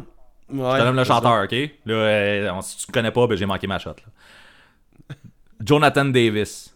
Je 0.49 0.55
Je 0.57 0.61
te 0.79 0.83
nomme 0.83 0.95
le 0.97 1.03
chanteur, 1.03 1.43
ok? 1.43 1.51
Là, 1.85 1.93
euh, 1.93 2.61
si 2.61 2.85
tu 2.85 2.91
connais 2.91 3.11
pas, 3.11 3.25
ben 3.27 3.37
j'ai 3.37 3.45
manqué 3.45 3.67
ma 3.67 3.79
shot, 3.79 3.91
là. 5.09 5.15
Jonathan 5.63 6.05
Davis. 6.05 6.75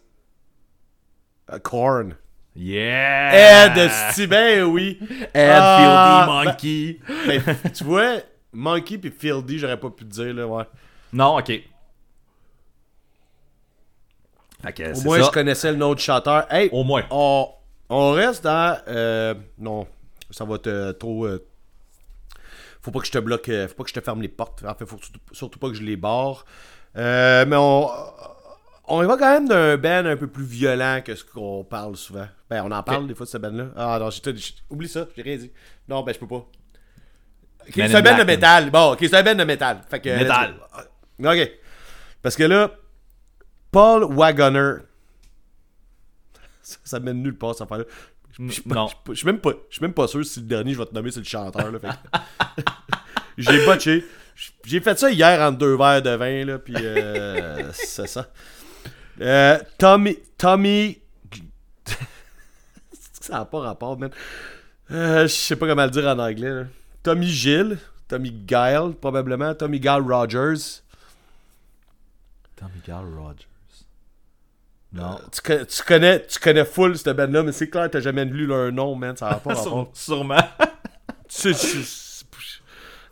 Corn. 1.63 2.15
Yeah! 2.55 3.67
Ed, 3.75 3.91
si 4.13 4.27
ben 4.27 4.63
oui. 4.63 4.97
Ed, 5.33 5.49
Ah, 5.51 6.25
Fieldy, 6.25 6.47
Monkey. 6.47 6.99
Ben, 7.27 7.71
tu 7.73 7.83
vois, 7.83 8.17
Monkey 8.53 8.97
puis 8.97 9.11
Fieldy, 9.11 9.59
j'aurais 9.59 9.79
pas 9.79 9.89
pu 9.89 10.05
te 10.05 10.09
dire, 10.11 10.33
là, 10.33 10.47
ouais. 10.47 10.63
Non, 11.11 11.37
ok. 11.37 11.51
Que 14.73 14.97
Au 14.97 15.01
moins, 15.03 15.19
ça. 15.19 15.25
je 15.25 15.29
connaissais 15.31 15.71
le 15.71 15.77
nom 15.77 15.93
du 15.93 16.01
chanteur. 16.01 16.51
Hey, 16.51 16.69
Au 16.71 16.83
moins. 16.83 17.03
on, 17.11 17.49
on 17.89 18.11
reste 18.11 18.43
dans. 18.43 18.77
euh, 18.87 19.35
non, 19.59 19.85
ça 20.31 20.43
va 20.45 20.57
te 20.57 20.91
trop. 20.93 21.25
euh, 21.27 21.45
faut 22.85 22.91
pas 22.91 22.99
que 22.99 23.07
je 23.07 23.11
te 23.11 23.17
bloque. 23.17 23.49
euh, 23.49 23.67
Faut 23.67 23.75
pas 23.75 23.83
que 23.83 23.89
je 23.89 23.95
te 23.95 23.99
ferme 24.01 24.21
les 24.21 24.27
portes. 24.29 24.63
En 24.63 24.73
fait, 24.75 24.85
faut 24.85 24.97
surtout, 25.01 25.19
surtout 25.31 25.59
pas 25.59 25.69
que 25.69 25.73
je 25.75 25.83
les 25.83 25.97
barre. 25.97 26.45
Euh, 26.95 27.45
mais 27.47 27.55
on. 27.57 27.89
On 28.87 29.01
y 29.01 29.07
va 29.07 29.17
quand 29.17 29.33
même 29.33 29.47
d'un 29.47 29.77
band 29.77 30.05
un 30.07 30.15
peu 30.15 30.27
plus 30.27 30.43
violent 30.45 31.01
que 31.03 31.15
ce 31.15 31.23
qu'on 31.25 31.63
parle 31.63 31.95
souvent. 31.97 32.27
Ben, 32.51 32.61
on 32.63 32.69
en 32.71 32.83
parle 32.83 33.07
des 33.07 33.15
fois 33.15 33.25
de 33.25 33.31
ce 33.31 33.39
band-là. 33.39 33.69
Ah 33.75 33.97
non, 33.99 34.11
j'ai 34.11 34.21
oublie 34.69 34.87
ça, 34.87 35.07
j'ai 35.15 35.23
rien 35.23 35.37
dit. 35.37 35.51
Non, 35.89 36.03
ben, 36.03 36.13
je 36.13 36.19
peux 36.19 36.27
pas. 36.27 36.45
Ok, 37.67 37.75
Men 37.77 37.87
c'est 37.89 37.95
un 37.95 38.01
band 38.03 38.17
de 38.19 38.23
métal. 38.23 38.69
Bon, 38.69 38.91
ok, 38.93 38.99
c'est 39.01 39.15
un 39.15 39.23
band 39.23 39.33
de 39.33 39.43
métal. 39.43 39.81
Fait 39.89 39.99
que, 39.99 40.15
Métal. 40.15 40.53
Ok. 41.17 41.51
Parce 42.21 42.35
que 42.35 42.43
là, 42.43 42.69
Paul 43.71 44.03
Wagoner. 44.13 44.73
Ça, 46.61 46.77
ça 46.83 46.99
mène 46.99 47.23
nulle 47.23 47.37
part, 47.37 47.53
cette 47.53 47.63
affaire-là. 47.63 47.85
Je 48.39 48.51
suis 48.51 49.25
même, 49.25 49.39
pas- 49.39 49.53
même 49.81 49.93
sûr 50.07 50.25
si 50.25 50.39
le 50.41 50.45
dernier, 50.45 50.73
je 50.73 50.77
vais 50.79 50.85
te 50.85 50.93
nommer, 50.93 51.11
c'est 51.11 51.19
le 51.19 51.25
chanteur. 51.25 51.71
J'ai 53.37 53.65
botché. 53.65 54.05
J'ai 54.65 54.81
fait 54.81 54.97
ça 54.99 55.09
hier 55.11 55.41
entre 55.41 55.57
deux 55.59 55.77
verres 55.77 56.01
de 56.01 56.09
vin, 56.11 56.45
là, 56.45 56.59
puis 56.59 56.75
euh, 56.77 57.69
c'est 57.73 58.07
ça. 58.07 58.27
Euh, 59.21 59.57
Tommy. 59.77 60.17
Tommy. 60.37 60.99
ça 63.21 63.39
n'a 63.39 63.45
pas 63.45 63.59
rapport, 63.59 63.97
man. 63.97 64.11
Euh, 64.91 65.23
je 65.23 65.27
sais 65.33 65.55
pas 65.55 65.67
comment 65.67 65.85
le 65.85 65.89
dire 65.91 66.05
en 66.05 66.19
anglais. 66.19 66.49
là. 66.49 66.63
Tommy 67.03 67.27
Gill. 67.27 67.77
Tommy 68.07 68.31
Guile, 68.31 68.93
probablement. 68.99 69.53
Tommy 69.55 69.79
Guile 69.79 70.03
Rogers. 70.05 70.81
Tommy 72.55 72.81
Gal 72.85 73.03
Rogers. 73.17 73.47
Non. 74.95 75.19
Tu, 75.31 75.41
co- 75.41 75.65
tu 75.65 75.83
connais, 75.83 76.25
tu 76.25 76.39
connais 76.39 76.63
full 76.65 76.97
cette 76.97 77.15
band-là, 77.15 77.43
mais 77.43 77.51
c'est 77.51 77.69
clair, 77.69 77.89
t'as 77.91 77.99
jamais 77.99 78.23
lu 78.25 78.45
leur 78.45 78.71
nom, 78.71 78.95
man. 78.95 79.15
Ça 79.17 79.29
n'a 79.29 79.35
pas 79.35 79.55
Sûre-. 79.55 79.89
Sûrement. 79.93 80.37
Tu- 81.27 81.53
tu- 81.53 81.83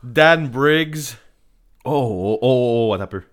Dan 0.03 0.47
Briggs. 0.49 1.15
Oh, 1.85 1.91
oh, 1.91 2.39
oh, 2.41 2.88
oh, 2.89 2.93
attends 2.93 3.03
un 3.03 3.07
peu. 3.07 3.23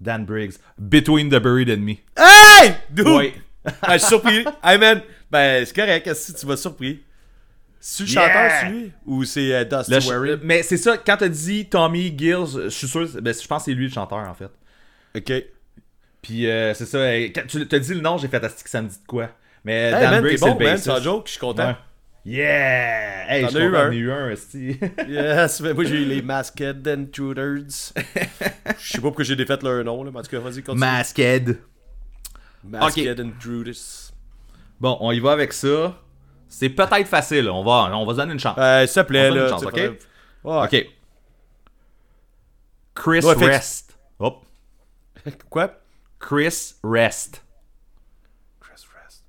Dan 0.00 0.24
Briggs. 0.26 0.58
Between 0.78 1.28
the 1.30 1.38
Buried 1.40 1.70
and 1.70 1.78
Me. 1.82 1.94
Hey! 2.16 2.74
Dude! 2.90 3.06
Ouais. 3.08 3.34
Ah, 3.82 3.94
je 3.96 3.98
suis 3.98 4.08
surpris. 4.08 4.44
Hey, 4.62 4.78
man, 4.78 5.00
Ben, 5.30 5.64
c'est 5.66 5.74
correct, 5.74 6.14
si 6.14 6.32
tu 6.34 6.46
m'as 6.46 6.56
surpris? 6.56 7.02
C'est 7.80 8.04
le 8.04 8.10
Yeah! 8.10 8.26
chanteur, 8.28 8.50
c'est 8.60 8.68
lui? 8.70 8.92
Ou 9.06 9.24
c'est 9.24 9.54
euh, 9.54 9.64
Dusty 9.64 9.90
ch- 9.92 10.06
Waring 10.08 10.38
mais 10.42 10.62
c'est 10.62 10.76
ça, 10.76 10.96
quand 10.98 11.16
t'as 11.16 11.28
dit 11.28 11.66
Tommy 11.68 12.14
Gills, 12.16 12.64
je 12.64 12.68
suis 12.68 12.86
sûr, 12.88 13.08
ben, 13.20 13.34
je 13.34 13.46
pense 13.46 13.62
que 13.62 13.70
c'est 13.70 13.74
lui 13.76 13.86
le 13.86 13.92
chanteur 13.92 14.18
en 14.18 14.34
fait. 14.34 14.50
Ok. 15.16 15.32
Puis 16.22 16.48
euh, 16.48 16.74
c'est 16.74 16.86
ça, 16.86 17.14
quand 17.16 17.46
tu 17.46 17.66
t'as 17.68 17.78
dit 17.78 17.94
le 17.94 18.00
nom, 18.00 18.18
j'ai 18.18 18.28
fait 18.28 18.42
Asti 18.42 18.64
que 18.64 18.70
ça 18.70 18.82
me 18.82 18.88
dit 18.88 18.98
de 18.98 19.06
quoi? 19.06 19.28
Mais 19.64 19.90
Hey, 19.92 20.00
Dan 20.00 20.20
Briggs, 20.22 20.38
c'est 20.38 20.46
bon, 20.50 20.58
le 20.58 20.64
bassiste. 20.64 21.02
joke, 21.02 21.26
je 21.26 21.30
suis 21.32 21.40
content. 21.40 21.68
Ouais. 21.68 21.76
Yeah! 22.24 23.32
Hey, 23.32 23.42
T'en 23.44 23.48
je 23.50 23.56
as 23.58 23.60
suis 23.60 23.68
eu 23.68 23.76
un. 23.76 23.84
j'en 23.86 23.92
ai 23.92 23.96
eu 23.96 24.10
un, 24.12 24.28
Asti. 24.30 24.80
Yes, 25.08 25.60
mais 25.60 25.74
moi 25.74 25.84
j'ai 25.84 25.96
eu 26.02 26.04
les 26.04 26.22
Masked 26.22 26.88
Intruders. 26.88 27.66
Je 27.66 28.88
sais 28.92 28.98
pas 28.98 29.02
pourquoi 29.02 29.24
j'ai 29.24 29.36
défait 29.36 29.58
leur 29.62 29.84
nom, 29.84 30.02
là, 30.02 30.10
mais 30.12 30.18
en 30.18 30.22
tout 30.22 30.30
cas, 30.30 30.40
vas-y, 30.40 30.62
continue. 30.62 30.80
Masked. 30.80 31.58
Masked 32.64 33.20
Intruders. 33.20 34.10
Bon, 34.80 34.96
on 35.00 35.12
y 35.12 35.20
va 35.20 35.32
avec 35.32 35.52
ça. 35.52 35.96
C'est 36.48 36.68
peut-être 36.70 37.06
facile, 37.06 37.48
on 37.50 37.62
va, 37.62 37.96
on 37.96 38.04
va 38.04 38.12
se 38.12 38.16
donner 38.18 38.32
une 38.32 38.40
chance. 38.40 38.56
Euh, 38.58 38.86
s'il 38.86 39.02
te 39.02 39.06
plaît, 39.08 39.30
là. 39.30 39.44
une 39.44 39.48
chance, 39.50 39.62
ok? 39.64 39.74
Ouais. 39.74 40.64
Ok. 40.64 40.86
Chris 42.94 43.24
Ouais, 43.24 43.34
Rest. 43.46 43.96
Hop. 44.18 44.44
Quoi? 45.50 45.70
Chris 46.18 46.74
Rest. 46.82 47.42
Chris 48.60 48.84
Rest. 48.94 49.24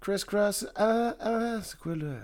Chris 0.00 0.24
Cross. 0.26 0.66
Ah, 0.76 1.14
ah, 1.20 1.58
c'est 1.62 1.78
quoi 1.78 1.96
là? 1.96 2.14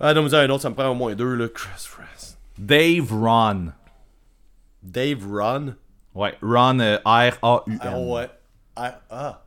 Ah 0.00 0.14
non, 0.14 0.22
mais 0.24 0.34
un 0.34 0.50
autre, 0.50 0.62
ça 0.62 0.70
me 0.70 0.74
prend 0.74 0.88
au 0.88 0.94
moins 0.94 1.14
deux 1.14 1.34
là. 1.34 1.48
Chris 1.48 1.88
Rest. 1.98 2.38
Dave 2.58 3.12
Ron. 3.12 3.72
Dave 4.82 5.24
Ron? 5.26 5.74
Ouais, 6.14 6.36
Ron 6.42 6.80
euh, 6.80 6.98
R-A-U-N. 7.04 7.78
Ah 7.80 7.98
ouais. 7.98 8.30
Ah. 8.76 9.00
ah. 9.10 9.42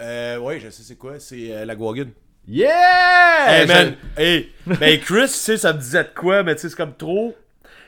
Euh, 0.00 0.38
ouais, 0.38 0.60
je 0.60 0.70
sais 0.70 0.82
c'est 0.82 0.96
quoi. 0.96 1.18
C'est 1.18 1.52
euh, 1.52 1.64
la 1.64 1.74
Guagun. 1.74 2.08
Yeah! 2.46 3.46
Hey 3.48 3.66
man, 3.66 3.96
hey, 4.16 4.52
ben 4.66 4.98
Chris, 5.00 5.26
tu 5.26 5.28
sais, 5.28 5.56
ça 5.58 5.74
me 5.74 5.78
disait 5.78 6.04
de 6.04 6.08
quoi, 6.14 6.42
mais 6.42 6.54
tu 6.54 6.62
sais, 6.62 6.70
c'est 6.70 6.76
comme 6.76 6.94
trop. 6.94 7.36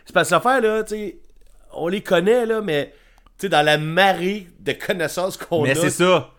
C'est 0.05 0.12
parce 0.12 0.28
que 0.28 0.35
l'affaire, 0.35 0.61
là, 0.61 0.85
tu 0.85 0.94
sais, 0.97 1.19
on 1.75 1.89
les 1.89 2.01
connaît, 2.03 2.47
là, 2.47 2.61
mais 2.63 2.93
tu 3.39 3.47
sais, 3.47 3.49
dans 3.49 3.63
la 3.65 3.79
marée 3.79 4.47
de 4.61 4.73
connaissances 4.73 5.37
qu'on 5.37 5.65
a. 5.65 5.69
Mais 5.69 5.75
c'est 5.75 5.91
ça. 5.91 6.31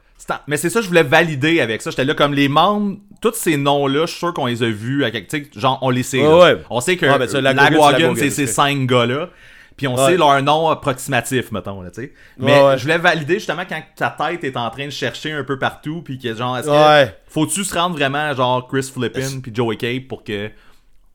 Mais 0.48 0.56
c'est 0.58 0.70
ça, 0.70 0.80
que 0.80 0.84
je 0.84 0.88
voulais 0.90 1.02
valider 1.04 1.62
avec 1.62 1.82
ça. 1.82 1.90
J'étais 1.90 2.06
là 2.06 2.14
comme 2.14 2.34
les 2.36 2.48
membres, 2.48 2.98
tous 3.22 3.34
ces 3.34 3.58
noms-là, 3.58 4.02
je 4.06 4.12
suis 4.12 4.20
sûr 4.20 4.34
qu'on 4.34 4.46
les 4.46 4.62
a 4.62 4.68
vus. 4.70 5.04
À 5.04 5.10
quelque... 5.10 5.30
tu 5.36 5.44
sais, 5.52 5.60
Genre, 5.60 5.80
on 5.82 5.90
les 5.90 6.04
sait. 6.04 6.20
Ouais, 6.20 6.28
là. 6.28 6.38
ouais. 6.56 6.62
On 6.70 6.80
sait 6.80 6.96
que 6.96 7.06
Ouais, 7.08 7.18
ben 7.18 7.28
ça, 7.28 7.42
la 7.42 7.54
la 7.54 7.70
Gogun, 7.72 8.14
c'est 8.16 8.30
ces 8.30 8.46
cinq 8.48 8.86
gars-là. 8.86 9.30
Puis 9.78 9.88
on 9.88 9.96
Ouais. 9.96 10.12
sait 10.12 10.18
leur 10.18 10.40
nom 10.44 10.70
approximatif, 10.70 11.52
mettons, 11.52 11.82
là, 11.82 11.90
tu 11.90 12.02
sais. 12.04 12.14
Mais 12.38 12.78
je 12.78 12.84
voulais 12.84 13.00
valider 13.00 13.36
justement 13.36 13.64
quand 13.68 13.82
ta 13.96 14.12
tête 14.12 14.44
est 14.44 14.56
en 14.58 14.70
train 14.70 14.86
de 14.86 14.92
chercher 14.92 15.32
un 15.32 15.44
peu 15.44 15.58
partout, 15.58 16.04
puis 16.06 16.20
que 16.20 16.36
genre, 16.36 16.56
est-ce 16.60 16.68
que 16.68 16.72
Ouais. 17.06 17.18
faut-tu 17.28 17.64
se 17.64 17.74
rendre 17.74 17.96
vraiment 17.96 18.32
genre 18.36 18.68
Chris 18.68 18.92
Flippin 18.94 19.40
puis 19.42 19.52
Joey 19.56 19.78
Cape 19.78 20.08
pour 20.08 20.24
que 20.24 20.52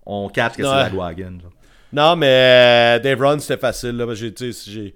on 0.05 0.29
catch 0.29 0.57
que 0.57 0.63
c'est 0.65 0.69
la 0.69 0.91
Guagun, 0.91 1.39
genre? 1.41 1.53
Non, 1.93 2.17
mais 2.17 2.27
euh, 2.29 2.99
Dave 2.99 3.21
Ron, 3.23 3.39
c'était 3.39 3.57
facile, 3.61 3.97
là, 3.97 4.07
parce 4.07 4.19
que 4.19 4.27
j'ai, 4.27 4.35
tu 4.35 4.53
sais, 4.53 4.71
j'ai. 4.71 4.95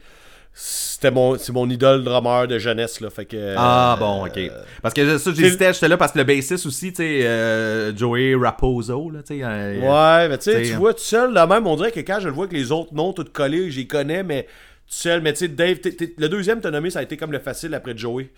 C'était 0.52 1.12
mon, 1.12 1.38
c'est 1.38 1.52
mon 1.52 1.70
idole 1.70 2.02
drummer 2.02 2.46
de 2.48 2.58
jeunesse, 2.58 3.00
là, 3.00 3.08
fait 3.08 3.24
que. 3.24 3.54
Ah 3.56 3.94
euh, 3.94 4.00
bon, 4.00 4.26
ok. 4.26 4.38
Parce 4.82 4.92
que 4.92 5.16
ça, 5.18 5.32
j'hésitais, 5.32 5.72
j'étais 5.72 5.88
là 5.88 5.96
parce 5.96 6.12
que 6.12 6.18
le 6.18 6.24
bassiste 6.24 6.66
aussi, 6.66 6.90
tu 6.90 6.96
sais, 6.96 7.20
euh, 7.26 7.96
Joey 7.96 8.34
Raposo, 8.34 9.10
là, 9.10 9.20
sais. 9.24 9.40
euh, 9.42 9.78
Ouais, 9.78 10.28
mais 10.28 10.36
tu 10.38 10.44
sais, 10.50 10.60
T'sais, 10.60 10.70
tu 10.72 10.76
vois, 10.76 10.92
tout 10.92 11.00
seul, 11.00 11.32
là 11.32 11.46
même, 11.46 11.66
on 11.68 11.76
dirait 11.76 11.92
que 11.92 12.00
quand 12.00 12.18
je 12.20 12.26
le 12.26 12.34
vois 12.34 12.48
que 12.48 12.54
les 12.54 12.72
autres 12.72 12.92
noms 12.92 13.12
tout 13.12 13.24
collés, 13.32 13.70
j'y 13.70 13.86
connais, 13.86 14.24
mais 14.24 14.42
tout 14.42 14.48
seul, 14.88 15.22
mais 15.22 15.32
tu 15.32 15.38
sais, 15.38 15.48
Dave, 15.48 15.78
t'es- 15.78 15.92
t'es- 15.92 16.14
le 16.18 16.28
deuxième 16.28 16.60
t'as 16.60 16.72
nommé, 16.72 16.90
ça 16.90 16.98
a 16.98 17.02
été 17.02 17.16
comme 17.16 17.32
le 17.32 17.38
facile 17.38 17.72
après 17.72 17.96
Joey. 17.96 18.28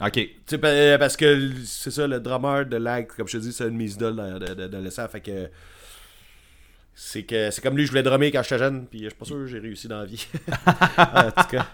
Ok. 0.00 0.12
Tu 0.12 0.30
sais, 0.46 0.58
pa- 0.58 0.98
parce 0.98 1.16
que 1.16 1.50
c'est 1.64 1.90
ça, 1.90 2.06
le 2.06 2.20
drummer 2.20 2.64
de 2.64 2.76
Lag, 2.76 3.08
comme 3.08 3.26
je 3.28 3.38
te 3.38 3.42
dis, 3.42 3.52
c'est 3.52 3.64
un 3.64 3.68
de 3.70 3.72
mes 3.72 3.90
idoles 3.90 4.16
de, 4.16 4.38
de, 4.46 4.54
de, 4.54 4.66
de 4.68 4.76
l'essai, 4.78 5.02
fait 5.10 5.20
que. 5.20 5.48
C'est 6.94 7.24
que 7.24 7.50
c'est 7.50 7.60
comme 7.60 7.76
lui, 7.76 7.86
je 7.86 7.90
voulais 7.90 8.02
drummer 8.02 8.30
quand 8.30 8.42
j'étais 8.42 8.58
jeune, 8.58 8.86
puis 8.86 9.00
je 9.00 9.08
suis 9.08 9.18
pas 9.18 9.24
sûr 9.24 9.36
que 9.36 9.46
j'ai 9.46 9.58
réussi 9.58 9.88
dans 9.88 9.98
la 9.98 10.04
vie. 10.04 10.26
en 10.96 11.30
tout 11.30 11.48
cas. 11.50 11.66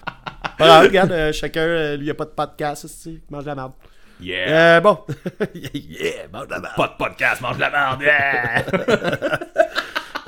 Regarde, 0.59 1.13
euh, 1.13 1.33
chacun, 1.33 1.61
euh, 1.61 1.97
lui, 1.97 2.07
il 2.07 2.11
a 2.11 2.15
pas 2.15 2.25
de 2.25 2.31
podcast, 2.31 2.87
tu 2.87 2.89
sais, 2.89 3.21
mange 3.31 3.45
de 3.45 3.49
la 3.49 3.55
merde. 3.55 3.73
Yeah! 4.21 4.77
Euh, 4.77 4.81
bon. 4.81 4.99
yeah, 5.55 6.29
mange 6.33 6.47
de 6.47 6.53
la 6.53 6.61
merde. 6.61 6.75
Pas 6.77 6.89
de 6.89 7.05
podcast, 7.05 7.41
mange 7.41 7.59
la 7.59 7.71
merde! 7.71 8.03
Yeah! 8.03 9.39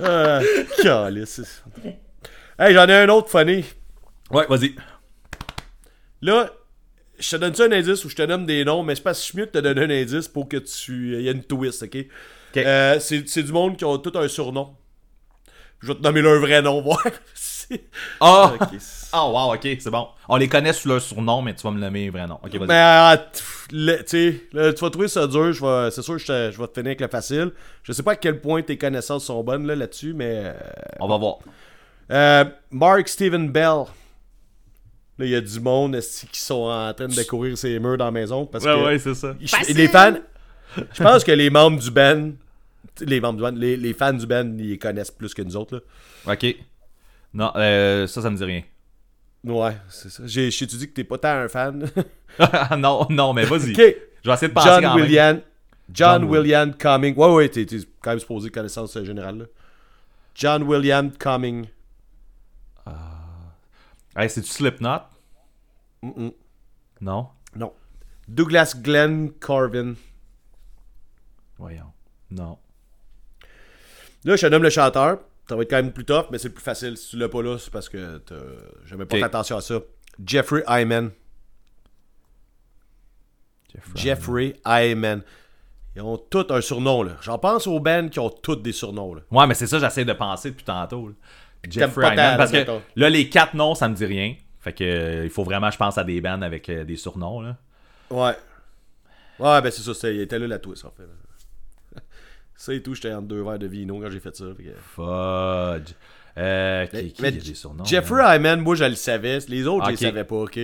Euh, 0.00 0.42
calice. 0.82 1.62
hey, 2.58 2.74
j'en 2.74 2.88
ai 2.88 2.94
un 2.94 3.08
autre 3.10 3.28
funny. 3.28 3.64
ouais, 4.30 4.46
vas-y. 4.48 4.74
Là, 6.22 6.50
je 7.18 7.30
te 7.30 7.36
donne 7.36 7.54
ça 7.54 7.64
un 7.64 7.72
indice 7.72 8.04
ou 8.04 8.08
je 8.08 8.16
te 8.16 8.22
donne 8.22 8.46
des 8.46 8.64
noms, 8.64 8.82
mais 8.82 8.94
c'est 8.94 9.02
pas 9.02 9.14
si 9.14 9.36
mieux 9.36 9.46
de 9.46 9.50
te 9.50 9.58
donner 9.58 9.82
un 9.82 9.90
indice 9.90 10.28
pour 10.28 10.48
que 10.48 10.56
tu. 10.56 11.14
Il 11.18 11.22
y 11.22 11.28
a 11.28 11.32
une 11.32 11.44
twist, 11.44 11.82
ok? 11.84 11.98
Euh, 12.56 12.98
c'est 13.00 13.42
du 13.42 13.52
monde 13.52 13.76
qui 13.76 13.84
ont 13.84 13.98
tout 13.98 14.16
un 14.18 14.26
surnom. 14.28 14.76
Je 15.82 15.88
vais 15.88 15.94
te 15.94 16.02
nommer 16.02 16.22
leur 16.22 16.40
vrai 16.40 16.62
nom, 16.62 16.80
voir. 16.80 17.02
Ah! 18.20 18.52
Oh, 19.14 19.30
wow, 19.34 19.54
ok, 19.54 19.60
c'est 19.80 19.88
bon. 19.90 20.08
On 20.28 20.36
les 20.36 20.46
connaît 20.48 20.74
sous 20.74 20.88
leur 20.88 21.00
surnom, 21.00 21.40
mais 21.40 21.54
tu 21.54 21.62
vas 21.62 21.70
me 21.70 21.80
nommer 21.80 22.10
vrai 22.10 22.26
nom. 22.26 22.38
Ok, 22.42 22.54
vas-y. 22.56 22.68
Mais, 22.68 22.74
ah, 22.76 23.16
pff, 23.32 23.66
le- 23.72 23.96
tu 24.04 24.04
sais, 24.06 24.72
tu 24.74 24.80
vas 24.84 24.90
trouver 24.90 25.08
ça 25.08 25.26
dur. 25.26 25.52
je 25.54 25.64
vais- 25.64 25.90
C'est 25.90 26.02
sûr 26.02 26.16
que 26.16 26.20
je, 26.50 26.58
vais 26.60 26.66
te 26.66 26.74
finir 26.74 26.88
avec 26.88 27.00
le 27.00 27.08
facile. 27.08 27.50
Je 27.82 27.92
sais 27.92 28.02
pas 28.02 28.12
à 28.12 28.16
quel 28.16 28.40
point 28.42 28.60
tes 28.60 28.76
connaissances 28.76 29.24
sont 29.24 29.42
bonnes 29.42 29.66
là, 29.66 29.74
là-dessus, 29.74 30.12
mais. 30.12 30.42
euh, 30.46 30.52
On 31.00 31.08
va 31.08 31.16
voir. 31.16 31.36
Euh, 32.10 32.44
Mark 32.70 33.08
Steven 33.08 33.50
Bell. 33.50 33.84
Là, 35.18 35.24
il 35.26 35.28
y 35.30 35.34
a 35.36 35.40
du 35.40 35.60
monde 35.60 35.98
qui 36.30 36.40
sont 36.40 36.64
en 36.68 36.92
train 36.92 37.08
de 37.08 37.14
découvrir 37.14 37.56
ses 37.56 37.78
murs 37.78 37.96
dans 37.96 38.06
la 38.06 38.10
maison? 38.10 38.44
Parce 38.44 38.64
que 38.64 38.98
c'est 38.98 39.14
ça. 39.14 39.34
je- 39.40 39.72
les 39.74 39.88
fans. 39.88 40.14
Je 40.92 41.02
pense 41.02 41.24
que 41.24 41.32
les 41.32 41.48
membres 41.48 41.78
du 41.80 41.90
band. 41.90 42.32
Les 43.00 43.20
membres 43.20 43.36
du 43.36 43.42
band. 43.42 43.58
Les, 43.58 43.76
les 43.76 43.94
fans 43.94 44.12
du 44.12 44.26
band, 44.26 44.54
ils 44.58 44.78
connaissent 44.78 45.10
plus 45.10 45.34
que 45.34 45.42
nous 45.42 45.56
autres. 45.56 45.82
Là. 46.26 46.32
Ok. 46.34 46.56
Non, 47.34 47.52
euh, 47.56 48.06
ça, 48.06 48.22
ça 48.22 48.30
me 48.30 48.36
dit 48.36 48.44
rien. 48.44 48.62
Ouais, 49.44 49.76
c'est 49.88 50.10
ça. 50.10 50.22
J'ai 50.26 50.48
dit 50.50 50.88
que 50.88 50.92
t'es 50.92 51.04
pas 51.04 51.18
tant 51.18 51.28
un 51.30 51.48
fan? 51.48 51.88
non, 52.78 53.06
non, 53.10 53.32
mais 53.32 53.44
vas-y. 53.44 53.72
ok. 53.72 53.96
Je 54.22 54.28
vais 54.30 54.34
essayer 54.34 54.48
de 54.48 54.54
penser 54.54 54.68
John 54.68 54.82
quand 54.82 54.94
même. 54.94 55.04
William. 55.04 55.40
John, 55.90 56.22
John 56.22 56.30
William 56.30 56.74
Cumming. 56.74 57.16
Ouais, 57.16 57.34
ouais, 57.34 57.48
t'es 57.48 57.66
quand 58.00 58.10
même 58.10 58.20
supposé 58.20 58.50
connaissance 58.50 58.96
euh, 58.96 59.04
générale. 59.04 59.38
Là. 59.38 59.44
John 60.34 60.62
William 60.62 61.10
Cumming. 61.10 61.66
Hey, 64.14 64.28
c'est-tu 64.28 64.48
Slipknot? 64.48 65.00
Mm-mm. 66.02 66.32
Non? 67.00 67.28
Non. 67.56 67.72
Douglas 68.28 68.74
Glenn 68.76 69.32
Corvin. 69.40 69.94
Voyons. 71.58 71.92
Non. 72.30 72.58
Là, 74.24 74.36
je 74.36 74.42
te 74.46 74.50
nomme 74.50 74.62
le 74.62 74.70
chanteur. 74.70 75.18
Ça 75.48 75.56
va 75.56 75.62
être 75.62 75.70
quand 75.70 75.76
même 75.76 75.92
plus 75.92 76.04
tough, 76.04 76.26
mais 76.30 76.38
c'est 76.38 76.48
le 76.48 76.54
plus 76.54 76.62
facile. 76.62 76.96
Si 76.96 77.10
tu 77.10 77.16
l'as 77.18 77.28
pas 77.28 77.42
là, 77.42 77.58
c'est 77.58 77.70
parce 77.72 77.88
que 77.88 78.18
t'as- 78.18 78.34
j'avais 78.86 79.04
pas 79.04 79.16
Ok. 79.16 79.20
fait 79.20 79.26
attention 79.26 79.56
à 79.56 79.60
ça. 79.60 79.80
Jeffrey 80.24 80.62
Hyman. 80.68 81.10
Jeffrey. 83.94 84.54
Hyman. 84.66 85.22
Ils 85.94 86.02
ont 86.02 86.16
tous 86.16 86.46
un 86.50 86.60
surnom, 86.60 87.02
là. 87.02 87.12
J'en 87.22 87.38
pense 87.38 87.66
aux 87.66 87.80
bands 87.80 88.08
qui 88.08 88.18
ont 88.18 88.30
tous 88.30 88.56
des 88.56 88.72
surnoms, 88.72 89.14
là. 89.14 89.22
Ouais, 89.30 89.46
mais 89.46 89.54
c'est 89.54 89.66
ça, 89.66 89.78
j'essaie 89.78 90.04
de 90.04 90.12
penser 90.12 90.50
depuis 90.50 90.64
tantôt. 90.64 91.08
là. 91.08 91.14
Jeffrey 91.68 92.12
Hyman, 92.12 92.36
parce 92.36 92.50
que 92.50 92.64
là, 92.96 93.08
les 93.10 93.28
quatre 93.28 93.54
noms, 93.54 93.74
ça 93.74 93.88
me 93.88 93.94
dit 93.94 94.04
rien. 94.06 94.34
Fait 94.60 94.72
que 94.72 94.84
euh, 94.84 95.24
il 95.24 95.30
faut 95.30 95.44
vraiment, 95.44 95.70
je 95.70 95.76
pense, 95.76 95.98
à 95.98 96.04
des 96.04 96.20
bands 96.20 96.40
avec 96.42 96.68
euh, 96.68 96.84
des 96.84 96.96
surnoms. 96.96 97.40
Là. 97.40 97.56
Ouais. 98.10 98.34
Ouais, 99.38 99.60
ben 99.60 99.70
c'est 99.70 99.82
ça. 99.92 100.10
Il 100.10 100.20
était 100.20 100.38
là 100.38 100.46
la 100.46 100.58
twist, 100.58 100.84
en 100.84 100.90
fait. 100.90 101.02
Ça 102.62 102.72
et 102.72 102.80
tout, 102.80 102.94
j'étais 102.94 103.12
entre 103.12 103.26
deux 103.26 103.42
verres 103.42 103.58
de 103.58 103.66
vino 103.66 103.98
quand 104.00 104.08
j'ai 104.08 104.20
fait 104.20 104.36
ça. 104.36 104.44
fait 104.56 104.62
que- 104.62 104.76
Fudge. 104.94 105.94
Euh, 106.38 106.86
qui, 106.86 107.12
qui 107.12 107.20
mais 107.22 107.28
a 107.28 107.30
des 107.32 107.54
surnoms? 107.56 107.84
Jeffrey 107.84 108.22
hein? 108.22 108.36
Hyman, 108.36 108.60
moi, 108.60 108.76
je 108.76 108.84
le 108.84 108.94
savais. 108.94 109.40
Les 109.48 109.66
autres, 109.66 109.86
je 109.86 109.90
Ok. 109.94 110.00
les 110.00 110.06
savais 110.06 110.22
pas, 110.22 110.36
OK? 110.36 110.60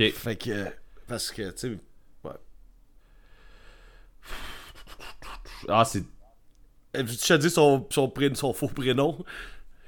Ok. 0.00 0.12
Fait 0.14 0.36
que... 0.36 0.64
Parce 1.06 1.30
que, 1.30 1.50
tu 1.50 1.58
sais... 1.58 1.78
Ouais. 2.24 2.30
Ah, 5.68 5.84
c'est. 5.84 6.04
Euh, 6.96 7.04
Tu 7.04 7.16
te 7.18 7.34
dis 7.34 7.50
son, 7.50 7.86
son, 7.90 8.08
pré- 8.08 8.34
son 8.34 8.54
faux 8.54 8.68
prénom? 8.68 9.22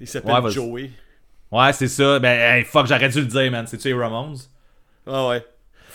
Il 0.00 0.06
s'appelle 0.06 0.34
Ouais, 0.34 0.40
vas-y. 0.42 0.52
Joey. 0.52 0.90
Ouais, 1.50 1.72
c'est 1.72 1.88
ça. 1.88 2.18
Ben, 2.18 2.58
hey, 2.58 2.64
fuck, 2.64 2.86
j'aurais 2.86 3.08
dû 3.08 3.20
le 3.20 3.26
dire, 3.26 3.50
man. 3.50 3.66
C'est-tu 3.66 3.88
les 3.88 3.94
Ramones? 3.94 4.36
Ah 5.06 5.28
ouais. 5.28 5.46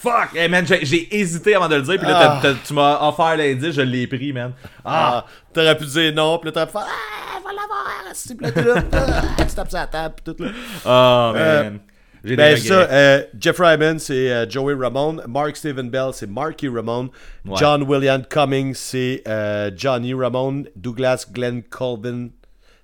Fuck! 0.03 0.35
Hey, 0.35 0.49
man, 0.49 0.65
j'ai- 0.67 1.15
hésité 1.15 1.55
avant 1.55 1.69
de 1.69 1.75
le 1.75 1.81
dire, 1.81 1.97
puis 1.97 2.07
là, 2.07 2.41
Ah. 2.43 2.47
tu 2.65 2.73
m'as 2.73 3.07
offert 3.07 3.37
l'indice, 3.37 3.71
je 3.73 3.81
l'ai 3.81 4.05
pris, 4.05 4.33
man. 4.33 4.51
Ah! 4.83 5.23
Ah, 5.23 5.25
t'aurais 5.53 5.77
pu 5.77 5.85
dire 5.85 6.13
non, 6.13 6.37
pis 6.39 6.47
là 6.47 6.51
t'aurais 6.51 6.65
pu 6.67 6.71
faire 6.73 6.85
Ah, 6.85 7.39
va 7.43 7.49
l'avoir, 7.53 8.13
s'il 8.13 8.35
te 8.35 8.43
plaît, 8.51 8.63
là. 8.63 8.83
Ah, 9.39 9.45
tu 9.45 9.55
tapes 9.55 9.69
sur 9.69 9.79
la 9.79 9.87
table, 9.87 10.15
pis 10.15 10.23
tout 10.33 10.43
là. 10.43 10.49
Oh, 10.85 11.33
Euh, 11.37 11.63
man. 11.63 11.79
J'ai 12.25 12.35
Ben, 12.37 12.55
ça, 12.57 12.73
euh, 12.73 13.23
Jeffrey 13.37 13.73
Hyman, 13.75 13.99
c'est 13.99 14.31
euh, 14.31 14.49
Joey 14.49 14.73
Ramone. 14.75 15.21
Mark 15.27 15.57
Steven 15.57 15.89
Bell, 15.89 16.11
c'est 16.13 16.29
Marky 16.29 16.69
Ramone. 16.69 17.09
Ouais. 17.45 17.55
John 17.57 17.83
William 17.83 18.23
Cummings, 18.23 18.75
c'est 18.75 19.23
euh, 19.27 19.69
Johnny 19.75 20.13
Ramone. 20.13 20.67
Douglas 20.75 21.25
Glenn 21.31 21.63
Colvin, 21.63 22.29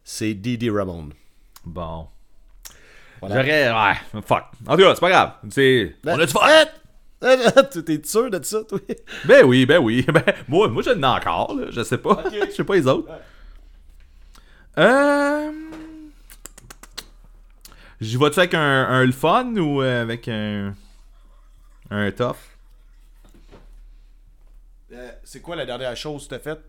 c'est 0.04 0.34
Didi 0.34 0.70
Ramone. 0.70 1.14
Bon. 1.66 2.08
Voilà. 3.22 3.36
J'aurais. 3.36 3.70
Ouais, 3.72 4.22
fuck. 4.26 4.44
En 4.68 4.76
tout 4.76 4.84
cas, 4.84 4.94
c'est 4.96 5.00
pas 5.02 5.10
grave. 5.10 5.32
C'est. 5.50 5.96
On 6.06 6.20
a 6.20 6.26
du 6.26 6.32
fun! 6.32 6.40
T'es 7.86 8.02
sûr 8.04 8.30
de 8.32 8.42
ça, 8.44 8.64
toi? 8.64 8.80
Ben 9.26 9.46
oui, 9.46 9.66
ben 9.66 9.80
oui. 9.80 10.06
Ben, 10.14 10.24
moi, 10.48 10.68
moi 10.70 10.82
je 10.84 10.92
l'ai 10.92 11.06
encore, 11.06 11.54
là. 11.56 11.68
Je 11.70 11.84
sais 11.84 11.98
pas. 11.98 12.24
Je 12.32 12.52
sais 12.52 12.64
pas 12.64 12.76
les 12.76 12.88
autres. 12.88 13.10
Euh... 14.78 15.52
J'y 18.00 18.16
vas-tu 18.16 18.40
avec 18.40 18.54
un, 18.54 18.60
un 18.88 19.06
le 19.06 19.12
fun 19.12 19.54
ou 19.58 19.82
euh, 19.82 20.02
avec 20.02 20.28
un. 20.30 20.74
Un 21.92 22.12
tough? 22.12 22.36
Euh, 24.94 25.12
c'est 25.24 25.42
quoi 25.42 25.56
la 25.56 25.66
dernière 25.66 25.96
chose 25.98 26.24
que 26.28 26.36
t'as 26.36 26.40
faite? 26.40 26.62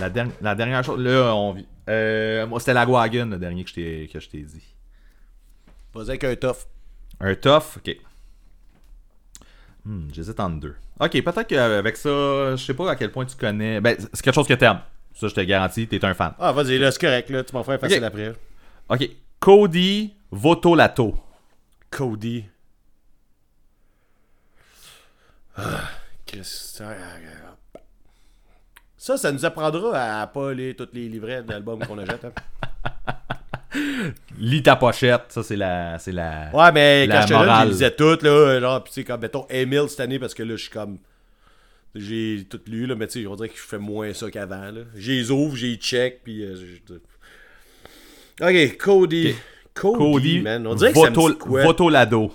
La, 0.00 0.08
der- 0.10 0.28
la 0.40 0.54
dernière 0.54 0.82
chose. 0.82 0.98
Là, 1.00 1.34
on 1.34 1.52
vit. 1.52 1.66
Euh, 1.88 2.46
moi, 2.46 2.58
c'était 2.60 2.72
la 2.74 2.86
Wagon, 2.86 3.26
le 3.26 3.38
dernier 3.38 3.62
que 3.64 3.70
je 3.70 3.74
t'ai 3.74 4.10
que 4.12 4.18
je 4.18 4.28
t'ai 4.28 4.40
dit. 4.42 4.74
Vas-y 5.92 6.08
avec 6.10 6.24
un 6.24 6.34
tough. 6.36 6.66
Un 7.20 7.34
tough, 7.34 7.76
ok. 7.76 7.96
Hmm, 9.86 10.08
J'hésite 10.12 10.40
entre 10.40 10.58
deux. 10.58 10.74
Ok, 10.98 11.12
peut-être 11.22 11.44
qu'avec 11.46 11.96
ça, 11.96 12.56
je 12.56 12.64
sais 12.64 12.74
pas 12.74 12.90
à 12.90 12.96
quel 12.96 13.12
point 13.12 13.24
tu 13.24 13.36
connais. 13.36 13.80
Ben, 13.80 13.96
c'est 14.12 14.20
quelque 14.20 14.34
chose 14.34 14.48
que 14.48 14.54
t'aimes. 14.54 14.80
Ça, 15.14 15.28
je 15.28 15.34
te 15.34 15.40
garantis, 15.42 15.86
t'es 15.86 16.04
un 16.04 16.12
fan. 16.12 16.34
Ah, 16.40 16.50
vas-y, 16.50 16.76
là, 16.78 16.90
c'est 16.90 17.00
correct, 17.00 17.30
là. 17.30 17.44
Tu 17.44 17.54
m'en 17.54 17.62
feras 17.62 17.78
facile 17.78 17.98
Ok. 17.98 18.02
après. 18.04 18.34
Ok. 18.88 19.08
Cody 19.38 20.12
Votolato. 20.32 21.14
Cody. 21.88 22.44
Ah, 25.56 25.62
ah, 26.82 26.86
Ça, 28.98 29.16
ça 29.16 29.30
nous 29.30 29.44
apprendra 29.44 30.20
à 30.20 30.26
pas 30.26 30.52
lire 30.52 30.74
tous 30.76 30.88
les 30.92 31.08
livrets 31.08 31.44
d'albums 31.44 31.78
qu'on 31.86 31.98
achète. 31.98 32.24
hein. 32.24 32.32
Lis 34.38 34.62
ta 34.62 34.76
pochette. 34.76 35.24
Ça, 35.28 35.42
c'est 35.42 35.56
la. 35.56 35.98
C'est 35.98 36.12
la. 36.12 36.50
Ouais, 36.54 36.72
mais 36.72 37.06
La 37.06 37.16
quand 37.16 37.22
je 37.22 37.26
te 37.26 37.32
jeune, 37.32 37.40
je 37.40 37.46
morale. 37.46 37.66
les 37.66 37.72
lisais 37.72 37.90
toutes, 37.90 38.22
là. 38.22 38.60
Genre, 38.60 38.84
pis 38.84 38.90
tu 38.90 38.94
sais, 39.00 39.04
comme, 39.04 39.20
mettons, 39.20 39.46
Emile 39.50 39.88
cette 39.88 40.00
année, 40.00 40.18
parce 40.18 40.34
que 40.34 40.42
là, 40.42 40.56
je 40.56 40.62
suis 40.62 40.70
comme. 40.70 40.98
J'ai 41.94 42.46
tout 42.48 42.60
lu, 42.66 42.86
là, 42.86 42.94
mais 42.94 43.06
tu 43.06 43.22
sais, 43.22 43.26
on 43.26 43.34
dirait 43.36 43.48
que 43.48 43.56
je 43.56 43.62
fais 43.62 43.78
moins 43.78 44.12
ça 44.12 44.30
qu'avant, 44.30 44.70
là. 44.70 44.82
J'ai 44.94 45.14
les 45.14 45.30
ouvre, 45.30 45.56
j'ai 45.56 45.68
les 45.68 45.76
check, 45.76 46.20
puis. 46.22 46.44
euh, 46.44 46.54
Ok, 48.40 48.76
Cody. 48.78 49.34
Cody, 49.74 49.98
Cody 49.98 50.40
man. 50.40 50.66
On 50.66 50.74
dirait 50.74 50.92
que 50.92 50.98
me 50.98 51.04
Voto- 51.14 51.34
quoi? 51.38 51.62
Votolado. 51.62 52.32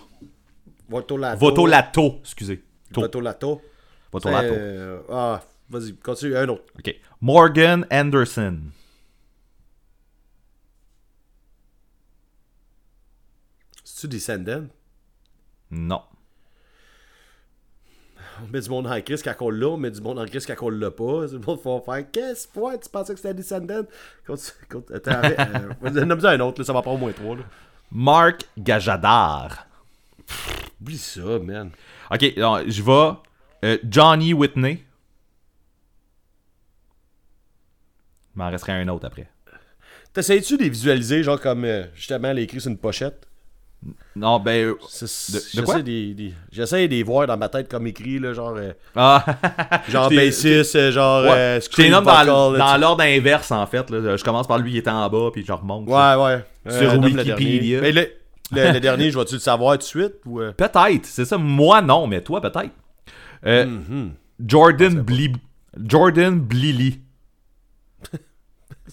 Votolato. 0.89 1.37
Votolato, 1.39 2.19
excusez. 2.23 2.61
To- 2.93 3.01
Votolato. 3.01 3.61
Votolato. 4.11 4.53
Euh, 4.53 4.99
ah, 5.11 5.41
vas-y, 5.69 5.93
continue, 5.95 6.35
un 6.35 6.49
autre. 6.49 6.63
Ok. 6.77 6.95
Morgan 7.21 7.85
Anderson. 7.91 8.57
C'est-tu 14.01 14.07
Descendant? 14.07 14.65
Non. 15.69 16.01
On 18.41 18.47
met 18.47 18.61
du 18.61 18.69
monde 18.69 18.87
en 18.87 18.99
crise 19.01 19.21
quand 19.21 19.35
on 19.41 19.51
l'a, 19.51 19.67
on 19.67 19.77
met 19.77 19.91
du 19.91 20.01
monde 20.01 20.17
en 20.17 20.25
crise 20.25 20.47
quand 20.47 20.55
on 20.61 20.69
l'a 20.69 20.89
pas. 20.89 21.27
Le 21.27 21.37
monde 21.37 21.59
faut 21.61 21.83
faire 21.85 22.09
Qu'est-ce 22.11 22.47
que 22.47 22.83
tu 22.83 22.89
pensais 22.89 23.13
que 23.13 23.19
c'était 23.19 23.35
Descendant? 23.35 23.83
Euh, 24.27 24.35
vas-y, 25.81 26.05
nomme-en 26.05 26.25
un 26.25 26.39
autre, 26.39 26.61
là, 26.61 26.65
ça 26.65 26.73
va 26.73 26.81
prendre 26.81 26.97
au 26.97 26.99
moins 26.99 27.11
trois. 27.11 27.35
Là. 27.35 27.43
Marc 27.91 28.47
Gajadar. 28.57 29.67
Oublie 30.81 30.97
ça, 30.97 31.37
man. 31.37 31.69
Ok, 32.09 32.21
je 32.21 32.81
vais. 32.81 33.17
Euh, 33.63 33.77
Johnny 33.87 34.33
Whitney. 34.33 34.83
Il 38.33 38.39
m'en 38.39 38.49
resterait 38.49 38.81
un 38.81 38.87
autre 38.87 39.05
après. 39.05 39.29
T'essayes-tu 40.11 40.57
de 40.57 40.63
les 40.63 40.69
visualiser, 40.69 41.21
genre 41.21 41.39
comme 41.39 41.65
euh, 41.65 41.85
justement 41.93 42.33
les 42.33 42.41
écrits 42.43 42.61
sur 42.61 42.71
une 42.71 42.79
pochette? 42.79 43.27
Non, 44.15 44.39
ben. 44.39 44.67
euh, 44.67 44.75
C'est- 44.89 45.31
De- 45.33 45.37
de 45.37 45.43
j'essaie 45.53 45.63
quoi? 45.63 45.81
des- 45.81 46.13
des- 46.13 46.33
J'essaie 46.51 46.87
de 46.87 46.91
les 46.93 47.01
voir 47.03 47.25
dans 47.27 47.37
ma 47.37 47.49
tête 47.49 47.67
comme 47.69 47.87
écrits, 47.87 48.19
là, 48.19 48.33
genre, 48.33 48.53
euh, 48.57 48.73
Ah, 48.95 49.25
genre 49.89 50.09
bassiste, 50.09 50.75
euh, 50.75 50.91
genre 50.91 51.23
ouais. 51.23 51.31
euh, 51.31 51.59
Je 51.61 51.81
nomme 51.89 52.03
dans, 52.03 52.51
vocal, 52.51 52.81
l'ordre 52.81 53.03
inverse, 53.03 53.51
en 53.51 53.65
fait. 53.65 53.89
là. 53.89 54.17
Je 54.17 54.23
commence 54.23 54.47
par 54.47 54.59
lui, 54.59 54.71
il 54.71 54.77
est 54.77 54.87
en 54.87 55.09
bas, 55.09 55.29
puis 55.33 55.43
je 55.45 55.51
remonte. 55.51 55.87
Ouais, 55.87 56.15
ouais. 56.23 56.45
Sur 56.71 56.93
le 56.93 56.99
Wikipédia. 56.99 57.81
Mais 57.81 57.91
le, 57.91 58.07
le- 58.51 58.71
le 58.73 58.79
dernier, 58.79 59.09
je 59.11 59.17
vais-tu 59.17 59.35
le 59.35 59.39
savoir 59.39 59.73
tout 59.73 59.77
de 59.79 59.83
suite? 59.83 60.13
Ou, 60.25 60.41
euh? 60.41 60.51
Peut-être, 60.51 61.05
c'est 61.05 61.25
ça. 61.25 61.37
Moi, 61.37 61.81
non, 61.81 62.05
mais 62.05 62.21
toi, 62.21 62.41
peut-être. 62.41 62.69
Euh, 63.45 63.65
Mhm. 63.65 64.11
Jordan 64.45 65.01
Bli... 65.01 65.31
Jordan 65.87 66.37
Blili. 66.39 66.99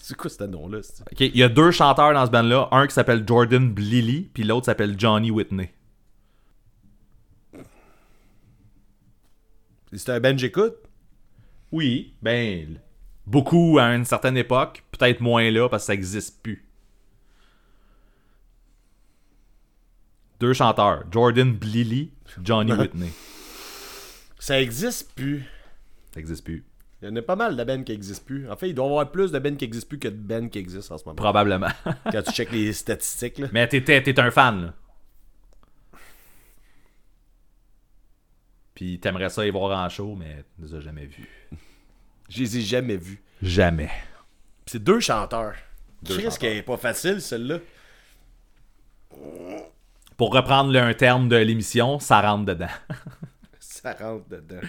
C'est 0.09 0.15
quoi 0.15 0.31
ce 0.31 0.43
nom-là? 0.43 0.79
Ok, 1.11 1.19
il 1.19 1.37
y 1.37 1.43
a 1.43 1.49
deux 1.49 1.69
chanteurs 1.69 2.15
dans 2.15 2.25
ce 2.25 2.31
band-là. 2.31 2.69
Un 2.71 2.87
qui 2.87 2.95
s'appelle 2.95 3.23
Jordan 3.27 3.71
Blili, 3.71 4.31
puis 4.33 4.43
l'autre 4.43 4.65
s'appelle 4.65 4.99
Johnny 4.99 5.29
Whitney. 5.29 5.71
C'est 9.93 10.09
un 10.09 10.19
band 10.19 10.35
j'écoute? 10.35 10.77
Oui, 11.71 12.15
ben... 12.23 12.79
Beaucoup 13.27 13.77
à 13.77 13.93
une 13.93 14.03
certaine 14.03 14.35
époque. 14.35 14.83
Peut-être 14.89 15.21
moins 15.21 15.51
là, 15.51 15.69
parce 15.69 15.83
que 15.83 15.87
ça 15.87 15.93
existe 15.93 16.41
plus. 16.41 16.67
Deux 20.39 20.53
chanteurs. 20.53 21.03
Jordan 21.11 21.53
Blili, 21.53 22.13
Johnny 22.41 22.73
Whitney. 22.79 23.11
Ça 24.39 24.59
existe 24.59 25.13
plus. 25.13 25.45
Ça 26.11 26.19
existe 26.19 26.43
plus. 26.43 26.65
Il 27.01 27.07
y 27.07 27.11
en 27.11 27.15
a 27.15 27.21
pas 27.21 27.37
mal 27.37 27.55
de 27.55 27.63
bands 27.63 27.83
qui 27.83 27.93
existent 27.93 28.25
plus. 28.25 28.49
En 28.49 28.57
fait, 28.57 28.69
il 28.69 28.75
doit 28.75 28.85
y 28.85 28.89
avoir 28.89 29.11
plus 29.11 29.31
de 29.31 29.39
bands 29.39 29.55
qui 29.55 29.63
existent 29.63 29.87
plus 29.87 29.99
que 29.99 30.09
de 30.09 30.15
bands 30.15 30.49
qui 30.49 30.59
existent 30.59 30.95
en 30.95 30.97
ce 30.97 31.05
moment. 31.05 31.15
Probablement. 31.15 31.69
Quand 32.11 32.21
tu 32.21 32.31
checkes 32.31 32.51
les 32.51 32.73
statistiques, 32.73 33.37
là. 33.37 33.47
Mais 33.53 33.67
t'es, 33.67 34.19
un 34.19 34.31
fan, 34.31 34.65
là. 34.65 34.73
Puis 38.75 38.99
t'aimerais 38.99 39.29
ça 39.29 39.45
y 39.45 39.49
voir 39.49 39.77
en 39.77 39.89
show, 39.89 40.15
mais 40.15 40.43
tu 40.55 40.65
les 40.65 40.75
as 40.75 40.79
jamais 40.81 41.05
vus. 41.05 41.29
Je 42.29 42.39
les 42.39 42.57
ai 42.57 42.61
jamais 42.61 42.97
vus. 42.97 43.21
Jamais. 43.41 43.87
Puis 44.65 44.73
C'est 44.73 44.83
deux 44.83 44.99
chanteurs. 44.99 45.55
Qu'est-ce 46.05 46.39
qui 46.39 46.45
est 46.45 46.63
pas 46.63 46.77
facile, 46.77 47.21
celle-là? 47.21 47.59
Pour 50.15 50.33
reprendre 50.33 50.77
un 50.77 50.93
terme 50.93 51.29
de 51.29 51.37
l'émission, 51.37 51.99
ça 51.99 52.21
rentre 52.21 52.45
dedans. 52.45 52.67
Ça 53.59 53.93
rentre 53.93 54.27
dedans. 54.27 54.59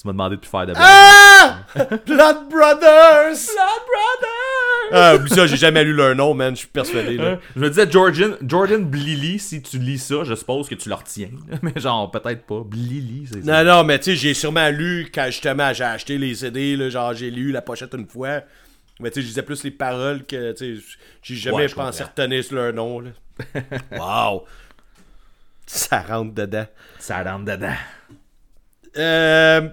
Tu 0.00 0.06
m'as 0.06 0.12
demandé 0.12 0.36
de 0.36 0.40
plus 0.40 0.48
faire 0.48 0.66
de 0.66 0.72
blagues. 0.72 0.84
Ah! 0.84 1.58
Blood 1.74 2.48
Brothers! 2.48 3.46
Blood 3.48 3.84
Brother! 3.88 4.92
Ah, 4.92 5.16
oublie 5.16 5.28
ça, 5.28 5.46
j'ai 5.46 5.56
jamais 5.56 5.82
lu 5.82 5.92
leur 5.92 6.14
nom, 6.14 6.34
man. 6.34 6.54
Je 6.54 6.60
suis 6.60 6.68
persuadé, 6.68 7.16
là. 7.16 7.38
Je 7.56 7.60
me 7.60 7.68
disais, 7.68 7.90
Jordan, 7.90 8.36
Jordan 8.46 8.84
Blili, 8.84 9.40
si 9.40 9.60
tu 9.60 9.78
lis 9.78 9.98
ça, 9.98 10.22
je 10.22 10.34
suppose 10.36 10.68
que 10.68 10.76
tu 10.76 10.88
le 10.88 10.94
retiens. 10.94 11.30
Mais 11.62 11.72
genre, 11.76 12.10
peut-être 12.12 12.46
pas. 12.46 12.62
Blili, 12.64 13.26
c'est 13.26 13.44
ça. 13.44 13.64
Non, 13.64 13.70
non, 13.70 13.84
mais 13.84 13.98
tu 13.98 14.04
sais, 14.04 14.16
j'ai 14.16 14.34
sûrement 14.34 14.68
lu 14.70 15.10
quand 15.12 15.26
justement 15.26 15.72
j'ai 15.72 15.84
acheté 15.84 16.16
les 16.16 16.36
CD, 16.36 16.76
là, 16.76 16.88
genre 16.90 17.12
j'ai 17.12 17.30
lu 17.30 17.50
la 17.50 17.60
pochette 17.60 17.92
une 17.94 18.06
fois. 18.06 18.42
Mais 19.00 19.10
tu 19.10 19.16
sais, 19.16 19.22
je 19.22 19.26
disais 19.26 19.42
plus 19.42 19.62
les 19.64 19.70
paroles 19.72 20.24
que, 20.24 20.52
tu 20.52 20.76
sais, 20.78 20.84
j'ai 21.22 21.34
jamais 21.34 21.56
Ouais, 21.56 21.68
pensé 21.68 22.04
retenir 22.04 22.42
sur 22.44 22.54
leur 22.54 22.72
nom, 22.72 23.00
là. 23.00 23.10
wow! 23.98 24.44
Ça 25.66 26.00
rentre 26.00 26.34
dedans. 26.34 26.66
Ça 26.98 27.22
rentre 27.22 27.44
dedans. 27.44 27.76
Euh, 28.96 29.68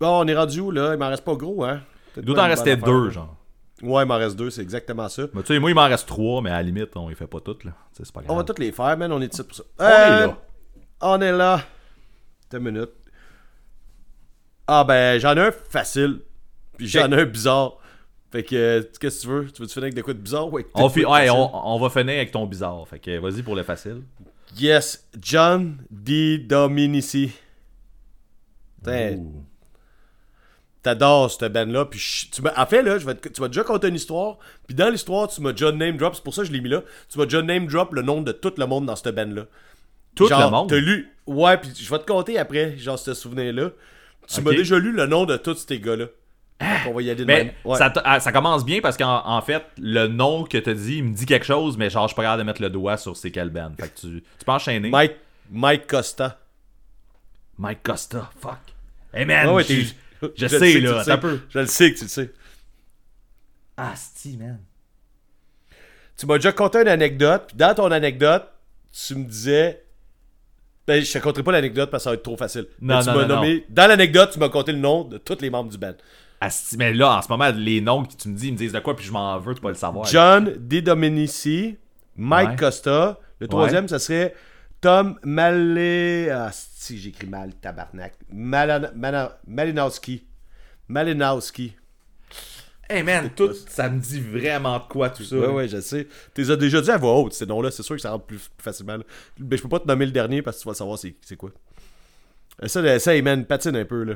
bon, 0.00 0.20
on 0.22 0.26
est 0.26 0.34
rendu 0.36 0.60
où, 0.60 0.70
là? 0.70 0.92
Il 0.94 0.98
m'en 0.98 1.08
reste 1.08 1.24
pas 1.24 1.34
gros, 1.34 1.62
hein? 1.64 1.80
Restait 2.16 2.22
bonne 2.22 2.38
affaire, 2.50 2.84
deux, 2.86 3.04
là. 3.06 3.10
genre. 3.10 3.36
Ouais, 3.82 4.02
il 4.02 4.06
m'en 4.06 4.16
reste 4.16 4.36
deux, 4.36 4.50
c'est 4.50 4.60
exactement 4.62 5.08
ça. 5.08 5.22
Mais 5.32 5.40
tu 5.42 5.54
sais, 5.54 5.58
moi, 5.58 5.70
il 5.70 5.74
m'en 5.74 5.86
reste 5.86 6.06
trois, 6.06 6.42
mais 6.42 6.50
à 6.50 6.54
la 6.54 6.62
limite, 6.64 6.94
on 6.96 7.08
les 7.08 7.14
fait 7.14 7.26
pas 7.26 7.40
toutes, 7.40 7.64
là. 7.64 7.72
C'est 7.92 8.10
pas 8.12 8.20
grave. 8.20 8.30
On 8.32 8.36
va 8.36 8.44
toutes 8.44 8.58
les 8.58 8.72
faire, 8.72 8.96
man. 8.98 9.10
On 9.12 9.20
est 9.22 9.32
ici 9.32 9.42
pour 9.42 9.54
ça. 9.56 9.62
On 9.78 9.84
est 9.86 10.26
là. 10.26 10.38
On 11.02 11.20
est 11.20 11.32
là. 11.32 11.62
Deux 12.50 12.58
minutes. 12.58 12.90
Ah, 14.66 14.84
ben, 14.84 15.18
j'en 15.18 15.34
ai 15.36 15.40
un 15.40 15.50
facile. 15.50 16.20
Puis 16.76 16.88
j'en 16.88 17.10
ai 17.12 17.22
un 17.22 17.24
bizarre. 17.24 17.78
Fait 18.30 18.44
que, 18.44 18.54
euh, 18.54 18.82
qu'est-ce 19.00 19.20
que 19.20 19.22
tu 19.22 19.28
veux? 19.28 19.50
Tu 19.50 19.62
veux-tu 19.62 19.72
finir 19.74 19.84
avec 19.84 19.94
des 19.94 20.02
quoi 20.02 20.14
de 20.14 20.18
bizarre? 20.20 20.52
Ouais, 20.52 20.64
On, 20.74 20.88
fi- 20.88 21.04
ouais, 21.04 21.30
on, 21.30 21.50
on 21.74 21.80
va 21.80 21.90
finir 21.90 22.14
avec 22.16 22.30
ton 22.30 22.46
bizarre. 22.46 22.86
Fait 22.86 22.98
que 23.00 23.18
vas-y 23.18 23.42
pour 23.42 23.56
le 23.56 23.62
facile. 23.64 24.02
Yes, 24.56 25.08
John 25.20 25.78
D. 25.90 26.38
Dominici. 26.38 27.32
Putain. 28.78 29.18
T'adores 30.82 31.30
cette 31.30 31.52
band-là. 31.52 31.84
Puis 31.86 31.98
je- 31.98 32.30
tu 32.30 32.42
m'as- 32.42 32.54
en 32.60 32.66
fait, 32.66 32.82
là, 32.82 32.98
je 32.98 33.06
vais 33.06 33.14
te- 33.14 33.28
tu 33.28 33.40
m'as 33.40 33.48
déjà 33.48 33.64
conté 33.64 33.88
une 33.88 33.94
histoire. 33.94 34.38
Puis 34.66 34.74
dans 34.74 34.88
l'histoire, 34.90 35.28
tu 35.28 35.40
m'as 35.40 35.52
déjà 35.52 35.72
name 35.72 35.96
drop. 35.96 36.14
C'est 36.14 36.24
pour 36.24 36.34
ça 36.34 36.42
que 36.42 36.48
je 36.48 36.52
l'ai 36.52 36.60
mis 36.60 36.68
là. 36.68 36.82
Tu 37.10 37.18
m'as 37.18 37.24
déjà 37.24 37.42
name 37.42 37.66
drop 37.66 37.92
le 37.92 38.02
nom 38.02 38.22
de 38.22 38.32
tout 38.32 38.52
le 38.56 38.66
monde 38.66 38.86
dans 38.86 38.96
cette 38.96 39.14
band-là. 39.14 39.44
Tout 40.14 40.26
Genre, 40.28 40.40
le 40.44 40.50
monde? 40.50 40.68
T'as 40.68 40.76
lu. 40.78 41.08
Ouais, 41.26 41.56
puis 41.58 41.70
je 41.78 41.88
vais 41.88 41.98
te 41.98 42.04
compter 42.06 42.38
après, 42.38 42.76
genre, 42.76 42.98
ce 42.98 43.14
souvenir-là. 43.14 43.70
Tu 44.28 44.40
m'as 44.42 44.50
déjà 44.52 44.78
lu 44.78 44.92
le 44.92 45.06
nom 45.06 45.24
de 45.24 45.36
tous 45.36 45.64
ces 45.68 45.78
gars-là. 45.80 46.06
Fait 46.60 46.88
qu'on 46.88 46.94
va 46.94 47.00
y 47.02 47.08
aller 47.10 47.20
de 47.20 47.24
Mais 47.24 47.44
même. 47.44 47.52
Ouais. 47.64 47.78
ça, 47.78 47.88
t- 47.90 48.00
ah, 48.04 48.20
ça 48.20 48.32
commence 48.32 48.64
bien 48.66 48.80
parce 48.82 48.96
qu'en 48.98 49.22
en 49.26 49.40
fait, 49.40 49.64
le 49.78 50.08
nom 50.08 50.44
que 50.44 50.58
t'as 50.58 50.74
dit, 50.74 50.96
il 50.98 51.04
me 51.04 51.14
dit 51.14 51.24
quelque 51.24 51.46
chose, 51.46 51.78
mais 51.78 51.88
genre, 51.88 52.02
je 52.04 52.08
suis 52.08 52.16
pas 52.16 52.22
capable 52.22 52.42
de 52.42 52.46
mettre 52.46 52.60
le 52.60 52.68
doigt 52.68 52.96
sur 52.98 53.16
c'est 53.16 53.30
quelle 53.30 53.48
band. 53.50 53.72
Fait 53.80 53.88
que 53.88 53.98
tu, 54.00 54.22
tu 54.38 54.44
peux 54.44 54.52
enchaîner. 54.52 54.90
Mike, 54.90 55.12
Mike 55.50 55.86
Costa. 55.86 56.38
Mike 57.58 57.82
Costa, 57.82 58.30
fuck. 58.40 58.58
Hey 59.14 59.24
man, 59.24 59.46
Ah 59.48 59.52
ouais, 59.54 59.64
je, 60.36 60.46
sais, 60.46 60.80
là, 60.80 61.18
peu. 61.18 61.40
Je 61.50 61.58
le 61.58 61.66
sais 61.66 61.92
que 61.92 61.98
tu 61.98 62.04
le 62.04 62.08
sais. 62.08 62.30
Asti, 63.76 64.36
man. 64.36 64.58
Tu 66.16 66.26
m'as 66.26 66.36
déjà 66.36 66.52
conté 66.52 66.80
une 66.82 66.88
anecdote, 66.88 67.44
puis 67.48 67.56
dans 67.56 67.74
ton 67.74 67.90
anecdote, 67.90 68.44
tu 68.92 69.14
me 69.14 69.24
disais 69.24 69.82
Ben, 70.86 71.02
je 71.02 71.10
te 71.10 71.18
conterai 71.18 71.42
pas 71.42 71.52
l'anecdote 71.52 71.90
parce 71.90 72.02
que 72.02 72.04
ça 72.04 72.10
va 72.10 72.14
être 72.14 72.22
trop 72.22 72.36
facile. 72.36 72.66
Non, 72.80 72.96
Mais 72.96 73.02
tu 73.02 73.08
non, 73.08 73.14
m'as 73.14 73.26
non, 73.26 73.36
nommé... 73.36 73.64
Dans 73.70 73.86
l'anecdote, 73.86 74.30
tu 74.32 74.38
m'as 74.38 74.50
compté 74.50 74.72
le 74.72 74.78
nom 74.78 75.04
de 75.04 75.16
tous 75.16 75.40
les 75.40 75.48
membres 75.48 75.70
du 75.70 75.78
band. 75.78 75.94
Asti, 76.42 76.76
mais 76.76 76.92
là, 76.92 77.16
en 77.16 77.22
ce 77.22 77.28
moment, 77.28 77.50
les 77.54 77.80
noms 77.80 78.04
que 78.04 78.14
tu 78.14 78.28
me 78.28 78.36
dis, 78.36 78.48
ils 78.48 78.52
me 78.52 78.58
disent 78.58 78.72
de 78.72 78.80
quoi, 78.80 78.94
puis 78.96 79.06
je 79.06 79.12
m'en 79.12 79.38
veux, 79.38 79.54
tu 79.54 79.60
peux 79.60 79.68
le 79.68 79.74
savoir. 79.74 80.06
John 80.06 80.54
Di 80.58 80.82
Dominici, 80.82 81.76
Mike 82.16 82.50
Ouais. 82.50 82.56
Costa. 82.56 83.18
Le 83.40 83.48
troisième, 83.48 83.88
ça 83.88 83.98
serait 83.98 84.34
Tom 84.80 85.18
Malé... 85.24 86.30
Ah, 86.30 86.50
si 86.52 86.98
j'écris 86.98 87.26
mal, 87.26 87.52
tabarnak. 87.54 88.14
Malana- 88.32 89.36
Malinowski. 89.46 90.24
Malinowski. 90.88 91.74
Hey 92.88 93.04
man, 93.04 93.30
tout, 93.36 93.52
ça 93.68 93.88
me 93.88 94.00
dit 94.00 94.20
vraiment 94.20 94.78
de 94.78 94.84
quoi 94.84 95.10
tout 95.10 95.22
ça. 95.22 95.36
Ouais, 95.36 95.46
ouais, 95.46 95.68
je 95.68 95.80
sais. 95.80 96.08
Tu 96.34 96.40
les 96.42 96.50
as 96.50 96.56
déjà 96.56 96.80
dit 96.80 96.90
à 96.90 96.96
voix 96.96 97.14
haute, 97.20 97.34
ces 97.34 97.46
noms-là. 97.46 97.70
C'est 97.70 97.84
sûr 97.84 97.94
que 97.94 98.02
ça 98.02 98.10
rentre 98.10 98.24
plus, 98.26 98.48
plus 98.56 98.64
facilement. 98.64 98.96
là. 98.96 99.04
Mais 99.38 99.56
je 99.56 99.62
peux 99.62 99.68
pas 99.68 99.78
te 99.78 99.86
nommer 99.86 100.06
le 100.06 100.12
dernier 100.12 100.42
parce 100.42 100.56
que 100.56 100.62
tu 100.62 100.68
vas 100.68 100.74
savoir 100.74 100.98
c'est 100.98 101.36
quoi. 101.36 101.50
Ça, 102.66 102.98
ça, 102.98 103.22
man, 103.22 103.44
patine 103.44 103.76
un 103.76 103.84
peu, 103.84 104.02
là. 104.02 104.14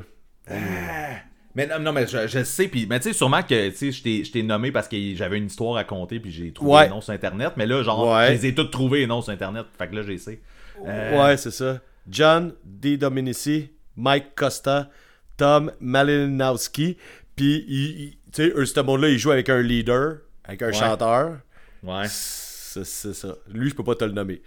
Mais 1.55 1.67
non, 1.67 1.79
non, 1.79 1.93
mais 1.93 2.05
je, 2.05 2.27
je 2.27 2.43
sais, 2.43 2.67
puis 2.67 2.85
mais 2.85 2.99
tu 2.99 3.03
sais, 3.09 3.13
sûrement 3.13 3.41
que 3.43 3.69
tu 3.69 3.75
sais, 3.77 3.91
je 3.93 4.03
t'ai- 4.03 4.23
je 4.25 4.31
t'ai 4.33 4.43
nommé 4.43 4.73
parce 4.73 4.89
que 4.89 4.97
j'avais 5.15 5.37
une 5.37 5.45
histoire 5.45 5.77
à 5.77 5.85
conter, 5.85 6.19
puis 6.19 6.29
j'ai 6.29 6.51
trouvé 6.51 6.71
Ouais. 6.73 6.83
les 6.83 6.89
noms 6.89 6.99
sur 6.99 7.13
Internet, 7.13 7.53
mais 7.55 7.65
là, 7.65 7.81
genre, 7.81 8.13
Ouais. 8.13 8.27
je 8.27 8.31
les 8.33 8.45
ai 8.47 8.55
tous 8.55 8.65
trouvés 8.65 8.99
les 8.99 9.07
noms 9.07 9.21
sur 9.21 9.31
Internet, 9.31 9.65
fait 9.77 9.87
que 9.87 9.95
là. 9.95 10.01
Euh, 10.01 10.35
Ouais, 10.81 11.37
c'est 11.37 11.51
ça. 11.51 11.79
John 12.07 12.53
Di 12.63 12.97
Dominici, 12.97 13.71
Mike 13.95 14.35
Costa, 14.35 14.89
Tom 15.37 15.71
Malinowski. 15.79 16.97
Puis, 17.35 18.17
tu 18.31 18.43
sais, 18.43 18.53
eux, 18.55 18.65
ce 18.65 18.79
monde-là, 18.79 19.09
ils 19.09 19.17
jouent 19.17 19.31
avec 19.31 19.49
un 19.49 19.61
leader, 19.61 20.19
avec 20.43 20.61
un 20.61 20.71
chanteur. 20.71 21.39
Ouais. 21.83 22.07
C'est 22.07 22.83
ça. 22.85 23.35
Lui, 23.47 23.69
je 23.69 23.75
peux 23.75 23.83
pas 23.83 23.95
te 23.95 24.03
le 24.03 24.11
nommer. 24.11 24.41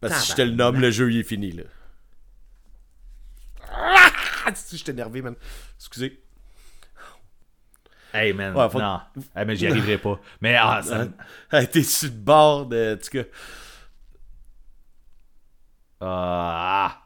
Parce 0.00 0.14
que 0.14 0.20
si 0.20 0.30
je 0.32 0.36
te 0.36 0.42
le 0.42 0.52
nomme, 0.52 0.80
le 0.80 0.90
jeu, 0.90 1.10
il 1.10 1.20
est 1.20 1.22
fini, 1.22 1.52
là. 1.52 1.62
Ah! 3.72 4.10
Je 4.48 4.76
suis 4.76 4.90
énervé, 4.90 5.22
man. 5.22 5.34
Excusez. 5.76 6.20
Hey 8.12 8.32
man, 8.32 8.54
Ouais, 8.54 8.70
faut- 8.70 8.80
non. 8.80 9.00
Hey, 9.34 9.44
mais 9.44 9.56
j'y 9.56 9.66
arriverai 9.66 9.98
pas. 9.98 10.18
Mais 10.40 10.56
ah, 10.56 10.80
ça. 10.82 11.06
Hey, 11.52 11.68
T'es 11.68 11.82
sur 11.82 12.08
le 12.08 12.14
bord 12.14 12.66
de. 12.66 12.94
En 12.94 12.96
tout 12.96 13.10
cas. 13.10 13.28
Ah. 16.00 16.98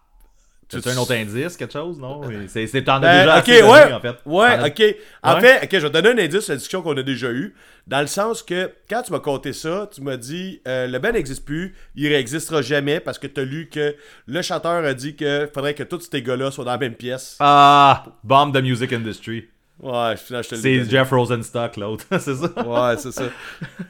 Tu 0.69 0.77
un 0.89 0.97
autre 0.99 1.13
indice, 1.15 1.57
quelque 1.57 1.73
chose, 1.73 1.99
non? 1.99 2.21
C'est, 2.47 2.69
c'est, 2.69 2.85
t'en 2.85 3.03
as 3.03 3.07
Euh, 3.09 3.19
déjà 3.23 3.39
ok, 3.39 3.49
assez 3.49 3.61
donné, 3.61 3.73
ouais. 3.73 3.93
en 3.93 4.01
fait. 4.01 4.17
Ouais, 4.25 4.69
ok. 4.69 4.97
En 5.25 5.35
Ouais. 5.35 5.41
fait, 5.41 5.65
ok, 5.65 5.69
je 5.73 5.79
vais 5.79 5.91
te 5.91 5.99
donner 6.01 6.23
un 6.23 6.25
indice 6.25 6.41
sur 6.43 6.53
la 6.53 6.57
discussion 6.59 6.83
qu'on 6.83 6.97
a 6.97 7.03
déjà 7.03 7.29
eue. 7.33 7.57
Dans 7.89 8.01
le 8.01 8.07
sens 8.07 8.45
que, 8.45 8.71
quand 8.89 9.03
tu 9.03 9.11
m'as 9.11 9.19
conté 9.19 9.53
ça, 9.53 9.91
tu 9.93 10.01
m'as 10.01 10.17
dit 10.17 10.61
euh, 10.69 10.87
le 10.87 10.97
band 11.01 11.11
n'existe 11.11 11.45
plus, 11.45 11.75
il 11.97 12.07
réexistera 12.07 12.63
jamais 12.63 13.01
parce 13.01 13.19
que 13.19 13.27
tu 13.27 13.41
as 13.41 13.45
lu 13.45 13.69
que 13.69 13.97
le 14.29 14.43
chanteur 14.43 14.85
a 14.85 14.95
dit 14.95 15.17
que 15.17 15.51
faudrait 15.53 15.75
que 15.75 15.83
tous 15.83 16.09
ces 16.09 16.23
gars-là 16.23 16.53
soient 16.53 16.65
dans 16.65 16.71
la 16.71 16.79
même 16.79 16.95
pièce. 16.95 17.37
Ah, 17.41 18.05
Bomb 18.23 18.53
the 18.53 18.63
Music 18.63 18.93
Industry. 18.93 19.49
Ouais, 19.81 20.15
je 20.17 20.25
te 20.29 20.55
le 20.55 20.61
C'est. 20.61 20.85
Jeff 20.89 21.11
Rosenstock, 21.11 21.79
l'autre. 21.79 22.05
c'est 22.21 22.37
ça? 22.37 22.65
Ouais, 22.65 22.97
c'est 22.97 23.11
ça. 23.13 23.25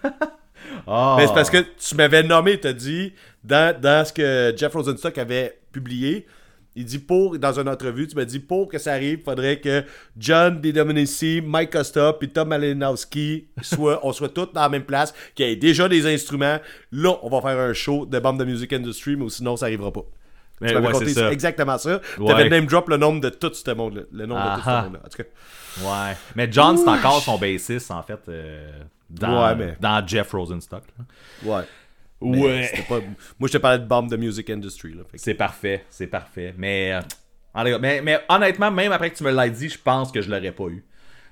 Ah. 0.87 1.17
Mais 1.19 1.27
c'est 1.27 1.35
parce 1.35 1.51
que 1.51 1.59
tu 1.59 1.95
m'avais 1.95 2.23
nommé, 2.23 2.59
t'as 2.59 2.73
dit, 2.73 3.13
dans, 3.45 3.79
dans 3.79 4.05
ce 4.05 4.13
que 4.13 4.55
Jeff 4.57 4.73
Rosenstock 4.73 5.17
avait 5.19 5.59
publié, 5.73 6.27
il 6.77 6.85
dit 6.85 6.99
pour, 6.99 7.39
dans 7.39 7.59
une 7.59 7.69
entrevue, 7.69 8.07
tu 8.07 8.17
m'as 8.17 8.25
dit 8.25 8.39
pour 8.39 8.69
que 8.69 8.79
ça 8.79 8.93
arrive, 8.93 9.23
faudrait 9.25 9.59
que 9.59 9.85
John 10.17 10.61
D. 10.61 10.73
Dominici, 10.73 11.43
Mike 11.45 11.71
Costa, 11.71 12.13
puis 12.13 12.29
Tom 12.29 12.49
Malinowski, 12.49 13.49
soient, 13.61 14.01
on 14.07 14.13
soit 14.13 14.29
tous 14.29 14.47
dans 14.53 14.63
la 14.63 14.69
même 14.69 14.85
place, 14.85 15.13
qu'il 15.35 15.47
y 15.47 15.51
ait 15.51 15.57
déjà 15.57 15.89
des 15.89 16.07
instruments. 16.07 16.59
Là, 16.93 17.17
on 17.23 17.29
va 17.29 17.41
faire 17.41 17.59
un 17.61 17.73
show 17.73 18.07
de 18.07 18.19
bande 18.19 18.39
de 18.39 18.45
music 18.45 18.73
industry, 18.73 19.17
mais 19.17 19.29
sinon, 19.29 19.57
ça 19.57 19.67
arrivera 19.67 19.93
pas. 19.93 20.05
Mais 20.61 20.69
tu 20.69 20.75
m'avais 20.75 20.97
ouais, 20.97 21.09
ça. 21.09 21.33
exactement 21.33 21.79
ça. 21.79 22.01
Ouais. 22.19 22.27
T'avais 22.27 22.49
name 22.51 22.67
drop 22.67 22.89
le 22.91 22.99
nom 22.99 23.17
de 23.17 23.31
tout 23.31 23.53
ce 23.53 23.71
monde-là. 23.71 24.03
Le 24.13 24.27
nom 24.27 24.37
de 24.37 24.57
tout 24.57 24.63
ce 24.63 24.83
monde-là. 24.83 25.01
En 25.05 25.09
tout 25.09 25.23
cas. 25.23 25.29
Ouais. 25.83 26.17
Mais 26.37 26.49
John, 26.53 26.77
c'est 26.77 26.89
encore 26.89 27.23
son 27.23 27.39
bassiste, 27.39 27.91
en 27.91 28.03
fait, 28.03 28.21
euh, 28.29 28.71
dans, 29.11 29.47
Ouais, 29.49 29.55
mais- 29.57 29.77
dans 29.81 30.07
Jeff 30.07 30.31
Rosenstock. 30.33 30.85
là. 30.99 31.05
Ouais. 31.59 31.65
Ouais. 32.21 32.71
pas- 32.89 33.01
Moi, 33.39 33.49
je 33.49 33.53
te 33.53 33.59
parlais 33.59 33.79
de 33.79 33.87
bombe 33.87 34.11
de 34.11 34.17
music 34.17 34.51
industry. 34.51 34.93
Que- 34.93 35.05
C'est 35.15 35.35
parfait, 35.35 35.85
c'est 35.89 36.07
parfait. 36.07 36.55
Mais, 36.59 36.93
euh, 37.55 37.79
mais, 37.79 38.03
mais 38.03 38.21
honnêtement, 38.29 38.71
même 38.71 38.93
après 38.93 39.11
que 39.11 39.17
tu 39.17 39.25
me 39.25 39.33
l'aies 39.33 39.51
dit, 39.51 39.69
je 39.71 39.79
pense 39.79 40.13
que 40.13 40.21
je 40.21 40.31
l'aurais 40.31 40.53
pas 40.53 40.65
eu. 40.69 40.85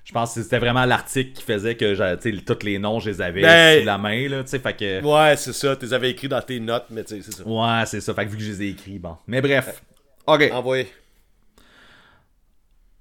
Je 0.04 0.12
pense 0.14 0.34
que 0.34 0.42
c'était 0.42 0.58
vraiment 0.58 0.86
l'article 0.86 1.32
qui 1.34 1.42
faisait 1.42 1.76
que 1.76 2.14
tous 2.40 2.64
les 2.64 2.78
noms, 2.78 2.98
je 3.00 3.10
les 3.10 3.20
avais 3.20 3.42
Ben- 3.42 3.80
sous 3.80 3.84
la 3.84 3.98
main. 3.98 4.26
Là, 4.28 4.42
fait 4.46 4.72
que... 4.74 5.02
Ouais, 5.04 5.36
c'est 5.36 5.52
ça. 5.52 5.76
Tu 5.76 5.84
les 5.84 5.92
avais 5.92 6.10
écrits 6.10 6.28
dans 6.28 6.40
tes 6.40 6.58
notes, 6.58 6.86
mais 6.88 7.02
c'est 7.06 7.20
ça. 7.20 7.44
Ouais, 7.46 7.84
c'est 7.84 8.00
ça. 8.00 8.14
Fait 8.14 8.24
que 8.24 8.30
vu 8.30 8.38
que 8.38 8.42
je 8.42 8.50
les 8.52 8.62
ai 8.62 8.68
écrits, 8.70 8.98
bon. 8.98 9.18
Mais 9.26 9.42
bref. 9.42 9.82
Ok. 10.26 10.48
Envoyé. 10.50 10.90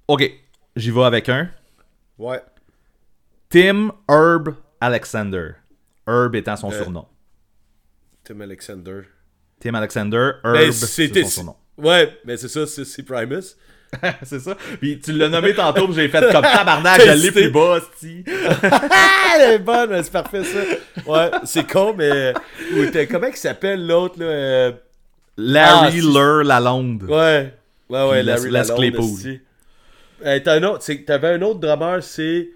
Ok. 0.06 0.30
J'y 0.76 0.90
vais 0.90 1.04
avec 1.04 1.28
un. 1.30 1.48
Ouais. 2.18 2.42
Tim 3.48 3.92
Herb 4.08 4.54
Alexander. 4.80 5.50
Herb 6.06 6.34
étant 6.34 6.56
son 6.56 6.70
Euh, 6.70 6.78
surnom. 6.82 7.06
Tim 8.24 8.40
Alexander. 8.40 9.00
Tim 9.60 9.74
Alexander, 9.74 10.32
Herb, 10.44 10.54
Ben, 10.54 10.72
c'est 10.72 11.22
son 11.22 11.28
surnom. 11.28 11.56
Ouais, 11.76 12.18
mais 12.24 12.36
c'est 12.36 12.48
ça, 12.48 12.66
c'est 12.66 13.02
Primus. 13.02 13.56
c'est 14.22 14.40
ça. 14.40 14.54
Puis 14.80 15.00
tu 15.00 15.12
l'as 15.12 15.28
nommé 15.28 15.54
tantôt, 15.54 15.90
j'ai 15.92 16.08
fait 16.08 16.20
comme 16.32 16.42
tabarnak, 16.42 17.00
je 17.00 17.10
l'ai 17.12 17.32
plus 17.32 17.50
bas. 17.50 17.78
Ah, 18.60 19.34
elle 19.40 19.52
est 19.54 19.58
bonne, 19.58 20.02
c'est 20.02 20.12
parfait 20.12 20.44
ça. 20.44 20.58
Ouais, 21.06 21.30
c'est 21.44 21.66
con, 21.70 21.94
mais. 21.96 22.34
Comment 23.10 23.28
il 23.28 23.36
s'appelle 23.36 23.86
l'autre, 23.86 24.18
là 24.18 24.26
euh, 24.26 24.72
Larry 25.36 25.86
Ah, 25.86 25.90
si- 25.90 26.00
Lur 26.00 26.44
Lalonde. 26.44 27.04
Ouais. 27.04 27.54
Ouais, 27.88 28.08
ouais, 28.10 28.22
Larry 28.22 28.50
Lalonde, 28.50 28.76
T'avais 31.06 31.28
un 31.34 31.42
autre 31.42 31.60
drummer, 31.60 32.02
c'est. 32.02 32.50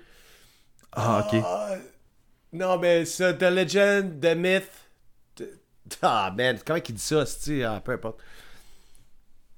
Ah, 0.92 1.26
ok. 1.32 1.42
Non, 2.52 2.78
mais 2.78 3.04
c'est 3.04 3.38
The 3.38 3.44
Legend, 3.50 4.20
The 4.20 4.36
Myth. 4.36 4.68
The- 5.36 5.58
Ah, 6.02 6.32
man, 6.36 6.58
comment 6.64 6.78
il 6.86 6.94
dit 6.94 7.00
ça, 7.02 7.24
c'est 7.26 7.62
ah, 7.64 7.80
peu 7.84 7.92
importe. 7.92 8.20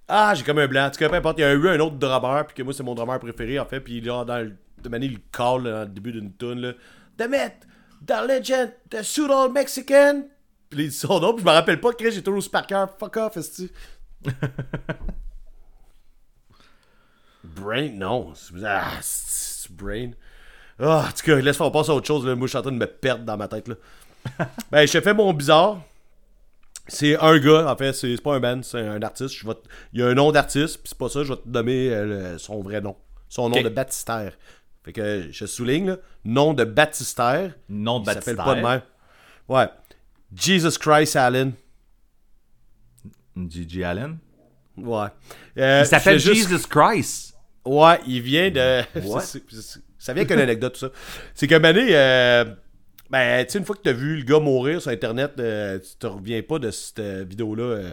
Ah, 0.07 0.35
j'ai 0.35 0.45
comme 0.45 0.59
un 0.59 0.66
blanc. 0.69 0.87
En 0.87 0.91
tout 0.91 0.99
cas, 0.99 1.09
peu 1.09 1.16
importe. 1.16 1.39
Il 1.39 1.43
y 1.43 1.45
a 1.45 1.53
eu 1.53 1.69
un 1.69 1.81
autre 1.81 1.97
drummer, 1.97 2.47
puis 2.47 2.57
que 2.57 2.62
moi, 2.62 2.73
c'est 2.75 2.83
mon 2.83 2.95
drummer 2.95 3.19
préféré, 3.19 3.59
en 3.59 3.66
fait. 3.66 3.81
Puis 3.81 4.01
là, 4.01 4.25
dans 4.25 4.39
le, 4.39 4.57
de 4.83 4.89
manière, 4.89 5.11
il 5.11 5.21
call 5.33 5.65
là, 5.65 5.73
dans 5.73 5.81
le 5.81 5.87
début 5.89 6.12
d'une 6.12 6.33
tune 6.37 6.61
là. 6.61 6.73
The 7.16 7.29
Myth, 7.29 7.66
The 8.07 8.27
Legend, 8.29 8.73
The 8.91 9.03
Pseudo 9.03 9.49
Mexican. 9.51 10.25
Puis 10.71 10.79
là, 10.79 10.85
il 10.85 10.91
dit 10.91 10.97
son 10.97 11.21
nom, 11.21 11.33
puis 11.35 11.43
je 11.43 11.49
me 11.49 11.55
rappelle 11.55 11.81
pas, 11.81 11.93
Chris, 11.93 12.12
j'ai 12.12 12.23
toujours 12.23 12.39
aussi 12.39 12.51
par 12.51 12.66
cœur. 12.66 12.89
Fuck 12.99 13.16
off, 13.16 13.37
est-ce 13.37 13.65
Brain, 17.45 17.91
non. 17.99 18.33
Ah, 18.65 18.99
c'est 19.03 19.71
Brain. 19.73 20.11
Ah, 20.81 21.07
en 21.09 21.13
tout 21.13 21.25
cas, 21.25 21.37
laisse-moi 21.37 21.71
passer 21.73 21.91
à 21.91 21.95
autre 21.95 22.07
chose. 22.07 22.27
Là. 22.27 22.35
Moi, 22.35 22.47
je 22.47 22.51
suis 22.51 22.59
en 22.59 22.63
train 22.63 22.73
de 22.73 22.77
me 22.79 22.87
perdre 22.87 23.25
dans 23.25 23.37
ma 23.37 23.49
tête. 23.49 23.69
Là. 23.69 23.75
ben, 24.71 24.87
je 24.87 25.01
fais 25.01 25.15
mon 25.15 25.33
bizarre. 25.33 25.81
C'est 26.87 27.17
un 27.19 27.39
gars, 27.39 27.71
en 27.71 27.77
fait, 27.77 27.93
c'est 27.95 28.21
pas 28.23 28.35
un 28.35 28.41
band, 28.41 28.61
c'est 28.63 28.81
un 28.87 29.01
artiste. 29.03 29.35
Je 29.35 29.47
vais 29.47 29.55
te- 29.55 29.67
Il 29.95 30.01
y 30.01 30.03
a 30.03 30.07
un 30.09 30.15
nom 30.15 30.33
d'artiste, 30.33 30.79
puis 30.79 30.89
c'est 30.89 30.99
pas 30.99 31.09
ça, 31.09 31.23
je 31.25 31.33
vais 31.33 31.39
te 31.39 31.49
nommer 31.49 31.89
euh, 31.91 32.37
son 32.39 32.61
vrai 32.63 32.81
nom. 32.83 32.95
Son 33.29 33.49
nom 33.49 33.63
de 33.63 33.69
baptistère. 33.71 34.33
Fait 34.85 34.93
que 34.93 35.29
je 35.31 35.47
souligne, 35.47 35.87
là, 35.87 35.97
nom 36.27 36.53
de 36.53 36.65
baptistère. 36.65 37.53
Nom 37.71 38.01
de 38.01 38.05
Il 38.11 38.13
s'appelle 38.13 38.37
baptistère. 38.37 38.45
pas 38.45 38.55
de 38.57 38.61
même. 38.61 38.83
Ouais. 39.49 39.69
Jesus 40.37 40.79
Christ 40.79 41.17
Allen. 41.17 41.53
Gigi 43.49 43.83
Allen? 43.83 44.19
Ouais. 44.77 45.07
Euh, 45.59 45.81
Il 45.85 45.87
s'appelle 45.87 46.19
juste- 46.19 46.49
Jesus 46.51 46.67
Christ. 46.69 47.35
Ouais, 47.65 47.99
il 48.07 48.21
vient 48.21 48.51
de. 48.51 48.83
Ça 50.05 50.13
vient 50.13 50.27
qu'une 50.27 50.39
anecdote, 50.39 50.75
tout 50.75 50.81
ça. 50.81 50.91
C'est 51.35 51.51
moment 51.51 51.73
donné, 51.73 51.87
euh, 51.93 52.45
ben, 53.09 53.43
tu 53.47 53.53
sais, 53.53 53.59
une 53.59 53.65
fois 53.65 53.75
que 53.75 53.81
t'as 53.81 53.93
vu 53.93 54.19
le 54.19 54.23
gars 54.25 54.39
mourir 54.39 54.83
sur 54.83 54.91
Internet, 54.91 55.33
euh, 55.39 55.79
tu 55.79 55.97
te 55.99 56.07
reviens 56.07 56.43
pas 56.43 56.59
de 56.59 56.71
cette 56.71 56.99
euh, 56.99 57.25
vidéo-là 57.27 57.63
euh, 57.63 57.93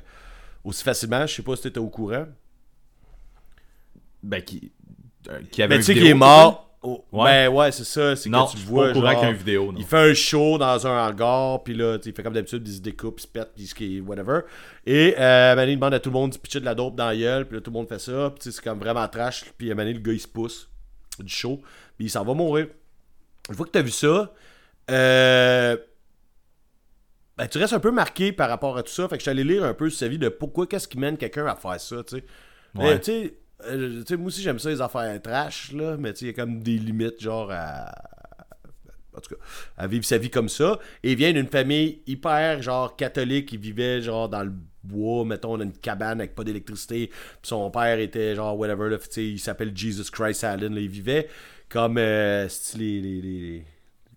aussi 0.65 0.83
facilement. 0.83 1.25
Je 1.25 1.35
sais 1.35 1.41
pas 1.41 1.55
si 1.55 1.61
t'étais 1.63 1.79
au 1.79 1.87
courant. 1.87 2.25
Ben, 4.23 4.41
qui, 4.41 4.71
euh, 5.29 5.39
qui 5.51 5.61
avait 5.63 5.69
Mais 5.69 5.75
une 5.77 5.81
tu 5.81 5.85
sais 5.85 5.93
qu'il 5.93 6.07
est 6.07 6.13
mort. 6.13 6.67
Oh, 6.83 7.05
Ouais. 7.13 7.47
Ben 7.47 7.53
ouais, 7.53 7.71
c'est 7.71 7.83
ça. 7.85 8.15
C'est 8.15 8.29
Non, 8.29 8.45
que 8.47 8.51
tu 8.53 8.57
je 8.57 8.63
pas 8.65 8.69
vois. 8.71 8.89
au 8.89 8.93
courant 8.93 9.11
genre, 9.11 9.19
qu'il 9.19 9.23
y 9.23 9.27
a 9.27 9.31
une 9.31 9.37
vidéo, 9.37 9.71
non. 9.71 9.79
Il 9.79 9.85
fait 9.85 10.09
un 10.11 10.13
show 10.13 10.57
dans 10.57 10.87
un 10.87 11.07
hangar, 11.07 11.63
puis 11.63 11.75
là, 11.75 11.97
tu 11.97 12.09
il 12.09 12.15
fait 12.15 12.23
comme 12.23 12.33
d'habitude, 12.33 12.67
il 12.67 12.73
se 12.73 12.81
découpe, 12.81 13.19
il 13.19 13.21
se 13.21 13.27
pète, 13.27 13.51
puis 13.55 13.63
il 13.65 13.73
qui- 13.73 14.01
whatever. 14.01 14.41
Et 14.85 15.15
euh, 15.17 15.55
Mané, 15.55 15.73
il 15.73 15.75
demande 15.75 15.93
à 15.93 15.99
tout 16.01 16.09
le 16.09 16.15
monde 16.15 16.31
de 16.31 16.37
pitcher 16.37 16.59
de 16.59 16.65
la 16.65 16.73
dope 16.75 16.95
dans 16.95 17.05
la 17.05 17.15
gueule, 17.15 17.45
puis 17.45 17.55
là, 17.55 17.61
tout 17.61 17.69
le 17.71 17.75
monde 17.75 17.87
fait 17.87 17.99
ça, 17.99 18.31
puis 18.31 18.39
tu 18.41 18.51
c'est 18.51 18.63
comme 18.63 18.79
vraiment 18.79 19.07
trash, 19.07 19.45
puis 19.57 19.71
à 19.71 19.75
Mané, 19.75 19.93
le 19.93 19.99
gars, 19.99 20.11
il 20.11 20.19
se 20.19 20.27
pousse 20.27 20.67
du 21.19 21.31
show, 21.31 21.61
il 22.05 22.09
s'en 22.09 22.23
va 22.23 22.33
mourir. 22.33 22.67
Une 23.49 23.55
fois 23.55 23.65
que 23.65 23.71
t'as 23.71 23.81
vu 23.81 23.91
ça, 23.91 24.33
euh, 24.89 25.77
ben, 27.37 27.47
tu 27.47 27.57
restes 27.57 27.73
un 27.73 27.79
peu 27.79 27.91
marqué 27.91 28.31
par 28.31 28.49
rapport 28.49 28.77
à 28.77 28.83
tout 28.83 28.91
ça, 28.91 29.07
fait 29.07 29.15
que 29.15 29.19
je 29.19 29.23
suis 29.23 29.31
allé 29.31 29.43
lire 29.43 29.63
un 29.63 29.73
peu 29.73 29.89
sur 29.89 29.99
sa 29.99 30.07
vie 30.07 30.19
de 30.19 30.29
pourquoi, 30.29 30.67
qu'est-ce 30.67 30.87
qui 30.87 30.97
mène 30.97 31.17
quelqu'un 31.17 31.45
à 31.45 31.55
faire 31.55 31.79
ça, 31.79 32.03
tu 32.03 32.17
sais. 32.17 32.23
Ouais. 32.75 32.99
tu 32.99 33.11
sais, 33.11 33.37
euh, 33.65 34.03
tu 34.03 34.17
moi 34.17 34.27
aussi, 34.27 34.41
j'aime 34.41 34.59
ça, 34.59 34.69
les 34.69 34.81
affaires 34.81 35.21
trash, 35.21 35.71
là, 35.73 35.97
mais 35.97 36.13
tu 36.13 36.25
il 36.25 36.27
y 36.27 36.29
a 36.29 36.33
comme 36.33 36.61
des 36.61 36.77
limites, 36.77 37.21
genre, 37.21 37.51
à 37.51 37.91
en 39.15 39.19
tout 39.19 39.35
cas, 39.35 39.41
à 39.77 39.87
vivre 39.87 40.05
sa 40.05 40.17
vie 40.17 40.29
comme 40.29 40.49
ça. 40.49 40.79
Et 41.03 41.11
il 41.11 41.17
vient 41.17 41.33
d'une 41.33 41.47
famille 41.47 42.01
hyper, 42.07 42.61
genre, 42.61 42.95
catholique. 42.95 43.51
Il 43.51 43.59
vivait, 43.59 44.01
genre, 44.01 44.29
dans 44.29 44.43
le 44.43 44.53
bois, 44.83 45.25
mettons, 45.25 45.57
dans 45.57 45.63
une 45.63 45.73
cabane 45.73 46.19
avec 46.21 46.35
pas 46.35 46.43
d'électricité. 46.43 47.11
Son 47.43 47.69
père 47.71 47.99
était 47.99 48.35
genre, 48.35 48.57
whatever, 48.57 48.89
là, 48.89 48.97
tu 48.97 49.21
il 49.21 49.39
s'appelle 49.39 49.75
Jesus 49.75 50.09
Christ 50.11 50.43
Allen, 50.43 50.73
là, 50.73 50.81
il 50.81 50.89
vivait 50.89 51.27
comme 51.71 51.97
euh, 51.97 52.47
les, 52.77 52.99
les, 53.01 53.21
les, 53.21 53.65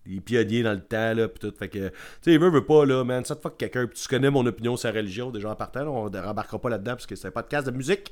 les 0.07 0.19
pionniers 0.21 0.61
dans 0.63 0.73
le 0.73 0.81
temps, 0.81 1.13
là, 1.13 1.27
pis 1.27 1.39
tout. 1.39 1.53
Fait 1.57 1.69
que, 1.69 1.87
tu 1.87 1.93
sais, 2.21 2.33
il 2.33 2.39
veut, 2.39 2.49
veut 2.49 2.65
pas, 2.65 2.85
là, 2.85 3.03
man, 3.03 3.23
ça 3.25 3.35
te 3.35 3.41
fuck 3.41 3.57
quelqu'un, 3.57 3.87
tu 3.87 4.07
connais 4.07 4.29
mon 4.29 4.45
opinion 4.45 4.75
sur 4.77 4.89
la 4.91 4.95
religion, 4.99 5.31
déjà 5.31 5.49
en 5.49 5.55
partant, 5.55 5.83
là, 5.83 5.89
on 5.91 6.09
ne 6.09 6.19
rembarquera 6.19 6.59
pas 6.59 6.69
là-dedans 6.69 6.91
parce 6.93 7.05
que 7.05 7.15
c'est 7.15 7.27
un 7.27 7.31
podcast 7.31 7.65
de 7.67 7.71
musique. 7.71 8.11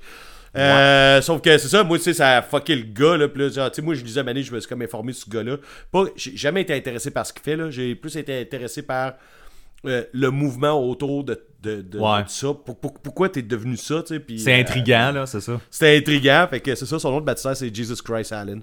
Euh, 0.55 1.19
sauf 1.21 1.41
que 1.41 1.57
c'est 1.57 1.67
ça, 1.67 1.83
moi, 1.83 1.97
tu 1.97 2.03
sais, 2.05 2.13
ça 2.13 2.37
a 2.37 2.41
fucké 2.43 2.75
le 2.75 2.83
gars, 2.83 3.17
là, 3.17 3.27
pis 3.27 3.39
là, 3.39 3.49
tu 3.49 3.75
sais, 3.75 3.81
moi, 3.81 3.95
je 3.95 4.03
lisais 4.03 4.23
Mané, 4.23 4.43
je 4.43 4.53
me 4.53 4.59
suis 4.59 4.69
comme 4.69 4.81
informé 4.83 5.11
sur 5.13 5.25
ce 5.25 5.29
gars-là. 5.31 5.57
Pas, 5.91 6.05
j'ai 6.15 6.37
jamais 6.37 6.61
été 6.61 6.73
intéressé 6.75 7.11
par 7.11 7.25
ce 7.25 7.33
qu'il 7.33 7.41
fait, 7.41 7.55
là, 7.55 7.69
j'ai 7.69 7.95
plus 7.95 8.15
été 8.15 8.39
intéressé 8.39 8.83
par 8.83 9.13
euh, 9.85 10.03
le 10.13 10.29
mouvement 10.29 10.73
autour 10.87 11.23
de, 11.23 11.43
de, 11.61 11.81
de, 11.81 11.99
Ouais. 11.99 12.23
de 12.23 12.29
ça. 12.29 12.53
Pour- 12.53 12.79
pour- 12.79 12.93
pourquoi 12.93 13.29
t'es 13.29 13.41
devenu 13.41 13.75
ça, 13.77 14.03
tu 14.07 14.15
sais, 14.15 14.23
C'est 14.37 14.53
euh, 14.55 14.61
intriguant, 14.61 15.11
là, 15.11 15.25
c'est 15.25 15.41
ça. 15.41 15.59
C'était 15.69 15.97
intriguant, 15.97 16.47
fait 16.49 16.59
que 16.61 16.73
c'est 16.75 16.85
ça, 16.85 16.99
son 16.99 17.11
nom 17.11 17.19
de 17.19 17.25
baptistère, 17.25 17.55
c'est 17.57 17.73
Jesus 17.73 18.01
Christ 18.03 18.31
Allen. 18.31 18.61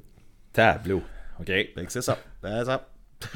Tableau. 0.52 1.02
OK? 1.38 1.46
Fait 1.46 1.72
que 1.74 1.92
c'est 1.92 2.02
ça. 2.02 2.18
C'est 2.42 2.64
ça. 2.64 2.88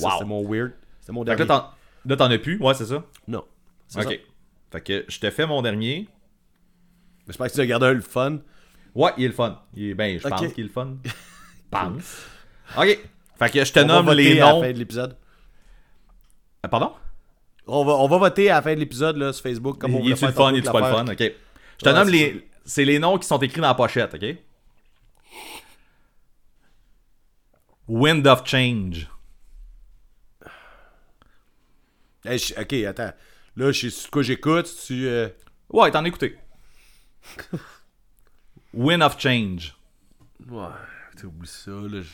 Wow. 0.00 0.10
C'était 0.12 0.24
mon 0.26 0.48
weird. 0.48 0.72
C'était 1.00 1.12
mon 1.12 1.24
Fait 1.24 1.32
que 1.32 1.36
dernier. 1.38 1.48
là, 1.48 1.58
t'en- 2.04 2.08
là, 2.10 2.16
t'en 2.16 2.30
as 2.30 2.38
plus? 2.38 2.58
Ouais, 2.60 2.74
c'est 2.74 2.86
ça? 2.86 3.02
non. 3.26 3.44
C'est 3.88 3.98
OK. 4.04 4.12
ça. 4.12 4.18
Fait 4.70 4.80
que 4.82 5.04
je 5.08 5.18
te 5.18 5.30
fais 5.30 5.44
mon 5.46 5.60
dernier. 5.60 6.06
J'espère 7.26 7.48
que 7.48 7.52
tu 7.52 7.60
as 7.60 7.66
gardé 7.66 7.86
un 7.86 7.94
le 7.94 8.00
fun. 8.00 8.38
Ouais, 8.94 9.10
il 9.16 9.24
est 9.24 9.28
le 9.28 9.34
fun. 9.34 9.60
Il 9.74 9.88
est, 9.90 9.94
ben, 9.94 10.18
je 10.20 10.28
pense 10.28 10.40
qu'il 10.52 10.64
est 10.64 10.68
le 10.68 10.72
fun. 10.72 10.96
pense. 11.70 12.18
OK. 12.76 12.98
Fait 13.38 13.50
que 13.50 13.64
je 13.64 13.72
te 13.72 13.80
On 13.80 13.86
nomme 13.86 14.12
les 14.12 14.40
à 14.40 14.46
la 14.46 14.52
noms. 14.52 14.60
fin 14.62 14.72
de 14.72 14.78
l'épisode. 14.78 15.16
Ah, 16.62 16.68
Pardon? 16.68 16.92
On 17.66 17.84
va, 17.84 17.92
on 17.94 18.06
va 18.08 18.18
voter 18.18 18.50
à 18.50 18.56
la 18.56 18.62
fin 18.62 18.74
de 18.74 18.80
l'épisode 18.80 19.16
là, 19.16 19.32
sur 19.32 19.42
Facebook. 19.42 19.78
Comme 19.78 19.94
on 19.96 20.00
il 20.00 20.10
est-tu 20.12 20.20
faire 20.20 20.28
le 20.28 20.34
fun? 20.34 20.52
Il 20.52 20.58
est 20.58 20.70
pas 20.70 20.80
le 20.88 20.94
fun? 20.94 21.06
OK. 21.12 21.18
Je 21.18 21.84
te 21.84 21.88
Ouais, 21.88 21.94
nomme 21.94 22.08
les... 22.08 22.48
C'est 22.64 22.84
les 22.84 22.98
noms 22.98 23.18
qui 23.18 23.26
sont 23.26 23.38
écrits 23.38 23.60
dans 23.62 23.68
la 23.68 23.74
pochette, 23.74 24.14
OK? 24.14 24.36
Wind 27.88 28.26
of 28.26 28.44
Change. 28.46 29.08
Hey, 32.24 32.38
je- 32.38 32.54
ok, 32.60 32.72
attends. 32.86 33.12
Là, 33.56 33.72
je 33.72 33.88
sais 33.88 33.90
sur 33.90 34.10
quoi 34.10 34.22
j'écoute. 34.22 34.68
Tu. 34.86 35.06
euh, 35.06 35.28
Ouais, 35.70 35.90
t'en 35.90 36.04
as 36.04 36.08
écouté. 36.08 36.36
Wind 38.74 39.02
of 39.02 39.18
Change. 39.20 39.74
Ouais, 40.48 40.66
t'oublies 41.16 41.48
ça, 41.48 41.70
là. 41.70 42.00
Je 42.00 42.08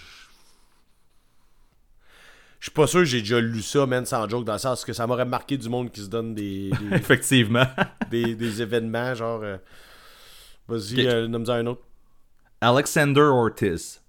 je 2.60 2.70
suis 2.70 2.72
pas 2.74 2.86
sûr 2.86 3.00
que 3.00 3.04
j'ai 3.04 3.20
déjà 3.20 3.40
lu 3.40 3.60
ça, 3.60 3.84
man, 3.84 4.06
sans 4.06 4.26
joke, 4.26 4.46
dans 4.46 4.54
le 4.54 4.58
sens 4.58 4.86
que 4.86 4.94
ça 4.94 5.06
m'aurait 5.06 5.26
marqué 5.26 5.58
du 5.58 5.68
monde 5.68 5.90
qui 5.92 6.00
se 6.00 6.06
donne 6.08 6.34
des, 6.34 6.70
des, 6.80 6.96
Effectivement. 6.96 7.66
des, 8.10 8.34
des 8.34 8.62
événements, 8.62 9.14
genre. 9.14 9.42
euh, 9.42 9.58
Vas-y, 10.66 11.02
Ok. 11.06 11.12
euh, 11.12 11.28
nomme-en 11.28 11.50
un 11.52 11.66
autre. 11.66 11.82
Alexander 12.62 13.20
Ortiz. 13.20 14.00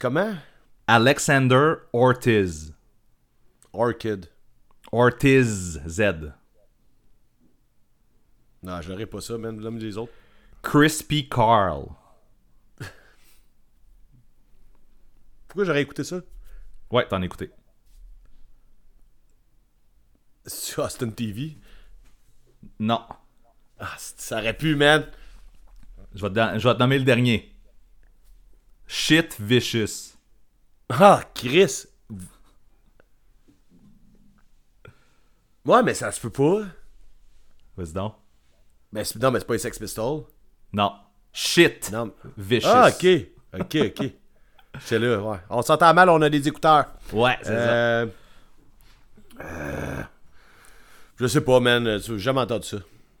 Comment? 0.00 0.38
Alexander 0.88 1.74
Ortiz. 1.92 2.72
Orchid. 3.74 4.30
Ortiz 4.90 5.78
Z. 5.86 6.32
Non, 8.62 8.80
je 8.80 8.88
l'aurais 8.88 9.04
pas 9.04 9.20
ça, 9.20 9.36
man. 9.36 9.60
L'homme 9.60 9.78
des 9.78 9.98
autres. 9.98 10.12
Crispy 10.62 11.28
Carl. 11.28 11.88
Pourquoi 15.48 15.64
j'aurais 15.64 15.82
écouté 15.82 16.02
ça? 16.02 16.22
Ouais, 16.90 17.06
t'en 17.06 17.20
as 17.20 17.26
écouté. 17.26 17.50
Sur 20.46 20.84
Austin 20.84 21.10
TV. 21.10 21.58
Non. 22.78 23.02
Ah, 23.78 23.94
ça 23.98 24.38
aurait 24.38 24.56
pu, 24.56 24.76
man. 24.76 25.06
Je 26.14 26.26
vais, 26.26 26.32
te, 26.32 26.58
je 26.58 26.66
vais 26.66 26.74
te 26.74 26.78
nommer 26.78 26.98
le 26.98 27.04
dernier. 27.04 27.49
Shit 28.92 29.36
Vicious. 29.38 30.16
Ah, 30.88 31.22
Chris. 31.32 31.86
Ouais, 35.64 35.82
mais 35.84 35.94
ça 35.94 36.10
se 36.10 36.20
peut 36.20 36.30
pas. 36.30 36.64
Vas-y 37.76 37.92
donc. 37.92 38.14
Mais 38.92 39.04
non, 39.20 39.30
mais 39.30 39.38
c'est 39.38 39.46
pas 39.46 39.52
les 39.52 39.58
Sex 39.60 39.78
Pistols. 39.78 40.24
Non. 40.72 40.92
Shit 41.32 41.92
Non. 41.92 42.12
Vicious. 42.36 42.68
Ah, 42.68 42.88
ok. 42.88 43.06
Ok, 43.60 43.76
ok. 43.76 44.10
C'est 44.80 44.98
là, 44.98 45.18
ouais. 45.20 45.38
On 45.48 45.62
s'entend 45.62 45.94
mal, 45.94 46.08
on 46.08 46.20
a 46.22 46.28
des 46.28 46.48
écouteurs. 46.48 46.86
Ouais, 47.12 47.36
c'est 47.42 47.48
ça. 47.48 47.52
Euh... 47.52 48.06
euh, 49.40 50.02
Je 51.16 51.26
sais 51.28 51.40
pas, 51.42 51.60
man. 51.60 51.98
J'ai 52.00 52.18
jamais 52.18 52.40
entendu 52.40 52.66
ça. 52.66 52.76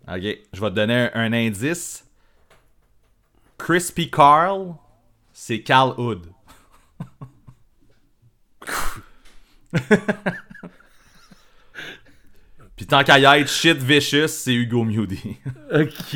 Ok, 0.08 0.22
je 0.52 0.60
vais 0.60 0.70
te 0.70 0.74
donner 0.74 1.10
un, 1.14 1.26
un 1.26 1.32
indice. 1.32 2.04
Crispy 3.58 4.10
Carl, 4.10 4.74
c'est 5.42 5.62
Carl 5.62 5.94
Hood. 5.96 6.26
Puis 12.76 12.86
tant 12.86 13.02
qu'à 13.02 13.18
y 13.18 13.24
être 13.24 13.48
Shit 13.48 13.78
Vicious, 13.78 14.28
c'est 14.28 14.52
Hugo 14.52 14.84
Mewdy. 14.84 15.38
Ok. 15.72 16.14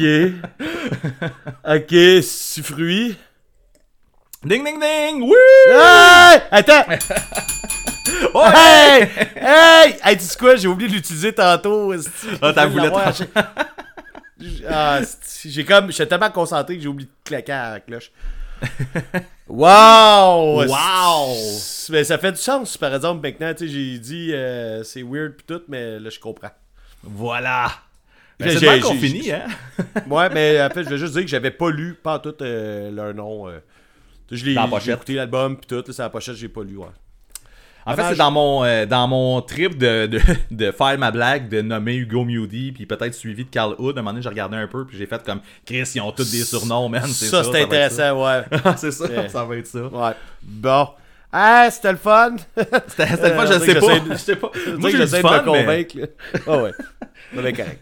ok, 1.65 2.23
fruit. 2.63 3.17
ding 4.45 4.63
ding 4.63 4.79
ding! 4.79 5.23
Oui! 5.23 5.33
Hey! 5.71 6.43
Attends! 6.51 6.85
Ouais! 8.35 8.51
Hey! 8.55 9.09
Hey! 9.37 9.97
Hey, 10.05 10.17
tu 10.19 10.25
sais 10.25 10.39
quoi? 10.39 10.57
J'ai 10.57 10.69
oublié 10.69 10.91
de 10.91 10.95
l'utiliser 10.97 11.33
tantôt. 11.33 11.95
Ah, 12.43 12.53
t'as 12.53 12.67
voulu 12.67 12.89
Ah, 14.69 15.01
j'ai 15.45 15.65
comme. 15.65 15.91
J'étais 15.91 16.07
tellement 16.07 16.31
concentré 16.31 16.77
que 16.77 16.83
j'ai 16.83 16.89
oublié 16.89 17.09
de 17.09 17.15
claquer 17.25 17.53
à 17.53 17.71
la 17.73 17.81
cloche. 17.81 18.11
Wow! 19.49 20.65
Wow! 20.67 21.37
Mais 21.91 22.05
ça 22.05 22.19
fait 22.19 22.33
du 22.33 22.39
sens, 22.39 22.77
par 22.77 22.95
exemple, 22.95 23.23
maintenant. 23.27 23.53
Tu 23.55 23.67
sais, 23.67 23.73
j'ai 23.73 23.99
dit 23.99 24.33
euh, 24.33 24.83
c'est 24.85 25.03
weird 25.03 25.35
pis 25.35 25.45
tout, 25.47 25.61
mais 25.69 25.99
là, 25.99 26.11
je 26.11 26.19
comprends. 26.19 26.51
Voilà! 27.03 27.71
Ben, 28.41 28.59
c'est 28.59 28.67
mal 28.67 28.81
qu'on 28.81 28.95
finit, 28.95 29.31
hein? 29.31 29.47
Ouais, 30.11 30.29
mais 30.31 30.61
en 30.63 30.69
fait, 30.71 30.85
je 30.85 30.89
vais 30.89 30.99
juste 30.99 31.13
dire 31.13 31.23
que 31.23 31.29
j'avais 31.29 31.51
pas 31.53 31.71
lu, 31.71 31.95
pas 31.95 32.19
tout 32.19 32.35
euh, 32.43 32.91
leur 32.91 33.15
nom. 33.15 33.49
euh. 33.49 33.61
Je 34.31 34.45
l'ai 34.45 34.55
écouté 34.93 35.15
l'album 35.15 35.57
pis 35.59 35.67
tout, 35.69 35.77
là, 35.77 35.83
c'est 35.87 35.99
la 36.03 36.11
pochette, 36.11 36.35
j'ai 36.37 36.49
pas 36.49 36.63
lu, 36.65 36.77
ouais. 36.79 36.87
En 37.87 37.95
fait, 37.95 38.03
c'est 38.11 38.17
dans 38.17 38.31
mon, 38.31 38.65
euh, 38.65 38.87
dans 38.87 39.07
mon 39.09 39.41
trip 39.43 39.77
de, 39.77 40.07
de, 40.07 40.21
de 40.51 40.71
faire 40.71 40.97
ma 40.99 41.11
blague, 41.11 41.49
de 41.49 41.61
nommer 41.61 41.95
Hugo 41.97 42.25
Mewdy, 42.25 42.73
puis 42.73 42.87
peut-être 42.87 43.15
suivi 43.15 43.45
de 43.45 43.51
Carl 43.51 43.75
Hood. 43.79 43.97
À 43.97 44.01
un 44.01 44.03
moment 44.03 44.13
donné, 44.13 44.23
j'ai 44.23 44.29
regardé 44.31 44.57
un 44.57 44.67
peu, 44.67 44.87
puis 44.87 44.97
j'ai 44.97 45.07
fait 45.07 45.23
comme 45.25 45.41
Chris, 45.67 45.83
ils 45.95 46.01
ont 46.01 46.13
tous 46.13 46.31
des 46.31 46.45
surnoms, 46.45 46.89
man. 46.89 47.03
C'est 47.07 47.27
Ça, 47.27 47.45
ça, 47.45 47.53
ça. 47.53 47.59
intéressant, 47.59 48.25
ouais. 48.25 48.43
C'est 48.77 48.91
ça, 48.91 49.05
Ouais. 49.05 49.29
ça 49.29 49.45
va 49.45 49.57
être 49.57 49.67
ça. 49.67 49.83
Ouais. 49.87 50.13
Bon. 50.43 50.89
Ah, 51.31 51.69
c'était 51.71 51.91
le 51.93 51.99
fun. 51.99 52.37
C'était 52.87 53.07
c'était 53.09 53.29
le 53.31 53.35
fun, 53.35 53.45
Euh, 53.45 53.53
je 53.53 53.59
sais 53.59 53.75
pas. 53.81 54.01
Je 54.11 54.17
sais 54.17 54.37
pas. 54.37 54.51
Moi, 54.79 54.91
j'essaie 54.91 55.21
de 55.21 55.27
me 55.27 55.45
convaincre. 55.45 55.97
Ah 56.47 56.59
ouais. 56.59 56.71
C'est 57.35 57.53
correct. 57.53 57.79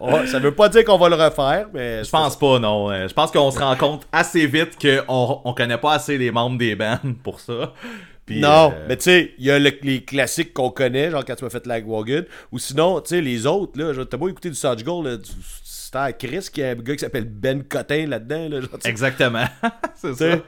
Ouais, 0.00 0.26
ça 0.26 0.40
veut 0.40 0.52
pas 0.52 0.68
dire 0.68 0.84
qu'on 0.84 0.98
va 0.98 1.08
le 1.08 1.14
refaire, 1.14 1.68
mais. 1.72 2.02
Je 2.02 2.10
pense 2.10 2.36
pas, 2.36 2.58
non. 2.58 2.90
Je 2.92 3.12
pense 3.14 3.30
qu'on 3.30 3.50
se 3.52 3.58
rend 3.60 3.76
compte 3.76 4.08
assez 4.10 4.46
vite 4.48 4.76
qu'on 4.80 5.40
on 5.44 5.54
connaît 5.54 5.78
pas 5.78 5.92
assez 5.92 6.18
les 6.18 6.32
membres 6.32 6.58
des 6.58 6.74
bands 6.74 6.98
pour 7.22 7.38
ça. 7.38 7.72
Puis, 8.24 8.40
Non, 8.40 8.72
euh, 8.72 8.86
mais 8.88 8.96
tu 8.96 9.02
sais, 9.04 9.34
il 9.38 9.44
y 9.46 9.50
a 9.50 9.58
le- 9.58 9.72
les 9.82 10.04
classiques 10.04 10.52
qu'on 10.54 10.70
connaît, 10.70 11.10
genre 11.10 11.24
quand 11.24 11.34
tu 11.34 11.42
m'as 11.44 11.50
fait 11.50 11.66
Lagwagon. 11.66 12.24
Ou 12.52 12.58
sinon, 12.58 13.00
tu 13.00 13.08
sais, 13.10 13.20
les 13.20 13.46
autres, 13.46 13.78
là, 13.80 13.92
t'as 14.04 14.16
beau 14.16 14.28
écouter 14.28 14.48
du 14.48 14.54
Surge 14.54 14.84
Gold, 14.84 15.22
c'était 15.64 15.98
à 15.98 16.12
Chris 16.12 16.46
qui 16.52 16.62
a 16.62 16.70
un 16.70 16.74
gars 16.76 16.94
qui 16.94 17.00
s'appelle 17.00 17.24
Ben 17.24 17.64
Cotin 17.64 18.06
là-dedans, 18.06 18.48
là. 18.48 18.60
Exactement. 18.84 19.44
c'est 19.96 20.14
ça. 20.14 20.38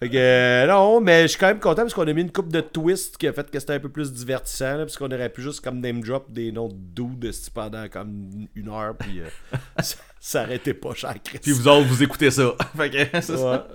Fait 0.00 0.08
que 0.10 0.16
euh, 0.16 0.66
non, 0.66 1.00
mais 1.00 1.22
je 1.22 1.28
suis 1.28 1.38
quand 1.38 1.46
même 1.46 1.60
content 1.60 1.82
parce 1.82 1.94
qu'on 1.94 2.06
a 2.06 2.12
mis 2.12 2.22
une 2.22 2.32
coupe 2.32 2.52
de 2.52 2.60
twist 2.60 3.16
qui 3.16 3.26
a 3.28 3.32
fait 3.32 3.48
que 3.50 3.58
c'était 3.58 3.74
un 3.74 3.80
peu 3.80 3.88
plus 3.88 4.12
divertissant, 4.12 4.72
là, 4.72 4.78
parce 4.78 4.96
qu'on 4.96 5.10
aurait 5.10 5.30
pu 5.30 5.40
juste 5.42 5.62
comme 5.62 5.80
name 5.80 6.00
drop 6.02 6.30
des 6.32 6.50
noms 6.52 6.68
de 6.68 6.74
dudes 6.74 7.30
pendant 7.54 7.88
comme 7.88 8.46
une 8.54 8.68
heure, 8.68 8.94
puis 8.98 9.20
euh, 9.20 9.26
ça, 9.80 9.96
ça 10.20 10.40
arrêtait 10.42 10.74
pas 10.74 10.94
cher, 10.94 11.14
Chris. 11.24 11.38
Puis 11.42 11.52
vous 11.52 11.68
autres, 11.68 11.86
vous 11.86 12.02
écoutez 12.02 12.30
ça. 12.30 12.54
fait 12.76 12.90
que, 12.90 13.20
c'est 13.20 13.36
ça. 13.36 13.66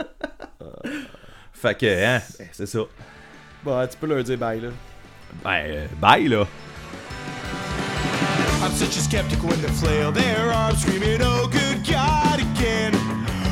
Ouais. 1.63 1.73
Fait 1.73 1.75
que, 1.77 2.05
hein, 2.05 2.21
ben, 2.37 2.47
c'est 2.51 2.65
ça. 2.65 2.79
Bon, 3.63 3.87
tu 3.87 3.97
peux 3.97 4.07
leur 4.07 4.23
dire 4.23 4.37
bye, 4.37 4.59
là. 4.59 4.69
Ben, 5.43 5.63
euh, 5.67 5.87
bye, 5.99 6.27
là. 6.27 6.45
I'm 8.61 8.71
such 8.73 8.97
a 8.97 9.01
skeptic 9.01 9.41
when 9.43 9.59
they 9.61 9.69
flail 9.69 10.11
their 10.11 10.51
arms, 10.51 10.81
screaming, 10.81 11.21
Oh, 11.21 11.47
good 11.47 11.85
God, 11.85 12.39
again. 12.39 12.93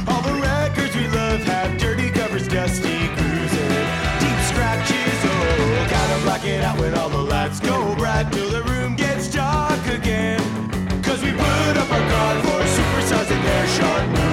All 0.07 0.21
the 0.21 0.33
records 0.41 0.95
we 0.95 1.07
love 1.07 1.39
have 1.43 1.77
dirty 1.77 2.09
covers, 2.11 2.47
dusty 2.47 3.07
cruising, 3.15 3.71
deep 4.19 4.39
scratches. 4.51 5.19
Oh, 5.23 5.87
gotta 5.89 6.21
block 6.23 6.45
it 6.45 6.61
out 6.63 6.77
when 6.79 6.93
all 6.95 7.09
the 7.09 7.17
lights 7.23 7.59
go 7.61 7.95
bright 7.95 8.31
till 8.31 8.49
the 8.49 8.63
room 8.63 8.95
gets 8.95 9.29
dark 9.31 9.85
again. 9.87 10.39
Cause 11.03 11.21
we 11.23 11.31
put 11.31 11.77
up 11.77 11.89
our 11.91 12.09
guard 12.09 12.37
for 12.43 12.59
superstars 12.75 13.31
and 13.31 13.43
their 13.45 13.67
sharp 13.67 14.26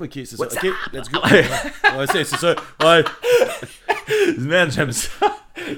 Ok, 0.00 0.10
c'est 0.14 0.36
ça. 0.36 0.44
Ok, 0.44 0.72
let's 0.94 1.10
go. 1.10 1.20
ouais, 1.28 2.06
c'est 2.06 2.24
ça. 2.24 2.54
Ouais. 2.82 3.04
Man, 4.38 4.70
j'aime 4.70 4.92
ça. 4.92 5.10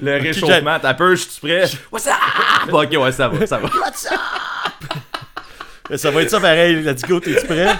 Le 0.01 0.13
réchauffement, 0.13 0.79
t'as 0.79 0.93
peur, 0.93 1.09
je 1.11 1.27
suis 1.27 1.41
prêt? 1.41 1.65
What's 1.91 2.07
up? 2.07 2.13
Ok, 2.71 2.91
ouais, 2.91 3.11
ça 3.11 3.27
va, 3.27 3.45
ça 3.45 3.57
va. 3.57 3.67
What's 3.67 4.07
up? 4.09 4.19
Ça 5.97 6.11
va 6.11 6.21
être 6.21 6.29
ça 6.29 6.39
pareil, 6.39 6.81
let's 6.81 7.01
go, 7.01 7.19
t'es 7.19 7.35
prêt? 7.43 7.75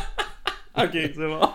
ok, 0.77 0.91
c'est 0.91 1.15
bon. 1.15 1.49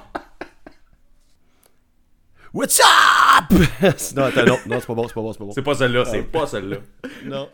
What's 2.54 2.80
up? 2.80 3.52
non, 4.16 4.24
attends, 4.24 4.46
non, 4.46 4.58
non 4.66 4.80
c'est 4.80 4.86
pas 4.86 4.94
bon, 4.94 5.06
c'est 5.06 5.14
pas 5.14 5.20
bon, 5.20 5.32
c'est 5.32 5.38
pas 5.38 5.44
bon. 5.44 5.52
C'est 5.52 5.62
pas 5.62 5.74
celle-là, 5.74 6.04
c'est 6.06 6.26
ah, 6.26 6.38
pas 6.38 6.46
celle-là. 6.46 6.76
non. 7.24 7.50